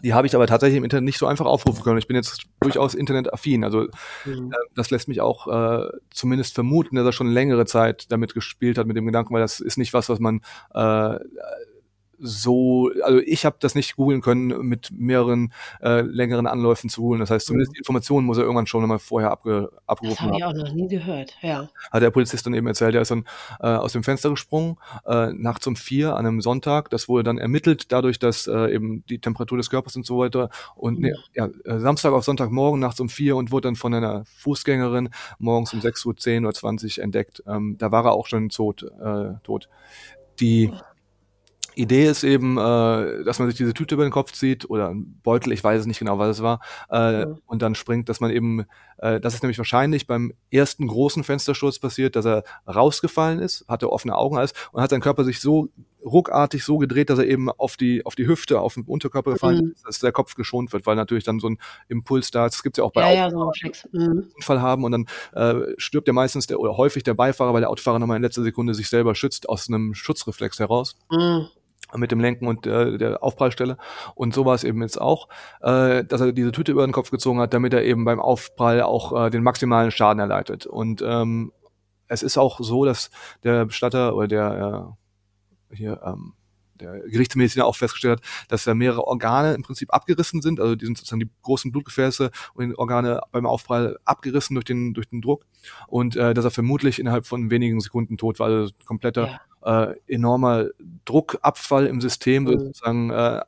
Die 0.03 0.13
habe 0.13 0.27
ich 0.27 0.35
aber 0.35 0.47
tatsächlich 0.47 0.77
im 0.77 0.83
Internet 0.83 1.05
nicht 1.05 1.17
so 1.17 1.27
einfach 1.27 1.45
aufrufen 1.45 1.83
können. 1.83 1.97
Ich 1.97 2.07
bin 2.07 2.15
jetzt 2.15 2.43
durchaus 2.59 2.93
internetaffin. 2.93 3.63
Also 3.63 3.87
mhm. 4.25 4.51
äh, 4.51 4.55
das 4.75 4.91
lässt 4.91 5.07
mich 5.07 5.21
auch 5.21 5.47
äh, 5.47 5.89
zumindest 6.09 6.55
vermuten, 6.55 6.95
dass 6.95 7.05
er 7.05 7.11
schon 7.11 7.27
längere 7.27 7.65
Zeit 7.65 8.11
damit 8.11 8.33
gespielt 8.33 8.77
hat, 8.77 8.87
mit 8.87 8.95
dem 8.95 9.05
Gedanken, 9.05 9.33
weil 9.33 9.41
das 9.41 9.59
ist 9.59 9.77
nicht 9.77 9.93
was, 9.93 10.09
was 10.09 10.19
man 10.19 10.41
äh, 10.73 11.19
so, 12.22 12.89
also 13.03 13.19
ich 13.19 13.45
habe 13.45 13.57
das 13.60 13.76
nicht 13.76 13.95
googeln 13.95 14.22
können, 14.22 14.48
mit 14.68 14.91
mehreren 14.91 15.52
äh, 15.81 16.02
längeren 16.02 16.48
Anläufen 16.48 16.89
zu 16.89 17.02
googeln. 17.02 17.19
Das 17.19 17.31
heißt, 17.31 17.48
zumindest 17.48 17.72
mhm. 17.72 17.73
die 17.73 17.80
Informationen 17.80 18.26
muss 18.27 18.38
er 18.38 18.43
irgendwann 18.43 18.68
schon 18.68 18.88
mal 18.88 18.99
vorher 18.99 19.31
abge, 19.31 19.72
abgerufen 19.88 20.19
haben. 20.19 20.39
Das 20.39 20.41
habe 20.43 20.53
ich 20.56 20.61
auch 20.61 20.65
noch 20.65 20.73
nie 20.73 20.88
gehört, 20.88 21.35
ja. 21.41 21.69
Hat 21.91 22.02
der 22.02 22.11
Polizist 22.11 22.45
dann 22.45 22.53
eben 22.53 22.68
erzählt, 22.68 22.95
er 22.95 23.02
ist 23.02 23.11
dann 23.11 23.26
äh, 23.60 23.68
aus 23.68 23.93
dem 23.93 24.03
Fenster 24.03 24.30
gesprungen, 24.30 24.77
äh, 25.06 25.31
nachts 25.34 25.68
um 25.68 25.76
vier 25.76 26.15
an 26.15 26.26
einem 26.26 26.41
Sonntag. 26.41 26.89
Das 26.89 27.10
wurde 27.10 27.23
dann 27.23 27.38
ermittelt, 27.38 27.91
dadurch, 27.91 28.19
dass 28.19 28.48
äh, 28.48 28.73
eben 28.73 29.06
die 29.07 29.19
Temperatur 29.19 29.57
des 29.57 29.69
Körpers 29.69 29.95
und 29.95 30.06
so 30.06 30.19
weiter. 30.19 30.49
Und 30.76 30.99
mhm. 30.99 31.06
nee, 31.06 31.14
ja, 31.34 31.49
äh, 31.65 31.80
Samstag 31.80 32.14
auf 32.14 32.23
Sonntagmorgen 32.23 32.80
nachts 32.80 32.99
um 32.99 33.10
vier 33.10 33.35
und 33.35 33.52
wurde 33.52 33.68
dann 33.68 33.76
von 33.76 33.93
einer 33.93 34.23
Fußgängerin 34.26 35.10
morgens 35.39 35.73
um 35.73 35.81
sechs 35.81 36.06
Uhr 36.06 36.15
zehn 36.15 36.45
oder 36.45 36.53
zwanzig 36.53 36.99
entdeckt. 36.99 37.43
Ähm, 37.48 37.76
da 37.77 37.91
war 37.91 38.06
er 38.06 38.11
auch 38.11 38.27
schon 38.27 38.49
tot. 38.49 38.84
Äh, 38.84 39.34
tot. 39.43 39.69
Die 40.39 40.72
Idee 41.76 42.06
ist 42.06 42.23
eben, 42.23 42.57
äh, 42.57 43.23
dass 43.23 43.39
man 43.39 43.48
sich 43.49 43.57
diese 43.57 43.73
Tüte 43.73 43.95
über 43.95 44.03
den 44.03 44.11
Kopf 44.11 44.31
zieht 44.31 44.69
oder 44.69 44.89
ein 44.89 45.19
Beutel, 45.23 45.52
ich 45.53 45.64
weiß 45.64 45.81
es 45.81 45.85
nicht 45.85 45.99
genau, 45.99 46.18
was 46.19 46.38
es 46.38 46.43
war, 46.43 46.60
äh, 46.89 47.26
mhm. 47.26 47.39
und 47.45 47.61
dann 47.61 47.76
springt, 47.76 48.10
dass 48.10 48.19
man 48.19 48.31
eben, 48.31 48.65
äh, 48.98 49.19
das 49.19 49.34
ist 49.34 49.43
nämlich 49.43 49.57
wahrscheinlich 49.57 50.07
beim 50.07 50.34
ersten 50.52 50.88
großen 50.88 51.23
Fenstersturz 51.23 51.80
passiert, 51.80 52.15
dass 52.15 52.26
er 52.26 52.43
rausgefallen 52.68 53.39
ist, 53.39 53.65
hatte 53.68 53.91
offene 53.91 54.15
Augen 54.15 54.38
alles 54.38 54.53
und 54.72 54.81
hat 54.81 54.89
sein 54.89 55.02
Körper 55.02 55.23
sich 55.23 55.39
so 55.39 55.69
ruckartig 56.03 56.64
so 56.64 56.77
gedreht, 56.77 57.10
dass 57.10 57.19
er 57.19 57.27
eben 57.27 57.49
auf 57.49 57.77
die 57.77 58.06
auf 58.06 58.15
die 58.15 58.27
Hüfte, 58.27 58.60
auf 58.60 58.73
den 58.73 58.84
Unterkörper 58.85 59.34
gefallen 59.34 59.65
mhm. 59.65 59.72
ist, 59.72 59.85
dass 59.85 59.99
der 59.99 60.11
Kopf 60.11 60.35
geschont 60.35 60.73
wird, 60.73 60.85
weil 60.85 60.95
natürlich 60.95 61.23
dann 61.23 61.39
so 61.39 61.49
ein 61.49 61.57
Impuls 61.89 62.31
da 62.31 62.48
ist. 62.48 62.56
Das 62.56 62.64
gibt's 62.64 62.77
ja 62.77 62.84
auch 62.84 62.91
bei 62.91 63.14
ja, 63.14 63.27
Autos, 63.27 63.60
ja, 63.61 63.72
so 63.73 63.98
mhm. 63.98 64.27
Unfall 64.35 64.61
haben 64.61 64.84
und 64.84 64.91
dann 64.91 65.06
äh, 65.34 65.73
stirbt 65.77 66.07
ja 66.07 66.14
meistens 66.14 66.48
der 66.48 66.60
oder 66.60 66.76
häufig 66.77 67.03
der 67.03 67.14
Beifahrer, 67.14 67.53
weil 67.53 67.61
der 67.61 67.69
Autofahrer 67.69 67.99
nochmal 67.99 68.18
in 68.18 68.23
letzter 68.23 68.43
Sekunde 68.43 68.73
sich 68.73 68.89
selber 68.89 69.15
schützt 69.15 69.48
aus 69.48 69.68
einem 69.68 69.93
Schutzreflex 69.93 70.60
heraus. 70.60 70.95
Mhm 71.11 71.48
mit 71.95 72.11
dem 72.11 72.19
Lenken 72.19 72.47
und 72.47 72.65
äh, 72.68 72.97
der 72.97 73.23
Aufprallstelle. 73.23 73.77
Und 74.15 74.34
so 74.34 74.45
war 74.45 74.55
es 74.55 74.63
eben 74.63 74.81
jetzt 74.81 74.99
auch, 74.99 75.27
äh, 75.61 76.03
dass 76.03 76.22
er 76.22 76.31
diese 76.31 76.51
Tüte 76.51 76.72
über 76.72 76.85
den 76.85 76.93
Kopf 76.93 77.11
gezogen 77.11 77.39
hat, 77.39 77.53
damit 77.53 77.73
er 77.73 77.84
eben 77.84 78.05
beim 78.05 78.19
Aufprall 78.19 78.81
auch 78.81 79.27
äh, 79.27 79.30
den 79.30 79.43
maximalen 79.43 79.91
Schaden 79.91 80.19
erleidet. 80.19 80.65
Und 80.65 81.01
ähm, 81.05 81.51
es 82.07 82.23
ist 82.23 82.38
auch 82.38 82.59
so, 82.61 82.85
dass 82.85 83.09
der 83.43 83.65
Bestatter 83.65 84.15
oder 84.15 84.27
der 84.27 84.95
äh, 85.72 85.76
hier 85.76 86.01
ähm, 86.05 86.34
der 86.81 86.99
Gerichtsmediziner 87.01 87.65
auch 87.65 87.75
festgestellt 87.75 88.19
hat, 88.19 88.27
dass 88.49 88.63
da 88.63 88.73
mehrere 88.73 89.05
Organe 89.05 89.53
im 89.53 89.63
Prinzip 89.63 89.93
abgerissen 89.93 90.41
sind, 90.41 90.59
also 90.59 90.75
die 90.75 90.85
sind 90.85 90.97
sozusagen 90.97 91.21
die 91.21 91.29
großen 91.43 91.71
Blutgefäße 91.71 92.31
und 92.53 92.69
die 92.69 92.77
Organe 92.77 93.21
beim 93.31 93.45
Aufprall 93.45 93.97
abgerissen 94.05 94.55
durch 94.55 94.65
den 94.65 94.93
durch 94.93 95.09
den 95.09 95.21
Druck 95.21 95.45
und 95.87 96.15
äh, 96.15 96.33
dass 96.33 96.45
er 96.45 96.51
vermutlich 96.51 96.99
innerhalb 96.99 97.25
von 97.25 97.49
wenigen 97.49 97.79
Sekunden 97.79 98.17
tot 98.17 98.39
war, 98.39 98.47
also 98.47 98.73
kompletter 98.85 99.27
ja 99.27 99.39
äh, 99.63 99.95
enormer 100.07 100.67
Druckabfall 101.05 101.87
im 101.87 102.01
System, 102.01 102.43
mhm. 102.43 102.59
sozusagen 102.59 103.09
äh, 103.11 103.41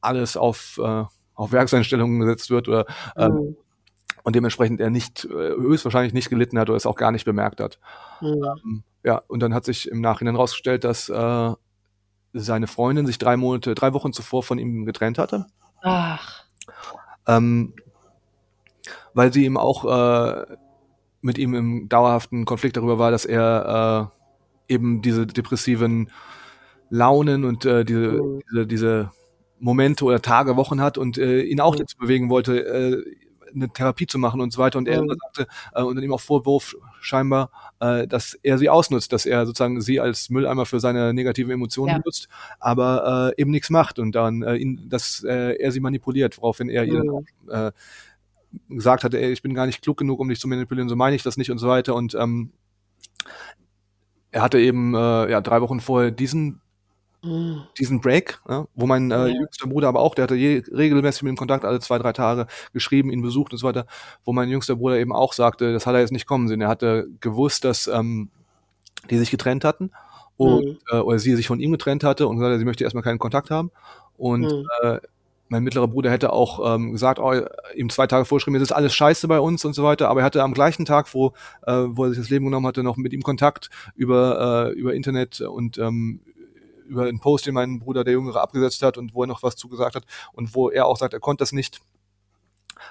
alles 0.00 0.36
auf, 0.36 0.78
äh, 0.82 1.04
auf 1.34 1.52
Werkseinstellungen 1.52 2.20
gesetzt 2.20 2.50
wird 2.50 2.68
oder 2.68 2.86
äh, 3.16 3.28
mhm. 3.28 3.56
und 4.22 4.36
dementsprechend 4.36 4.80
er 4.80 4.90
nicht 4.90 5.24
äh, 5.24 5.28
höchstwahrscheinlich 5.28 6.12
nicht 6.12 6.30
gelitten 6.30 6.58
hat 6.58 6.68
oder 6.68 6.76
es 6.76 6.86
auch 6.86 6.96
gar 6.96 7.12
nicht 7.12 7.24
bemerkt 7.24 7.60
hat. 7.60 7.78
Mhm. 8.20 8.44
Ähm, 8.64 8.82
ja, 9.04 9.22
und 9.28 9.40
dann 9.40 9.54
hat 9.54 9.64
sich 9.64 9.88
im 9.88 10.00
Nachhinein 10.00 10.34
herausgestellt, 10.34 10.84
dass 10.84 11.08
äh, 11.08 11.52
seine 12.34 12.66
Freundin 12.66 13.06
sich 13.06 13.18
drei 13.18 13.36
Monate, 13.36 13.74
drei 13.74 13.92
Wochen 13.92 14.12
zuvor 14.12 14.42
von 14.42 14.58
ihm 14.58 14.84
getrennt 14.84 15.18
hatte. 15.18 15.46
Ach. 15.82 16.44
Ähm, 17.26 17.74
weil 19.14 19.32
sie 19.32 19.44
ihm 19.44 19.56
auch 19.56 19.84
äh, 19.84 20.56
mit 21.20 21.38
ihm 21.38 21.54
im 21.54 21.88
dauerhaften 21.88 22.44
Konflikt 22.44 22.76
darüber 22.76 22.98
war, 22.98 23.10
dass 23.10 23.24
er 23.24 24.10
äh, 24.68 24.74
eben 24.74 25.00
diese 25.00 25.26
depressiven 25.26 26.10
Launen 26.90 27.44
und 27.44 27.64
äh, 27.64 27.84
diese, 27.84 28.12
mhm. 28.12 28.40
diese, 28.50 28.66
diese 28.66 29.10
Momente 29.58 30.04
oder 30.04 30.20
Tage, 30.20 30.56
Wochen 30.56 30.80
hat 30.80 30.98
und 30.98 31.16
äh, 31.16 31.42
ihn 31.42 31.60
auch 31.60 31.74
mhm. 31.74 31.78
dazu 31.78 31.96
bewegen 31.96 32.28
wollte, 32.28 32.58
äh, 32.66 33.04
eine 33.54 33.68
Therapie 33.68 34.06
zu 34.06 34.18
machen 34.18 34.40
und 34.40 34.52
so 34.52 34.60
weiter. 34.60 34.78
Und 34.78 34.88
er 34.88 35.02
mhm. 35.02 35.14
sagte, 35.20 35.46
äh, 35.74 35.82
und 35.82 35.94
dann 35.96 36.04
ihm 36.04 36.12
auch 36.12 36.20
Vorwurf 36.20 36.76
scheinbar, 37.00 37.50
äh, 37.80 38.06
dass 38.06 38.34
er 38.42 38.58
sie 38.58 38.68
ausnutzt, 38.68 39.12
dass 39.12 39.26
er 39.26 39.46
sozusagen 39.46 39.80
sie 39.80 40.00
als 40.00 40.30
Mülleimer 40.30 40.66
für 40.66 40.80
seine 40.80 41.14
negativen 41.14 41.52
Emotionen 41.52 41.96
ja. 41.96 42.02
nutzt, 42.04 42.28
aber 42.60 43.32
äh, 43.36 43.40
eben 43.40 43.50
nichts 43.50 43.70
macht 43.70 43.98
und 43.98 44.12
dann 44.12 44.42
äh, 44.42 44.56
ihn, 44.56 44.88
dass 44.88 45.24
äh, 45.24 45.56
er 45.56 45.72
sie 45.72 45.80
manipuliert, 45.80 46.38
woraufhin 46.38 46.68
er 46.68 46.84
mhm. 46.86 47.24
ihr 47.48 47.68
äh, 47.68 47.72
gesagt 48.68 49.04
hat, 49.04 49.14
ey, 49.14 49.32
ich 49.32 49.42
bin 49.42 49.54
gar 49.54 49.66
nicht 49.66 49.82
klug 49.82 49.96
genug, 49.96 50.20
um 50.20 50.28
dich 50.28 50.40
zu 50.40 50.48
manipulieren, 50.48 50.88
so 50.88 50.96
meine 50.96 51.16
ich 51.16 51.22
das 51.22 51.36
nicht 51.36 51.50
und 51.50 51.58
so 51.58 51.68
weiter. 51.68 51.94
Und 51.94 52.14
ähm, 52.14 52.52
er 54.30 54.42
hatte 54.42 54.58
eben 54.58 54.94
äh, 54.94 55.30
ja 55.30 55.40
drei 55.40 55.60
Wochen 55.60 55.80
vorher 55.80 56.10
diesen 56.10 56.60
mhm. 57.24 57.62
diesen 57.78 58.00
Break, 58.00 58.40
ja, 58.48 58.66
wo 58.74 58.86
mein 58.86 59.10
äh, 59.10 59.14
ja. 59.14 59.26
jüngster 59.28 59.66
Bruder 59.66 59.88
aber 59.88 60.00
auch, 60.00 60.14
der 60.14 60.24
hatte 60.24 60.34
je, 60.34 60.62
regelmäßig 60.70 61.22
mit 61.22 61.32
ihm 61.32 61.36
Kontakt, 61.36 61.64
alle 61.64 61.80
zwei, 61.80 61.98
drei 61.98 62.12
Tage 62.12 62.46
geschrieben, 62.72 63.10
ihn 63.10 63.22
besucht 63.22 63.52
und 63.52 63.58
so 63.58 63.66
weiter, 63.66 63.86
wo 64.24 64.32
mein 64.32 64.48
jüngster 64.48 64.76
Bruder 64.76 64.98
eben 64.98 65.12
auch 65.12 65.32
sagte, 65.32 65.72
das 65.72 65.86
hat 65.86 65.94
er 65.94 66.00
jetzt 66.00 66.12
nicht 66.12 66.26
kommen 66.26 66.48
sehen. 66.48 66.60
Er 66.60 66.68
hatte 66.68 67.08
gewusst, 67.20 67.64
dass 67.64 67.86
ähm, 67.86 68.30
die 69.10 69.18
sich 69.18 69.30
getrennt 69.30 69.64
hatten 69.64 69.90
und 70.36 70.64
mhm. 70.64 70.78
äh, 70.90 70.98
oder 70.98 71.18
sie 71.18 71.34
sich 71.36 71.46
von 71.46 71.60
ihm 71.60 71.72
getrennt 71.72 72.04
hatte 72.04 72.26
und 72.26 72.38
gesagt, 72.38 72.58
sie 72.58 72.64
möchte 72.64 72.84
erstmal 72.84 73.02
keinen 73.02 73.18
Kontakt 73.18 73.50
haben. 73.50 73.70
Und 74.16 74.42
mhm. 74.42 74.66
äh, 74.82 74.98
mein 75.48 75.62
mittlerer 75.62 75.88
Bruder 75.88 76.10
hätte 76.10 76.32
auch 76.32 76.74
ähm, 76.74 76.92
gesagt, 76.92 77.18
oh, 77.18 77.32
ihm 77.76 77.90
zwei 77.90 78.06
Tage 78.06 78.24
vorgeschrieben, 78.24 78.56
es 78.56 78.62
ist 78.62 78.72
alles 78.72 78.94
scheiße 78.94 79.28
bei 79.28 79.38
uns 79.38 79.64
und 79.64 79.74
so 79.74 79.84
weiter, 79.84 80.08
aber 80.08 80.20
er 80.20 80.26
hatte 80.26 80.42
am 80.42 80.54
gleichen 80.54 80.84
Tag, 80.84 81.12
wo, 81.14 81.32
äh, 81.66 81.84
wo 81.88 82.04
er 82.04 82.10
sich 82.10 82.18
das 82.18 82.30
Leben 82.30 82.46
genommen 82.46 82.66
hatte, 82.66 82.82
noch 82.82 82.96
mit 82.96 83.12
ihm 83.12 83.22
Kontakt 83.22 83.70
über, 83.94 84.70
äh, 84.70 84.72
über 84.72 84.94
Internet 84.94 85.40
und 85.40 85.78
ähm, 85.78 86.20
über 86.86 87.04
einen 87.04 87.20
Post, 87.20 87.46
den 87.46 87.54
mein 87.54 87.80
Bruder, 87.80 88.04
der 88.04 88.14
Jüngere, 88.14 88.40
abgesetzt 88.40 88.82
hat 88.82 88.98
und 88.98 89.14
wo 89.14 89.22
er 89.22 89.26
noch 89.26 89.42
was 89.42 89.56
zugesagt 89.56 89.94
hat 89.94 90.04
und 90.32 90.54
wo 90.54 90.70
er 90.70 90.86
auch 90.86 90.96
sagt, 90.96 91.14
er 91.14 91.20
konnte 91.20 91.42
das 91.42 91.52
nicht, 91.52 91.80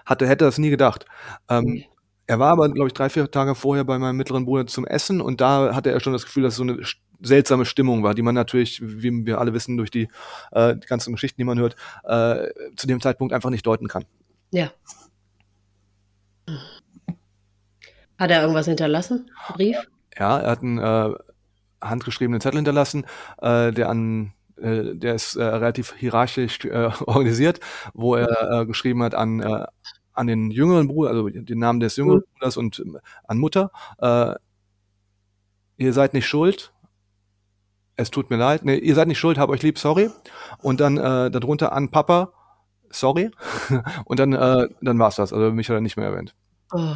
hatte, 0.05 0.27
hätte 0.27 0.45
das 0.45 0.57
nie 0.57 0.69
gedacht. 0.69 1.05
Ähm, 1.49 1.63
mhm. 1.63 1.83
Er 2.25 2.39
war 2.39 2.51
aber, 2.51 2.69
glaube 2.69 2.87
ich, 2.87 2.93
drei, 2.93 3.09
vier 3.09 3.29
Tage 3.29 3.53
vorher 3.53 3.83
bei 3.83 3.99
meinem 3.99 4.15
mittleren 4.15 4.45
Bruder 4.45 4.65
zum 4.65 4.87
Essen 4.87 5.19
und 5.19 5.41
da 5.41 5.75
hatte 5.75 5.91
er 5.91 5.99
schon 5.99 6.13
das 6.13 6.23
Gefühl, 6.23 6.43
dass 6.43 6.53
es 6.53 6.57
so 6.57 6.63
eine 6.63 6.79
seltsame 7.21 7.65
Stimmung 7.65 8.03
war, 8.03 8.13
die 8.13 8.21
man 8.21 8.35
natürlich, 8.35 8.81
wie 8.81 9.25
wir 9.25 9.39
alle 9.39 9.53
wissen, 9.53 9.77
durch 9.77 9.91
die, 9.91 10.07
äh, 10.51 10.75
die 10.75 10.87
ganzen 10.87 11.13
Geschichten, 11.13 11.39
die 11.39 11.45
man 11.45 11.59
hört, 11.59 11.75
äh, 12.03 12.49
zu 12.75 12.87
dem 12.87 13.01
Zeitpunkt 13.01 13.33
einfach 13.33 13.49
nicht 13.49 13.65
deuten 13.65 13.87
kann. 13.87 14.05
Ja. 14.51 14.71
Hat 18.17 18.31
er 18.31 18.41
irgendwas 18.41 18.67
hinterlassen? 18.67 19.31
Brief? 19.53 19.77
Ja, 20.17 20.39
er 20.39 20.51
hat 20.51 20.61
einen 20.61 20.77
äh, 20.77 21.13
handgeschriebenen 21.83 22.41
Zettel 22.41 22.57
hinterlassen, 22.57 23.05
äh, 23.41 23.71
der 23.71 23.89
an 23.89 24.33
äh, 24.57 24.95
der 24.95 25.15
ist 25.15 25.35
äh, 25.35 25.43
relativ 25.43 25.93
hierarchisch 25.95 26.63
äh, 26.65 26.89
organisiert, 27.05 27.59
wo 27.93 28.15
er 28.15 28.61
äh, 28.61 28.65
geschrieben 28.65 29.03
hat 29.03 29.15
an 29.15 29.41
äh, 29.41 29.65
an 30.13 30.27
den 30.27 30.51
jüngeren 30.51 30.87
Bruder, 30.87 31.09
also 31.09 31.27
den 31.29 31.59
Namen 31.59 31.79
des 31.79 31.95
jüngeren 31.95 32.19
mhm. 32.19 32.39
Bruders 32.39 32.57
und 32.57 32.79
äh, 32.79 32.99
an 33.27 33.37
Mutter. 33.37 33.71
Äh, 33.97 34.35
ihr 35.77 35.93
seid 35.93 36.13
nicht 36.13 36.27
schuld, 36.27 36.71
es 37.95 38.11
tut 38.11 38.29
mir 38.29 38.37
leid, 38.37 38.65
nee, 38.65 38.75
ihr 38.75 38.95
seid 38.95 39.07
nicht 39.07 39.19
schuld, 39.19 39.37
hab 39.37 39.49
euch 39.49 39.61
lieb, 39.61 39.77
sorry. 39.77 40.09
Und 40.59 40.79
dann 40.79 40.97
äh, 40.97 41.29
darunter 41.29 41.73
an 41.73 41.89
Papa, 41.89 42.33
sorry. 42.89 43.31
Und 44.05 44.19
dann, 44.19 44.33
äh, 44.33 44.67
dann 44.81 44.99
war's 44.99 45.15
das. 45.15 45.33
Also 45.33 45.51
mich 45.51 45.69
hat 45.69 45.75
er 45.75 45.81
nicht 45.81 45.97
mehr 45.97 46.07
erwähnt. 46.07 46.35
Oh. 46.71 46.95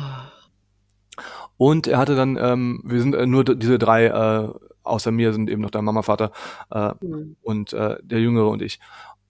Und 1.58 1.88
er 1.88 1.98
hatte 1.98 2.16
dann, 2.16 2.38
ähm, 2.38 2.82
wir 2.84 3.02
sind 3.02 3.16
äh, 3.16 3.26
nur 3.26 3.44
diese 3.44 3.80
drei, 3.80 4.06
äh, 4.06 4.50
außer 4.88 5.12
mir 5.12 5.34
sind 5.34 5.50
eben 5.50 5.62
noch 5.62 5.72
der 5.72 5.82
Mama, 5.82 6.02
Vater 6.02 6.32
äh, 6.72 6.94
mhm. 7.02 7.36
und 7.42 7.74
äh, 7.74 7.98
der 8.02 8.20
Jüngere 8.20 8.50
und 8.50 8.62
ich. 8.62 8.80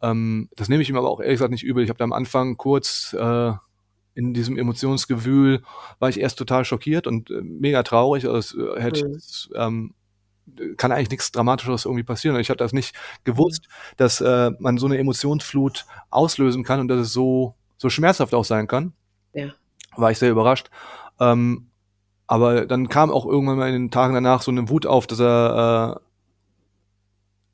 Ähm, 0.01 0.49
das 0.55 0.69
nehme 0.69 0.83
ich 0.83 0.89
ihm 0.89 0.97
aber 0.97 1.09
auch 1.09 1.19
ehrlich 1.19 1.35
gesagt 1.35 1.51
nicht 1.51 1.63
übel. 1.63 1.83
Ich 1.83 1.89
habe 1.89 1.97
da 1.97 2.03
am 2.03 2.13
Anfang 2.13 2.57
kurz 2.57 3.15
äh, 3.17 3.53
in 4.13 4.33
diesem 4.33 4.57
Emotionsgewühl 4.57 5.61
war 5.99 6.09
ich 6.09 6.19
erst 6.19 6.39
total 6.39 6.65
schockiert 6.65 7.05
und 7.05 7.29
äh, 7.29 7.41
mega 7.41 7.83
traurig. 7.83 8.25
Also 8.25 8.37
es, 8.37 8.55
äh, 8.55 8.81
hätte 8.81 9.07
mhm. 9.07 9.19
ähm, 9.55 9.93
kann 10.77 10.91
eigentlich 10.91 11.11
nichts 11.11 11.31
Dramatischeres 11.31 11.85
irgendwie 11.85 12.03
passieren. 12.03 12.35
Und 12.35 12.41
ich 12.41 12.49
habe 12.49 12.57
das 12.57 12.73
nicht 12.73 12.95
gewusst, 13.23 13.67
dass 13.97 14.21
äh, 14.21 14.51
man 14.59 14.77
so 14.77 14.85
eine 14.85 14.97
Emotionsflut 14.97 15.85
auslösen 16.09 16.63
kann 16.63 16.79
und 16.79 16.87
dass 16.87 16.99
es 16.99 17.13
so, 17.13 17.55
so 17.77 17.89
schmerzhaft 17.89 18.33
auch 18.33 18.45
sein 18.45 18.67
kann. 18.67 18.93
Ja. 19.33 19.53
War 19.95 20.11
ich 20.11 20.17
sehr 20.17 20.31
überrascht. 20.31 20.69
Ähm, 21.19 21.67
aber 22.27 22.65
dann 22.65 22.89
kam 22.89 23.09
auch 23.09 23.25
irgendwann 23.25 23.57
mal 23.57 23.67
in 23.67 23.73
den 23.73 23.91
Tagen 23.91 24.13
danach 24.13 24.41
so 24.41 24.51
eine 24.51 24.69
Wut 24.69 24.85
auf, 24.85 25.07
dass 25.07 25.19
er, 25.19 25.97
äh, 25.97 26.01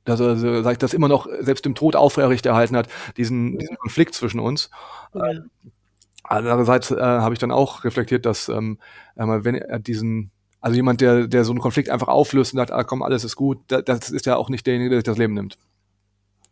dass 0.05 0.19
er, 0.19 0.63
sag 0.63 0.73
ich, 0.73 0.77
das 0.79 0.93
immer 0.93 1.07
noch 1.07 1.27
selbst 1.39 1.65
im 1.65 1.75
Tod 1.75 1.95
aufrechterhalten 1.95 2.75
hat, 2.75 2.89
diesen, 3.17 3.57
diesen 3.59 3.77
Konflikt 3.77 4.15
zwischen 4.15 4.39
uns. 4.39 4.69
Ja. 5.13 5.31
Äh, 5.31 5.41
andererseits 6.23 6.91
äh, 6.91 6.99
habe 6.99 7.33
ich 7.33 7.39
dann 7.39 7.51
auch 7.51 7.83
reflektiert, 7.83 8.25
dass 8.25 8.49
ähm, 8.49 8.79
wenn 9.15 9.55
er 9.55 9.79
diesen 9.79 10.31
also 10.63 10.77
jemand, 10.77 11.01
der, 11.01 11.27
der 11.27 11.43
so 11.43 11.51
einen 11.51 11.59
Konflikt 11.59 11.89
einfach 11.89 12.07
auflöst 12.07 12.53
und 12.53 12.57
sagt, 12.57 12.71
ah, 12.71 12.85
komm, 12.85 13.03
alles 13.03 13.25
ist 13.25 13.35
gut, 13.35 13.59
das 13.67 14.09
ist 14.09 14.25
ja 14.25 14.37
auch 14.37 14.47
nicht 14.47 14.65
derjenige, 14.65 14.91
der 14.91 14.99
sich 14.99 15.03
das 15.03 15.17
Leben 15.17 15.33
nimmt. 15.33 15.57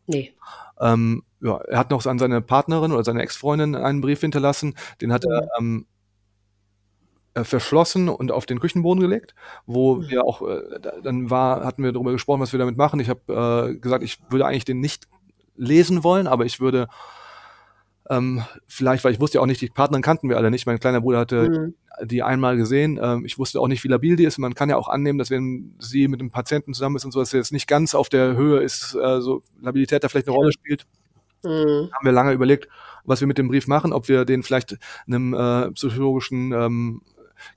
Nee. 0.05 0.33
Ähm, 0.81 1.23
ja, 1.39 1.55
er 1.59 1.79
hat 1.79 1.91
noch 1.91 2.05
an 2.05 2.19
seine 2.19 2.41
Partnerin 2.41 2.91
oder 2.91 3.05
seine 3.05 3.21
Ex-Freundin 3.21 3.73
einen 3.73 4.01
Brief 4.01 4.19
hinterlassen, 4.19 4.75
den 4.99 5.13
hat 5.13 5.23
ja. 5.23 5.31
er 5.31 5.47
ähm, 5.57 5.85
äh, 7.33 7.43
verschlossen 7.43 8.09
und 8.09 8.31
auf 8.31 8.45
den 8.45 8.59
Küchenboden 8.59 9.01
gelegt, 9.01 9.35
wo 9.65 9.95
mhm. 9.95 10.09
wir 10.09 10.23
auch, 10.23 10.41
äh, 10.47 10.79
dann 11.03 11.29
war, 11.29 11.65
hatten 11.65 11.83
wir 11.83 11.91
darüber 11.91 12.11
gesprochen, 12.11 12.41
was 12.41 12.51
wir 12.51 12.59
damit 12.59 12.77
machen. 12.77 12.99
Ich 12.99 13.09
habe 13.09 13.71
äh, 13.73 13.77
gesagt, 13.77 14.03
ich 14.03 14.19
würde 14.29 14.45
eigentlich 14.45 14.65
den 14.65 14.79
nicht 14.79 15.07
lesen 15.55 16.03
wollen, 16.03 16.27
aber 16.27 16.45
ich 16.45 16.59
würde 16.59 16.87
ähm, 18.09 18.43
vielleicht, 18.67 19.03
weil 19.03 19.13
ich 19.13 19.19
wusste 19.19 19.37
ja 19.37 19.41
auch 19.41 19.47
nicht, 19.47 19.61
die 19.61 19.69
Partnerin 19.69 20.01
kannten 20.01 20.29
wir 20.29 20.37
alle 20.37 20.51
nicht. 20.51 20.65
Mein 20.65 20.79
kleiner 20.79 21.01
Bruder 21.01 21.19
hatte 21.19 21.49
mhm 21.49 21.73
die 22.03 22.23
einmal 22.23 22.57
gesehen. 22.57 22.99
Ähm, 23.01 23.25
ich 23.25 23.37
wusste 23.37 23.59
auch 23.59 23.67
nicht, 23.67 23.83
wie 23.83 23.87
labil 23.87 24.15
die 24.15 24.25
ist. 24.25 24.37
Man 24.37 24.55
kann 24.55 24.69
ja 24.69 24.77
auch 24.77 24.87
annehmen, 24.87 25.19
dass 25.19 25.29
wenn 25.29 25.75
sie 25.79 26.07
mit 26.07 26.19
einem 26.19 26.31
Patienten 26.31 26.73
zusammen 26.73 26.95
ist 26.95 27.05
und 27.05 27.11
so, 27.11 27.19
dass 27.19 27.31
sie 27.31 27.37
jetzt 27.37 27.51
nicht 27.51 27.67
ganz 27.67 27.95
auf 27.95 28.09
der 28.09 28.35
Höhe 28.35 28.61
ist, 28.61 28.95
äh, 28.95 29.21
so 29.21 29.43
Labilität 29.61 30.03
da 30.03 30.09
vielleicht 30.09 30.27
eine 30.27 30.35
Rolle 30.35 30.51
spielt. 30.51 30.85
Mhm. 31.43 31.89
Haben 31.93 32.05
wir 32.05 32.11
lange 32.11 32.33
überlegt, 32.33 32.67
was 33.03 33.19
wir 33.19 33.27
mit 33.27 33.37
dem 33.37 33.47
Brief 33.47 33.67
machen, 33.67 33.93
ob 33.93 34.07
wir 34.07 34.25
den 34.25 34.43
vielleicht 34.43 34.77
einem 35.07 35.33
äh, 35.33 35.71
psychologischen 35.71 36.51
ähm, 36.51 37.01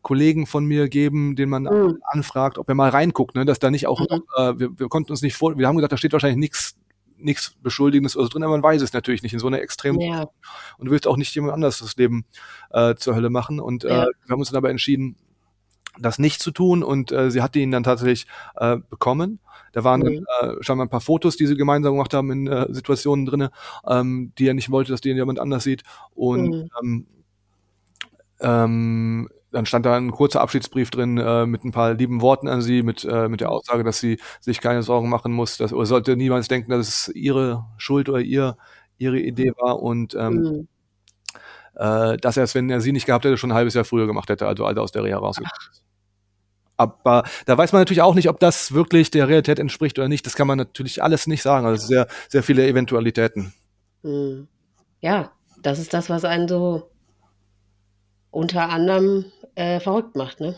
Kollegen 0.03 0.47
von 0.47 0.65
mir 0.65 0.89
geben, 0.89 1.37
den 1.37 1.49
man 1.49 1.65
mhm. 1.65 1.99
anfragt, 2.03 2.59
ob 2.59 2.69
er 2.69 2.75
mal 2.75 2.91
reinguckt, 2.91 3.35
ne, 3.35 3.45
dass 3.45 3.59
da 3.59 3.71
nicht 3.71 3.87
auch, 3.87 4.01
mhm. 4.01 4.23
äh, 4.37 4.59
wir, 4.59 4.79
wir 4.79 4.89
konnten 4.89 5.13
uns 5.13 5.23
nicht 5.23 5.37
vor, 5.37 5.57
wir 5.57 5.67
haben 5.67 5.77
gesagt, 5.77 5.93
da 5.93 5.97
steht 5.97 6.13
wahrscheinlich 6.13 6.39
nichts 6.39 6.77
nichts 7.17 7.55
Beschuldigendes 7.63 8.17
oder 8.17 8.25
so 8.25 8.31
drin, 8.31 8.43
aber 8.43 8.53
man 8.53 8.63
weiß 8.63 8.83
es 8.83 8.93
natürlich 8.93 9.23
nicht 9.23 9.33
in 9.33 9.39
so 9.39 9.47
einer 9.47 9.61
extremen 9.61 10.01
ja. 10.01 10.29
und 10.79 10.87
du 10.87 10.91
willst 10.91 11.07
auch 11.07 11.17
nicht 11.17 11.35
jemand 11.35 11.55
anders 11.55 11.79
das 11.79 11.97
Leben 11.97 12.27
äh, 12.71 12.97
zur 12.97 13.15
Hölle 13.15 13.31
machen 13.31 13.61
und 13.61 13.85
äh, 13.85 13.89
ja. 13.89 14.07
wir 14.25 14.33
haben 14.33 14.41
uns 14.41 14.51
dann 14.51 14.59
aber 14.59 14.69
entschieden, 14.69 15.17
das 15.99 16.19
nicht 16.19 16.41
zu 16.41 16.51
tun 16.51 16.83
und 16.83 17.13
äh, 17.13 17.31
sie 17.31 17.43
hatte 17.43 17.59
ihn 17.59 17.71
dann 17.71 17.85
tatsächlich 17.85 18.27
äh, 18.57 18.79
bekommen. 18.91 19.39
Da 19.73 19.85
waren 19.85 20.01
mhm. 20.01 20.27
äh, 20.41 20.55
scheinbar 20.61 20.87
ein 20.87 20.91
paar 20.91 21.01
Fotos, 21.01 21.37
die 21.37 21.47
sie 21.47 21.57
gemeinsam 21.57 21.95
gemacht 21.95 22.15
haben 22.15 22.31
in 22.31 22.47
äh, 22.47 22.67
Situationen 22.71 23.27
drinne, 23.27 23.51
ähm, 23.87 24.33
die 24.39 24.49
er 24.49 24.55
nicht 24.55 24.71
wollte, 24.71 24.93
dass 24.93 25.01
die 25.01 25.11
jemand 25.11 25.39
anders 25.39 25.65
sieht 25.65 25.83
und 26.15 26.51
mhm. 26.51 26.71
ähm, 26.83 27.07
ähm, 28.41 29.29
dann 29.55 29.67
stand 29.67 29.87
da 29.87 29.97
ein 29.97 30.11
kurzer 30.11 30.41
Abschiedsbrief 30.41 30.91
drin 30.91 31.17
äh, 31.17 31.47
mit 31.47 31.65
ein 31.65 31.71
paar 31.71 31.95
lieben 31.95 32.21
Worten 32.21 32.49
an 32.49 32.61
sie, 32.61 32.83
mit, 32.83 33.05
äh, 33.05 33.29
mit 33.29 33.41
der 33.41 33.51
Aussage, 33.51 33.85
dass 33.85 34.01
sie 34.01 34.19
sich 34.41 34.61
keine 34.61 34.83
Sorgen 34.83 35.09
machen 35.09 35.33
muss, 35.33 35.57
dass, 35.57 35.73
oder 35.73 35.87
sollte 35.87 36.17
niemals 36.17 36.49
denken, 36.49 36.73
dass 36.73 36.89
es 36.89 37.09
ihre 37.15 37.65
Schuld 37.77 38.09
oder 38.09 38.21
ihr, 38.21 38.57
ihre 38.99 39.19
Idee 39.19 39.53
war 39.57 39.81
und 39.81 40.15
ähm, 40.15 40.35
mhm. 40.35 40.69
äh, 41.77 42.17
dass 42.17 42.37
er 42.37 42.45
es, 42.45 42.55
wenn 42.57 42.69
er 42.69 42.81
sie 42.81 42.93
nicht 42.93 43.07
gehabt 43.07 43.25
hätte, 43.25 43.37
schon 43.37 43.53
ein 43.53 43.57
halbes 43.57 43.75
Jahr 43.75 43.85
früher 43.85 44.07
gemacht 44.07 44.29
hätte, 44.29 44.47
also 44.47 44.67
als 44.67 44.77
er 44.77 44.83
aus 44.83 44.93
der 44.93 45.05
Reha 45.05 45.19
rausgekommen 45.19 45.71
ist. 45.71 45.83
Aber 46.77 47.23
da 47.47 47.57
weiß 47.57 47.73
man 47.73 47.83
natürlich 47.83 48.03
auch 48.03 48.17
nicht, 48.17 48.29
ob 48.29 48.41
das 48.41 48.75
wirklich 48.75 49.13
der 49.13 49.29
Realität 49.29 49.61
entspricht 49.61 49.97
oder 50.01 50.09
nicht. 50.09 50.27
Das 50.27 50.35
kann 50.35 50.49
man 50.49 50.59
natürlich 50.59 51.05
alles 51.05 51.29
nicht 51.29 51.43
sagen. 51.43 51.67
Also 51.67 51.87
sehr, 51.87 52.09
sehr 52.29 52.43
viele 52.43 52.67
Eventualitäten. 52.67 53.55
Mhm. 54.03 54.49
Ja, 55.01 55.31
das 55.63 55.79
ist 55.79 55.95
das, 55.95 56.11
was 56.11 56.25
einen 56.25 56.49
so 56.49 56.91
unter 58.33 58.69
anderem 58.69 59.27
äh, 59.55 59.81
verrückt 59.81 60.17
macht, 60.17 60.41
ne? 60.41 60.57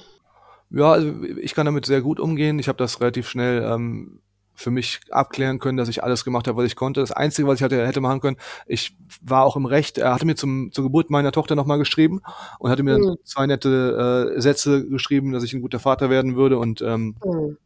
Ja, 0.70 0.92
also 0.92 1.12
ich 1.40 1.54
kann 1.54 1.66
damit 1.66 1.86
sehr 1.86 2.00
gut 2.00 2.18
umgehen. 2.18 2.58
Ich 2.58 2.68
habe 2.68 2.78
das 2.78 3.00
relativ 3.00 3.28
schnell 3.28 3.62
ähm, 3.62 4.20
für 4.54 4.70
mich 4.70 5.00
abklären 5.10 5.58
können, 5.58 5.76
dass 5.76 5.88
ich 5.88 6.02
alles 6.02 6.24
gemacht 6.24 6.48
habe, 6.48 6.58
was 6.58 6.66
ich 6.66 6.76
konnte. 6.76 7.00
Das 7.00 7.12
Einzige, 7.12 7.46
was 7.46 7.56
ich 7.56 7.62
hatte, 7.62 7.86
hätte 7.86 8.00
machen 8.00 8.20
können, 8.20 8.36
ich 8.66 8.96
war 9.22 9.44
auch 9.44 9.56
im 9.56 9.66
Recht. 9.66 9.98
Er 9.98 10.14
hatte 10.14 10.26
mir 10.26 10.34
zum, 10.34 10.72
zur 10.72 10.84
Geburt 10.84 11.10
meiner 11.10 11.30
Tochter 11.30 11.54
nochmal 11.54 11.78
geschrieben 11.78 12.20
und 12.58 12.70
hatte 12.70 12.82
mir 12.82 12.98
mhm. 12.98 13.16
zwei 13.22 13.46
nette 13.46 14.32
äh, 14.36 14.40
Sätze 14.40 14.88
geschrieben, 14.88 15.32
dass 15.32 15.44
ich 15.44 15.52
ein 15.52 15.60
guter 15.60 15.78
Vater 15.78 16.10
werden 16.10 16.36
würde 16.36 16.58
und 16.58 16.82
ähm, 16.82 17.16
mhm 17.24 17.58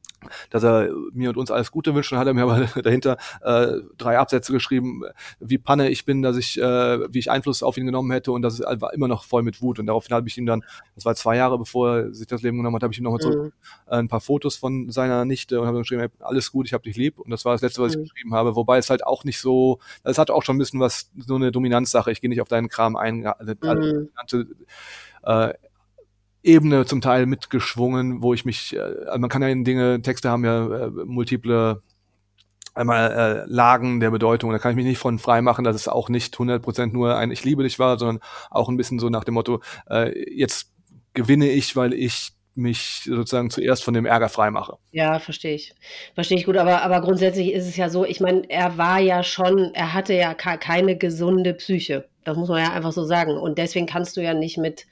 dass 0.50 0.62
er 0.62 0.90
mir 1.12 1.30
und 1.30 1.36
uns 1.36 1.50
alles 1.50 1.70
Gute 1.70 1.94
wünscht. 1.94 2.12
Und 2.12 2.18
hat 2.18 2.26
er 2.26 2.34
mir 2.34 2.42
aber 2.42 2.60
dahinter 2.82 3.16
äh, 3.42 3.78
drei 3.96 4.18
Absätze 4.18 4.52
geschrieben, 4.52 5.02
wie 5.38 5.58
Panne 5.58 5.90
ich 5.90 6.04
bin, 6.04 6.22
dass 6.22 6.36
ich, 6.36 6.60
äh, 6.60 7.12
wie 7.12 7.18
ich 7.18 7.30
Einfluss 7.30 7.62
auf 7.62 7.76
ihn 7.76 7.86
genommen 7.86 8.10
hätte 8.10 8.32
und 8.32 8.42
das 8.42 8.60
war 8.60 8.92
immer 8.92 9.08
noch 9.08 9.24
voll 9.24 9.42
mit 9.42 9.62
Wut. 9.62 9.78
Und 9.78 9.86
daraufhin 9.86 10.14
habe 10.14 10.28
ich 10.28 10.38
ihm 10.38 10.46
dann, 10.46 10.64
das 10.94 11.04
war 11.04 11.14
zwei 11.14 11.36
Jahre 11.36 11.58
bevor 11.58 11.96
er 11.96 12.14
sich 12.14 12.26
das 12.26 12.42
Leben 12.42 12.56
genommen 12.56 12.76
hat, 12.76 12.82
habe 12.82 12.92
ich 12.92 12.98
ihm 12.98 13.04
nochmal 13.04 13.20
mhm. 13.24 13.32
so 13.32 13.50
ein 13.86 14.08
paar 14.08 14.20
Fotos 14.20 14.56
von 14.56 14.90
seiner 14.90 15.24
Nichte 15.24 15.60
und 15.60 15.66
habe 15.66 15.78
geschrieben, 15.78 16.00
hey, 16.00 16.10
alles 16.20 16.50
gut, 16.50 16.66
ich 16.66 16.72
habe 16.72 16.82
dich 16.82 16.96
lieb. 16.96 17.18
Und 17.18 17.30
das 17.30 17.44
war 17.44 17.52
das 17.52 17.62
Letzte, 17.62 17.82
was 17.82 17.94
mhm. 17.94 18.02
ich 18.02 18.10
geschrieben 18.10 18.34
habe. 18.34 18.56
Wobei 18.56 18.78
es 18.78 18.90
halt 18.90 19.06
auch 19.06 19.24
nicht 19.24 19.40
so, 19.40 19.78
es 20.02 20.18
hat 20.18 20.30
auch 20.30 20.42
schon 20.42 20.56
ein 20.56 20.58
bisschen 20.58 20.80
was, 20.80 21.10
so 21.16 21.36
eine 21.36 21.52
Dominanzsache. 21.52 22.10
Ich 22.10 22.20
gehe 22.20 22.30
nicht 22.30 22.40
auf 22.40 22.48
deinen 22.48 22.68
Kram 22.68 22.96
ein. 22.96 23.26
Alle, 23.26 23.56
mhm. 23.62 24.08
äh, 25.22 25.54
Ebene 26.42 26.86
zum 26.86 27.00
Teil 27.00 27.26
mitgeschwungen, 27.26 28.22
wo 28.22 28.34
ich 28.34 28.44
mich, 28.44 28.74
äh, 28.74 28.80
also 28.80 29.18
man 29.18 29.30
kann 29.30 29.42
ja 29.42 29.48
in 29.48 29.64
Dinge, 29.64 30.02
Texte 30.02 30.30
haben 30.30 30.44
ja 30.44 30.86
äh, 30.86 30.90
multiple 31.04 31.82
einmal 32.74 33.10
äh, 33.10 33.44
Lagen 33.46 34.00
der 34.00 34.10
Bedeutung. 34.10 34.50
Da 34.50 34.58
kann 34.58 34.72
ich 34.72 34.76
mich 34.76 34.86
nicht 34.86 34.98
von 34.98 35.18
frei 35.18 35.42
machen, 35.42 35.64
dass 35.64 35.76
es 35.76 35.88
auch 35.88 36.08
nicht 36.08 36.34
100% 36.36 36.92
nur 36.92 37.16
ein 37.16 37.30
Ich 37.30 37.44
liebe 37.44 37.62
dich 37.62 37.78
war, 37.78 37.98
sondern 37.98 38.20
auch 38.50 38.68
ein 38.68 38.76
bisschen 38.76 38.98
so 38.98 39.08
nach 39.08 39.24
dem 39.24 39.34
Motto, 39.34 39.60
äh, 39.88 40.12
jetzt 40.34 40.72
gewinne 41.12 41.48
ich, 41.48 41.76
weil 41.76 41.92
ich 41.92 42.32
mich 42.54 43.02
sozusagen 43.04 43.50
zuerst 43.50 43.84
von 43.84 43.94
dem 43.94 44.06
Ärger 44.06 44.28
frei 44.28 44.50
mache. 44.50 44.76
Ja, 44.90 45.18
verstehe 45.18 45.54
ich. 45.54 45.74
Verstehe 46.14 46.38
ich 46.38 46.46
gut, 46.46 46.56
aber, 46.56 46.82
aber 46.82 47.00
grundsätzlich 47.00 47.52
ist 47.52 47.66
es 47.66 47.76
ja 47.76 47.88
so, 47.88 48.04
ich 48.04 48.20
meine, 48.20 48.48
er 48.50 48.76
war 48.76 48.98
ja 48.98 49.22
schon, 49.22 49.72
er 49.74 49.92
hatte 49.92 50.14
ja 50.14 50.34
keine 50.34 50.96
gesunde 50.96 51.54
Psyche. 51.54 52.08
Das 52.24 52.36
muss 52.36 52.48
man 52.48 52.62
ja 52.62 52.72
einfach 52.72 52.92
so 52.92 53.04
sagen. 53.04 53.36
Und 53.36 53.58
deswegen 53.58 53.86
kannst 53.86 54.16
du 54.16 54.20
ja 54.20 54.34
nicht 54.34 54.58
mit 54.58 54.86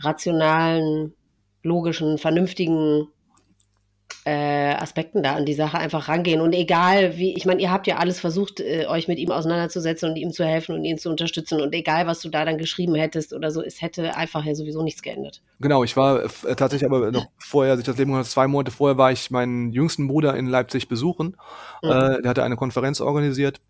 rationalen, 0.00 1.14
logischen, 1.62 2.18
vernünftigen 2.18 3.08
äh, 4.24 4.74
Aspekten 4.74 5.22
da 5.22 5.34
an 5.34 5.44
die 5.44 5.52
Sache 5.52 5.76
einfach 5.76 6.08
rangehen. 6.08 6.40
Und 6.40 6.54
egal 6.54 7.18
wie, 7.18 7.34
ich 7.34 7.44
meine, 7.44 7.60
ihr 7.60 7.70
habt 7.70 7.86
ja 7.86 7.96
alles 7.96 8.20
versucht, 8.20 8.60
äh, 8.60 8.86
euch 8.86 9.06
mit 9.06 9.18
ihm 9.18 9.30
auseinanderzusetzen 9.30 10.08
und 10.10 10.16
ihm 10.16 10.30
zu 10.30 10.44
helfen 10.44 10.74
und 10.74 10.84
ihn 10.84 10.96
zu 10.96 11.10
unterstützen. 11.10 11.60
Und 11.60 11.74
egal, 11.74 12.06
was 12.06 12.20
du 12.20 12.30
da 12.30 12.44
dann 12.44 12.56
geschrieben 12.56 12.94
hättest 12.94 13.34
oder 13.34 13.50
so, 13.50 13.62
es 13.62 13.82
hätte 13.82 14.16
einfach 14.16 14.44
ja 14.44 14.54
sowieso 14.54 14.82
nichts 14.82 15.02
geändert. 15.02 15.42
Genau, 15.60 15.84
ich 15.84 15.96
war 15.96 16.24
äh, 16.24 16.54
tatsächlich 16.56 16.90
aber 16.90 17.10
noch 17.10 17.26
vorher, 17.38 17.72
als 17.72 17.80
ich 17.80 17.86
das 17.86 17.98
Leben 17.98 18.12
gemacht 18.12 18.30
zwei 18.30 18.46
Monate 18.46 18.70
vorher 18.70 18.96
war 18.96 19.12
ich 19.12 19.30
meinen 19.30 19.72
jüngsten 19.72 20.08
Bruder 20.08 20.34
in 20.36 20.46
Leipzig 20.46 20.88
besuchen. 20.88 21.36
Mhm. 21.82 21.90
Äh, 21.90 22.22
der 22.22 22.30
hatte 22.30 22.44
eine 22.44 22.56
Konferenz 22.56 23.02
organisiert 23.02 23.60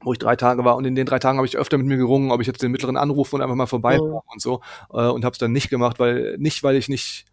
wo 0.00 0.12
ich 0.12 0.18
drei 0.18 0.36
Tage 0.36 0.64
war 0.64 0.76
und 0.76 0.84
in 0.84 0.94
den 0.94 1.06
drei 1.06 1.18
Tagen 1.18 1.38
habe 1.38 1.46
ich 1.46 1.56
öfter 1.56 1.78
mit 1.78 1.86
mir 1.86 1.96
gerungen, 1.96 2.30
ob 2.30 2.40
ich 2.40 2.46
jetzt 2.46 2.62
den 2.62 2.70
mittleren 2.70 2.96
anrufe 2.96 3.36
und 3.36 3.42
einfach 3.42 3.56
mal 3.56 3.66
vorbei 3.66 3.98
mhm. 3.98 4.20
und 4.26 4.40
so 4.40 4.60
äh, 4.92 5.06
und 5.06 5.24
habe 5.24 5.32
es 5.32 5.38
dann 5.38 5.52
nicht 5.52 5.70
gemacht, 5.70 5.98
weil 5.98 6.36
nicht 6.38 6.62
weil 6.62 6.76
ich 6.76 6.88
nicht 6.88 7.26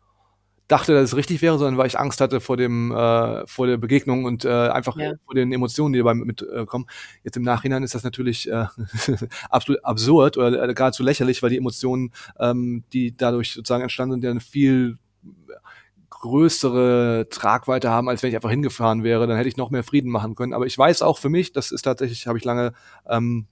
dachte, 0.67 0.93
dass 0.93 1.03
es 1.03 1.15
richtig 1.15 1.41
wäre, 1.41 1.57
sondern 1.57 1.77
weil 1.77 1.87
ich 1.87 1.99
Angst 1.99 2.21
hatte 2.21 2.41
vor 2.41 2.57
dem 2.57 2.91
äh, 2.91 3.45
vor 3.45 3.67
der 3.67 3.77
Begegnung 3.77 4.25
und 4.25 4.45
äh, 4.45 4.49
einfach 4.49 4.97
ja. 4.97 5.13
vor 5.25 5.35
den 5.35 5.51
Emotionen, 5.51 5.93
die 5.93 5.99
dabei 5.99 6.15
mitkommen. 6.15 6.85
Äh, 6.87 7.21
Jetzt 7.23 7.37
im 7.37 7.43
Nachhinein 7.43 7.83
ist 7.83 7.93
das 7.93 8.03
natürlich 8.03 8.49
äh, 8.49 8.65
absolut 9.49 9.85
absurd 9.85 10.37
oder 10.37 10.67
äh, 10.67 10.73
geradezu 10.73 11.03
lächerlich, 11.03 11.43
weil 11.43 11.51
die 11.51 11.57
Emotionen, 11.57 12.11
ähm, 12.39 12.83
die 12.93 13.15
dadurch 13.15 13.53
sozusagen 13.53 13.83
entstanden 13.83 14.13
sind, 14.13 14.23
ja 14.23 14.31
eine 14.31 14.39
viel 14.39 14.97
größere 16.21 17.27
Tragweite 17.29 17.89
haben, 17.89 18.09
als 18.09 18.23
wenn 18.23 18.29
ich 18.29 18.35
einfach 18.35 18.49
hingefahren 18.49 19.03
wäre. 19.03 19.27
Dann 19.27 19.37
hätte 19.37 19.49
ich 19.49 19.57
noch 19.57 19.69
mehr 19.69 19.83
Frieden 19.83 20.11
machen 20.11 20.35
können. 20.35 20.53
Aber 20.53 20.65
ich 20.65 20.77
weiß 20.77 21.01
auch 21.01 21.17
für 21.17 21.29
mich, 21.29 21.53
das 21.53 21.71
ist 21.71 21.83
tatsächlich, 21.83 22.27
habe 22.27 22.37
ich 22.37 22.43
lange 22.43 22.73
ähm, 23.09 23.47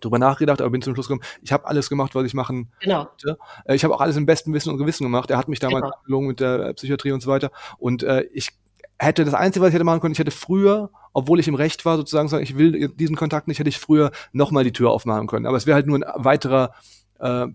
drüber 0.00 0.18
nachgedacht, 0.18 0.60
aber 0.60 0.70
bin 0.70 0.82
zum 0.82 0.94
Schluss 0.94 1.08
gekommen, 1.08 1.24
ich 1.42 1.52
habe 1.52 1.66
alles 1.66 1.88
gemacht, 1.88 2.14
was 2.14 2.24
ich 2.24 2.34
machen 2.34 2.72
genau. 2.80 3.06
wollte. 3.06 3.38
Äh, 3.64 3.74
ich 3.74 3.84
habe 3.84 3.94
auch 3.94 4.00
alles 4.00 4.16
im 4.16 4.26
besten 4.26 4.52
Wissen 4.52 4.70
und 4.70 4.78
Gewissen 4.78 5.04
gemacht. 5.04 5.30
Er 5.30 5.38
hat 5.38 5.48
mich 5.48 5.58
damals 5.58 5.86
genau. 6.06 6.20
mit 6.20 6.40
der 6.40 6.72
Psychiatrie 6.74 7.12
und 7.12 7.20
so 7.20 7.30
weiter. 7.30 7.50
Und 7.78 8.02
äh, 8.02 8.22
ich 8.32 8.50
hätte 8.98 9.24
das 9.24 9.34
Einzige, 9.34 9.62
was 9.62 9.68
ich 9.68 9.74
hätte 9.74 9.84
machen 9.84 10.00
können, 10.00 10.12
ich 10.12 10.18
hätte 10.18 10.30
früher, 10.30 10.90
obwohl 11.12 11.40
ich 11.40 11.48
im 11.48 11.54
Recht 11.54 11.84
war, 11.84 11.96
sozusagen 11.96 12.28
sagen, 12.28 12.42
ich 12.42 12.58
will 12.58 12.88
diesen 12.88 13.16
Kontakt 13.16 13.48
nicht, 13.48 13.58
hätte 13.58 13.68
ich 13.68 13.78
früher 13.78 14.10
nochmal 14.32 14.64
die 14.64 14.72
Tür 14.72 14.90
aufmachen 14.90 15.26
können. 15.26 15.46
Aber 15.46 15.56
es 15.56 15.66
wäre 15.66 15.76
halt 15.76 15.86
nur 15.86 15.98
ein 15.98 16.24
weiterer, 16.24 16.74
äh, 17.20 17.46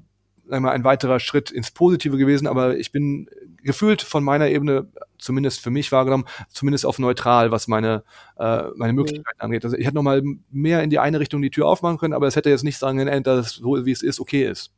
sagen 0.48 0.64
wir, 0.64 0.72
ein 0.72 0.84
weiterer 0.84 1.20
Schritt 1.20 1.52
ins 1.52 1.72
Positive 1.72 2.18
gewesen. 2.18 2.48
Aber 2.48 2.78
ich 2.78 2.92
bin 2.92 3.30
gefühlt 3.64 4.02
von 4.02 4.24
meiner 4.24 4.50
Ebene, 4.50 4.88
zumindest 5.18 5.62
für 5.62 5.72
mich 5.72 5.92
wahrgenommen, 5.92 6.26
zumindest 6.50 6.86
auf 6.86 7.00
neutral, 7.00 7.52
was 7.52 7.68
meine, 7.68 8.04
äh, 8.38 8.64
meine 8.76 8.94
Möglichkeiten 8.94 9.38
mhm. 9.40 9.46
angeht. 9.46 9.66
Also 9.66 9.78
ich 9.78 9.86
hätte 9.86 9.96
noch 9.96 10.04
mal 10.04 10.22
mehr 10.52 10.84
in 10.84 10.90
die 10.90 11.00
eine 11.00 11.20
Richtung 11.20 11.42
die 11.42 11.50
Tür 11.50 11.68
aufmachen 11.68 11.98
können, 11.98 12.14
aber 12.14 12.28
es 12.28 12.36
hätte 12.36 12.50
jetzt 12.50 12.64
nicht 12.64 12.78
sagen 12.78 12.98
können, 12.98 13.24
dass 13.24 13.48
es 13.48 13.54
so, 13.56 13.86
wie 13.86 13.92
es 13.92 14.04
ist, 14.04 14.20
okay 14.20 14.48
ist. 14.48 14.72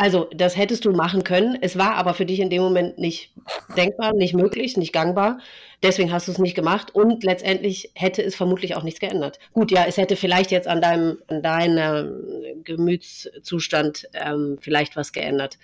Also, 0.00 0.30
das 0.34 0.56
hättest 0.56 0.86
du 0.86 0.92
machen 0.92 1.24
können. 1.24 1.58
Es 1.60 1.76
war 1.76 1.96
aber 1.96 2.14
für 2.14 2.24
dich 2.24 2.40
in 2.40 2.48
dem 2.48 2.62
Moment 2.62 2.96
nicht 2.96 3.34
denkbar, 3.76 4.14
nicht 4.14 4.32
möglich, 4.32 4.78
nicht 4.78 4.94
gangbar. 4.94 5.40
Deswegen 5.82 6.10
hast 6.10 6.26
du 6.26 6.32
es 6.32 6.38
nicht 6.38 6.54
gemacht 6.54 6.94
und 6.94 7.22
letztendlich 7.22 7.90
hätte 7.94 8.22
es 8.22 8.34
vermutlich 8.34 8.74
auch 8.76 8.82
nichts 8.82 8.98
geändert. 8.98 9.38
Gut, 9.52 9.70
ja, 9.70 9.84
es 9.86 9.98
hätte 9.98 10.16
vielleicht 10.16 10.52
jetzt 10.52 10.68
an 10.68 10.80
deinem, 10.80 11.18
an 11.26 11.42
deinem 11.42 12.62
Gemütszustand 12.64 14.08
ähm, 14.14 14.56
vielleicht 14.62 14.96
was 14.96 15.12
geändert 15.12 15.58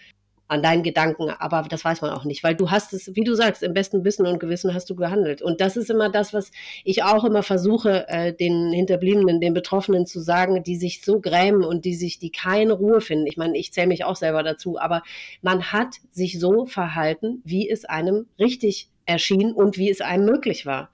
an 0.49 0.63
deinen 0.63 0.83
Gedanken, 0.83 1.31
aber 1.31 1.63
das 1.63 1.85
weiß 1.85 2.03
man 2.03 2.13
auch 2.13 2.25
nicht, 2.25 2.45
weil 2.45 2.55
du 2.55 2.71
hast 2.71 2.93
es, 2.93 3.15
wie 3.15 3.25
du 3.25 3.35
sagst, 3.35 3.63
im 3.63 3.75
besten 3.75 4.05
Wissen 4.05 4.27
und 4.27 4.39
Gewissen 4.39 4.75
hast 4.75 4.89
du 4.89 4.95
gehandelt. 4.95 5.43
Und 5.43 5.61
das 5.61 5.77
ist 5.77 5.91
immer 5.91 6.09
das, 6.09 6.33
was 6.33 6.51
ich 6.85 7.03
auch 7.03 7.25
immer 7.25 7.43
versuche, 7.43 8.09
äh, 8.09 8.33
den 8.33 8.73
Hinterbliebenen, 8.73 9.41
den 9.41 9.55
Betroffenen 9.55 10.07
zu 10.07 10.21
sagen, 10.21 10.63
die 10.63 10.77
sich 10.77 11.05
so 11.05 11.21
grämen 11.21 11.65
und 11.65 11.85
die 11.85 11.95
sich, 11.95 12.19
die 12.19 12.31
keine 12.31 12.75
Ruhe 12.75 13.01
finden. 13.01 13.27
Ich 13.27 13.37
meine, 13.37 13.59
ich 13.59 13.73
zähle 13.73 13.89
mich 13.89 14.05
auch 14.05 14.17
selber 14.17 14.43
dazu, 14.43 14.79
aber 14.79 15.03
man 15.43 15.73
hat 15.73 15.97
sich 16.13 16.39
so 16.39 16.67
verhalten, 16.67 17.43
wie 17.45 17.69
es 17.69 17.85
einem 17.85 18.27
richtig 18.39 18.89
erschien 19.05 19.53
und 19.53 19.79
wie 19.79 19.91
es 19.91 20.01
einem 20.01 20.27
möglich 20.27 20.67
war. 20.67 20.91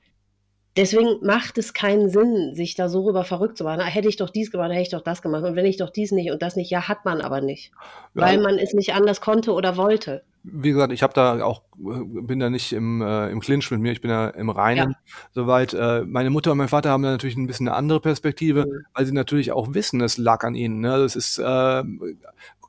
Deswegen 0.76 1.18
macht 1.20 1.58
es 1.58 1.74
keinen 1.74 2.08
Sinn, 2.08 2.54
sich 2.54 2.74
da 2.74 2.88
so 2.88 3.04
rüber 3.04 3.24
verrückt 3.24 3.58
zu 3.58 3.64
machen. 3.64 3.80
Na, 3.80 3.84
hätte 3.84 4.08
ich 4.08 4.16
doch 4.16 4.30
dies 4.30 4.50
gemacht, 4.50 4.70
hätte 4.70 4.82
ich 4.82 4.88
doch 4.88 5.02
das 5.02 5.20
gemacht. 5.20 5.44
Und 5.44 5.54
wenn 5.54 5.66
ich 5.66 5.76
doch 5.76 5.90
dies 5.90 6.12
nicht 6.12 6.30
und 6.30 6.40
das 6.40 6.56
nicht, 6.56 6.70
ja, 6.70 6.88
hat 6.88 7.04
man 7.04 7.20
aber 7.20 7.42
nicht. 7.42 7.72
Ja. 8.14 8.22
Weil 8.22 8.38
man 8.40 8.58
es 8.58 8.72
nicht 8.72 8.94
anders 8.94 9.20
konnte 9.20 9.52
oder 9.52 9.76
wollte. 9.76 10.22
Wie 10.44 10.72
gesagt, 10.72 10.92
ich 10.92 11.02
habe 11.02 11.12
da 11.12 11.44
auch, 11.44 11.62
bin 11.76 12.40
da 12.40 12.50
nicht 12.50 12.72
im, 12.72 13.00
äh, 13.00 13.30
im 13.30 13.40
Clinch 13.40 13.70
mit 13.70 13.80
mir, 13.80 13.92
ich 13.92 14.00
bin 14.00 14.10
da 14.10 14.28
im 14.28 14.50
Reinen 14.50 14.90
ja. 14.90 15.14
soweit. 15.32 15.72
Äh, 15.72 16.02
meine 16.04 16.30
Mutter 16.30 16.52
und 16.52 16.58
mein 16.58 16.68
Vater 16.68 16.90
haben 16.90 17.02
da 17.02 17.10
natürlich 17.10 17.36
ein 17.36 17.46
bisschen 17.46 17.68
eine 17.68 17.76
andere 17.76 18.00
Perspektive, 18.00 18.66
mhm. 18.66 18.86
weil 18.94 19.06
sie 19.06 19.12
natürlich 19.12 19.52
auch 19.52 19.74
wissen, 19.74 20.00
es 20.00 20.18
lag 20.18 20.44
an 20.44 20.54
ihnen. 20.54 20.80
Ne? 20.80 20.98
Das 20.98 21.14
ist 21.16 21.38
äh, 21.38 21.82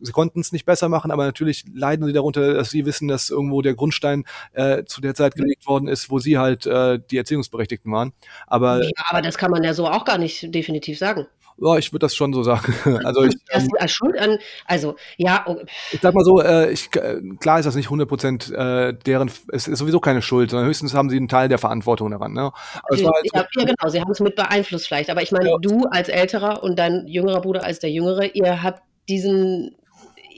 sie 0.04 0.12
konnten 0.12 0.42
es 0.42 0.52
nicht 0.52 0.66
besser 0.66 0.90
machen, 0.90 1.12
aber 1.12 1.26
natürlich 1.26 1.66
leiden 1.74 2.06
sie 2.06 2.14
darunter, 2.14 2.54
dass 2.54 2.70
sie 2.70 2.86
wissen, 2.86 3.08
dass 3.08 3.30
irgendwo 3.30 3.62
der 3.62 3.74
Grundstein 3.74 4.26
äh, 4.52 4.84
zu 4.84 5.02
der 5.02 5.16
Zeit 5.16 5.36
gelegt 5.36 5.66
worden 5.66 5.88
ist, 5.88 6.10
wo 6.10 6.20
sie 6.20 6.38
halt 6.38 6.66
äh, 6.66 7.00
die 7.00 7.18
Erziehungsberechtigten 7.18 7.92
waren. 7.92 8.14
Aber, 8.48 8.84
ja, 8.84 8.90
aber 9.10 9.22
das 9.22 9.38
kann 9.38 9.52
man 9.52 9.64
ja 9.64 9.74
so 9.74 9.88
auch 9.88 10.06
gar 10.06 10.18
nicht 10.18 10.54
definitiv 10.54 10.98
sagen. 10.98 11.26
Ja, 11.58 11.78
ich 11.78 11.92
würde 11.92 12.06
das 12.06 12.16
schon 12.16 12.34
so 12.34 12.44
sagen. 12.44 12.74
Also 13.04 13.24
ich, 13.24 13.36
das 13.52 13.64
ähm, 13.64 13.88
schuld 13.88 14.18
an, 14.18 14.38
also 14.66 14.96
ja. 15.18 15.44
Oh. 15.46 15.58
Ich 15.92 16.00
sag 16.02 16.14
mal 16.14 16.24
so, 16.24 16.42
äh, 16.42 16.72
ich, 16.72 16.90
klar 16.92 17.60
ist 17.60 17.66
das 17.66 17.76
nicht 17.76 17.88
100 17.88 18.08
Prozent 18.08 18.52
äh, 18.52 18.94
deren, 18.94 19.30
es 19.52 19.68
ist 19.68 19.80
sowieso 19.80 20.00
keine 20.00 20.22
Schuld, 20.22 20.52
sondern 20.52 20.68
höchstens 20.68 20.94
haben 20.94 21.10
sie 21.10 21.18
einen 21.18 21.28
Teil 21.28 21.50
der 21.50 21.58
Verantwortung 21.58 22.12
daran. 22.12 22.34
Ne? 22.34 22.42
Aber 22.42 22.96
ja, 22.96 23.10
halt 23.12 23.26
so, 23.32 23.40
ja, 23.60 23.66
genau, 23.66 23.90
sie 23.90 24.00
haben 24.00 24.12
es 24.12 24.20
mit 24.20 24.36
beeinflusst 24.36 24.88
vielleicht. 24.88 25.10
Aber 25.10 25.22
ich 25.22 25.32
meine, 25.32 25.50
ja. 25.50 25.58
du 25.62 25.86
als 25.86 26.10
Älterer 26.10 26.64
und 26.64 26.80
dein 26.80 27.08
jüngerer 27.08 27.42
Bruder 27.42 27.64
als 27.64 27.80
der 27.80 27.92
Jüngere, 27.92 28.36
ihr 28.36 28.64
habt 28.64 28.82
diesen 29.10 29.76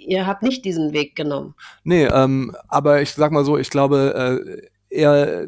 ihr 0.08 0.28
habt 0.28 0.44
nicht 0.44 0.66
diesen 0.66 0.94
Weg 0.94 1.16
genommen. 1.16 1.56
Nee, 1.84 2.06
ähm, 2.06 2.56
aber 2.68 3.02
ich 3.02 3.14
sag 3.14 3.32
mal 3.32 3.44
so, 3.44 3.58
ich 3.58 3.70
glaube, 3.70 4.40
äh, 4.46 4.68
er 4.90 5.48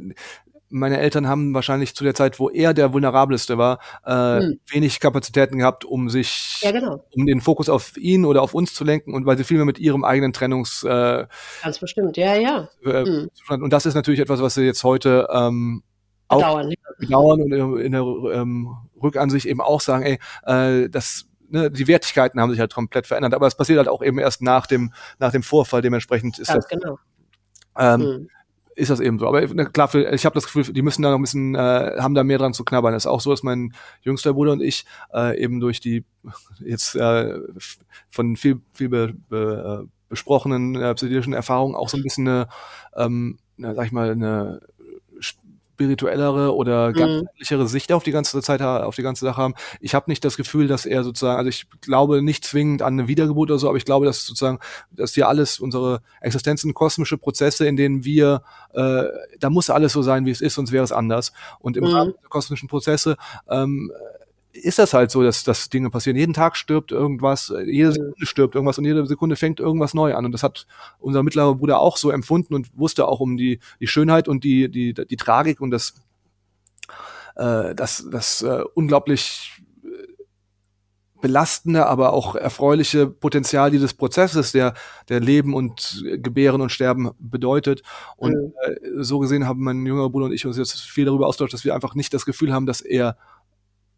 meine 0.69 0.99
Eltern 0.99 1.27
haben 1.27 1.53
wahrscheinlich 1.53 1.95
zu 1.95 2.03
der 2.03 2.14
Zeit, 2.14 2.39
wo 2.39 2.49
er 2.49 2.73
der 2.73 2.94
vulnerabelste 2.94 3.57
war, 3.57 3.80
äh, 4.06 4.41
hm. 4.41 4.60
wenig 4.68 4.99
Kapazitäten 4.99 5.60
gehabt, 5.60 5.85
um 5.85 6.10
sich, 6.10 6.60
ja, 6.61 6.72
genau. 6.72 7.03
um 7.11 7.26
den 7.26 7.41
Fokus 7.41 7.69
auf 7.69 7.98
ihn 7.98 8.26
oder 8.26 8.41
auf 8.41 8.53
uns 8.53 8.73
zu 8.73 8.84
lenken 8.84 9.14
und 9.14 9.26
weil 9.26 9.38
sie 9.38 9.44
viel 9.44 9.57
mehr 9.57 9.65
mit 9.65 9.80
ihrem 9.80 10.03
eigenen 10.03 10.34
Trennungs 10.34 10.84
äh, 10.84 11.26
ganz 11.64 11.80
bestimmt, 11.80 12.18
ja, 12.18 12.35
ja. 12.35 12.69
Äh, 12.84 13.06
hm. 13.06 13.30
Und 13.61 13.72
das 13.72 13.85
ist 13.85 13.95
natürlich 13.95 14.19
etwas, 14.19 14.41
was 14.41 14.56
sie 14.56 14.64
jetzt 14.64 14.84
heute 14.84 15.27
ähm, 15.31 15.84
auch 16.27 16.38
bedauern, 16.38 16.73
bedauern 16.99 17.41
und 17.41 17.80
in 17.80 17.91
der 17.94 18.02
ähm, 18.02 18.76
Rückansicht 19.02 19.45
eben 19.45 19.61
auch 19.61 19.81
sagen, 19.81 20.03
ey, 20.03 20.19
äh, 20.45 20.89
das 20.89 21.27
ne, 21.49 21.72
die 21.72 21.88
Wertigkeiten 21.88 22.39
haben 22.39 22.52
sich 22.52 22.60
halt 22.60 22.73
komplett 22.73 23.07
verändert. 23.07 23.34
Aber 23.34 23.48
es 23.48 23.56
passiert 23.56 23.77
halt 23.77 23.88
auch 23.88 24.02
eben 24.02 24.19
erst 24.19 24.41
nach 24.41 24.68
dem, 24.68 24.94
nach 25.19 25.31
dem 25.31 25.44
Vorfall. 25.44 25.81
Dementsprechend 25.81 26.39
ist 26.39 26.48
Ganz 26.48 26.68
das. 26.68 26.80
Genau. 26.80 26.99
Ähm, 27.77 27.99
mhm. 28.02 28.30
Ist 28.77 28.91
das 28.91 28.99
eben 28.99 29.17
so. 29.17 29.27
Aber 29.27 29.41
ne, 29.41 29.65
klar, 29.65 29.93
ich 29.95 30.23
habe 30.23 30.35
das 30.35 30.43
Gefühl, 30.45 30.71
die 30.71 30.83
müssen 30.83 31.01
da 31.01 31.09
noch 31.09 31.17
ein 31.17 31.23
bisschen, 31.23 31.55
äh, 31.55 31.95
haben 31.97 32.13
da 32.13 32.23
mehr 32.23 32.37
dran 32.37 32.53
zu 32.53 32.63
knabbern. 32.63 32.93
Es 32.93 33.05
ist 33.05 33.07
auch 33.07 33.21
so, 33.21 33.31
dass 33.31 33.41
mein 33.41 33.73
jüngster 34.03 34.33
Bruder 34.33 34.51
und 34.51 34.61
ich 34.61 34.85
äh, 35.11 35.35
eben 35.41 35.59
durch 35.59 35.79
die 35.79 36.05
jetzt 36.59 36.95
äh, 36.95 37.39
von 38.11 38.35
viel, 38.35 38.61
viel 38.73 38.89
be, 38.89 39.15
be, 39.29 39.81
äh, 39.83 39.87
besprochenen 40.09 40.75
äh, 40.75 40.93
psychologischen 40.93 41.33
Erfahrungen 41.33 41.73
auch 41.73 41.89
so 41.89 41.97
ein 41.97 42.03
bisschen 42.03 42.27
eine, 42.27 42.49
ähm, 42.95 43.39
na, 43.55 43.73
sag 43.73 43.87
ich 43.87 43.91
mal, 43.91 44.11
eine 44.11 44.61
spirituellere 45.77 46.55
oder 46.55 46.91
ganzheitlichere 46.91 47.61
mhm. 47.61 47.67
Sicht 47.67 47.91
auf 47.93 48.03
die 48.03 48.11
ganze 48.11 48.41
Zeit 48.41 48.61
auf 48.63 48.95
die 48.95 49.03
ganze 49.03 49.25
Sache 49.25 49.39
haben. 49.39 49.53
Ich 49.79 49.93
habe 49.93 50.09
nicht 50.09 50.25
das 50.25 50.35
Gefühl, 50.35 50.67
dass 50.67 50.87
er 50.87 51.03
sozusagen, 51.03 51.37
also 51.37 51.49
ich 51.49 51.67
glaube 51.81 52.23
nicht 52.23 52.43
zwingend 52.45 52.81
an 52.81 52.93
eine 52.93 53.07
Wiedergeburt 53.07 53.51
oder 53.51 53.59
so, 53.59 53.67
aber 53.67 53.77
ich 53.77 53.85
glaube, 53.85 54.07
dass 54.07 54.25
sozusagen, 54.25 54.57
dass 54.89 55.13
hier 55.13 55.27
alles 55.27 55.59
unsere 55.59 56.01
Existenzen 56.19 56.73
kosmische 56.73 57.19
Prozesse, 57.19 57.67
in 57.67 57.75
denen 57.75 58.03
wir, 58.03 58.41
äh, 58.73 59.03
da 59.39 59.51
muss 59.51 59.69
alles 59.69 59.93
so 59.93 60.01
sein, 60.01 60.25
wie 60.25 60.31
es 60.31 60.41
ist, 60.41 60.55
sonst 60.55 60.71
wäre 60.71 60.83
es 60.83 60.91
anders. 60.91 61.31
Und 61.59 61.77
im 61.77 61.83
mhm. 61.83 61.91
Rahmen 61.91 62.13
der 62.21 62.29
kosmischen 62.29 62.67
Prozesse 62.67 63.15
ähm, 63.47 63.91
ist 64.63 64.79
das 64.79 64.93
halt 64.93 65.11
so, 65.11 65.23
dass, 65.23 65.43
dass 65.43 65.69
Dinge 65.69 65.89
passieren. 65.89 66.17
Jeden 66.17 66.34
Tag 66.34 66.57
stirbt 66.57 66.91
irgendwas, 66.91 67.53
jede 67.65 67.91
Sekunde 67.91 68.25
stirbt 68.25 68.55
irgendwas 68.55 68.77
und 68.77 68.85
jede 68.85 69.05
Sekunde 69.05 69.35
fängt 69.35 69.59
irgendwas 69.59 69.93
neu 69.93 70.15
an. 70.15 70.25
Und 70.25 70.31
das 70.31 70.43
hat 70.43 70.67
unser 70.99 71.23
mittlerer 71.23 71.55
Bruder 71.55 71.79
auch 71.79 71.97
so 71.97 72.11
empfunden 72.11 72.53
und 72.53 72.67
wusste 72.77 73.07
auch 73.07 73.19
um 73.19 73.38
die, 73.38 73.59
die 73.79 73.88
Schönheit 73.88 74.27
und 74.27 74.43
die, 74.43 74.69
die, 74.69 74.93
die 74.93 75.17
Tragik 75.17 75.61
und 75.61 75.71
das, 75.71 75.93
äh, 77.35 77.75
das, 77.75 78.07
das 78.11 78.41
äh, 78.41 78.63
unglaublich 78.73 79.61
äh, 79.84 79.88
belastende, 81.21 81.85
aber 81.85 82.13
auch 82.13 82.35
erfreuliche 82.35 83.07
Potenzial 83.07 83.71
dieses 83.71 83.93
Prozesses, 83.93 84.51
der, 84.51 84.73
der 85.09 85.19
Leben 85.19 85.53
und 85.53 86.03
Gebären 86.17 86.61
und 86.61 86.71
Sterben 86.71 87.11
bedeutet. 87.19 87.84
Und 88.17 88.34
mhm. 88.34 88.53
äh, 88.65 89.03
so 89.03 89.19
gesehen 89.19 89.47
haben 89.47 89.63
mein 89.63 89.85
jüngerer 89.85 90.09
Bruder 90.09 90.25
und 90.25 90.34
ich 90.34 90.45
uns 90.45 90.57
jetzt 90.57 90.79
viel 90.81 91.05
darüber 91.05 91.27
austauscht, 91.27 91.53
dass 91.53 91.65
wir 91.65 91.75
einfach 91.75 91.95
nicht 91.95 92.13
das 92.13 92.25
Gefühl 92.25 92.53
haben, 92.53 92.65
dass 92.65 92.81
er 92.81 93.17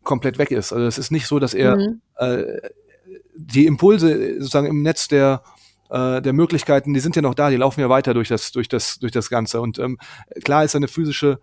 komplett 0.10 0.40
weg 0.40 0.50
ist. 0.50 0.74
Also 0.74 0.88
es 0.88 0.98
ist 0.98 1.12
nicht 1.12 1.28
so, 1.28 1.38
dass 1.38 1.54
er 1.54 1.78
mhm. 1.78 2.02
äh, 2.16 2.44
die 3.36 3.68
Impulse 3.68 4.40
sozusagen 4.40 4.66
im 4.66 4.82
Netz 4.82 5.08
der 5.08 5.44
äh, 5.92 6.22
der 6.22 6.34
Möglichkeiten, 6.34 6.94
die 6.94 7.00
sind 7.00 7.16
ja 7.16 7.22
noch 7.22 7.36
da, 7.36 7.52
die 7.52 7.58
laufen 7.58 7.80
ja 7.80 7.90
weiter 7.90 8.14
durch 8.16 8.28
das, 8.28 8.52
durch 8.52 8.68
das, 8.68 9.00
durch 9.00 9.12
das 9.12 9.30
Ganze. 9.30 9.62
Und 9.62 9.78
ähm, 9.80 9.98
klar 10.44 10.64
ist 10.64 10.76
eine 10.76 10.88
physische 10.88 11.40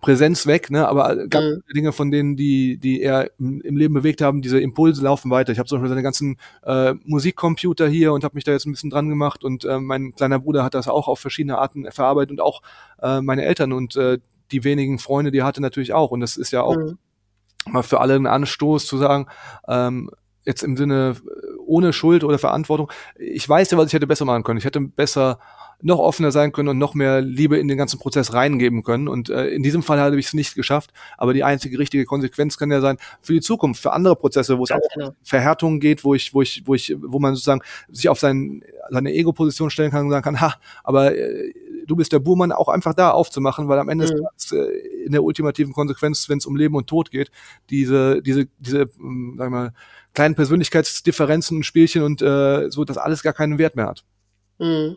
Präsenz 0.00 0.46
weg, 0.46 0.70
ne? 0.70 0.88
aber 0.88 1.28
ganz 1.28 1.56
mhm. 1.56 1.62
Dinge 1.74 1.92
von 1.92 2.10
denen, 2.10 2.36
die, 2.36 2.78
die 2.78 3.00
er 3.00 3.30
im, 3.38 3.60
im, 3.60 3.76
Leben 3.76 3.94
bewegt 3.94 4.20
haben, 4.20 4.42
diese 4.42 4.60
Impulse 4.60 5.02
laufen 5.02 5.30
weiter. 5.30 5.52
Ich 5.52 5.58
habe 5.58 5.68
zum 5.68 5.78
Beispiel 5.78 5.90
seine 5.90 6.02
ganzen 6.02 6.36
äh, 6.64 6.94
Musikcomputer 7.04 7.88
hier 7.88 8.12
und 8.12 8.24
habe 8.24 8.34
mich 8.34 8.44
da 8.44 8.52
jetzt 8.52 8.66
ein 8.66 8.72
bisschen 8.72 8.90
dran 8.90 9.08
gemacht 9.08 9.44
und 9.44 9.64
äh, 9.64 9.78
mein 9.78 10.14
kleiner 10.14 10.40
Bruder 10.40 10.64
hat 10.64 10.74
das 10.74 10.88
auch 10.88 11.06
auf 11.06 11.20
verschiedene 11.20 11.58
Arten 11.58 11.90
verarbeitet 11.90 12.32
und 12.32 12.40
auch 12.40 12.62
äh, 13.00 13.20
meine 13.20 13.44
Eltern 13.44 13.72
und 13.72 13.94
äh, 13.96 14.18
die 14.52 14.64
wenigen 14.64 14.98
Freunde, 14.98 15.30
die 15.30 15.38
er 15.38 15.46
hatte 15.46 15.62
natürlich 15.62 15.92
auch. 15.92 16.10
Und 16.10 16.20
das 16.20 16.36
ist 16.36 16.52
ja 16.52 16.62
auch 16.62 16.76
mhm. 16.76 16.98
Mal 17.68 17.82
für 17.82 18.00
alle 18.00 18.14
ein 18.16 18.26
Anstoß 18.26 18.86
zu 18.86 18.96
sagen, 18.98 19.26
ähm, 19.68 20.10
jetzt 20.44 20.62
im 20.62 20.76
Sinne 20.76 21.16
ohne 21.64 21.92
Schuld 21.92 22.24
oder 22.24 22.38
Verantwortung. 22.38 22.90
Ich 23.16 23.48
weiß 23.48 23.70
ja, 23.70 23.78
was 23.78 23.86
ich 23.86 23.92
hätte 23.92 24.06
besser 24.06 24.24
machen 24.24 24.42
können. 24.42 24.58
Ich 24.58 24.64
hätte 24.64 24.80
besser 24.80 25.38
noch 25.82 25.98
offener 25.98 26.30
sein 26.30 26.52
können 26.52 26.68
und 26.68 26.78
noch 26.78 26.94
mehr 26.94 27.20
Liebe 27.20 27.58
in 27.58 27.68
den 27.68 27.76
ganzen 27.76 27.98
Prozess 27.98 28.32
reingeben 28.32 28.82
können. 28.82 29.08
Und 29.08 29.28
äh, 29.30 29.48
in 29.48 29.62
diesem 29.62 29.82
Fall 29.82 29.98
habe 29.98 30.18
ich 30.18 30.26
es 30.26 30.34
nicht 30.34 30.54
geschafft. 30.54 30.92
Aber 31.18 31.34
die 31.34 31.44
einzige 31.44 31.78
richtige 31.78 32.04
Konsequenz 32.04 32.56
kann 32.56 32.70
ja 32.70 32.80
sein 32.80 32.98
für 33.20 33.32
die 33.32 33.40
Zukunft, 33.40 33.82
für 33.82 33.92
andere 33.92 34.16
Prozesse, 34.16 34.58
wo 34.58 34.64
es 34.64 34.70
auch 34.70 34.78
genau. 34.94 35.14
Verhärtungen 35.22 35.80
geht, 35.80 36.04
wo 36.04 36.14
ich, 36.14 36.32
wo 36.32 36.42
ich, 36.42 36.62
wo 36.66 36.74
ich, 36.74 36.94
wo 37.00 37.18
man 37.18 37.34
sozusagen 37.34 37.62
sich 37.90 38.08
auf 38.08 38.20
sein, 38.20 38.62
seine 38.90 39.12
Ego-Position 39.12 39.70
stellen 39.70 39.90
kann 39.90 40.04
und 40.04 40.10
sagen 40.10 40.24
kann, 40.24 40.40
ha, 40.40 40.54
aber 40.84 41.16
äh, 41.16 41.52
du 41.86 41.96
bist 41.96 42.12
der 42.12 42.18
Buhmann, 42.18 42.52
auch 42.52 42.68
einfach 42.68 42.94
da 42.94 43.10
aufzumachen, 43.10 43.68
weil 43.68 43.78
am 43.78 43.88
Ende 43.88 44.06
mhm. 44.06 44.26
ist 44.36 44.52
äh, 44.52 44.64
in 45.04 45.12
der 45.12 45.22
ultimativen 45.22 45.72
Konsequenz, 45.72 46.28
wenn 46.28 46.38
es 46.38 46.46
um 46.46 46.56
Leben 46.56 46.74
und 46.74 46.86
Tod 46.86 47.10
geht, 47.10 47.30
diese, 47.70 48.22
diese, 48.22 48.46
diese, 48.58 48.88
ähm, 48.98 49.36
sag 49.38 49.50
mal, 49.50 49.72
kleinen 50.14 50.34
Persönlichkeitsdifferenzen 50.34 51.58
und 51.58 51.64
Spielchen 51.64 52.02
und 52.02 52.22
äh, 52.22 52.70
so, 52.70 52.84
dass 52.84 52.98
alles 52.98 53.22
gar 53.22 53.32
keinen 53.32 53.58
Wert 53.58 53.76
mehr 53.76 53.86
hat. 53.86 54.04
Mhm. 54.58 54.96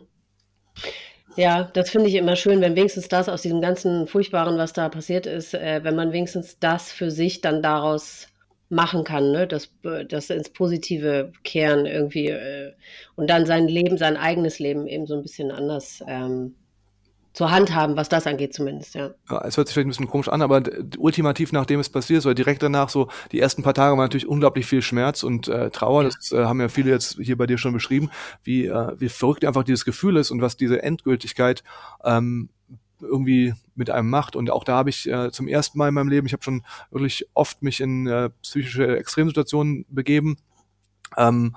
Ja, 1.36 1.64
das 1.64 1.90
finde 1.90 2.08
ich 2.08 2.14
immer 2.14 2.34
schön, 2.34 2.62
wenn 2.62 2.76
wenigstens 2.76 3.08
das 3.08 3.28
aus 3.28 3.42
diesem 3.42 3.60
ganzen 3.60 4.06
Furchtbaren, 4.06 4.56
was 4.56 4.72
da 4.72 4.88
passiert 4.88 5.26
ist, 5.26 5.52
äh, 5.52 5.80
wenn 5.82 5.94
man 5.94 6.12
wenigstens 6.12 6.58
das 6.58 6.90
für 6.90 7.10
sich 7.10 7.42
dann 7.42 7.62
daraus 7.62 8.28
machen 8.68 9.04
kann, 9.04 9.30
ne? 9.30 9.46
das, 9.46 9.70
das 10.08 10.30
ins 10.30 10.50
Positive 10.50 11.32
kehren 11.44 11.86
irgendwie 11.86 12.28
äh, 12.28 12.72
und 13.14 13.30
dann 13.30 13.46
sein 13.46 13.68
Leben, 13.68 13.96
sein 13.96 14.16
eigenes 14.16 14.58
Leben 14.58 14.86
eben 14.86 15.06
so 15.06 15.14
ein 15.14 15.22
bisschen 15.22 15.50
anders 15.50 16.02
ähm, 16.06 16.56
zur 17.36 17.50
Hand 17.50 17.74
haben, 17.74 17.96
was 17.96 18.08
das 18.08 18.26
angeht 18.26 18.54
zumindest, 18.54 18.94
ja. 18.94 19.10
ja. 19.28 19.44
Es 19.44 19.58
hört 19.58 19.68
sich 19.68 19.74
vielleicht 19.74 19.88
ein 19.88 19.90
bisschen 19.90 20.08
komisch 20.08 20.30
an, 20.30 20.40
aber 20.40 20.62
ultimativ, 20.96 21.52
nachdem 21.52 21.80
es 21.80 21.90
passiert 21.90 22.20
ist, 22.20 22.24
oder 22.24 22.34
direkt 22.34 22.62
danach, 22.62 22.88
so 22.88 23.08
die 23.30 23.40
ersten 23.40 23.62
paar 23.62 23.74
Tage 23.74 23.92
waren 23.92 24.06
natürlich 24.06 24.26
unglaublich 24.26 24.64
viel 24.64 24.80
Schmerz 24.80 25.22
und 25.22 25.46
äh, 25.46 25.68
Trauer. 25.68 26.04
Ja. 26.04 26.08
Das 26.08 26.32
äh, 26.32 26.44
haben 26.46 26.62
ja 26.62 26.70
viele 26.70 26.90
jetzt 26.90 27.18
hier 27.20 27.36
bei 27.36 27.46
dir 27.46 27.58
schon 27.58 27.74
beschrieben, 27.74 28.10
wie, 28.42 28.64
äh, 28.64 28.92
wie 28.98 29.10
verrückt 29.10 29.44
einfach 29.44 29.64
dieses 29.64 29.84
Gefühl 29.84 30.16
ist 30.16 30.30
und 30.30 30.40
was 30.40 30.56
diese 30.56 30.82
Endgültigkeit 30.82 31.62
ähm, 32.04 32.48
irgendwie 33.02 33.52
mit 33.74 33.90
einem 33.90 34.08
macht. 34.08 34.34
Und 34.34 34.48
auch 34.48 34.64
da 34.64 34.78
habe 34.78 34.88
ich 34.88 35.06
äh, 35.06 35.30
zum 35.30 35.46
ersten 35.46 35.76
Mal 35.76 35.88
in 35.88 35.94
meinem 35.94 36.08
Leben, 36.08 36.26
ich 36.26 36.32
habe 36.32 36.42
schon 36.42 36.64
wirklich 36.90 37.28
oft 37.34 37.62
mich 37.62 37.82
in 37.82 38.06
äh, 38.06 38.30
psychische 38.40 38.96
Extremsituationen 38.96 39.84
begeben. 39.90 40.38
Ähm, 41.18 41.54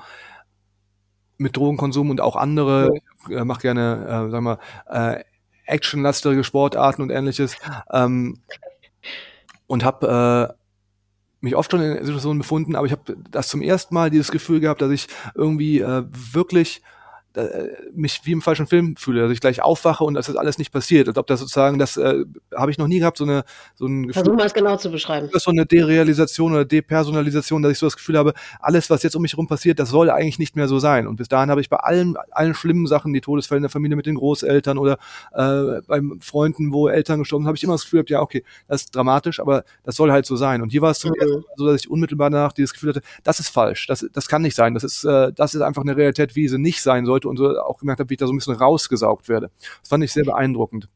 mit 1.38 1.56
Drogenkonsum 1.56 2.10
und 2.10 2.20
auch 2.20 2.36
andere, 2.36 2.90
ich 3.30 3.34
äh, 3.34 3.46
mache 3.46 3.62
gerne, 3.62 4.28
äh, 4.28 4.30
sagen 4.30 4.44
wir, 4.44 4.60
äh, 4.90 5.24
actionlastige 5.70 6.44
Sportarten 6.44 7.02
und 7.02 7.10
ähnliches. 7.10 7.56
Ähm, 7.92 8.40
und 9.68 9.84
habe 9.84 10.50
äh, 10.50 10.54
mich 11.42 11.56
oft 11.56 11.72
schon 11.72 11.82
in 11.82 12.04
Situationen 12.06 12.40
befunden, 12.40 12.76
aber 12.76 12.86
ich 12.86 12.92
habe 12.92 13.16
das 13.30 13.48
zum 13.48 13.62
ersten 13.62 13.94
Mal 13.94 14.10
dieses 14.10 14.32
Gefühl 14.32 14.60
gehabt, 14.60 14.82
dass 14.82 14.92
ich 14.92 15.08
irgendwie 15.36 15.80
äh, 15.80 16.04
wirklich 16.10 16.82
mich 17.94 18.22
wie 18.24 18.32
im 18.32 18.42
falschen 18.42 18.68
Film 18.68 18.96
fühle, 18.96 19.22
dass 19.22 19.32
ich 19.32 19.40
gleich 19.40 19.62
aufwache 19.62 20.04
und 20.04 20.16
dass 20.16 20.28
das 20.28 20.36
alles 20.36 20.58
nicht 20.58 20.72
passiert. 20.72 21.08
Als 21.08 21.18
ob 21.18 21.28
das 21.28 21.40
sozusagen, 21.40 21.78
das 21.78 21.98
äh, 21.98 22.26
habe 22.56 22.72
ich 22.72 22.78
noch 22.78 22.88
nie 22.88 23.00
gehabt, 23.00 23.18
so 23.18 23.24
eine 23.24 23.44
so 23.76 23.86
ein 23.86 24.08
Gefühl. 24.08 24.24
Versuch 24.24 24.38
mal 24.38 24.46
es 24.46 24.54
genau 24.54 24.78
zu 24.78 24.90
beschreiben. 24.90 25.30
Das 25.32 25.44
so 25.44 25.52
eine 25.52 25.66
Derealisation 25.66 26.54
oder 26.54 26.66
Depersonalisation, 26.66 27.62
dass 27.62 27.72
ich 27.72 27.78
so 27.78 27.86
das 27.86 27.98
Gefühl 27.98 28.18
habe, 28.18 28.34
alles, 28.60 28.90
was 28.90 29.04
jetzt 29.04 29.16
um 29.16 29.22
mich 29.22 29.34
herum 29.34 29.48
passiert, 29.48 29.80
das 29.80 29.90
soll 29.90 30.10
eigentlich 30.10 30.40
nicht 30.40 30.56
mehr 30.56 30.68
so 30.68 30.80
sein. 30.80 31.08
Und 31.08 31.18
bis 31.18 31.28
dahin 31.28 31.50
habe 31.50 31.62
ich 31.62 31.70
bei 31.70 31.78
allen, 31.78 32.16
allen 32.32 32.54
schlimmen 32.54 32.88
Sachen, 32.88 33.14
die 33.14 33.22
Todesfälle 33.22 33.58
in 33.58 33.64
der 33.64 33.70
Familie 33.70 33.96
mit 33.96 34.06
den 34.06 34.16
Großeltern 34.16 34.78
oder 34.78 34.98
äh, 35.34 35.82
beim 35.88 36.20
Freunden, 36.22 36.72
wo 36.72 36.88
Eltern 36.88 37.20
gestorben 37.20 37.44
sind, 37.44 37.48
habe 37.48 37.58
ich 37.58 37.64
immer 37.64 37.74
das 37.74 37.84
Gefühl 37.84 38.00
gehabt, 38.00 38.10
ja, 38.10 38.22
okay, 38.22 38.44
das 38.68 38.82
ist 38.82 38.96
dramatisch, 38.96 39.40
aber 39.40 39.64
das 39.84 39.96
soll 39.96 40.12
halt 40.12 40.26
so 40.26 40.36
sein. 40.36 40.62
Und 40.62 40.70
hier 40.70 40.82
war 40.82 40.92
es 40.92 41.00
zum 41.00 41.12
mhm. 41.12 41.44
so, 41.56 41.68
dass 41.68 41.82
ich 41.82 41.90
unmittelbar 41.90 42.30
danach 42.30 42.54
dieses 42.54 42.74
Gefühl 42.74 42.90
hatte, 42.90 43.02
das 43.24 43.40
ist 43.40 43.50
falsch, 43.50 43.88
das, 43.88 44.06
das 44.12 44.28
kann 44.28 44.42
nicht 44.42 44.56
sein, 44.56 44.74
das 44.74 44.84
ist, 44.84 45.04
äh, 45.04 45.32
das 45.34 45.54
ist 45.54 45.62
einfach 45.62 45.84
eine 45.84 45.96
Realität, 45.96 46.36
wie 46.36 46.48
sie 46.48 46.58
nicht 46.58 46.82
sein 46.82 47.06
sollte 47.06 47.19
und 47.26 47.38
so 47.38 47.60
auch 47.60 47.80
gemerkt 47.80 48.00
habe, 48.00 48.10
wie 48.10 48.16
ich 48.16 48.20
da 48.20 48.28
so 48.28 48.34
ein 48.34 48.38
bisschen 48.38 48.56
rausgesaugt 48.56 49.30
werde. 49.30 49.52
Das 49.82 49.90
fand 49.90 50.04
ich 50.04 50.12
sehr 50.14 50.26
beeindruckend. 50.26 50.90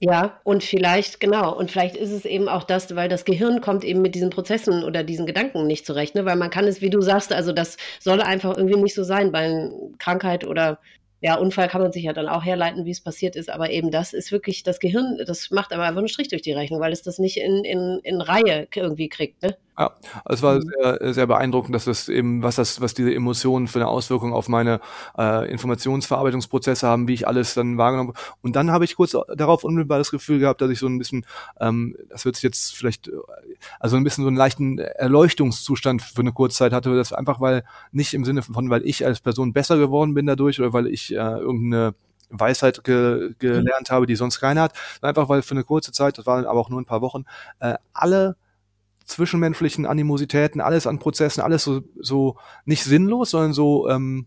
Ja, 0.00 0.40
und 0.44 0.62
vielleicht, 0.62 1.18
genau, 1.18 1.56
und 1.56 1.72
vielleicht 1.72 1.96
ist 1.96 2.12
es 2.12 2.24
eben 2.24 2.48
auch 2.48 2.62
das, 2.62 2.94
weil 2.94 3.08
das 3.08 3.24
Gehirn 3.24 3.60
kommt 3.60 3.82
eben 3.82 4.00
mit 4.00 4.14
diesen 4.14 4.30
Prozessen 4.30 4.84
oder 4.84 5.02
diesen 5.02 5.26
Gedanken 5.26 5.66
nicht 5.66 5.84
zurecht, 5.84 6.14
ne? 6.14 6.24
weil 6.24 6.36
man 6.36 6.50
kann 6.50 6.68
es, 6.68 6.80
wie 6.80 6.90
du 6.90 7.00
sagst, 7.00 7.32
also 7.32 7.52
das 7.52 7.76
soll 7.98 8.22
einfach 8.22 8.56
irgendwie 8.56 8.80
nicht 8.80 8.94
so 8.94 9.02
sein 9.02 9.32
bei 9.32 9.68
Krankheit 9.98 10.46
oder 10.46 10.78
ja, 11.20 11.34
Unfall 11.34 11.66
kann 11.66 11.82
man 11.82 11.90
sich 11.90 12.04
ja 12.04 12.12
dann 12.12 12.28
auch 12.28 12.44
herleiten, 12.44 12.84
wie 12.84 12.92
es 12.92 13.00
passiert 13.00 13.34
ist, 13.34 13.50
aber 13.50 13.70
eben 13.70 13.90
das 13.90 14.12
ist 14.12 14.30
wirklich, 14.30 14.62
das 14.62 14.78
Gehirn, 14.78 15.18
das 15.26 15.50
macht 15.50 15.72
aber 15.72 15.82
einfach 15.82 15.98
einen 15.98 16.06
Strich 16.06 16.28
durch 16.28 16.42
die 16.42 16.52
Rechnung, 16.52 16.80
weil 16.80 16.92
es 16.92 17.02
das 17.02 17.18
nicht 17.18 17.38
in, 17.38 17.64
in, 17.64 17.98
in 18.04 18.20
Reihe 18.20 18.68
irgendwie 18.72 19.08
kriegt, 19.08 19.42
ne? 19.42 19.56
Ja, 19.78 19.92
es 20.24 20.42
war 20.42 20.56
mhm. 20.56 20.62
sehr, 20.62 21.14
sehr 21.14 21.26
beeindruckend, 21.28 21.72
dass 21.72 21.84
das 21.84 22.08
eben, 22.08 22.42
was 22.42 22.56
das, 22.56 22.80
was 22.80 22.94
diese 22.94 23.14
Emotionen 23.14 23.68
für 23.68 23.78
eine 23.78 23.86
Auswirkung 23.86 24.32
auf 24.32 24.48
meine 24.48 24.80
äh, 25.16 25.48
Informationsverarbeitungsprozesse 25.48 26.86
haben, 26.86 27.06
wie 27.06 27.14
ich 27.14 27.28
alles 27.28 27.54
dann 27.54 27.78
wahrgenommen 27.78 28.08
habe. 28.08 28.18
Und 28.42 28.56
dann 28.56 28.72
habe 28.72 28.84
ich 28.84 28.96
kurz 28.96 29.16
darauf 29.36 29.62
unmittelbar 29.62 29.98
das 29.98 30.10
Gefühl 30.10 30.40
gehabt, 30.40 30.60
dass 30.60 30.70
ich 30.70 30.80
so 30.80 30.88
ein 30.88 30.98
bisschen, 30.98 31.24
ähm, 31.60 31.96
das 32.08 32.24
wird 32.24 32.34
sich 32.34 32.42
jetzt 32.42 32.74
vielleicht, 32.74 33.08
also 33.78 33.96
ein 33.96 34.02
bisschen 34.02 34.24
so 34.24 34.28
einen 34.28 34.36
leichten 34.36 34.78
Erleuchtungszustand 34.78 36.02
für 36.02 36.22
eine 36.22 36.32
Kurzzeit 36.32 36.72
hatte, 36.72 36.96
das 36.96 37.12
einfach 37.12 37.40
weil 37.40 37.62
nicht 37.92 38.14
im 38.14 38.24
Sinne 38.24 38.42
von, 38.42 38.70
weil 38.70 38.84
ich 38.84 39.06
als 39.06 39.20
Person 39.20 39.52
besser 39.52 39.78
geworden 39.78 40.12
bin 40.12 40.26
dadurch 40.26 40.58
oder 40.58 40.72
weil 40.72 40.88
ich 40.88 41.12
äh, 41.12 41.16
irgendeine 41.16 41.94
Weisheit 42.30 42.82
ge 42.82 43.34
gelernt 43.38 43.92
habe, 43.92 44.06
die 44.06 44.16
sonst 44.16 44.40
keiner 44.40 44.62
hat, 44.62 44.72
einfach 45.02 45.28
weil 45.28 45.42
für 45.42 45.52
eine 45.52 45.62
kurze 45.62 45.92
Zeit, 45.92 46.18
das 46.18 46.26
waren 46.26 46.46
aber 46.46 46.58
auch 46.58 46.68
nur 46.68 46.80
ein 46.80 46.84
paar 46.84 47.00
Wochen, 47.00 47.24
äh, 47.60 47.74
alle 47.92 48.36
zwischenmenschlichen 49.08 49.86
Animositäten, 49.86 50.60
alles 50.60 50.86
an 50.86 50.98
Prozessen, 50.98 51.40
alles 51.40 51.64
so, 51.64 51.82
so 51.98 52.36
nicht 52.64 52.84
sinnlos, 52.84 53.30
sondern 53.30 53.52
so, 53.52 53.88
ähm, 53.88 54.26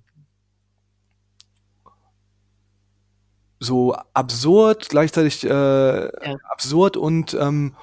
so 3.60 3.94
absurd, 4.14 4.90
gleichzeitig 4.90 5.44
äh, 5.44 5.50
ja. 5.50 6.38
absurd 6.50 6.98
und 6.98 7.36
ähm, 7.40 7.76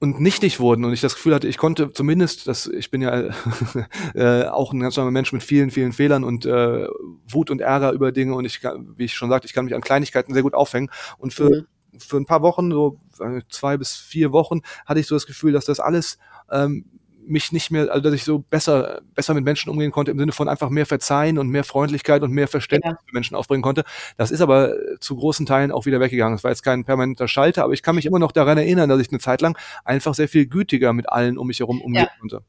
und 0.00 0.20
nichtig 0.20 0.60
wurden. 0.60 0.84
Und 0.84 0.92
ich 0.92 1.00
das 1.00 1.14
Gefühl 1.14 1.34
hatte, 1.34 1.48
ich 1.48 1.56
konnte 1.56 1.92
zumindest, 1.92 2.46
das, 2.46 2.66
ich 2.66 2.90
bin 2.90 3.00
ja 3.00 3.30
äh, 4.14 4.44
auch 4.48 4.72
ein 4.72 4.80
ganz 4.80 4.96
normaler 4.96 5.12
Mensch 5.12 5.32
mit 5.32 5.42
vielen, 5.42 5.70
vielen 5.70 5.92
Fehlern 5.92 6.24
und 6.24 6.44
äh, 6.44 6.86
Wut 7.26 7.50
und 7.50 7.60
Ärger 7.60 7.92
über 7.92 8.12
Dinge. 8.12 8.34
Und 8.34 8.44
ich, 8.44 8.62
wie 8.62 9.04
ich 9.04 9.14
schon 9.14 9.30
sagte, 9.30 9.46
ich 9.46 9.54
kann 9.54 9.64
mich 9.64 9.74
an 9.74 9.80
Kleinigkeiten 9.80 10.34
sehr 10.34 10.42
gut 10.42 10.52
aufhängen. 10.52 10.90
Und 11.16 11.32
für 11.32 11.66
mhm. 11.92 11.98
für 11.98 12.18
ein 12.18 12.26
paar 12.26 12.42
Wochen, 12.42 12.70
so 12.70 13.00
zwei 13.48 13.76
bis 13.76 13.94
vier 13.96 14.32
Wochen, 14.32 14.60
hatte 14.86 15.00
ich 15.00 15.06
so 15.06 15.14
das 15.14 15.26
Gefühl, 15.26 15.52
dass 15.52 15.64
das 15.64 15.80
alles 15.80 16.18
ähm, 16.50 16.84
mich 17.26 17.52
nicht 17.52 17.70
mehr, 17.70 17.90
also 17.90 18.00
dass 18.00 18.14
ich 18.14 18.24
so 18.24 18.38
besser, 18.38 19.00
besser 19.14 19.34
mit 19.34 19.44
Menschen 19.44 19.70
umgehen 19.70 19.90
konnte, 19.90 20.10
im 20.10 20.18
Sinne 20.18 20.32
von 20.32 20.48
einfach 20.48 20.70
mehr 20.70 20.86
Verzeihen 20.86 21.38
und 21.38 21.48
mehr 21.48 21.64
Freundlichkeit 21.64 22.22
und 22.22 22.32
mehr 22.32 22.48
Verständnis 22.48 22.92
ja. 22.92 23.06
für 23.06 23.14
Menschen 23.14 23.34
aufbringen 23.34 23.62
konnte. 23.62 23.84
Das 24.16 24.30
ist 24.30 24.40
aber 24.40 24.74
zu 25.00 25.16
großen 25.16 25.46
Teilen 25.46 25.72
auch 25.72 25.86
wieder 25.86 26.00
weggegangen. 26.00 26.36
Das 26.36 26.44
war 26.44 26.50
jetzt 26.50 26.62
kein 26.62 26.84
permanenter 26.84 27.28
Schalter, 27.28 27.64
aber 27.64 27.72
ich 27.72 27.82
kann 27.82 27.94
mich 27.94 28.06
immer 28.06 28.18
noch 28.18 28.32
daran 28.32 28.58
erinnern, 28.58 28.88
dass 28.88 29.00
ich 29.00 29.10
eine 29.10 29.20
Zeit 29.20 29.40
lang 29.40 29.58
einfach 29.84 30.14
sehr 30.14 30.28
viel 30.28 30.46
gütiger 30.46 30.92
mit 30.92 31.08
allen 31.08 31.38
um 31.38 31.46
mich 31.46 31.60
herum 31.60 31.80
umgehen 31.80 32.04
ja. 32.04 32.20
konnte. 32.20 32.42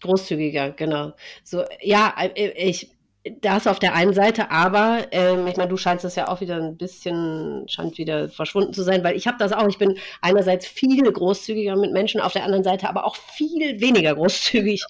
Großzügiger, 0.00 0.72
genau. 0.72 1.14
So, 1.44 1.64
ja, 1.80 2.14
äh, 2.18 2.50
ich, 2.50 2.93
das 3.40 3.66
auf 3.66 3.78
der 3.78 3.94
einen 3.94 4.12
Seite, 4.12 4.50
aber 4.50 5.06
ähm, 5.10 5.46
ich 5.46 5.56
meine, 5.56 5.70
du 5.70 5.78
scheinst 5.78 6.04
das 6.04 6.14
ja 6.14 6.28
auch 6.28 6.42
wieder 6.42 6.56
ein 6.56 6.76
bisschen, 6.76 7.66
scheint 7.68 7.96
wieder 7.96 8.28
verschwunden 8.28 8.74
zu 8.74 8.82
sein, 8.82 9.02
weil 9.02 9.16
ich 9.16 9.26
habe 9.26 9.38
das 9.38 9.52
auch. 9.52 9.66
Ich 9.66 9.78
bin 9.78 9.96
einerseits 10.20 10.66
viel 10.66 11.10
großzügiger 11.10 11.74
mit 11.76 11.92
Menschen, 11.92 12.20
auf 12.20 12.34
der 12.34 12.44
anderen 12.44 12.64
Seite 12.64 12.88
aber 12.88 13.06
auch 13.06 13.16
viel 13.16 13.80
weniger 13.80 14.14
großzügig, 14.14 14.84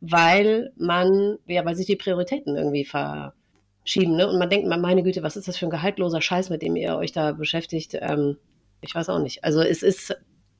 weil 0.00 0.70
man, 0.76 1.38
ja, 1.46 1.64
weil 1.64 1.76
sich 1.76 1.86
die 1.86 1.96
Prioritäten 1.96 2.56
irgendwie 2.56 2.84
verschieben, 2.84 4.16
ne? 4.16 4.28
Und 4.28 4.38
man 4.38 4.50
denkt, 4.50 4.68
meine 4.68 5.02
Güte, 5.02 5.22
was 5.22 5.36
ist 5.36 5.48
das 5.48 5.56
für 5.56 5.66
ein 5.66 5.70
gehaltloser 5.70 6.20
Scheiß, 6.20 6.50
mit 6.50 6.60
dem 6.60 6.76
ihr 6.76 6.96
euch 6.96 7.12
da 7.12 7.32
beschäftigt? 7.32 7.96
Ähm, 8.00 8.36
ich 8.82 8.94
weiß 8.94 9.08
auch 9.08 9.18
nicht. 9.18 9.44
Also 9.44 9.62
es 9.62 9.82
ist 9.82 10.14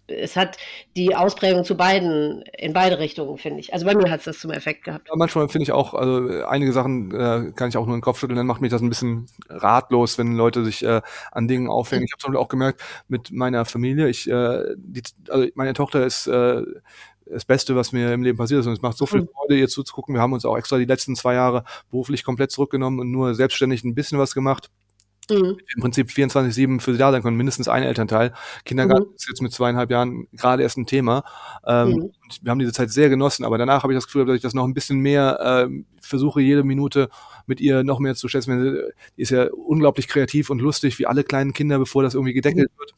es 0.08 0.36
hat 0.36 0.56
die 0.96 1.14
Ausprägung 1.14 1.64
zu 1.64 1.76
beiden, 1.76 2.42
in 2.56 2.72
beide 2.72 2.98
Richtungen, 2.98 3.38
finde 3.38 3.60
ich. 3.60 3.72
Also 3.72 3.86
bei 3.86 3.94
mir 3.94 4.10
hat 4.10 4.20
es 4.20 4.24
das 4.24 4.38
zum 4.40 4.50
Effekt 4.50 4.84
gehabt. 4.84 5.08
Ja, 5.08 5.14
manchmal 5.16 5.48
finde 5.48 5.64
ich 5.64 5.72
auch, 5.72 5.94
also 5.94 6.44
einige 6.46 6.72
Sachen 6.72 7.12
äh, 7.12 7.52
kann 7.54 7.68
ich 7.68 7.76
auch 7.76 7.86
nur 7.86 7.94
in 7.94 8.00
den 8.00 8.04
Kopf 8.04 8.18
schütteln, 8.18 8.36
dann 8.36 8.46
macht 8.46 8.60
mich 8.60 8.70
das 8.70 8.82
ein 8.82 8.88
bisschen 8.88 9.26
ratlos, 9.48 10.18
wenn 10.18 10.34
Leute 10.34 10.64
sich 10.64 10.84
äh, 10.84 11.02
an 11.30 11.46
Dingen 11.46 11.68
aufhängen. 11.68 12.04
Ich 12.04 12.12
habe 12.12 12.20
zum 12.20 12.32
Beispiel 12.32 12.44
auch 12.44 12.48
gemerkt, 12.48 12.82
mit 13.08 13.30
meiner 13.30 13.64
Familie, 13.64 14.08
ich, 14.08 14.28
äh, 14.28 14.74
die, 14.76 15.02
also 15.28 15.46
meine 15.54 15.74
Tochter 15.74 16.04
ist 16.04 16.26
äh, 16.26 16.62
das 17.30 17.44
Beste, 17.44 17.76
was 17.76 17.92
mir 17.92 18.12
im 18.12 18.22
Leben 18.22 18.38
passiert 18.38 18.60
ist. 18.60 18.66
Und 18.66 18.72
es 18.72 18.82
macht 18.82 18.96
so 18.96 19.06
viel 19.06 19.22
Mhm. 19.22 19.28
Freude, 19.34 19.58
ihr 19.58 19.68
zuzugucken. 19.68 20.14
Wir 20.14 20.22
haben 20.22 20.32
uns 20.32 20.44
auch 20.44 20.56
extra 20.56 20.78
die 20.78 20.86
letzten 20.86 21.14
zwei 21.14 21.34
Jahre 21.34 21.64
beruflich 21.90 22.24
komplett 22.24 22.50
zurückgenommen 22.50 23.00
und 23.00 23.10
nur 23.10 23.34
selbstständig 23.34 23.84
ein 23.84 23.94
bisschen 23.94 24.18
was 24.18 24.34
gemacht. 24.34 24.70
Mhm. 25.30 25.58
Im 25.76 25.80
Prinzip 25.82 26.08
24-7 26.10 26.80
für 26.80 26.92
sie 26.92 26.98
da 26.98 27.12
sein 27.12 27.22
können, 27.22 27.36
mindestens 27.36 27.68
ein 27.68 27.82
Elternteil. 27.82 28.32
Kindergarten 28.64 29.08
Mhm. 29.08 29.14
ist 29.14 29.28
jetzt 29.28 29.42
mit 29.42 29.52
zweieinhalb 29.52 29.90
Jahren 29.90 30.26
gerade 30.32 30.62
erst 30.62 30.78
ein 30.78 30.86
Thema. 30.86 31.22
Ähm, 31.66 31.88
Mhm. 31.88 31.94
und 32.02 32.38
wir 32.42 32.50
haben 32.50 32.58
diese 32.58 32.72
Zeit 32.72 32.90
sehr 32.90 33.08
genossen, 33.10 33.44
aber 33.44 33.58
danach 33.58 33.82
habe 33.82 33.92
ich 33.92 33.96
das 33.96 34.06
Gefühl, 34.06 34.24
dass 34.24 34.36
ich 34.36 34.42
das 34.42 34.54
noch 34.54 34.64
ein 34.64 34.74
bisschen 34.74 35.00
mehr 35.00 35.38
ähm, 35.42 35.86
versuche, 36.00 36.40
jede 36.40 36.64
Minute 36.64 37.10
mit 37.46 37.60
ihr 37.60 37.84
noch 37.84 37.98
mehr 37.98 38.14
zu 38.14 38.28
schätzen. 38.28 38.74
Die 39.16 39.22
ist 39.22 39.30
ja 39.30 39.48
unglaublich 39.52 40.08
kreativ 40.08 40.48
und 40.50 40.60
lustig, 40.60 40.98
wie 40.98 41.06
alle 41.06 41.24
kleinen 41.24 41.52
Kinder, 41.52 41.78
bevor 41.78 42.02
das 42.02 42.14
irgendwie 42.14 42.32
gedeckelt 42.34 42.70
wird. 42.78 42.94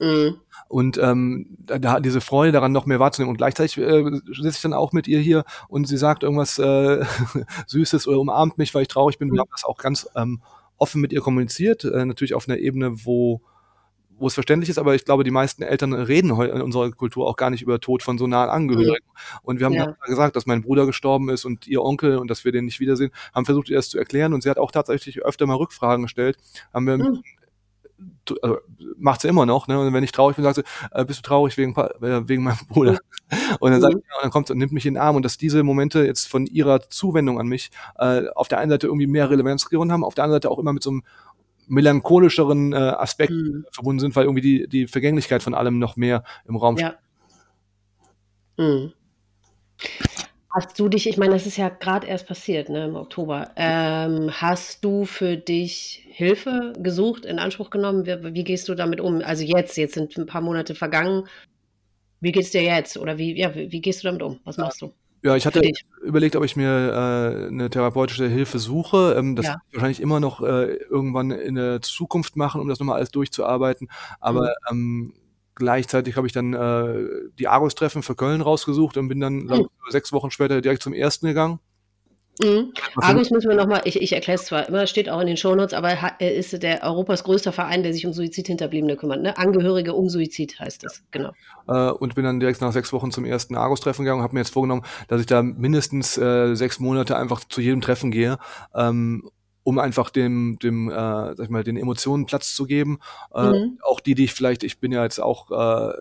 Mhm. 0.00 0.36
Und 0.68 0.98
ähm, 0.98 1.56
da, 1.58 1.78
da 1.78 2.00
diese 2.00 2.20
Freude 2.20 2.52
daran 2.52 2.72
noch 2.72 2.86
mehr 2.86 3.00
wahrzunehmen. 3.00 3.30
Und 3.30 3.36
gleichzeitig 3.36 3.76
äh, 3.78 4.04
sitze 4.32 4.48
ich 4.56 4.62
dann 4.62 4.72
auch 4.72 4.92
mit 4.92 5.06
ihr 5.08 5.18
hier 5.20 5.44
und 5.68 5.86
sie 5.86 5.96
sagt 5.98 6.22
irgendwas 6.22 6.58
äh, 6.58 7.04
Süßes 7.66 8.08
oder 8.08 8.18
umarmt 8.20 8.56
mich, 8.58 8.74
weil 8.74 8.82
ich 8.82 8.88
traurig 8.88 9.18
bin. 9.18 9.30
Wir 9.32 9.40
haben 9.40 9.50
das 9.52 9.64
auch 9.64 9.76
ganz 9.78 10.08
ähm, 10.16 10.40
offen 10.80 11.00
mit 11.00 11.12
ihr 11.12 11.20
kommuniziert, 11.20 11.84
äh, 11.84 12.04
natürlich 12.04 12.34
auf 12.34 12.48
einer 12.48 12.58
Ebene, 12.58 13.04
wo 13.06 13.40
wo 14.18 14.26
es 14.26 14.34
verständlich 14.34 14.68
ist, 14.68 14.78
aber 14.78 14.94
ich 14.94 15.06
glaube, 15.06 15.24
die 15.24 15.30
meisten 15.30 15.62
Eltern 15.62 15.94
reden 15.94 16.36
heute 16.36 16.52
in 16.54 16.60
unserer 16.60 16.90
Kultur 16.90 17.26
auch 17.26 17.36
gar 17.36 17.48
nicht 17.50 17.62
über 17.62 17.80
Tod 17.80 18.02
von 18.02 18.18
so 18.18 18.26
nahen 18.26 18.50
Angehörigen. 18.50 19.06
Und 19.42 19.60
wir 19.60 19.64
haben 19.66 19.72
Ja. 19.72 19.96
gesagt, 20.06 20.36
dass 20.36 20.44
mein 20.44 20.60
Bruder 20.60 20.84
gestorben 20.84 21.30
ist 21.30 21.46
und 21.46 21.66
ihr 21.66 21.82
Onkel 21.82 22.18
und 22.18 22.30
dass 22.30 22.44
wir 22.44 22.52
den 22.52 22.66
nicht 22.66 22.80
wiedersehen, 22.80 23.12
haben 23.34 23.46
versucht, 23.46 23.70
ihr 23.70 23.76
das 23.76 23.88
zu 23.88 23.98
erklären 23.98 24.34
und 24.34 24.42
sie 24.42 24.50
hat 24.50 24.58
auch 24.58 24.72
tatsächlich 24.72 25.22
öfter 25.24 25.46
mal 25.46 25.54
Rückfragen 25.56 26.02
gestellt. 26.02 26.36
Haben 26.74 26.86
wir 26.86 26.98
Mhm. 26.98 27.22
Also, 28.42 28.58
macht 28.96 29.20
sie 29.22 29.28
immer 29.28 29.46
noch, 29.46 29.66
ne? 29.68 29.78
Und 29.78 29.92
wenn 29.92 30.04
ich 30.04 30.12
traurig 30.12 30.36
bin, 30.36 30.44
sagt 30.44 30.56
sie, 30.56 30.62
äh, 30.92 31.04
bist 31.04 31.18
du 31.18 31.22
traurig 31.22 31.56
wegen, 31.56 31.74
äh, 31.76 32.28
wegen 32.28 32.42
meinem 32.42 32.58
Bruder? 32.68 32.98
Und 33.60 33.70
dann 33.70 33.80
sagt 33.80 33.94
Mhm. 33.94 34.00
dann 34.22 34.30
kommt 34.30 34.48
sie 34.48 34.52
und 34.54 34.58
nimmt 34.58 34.72
mich 34.72 34.86
in 34.86 34.94
den 34.94 35.00
Arm 35.02 35.14
und 35.14 35.24
dass 35.24 35.38
diese 35.38 35.62
Momente 35.62 36.04
jetzt 36.04 36.26
von 36.26 36.46
ihrer 36.46 36.80
Zuwendung 36.90 37.38
an 37.38 37.46
mich 37.46 37.70
äh, 37.96 38.26
auf 38.34 38.48
der 38.48 38.58
einen 38.58 38.70
Seite 38.70 38.88
irgendwie 38.88 39.06
mehr 39.06 39.30
Relevanz 39.30 39.68
gewonnen 39.68 39.92
haben, 39.92 40.02
auf 40.02 40.14
der 40.16 40.24
anderen 40.24 40.36
Seite 40.42 40.50
auch 40.50 40.58
immer 40.58 40.72
mit 40.72 40.82
so 40.82 40.90
einem 40.90 41.02
melancholischeren 41.68 42.72
äh, 42.72 42.76
Aspekt 42.76 43.30
Mhm. 43.32 43.64
verbunden 43.70 44.00
sind, 44.00 44.16
weil 44.16 44.24
irgendwie 44.24 44.40
die, 44.40 44.66
die 44.68 44.86
Vergänglichkeit 44.88 45.44
von 45.44 45.54
allem 45.54 45.78
noch 45.78 45.94
mehr 45.96 46.24
im 46.44 46.56
Raum 46.56 46.76
Ja. 46.76 46.94
Mhm. 48.58 48.92
Hast 50.52 50.78
du 50.80 50.88
dich, 50.88 51.08
ich 51.08 51.16
meine, 51.16 51.34
das 51.34 51.46
ist 51.46 51.56
ja 51.56 51.68
gerade 51.68 52.08
erst 52.08 52.26
passiert, 52.26 52.68
ne, 52.68 52.86
im 52.86 52.96
Oktober. 52.96 53.52
Ähm, 53.54 54.30
hast 54.32 54.84
du 54.84 55.04
für 55.04 55.36
dich 55.36 56.04
Hilfe 56.10 56.72
gesucht, 56.78 57.24
in 57.24 57.38
Anspruch 57.38 57.70
genommen? 57.70 58.04
Wie, 58.04 58.34
wie 58.34 58.44
gehst 58.44 58.68
du 58.68 58.74
damit 58.74 59.00
um? 59.00 59.22
Also 59.22 59.44
jetzt, 59.44 59.76
jetzt 59.76 59.94
sind 59.94 60.16
ein 60.18 60.26
paar 60.26 60.40
Monate 60.40 60.74
vergangen. 60.74 61.28
Wie 62.20 62.32
geht's 62.32 62.50
dir 62.50 62.62
jetzt? 62.62 62.96
Oder 62.96 63.16
wie, 63.16 63.38
ja, 63.38 63.54
wie, 63.54 63.70
wie 63.70 63.80
gehst 63.80 64.02
du 64.02 64.08
damit 64.08 64.22
um? 64.22 64.40
Was 64.44 64.58
machst 64.58 64.82
du? 64.82 64.92
Ja, 65.22 65.36
ich 65.36 65.46
hatte 65.46 65.62
überlegt, 66.02 66.34
ob 66.34 66.44
ich 66.44 66.56
mir 66.56 66.68
äh, 66.68 67.46
eine 67.48 67.70
therapeutische 67.70 68.26
Hilfe 68.26 68.58
suche. 68.58 69.14
Ähm, 69.16 69.36
das 69.36 69.46
Ja. 69.46 69.56
wahrscheinlich 69.72 70.00
immer 70.00 70.18
noch 70.18 70.40
äh, 70.42 70.74
irgendwann 70.74 71.30
in 71.30 71.54
der 71.54 71.80
Zukunft 71.80 72.36
machen, 72.36 72.60
um 72.60 72.68
das 72.68 72.80
nochmal 72.80 72.96
alles 72.96 73.10
durchzuarbeiten. 73.10 73.88
Aber 74.18 74.52
ähm, 74.70 75.14
gleichzeitig 75.54 76.16
habe 76.16 76.26
ich 76.26 76.32
dann 76.32 76.54
äh, 76.54 77.30
die 77.38 77.48
Argus-Treffen 77.48 78.02
für 78.02 78.14
Köln 78.14 78.40
rausgesucht 78.40 78.96
und 78.96 79.08
bin 79.08 79.20
dann 79.20 79.48
ich, 79.48 79.66
sechs 79.90 80.12
Wochen 80.12 80.30
später 80.30 80.60
direkt 80.60 80.82
zum 80.82 80.92
ersten 80.92 81.26
gegangen. 81.26 81.60
Mhm. 82.42 82.72
Argus 82.96 83.30
müssen 83.30 83.50
wir 83.50 83.56
nochmal, 83.56 83.82
ich, 83.84 84.00
ich 84.00 84.12
erkläre 84.12 84.38
es 84.38 84.46
zwar 84.46 84.66
immer, 84.66 84.86
steht 84.86 85.10
auch 85.10 85.20
in 85.20 85.26
den 85.26 85.36
Shownotes, 85.36 85.74
aber 85.74 85.90
er 85.90 86.12
er 86.18 86.34
ist 86.34 86.62
der 86.62 86.82
Europas 86.82 87.24
größter 87.24 87.52
Verein, 87.52 87.82
der 87.82 87.92
sich 87.92 88.06
um 88.06 88.14
Suizidhinterbliebene 88.14 88.96
kümmert. 88.96 89.20
Ne? 89.20 89.36
Angehörige 89.36 89.92
um 89.92 90.08
Suizid 90.08 90.58
heißt 90.58 90.84
es, 90.84 91.02
genau. 91.10 91.32
äh, 91.68 91.90
und 91.90 92.14
bin 92.14 92.24
dann 92.24 92.40
direkt 92.40 92.62
nach 92.62 92.72
sechs 92.72 92.92
Wochen 92.92 93.10
zum 93.10 93.26
ersten 93.26 93.56
Argus-Treffen 93.56 94.04
gegangen 94.04 94.20
und 94.20 94.24
habe 94.24 94.34
mir 94.34 94.40
jetzt 94.40 94.54
vorgenommen, 94.54 94.84
dass 95.08 95.20
ich 95.20 95.26
da 95.26 95.42
mindestens 95.42 96.16
äh, 96.16 96.54
sechs 96.54 96.80
Monate 96.80 97.16
einfach 97.16 97.44
zu 97.44 97.60
jedem 97.60 97.82
Treffen 97.82 98.10
gehe, 98.10 98.38
ähm, 98.74 99.28
um 99.62 99.78
einfach 99.78 100.10
dem, 100.10 100.58
dem, 100.62 100.90
äh, 100.90 100.94
sag 100.94 101.40
ich 101.40 101.50
mal, 101.50 101.64
den 101.64 101.76
Emotionen 101.76 102.26
Platz 102.26 102.54
zu 102.54 102.66
geben. 102.66 102.98
Äh, 103.34 103.50
Mhm. 103.50 103.78
Auch 103.82 104.00
die, 104.00 104.14
die 104.14 104.24
ich 104.24 104.32
vielleicht, 104.32 104.62
ich 104.62 104.78
bin 104.80 104.92
ja 104.92 105.02
jetzt 105.02 105.20
auch 105.20 105.50
äh, 105.50 105.92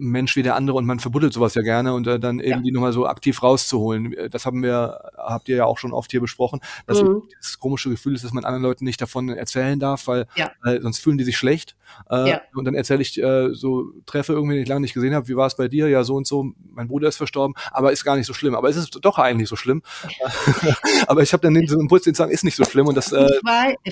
Mensch 0.00 0.34
wie 0.36 0.42
der 0.42 0.56
andere 0.56 0.76
und 0.78 0.86
man 0.86 0.98
verbuddelt 0.98 1.32
sowas 1.32 1.54
ja 1.54 1.62
gerne 1.62 1.94
und 1.94 2.06
äh, 2.06 2.18
dann 2.18 2.40
eben 2.40 2.50
Ja. 2.50 2.60
die 2.60 2.72
nochmal 2.72 2.92
so 2.92 3.06
aktiv 3.06 3.42
rauszuholen. 3.42 4.12
Äh, 4.14 4.30
Das 4.30 4.46
haben 4.46 4.62
wir, 4.62 4.98
habt 5.16 5.48
ihr 5.48 5.56
ja 5.56 5.64
auch 5.66 5.78
schon 5.78 5.92
oft 5.92 6.10
hier 6.10 6.20
besprochen, 6.20 6.60
dass 6.86 7.02
Mhm. 7.02 7.22
das 7.40 7.58
komische 7.58 7.90
Gefühl 7.90 8.14
ist, 8.14 8.24
dass 8.24 8.32
man 8.32 8.44
anderen 8.44 8.62
Leuten 8.62 8.84
nicht 8.84 9.00
davon 9.00 9.28
erzählen 9.28 9.78
darf, 9.78 10.06
weil 10.06 10.26
Ja. 10.34 10.50
äh, 10.64 10.80
sonst 10.80 10.98
fühlen 10.98 11.18
die 11.18 11.24
sich 11.24 11.36
schlecht. 11.36 11.76
Äh, 12.10 12.30
Ja. 12.30 12.40
Und 12.54 12.64
dann 12.64 12.74
erzähle 12.74 13.02
ich 13.02 13.20
äh, 13.22 13.50
so, 13.52 13.92
treffe 14.06 14.32
irgendwie, 14.32 14.54
den 14.54 14.62
ich 14.62 14.68
lange 14.68 14.80
nicht 14.80 14.94
gesehen 14.94 15.14
habe, 15.14 15.28
wie 15.28 15.36
war 15.36 15.46
es 15.46 15.56
bei 15.56 15.68
dir? 15.68 15.88
Ja, 15.88 16.02
so 16.04 16.14
und 16.16 16.26
so, 16.26 16.52
mein 16.72 16.88
Bruder 16.88 17.08
ist 17.08 17.16
verstorben, 17.16 17.54
aber 17.72 17.92
ist 17.92 18.04
gar 18.04 18.16
nicht 18.16 18.26
so 18.26 18.32
schlimm. 18.34 18.54
Aber 18.54 18.68
es 18.68 18.76
ist 18.76 18.98
doch 19.02 19.18
eigentlich 19.18 19.48
so 19.48 19.56
schlimm. 19.56 19.82
aber 21.06 21.22
ich 21.22 21.32
habe 21.32 21.42
dann 21.42 21.54
den 21.54 21.66
so 21.66 21.78
Impuls, 21.78 22.04
den 22.04 22.14
zu 22.14 22.18
sagen, 22.18 22.32
ist 22.32 22.44
nicht 22.44 22.56
so 22.56 22.64
schlimm 22.64 22.86
und 22.86 22.94
das 22.96 23.12
äh, 23.12 23.28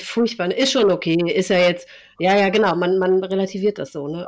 furchtbar, 0.01 0.51
ist 0.57 0.73
schon 0.73 0.91
okay, 0.91 1.17
ist 1.33 1.51
ja 1.51 1.59
jetzt, 1.59 1.87
ja, 2.19 2.37
ja, 2.37 2.49
genau, 2.49 2.75
man, 2.77 2.99
man 2.99 3.23
relativiert 3.23 3.79
das 3.79 3.93
so, 3.93 4.09
ne? 4.09 4.27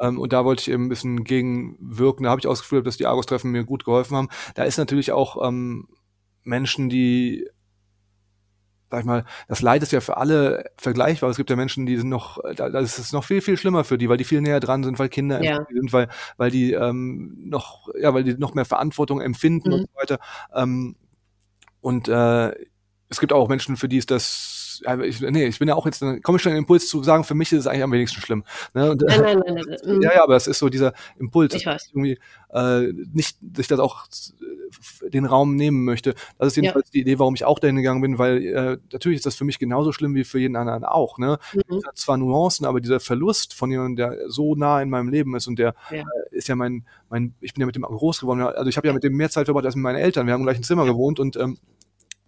Ähm, 0.00 0.18
und 0.18 0.32
da 0.32 0.44
wollte 0.44 0.62
ich 0.62 0.70
eben 0.70 0.86
ein 0.86 0.88
bisschen 0.88 1.24
gegenwirken. 1.24 2.24
Da 2.24 2.30
habe 2.30 2.40
ich 2.40 2.46
auch 2.46 2.52
das 2.52 2.62
Gefühl, 2.62 2.82
dass 2.82 2.96
die 2.96 3.06
Argus-Treffen 3.06 3.50
mir 3.50 3.64
gut 3.64 3.84
geholfen 3.84 4.16
haben. 4.16 4.28
Da 4.54 4.64
ist 4.64 4.78
natürlich 4.78 5.12
auch 5.12 5.46
ähm, 5.46 5.88
Menschen, 6.42 6.88
die, 6.88 7.46
sag 8.90 9.00
ich 9.00 9.06
mal, 9.06 9.24
das 9.46 9.62
Leid 9.62 9.82
ist 9.84 9.92
ja 9.92 10.00
für 10.00 10.16
alle 10.16 10.64
vergleichbar. 10.76 11.30
Es 11.30 11.36
gibt 11.36 11.50
ja 11.50 11.56
Menschen, 11.56 11.86
die 11.86 11.96
sind 11.96 12.08
noch, 12.08 12.38
da, 12.56 12.66
ist 12.80 12.98
es 12.98 13.12
noch 13.12 13.22
viel, 13.24 13.40
viel 13.40 13.56
schlimmer 13.56 13.84
für 13.84 13.98
die, 13.98 14.08
weil 14.08 14.16
die 14.16 14.24
viel 14.24 14.40
näher 14.40 14.58
dran 14.58 14.82
sind, 14.82 14.98
weil 14.98 15.08
Kinder 15.08 15.42
Ja. 15.44 15.64
sind, 15.72 15.92
weil, 15.92 16.08
weil 16.36 16.50
die 16.50 16.72
ähm, 16.72 17.36
noch, 17.48 17.88
ja, 18.00 18.12
weil 18.12 18.24
die 18.24 18.34
noch 18.34 18.54
mehr 18.54 18.64
Verantwortung 18.64 19.20
empfinden 19.20 19.68
Mhm. 19.68 19.74
und 19.74 19.80
so 19.82 19.94
weiter. 20.00 20.18
Ähm, 20.54 20.96
und 21.80 22.08
äh, 22.08 22.52
es 23.08 23.20
gibt 23.20 23.32
auch 23.32 23.48
Menschen, 23.48 23.76
für 23.76 23.88
die 23.88 23.98
ist 23.98 24.10
das 24.10 24.59
ja, 24.82 24.98
ich, 25.00 25.20
nee, 25.20 25.46
ich 25.46 25.58
bin 25.58 25.68
ja 25.68 25.74
auch 25.74 25.86
jetzt, 25.86 26.00
komme 26.22 26.36
ich 26.36 26.42
schon 26.42 26.50
in 26.52 26.56
den 26.56 26.62
Impuls 26.64 26.88
zu 26.88 27.02
sagen, 27.02 27.24
für 27.24 27.34
mich 27.34 27.52
ist 27.52 27.60
es 27.60 27.66
eigentlich 27.66 27.82
am 27.82 27.92
wenigsten 27.92 28.20
schlimm. 28.20 28.44
Ne? 28.74 28.90
Und, 28.90 29.02
Nein, 29.02 29.20
nein, 29.22 29.40
nein, 29.46 29.64
nein, 29.84 30.02
ja, 30.02 30.14
ja, 30.14 30.22
aber 30.24 30.36
es 30.36 30.46
ist 30.46 30.58
so 30.58 30.68
dieser 30.68 30.92
Impuls, 31.18 31.54
Ich 31.54 31.66
weiß. 31.66 31.90
irgendwie 31.92 32.18
äh, 32.52 32.92
nicht 33.12 33.36
sich 33.56 33.66
das 33.68 33.78
auch 33.80 34.06
äh, 35.04 35.10
den 35.10 35.24
Raum 35.24 35.56
nehmen 35.56 35.84
möchte. 35.84 36.14
Das 36.38 36.48
ist 36.48 36.56
jedenfalls 36.56 36.90
die 36.90 37.00
Idee, 37.00 37.18
warum 37.18 37.34
ich 37.34 37.44
auch 37.44 37.58
dahin 37.58 37.76
gegangen 37.76 38.00
bin, 38.00 38.18
weil 38.18 38.44
äh, 38.44 38.76
natürlich 38.92 39.16
ist 39.18 39.26
das 39.26 39.34
für 39.34 39.44
mich 39.44 39.58
genauso 39.58 39.92
schlimm 39.92 40.14
wie 40.14 40.24
für 40.24 40.38
jeden 40.38 40.56
anderen 40.56 40.84
auch. 40.84 41.18
Ne? 41.18 41.38
Mhm. 41.52 41.78
Es 41.78 41.86
hat 41.86 41.98
zwar 41.98 42.16
Nuancen, 42.16 42.66
aber 42.66 42.80
dieser 42.80 43.00
Verlust 43.00 43.54
von 43.54 43.70
jemandem, 43.70 43.96
der 43.96 44.30
so 44.30 44.54
nah 44.54 44.80
in 44.80 44.90
meinem 44.90 45.08
Leben 45.08 45.34
ist 45.36 45.46
und 45.48 45.58
der 45.58 45.74
Ja. 45.90 45.98
äh, 46.02 46.04
ist 46.36 46.48
ja 46.48 46.56
mein, 46.56 46.84
mein, 47.08 47.34
ich 47.40 47.54
bin 47.54 47.60
ja 47.62 47.66
mit 47.66 47.74
dem 47.76 47.82
groß 47.82 48.20
geworden. 48.20 48.40
Also 48.42 48.68
ich 48.68 48.76
habe 48.76 48.86
ja 48.86 48.92
mit 48.94 49.02
dem 49.04 49.14
mehr 49.16 49.30
Zeit 49.30 49.46
verbracht 49.46 49.66
als 49.66 49.74
mit 49.76 49.82
meinen 49.82 49.96
Eltern. 49.98 50.26
Wir 50.26 50.32
haben 50.34 50.40
im 50.40 50.46
gleichen 50.46 50.62
Zimmer 50.62 50.86
gewohnt 50.86 51.18
und 51.20 51.36
ähm, 51.36 51.58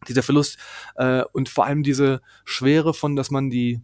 dieser 0.09 0.23
Verlust 0.23 0.59
äh, 0.97 1.23
und 1.33 1.49
vor 1.49 1.67
allem 1.67 1.83
diese 1.83 2.21
Schwere 2.45 2.95
von, 2.95 3.17
dass 3.17 3.31
man 3.31 3.51
die 3.51 3.81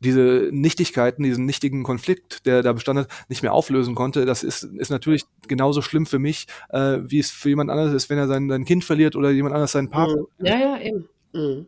diese 0.00 0.50
Nichtigkeiten, 0.52 1.22
diesen 1.22 1.46
nichtigen 1.46 1.82
Konflikt, 1.82 2.44
der 2.46 2.62
da 2.62 2.72
bestand 2.72 3.00
hat, 3.00 3.08
nicht 3.28 3.42
mehr 3.42 3.52
auflösen 3.52 3.94
konnte, 3.94 4.26
das 4.26 4.42
ist, 4.42 4.62
ist 4.62 4.90
natürlich 4.90 5.24
genauso 5.48 5.80
schlimm 5.80 6.06
für 6.06 6.18
mich, 6.18 6.46
äh, 6.68 6.98
wie 7.02 7.18
es 7.18 7.30
für 7.30 7.48
jemand 7.48 7.70
anderes 7.70 7.94
ist, 7.94 8.10
wenn 8.10 8.18
er 8.18 8.28
sein, 8.28 8.48
sein 8.48 8.64
Kind 8.64 8.84
verliert 8.84 9.16
oder 9.16 9.30
jemand 9.30 9.54
anderes 9.54 9.72
seinen 9.72 9.90
Partner. 9.90 10.24
Mhm. 10.38 10.46
Ja, 10.46 10.58
ja, 10.58 10.80
eben. 10.80 11.08
Mhm. 11.32 11.66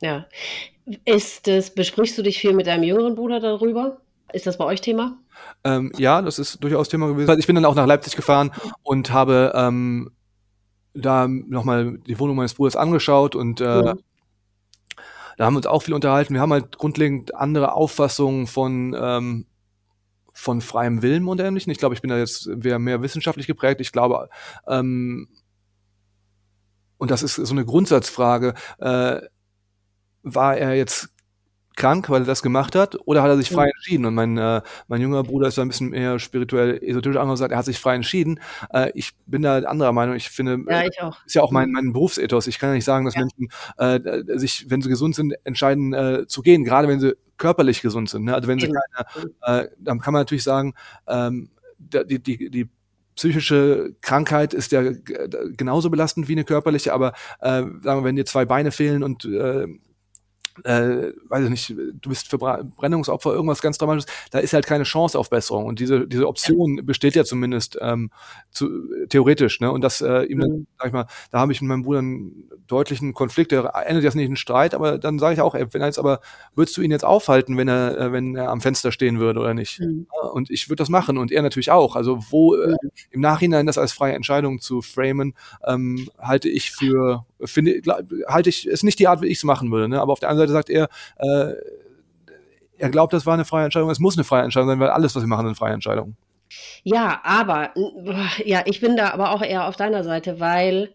Ja. 0.00 0.26
Ist 1.04 1.46
das, 1.46 1.74
besprichst 1.74 2.16
du 2.18 2.22
dich 2.22 2.38
viel 2.38 2.52
mit 2.52 2.66
deinem 2.66 2.84
jüngeren 2.84 3.14
Bruder 3.14 3.40
darüber? 3.40 3.98
Ist 4.32 4.46
das 4.46 4.58
bei 4.58 4.64
euch 4.64 4.80
Thema? 4.80 5.18
Ähm, 5.64 5.92
ja, 5.96 6.22
das 6.22 6.38
ist 6.38 6.62
durchaus 6.62 6.88
Thema 6.88 7.08
gewesen. 7.08 7.30
Also 7.30 7.38
Ich 7.38 7.46
bin 7.46 7.54
dann 7.56 7.64
auch 7.64 7.74
nach 7.74 7.86
Leipzig 7.86 8.16
gefahren 8.16 8.52
und 8.82 9.10
habe 9.12 9.52
ähm, 9.54 10.10
da 10.94 11.26
nochmal 11.28 11.98
die 12.06 12.18
Wohnung 12.18 12.36
meines 12.36 12.54
Bruders 12.54 12.76
angeschaut 12.76 13.34
und 13.34 13.60
äh, 13.60 13.64
Mhm. 13.82 14.00
da 15.36 15.46
haben 15.46 15.54
wir 15.54 15.58
uns 15.58 15.66
auch 15.66 15.82
viel 15.82 15.94
unterhalten. 15.94 16.34
Wir 16.34 16.40
haben 16.40 16.52
halt 16.52 16.78
grundlegend 16.78 17.34
andere 17.34 17.72
Auffassungen 17.72 18.46
von, 18.46 18.94
ähm, 18.98 19.46
von 20.32 20.60
freiem 20.60 21.02
Willen 21.02 21.26
und 21.28 21.40
Ähnlichem. 21.40 21.70
Ich 21.70 21.78
glaube, 21.78 21.94
ich 21.94 22.00
bin 22.02 22.10
da 22.10 22.18
jetzt 22.18 22.46
mehr, 22.46 22.78
mehr 22.78 23.02
wissenschaftlich 23.02 23.46
geprägt. 23.46 23.80
Ich 23.80 23.92
glaube, 23.92 24.28
ähm, 24.68 25.28
und 26.98 27.10
das 27.10 27.22
ist 27.22 27.34
so 27.36 27.52
eine 27.54 27.64
Grundsatzfrage, 27.64 28.54
äh, 28.78 29.20
war 30.22 30.56
er 30.56 30.74
jetzt 30.74 31.13
krank, 31.76 32.08
weil 32.08 32.22
er 32.22 32.26
das 32.26 32.42
gemacht 32.42 32.74
hat, 32.76 32.96
oder 33.04 33.22
hat 33.22 33.30
er 33.30 33.36
sich 33.36 33.50
frei 33.50 33.68
entschieden? 33.68 34.04
Und 34.06 34.14
mein, 34.14 34.38
äh, 34.38 34.62
mein 34.88 35.00
junger 35.00 35.22
Bruder 35.22 35.48
ist 35.48 35.58
da 35.58 35.62
ein 35.62 35.68
bisschen 35.68 35.92
eher 35.92 36.18
spirituell 36.18 36.78
esoterisch 36.82 37.16
angesagt, 37.18 37.52
er 37.52 37.58
hat 37.58 37.64
sich 37.64 37.78
frei 37.78 37.94
entschieden. 37.96 38.40
Äh, 38.72 38.92
ich 38.94 39.12
bin 39.26 39.42
da 39.42 39.58
anderer 39.58 39.92
Meinung. 39.92 40.14
Ich 40.14 40.30
finde, 40.30 40.58
Ja, 40.68 40.84
ich 40.84 41.00
auch. 41.02 41.18
ist 41.26 41.34
ja 41.34 41.42
auch 41.42 41.50
mein, 41.50 41.72
mein 41.72 41.92
Berufsethos. 41.92 42.46
Ich 42.46 42.58
kann 42.58 42.70
ja 42.70 42.74
nicht 42.74 42.84
sagen, 42.84 43.04
dass 43.04 43.14
Ja. 43.14 43.22
Menschen 43.22 43.48
äh, 43.78 44.38
sich, 44.38 44.66
wenn 44.70 44.82
sie 44.82 44.88
gesund 44.88 45.14
sind, 45.14 45.34
entscheiden 45.44 45.92
äh, 45.92 46.26
zu 46.26 46.42
gehen, 46.42 46.64
gerade 46.64 46.86
wenn 46.88 47.00
sie 47.00 47.16
körperlich 47.36 47.82
gesund 47.82 48.08
sind. 48.08 48.24
Ne? 48.24 48.34
Also 48.34 48.46
wenn 48.48 48.60
sie 48.60 48.68
keine, 48.68 49.64
äh, 49.64 49.68
dann 49.78 50.00
kann 50.00 50.12
man 50.12 50.20
natürlich 50.20 50.44
sagen, 50.44 50.74
ähm, 51.08 51.50
die, 51.78 52.22
die, 52.22 52.50
die 52.50 52.68
psychische 53.16 53.94
Krankheit 54.00 54.54
ist 54.54 54.72
ja 54.72 54.82
g- 54.82 55.16
genauso 55.56 55.90
belastend 55.90 56.28
wie 56.28 56.32
eine 56.32 56.44
körperliche, 56.44 56.92
aber 56.92 57.12
äh, 57.40 57.62
sagen 57.62 57.82
wir, 57.82 58.04
wenn 58.04 58.16
dir 58.16 58.24
zwei 58.24 58.44
Beine 58.44 58.70
fehlen 58.70 59.02
und 59.02 59.24
äh, 59.24 59.66
äh, 60.62 61.12
weiß 61.28 61.44
ich 61.44 61.50
nicht, 61.50 61.70
du 61.70 62.08
bist 62.08 62.28
Verbrennungsopfer, 62.28 63.32
irgendwas 63.32 63.60
ganz 63.60 63.78
Dramatisches, 63.78 64.10
da 64.30 64.38
ist 64.38 64.52
halt 64.52 64.66
keine 64.66 64.84
Chance 64.84 65.18
auf 65.18 65.30
Besserung. 65.30 65.66
Und 65.66 65.80
diese, 65.80 66.06
diese 66.06 66.28
Option 66.28 66.84
besteht 66.84 67.16
ja 67.16 67.24
zumindest 67.24 67.78
ähm, 67.80 68.10
zu, 68.50 68.68
theoretisch, 69.08 69.60
ne? 69.60 69.72
Und 69.72 69.82
das 69.82 70.00
äh, 70.00 70.22
ihm 70.24 70.40
dann, 70.40 70.50
mhm. 70.50 70.66
sag 70.78 70.86
ich 70.88 70.92
mal, 70.92 71.06
da 71.30 71.40
habe 71.40 71.52
ich 71.52 71.60
mit 71.60 71.68
meinem 71.68 71.82
Bruder 71.82 71.98
einen 71.98 72.50
deutlichen 72.66 73.14
Konflikt, 73.14 73.52
der 73.52 73.74
endet 73.86 74.04
jetzt 74.04 74.14
nicht 74.14 74.28
in 74.28 74.36
Streit, 74.36 74.74
aber 74.74 74.98
dann 74.98 75.18
sage 75.18 75.34
ich 75.34 75.40
auch, 75.40 75.54
ey, 75.54 75.66
wenn 75.72 75.80
er 75.80 75.88
jetzt 75.88 75.98
aber, 75.98 76.20
würdest 76.54 76.76
du 76.76 76.82
ihn 76.82 76.90
jetzt 76.90 77.04
aufhalten, 77.04 77.56
wenn 77.56 77.68
er, 77.68 77.98
äh, 77.98 78.12
wenn 78.12 78.36
er 78.36 78.50
am 78.50 78.60
Fenster 78.60 78.92
stehen 78.92 79.18
würde 79.18 79.40
oder 79.40 79.54
nicht? 79.54 79.80
Mhm. 79.80 80.06
Und 80.32 80.50
ich 80.50 80.68
würde 80.68 80.80
das 80.80 80.88
machen 80.88 81.18
und 81.18 81.32
er 81.32 81.42
natürlich 81.42 81.70
auch. 81.70 81.96
Also 81.96 82.18
wo 82.30 82.54
äh, 82.54 82.76
im 83.10 83.20
Nachhinein 83.20 83.66
das 83.66 83.78
als 83.78 83.92
freie 83.92 84.14
Entscheidung 84.14 84.60
zu 84.60 84.82
framen, 84.82 85.34
ähm, 85.66 86.08
halte 86.18 86.48
ich 86.48 86.70
für, 86.70 87.24
finde, 87.44 87.80
halte 88.28 88.48
ich, 88.48 88.66
ist 88.66 88.84
nicht 88.84 88.98
die 88.98 89.08
Art, 89.08 89.22
wie 89.22 89.26
ich 89.26 89.38
es 89.38 89.44
machen 89.44 89.70
würde, 89.70 89.88
ne? 89.88 90.00
Aber 90.00 90.12
auf 90.12 90.20
der 90.20 90.28
anderen 90.28 90.48
Seite 90.48 90.52
sagt 90.52 90.70
er, 90.70 90.88
äh, 91.18 91.54
er 92.76 92.90
glaubt, 92.90 93.12
das 93.12 93.26
war 93.26 93.34
eine 93.34 93.44
freie 93.44 93.64
Entscheidung. 93.64 93.90
Es 93.90 94.00
muss 94.00 94.16
eine 94.16 94.24
freie 94.24 94.42
Entscheidung 94.42 94.68
sein, 94.68 94.80
weil 94.80 94.88
alles, 94.88 95.14
was 95.14 95.22
wir 95.22 95.28
machen, 95.28 95.46
eine 95.46 95.54
freie 95.54 95.74
Entscheidung. 95.74 96.16
Ja, 96.82 97.20
aber 97.24 97.70
ja, 98.44 98.62
ich 98.66 98.80
bin 98.80 98.96
da 98.96 99.10
aber 99.10 99.32
auch 99.32 99.42
eher 99.42 99.66
auf 99.66 99.76
deiner 99.76 100.04
Seite, 100.04 100.40
weil 100.40 100.92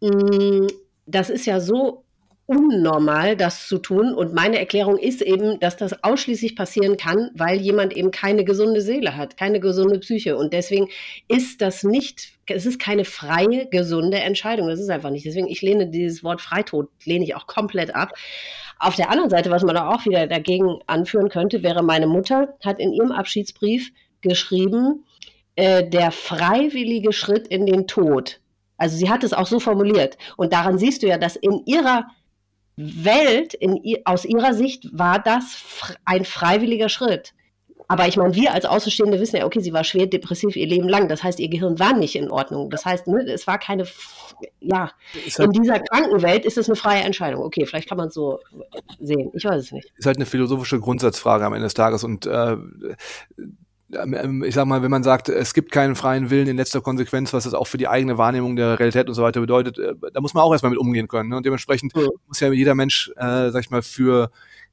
mh, 0.00 0.10
mm, 0.10 0.66
das 1.06 1.30
ist 1.30 1.46
ja 1.46 1.60
so 1.60 2.04
unnormal, 2.48 3.36
das 3.36 3.68
zu 3.68 3.76
tun. 3.76 4.14
Und 4.14 4.32
meine 4.32 4.58
Erklärung 4.58 4.96
ist 4.96 5.20
eben, 5.20 5.60
dass 5.60 5.76
das 5.76 6.02
ausschließlich 6.02 6.56
passieren 6.56 6.96
kann, 6.96 7.30
weil 7.34 7.60
jemand 7.60 7.94
eben 7.94 8.10
keine 8.10 8.42
gesunde 8.42 8.80
Seele 8.80 9.16
hat, 9.16 9.36
keine 9.36 9.60
gesunde 9.60 9.98
Psyche. 9.98 10.34
Und 10.38 10.54
deswegen 10.54 10.88
ist 11.28 11.60
das 11.60 11.84
nicht, 11.84 12.30
es 12.46 12.64
ist 12.64 12.80
keine 12.80 13.04
freie, 13.04 13.66
gesunde 13.66 14.18
Entscheidung. 14.20 14.68
Das 14.68 14.80
ist 14.80 14.88
einfach 14.88 15.10
nicht. 15.10 15.26
Deswegen, 15.26 15.46
ich 15.46 15.60
lehne 15.60 15.88
dieses 15.88 16.24
Wort 16.24 16.40
Freitod, 16.40 16.88
lehne 17.04 17.24
ich 17.24 17.36
auch 17.36 17.46
komplett 17.46 17.94
ab. 17.94 18.14
Auf 18.78 18.96
der 18.96 19.10
anderen 19.10 19.28
Seite, 19.28 19.50
was 19.50 19.62
man 19.62 19.74
da 19.74 19.90
auch 19.90 20.06
wieder 20.06 20.26
dagegen 20.26 20.78
anführen 20.86 21.28
könnte, 21.28 21.62
wäre, 21.62 21.82
meine 21.82 22.06
Mutter 22.06 22.56
hat 22.64 22.80
in 22.80 22.94
ihrem 22.94 23.12
Abschiedsbrief 23.12 23.90
geschrieben, 24.22 25.04
äh, 25.56 25.86
der 25.86 26.12
freiwillige 26.12 27.12
Schritt 27.12 27.46
in 27.46 27.66
den 27.66 27.86
Tod. 27.86 28.40
Also 28.78 28.96
sie 28.96 29.10
hat 29.10 29.22
es 29.22 29.34
auch 29.34 29.46
so 29.46 29.60
formuliert. 29.60 30.16
Und 30.38 30.54
daran 30.54 30.78
siehst 30.78 31.02
du 31.02 31.08
ja, 31.08 31.18
dass 31.18 31.36
in 31.36 31.62
ihrer 31.66 32.06
Welt, 32.78 33.54
in, 33.54 33.80
aus 34.04 34.24
ihrer 34.24 34.54
Sicht 34.54 34.88
war 34.92 35.18
das 35.18 35.64
ein 36.04 36.24
freiwilliger 36.24 36.88
Schritt. 36.88 37.34
Aber 37.88 38.06
ich 38.06 38.16
meine, 38.16 38.34
wir 38.34 38.52
als 38.52 38.66
Außenstehende 38.66 39.18
wissen 39.18 39.36
ja, 39.36 39.46
okay, 39.46 39.60
sie 39.60 39.72
war 39.72 39.82
schwer 39.82 40.06
depressiv 40.06 40.54
ihr 40.56 40.66
Leben 40.66 40.88
lang. 40.88 41.08
Das 41.08 41.24
heißt, 41.24 41.40
ihr 41.40 41.48
Gehirn 41.48 41.78
war 41.78 41.94
nicht 41.94 42.14
in 42.14 42.30
Ordnung. 42.30 42.68
Das 42.70 42.84
heißt, 42.84 43.06
ne, 43.06 43.22
es 43.22 43.46
war 43.46 43.58
keine, 43.58 43.84
ja, 44.60 44.92
halt 45.14 45.38
in 45.38 45.52
dieser 45.52 45.80
Krankenwelt 45.80 46.44
ist 46.44 46.58
es 46.58 46.68
eine 46.68 46.76
freie 46.76 47.02
Entscheidung. 47.02 47.42
Okay, 47.42 47.64
vielleicht 47.64 47.88
kann 47.88 47.96
man 47.96 48.08
es 48.08 48.14
so 48.14 48.40
sehen. 49.00 49.30
Ich 49.32 49.44
weiß 49.44 49.64
es 49.64 49.72
nicht. 49.72 49.90
Ist 49.96 50.06
halt 50.06 50.18
eine 50.18 50.26
philosophische 50.26 50.78
Grundsatzfrage 50.78 51.46
am 51.46 51.54
Ende 51.54 51.64
des 51.64 51.74
Tages 51.74 52.04
und 52.04 52.26
äh, 52.26 52.56
ich 53.90 54.54
sag 54.54 54.66
mal, 54.66 54.82
wenn 54.82 54.90
man 54.90 55.02
sagt, 55.02 55.30
es 55.30 55.54
gibt 55.54 55.72
keinen 55.72 55.94
freien 55.94 56.28
Willen 56.28 56.46
in 56.46 56.56
letzter 56.56 56.82
Konsequenz, 56.82 57.32
was 57.32 57.44
das 57.44 57.54
auch 57.54 57.66
für 57.66 57.78
die 57.78 57.88
eigene 57.88 58.18
Wahrnehmung 58.18 58.54
der 58.54 58.78
Realität 58.78 59.08
und 59.08 59.14
so 59.14 59.22
weiter 59.22 59.40
bedeutet, 59.40 59.78
äh, 59.78 59.94
da 60.12 60.20
muss 60.20 60.34
man 60.34 60.42
auch 60.42 60.52
erstmal 60.52 60.70
mit 60.70 60.78
umgehen 60.78 61.08
können. 61.08 61.30
Ne? 61.30 61.36
Und 61.36 61.46
dementsprechend 61.46 61.96
ja. 61.96 62.06
muss 62.26 62.40
ja 62.40 62.52
jeder 62.52 62.74
Mensch, 62.74 63.10
äh, 63.16 63.50
sag 63.50 63.60
ich 63.60 63.70
mal, 63.70 63.80
für 63.80 64.30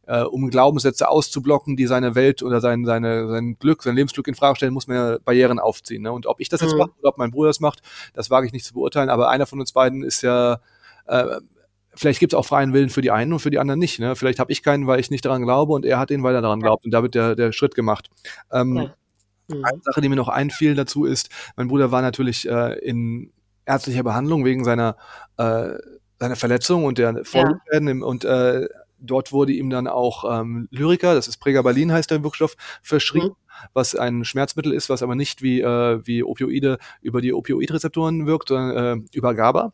äh, 0.08 0.24
um 0.24 0.50
Glaubenssätze 0.50 1.08
auszublocken, 1.08 1.78
die 1.78 1.88
seine 1.88 2.14
Welt 2.16 2.44
oder 2.44 2.60
sein, 2.60 2.84
seine, 2.84 3.30
sein 3.30 3.56
Glück, 3.58 3.84
sein 3.84 3.96
Lebensglück 3.96 4.28
in 4.28 4.36
Frage 4.36 4.58
stellen, 4.58 4.74
muss 4.74 4.88
man 4.88 4.98
ja 4.98 5.18
Barrieren 5.24 5.60
aufziehen. 5.60 6.04
Ne? 6.04 6.12
Und 6.12 6.28
ob 6.28 6.42
ich 6.42 6.50
das 6.50 6.60
jetzt 6.60 6.74
mhm. 6.74 6.80
mache 6.80 6.92
oder 7.00 7.10
ob 7.10 7.18
mein 7.18 7.32
Bruder 7.32 7.50
das 7.50 7.62
macht, 7.62 7.82
das 8.14 8.30
wage 8.30 8.48
ich 8.48 8.54
nicht 8.54 8.66
zu 8.66 8.74
beurteilen. 8.74 9.10
Aber 9.10 9.30
einer 9.30 9.46
von 9.46 9.62
uns 9.62 9.72
beiden 9.72 10.04
ist 10.04 10.24
ja 10.24 10.60
äh, 11.08 11.38
vielleicht 11.96 12.20
gibt 12.20 12.34
es 12.34 12.38
auch 12.38 12.46
freien 12.46 12.74
Willen 12.74 12.90
für 12.90 13.02
die 13.02 13.12
einen 13.12 13.34
und 13.34 13.40
für 13.40 13.50
die 13.50 13.60
anderen 13.60 13.80
nicht. 13.80 14.00
Ne? 14.00 14.16
Vielleicht 14.16 14.40
habe 14.40 14.52
ich 14.52 14.62
keinen, 14.62 14.88
weil 14.88 15.00
ich 15.00 15.10
nicht 15.10 15.26
daran 15.26 15.44
glaube 15.44 15.74
und 15.74 15.86
er 15.86 16.00
hat 16.00 16.10
den, 16.10 16.24
weil 16.24 16.36
er 16.36 16.42
daran 16.42 16.60
glaubt. 16.60 16.86
Und 16.86 16.92
da 16.92 17.02
wird 17.02 17.16
der, 17.16 17.36
der 17.36 17.52
Schritt 17.52 17.76
gemacht. 17.76 18.10
Ähm, 18.52 18.76
ja. 18.76 18.94
Mhm. 19.48 19.64
Eine 19.66 19.82
Sache, 19.82 20.02
die 20.02 20.10
mir 20.10 20.16
noch 20.16 20.30
einfiel 20.30 20.76
dazu 20.76 21.06
ist, 21.06 21.30
mein 21.56 21.68
Bruder 21.68 21.92
war 21.92 22.02
natürlich 22.02 22.48
äh, 22.48 22.78
in 22.80 23.32
ärztlicher 23.66 24.04
Behandlung 24.04 24.46
wegen 24.46 24.64
seiner, 24.64 24.96
äh, 25.38 25.74
seiner 26.20 26.36
Verletzung 26.36 26.86
und 26.86 26.98
der 26.98 27.26
Folgeschäden 27.26 28.00
ja. 28.00 28.06
und 28.06 28.26
äh, 28.26 28.68
dort 29.00 29.32
wurde 29.32 29.54
ihm 29.54 29.70
dann 29.70 29.88
auch 29.88 30.40
ähm, 30.40 30.68
Lyrica, 30.72 31.14
das 31.14 31.28
ist 31.28 31.38
Pregabalin 31.38 31.92
heißt 31.92 32.12
der 32.12 32.24
Wirkstoff, 32.24 32.56
verschrieben, 32.82 33.28
mhm. 33.28 33.68
was 33.74 33.96
ein 33.96 34.26
Schmerzmittel 34.26 34.74
ist, 34.74 34.90
was 34.90 35.04
aber 35.04 35.16
nicht 35.16 35.42
wie, 35.42 35.62
äh, 35.62 36.06
wie 36.06 36.24
Opioide 36.24 36.78
über 37.02 37.22
die 37.22 37.34
Opioidrezeptoren 37.34 38.26
wirkt, 38.26 38.50
sondern 38.50 39.02
äh, 39.02 39.04
über 39.14 39.34
GABA. 39.34 39.74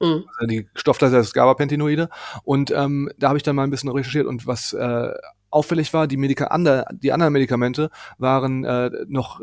Mhm. 0.00 0.24
Also 0.38 0.46
die 0.48 0.68
Stoffleiter 0.74 1.18
ist 1.18 1.34
GABA-Pentinoide. 1.34 2.08
Und 2.42 2.70
ähm, 2.70 3.10
da 3.18 3.28
habe 3.28 3.38
ich 3.38 3.42
dann 3.42 3.56
mal 3.56 3.64
ein 3.64 3.70
bisschen 3.70 3.90
recherchiert 3.90 4.26
und 4.26 4.46
was 4.46 4.72
äh, 4.72 5.12
auffällig 5.54 5.92
war, 5.94 6.06
die, 6.06 6.16
Medika 6.16 6.46
ander, 6.46 6.86
die 6.92 7.12
anderen 7.12 7.32
Medikamente 7.32 7.90
waren 8.18 8.64
äh, 8.64 8.90
noch 9.06 9.40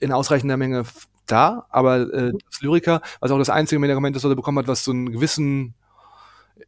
in 0.00 0.12
ausreichender 0.12 0.56
Menge 0.56 0.84
da, 1.26 1.66
aber 1.70 2.12
äh, 2.12 2.32
mhm. 2.32 2.38
das 2.50 2.60
Lyrica, 2.60 3.00
was 3.20 3.30
auch 3.30 3.38
das 3.38 3.50
einzige 3.50 3.78
Medikament 3.78 4.16
ist, 4.16 4.24
was 4.24 4.30
er 4.30 4.36
bekommen 4.36 4.58
hat, 4.58 4.68
was 4.68 4.84
so 4.84 4.92
einen 4.92 5.12
gewissen 5.12 5.74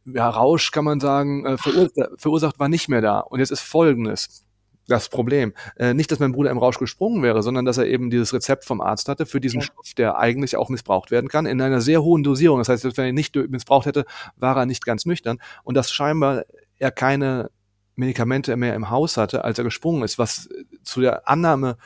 ja, 0.05 0.29
Rausch, 0.29 0.71
kann 0.71 0.85
man 0.85 0.99
sagen, 0.99 1.45
äh, 1.45 1.57
verursacht, 1.57 2.09
verursacht, 2.17 2.59
war 2.59 2.69
nicht 2.69 2.89
mehr 2.89 3.01
da. 3.01 3.19
Und 3.19 3.39
jetzt 3.39 3.51
ist 3.51 3.61
Folgendes 3.61 4.45
das 4.87 5.09
Problem. 5.09 5.53
Äh, 5.77 5.93
nicht, 5.93 6.11
dass 6.11 6.19
mein 6.19 6.31
Bruder 6.31 6.49
im 6.49 6.57
Rausch 6.57 6.79
gesprungen 6.79 7.23
wäre, 7.23 7.43
sondern 7.43 7.65
dass 7.65 7.77
er 7.77 7.87
eben 7.87 8.09
dieses 8.09 8.33
Rezept 8.33 8.65
vom 8.65 8.81
Arzt 8.81 9.09
hatte 9.09 9.25
für 9.25 9.39
diesen 9.39 9.61
ja. 9.61 9.65
Stoff, 9.65 9.93
der 9.97 10.17
eigentlich 10.17 10.57
auch 10.57 10.69
missbraucht 10.69 11.11
werden 11.11 11.29
kann, 11.29 11.45
in 11.45 11.61
einer 11.61 11.81
sehr 11.81 12.03
hohen 12.03 12.23
Dosierung. 12.23 12.59
Das 12.59 12.69
heißt, 12.69 12.97
wenn 12.97 13.05
er 13.05 13.13
nicht 13.13 13.35
missbraucht 13.35 13.85
hätte, 13.85 14.05
war 14.35 14.57
er 14.57 14.65
nicht 14.65 14.85
ganz 14.85 15.05
nüchtern. 15.05 15.39
Und 15.63 15.75
dass 15.75 15.91
scheinbar 15.91 16.43
er 16.77 16.91
keine 16.91 17.51
Medikamente 17.95 18.55
mehr 18.55 18.75
im 18.75 18.89
Haus 18.89 19.17
hatte, 19.17 19.43
als 19.43 19.57
er 19.57 19.63
gesprungen 19.63 20.03
ist, 20.03 20.17
was 20.17 20.49
zu 20.83 21.01
der 21.01 21.27
Annahme 21.27 21.77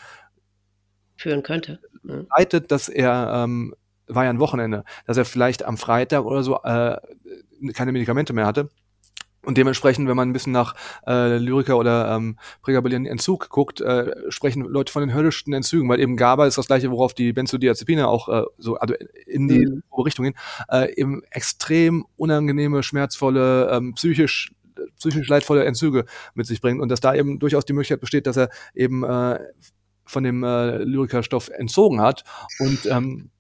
führen 1.18 1.44
könnte. 1.44 1.80
Mhm. 2.04 2.28
Leitet, 2.36 2.72
dass 2.72 2.90
er, 2.90 3.44
ähm, 3.44 3.76
war 4.08 4.24
ja 4.24 4.30
ein 4.30 4.40
Wochenende, 4.40 4.84
dass 5.06 5.18
er 5.18 5.26
vielleicht 5.26 5.64
am 5.64 5.78
Freitag 5.78 6.26
oder 6.26 6.44
so 6.44 6.62
äh, 6.64 6.98
keine 7.74 7.92
Medikamente 7.92 8.34
mehr 8.34 8.46
hatte. 8.46 8.70
Und 9.46 9.58
dementsprechend, 9.58 10.08
wenn 10.08 10.16
man 10.16 10.30
ein 10.30 10.34
bisschen 10.34 10.54
nach 10.54 10.76
äh, 11.06 11.38
Lyrica 11.38 11.76
oder 11.76 12.16
ähm, 12.16 12.38
Pregabelin 12.64 13.06
Entzug 13.06 13.50
guckt, 13.50 13.80
äh, 13.80 14.12
sprechen 14.30 14.64
Leute 14.64 14.92
von 14.92 15.02
den 15.02 15.14
höllischsten 15.14 15.54
Entzügen, 15.54 15.88
weil 15.88 16.00
eben 16.00 16.18
GABA 16.18 16.48
ist 16.48 16.58
das 16.58 16.68
gleiche, 16.68 16.90
worauf 16.90 17.14
die 17.14 17.32
Benzodiazepine 17.32 18.08
auch 18.08 18.28
äh, 18.28 18.44
so 18.58 18.76
also 18.76 18.96
in 19.28 19.48
die 19.48 19.68
mhm. 19.68 19.84
Richtung 19.98 20.26
gehen, 20.26 20.36
äh, 20.70 20.94
eben 20.96 21.22
extrem 21.30 22.06
unangenehme, 22.18 22.82
schmerzvolle, 22.82 23.70
ähm, 23.72 23.94
psychisch 23.94 24.52
psychisch 24.98 25.28
leidvolle 25.28 25.66
Entzüge 25.66 26.06
mit 26.34 26.48
sich 26.48 26.62
bringt 26.62 26.82
und 26.82 26.90
dass 26.90 27.00
da 27.00 27.16
eben 27.16 27.40
durchaus 27.40 27.66
die 27.66 27.74
Möglichkeit 27.74 28.02
besteht, 28.02 28.28
dass 28.28 28.38
er 28.38 28.50
eben 28.74 29.04
äh, 29.04 29.40
von 30.06 30.24
dem 30.24 30.44
äh, 30.44 30.78
Lyrikerstoff 30.78 31.50
entzogen 31.50 32.02
hat 32.02 32.24
und 32.60 32.86
ähm, 32.86 33.32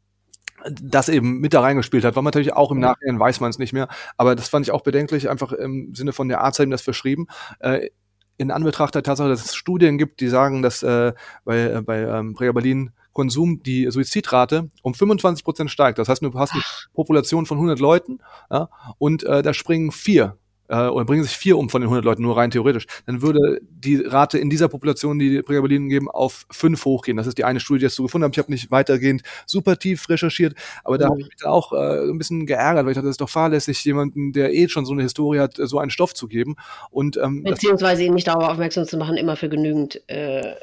das 0.69 1.09
eben 1.09 1.39
mit 1.39 1.53
da 1.53 1.61
reingespielt 1.61 2.03
hat, 2.03 2.15
weil 2.15 2.23
man 2.23 2.31
natürlich 2.31 2.53
auch 2.53 2.71
im 2.71 2.79
Nachhinein 2.79 3.19
weiß 3.19 3.39
man 3.39 3.51
es 3.51 3.59
nicht 3.59 3.73
mehr, 3.73 3.87
aber 4.17 4.35
das 4.35 4.49
fand 4.49 4.65
ich 4.65 4.71
auch 4.71 4.81
bedenklich, 4.81 5.29
einfach 5.29 5.51
im 5.51 5.93
Sinne 5.93 6.11
von 6.11 6.27
der 6.27 6.41
Arzt 6.41 6.59
hat 6.59 6.65
ihm 6.65 6.71
das 6.71 6.81
verschrieben. 6.81 7.27
Äh, 7.59 7.89
in 8.37 8.51
Anbetracht 8.51 8.95
der 8.95 9.03
Tatsache, 9.03 9.29
dass 9.29 9.45
es 9.45 9.55
Studien 9.55 9.97
gibt, 9.97 10.19
die 10.19 10.27
sagen, 10.27 10.61
dass 10.61 10.83
äh, 10.83 11.13
bei, 11.45 11.57
äh, 11.57 11.81
bei 11.81 12.01
ähm, 12.01 12.33
Pregabalin 12.33 12.91
Konsum 13.13 13.63
die 13.63 13.89
Suizidrate 13.89 14.69
um 14.81 14.93
25 14.93 15.45
Prozent 15.45 15.71
steigt. 15.71 15.99
Das 15.99 16.09
heißt, 16.09 16.21
du 16.21 16.33
hast 16.33 16.51
eine 16.51 16.61
Population 16.93 17.45
von 17.45 17.57
100 17.57 17.79
Leuten 17.79 18.19
ja, 18.51 18.69
und 18.97 19.23
äh, 19.23 19.41
da 19.41 19.53
springen 19.53 19.91
vier 19.91 20.37
äh, 20.67 20.87
oder 20.87 21.05
bringen 21.05 21.23
sich 21.23 21.37
vier 21.37 21.57
um 21.57 21.69
von 21.69 21.81
den 21.81 21.87
100 21.87 22.03
Leuten, 22.05 22.21
nur 22.21 22.37
rein 22.37 22.51
theoretisch, 22.51 22.87
dann 23.05 23.21
würde 23.21 23.59
die 23.61 23.97
Rate 23.97 24.37
in 24.37 24.49
dieser 24.49 24.67
Population, 24.67 25.19
die 25.19 25.41
Prägabalinen 25.41 25.89
geben, 25.89 26.09
auf 26.09 26.45
fünf 26.51 26.85
hochgehen. 26.85 27.17
Das 27.17 27.27
ist 27.27 27.37
die 27.37 27.43
eine 27.43 27.59
Studie, 27.59 27.79
die 27.79 27.85
ich 27.85 27.91
dazu 27.91 28.03
gefunden 28.03 28.23
habe. 28.23 28.33
Ich 28.33 28.39
habe 28.39 28.51
nicht 28.51 28.71
weitergehend 28.71 29.23
super 29.45 29.77
tief 29.77 30.09
recherchiert, 30.09 30.55
aber 30.83 30.97
da 30.97 31.07
mhm. 31.07 31.11
habe 31.11 31.21
ich 31.21 31.27
mich 31.27 31.35
dann 31.37 31.51
auch 31.51 31.73
äh, 31.73 32.09
ein 32.09 32.17
bisschen 32.17 32.45
geärgert, 32.45 32.85
weil 32.85 32.91
ich 32.91 32.95
dachte, 32.95 33.07
das 33.07 33.13
ist 33.13 33.21
doch 33.21 33.29
fahrlässig, 33.29 33.83
jemanden, 33.85 34.33
der 34.33 34.53
eh 34.53 34.67
schon 34.67 34.85
so 34.85 34.93
eine 34.93 35.03
Historie 35.03 35.39
hat, 35.39 35.55
so 35.57 35.79
einen 35.79 35.91
Stoff 35.91 36.13
zu 36.13 36.27
geben. 36.27 36.55
Und, 36.89 37.17
ähm, 37.17 37.43
Beziehungsweise 37.43 38.03
ihn 38.03 38.13
nicht 38.13 38.27
darauf 38.27 38.49
aufmerksam 38.49 38.85
zu 38.85 38.97
machen, 38.97 39.17
immer 39.17 39.35
für 39.35 39.49
genügend 39.49 40.01
äh, 40.07 40.53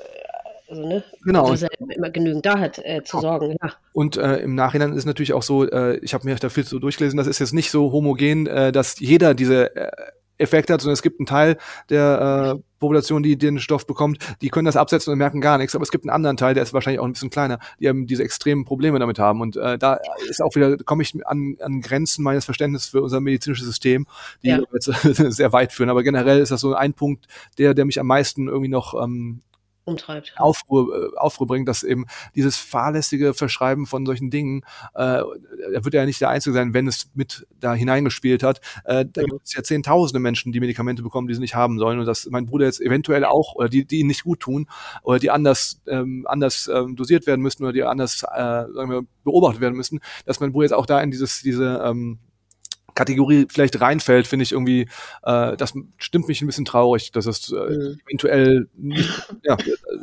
also, 0.72 0.88
ne? 0.88 1.04
Genau. 1.24 1.50
Dass 1.50 1.62
er 1.62 1.70
immer 1.78 2.10
genügend 2.10 2.46
da 2.46 2.58
hat, 2.58 2.78
äh, 2.78 3.02
zu 3.04 3.20
sorgen. 3.20 3.56
Ja. 3.62 3.72
Und 3.92 4.16
äh, 4.16 4.38
im 4.38 4.54
Nachhinein 4.54 4.94
ist 4.94 5.04
natürlich 5.04 5.34
auch 5.34 5.42
so, 5.42 5.68
äh, 5.68 5.98
ich 5.98 6.14
habe 6.14 6.26
mir 6.26 6.34
da 6.36 6.48
viel 6.48 6.64
so 6.64 6.78
durchgelesen, 6.78 7.18
das 7.18 7.26
ist 7.26 7.38
jetzt 7.40 7.52
nicht 7.52 7.70
so 7.70 7.92
homogen, 7.92 8.46
äh, 8.46 8.72
dass 8.72 8.98
jeder 8.98 9.34
diese 9.34 9.76
äh, 9.76 9.90
Effekte 10.38 10.72
hat, 10.72 10.80
sondern 10.80 10.94
es 10.94 11.02
gibt 11.02 11.20
einen 11.20 11.26
Teil 11.26 11.58
der 11.90 12.56
äh, 12.56 12.62
Population, 12.80 13.22
die 13.22 13.36
den 13.36 13.58
Stoff 13.58 13.86
bekommt, 13.86 14.18
die 14.40 14.48
können 14.48 14.64
das 14.64 14.76
absetzen 14.76 15.12
und 15.12 15.18
merken 15.18 15.40
gar 15.40 15.58
nichts. 15.58 15.74
Aber 15.74 15.82
es 15.82 15.90
gibt 15.90 16.04
einen 16.04 16.10
anderen 16.10 16.36
Teil, 16.36 16.54
der 16.54 16.62
ist 16.62 16.72
wahrscheinlich 16.72 17.00
auch 17.00 17.04
ein 17.04 17.12
bisschen 17.12 17.30
kleiner, 17.30 17.58
die 17.78 17.86
eben 17.86 18.06
diese 18.06 18.24
extremen 18.24 18.64
Probleme 18.64 18.98
damit 18.98 19.18
haben. 19.18 19.40
Und 19.40 19.56
äh, 19.56 19.78
da 19.78 19.98
ist 20.28 20.42
auch 20.42 20.54
wieder, 20.56 20.76
komme 20.78 21.02
ich 21.02 21.14
an, 21.26 21.56
an 21.60 21.80
Grenzen 21.80 22.24
meines 22.24 22.44
Verständnisses 22.44 22.88
für 22.88 23.02
unser 23.02 23.20
medizinisches 23.20 23.66
System, 23.66 24.06
die 24.42 24.48
ja. 24.48 24.60
jetzt 24.72 24.86
sehr 25.36 25.52
weit 25.52 25.72
führen. 25.72 25.90
Aber 25.90 26.02
generell 26.02 26.40
ist 26.40 26.50
das 26.50 26.60
so 26.60 26.74
ein 26.74 26.94
Punkt, 26.94 27.28
der, 27.58 27.74
der 27.74 27.84
mich 27.84 28.00
am 28.00 28.06
meisten 28.06 28.48
irgendwie 28.48 28.70
noch 28.70 29.00
ähm, 29.00 29.42
umtreibt. 29.84 30.34
Aufruhr, 30.36 31.12
äh, 31.12 31.16
Aufruhr 31.16 31.46
bringt, 31.46 31.68
dass 31.68 31.82
eben 31.82 32.06
dieses 32.34 32.56
fahrlässige 32.56 33.34
Verschreiben 33.34 33.86
von 33.86 34.06
solchen 34.06 34.30
Dingen, 34.30 34.64
äh, 34.94 35.22
er 35.72 35.84
wird 35.84 35.94
ja 35.94 36.04
nicht 36.04 36.20
der 36.20 36.28
Einzige 36.28 36.54
sein, 36.54 36.74
wenn 36.74 36.86
es 36.86 37.10
mit 37.14 37.46
da 37.60 37.74
hineingespielt 37.74 38.42
hat. 38.42 38.60
Äh, 38.84 39.04
da 39.10 39.22
mhm. 39.22 39.26
gibt 39.26 39.46
es 39.46 39.54
ja 39.54 39.62
zehntausende 39.62 40.20
Menschen, 40.20 40.52
die 40.52 40.60
Medikamente 40.60 41.02
bekommen, 41.02 41.28
die 41.28 41.34
sie 41.34 41.40
nicht 41.40 41.54
haben 41.54 41.78
sollen 41.78 41.98
und 41.98 42.06
dass 42.06 42.26
mein 42.30 42.46
Bruder 42.46 42.66
jetzt 42.66 42.80
eventuell 42.80 43.24
auch, 43.24 43.54
oder 43.54 43.68
die, 43.68 43.84
die 43.84 44.00
ihnen 44.00 44.08
nicht 44.08 44.24
gut 44.24 44.40
tun, 44.40 44.68
oder 45.02 45.18
die 45.18 45.30
anders, 45.30 45.82
ähm, 45.86 46.26
anders 46.28 46.70
ähm, 46.72 46.96
dosiert 46.96 47.26
werden 47.26 47.42
müssen 47.42 47.64
oder 47.64 47.72
die 47.72 47.82
anders, 47.82 48.22
äh, 48.22 48.36
sagen 48.36 48.90
wir, 48.90 49.02
beobachtet 49.24 49.60
werden 49.60 49.76
müssen, 49.76 50.00
dass 50.24 50.40
mein 50.40 50.52
Bruder 50.52 50.66
jetzt 50.66 50.74
auch 50.74 50.86
da 50.86 51.00
in 51.00 51.10
dieses, 51.10 51.42
diese, 51.42 51.82
ähm, 51.84 52.18
Kategorie 52.94 53.46
vielleicht 53.48 53.80
reinfällt, 53.80 54.26
finde 54.26 54.42
ich 54.42 54.52
irgendwie, 54.52 54.88
äh, 55.22 55.56
das 55.56 55.74
stimmt 55.98 56.28
mich 56.28 56.42
ein 56.42 56.46
bisschen 56.46 56.64
traurig, 56.64 57.12
dass 57.12 57.26
es 57.26 57.50
äh, 57.50 57.54
mhm. 57.54 57.98
eventuell 58.06 58.68
nicht, 58.76 59.10
ja, 59.42 59.56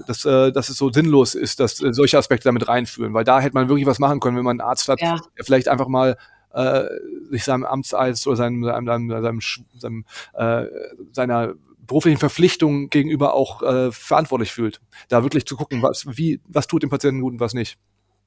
dass, 0.07 0.25
äh, 0.25 0.51
dass 0.51 0.69
es 0.69 0.77
so 0.77 0.91
sinnlos 0.91 1.35
ist, 1.35 1.59
dass 1.59 1.81
äh, 1.81 1.93
solche 1.93 2.17
Aspekte 2.17 2.45
damit 2.45 2.67
reinführen, 2.67 3.13
weil 3.13 3.23
da 3.23 3.39
hätte 3.39 3.53
man 3.53 3.69
wirklich 3.69 3.85
was 3.85 3.99
machen 3.99 4.19
können, 4.19 4.37
wenn 4.37 4.43
man 4.43 4.59
einen 4.59 4.69
Arzt 4.69 4.87
hat, 4.87 5.01
ja. 5.01 5.19
der 5.37 5.45
vielleicht 5.45 5.67
einfach 5.67 5.87
mal 5.87 6.17
äh, 6.53 6.85
sich 7.29 7.43
seinem 7.43 7.63
Amtseid 7.63 8.15
oder 8.25 8.35
seinem, 8.35 8.63
seinem, 8.63 8.87
seinem, 8.87 9.09
seinem, 9.09 9.41
seinem 9.77 10.05
äh, 10.33 10.65
seiner 11.11 11.53
beruflichen 11.89 12.19
Verpflichtung 12.19 12.89
gegenüber 12.89 13.33
auch 13.33 13.61
äh, 13.63 13.91
verantwortlich 13.91 14.51
fühlt. 14.51 14.79
Da 15.09 15.23
wirklich 15.23 15.45
zu 15.45 15.57
gucken, 15.57 15.81
was, 15.81 16.05
wie, 16.07 16.39
was 16.47 16.67
tut 16.67 16.83
dem 16.83 16.89
Patienten 16.89 17.21
gut 17.21 17.33
und 17.33 17.39
was 17.39 17.53
nicht. 17.53 17.77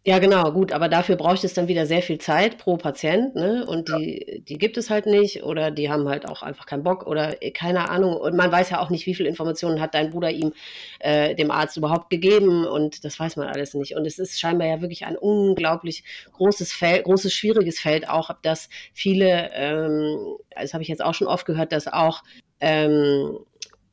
Ja, 0.04 0.18
genau, 0.18 0.50
gut, 0.50 0.72
aber 0.72 0.88
dafür 0.88 1.14
braucht 1.14 1.44
es 1.44 1.54
dann 1.54 1.68
wieder 1.68 1.86
sehr 1.86 2.02
viel 2.02 2.18
Zeit 2.18 2.58
pro 2.58 2.76
Patient, 2.76 3.36
ne? 3.36 3.64
Und 3.64 3.88
ja. 3.88 3.98
die, 3.98 4.42
die 4.48 4.58
gibt 4.58 4.76
es 4.76 4.90
halt 4.90 5.06
nicht 5.06 5.44
oder 5.44 5.70
die 5.70 5.90
haben 5.92 6.08
halt 6.08 6.28
auch 6.28 6.42
einfach 6.42 6.66
keinen 6.66 6.82
Bock 6.82 7.06
oder 7.06 7.40
äh, 7.40 7.52
keine 7.52 7.88
Ahnung. 7.88 8.16
Und 8.16 8.34
man 8.34 8.50
weiß 8.50 8.70
ja 8.70 8.80
auch 8.80 8.90
nicht, 8.90 9.06
wie 9.06 9.14
viele 9.14 9.28
Informationen 9.28 9.80
hat 9.80 9.94
dein 9.94 10.10
Bruder 10.10 10.32
ihm, 10.32 10.54
äh, 10.98 11.36
dem 11.36 11.52
Arzt 11.52 11.76
überhaupt 11.76 12.10
gegeben 12.10 12.66
und 12.66 13.04
das 13.04 13.20
weiß 13.20 13.36
man 13.36 13.46
alles 13.46 13.74
nicht. 13.74 13.94
Und 13.94 14.04
es 14.04 14.18
ist 14.18 14.40
scheinbar 14.40 14.66
ja 14.66 14.80
wirklich 14.80 15.06
ein 15.06 15.16
unglaublich 15.16 16.02
großes 16.32 16.72
Feld, 16.72 17.04
großes, 17.04 17.32
schwieriges 17.32 17.78
Feld 17.78 18.08
auch, 18.08 18.30
dass 18.42 18.70
viele, 18.92 19.52
ähm, 19.54 20.36
das 20.50 20.74
habe 20.74 20.82
ich 20.82 20.88
jetzt 20.88 21.04
auch 21.04 21.14
schon 21.14 21.28
oft 21.28 21.46
gehört, 21.46 21.70
dass 21.70 21.86
auch, 21.86 22.24
ähm, 22.58 23.38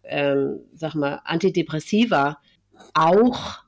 ähm, 0.06 0.62
sag 0.74 0.96
mal, 0.96 1.22
Antidepressiva 1.24 2.40
auch 2.96 3.60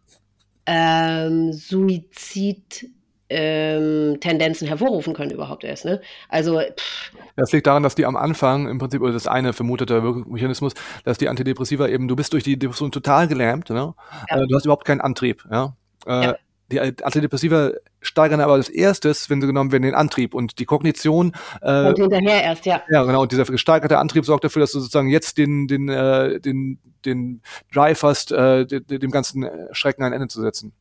ähm, 0.71 1.51
Suizid 1.51 2.89
ähm, 3.27 4.19
Tendenzen 4.21 4.67
hervorrufen 4.67 5.13
können 5.13 5.31
überhaupt 5.31 5.65
erst. 5.65 5.83
Ne? 5.83 6.01
Also 6.29 6.59
pff. 6.59 7.11
das 7.35 7.51
liegt 7.51 7.67
daran, 7.67 7.83
dass 7.83 7.95
die 7.95 8.05
am 8.05 8.15
Anfang 8.15 8.67
im 8.69 8.77
Prinzip 8.77 9.01
oder 9.01 9.11
das 9.11 9.27
eine 9.27 9.51
vermutete 9.51 10.01
Mechanismus, 10.01 10.73
dass 11.03 11.17
die 11.17 11.27
Antidepressiva 11.27 11.87
eben, 11.87 12.07
du 12.07 12.15
bist 12.15 12.31
durch 12.31 12.43
die 12.43 12.57
Depression 12.57 12.91
total 12.91 13.27
gelähmt, 13.27 13.69
ne? 13.69 13.93
Ja. 14.29 14.41
Äh, 14.41 14.47
du 14.47 14.55
hast 14.55 14.65
überhaupt 14.65 14.85
keinen 14.85 15.01
Antrieb. 15.01 15.45
Ja? 15.51 15.75
Äh, 16.05 16.23
ja. 16.23 16.35
Die 16.71 16.79
Antidepressiva 16.79 17.71
steigern 18.01 18.39
aber 18.39 18.53
als 18.53 18.69
erstes, 18.69 19.29
wenn 19.29 19.41
sie 19.41 19.47
genommen 19.47 19.71
werden, 19.71 19.83
den 19.83 19.95
Antrieb 19.95 20.33
und 20.33 20.59
die 20.59 20.65
Kognition. 20.65 21.33
Äh, 21.61 21.89
und 21.89 21.99
hinterher 21.99 22.43
erst, 22.43 22.65
ja. 22.65 22.81
Ja, 22.89 23.03
genau. 23.03 23.21
Und 23.21 23.31
dieser 23.31 23.45
gesteigerte 23.45 23.97
Antrieb 23.97 24.25
sorgt 24.25 24.43
dafür, 24.43 24.61
dass 24.61 24.71
du 24.71 24.79
sozusagen 24.79 25.09
jetzt 25.09 25.37
den, 25.37 25.67
den, 25.67 25.89
äh, 25.89 26.39
den, 26.39 26.79
den 27.05 27.41
Drive 27.73 28.03
hast, 28.03 28.31
äh, 28.31 28.65
dem 28.65 29.11
ganzen 29.11 29.47
Schrecken 29.71 30.03
ein 30.03 30.13
Ende 30.13 30.27
zu 30.27 30.41
setzen. 30.41 30.73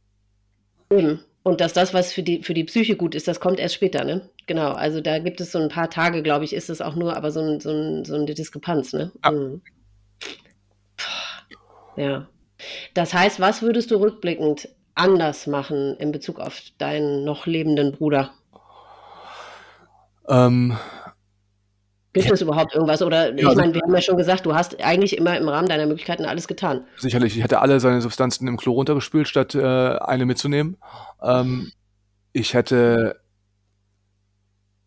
Eben. 0.90 1.20
Und 1.42 1.60
dass 1.60 1.72
das, 1.72 1.94
was 1.94 2.12
für 2.12 2.22
die, 2.22 2.42
für 2.42 2.52
die 2.52 2.64
Psyche 2.64 2.96
gut 2.96 3.14
ist, 3.14 3.26
das 3.26 3.40
kommt 3.40 3.58
erst 3.60 3.74
später, 3.74 4.04
ne? 4.04 4.28
Genau. 4.46 4.72
Also 4.72 5.00
da 5.00 5.18
gibt 5.18 5.40
es 5.40 5.52
so 5.52 5.58
ein 5.58 5.68
paar 5.68 5.88
Tage, 5.88 6.22
glaube 6.22 6.44
ich, 6.44 6.52
ist 6.52 6.68
es 6.68 6.82
auch 6.82 6.96
nur, 6.96 7.16
aber 7.16 7.30
so, 7.30 7.40
ein, 7.40 7.60
so, 7.60 7.70
ein, 7.70 8.04
so 8.04 8.14
eine 8.14 8.26
Diskrepanz, 8.26 8.92
ne? 8.92 9.10
Ja. 9.24 9.30
Mhm. 9.30 9.62
ja. 11.96 12.28
Das 12.92 13.14
heißt, 13.14 13.40
was 13.40 13.62
würdest 13.62 13.90
du 13.90 13.96
rückblickend 13.96 14.68
anders 14.94 15.46
machen 15.46 15.96
in 15.98 16.12
Bezug 16.12 16.38
auf 16.40 16.60
deinen 16.78 17.24
noch 17.24 17.46
lebenden 17.46 17.92
Bruder? 17.92 18.30
Ähm, 20.28 20.76
Gibt 22.12 22.30
es 22.30 22.42
überhaupt 22.42 22.74
irgendwas? 22.74 23.02
Oder 23.02 23.36
ich 23.36 23.44
meine, 23.54 23.72
wir 23.72 23.82
haben 23.82 23.94
ja 23.94 24.00
schon 24.00 24.16
gesagt, 24.16 24.44
du 24.44 24.54
hast 24.54 24.82
eigentlich 24.82 25.16
immer 25.16 25.36
im 25.36 25.48
Rahmen 25.48 25.68
deiner 25.68 25.86
Möglichkeiten 25.86 26.24
alles 26.24 26.48
getan. 26.48 26.84
Sicherlich, 26.96 27.36
ich 27.36 27.42
hätte 27.42 27.60
alle 27.60 27.78
seine 27.78 28.00
Substanzen 28.00 28.48
im 28.48 28.56
Klo 28.56 28.72
runtergespült, 28.72 29.28
statt 29.28 29.54
äh, 29.54 29.60
eine 29.62 30.26
mitzunehmen. 30.26 30.76
Ähm, 31.22 31.70
ich 32.32 32.54
hätte 32.54 33.20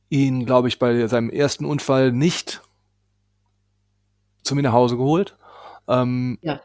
ihn, 0.10 0.46
glaube 0.46 0.68
ich, 0.68 0.80
bei 0.80 1.08
seinem 1.08 1.30
ersten 1.30 1.66
Unfall 1.66 2.12
nicht 2.12 2.62
zu 4.44 4.56
mir 4.56 4.64
nach 4.64 4.74
Hause 4.74 4.98
geholt. 4.98 5.38
Ähm, 5.88 6.38
ja 6.42 6.60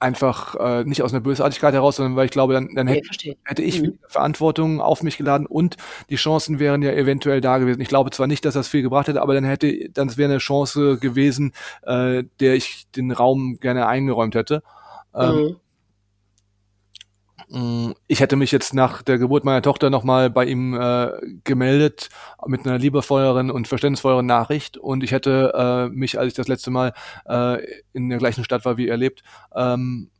einfach 0.00 0.54
äh, 0.54 0.84
nicht 0.84 1.02
aus 1.02 1.12
einer 1.12 1.20
Bösartigkeit 1.20 1.74
heraus, 1.74 1.96
sondern 1.96 2.16
weil 2.16 2.26
ich 2.26 2.30
glaube, 2.30 2.52
dann, 2.52 2.74
dann 2.74 2.86
hätte, 2.86 3.36
hätte 3.44 3.62
ich 3.62 3.82
mhm. 3.82 3.98
Verantwortung 4.06 4.80
auf 4.80 5.02
mich 5.02 5.18
geladen 5.18 5.46
und 5.46 5.76
die 6.08 6.16
Chancen 6.16 6.58
wären 6.58 6.82
ja 6.82 6.92
eventuell 6.92 7.40
da 7.40 7.58
gewesen. 7.58 7.80
Ich 7.80 7.88
glaube 7.88 8.10
zwar 8.10 8.26
nicht, 8.26 8.44
dass 8.44 8.54
das 8.54 8.68
viel 8.68 8.82
gebracht 8.82 9.08
hätte, 9.08 9.22
aber 9.22 9.34
dann 9.34 9.44
hätte, 9.44 9.90
dann 9.90 10.16
wäre 10.16 10.30
eine 10.30 10.38
Chance 10.38 10.98
gewesen, 10.98 11.52
äh, 11.82 12.24
der 12.40 12.54
ich 12.54 12.86
den 12.94 13.10
Raum 13.10 13.58
gerne 13.60 13.86
eingeräumt 13.86 14.34
hätte. 14.34 14.62
Ähm, 15.14 15.34
mhm. 15.34 15.56
Mm, 17.50 17.92
ich 18.06 18.20
hätte 18.20 18.36
mich 18.36 18.52
jetzt 18.52 18.74
nach 18.74 19.02
der 19.02 19.18
Geburt 19.18 19.44
meiner 19.44 19.62
Tochter 19.62 19.88
nochmal 19.90 20.28
bei 20.30 20.44
ihm 20.44 20.74
äh, 20.74 21.10
gemeldet 21.44 22.10
mit 22.46 22.66
einer 22.66 22.78
liebevolleren 22.78 23.50
und 23.50 23.68
verständnisvolleren 23.68 24.26
Nachricht 24.26 24.76
und 24.76 25.02
ich 25.02 25.12
hätte 25.12 25.52
äh, 25.54 25.88
mich, 25.94 26.18
als 26.18 26.28
ich 26.28 26.34
das 26.34 26.48
letzte 26.48 26.70
Mal 26.70 26.92
äh, 27.26 27.64
in 27.92 28.08
der 28.10 28.18
gleichen 28.18 28.44
Stadt 28.44 28.64
war, 28.64 28.76
wie 28.76 28.88
er 28.88 28.98
lebt, 28.98 29.22
ähm, 29.54 30.10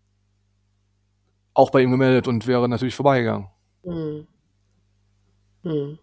auch 1.54 1.70
bei 1.70 1.82
ihm 1.82 1.90
gemeldet 1.90 2.28
und 2.28 2.46
wäre 2.46 2.68
natürlich 2.68 2.94
vorbeigegangen. 2.94 3.48
Hm. 3.84 4.26
Hm. 5.64 5.98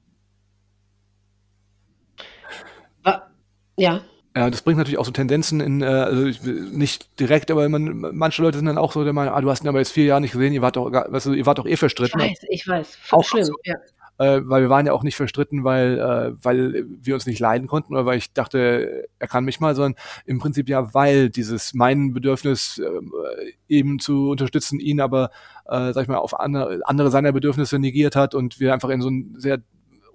Ja. 3.77 4.01
Ja, 4.35 4.49
das 4.49 4.61
bringt 4.63 4.77
natürlich 4.77 4.97
auch 4.97 5.05
so 5.05 5.11
Tendenzen 5.11 5.61
in, 5.61 5.81
äh, 5.81 5.85
also 5.85 6.25
nicht 6.45 7.19
direkt, 7.21 7.49
aber 7.51 7.69
man, 7.69 8.11
manche 8.13 8.41
Leute 8.41 8.57
sind 8.57 8.65
dann 8.65 8.77
auch 8.77 8.91
so 8.91 9.05
der 9.05 9.13
Meinung, 9.13 9.33
ah, 9.33 9.39
du 9.39 9.49
hast 9.49 9.63
ihn 9.63 9.69
aber 9.69 9.79
jetzt 9.79 9.93
vier 9.93 10.05
Jahre 10.05 10.19
nicht 10.19 10.33
gesehen, 10.33 10.51
ihr 10.51 10.61
wart 10.61 10.75
doch, 10.75 10.91
weißt 10.91 11.27
du, 11.27 11.33
ihr 11.33 11.45
wart 11.45 11.57
doch 11.57 11.65
eh 11.65 11.77
verstritten. 11.77 12.19
Ich 12.19 12.31
weiß, 12.31 12.45
ich 12.49 12.67
weiß, 12.67 12.95
voll 12.97 13.19
auch 13.19 13.23
schlimm, 13.23 13.45
so. 13.45 13.53
ja. 13.63 13.75
Äh, 14.17 14.41
weil 14.45 14.61
wir 14.61 14.69
waren 14.69 14.85
ja 14.85 14.93
auch 14.93 15.03
nicht 15.03 15.15
verstritten, 15.17 15.63
weil, 15.65 15.99
äh, 15.99 16.43
weil 16.43 16.85
wir 17.01 17.15
uns 17.15 17.25
nicht 17.25 17.39
leiden 17.39 17.67
konnten 17.67 17.93
oder 17.93 18.05
weil 18.05 18.17
ich 18.17 18.31
dachte, 18.31 19.07
er 19.19 19.27
kann 19.27 19.43
mich 19.43 19.59
mal, 19.59 19.75
sondern 19.75 20.01
im 20.25 20.39
Prinzip 20.39 20.69
ja, 20.69 20.93
weil 20.93 21.29
dieses 21.29 21.73
mein 21.73 22.13
Bedürfnis 22.13 22.77
äh, 22.79 23.53
eben 23.67 23.99
zu 23.99 24.29
unterstützen, 24.29 24.79
ihn 24.79 25.01
aber, 25.01 25.31
äh, 25.65 25.91
sag 25.91 26.03
ich 26.03 26.07
mal, 26.07 26.17
auf 26.17 26.39
andere, 26.39 26.79
andere 26.85 27.11
seiner 27.11 27.33
Bedürfnisse 27.33 27.77
negiert 27.77 28.15
hat 28.15 28.35
und 28.35 28.59
wir 28.59 28.73
einfach 28.73 28.89
in 28.89 29.01
so 29.01 29.09
ein 29.09 29.35
sehr 29.37 29.59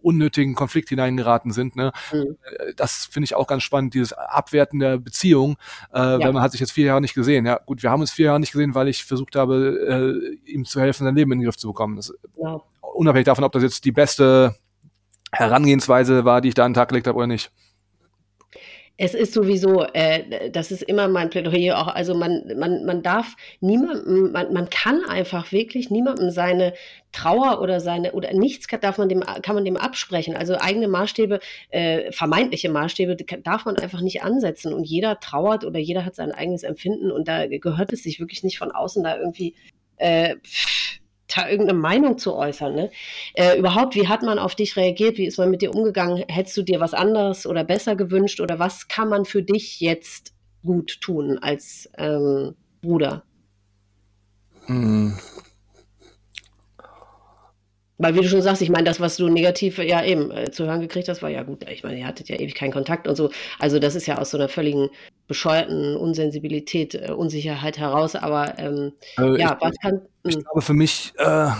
unnötigen 0.02 0.55
Konflikt 0.55 0.89
hineingeraten 0.89 1.52
sind. 1.52 1.77
Ne? 1.77 1.93
Mhm. 2.12 2.36
Äh, 2.59 2.74
das 2.74 3.06
finde 3.10 3.24
ich 3.24 3.35
auch 3.35 3.47
ganz 3.47 3.62
spannend, 3.62 3.94
dieses 3.94 4.12
Abwerten 4.12 4.78
der 4.78 4.98
Beziehung, 4.98 5.56
äh, 5.93 5.98
ja. 5.98 6.20
weil 6.20 6.32
man 6.32 6.43
hat 6.43 6.52
sich 6.52 6.60
jetzt 6.60 6.72
vier 6.72 6.86
Jahre 6.86 7.01
nicht 7.01 7.14
gesehen. 7.14 7.47
Ja, 7.47 7.60
gut, 7.64 7.82
wir 7.82 7.90
haben 7.90 8.01
uns 8.01 8.10
vier 8.10 8.27
Jahre 8.27 8.40
nicht 8.40 8.52
gesehen, 8.52 8.74
weil 8.74 8.89
ich 8.89 9.05
versucht 9.05 9.36
habe, 9.36 10.35
äh, 10.47 10.51
ihm 10.51 10.64
zu 10.64 10.81
helfen, 10.81 11.05
sein 11.05 11.14
Leben 11.14 11.32
in 11.32 11.39
den 11.39 11.44
Griff 11.47 11.56
zu 11.56 11.68
bekommen. 11.68 11.97
Das, 11.97 12.12
ja. 12.36 12.60
Unabhängig 12.81 13.27
davon, 13.27 13.44
ob 13.44 13.52
das 13.52 13.62
jetzt 13.62 13.85
die 13.85 13.93
beste 13.93 14.56
Herangehensweise 15.32 16.24
war, 16.24 16.40
die 16.40 16.48
ich 16.48 16.55
da 16.55 16.64
an 16.64 16.72
den 16.72 16.74
Tag 16.74 16.89
gelegt 16.89 17.06
habe 17.06 17.16
oder 17.16 17.27
nicht 17.27 17.52
es 19.02 19.14
ist 19.14 19.32
sowieso, 19.32 19.85
äh, 19.94 20.51
das 20.51 20.70
ist 20.70 20.82
immer 20.82 21.09
mein 21.09 21.31
Plädoyer 21.31 21.78
auch, 21.78 21.86
also 21.86 22.14
man, 22.14 22.43
man, 22.59 22.85
man 22.85 23.02
darf 23.02 23.35
niemandem, 23.60 24.31
man, 24.31 24.52
man 24.52 24.68
kann 24.68 25.02
einfach 25.09 25.52
wirklich 25.52 25.90
niemandem 25.90 26.31
seine 26.31 26.74
Trauer 27.10 27.62
oder 27.62 27.81
seine, 27.81 28.12
oder 28.12 28.35
nichts 28.35 28.66
darf 28.82 28.98
man 28.98 29.09
dem, 29.09 29.20
kann 29.20 29.55
man 29.55 29.64
dem 29.64 29.78
absprechen. 29.78 30.36
Also 30.36 30.59
eigene 30.59 30.86
Maßstäbe, 30.86 31.40
äh, 31.70 32.12
vermeintliche 32.12 32.68
Maßstäbe 32.68 33.16
darf 33.43 33.64
man 33.64 33.77
einfach 33.77 34.02
nicht 34.02 34.22
ansetzen 34.22 34.74
und 34.74 34.85
jeder 34.85 35.18
trauert 35.18 35.64
oder 35.64 35.78
jeder 35.78 36.05
hat 36.05 36.14
sein 36.14 36.32
eigenes 36.32 36.62
Empfinden 36.62 37.10
und 37.10 37.27
da 37.27 37.47
gehört 37.47 37.94
es 37.94 38.02
sich 38.02 38.20
wirklich 38.20 38.44
nicht 38.44 38.59
von 38.59 38.70
außen 38.70 39.02
da 39.02 39.16
irgendwie, 39.16 39.55
äh, 39.97 40.36
da 41.35 41.48
irgendeine 41.48 41.78
Meinung 41.78 42.19
zu 42.19 42.35
äußern. 42.35 42.74
Ne? 42.74 42.90
Äh, 43.35 43.59
überhaupt, 43.59 43.94
wie 43.94 44.09
hat 44.09 44.23
man 44.23 44.39
auf 44.39 44.55
dich 44.55 44.77
reagiert? 44.77 45.19
Wie 45.19 45.27
ist 45.27 45.39
man 45.39 45.51
mit 45.51 45.62
dir 45.62 45.74
umgegangen? 45.74 46.24
Hättest 46.28 46.57
du 46.57 46.62
dir 46.62 46.81
was 46.81 46.94
anderes 46.94 47.47
oder 47.47 47.65
besser 47.65 47.97
gewünscht? 47.97 48.40
Oder 48.40 48.59
was 48.59 48.89
kann 48.89 49.09
man 49.09 49.24
für 49.24 49.43
dich 49.43 49.81
jetzt 49.81 50.35
gut 50.65 51.01
tun 51.01 51.39
als 51.40 51.90
ähm, 51.98 52.55
Bruder? 52.82 53.24
Weil, 58.02 58.14
wie 58.14 58.20
du 58.20 58.28
schon 58.28 58.40
sagst, 58.40 58.62
ich 58.62 58.70
meine, 58.70 58.85
das, 58.85 58.98
was 58.98 59.18
du 59.18 59.28
negativ 59.28 59.77
ja 59.78 60.02
eben 60.02 60.31
äh, 60.31 60.51
zu 60.51 60.64
hören 60.64 60.81
gekriegt 60.81 61.09
hast, 61.09 61.20
war 61.20 61.28
ja 61.28 61.43
gut. 61.43 61.68
Ich 61.70 61.85
meine, 61.85 61.98
ihr 61.98 62.06
hattet 62.06 62.31
ja 62.31 62.36
ewig 62.36 62.55
keinen 62.55 62.72
Kontakt 62.72 63.06
und 63.06 63.14
so. 63.14 63.31
Also, 63.59 63.78
das 63.78 63.94
ist 63.94 64.06
ja 64.06 64.16
aus 64.16 64.31
so 64.31 64.39
einer 64.39 64.48
völligen 64.48 64.89
bescheuerten 65.28 65.97
Unsensibilität, 65.97 66.94
äh, 66.94 67.12
Unsicherheit 67.12 67.77
heraus. 67.78 68.16
Aber 68.16 68.59
ähm, 68.59 68.93
also 69.16 69.36
ja, 69.36 69.59
ich, 69.60 69.66
was 69.66 69.78
kann. 69.82 70.01
Ich 70.22 70.35
hm. 70.35 70.43
glaube, 70.44 70.62
für 70.62 70.72
mich, 70.72 71.12
äh, 71.18 71.24
äh, 71.24 71.51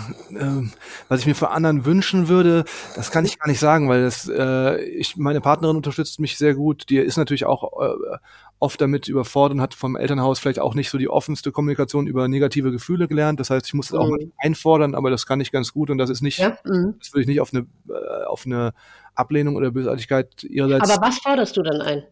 was 1.09 1.19
ich 1.19 1.27
mir 1.27 1.35
für 1.35 1.51
anderen 1.51 1.85
wünschen 1.85 2.27
würde, 2.27 2.65
das 2.95 3.11
kann 3.11 3.23
ich 3.23 3.37
gar 3.37 3.47
nicht 3.47 3.59
sagen, 3.59 3.87
weil 3.87 4.01
das, 4.01 4.27
äh, 4.27 4.81
ich, 4.81 5.17
meine 5.17 5.41
Partnerin 5.41 5.77
unterstützt 5.77 6.19
mich 6.19 6.39
sehr 6.39 6.55
gut. 6.55 6.89
Die 6.89 6.97
ist 6.97 7.17
natürlich 7.17 7.45
auch 7.45 7.81
äh, 7.81 8.17
oft 8.61 8.79
damit 8.79 9.07
überfordert 9.09 9.55
und 9.55 9.61
hat 9.61 9.73
vom 9.73 9.95
Elternhaus 9.95 10.37
vielleicht 10.39 10.59
auch 10.59 10.75
nicht 10.75 10.89
so 10.91 10.97
die 10.99 11.09
offenste 11.09 11.51
Kommunikation 11.51 12.05
über 12.05 12.27
negative 12.27 12.71
Gefühle 12.71 13.07
gelernt. 13.07 13.39
Das 13.39 13.49
heißt, 13.49 13.65
ich 13.65 13.73
muss 13.73 13.87
es 13.89 13.95
auch 13.95 14.07
mal 14.07 14.19
Mhm. 14.19 14.31
einfordern, 14.37 14.93
aber 14.95 15.09
das 15.09 15.25
kann 15.25 15.41
ich 15.41 15.51
ganz 15.51 15.73
gut 15.73 15.89
und 15.89 15.97
das 15.97 16.09
ist 16.11 16.21
nicht, 16.21 16.37
Ja? 16.37 16.55
Mhm. 16.63 16.93
das 16.99 17.13
will 17.13 17.21
ich 17.21 17.27
nicht 17.27 17.41
auf 17.41 17.51
eine, 17.53 17.65
äh, 17.89 18.25
auf 18.25 18.45
eine 18.45 18.73
Ablehnung 19.15 19.55
oder 19.55 19.71
Bösartigkeit 19.71 20.43
ihrerseits. 20.43 20.89
Aber 20.91 21.07
was 21.07 21.17
forderst 21.17 21.57
du 21.57 21.63
dann 21.63 21.81
ein, 21.81 22.03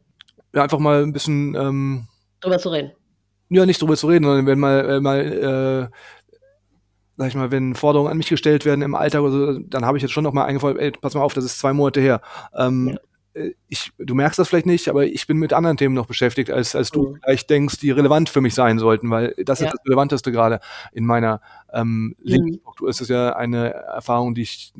ja, 0.53 0.63
einfach 0.63 0.80
mal 0.80 1.03
ein 1.03 1.13
bisschen, 1.13 1.53
ähm, 1.55 2.07
drüber 2.41 2.57
zu 2.57 2.69
reden? 2.69 2.91
ja, 3.49 3.65
nicht 3.65 3.81
drüber 3.81 3.95
zu 3.95 4.07
reden, 4.07 4.26
sondern 4.26 4.45
wenn 4.47 4.59
mal, 4.59 4.89
äh, 4.89 4.99
mal, 4.99 5.19
äh, 5.91 5.95
sag 7.17 7.27
ich 7.27 7.35
mal, 7.35 7.51
wenn 7.51 7.76
Forderungen 7.76 8.09
an 8.11 8.17
mich 8.17 8.30
gestellt 8.30 8.65
werden 8.65 8.81
im 8.81 8.95
Alltag 8.95 9.21
oder 9.21 9.31
so, 9.31 9.59
dann 9.59 9.85
habe 9.85 9.97
ich 9.97 10.01
jetzt 10.01 10.11
schon 10.13 10.23
noch 10.23 10.34
mal 10.34 10.45
eingefordert, 10.45 10.81
ey, 10.81 10.91
pass 10.91 11.13
mal 11.13 11.21
auf, 11.21 11.34
das 11.34 11.45
ist 11.45 11.59
zwei 11.59 11.73
Monate 11.73 11.99
her. 12.01 12.21
Ähm, 12.55 12.89
äh, 12.89 12.97
Ich, 13.68 13.91
du 13.99 14.15
merkst 14.15 14.39
das 14.39 14.49
vielleicht 14.49 14.65
nicht, 14.65 14.89
aber 14.89 15.06
ich 15.06 15.27
bin 15.27 15.38
mit 15.38 15.53
anderen 15.53 15.77
Themen 15.77 15.93
noch 15.93 16.07
beschäftigt, 16.07 16.49
als, 16.49 16.76
als 16.76 16.89
du 16.89 17.10
Mhm. 17.11 17.19
vielleicht 17.23 17.49
denkst, 17.49 17.77
die 17.80 17.91
relevant 17.91 18.27
für 18.27 18.41
mich 18.41 18.56
sein 18.56 18.80
sollten, 18.80 19.10
weil 19.11 19.35
das 19.45 19.60
Ja. 19.60 19.68
ist 19.68 19.73
das 19.73 19.85
Relevanteste 19.85 20.31
gerade 20.31 20.60
in 20.91 21.06
meiner 21.06 21.39
ähm, 21.72 22.07
Mhm. 22.07 22.15
Lebensstruktur. 22.23 22.89
Es 22.89 22.99
ist 23.01 23.10
ja 23.10 23.35
eine 23.35 23.69
Erfahrung, 23.69 24.34
die 24.34 24.41
ich 24.41 24.73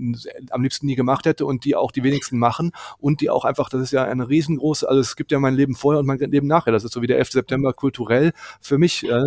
am 0.50 0.64
liebsten 0.64 0.88
nie 0.88 0.96
gemacht 0.96 1.26
hätte 1.28 1.46
und 1.46 1.64
die 1.64 1.76
auch 1.76 1.92
die 1.92 2.04
wenigsten 2.04 2.40
machen 2.40 2.72
und 2.98 3.22
die 3.22 3.30
auch 3.30 3.46
einfach, 3.46 3.70
das 3.70 3.82
ist 3.82 3.92
ja 3.92 4.04
eine 4.06 4.28
riesengroße, 4.28 4.90
also 4.90 5.00
es 5.00 5.16
gibt 5.16 5.32
ja 5.32 5.40
mein 5.40 5.54
Leben 5.54 5.76
vorher 5.76 6.00
und 6.00 6.08
mein 6.08 6.18
Leben 6.18 6.48
nachher. 6.48 6.72
Das 6.74 6.84
ist 6.84 6.92
so 6.94 7.04
wie 7.04 7.08
der 7.08 7.20
11. 7.20 7.32
September 7.34 7.72
kulturell 7.74 8.34
für 8.60 8.80
mich. 8.80 9.04
Äh, 9.08 9.22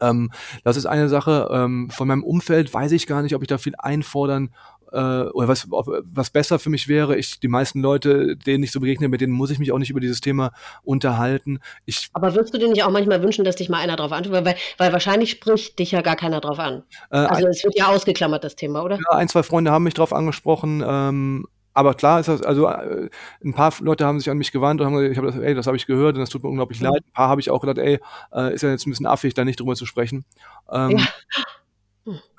ähm, 0.00 0.32
das 0.64 0.76
ist 0.76 0.86
eine 0.86 1.08
Sache. 1.08 1.48
Ähm, 1.52 1.88
von 1.90 2.08
meinem 2.08 2.24
Umfeld 2.24 2.74
weiß 2.74 2.90
ich 2.92 3.06
gar 3.06 3.22
nicht, 3.22 3.34
ob 3.36 3.42
ich 3.42 3.48
da 3.48 3.58
viel 3.58 3.74
einfordern 3.78 4.52
äh, 4.92 5.28
oder 5.30 5.48
was, 5.48 5.66
was 5.70 6.30
besser 6.30 6.58
für 6.58 6.70
mich 6.70 6.88
wäre. 6.88 7.16
Ich, 7.16 7.40
die 7.40 7.48
meisten 7.48 7.80
Leute, 7.80 8.36
denen 8.36 8.62
ich 8.64 8.72
so 8.72 8.80
begegne, 8.80 9.08
mit 9.08 9.20
denen 9.20 9.32
muss 9.32 9.50
ich 9.50 9.58
mich 9.58 9.72
auch 9.72 9.78
nicht 9.78 9.90
über 9.90 10.00
dieses 10.00 10.20
Thema 10.20 10.52
unterhalten. 10.84 11.60
Ich, 11.86 12.08
Aber 12.12 12.34
würdest 12.34 12.54
du 12.54 12.58
dir 12.58 12.68
nicht 12.68 12.82
auch 12.84 12.90
manchmal 12.90 13.22
wünschen, 13.22 13.44
dass 13.44 13.56
dich 13.56 13.68
mal 13.68 13.78
einer 13.78 13.96
drauf 13.96 14.12
antwortet? 14.12 14.44
Weil, 14.44 14.56
weil 14.78 14.92
wahrscheinlich 14.92 15.30
spricht 15.30 15.78
dich 15.78 15.92
ja 15.92 16.02
gar 16.02 16.16
keiner 16.16 16.40
drauf 16.40 16.58
an. 16.58 16.82
äh, 17.10 17.16
Also 17.16 17.46
es 17.48 17.64
wird 17.64 17.76
ja 17.76 17.88
ausgeklammert, 17.88 18.44
das 18.44 18.56
Thema, 18.56 18.82
oder? 18.82 18.96
Ja, 18.96 19.16
ein, 19.16 19.28
zwei 19.28 19.42
Freunde 19.42 19.70
haben 19.70 19.84
mich 19.84 19.94
drauf 19.94 20.12
angesprochen. 20.12 20.82
Ähm, 20.86 21.46
aber 21.74 21.94
klar 21.94 22.20
ist 22.20 22.26
das, 22.28 22.42
also 22.42 22.68
äh, 22.68 23.08
ein 23.42 23.54
paar 23.54 23.72
Leute 23.80 24.04
haben 24.04 24.18
sich 24.20 24.28
an 24.28 24.36
mich 24.36 24.52
gewandt 24.52 24.80
und 24.82 24.86
haben 24.86 24.94
gesagt, 24.94 25.12
ich 25.12 25.16
habe 25.16 25.28
das, 25.28 25.36
ey, 25.38 25.54
das 25.54 25.66
habe 25.66 25.76
ich 25.78 25.86
gehört 25.86 26.16
und 26.16 26.20
das 26.20 26.28
tut 26.28 26.42
mir 26.42 26.50
unglaublich 26.50 26.80
Mhm. 26.80 26.88
leid. 26.88 27.02
Ein 27.06 27.12
paar 27.14 27.28
habe 27.30 27.40
ich 27.40 27.50
auch 27.50 27.60
gedacht, 27.62 27.78
ey, 27.78 27.98
äh, 28.34 28.52
ist 28.54 28.62
ja 28.62 28.70
jetzt 28.70 28.86
ein 28.86 28.90
bisschen 28.90 29.06
affig, 29.06 29.32
da 29.32 29.44
nicht 29.44 29.58
drüber 29.58 29.74
zu 29.74 29.86
sprechen. 29.86 30.24
Ähm, 30.70 30.98
Ja. 30.98 31.06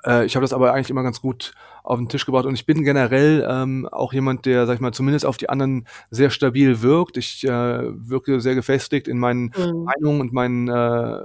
Äh, 0.06 0.24
ich 0.26 0.36
habe 0.36 0.44
das 0.44 0.52
aber 0.52 0.72
eigentlich 0.72 0.90
immer 0.90 1.02
ganz 1.02 1.20
gut 1.20 1.52
auf 1.82 1.98
den 1.98 2.08
Tisch 2.08 2.24
gebracht 2.24 2.46
und 2.46 2.54
ich 2.54 2.64
bin 2.66 2.82
generell 2.82 3.46
ähm, 3.48 3.86
auch 3.90 4.12
jemand, 4.14 4.46
der, 4.46 4.66
sag 4.66 4.74
ich 4.74 4.80
mal, 4.80 4.92
zumindest 4.92 5.26
auf 5.26 5.36
die 5.36 5.50
anderen 5.50 5.86
sehr 6.10 6.30
stabil 6.30 6.80
wirkt. 6.82 7.16
Ich 7.18 7.44
äh, 7.44 7.48
wirke 7.50 8.40
sehr 8.40 8.54
gefestigt 8.54 9.06
in 9.06 9.18
meinen 9.18 9.52
Mhm. 9.56 9.84
Meinungen 9.84 10.20
und 10.22 10.32
meinen, 10.32 10.68
äh, 10.68 11.22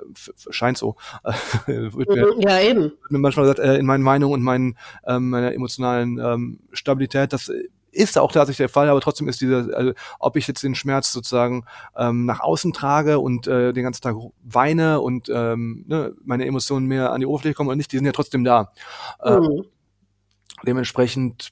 scheint 0.49 0.78
so, 0.78 0.95
wird 1.66 2.10
mir 2.10 2.34
Mhm. 2.36 2.41
Ja, 2.41 2.60
eben. 2.60 2.82
wird 2.84 3.11
mir 3.11 3.20
manchmal 3.20 3.45
gesagt, 3.45 3.60
äh, 3.60 3.78
in 3.78 3.86
meinen 3.86 4.03
Meinungen 4.03 4.34
und 4.34 4.41
meinen, 4.44 4.78
ähm, 5.06 5.30
meiner 5.30 5.53
emotionalen 5.53 6.20
ähm, 6.20 6.60
Stabilität, 6.74 7.32
das 7.34 7.52
ist 7.91 8.18
auch 8.18 8.32
tatsächlich 8.32 8.57
der 8.57 8.70
Fall, 8.70 8.90
aber 8.90 9.02
trotzdem 9.02 9.28
ist 9.28 9.41
dieser, 9.41 9.76
also, 9.76 9.94
ob 10.20 10.36
ich 10.36 10.48
jetzt 10.48 10.64
den 10.64 10.76
Schmerz 10.76 11.11
sozusagen 11.11 11.66
ähm, 11.98 12.26
nach 12.26 12.40
außen 12.41 12.74
trage 12.74 13.20
und 13.20 13.48
äh, 13.48 13.74
den 13.74 13.84
ganzen 13.84 14.02
Tag 14.02 14.16
weine 14.44 15.02
und 15.02 15.30
ähm, 15.34 15.86
ne, 15.88 16.14
meine 16.24 16.45
Emotionen 16.45 16.88
mehr 16.88 17.11
an 17.11 17.20
die 17.22 17.26
Oberfläche 17.28 17.56
kommen 17.56 17.70
oder 17.70 17.76
nicht, 17.78 17.91
die 17.91 17.98
sind 17.98 18.06
ja 18.06 18.11
trotzdem 18.11 18.44
da. 18.44 18.72
Äh, 19.24 19.40
Mhm. 19.40 19.66
dementsprechend, 20.66 21.49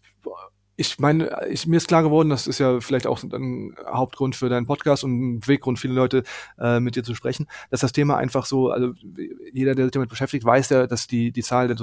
ich 0.76 0.99
meine, 0.99 1.47
ich, 1.49 1.65
mir 1.65 1.77
ist 1.77 1.88
klar 1.88 2.03
geworden, 2.03 2.30
das 2.30 2.45
ist 2.45 2.59
ja 2.59 2.80
vielleicht 2.81 3.07
auch 3.07 3.23
ein 3.23 3.76
Hauptgrund 3.88 4.35
für 4.35 4.49
deinen 4.49 4.68
Podcast 4.68 5.03
und 5.03 5.38
ein 5.38 5.47
Weggrund, 5.47 5.80
viele 5.80 5.93
Leute 5.95 6.23
äh, 6.59 6.80
mit 6.80 6.95
dir 6.95 7.03
zu 7.03 7.15
sprechen, 7.15 7.47
dass 7.72 7.80
das 7.81 7.93
Thema 7.93 8.18
einfach 8.18 8.45
so, 8.45 8.69
also 8.69 8.93
jeder, 9.53 9.73
der 9.73 9.85
sich 9.85 9.91
damit 9.93 10.09
beschäftigt, 10.09 10.45
weiß 10.45 10.69
ja, 10.69 10.85
dass 10.88 11.07
die, 11.07 11.31
die 11.31 11.41
Zahl 11.43 11.68
der 11.68 11.77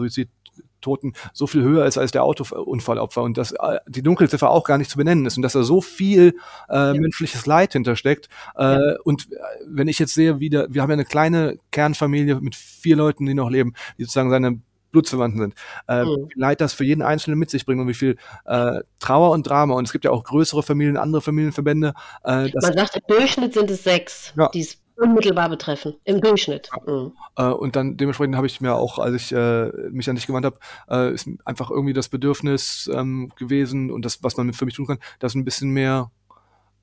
Suizidtoten 0.84 1.14
so 1.32 1.46
viel 1.46 1.62
höher 1.62 1.86
ist 1.86 1.98
als 1.98 2.12
der 2.12 2.24
Autounfallopfer 2.24 3.22
und 3.22 3.38
dass 3.38 3.52
äh, 3.52 3.78
die 3.88 4.02
Dunkelziffer 4.02 4.50
auch 4.50 4.64
gar 4.64 4.78
nicht 4.78 4.90
zu 4.90 4.96
benennen 4.98 5.26
ist 5.26 5.36
und 5.36 5.42
dass 5.42 5.54
da 5.54 5.62
so 5.62 5.80
viel 5.80 6.34
äh, 6.68 6.92
menschliches 6.94 7.46
Leid 7.46 7.72
hintersteckt. 7.72 8.28
Äh, 8.56 8.94
Und 9.04 9.32
äh, 9.32 9.36
wenn 9.66 9.88
ich 9.88 9.98
jetzt 9.98 10.14
sehe, 10.14 10.40
wie 10.40 10.50
wir 10.50 10.82
haben 10.82 10.90
ja 10.90 10.94
eine 10.94 11.04
kleine 11.04 11.58
Kernfamilie 11.70 12.40
mit 12.40 12.54
vier 12.54 12.96
Leuten, 12.96 13.26
die 13.26 13.34
noch 13.34 13.50
leben, 13.50 13.74
die 13.98 14.04
sozusagen 14.04 14.30
seine 14.30 14.60
Blutsverwandten 14.92 15.40
sind. 15.40 15.54
Äh, 15.88 16.04
Mhm. 16.04 16.08
Wie 16.28 16.32
viel 16.34 16.40
Leid 16.40 16.60
das 16.60 16.72
für 16.72 16.84
jeden 16.84 17.02
Einzelnen 17.02 17.38
mit 17.38 17.50
sich 17.50 17.66
bringt 17.66 17.80
und 17.80 17.88
wie 17.88 17.94
viel 17.94 18.16
äh, 18.44 18.80
Trauer 19.00 19.32
und 19.32 19.44
Drama. 19.48 19.74
Und 19.74 19.86
es 19.86 19.92
gibt 19.92 20.04
ja 20.04 20.12
auch 20.12 20.22
größere 20.22 20.62
Familien, 20.62 20.96
andere 20.96 21.20
Familienverbände. 21.20 21.94
Äh, 22.22 22.50
Man 22.52 22.74
sagt, 22.74 22.96
im 22.96 23.02
Durchschnitt 23.08 23.54
sind 23.54 23.70
es 23.70 23.82
sechs, 23.82 24.32
Ja. 24.36 24.48
die 24.50 24.60
es 24.60 24.78
unmittelbar 24.96 25.48
betreffen. 25.48 25.94
Im 26.04 26.20
Durchschnitt. 26.20 26.70
Mhm. 26.86 27.12
äh, 27.36 27.44
und 27.48 27.76
dann 27.76 27.96
dementsprechend 27.96 28.36
habe 28.36 28.46
ich 28.46 28.60
mir 28.60 28.74
auch, 28.74 28.98
als 28.98 29.14
ich 29.14 29.32
äh, 29.32 29.70
mich 29.90 30.08
an 30.08 30.16
dich 30.16 30.26
gewandt 30.26 30.46
habe, 30.46 30.58
äh, 30.88 31.12
ist 31.12 31.28
einfach 31.44 31.70
irgendwie 31.70 31.92
das 31.92 32.08
Bedürfnis 32.08 32.90
ähm, 32.92 33.32
gewesen 33.36 33.90
und 33.90 34.04
das, 34.04 34.22
was 34.22 34.36
man 34.36 34.52
für 34.52 34.64
mich 34.64 34.74
tun 34.74 34.86
kann, 34.86 34.98
das 35.18 35.34
ein 35.34 35.44
bisschen 35.44 35.70
mehr 35.70 36.10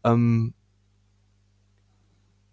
ähm, 0.04 0.54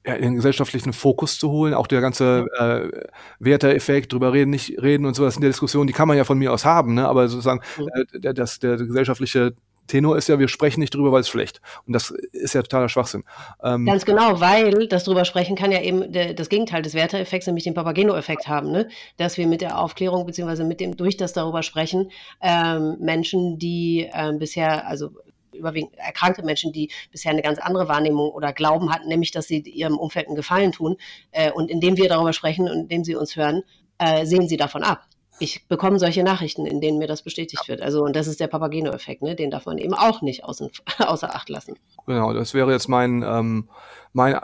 ja, 0.06 0.14
in 0.14 0.22
den 0.22 0.34
gesellschaftlichen 0.36 0.92
Fokus 0.92 1.38
zu 1.38 1.50
holen, 1.50 1.74
auch 1.74 1.86
der 1.86 2.00
ganze 2.00 2.46
äh, 2.58 3.06
Werteeffekt, 3.40 4.12
drüber 4.12 4.32
reden, 4.32 4.50
nicht 4.50 4.80
reden 4.80 5.04
und 5.04 5.14
so, 5.14 5.24
das 5.24 5.34
sind 5.34 5.42
ja 5.42 5.48
Diskussionen, 5.50 5.86
die 5.86 5.92
kann 5.92 6.08
man 6.08 6.16
ja 6.16 6.24
von 6.24 6.38
mir 6.38 6.52
aus 6.52 6.64
haben, 6.64 6.94
ne? 6.94 7.06
aber 7.06 7.28
sozusagen 7.28 7.60
Mhm. 7.76 7.88
äh, 7.94 8.20
der, 8.20 8.32
das, 8.32 8.58
der 8.58 8.76
gesellschaftliche 8.76 9.54
Tenor 9.88 10.16
ist 10.16 10.28
ja, 10.28 10.38
wir 10.38 10.48
sprechen 10.48 10.80
nicht 10.80 10.94
drüber, 10.94 11.10
weil 11.10 11.22
es 11.22 11.28
schlecht. 11.28 11.60
Und 11.86 11.92
das 11.92 12.10
ist 12.10 12.54
ja 12.54 12.62
totaler 12.62 12.88
Schwachsinn. 12.88 13.24
Ähm, 13.62 13.86
Ganz 13.86 14.04
genau, 14.04 14.40
weil 14.40 14.86
das 14.86 15.04
drüber 15.04 15.24
sprechen 15.24 15.56
kann 15.56 15.72
ja 15.72 15.80
eben 15.80 16.12
der, 16.12 16.34
das 16.34 16.48
Gegenteil 16.48 16.82
des 16.82 16.94
Werteeffekts, 16.94 17.46
nämlich 17.46 17.64
den 17.64 17.74
Papageno-Effekt 17.74 18.46
haben, 18.46 18.70
ne? 18.70 18.88
dass 19.16 19.36
wir 19.36 19.46
mit 19.46 19.60
der 19.60 19.78
Aufklärung 19.78 20.26
beziehungsweise 20.26 20.64
mit 20.64 20.80
dem 20.80 20.96
durch 20.96 21.16
das 21.16 21.32
darüber 21.32 21.62
sprechen 21.62 22.10
ähm, 22.40 22.96
Menschen, 23.00 23.58
die 23.58 24.08
ähm, 24.12 24.38
bisher 24.38 24.86
also 24.86 25.10
überwiegend 25.52 25.94
erkrankte 25.96 26.44
Menschen, 26.44 26.72
die 26.72 26.90
bisher 27.10 27.32
eine 27.32 27.42
ganz 27.42 27.58
andere 27.58 27.88
Wahrnehmung 27.88 28.30
oder 28.30 28.52
Glauben 28.52 28.92
hatten, 28.92 29.08
nämlich 29.08 29.32
dass 29.32 29.48
sie 29.48 29.60
ihrem 29.60 29.98
Umfeld 29.98 30.26
einen 30.26 30.36
Gefallen 30.36 30.72
tun 30.72 30.96
äh, 31.32 31.50
und 31.50 31.70
indem 31.70 31.96
wir 31.96 32.08
darüber 32.08 32.32
sprechen 32.32 32.68
und 32.68 32.82
indem 32.82 33.04
sie 33.04 33.16
uns 33.16 33.36
hören, 33.36 33.62
äh, 33.98 34.24
sehen 34.24 34.48
sie 34.48 34.56
davon 34.56 34.84
ab. 34.84 35.06
Ich 35.40 35.68
bekomme 35.68 35.98
solche 35.98 36.22
Nachrichten, 36.22 36.66
in 36.66 36.80
denen 36.80 36.98
mir 36.98 37.06
das 37.06 37.22
bestätigt 37.22 37.68
wird. 37.68 37.80
Also, 37.80 38.02
und 38.04 38.16
das 38.16 38.26
ist 38.26 38.40
der 38.40 38.48
Papageno-Effekt, 38.48 39.22
ne? 39.22 39.34
Den 39.36 39.50
darf 39.50 39.66
man 39.66 39.78
eben 39.78 39.94
auch 39.94 40.22
nicht 40.22 40.44
außen, 40.44 40.70
außer 40.98 41.34
Acht 41.34 41.48
lassen. 41.48 41.76
Genau, 42.06 42.32
das 42.32 42.54
wäre 42.54 42.72
jetzt 42.72 42.88
mein, 42.88 43.22
ähm, 43.22 43.68
mein 44.12 44.38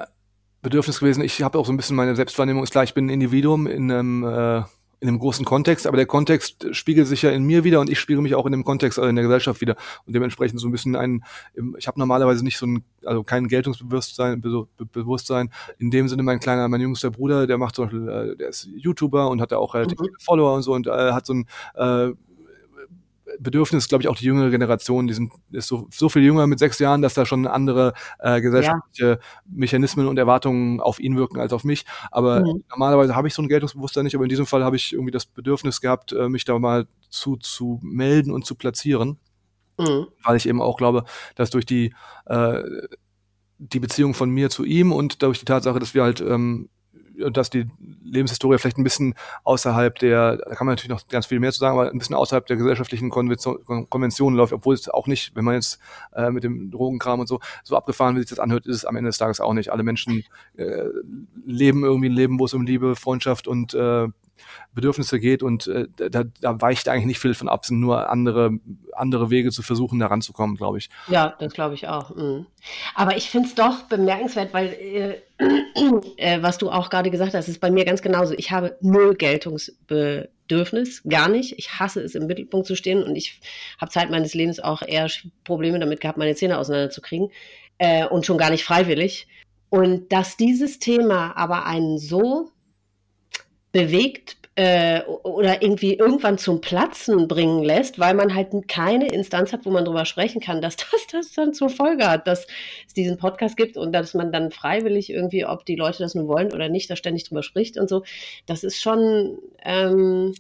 Bedürfnis 0.62 1.00
gewesen. 1.00 1.22
Ich 1.22 1.42
habe 1.42 1.58
auch 1.58 1.66
so 1.66 1.72
ein 1.72 1.76
bisschen 1.76 1.96
meine 1.96 2.16
Selbstwahrnehmung, 2.16 2.62
ist 2.62 2.70
klar, 2.70 2.84
ich 2.84 2.94
bin 2.94 3.06
ein 3.06 3.10
Individuum 3.10 3.66
in 3.66 3.90
einem, 3.90 4.24
äh, 4.24 4.62
in 5.04 5.08
einem 5.08 5.18
großen 5.18 5.44
Kontext, 5.44 5.86
aber 5.86 5.98
der 5.98 6.06
Kontext 6.06 6.74
spiegelt 6.74 7.06
sich 7.06 7.20
ja 7.20 7.30
in 7.30 7.44
mir 7.44 7.62
wieder 7.62 7.78
und 7.78 7.90
ich 7.90 8.00
spiegel 8.00 8.22
mich 8.22 8.34
auch 8.34 8.46
in 8.46 8.52
dem 8.52 8.64
Kontext 8.64 8.98
also 8.98 9.06
in 9.06 9.16
der 9.16 9.22
Gesellschaft 9.22 9.60
wieder 9.60 9.76
und 10.06 10.14
dementsprechend 10.14 10.58
so 10.60 10.66
ein 10.66 10.72
bisschen 10.72 10.96
ein, 10.96 11.22
ich 11.76 11.86
habe 11.86 11.98
normalerweise 11.98 12.42
nicht 12.42 12.56
so 12.56 12.64
ein, 12.66 12.84
also 13.04 13.22
kein 13.22 13.46
Geltungsbewusstsein, 13.48 14.40
Be 14.40 14.66
Be 14.78 14.86
Bewusstsein. 14.86 15.50
In 15.76 15.90
dem 15.90 16.08
Sinne, 16.08 16.22
mein 16.22 16.40
kleiner, 16.40 16.68
mein 16.68 16.80
jüngster 16.80 17.10
Bruder, 17.10 17.46
der 17.46 17.58
macht 17.58 17.74
zum 17.74 17.84
Beispiel, 17.84 18.08
äh, 18.08 18.36
der 18.36 18.48
ist 18.48 18.66
YouTuber 18.74 19.28
und 19.28 19.42
hat 19.42 19.52
da 19.52 19.58
auch 19.58 19.74
relativ 19.74 19.98
Mhm. 19.98 20.04
viele 20.06 20.16
Follower 20.20 20.54
und 20.54 20.62
so 20.62 20.72
und 20.72 20.86
äh, 20.86 21.12
hat 21.12 21.26
so 21.26 21.34
ein 21.34 21.46
äh, 21.74 22.14
Bedürfnis, 23.38 23.88
glaube 23.88 24.02
ich, 24.02 24.08
auch 24.08 24.16
die 24.16 24.26
jüngere 24.26 24.50
Generation, 24.50 25.06
die 25.06 25.14
sind 25.14 25.32
ist 25.50 25.68
so, 25.68 25.88
so 25.90 26.08
viel 26.08 26.22
jünger 26.22 26.46
mit 26.46 26.58
sechs 26.58 26.78
Jahren, 26.78 27.02
dass 27.02 27.14
da 27.14 27.24
schon 27.26 27.46
andere 27.46 27.94
äh, 28.18 28.40
gesellschaftliche 28.40 29.18
Mechanismen 29.46 30.06
und 30.06 30.18
Erwartungen 30.18 30.80
auf 30.80 31.00
ihn 31.00 31.16
wirken 31.16 31.40
als 31.40 31.52
auf 31.52 31.64
mich. 31.64 31.84
Aber 32.10 32.40
Mhm. 32.40 32.64
normalerweise 32.70 33.16
habe 33.16 33.28
ich 33.28 33.34
so 33.34 33.42
ein 33.42 33.48
Geltungsbewusstsein 33.48 34.04
nicht, 34.04 34.14
aber 34.14 34.24
in 34.24 34.28
diesem 34.28 34.46
Fall 34.46 34.62
habe 34.64 34.76
ich 34.76 34.92
irgendwie 34.92 35.10
das 35.12 35.26
Bedürfnis 35.26 35.80
gehabt, 35.80 36.12
äh, 36.12 36.28
mich 36.28 36.44
da 36.44 36.58
mal 36.58 36.86
zu, 37.08 37.36
zu 37.36 37.80
melden 37.82 38.30
und 38.32 38.44
zu 38.44 38.54
platzieren, 38.56 39.18
Mhm. 39.78 40.06
weil 40.22 40.36
ich 40.36 40.46
eben 40.48 40.60
auch 40.62 40.76
glaube, 40.76 41.04
dass 41.34 41.50
durch 41.50 41.66
die 41.66 41.94
äh, 42.26 42.62
die 43.58 43.80
Beziehung 43.80 44.14
von 44.14 44.30
mir 44.30 44.50
zu 44.50 44.64
ihm 44.64 44.92
und 44.92 45.22
durch 45.22 45.38
die 45.38 45.44
Tatsache, 45.44 45.78
dass 45.78 45.94
wir 45.94 46.02
halt 46.02 46.20
ähm, 46.20 46.68
dass 47.30 47.50
die 47.50 47.66
Lebenshistorie 48.04 48.58
vielleicht 48.58 48.78
ein 48.78 48.84
bisschen 48.84 49.14
außerhalb 49.44 49.98
der, 49.98 50.36
da 50.36 50.54
kann 50.54 50.66
man 50.66 50.72
natürlich 50.74 50.90
noch 50.90 51.06
ganz 51.08 51.26
viel 51.26 51.40
mehr 51.40 51.52
zu 51.52 51.58
sagen, 51.60 51.78
aber 51.78 51.90
ein 51.90 51.98
bisschen 51.98 52.16
außerhalb 52.16 52.46
der 52.46 52.56
gesellschaftlichen 52.56 53.10
Konvention, 53.10 53.64
Kon- 53.64 53.88
Konventionen 53.88 54.36
läuft, 54.36 54.52
obwohl 54.52 54.74
es 54.74 54.88
auch 54.88 55.06
nicht, 55.06 55.34
wenn 55.36 55.44
man 55.44 55.54
jetzt 55.54 55.78
äh, 56.14 56.30
mit 56.30 56.44
dem 56.44 56.70
Drogenkram 56.70 57.20
und 57.20 57.26
so 57.26 57.40
so 57.62 57.76
abgefahren, 57.76 58.16
wie 58.16 58.20
sich 58.20 58.30
das 58.30 58.38
anhört, 58.38 58.66
ist 58.66 58.76
es 58.76 58.84
am 58.84 58.96
Ende 58.96 59.08
des 59.08 59.18
Tages 59.18 59.40
auch 59.40 59.54
nicht. 59.54 59.70
Alle 59.70 59.82
Menschen 59.82 60.24
äh, 60.56 60.84
leben 61.46 61.84
irgendwie 61.84 62.08
ein 62.08 62.12
Leben, 62.12 62.38
wo 62.38 62.46
es 62.46 62.54
um 62.54 62.62
Liebe, 62.66 62.96
Freundschaft 62.96 63.46
und 63.46 63.74
äh, 63.74 64.08
Bedürfnisse 64.74 65.20
geht 65.20 65.42
und 65.42 65.66
äh, 65.66 65.86
da, 65.96 66.24
da 66.40 66.60
weicht 66.60 66.88
eigentlich 66.88 67.06
nicht 67.06 67.20
viel 67.20 67.34
von 67.34 67.48
ab, 67.48 67.64
sind 67.64 67.80
nur 67.80 68.10
andere, 68.10 68.58
andere 68.92 69.30
Wege 69.30 69.50
zu 69.50 69.62
versuchen, 69.62 69.98
da 69.98 70.06
ranzukommen, 70.06 70.56
glaube 70.56 70.78
ich. 70.78 70.90
Ja, 71.08 71.34
das 71.38 71.52
glaube 71.52 71.74
ich 71.74 71.88
auch. 71.88 72.14
Mhm. 72.14 72.46
Aber 72.94 73.16
ich 73.16 73.30
finde 73.30 73.48
es 73.48 73.54
doch 73.54 73.82
bemerkenswert, 73.82 74.52
weil 74.52 74.68
äh, 74.68 75.22
äh, 76.16 76.42
was 76.42 76.58
du 76.58 76.70
auch 76.70 76.90
gerade 76.90 77.10
gesagt 77.10 77.34
hast, 77.34 77.48
ist 77.48 77.60
bei 77.60 77.70
mir 77.70 77.84
ganz 77.84 78.02
genauso. 78.02 78.34
Ich 78.34 78.50
habe 78.50 78.76
null 78.80 79.14
Geltungsbedürfnis, 79.14 81.02
gar 81.08 81.28
nicht. 81.28 81.58
Ich 81.58 81.78
hasse 81.78 82.00
es, 82.02 82.14
im 82.14 82.26
Mittelpunkt 82.26 82.66
zu 82.66 82.76
stehen 82.76 83.02
und 83.02 83.16
ich 83.16 83.40
habe 83.80 83.90
Zeit 83.90 84.10
meines 84.10 84.34
Lebens 84.34 84.60
auch 84.60 84.82
eher 84.82 85.08
Probleme 85.44 85.78
damit 85.78 86.00
gehabt, 86.00 86.18
meine 86.18 86.34
Zähne 86.34 86.58
auseinanderzukriegen 86.58 87.30
äh, 87.78 88.06
und 88.06 88.26
schon 88.26 88.38
gar 88.38 88.50
nicht 88.50 88.64
freiwillig. 88.64 89.28
Und 89.70 90.12
dass 90.12 90.36
dieses 90.36 90.78
Thema 90.78 91.36
aber 91.36 91.66
einen 91.66 91.98
so 91.98 92.52
bewegt 93.74 94.36
äh, 94.54 95.02
oder 95.02 95.62
irgendwie 95.62 95.94
irgendwann 95.94 96.38
zum 96.38 96.60
Platzen 96.60 97.26
bringen 97.26 97.64
lässt, 97.64 97.98
weil 97.98 98.14
man 98.14 98.36
halt 98.36 98.50
keine 98.68 99.08
Instanz 99.08 99.52
hat, 99.52 99.66
wo 99.66 99.70
man 99.70 99.84
drüber 99.84 100.04
sprechen 100.04 100.40
kann, 100.40 100.62
dass 100.62 100.76
das 100.92 101.06
das 101.10 101.32
dann 101.32 101.52
zur 101.52 101.70
Folge 101.70 102.08
hat, 102.08 102.28
dass 102.28 102.46
es 102.86 102.94
diesen 102.94 103.18
Podcast 103.18 103.56
gibt 103.56 103.76
und 103.76 103.92
dass 103.92 104.14
man 104.14 104.30
dann 104.30 104.52
freiwillig 104.52 105.10
irgendwie, 105.10 105.44
ob 105.44 105.66
die 105.66 105.74
Leute 105.74 105.98
das 105.98 106.14
nun 106.14 106.28
wollen 106.28 106.52
oder 106.52 106.68
nicht, 106.68 106.88
da 106.88 106.94
ständig 106.94 107.24
drüber 107.24 107.42
spricht 107.42 107.76
und 107.76 107.88
so. 107.88 108.04
Das 108.46 108.62
ist 108.62 108.80
schon 108.80 109.38
ähm, 109.64 110.34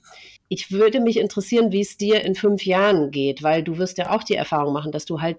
ich 0.48 0.70
würde 0.70 1.00
mich 1.00 1.16
interessieren, 1.18 1.72
wie 1.72 1.80
es 1.80 1.96
dir 1.96 2.22
in 2.22 2.34
fünf 2.34 2.66
Jahren 2.66 3.10
geht, 3.10 3.42
weil 3.42 3.62
du 3.62 3.78
wirst 3.78 3.96
ja 3.96 4.10
auch 4.10 4.22
die 4.22 4.34
Erfahrung 4.34 4.74
machen, 4.74 4.92
dass 4.92 5.06
du 5.06 5.22
halt 5.22 5.38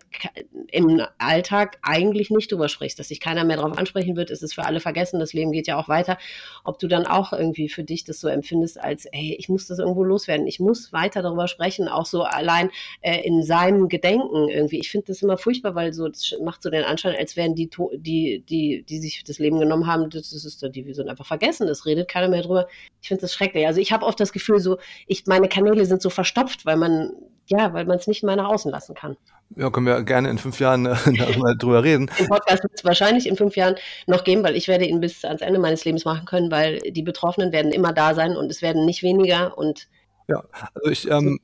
im 0.71 1.01
Alltag 1.19 1.77
eigentlich 1.83 2.31
nicht 2.31 2.51
drüber 2.51 2.69
sprichst, 2.69 2.97
dass 2.97 3.09
sich 3.09 3.19
keiner 3.19 3.43
mehr 3.43 3.57
darauf 3.57 3.77
ansprechen 3.77 4.15
wird, 4.15 4.31
es 4.31 4.41
ist 4.41 4.55
für 4.55 4.65
alle 4.65 4.79
vergessen, 4.79 5.19
das 5.19 5.33
Leben 5.33 5.51
geht 5.51 5.67
ja 5.67 5.77
auch 5.77 5.87
weiter. 5.87 6.17
Ob 6.63 6.79
du 6.79 6.87
dann 6.87 7.05
auch 7.05 7.33
irgendwie 7.33 7.69
für 7.69 7.83
dich 7.83 8.03
das 8.03 8.19
so 8.19 8.27
empfindest, 8.27 8.81
als, 8.81 9.07
hey, 9.11 9.35
ich 9.37 9.47
muss 9.47 9.67
das 9.67 9.77
irgendwo 9.77 10.03
loswerden, 10.03 10.47
ich 10.47 10.59
muss 10.59 10.91
weiter 10.91 11.21
darüber 11.21 11.47
sprechen, 11.47 11.87
auch 11.87 12.07
so 12.07 12.23
allein 12.23 12.71
äh, 13.01 13.21
in 13.21 13.43
seinem 13.43 13.89
Gedenken 13.89 14.49
irgendwie. 14.49 14.79
Ich 14.79 14.89
finde 14.89 15.07
das 15.07 15.21
immer 15.21 15.37
furchtbar, 15.37 15.75
weil 15.75 15.93
so, 15.93 16.07
das 16.07 16.35
macht 16.43 16.63
so 16.63 16.71
den 16.71 16.83
Anschein, 16.83 17.15
als 17.15 17.35
wären 17.35 17.53
die, 17.53 17.69
die, 17.93 18.43
die, 18.49 18.83
die 18.83 18.97
sich 18.97 19.23
das 19.23 19.37
Leben 19.37 19.59
genommen 19.59 19.85
haben, 19.85 20.09
das 20.09 20.33
ist, 20.33 20.67
die 20.75 20.93
sind 20.93 21.09
einfach 21.09 21.27
vergessen, 21.27 21.67
es 21.67 21.85
redet 21.85 22.07
keiner 22.07 22.27
mehr 22.27 22.41
drüber. 22.41 22.67
Ich 23.01 23.07
finde 23.07 23.21
das 23.21 23.33
schrecklich. 23.33 23.67
Also 23.67 23.79
ich 23.79 23.91
habe 23.91 24.03
oft 24.03 24.19
das 24.19 24.33
Gefühl, 24.33 24.59
so, 24.59 24.77
ich, 25.07 25.25
meine 25.27 25.49
Kanäle 25.49 25.85
sind 25.85 26.01
so 26.01 26.09
verstopft, 26.09 26.65
weil 26.65 26.77
man, 26.77 27.11
ja, 27.47 27.73
weil 27.73 27.85
man 27.85 27.97
es 27.97 28.07
nicht 28.07 28.23
mehr 28.23 28.35
nach 28.35 28.47
außen 28.47 28.71
lassen 28.71 28.95
kann. 28.95 29.17
Ja, 29.55 29.69
können 29.69 29.85
wir 29.85 30.01
gerne 30.03 30.29
in 30.29 30.37
fünf 30.37 30.59
Jahren 30.59 30.85
äh, 30.85 30.95
drüber 31.57 31.83
reden. 31.83 32.09
Den 32.19 32.27
Podcast 32.27 32.63
wird 32.63 32.73
es 32.75 32.83
wahrscheinlich 32.83 33.27
in 33.27 33.35
fünf 33.35 33.55
Jahren 33.55 33.75
noch 34.07 34.23
geben, 34.23 34.43
weil 34.43 34.55
ich 34.55 34.67
werde 34.67 34.85
ihn 34.85 34.99
bis 34.99 35.23
ans 35.23 35.41
Ende 35.41 35.59
meines 35.59 35.85
Lebens 35.85 36.05
machen 36.05 36.25
können, 36.25 36.51
weil 36.51 36.79
die 36.79 37.03
Betroffenen 37.03 37.51
werden 37.51 37.71
immer 37.71 37.93
da 37.93 38.15
sein 38.15 38.35
und 38.35 38.49
es 38.49 38.61
werden 38.61 38.85
nicht 38.85 39.03
weniger 39.03 39.57
und 39.57 39.87
ja, 40.27 40.43
also 40.73 40.89
ich 40.89 41.09
ähm, 41.09 41.39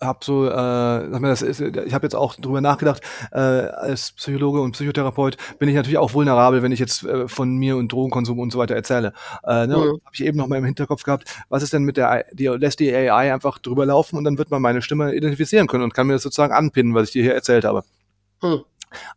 habe 0.00 0.18
so, 0.22 0.46
äh, 0.46 0.50
sag 0.50 1.20
mal, 1.20 1.28
das 1.28 1.42
ist, 1.42 1.60
ich 1.60 1.94
habe 1.94 2.04
jetzt 2.04 2.14
auch 2.14 2.34
drüber 2.36 2.60
nachgedacht, 2.60 3.02
äh, 3.32 3.38
als 3.38 4.12
Psychologe 4.12 4.60
und 4.60 4.72
Psychotherapeut 4.72 5.36
bin 5.58 5.68
ich 5.68 5.74
natürlich 5.74 5.98
auch 5.98 6.14
vulnerabel, 6.14 6.62
wenn 6.62 6.72
ich 6.72 6.80
jetzt 6.80 7.04
äh, 7.04 7.28
von 7.28 7.56
mir 7.56 7.76
und 7.76 7.92
Drogenkonsum 7.92 8.38
und 8.38 8.52
so 8.52 8.58
weiter 8.58 8.74
erzähle. 8.74 9.12
Äh, 9.44 9.66
ne? 9.66 9.76
Mhm. 9.76 10.00
Habe 10.04 10.12
ich 10.12 10.24
eben 10.24 10.38
noch 10.38 10.46
mal 10.46 10.56
im 10.56 10.64
Hinterkopf 10.64 11.02
gehabt, 11.02 11.24
was 11.48 11.62
ist 11.62 11.72
denn 11.72 11.84
mit 11.84 11.96
der, 11.96 12.24
die 12.32 12.46
lässt 12.46 12.80
die 12.80 12.94
AI 12.94 13.32
einfach 13.32 13.58
drüber 13.58 13.86
laufen 13.86 14.16
und 14.16 14.24
dann 14.24 14.38
wird 14.38 14.50
man 14.50 14.62
meine 14.62 14.82
Stimme 14.82 15.14
identifizieren 15.14 15.66
können 15.66 15.84
und 15.84 15.94
kann 15.94 16.06
mir 16.06 16.14
das 16.14 16.22
sozusagen 16.22 16.52
anpinnen, 16.52 16.94
was 16.94 17.08
ich 17.08 17.12
dir 17.12 17.22
hier 17.22 17.34
erzählt 17.34 17.64
habe. 17.64 17.84
Mhm. 18.42 18.64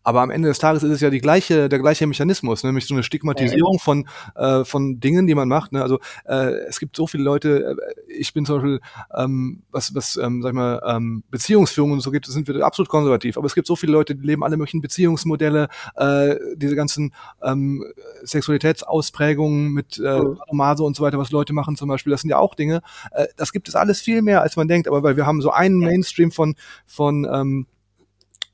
Aber 0.04 0.22
am 0.22 0.30
Ende 0.30 0.48
des 0.48 0.60
Tages 0.60 0.84
ist 0.84 0.91
es 0.91 1.02
ja 1.02 1.10
die 1.10 1.20
gleiche, 1.20 1.70
der 1.70 1.80
gleiche 1.80 2.08
Mechanismus, 2.08 2.64
nämlich 2.64 2.86
so 2.86 2.94
eine 2.94 3.04
Stigmatisierung 3.04 3.80
von, 3.80 4.08
äh, 4.36 4.64
von 4.64 4.99
Dingen, 4.99 5.28
die 5.28 5.36
man 5.36 5.48
macht. 5.48 5.72
Ne? 5.72 5.82
Also 5.82 5.99
äh, 6.26 6.52
es 6.68 6.80
gibt 6.80 6.95
so 6.95 7.08
viele 7.08 7.24
Leute, 7.24 7.78
äh, 7.78 8.12
ich 8.12 8.34
bin 8.34 8.45
zum 8.45 8.56
Beispiel, 8.56 8.80
ähm, 9.16 9.64
was, 9.72 9.94
was 9.95 10.18
ähm, 10.18 10.41
sag 10.41 10.49
ich 10.49 10.56
mal, 10.56 10.82
ähm, 10.86 11.24
Beziehungsführung 11.30 11.91
und 11.91 12.02
so 12.02 12.12
gibt, 12.12 12.26
sind 12.26 12.48
wir 12.48 12.66
absolut 12.66 12.90
konservativ. 12.90 13.38
Aber 13.38 13.45
es 13.45 13.56
gibt 13.56 13.68
so 13.68 13.76
viele 13.76 13.91
Leute, 13.91 14.16
die 14.16 14.26
leben 14.26 14.44
alle 14.44 14.58
möglichen 14.58 14.82
Beziehungsmodelle, 14.82 15.68
äh, 15.95 16.36
diese 16.56 16.76
ganzen 16.76 17.14
ähm, 17.44 17.84
Sexualitätsausprägungen 18.24 19.72
mit 19.72 19.99
äh, 19.99 20.22
Mase 20.52 20.84
und 20.84 20.95
so 20.95 21.04
weiter, 21.04 21.18
was 21.18 21.32
Leute 21.32 21.54
machen 21.54 21.76
zum 21.76 21.88
Beispiel, 21.88 22.12
das 22.12 22.22
sind 22.22 22.30
ja 22.30 22.38
auch 22.38 22.56
Dinge. 22.56 22.82
Äh, 23.12 23.28
das 23.36 23.52
gibt 23.52 23.68
es 23.68 23.76
alles 23.76 24.02
viel 24.02 24.22
mehr, 24.22 24.41
als 24.41 24.56
man 24.56 24.68
denkt, 24.68 24.88
aber 24.88 25.04
weil 25.04 25.18
wir 25.18 25.26
haben 25.26 25.41
so 25.41 25.52
einen 25.52 25.80
Mainstream 25.80 26.32
von, 26.32 26.56
von 26.86 27.28
ähm, 27.32 27.68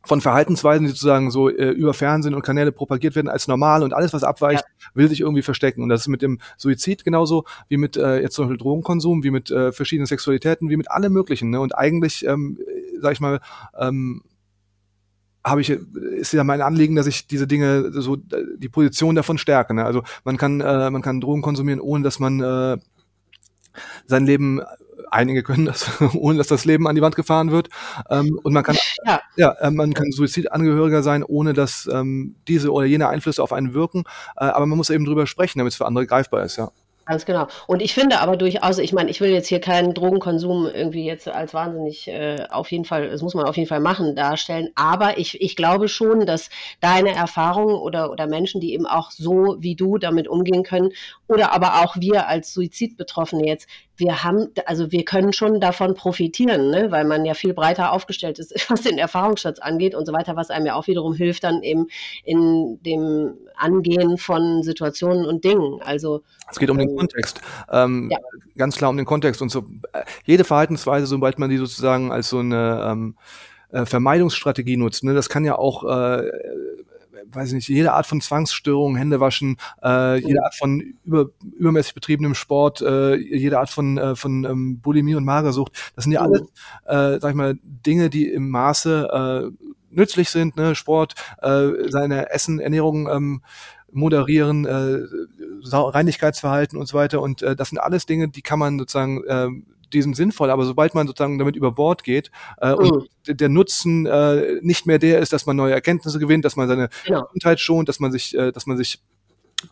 von 0.06 0.20
Verhaltensweisen, 0.20 0.86
die 0.86 0.90
sozusagen 0.90 1.32
so 1.32 1.50
äh, 1.50 1.70
über 1.70 1.94
Fernsehen 1.94 2.36
und 2.36 2.42
Kanäle 2.42 2.72
propagiert 2.72 3.16
werden 3.16 3.30
als 3.30 3.48
normal 3.48 3.84
und 3.84 3.94
alles, 3.94 4.14
was 4.14 4.24
abweicht, 4.24 4.64
ja. 4.64 4.88
will 4.94 5.08
sich 5.08 5.22
irgendwie 5.22 5.42
verstecken. 5.42 5.82
Und 5.82 5.90
das 5.90 6.02
ist 6.02 6.08
mit 6.10 6.22
dem 6.22 6.40
Suizid 6.58 7.06
genauso 7.06 7.46
wie 7.70 7.78
mit 7.78 7.96
äh, 7.96 8.22
jetzt 8.22 8.36
zum 8.36 8.46
Beispiel 8.46 8.58
Drogenkonsum, 8.58 9.24
wie 9.24 9.32
mit 9.32 9.50
äh, 9.50 9.72
verschiedenen 9.72 10.08
Sexualitäten, 10.08 10.70
wie 10.70 10.78
mit 10.78 10.92
allem 10.92 11.14
Möglichen. 11.14 11.50
Ne? 11.52 11.60
Und 11.62 11.78
eigentlich, 11.78 12.26
ähm, 12.26 12.60
sag 13.02 13.14
ich 13.14 13.22
mal, 13.22 13.40
ähm, 13.80 14.24
habe 15.46 15.62
ich 15.62 15.70
ist 15.70 16.32
ja 16.34 16.44
mein 16.44 16.62
Anliegen, 16.62 16.96
dass 16.96 17.08
ich 17.08 17.28
diese 17.28 17.48
Dinge 17.48 17.92
so 17.92 18.16
die 18.16 18.70
Position 18.70 19.16
davon 19.16 19.38
stärke. 19.38 19.74
Ne? 19.74 19.84
Also 19.84 20.04
man 20.24 20.38
kann 20.38 20.62
äh, 20.62 20.90
man 20.90 21.02
kann 21.02 21.20
Drogen 21.20 21.42
konsumieren, 21.42 21.82
ohne 21.82 22.04
dass 22.04 22.20
man 22.20 22.40
äh, 22.40 22.78
sein 24.06 24.26
Leben 24.26 24.62
einige 25.14 25.44
können 25.44 25.65
das, 25.65 25.90
ohne 26.15 26.38
dass 26.38 26.48
das 26.48 26.65
Leben 26.65 26.88
an 26.88 26.95
die 26.95 27.02
Wand 27.02 27.15
gefahren 27.15 27.52
wird. 27.52 27.69
Ähm, 28.10 28.40
und 28.44 28.53
man 28.53 28.64
kann, 28.64 28.77
ja, 29.06 29.22
ja 29.35 29.52
äh, 29.60 29.72
man 29.72 29.94
kann 29.94 30.11
Suizidangehöriger 30.11 31.03
sein, 31.03 31.23
ohne 31.23 31.53
dass 31.53 31.90
ähm, 31.91 32.35
diese 32.48 32.72
oder 32.72 32.85
jene 32.85 33.07
Einflüsse 33.07 33.41
auf 33.41 33.53
einen 33.53 33.73
wirken. 33.73 34.03
Äh, 34.38 34.45
aber 34.45 34.65
man 34.65 34.77
muss 34.77 34.90
eben 34.90 35.06
drüber 35.06 35.27
sprechen, 35.27 35.60
damit 35.60 35.72
es 35.72 35.77
für 35.77 35.85
andere 35.85 36.07
greifbar 36.07 36.44
ist, 36.44 36.57
ja. 36.57 36.72
Ganz 37.06 37.26
genau. 37.26 37.48
Und 37.68 37.81
ich 37.81 37.94
finde 37.94 38.22
aber 38.22 38.38
durchaus, 38.38 38.77
ich 38.77 38.94
meine, 38.94 39.11
ich 39.11 39.19
will 39.19 39.30
jetzt 39.30 39.49
hier 39.49 39.60
keinen 39.60 39.94
Drogenkonsum 39.94 40.68
irgendwie 40.68 41.03
jetzt 41.03 41.27
als 41.27 41.53
wahnsinnig 41.53 42.07
äh, 42.07 42.45
auf 42.49 42.72
jeden 42.72 42.85
Fall, 42.85 43.10
das 43.10 43.22
muss 43.22 43.34
man 43.34 43.44
auf 43.45 43.57
jeden 43.57 43.68
Fall 43.68 43.81
machen, 43.81 44.15
darstellen. 44.15 44.69
Aber 44.76 45.18
ich, 45.18 45.41
ich 45.41 45.57
glaube 45.57 45.90
schon, 45.90 46.26
dass 46.26 46.49
deine 46.80 47.14
Erfahrungen 47.14 47.76
oder, 47.76 48.10
oder 48.10 48.27
Menschen, 48.27 48.61
die 48.61 48.73
eben 48.73 48.85
auch 48.85 49.11
so 49.11 49.57
wie 49.60 49.76
du 49.76 49.98
damit 49.98 50.30
umgehen 50.30 50.64
können, 50.64 50.91
oder 51.34 51.52
aber 51.52 51.82
auch 51.84 51.96
wir 51.98 52.28
als 52.28 52.54
Suizidbetroffene 52.54 53.46
jetzt, 53.48 53.68
wir 53.98 54.24
haben, 54.24 54.50
also 54.66 54.92
wir 54.92 55.04
können 55.04 55.34
schon 55.34 55.60
davon 55.60 55.96
profitieren, 55.96 56.70
ne? 56.70 56.92
weil 56.92 57.06
man 57.06 57.26
ja 57.26 57.34
viel 57.34 57.54
breiter 57.54 57.92
aufgestellt 57.92 58.40
ist, 58.40 58.54
was 58.70 58.82
den 58.82 58.98
Erfahrungsschatz 58.98 59.60
angeht 59.60 59.96
und 59.96 60.06
so 60.06 60.14
weiter, 60.14 60.36
was 60.36 60.50
einem 60.50 60.66
ja 60.66 60.76
auch 60.76 60.88
wiederum 60.88 61.14
hilft 61.14 61.44
dann 61.44 61.64
eben 61.64 61.88
in 62.24 62.80
dem 62.84 63.34
Angehen 63.56 64.18
von 64.18 64.64
Situationen 64.64 65.26
und 65.26 65.44
Dingen. 65.44 65.82
Also 65.82 66.24
es 66.50 66.60
geht 66.60 66.70
um 66.70 66.78
den 66.78 66.90
ähm, 66.90 66.98
Kontext, 66.98 67.42
ähm, 67.72 68.10
ja. 68.12 68.18
ganz 68.58 68.78
klar 68.78 68.90
um 68.90 68.98
den 68.98 69.06
Kontext 69.06 69.42
und 69.42 69.50
so. 69.50 69.66
Äh, 69.94 70.04
jede 70.26 70.44
Verhaltensweise, 70.44 71.06
sobald 71.08 71.40
man 71.40 71.50
die 71.50 71.58
sozusagen 71.58 72.12
als 72.12 72.30
so 72.30 72.40
eine 72.40 72.88
ähm, 72.92 73.16
äh, 73.72 73.86
Vermeidungsstrategie 73.86 74.78
nutzt, 74.78 75.04
ne, 75.04 75.14
das 75.14 75.30
kann 75.30 75.46
ja 75.46 75.58
auch 75.58 75.84
äh, 75.84 76.30
weiß 77.36 77.50
ich 77.50 77.56
nicht, 77.56 77.68
jede 77.68 77.94
Art 77.94 78.06
von 78.06 78.22
Zwangsstörung, 78.22 78.96
Hände 78.96 79.20
waschen, 79.20 79.58
äh, 79.84 80.20
jede 80.20 80.44
Art 80.44 80.56
von 80.56 80.96
über, 81.04 81.30
übermäßig 81.58 81.94
betriebenem 81.94 82.36
Sport, 82.36 82.82
äh, 82.82 83.16
jede 83.16 83.60
Art 83.60 83.70
von, 83.70 83.98
äh, 83.98 84.16
von 84.16 84.44
ähm, 84.44 84.80
Bulimie 84.80 85.16
und 85.16 85.26
Magersucht, 85.26 85.74
das 85.95 86.03
sind 86.03 86.14
ja 86.14 86.22
alles, 86.22 86.42
äh, 86.86 87.20
sag 87.20 87.30
ich 87.30 87.36
mal, 87.36 87.56
Dinge, 87.64 88.10
die 88.10 88.28
im 88.28 88.50
Maße 88.50 89.52
äh, 89.52 89.68
nützlich 89.90 90.30
sind, 90.30 90.56
ne? 90.58 90.76
Sport, 90.76 91.16
äh, 91.42 91.70
seine 91.90 92.32
Essen, 92.32 92.60
Ernährung 92.60 93.08
ähm, 93.08 93.42
moderieren, 93.92 94.66
äh, 94.66 95.02
Reinigkeitsverhalten 95.72 96.78
und 96.78 96.88
so 96.88 96.98
weiter. 96.98 97.22
Und 97.22 97.42
äh, 97.42 97.56
das 97.56 97.70
sind 97.70 97.78
alles 97.78 98.06
Dinge, 98.06 98.28
die 98.28 98.42
kann 98.42 98.60
man 98.60 98.80
sozusagen 98.80 99.24
äh, 99.26 99.50
diesem 99.94 100.14
sinnvoll, 100.14 100.50
aber 100.50 100.66
sobald 100.66 100.96
man 100.96 101.08
sozusagen 101.08 101.38
damit 101.38 101.56
über 101.56 101.72
Bord 101.72 102.04
geht 102.04 102.32
äh, 102.62 102.72
mhm. 102.72 102.78
und 102.78 103.10
der 103.28 103.50
Nutzen 103.50 104.06
äh, 104.06 104.60
nicht 104.62 104.86
mehr 104.86 105.00
der 105.00 105.20
ist, 105.20 105.34
dass 105.34 105.46
man 105.46 105.56
neue 105.56 105.74
Erkenntnisse 105.74 106.20
gewinnt, 106.20 106.46
dass 106.46 106.56
man 106.56 106.68
seine 106.68 106.90
genau. 107.06 107.24
Gesundheit 107.24 107.60
schont, 107.60 107.90
dass 107.90 108.00
man 108.00 108.12
sich, 108.12 108.38
äh, 108.38 108.52
dass 108.52 108.66
man 108.66 108.78
sich 108.78 109.00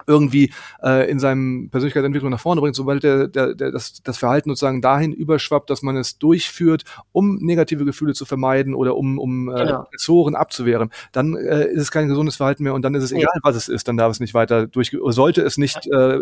irgendwie 0.07 0.51
äh, 0.83 1.09
in 1.09 1.19
seinem 1.19 1.69
Persönlichkeitsentwicklung 1.69 2.31
nach 2.31 2.39
vorne 2.39 2.61
bringt, 2.61 2.75
sobald 2.75 3.03
der, 3.03 3.27
der, 3.27 3.53
der, 3.53 3.71
das, 3.71 4.01
das 4.03 4.17
Verhalten 4.17 4.49
sozusagen 4.49 4.81
dahin 4.81 5.11
überschwappt, 5.11 5.69
dass 5.69 5.81
man 5.81 5.97
es 5.97 6.17
durchführt, 6.17 6.83
um 7.11 7.37
negative 7.37 7.85
Gefühle 7.85 8.13
zu 8.13 8.25
vermeiden 8.25 8.73
oder 8.73 8.95
um, 8.95 9.19
um 9.19 9.49
äh, 9.49 9.65
genau. 9.65 9.81
Aggressoren 9.81 10.35
abzuwehren, 10.35 10.91
dann 11.11 11.35
äh, 11.35 11.65
ist 11.67 11.81
es 11.81 11.91
kein 11.91 12.07
gesundes 12.07 12.35
Verhalten 12.37 12.63
mehr 12.63 12.73
und 12.73 12.83
dann 12.83 12.95
ist 12.95 13.03
es 13.03 13.11
egal, 13.11 13.39
was 13.43 13.55
es 13.55 13.67
ist, 13.67 13.87
dann 13.87 13.97
darf 13.97 14.11
es 14.11 14.19
nicht 14.19 14.33
weiter 14.33 14.67
durch 14.67 14.91
sollte 15.07 15.41
es 15.41 15.57
nicht 15.57 15.87
äh, 15.87 16.19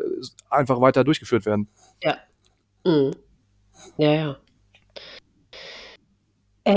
einfach 0.50 0.82
weiter 0.82 1.04
durchgeführt 1.04 1.46
werden. 1.46 1.68
Ja. 2.04 2.18
Mhm. 2.86 3.12
Ja, 3.98 4.14
ja. 4.14 4.40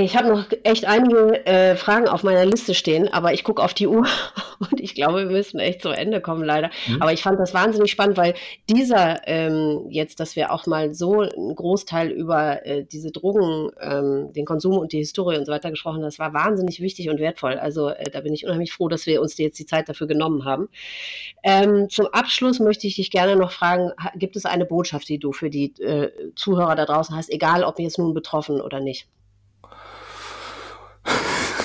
Ich 0.00 0.16
habe 0.16 0.28
noch 0.28 0.46
echt 0.64 0.86
einige 0.86 1.44
äh, 1.44 1.76
Fragen 1.76 2.08
auf 2.08 2.22
meiner 2.22 2.46
Liste 2.46 2.74
stehen, 2.74 3.12
aber 3.12 3.34
ich 3.34 3.44
gucke 3.44 3.62
auf 3.62 3.74
die 3.74 3.86
Uhr 3.86 4.06
und 4.70 4.80
ich 4.80 4.94
glaube, 4.94 5.18
wir 5.18 5.30
müssen 5.30 5.58
echt 5.58 5.82
zum 5.82 5.92
Ende 5.92 6.22
kommen, 6.22 6.44
leider. 6.44 6.70
Mhm. 6.86 7.02
Aber 7.02 7.12
ich 7.12 7.22
fand 7.22 7.38
das 7.38 7.52
wahnsinnig 7.52 7.90
spannend, 7.90 8.16
weil 8.16 8.34
dieser 8.70 9.20
ähm, 9.28 9.86
jetzt, 9.90 10.18
dass 10.18 10.34
wir 10.34 10.50
auch 10.50 10.66
mal 10.66 10.94
so 10.94 11.20
einen 11.20 11.54
Großteil 11.54 12.10
über 12.10 12.64
äh, 12.64 12.84
diese 12.84 13.10
Drogen, 13.10 13.70
ähm, 13.80 14.32
den 14.32 14.46
Konsum 14.46 14.78
und 14.78 14.92
die 14.92 14.98
Historie 14.98 15.36
und 15.36 15.44
so 15.44 15.52
weiter 15.52 15.70
gesprochen 15.70 15.96
haben, 15.96 16.02
das 16.02 16.18
war 16.18 16.32
wahnsinnig 16.32 16.80
wichtig 16.80 17.10
und 17.10 17.20
wertvoll. 17.20 17.58
Also 17.58 17.88
äh, 17.88 18.10
da 18.10 18.22
bin 18.22 18.32
ich 18.32 18.46
unheimlich 18.46 18.72
froh, 18.72 18.88
dass 18.88 19.04
wir 19.04 19.20
uns 19.20 19.36
jetzt 19.36 19.58
die 19.58 19.66
Zeit 19.66 19.90
dafür 19.90 20.06
genommen 20.06 20.46
haben. 20.46 20.68
Ähm, 21.42 21.90
zum 21.90 22.06
Abschluss 22.06 22.60
möchte 22.60 22.86
ich 22.86 22.96
dich 22.96 23.10
gerne 23.10 23.36
noch 23.36 23.50
fragen, 23.50 23.90
gibt 24.14 24.36
es 24.36 24.46
eine 24.46 24.64
Botschaft, 24.64 25.08
die 25.10 25.18
du 25.18 25.32
für 25.32 25.50
die 25.50 25.74
äh, 25.82 26.10
Zuhörer 26.34 26.76
da 26.76 26.86
draußen 26.86 27.14
hast, 27.14 27.30
egal 27.30 27.62
ob 27.62 27.78
jetzt 27.78 27.98
nun 27.98 28.14
betroffen 28.14 28.60
oder 28.60 28.80
nicht? 28.80 29.06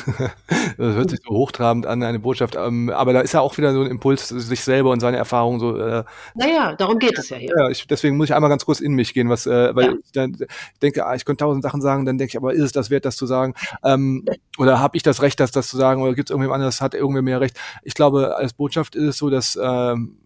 das 0.77 0.95
hört 0.95 1.09
sich 1.09 1.19
so 1.23 1.35
hochtrabend 1.35 1.85
an, 1.85 2.01
eine 2.01 2.19
Botschaft. 2.19 2.55
Ähm, 2.55 2.89
aber 2.89 3.13
da 3.13 3.21
ist 3.21 3.33
ja 3.33 3.41
auch 3.41 3.57
wieder 3.57 3.73
so 3.73 3.81
ein 3.81 3.87
Impuls, 3.91 4.29
sich 4.29 4.61
selber 4.61 4.91
und 4.91 4.99
seine 4.99 5.17
Erfahrungen 5.17 5.59
so. 5.59 5.77
Äh, 5.77 6.03
naja, 6.35 6.75
darum 6.75 6.97
geht 6.99 7.17
es 7.17 7.29
ja 7.29 7.37
hier. 7.37 7.53
Ja, 7.57 7.69
ich, 7.69 7.85
deswegen 7.87 8.17
muss 8.17 8.29
ich 8.29 8.35
einmal 8.35 8.49
ganz 8.49 8.65
kurz 8.65 8.79
in 8.79 8.93
mich 8.93 9.13
gehen, 9.13 9.29
was, 9.29 9.45
äh, 9.45 9.75
weil 9.75 9.85
ja. 9.85 9.93
ich 10.03 10.11
dann 10.11 10.37
denke, 10.81 11.05
ah, 11.05 11.15
ich 11.15 11.25
könnte 11.25 11.43
tausend 11.43 11.63
Sachen 11.63 11.81
sagen, 11.81 12.05
dann 12.05 12.17
denke 12.17 12.31
ich, 12.31 12.37
aber 12.37 12.53
ist 12.53 12.63
es 12.63 12.71
das 12.71 12.89
wert, 12.89 13.05
das 13.05 13.17
zu 13.17 13.25
sagen? 13.25 13.53
Ähm, 13.83 14.25
oder 14.57 14.79
habe 14.79 14.95
ich 14.95 15.03
das 15.03 15.21
Recht, 15.21 15.39
das, 15.39 15.51
das 15.51 15.67
zu 15.67 15.77
sagen? 15.77 16.01
Oder 16.01 16.13
gibt 16.13 16.29
es 16.29 16.31
irgendjemand 16.31 16.55
anderes, 16.55 16.81
hat 16.81 16.93
irgendwer 16.93 17.21
mehr 17.21 17.41
Recht? 17.41 17.59
Ich 17.83 17.93
glaube, 17.93 18.37
als 18.37 18.53
Botschaft 18.53 18.95
ist 18.95 19.05
es 19.05 19.17
so, 19.17 19.29
dass 19.29 19.59
ähm, 19.61 20.17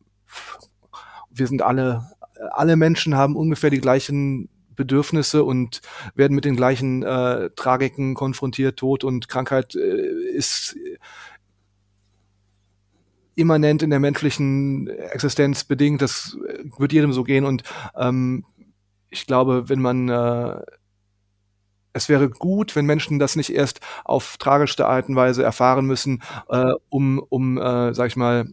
wir 1.32 1.48
sind 1.48 1.62
alle, 1.62 2.12
alle 2.52 2.76
Menschen 2.76 3.16
haben 3.16 3.36
ungefähr 3.36 3.70
die 3.70 3.82
gleichen 3.82 4.50
Bedürfnisse 4.82 5.44
und 5.44 5.82
werden 6.16 6.36
mit 6.36 6.46
den 6.46 6.56
gleichen 6.56 7.04
äh, 7.04 7.50
Tragiken 7.56 8.14
konfrontiert. 8.16 8.78
Tod 8.78 9.04
und 9.04 9.28
Krankheit 9.28 9.76
äh, 9.76 10.32
ist 10.34 10.76
immanent 13.36 13.84
in 13.84 13.90
der 13.90 14.00
menschlichen 14.00 14.88
Existenz 14.88 15.64
bedingt. 15.64 16.02
Das 16.02 16.38
wird 16.78 16.94
jedem 16.94 17.14
so 17.14 17.24
gehen. 17.24 17.46
Und 17.46 17.64
ähm, 17.96 18.46
ich 19.10 19.26
glaube, 19.28 19.70
wenn 19.70 19.82
man 19.82 20.10
äh, 20.10 20.62
es 21.94 22.10
wäre 22.10 22.30
gut, 22.30 22.76
wenn 22.76 22.86
Menschen 22.86 23.20
das 23.20 23.36
nicht 23.36 23.54
erst 23.54 23.82
auf 24.06 24.38
tragischste 24.38 24.88
Art 24.88 25.10
und 25.10 25.16
Weise 25.16 25.44
erfahren 25.44 25.86
müssen, 25.86 26.22
äh, 26.50 26.72
um, 26.90 27.20
um 27.30 27.58
äh, 27.58 27.94
sag 27.94 28.08
ich 28.08 28.16
mal, 28.16 28.48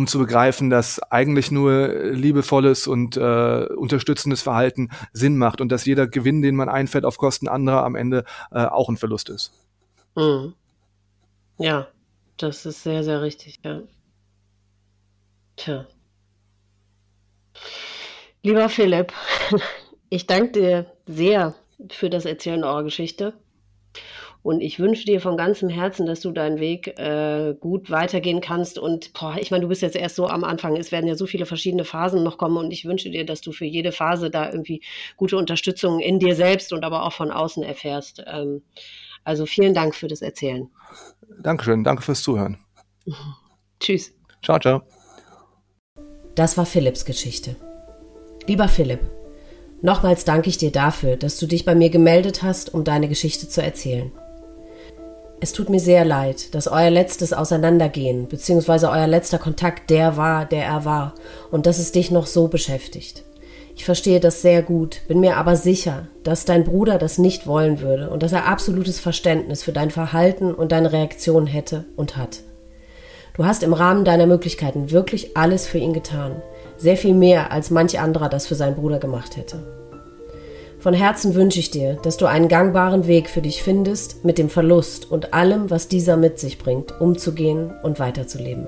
um 0.00 0.06
zu 0.06 0.18
begreifen, 0.18 0.70
dass 0.70 0.98
eigentlich 0.98 1.50
nur 1.50 1.88
liebevolles 1.88 2.86
und 2.86 3.18
äh, 3.18 3.66
unterstützendes 3.76 4.40
Verhalten 4.40 4.88
Sinn 5.12 5.36
macht 5.36 5.60
und 5.60 5.70
dass 5.70 5.84
jeder 5.84 6.06
Gewinn, 6.06 6.40
den 6.40 6.56
man 6.56 6.70
einfährt 6.70 7.04
auf 7.04 7.18
Kosten 7.18 7.48
anderer, 7.48 7.84
am 7.84 7.96
Ende 7.96 8.24
äh, 8.50 8.64
auch 8.64 8.88
ein 8.88 8.96
Verlust 8.96 9.28
ist. 9.28 9.52
Mhm. 10.16 10.54
Ja, 11.58 11.88
das 12.38 12.64
ist 12.64 12.82
sehr, 12.82 13.04
sehr 13.04 13.20
richtig, 13.20 13.60
ja. 13.62 13.82
Tja. 15.56 15.86
Lieber 18.42 18.70
Philipp, 18.70 19.12
ich 20.08 20.26
danke 20.26 20.52
dir 20.52 20.86
sehr 21.06 21.54
für 21.90 22.08
das 22.08 22.24
Erzählen 22.24 22.64
eurer 22.64 22.84
Geschichte. 22.84 23.34
Und 24.42 24.62
ich 24.62 24.78
wünsche 24.78 25.04
dir 25.04 25.20
von 25.20 25.36
ganzem 25.36 25.68
Herzen, 25.68 26.06
dass 26.06 26.20
du 26.20 26.30
deinen 26.30 26.60
Weg 26.60 26.98
äh, 26.98 27.54
gut 27.60 27.90
weitergehen 27.90 28.40
kannst. 28.40 28.78
Und 28.78 29.12
boah, 29.12 29.36
ich 29.38 29.50
meine, 29.50 29.62
du 29.62 29.68
bist 29.68 29.82
jetzt 29.82 29.96
erst 29.96 30.16
so 30.16 30.28
am 30.28 30.44
Anfang. 30.44 30.76
Es 30.76 30.92
werden 30.92 31.06
ja 31.06 31.14
so 31.14 31.26
viele 31.26 31.44
verschiedene 31.44 31.84
Phasen 31.84 32.22
noch 32.22 32.38
kommen. 32.38 32.56
Und 32.56 32.70
ich 32.70 32.86
wünsche 32.86 33.10
dir, 33.10 33.26
dass 33.26 33.42
du 33.42 33.52
für 33.52 33.66
jede 33.66 33.92
Phase 33.92 34.30
da 34.30 34.50
irgendwie 34.50 34.82
gute 35.16 35.36
Unterstützung 35.36 36.00
in 36.00 36.18
dir 36.18 36.34
selbst 36.34 36.72
und 36.72 36.84
aber 36.84 37.04
auch 37.04 37.12
von 37.12 37.30
außen 37.30 37.62
erfährst. 37.62 38.24
Ähm, 38.26 38.62
also 39.24 39.44
vielen 39.44 39.74
Dank 39.74 39.94
für 39.94 40.08
das 40.08 40.22
Erzählen. 40.22 40.70
Dankeschön. 41.42 41.84
Danke 41.84 42.02
fürs 42.02 42.22
Zuhören. 42.22 42.58
Tschüss. 43.80 44.14
Ciao, 44.42 44.58
ciao. 44.58 44.82
Das 46.34 46.56
war 46.56 46.64
Philipps 46.64 47.04
Geschichte. 47.04 47.56
Lieber 48.46 48.68
Philipp, 48.68 49.00
nochmals 49.82 50.24
danke 50.24 50.48
ich 50.48 50.56
dir 50.56 50.72
dafür, 50.72 51.16
dass 51.16 51.38
du 51.38 51.46
dich 51.46 51.66
bei 51.66 51.74
mir 51.74 51.90
gemeldet 51.90 52.42
hast, 52.42 52.72
um 52.72 52.84
deine 52.84 53.08
Geschichte 53.08 53.48
zu 53.48 53.62
erzählen. 53.62 54.10
Es 55.42 55.54
tut 55.54 55.70
mir 55.70 55.80
sehr 55.80 56.04
leid, 56.04 56.54
dass 56.54 56.68
euer 56.68 56.90
letztes 56.90 57.32
Auseinandergehen 57.32 58.26
bzw. 58.26 58.86
euer 58.86 59.06
letzter 59.06 59.38
Kontakt 59.38 59.88
der 59.88 60.18
war, 60.18 60.44
der 60.44 60.66
er 60.66 60.84
war 60.84 61.14
und 61.50 61.64
dass 61.64 61.78
es 61.78 61.92
dich 61.92 62.10
noch 62.10 62.26
so 62.26 62.48
beschäftigt. 62.48 63.24
Ich 63.74 63.86
verstehe 63.86 64.20
das 64.20 64.42
sehr 64.42 64.60
gut, 64.60 65.00
bin 65.08 65.20
mir 65.20 65.38
aber 65.38 65.56
sicher, 65.56 66.08
dass 66.24 66.44
dein 66.44 66.64
Bruder 66.64 66.98
das 66.98 67.16
nicht 67.16 67.46
wollen 67.46 67.80
würde 67.80 68.10
und 68.10 68.22
dass 68.22 68.32
er 68.32 68.46
absolutes 68.46 69.00
Verständnis 69.00 69.62
für 69.62 69.72
dein 69.72 69.90
Verhalten 69.90 70.52
und 70.52 70.72
deine 70.72 70.92
Reaktion 70.92 71.46
hätte 71.46 71.86
und 71.96 72.18
hat. 72.18 72.40
Du 73.32 73.46
hast 73.46 73.62
im 73.62 73.72
Rahmen 73.72 74.04
deiner 74.04 74.26
Möglichkeiten 74.26 74.90
wirklich 74.90 75.38
alles 75.38 75.66
für 75.66 75.78
ihn 75.78 75.94
getan, 75.94 76.42
sehr 76.76 76.98
viel 76.98 77.14
mehr 77.14 77.50
als 77.50 77.70
manch 77.70 77.98
anderer 77.98 78.28
das 78.28 78.46
für 78.46 78.56
seinen 78.56 78.76
Bruder 78.76 78.98
gemacht 78.98 79.38
hätte. 79.38 79.79
Von 80.80 80.94
Herzen 80.94 81.34
wünsche 81.34 81.60
ich 81.60 81.70
dir, 81.70 81.98
dass 82.02 82.16
du 82.16 82.24
einen 82.24 82.48
gangbaren 82.48 83.06
Weg 83.06 83.28
für 83.28 83.42
dich 83.42 83.62
findest, 83.62 84.24
mit 84.24 84.38
dem 84.38 84.48
Verlust 84.48 85.10
und 85.10 85.34
allem, 85.34 85.68
was 85.68 85.88
dieser 85.88 86.16
mit 86.16 86.38
sich 86.38 86.56
bringt, 86.56 87.02
umzugehen 87.02 87.70
und 87.82 88.00
weiterzuleben. 88.00 88.66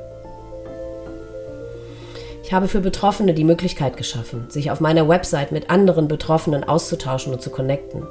Ich 2.44 2.52
habe 2.52 2.68
für 2.68 2.81
Betroffene 2.81 3.32
die 3.32 3.44
Möglichkeit 3.44 3.97
geschaffen, 3.97 4.44
sich 4.50 4.70
auf 4.70 4.81
meiner 4.81 5.08
Website 5.08 5.52
mit 5.52 5.70
anderen 5.70 6.07
Betroffenen 6.07 6.65
auszutauschen 6.65 7.32
und 7.32 7.41
zu 7.41 7.49
connecten. 7.49 8.02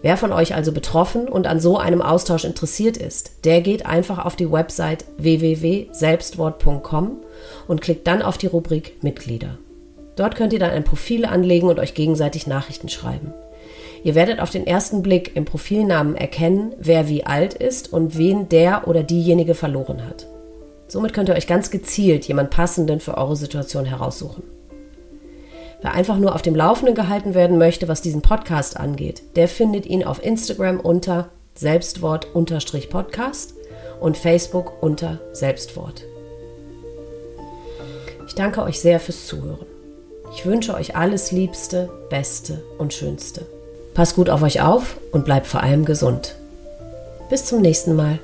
Wer 0.00 0.16
von 0.16 0.32
euch 0.32 0.54
also 0.54 0.72
betroffen 0.72 1.28
und 1.28 1.46
an 1.46 1.60
so 1.60 1.76
einem 1.76 2.00
Austausch 2.00 2.44
interessiert 2.44 2.96
ist, 2.96 3.44
der 3.44 3.60
geht 3.60 3.84
einfach 3.84 4.24
auf 4.24 4.34
die 4.34 4.50
Website 4.50 5.04
www.selbstwort.com 5.18 7.18
und 7.68 7.82
klickt 7.82 8.06
dann 8.06 8.22
auf 8.22 8.38
die 8.38 8.46
Rubrik 8.46 8.94
Mitglieder. 9.02 9.58
Dort 10.20 10.36
könnt 10.36 10.52
ihr 10.52 10.58
dann 10.58 10.72
ein 10.72 10.84
Profil 10.84 11.24
anlegen 11.24 11.68
und 11.68 11.78
euch 11.78 11.94
gegenseitig 11.94 12.46
Nachrichten 12.46 12.90
schreiben. 12.90 13.32
Ihr 14.04 14.14
werdet 14.14 14.40
auf 14.40 14.50
den 14.50 14.66
ersten 14.66 15.00
Blick 15.00 15.34
im 15.34 15.46
Profilnamen 15.46 16.14
erkennen, 16.14 16.74
wer 16.78 17.08
wie 17.08 17.24
alt 17.24 17.54
ist 17.54 17.90
und 17.90 18.18
wen 18.18 18.46
der 18.50 18.86
oder 18.86 19.02
diejenige 19.02 19.54
verloren 19.54 20.06
hat. 20.06 20.26
Somit 20.88 21.14
könnt 21.14 21.30
ihr 21.30 21.36
euch 21.36 21.46
ganz 21.46 21.70
gezielt 21.70 22.28
jemand 22.28 22.50
passenden 22.50 23.00
für 23.00 23.16
eure 23.16 23.34
Situation 23.34 23.86
heraussuchen. 23.86 24.42
Wer 25.80 25.94
einfach 25.94 26.18
nur 26.18 26.34
auf 26.34 26.42
dem 26.42 26.54
Laufenden 26.54 26.94
gehalten 26.94 27.32
werden 27.32 27.56
möchte, 27.56 27.88
was 27.88 28.02
diesen 28.02 28.20
Podcast 28.20 28.76
angeht, 28.76 29.22
der 29.36 29.48
findet 29.48 29.86
ihn 29.86 30.04
auf 30.04 30.22
Instagram 30.22 30.80
unter 30.80 31.30
Selbstwort-Podcast 31.54 33.54
und 34.00 34.18
Facebook 34.18 34.82
unter 34.82 35.18
Selbstwort. 35.32 36.04
Ich 38.26 38.34
danke 38.34 38.62
euch 38.62 38.80
sehr 38.80 39.00
fürs 39.00 39.26
Zuhören. 39.26 39.69
Ich 40.32 40.46
wünsche 40.46 40.74
euch 40.74 40.96
alles 40.96 41.32
Liebste, 41.32 41.90
Beste 42.08 42.62
und 42.78 42.94
Schönste. 42.94 43.46
Passt 43.94 44.14
gut 44.14 44.30
auf 44.30 44.42
euch 44.42 44.62
auf 44.62 44.96
und 45.12 45.24
bleibt 45.24 45.46
vor 45.46 45.62
allem 45.62 45.84
gesund. 45.84 46.36
Bis 47.28 47.46
zum 47.46 47.60
nächsten 47.60 47.96
Mal. 47.96 48.18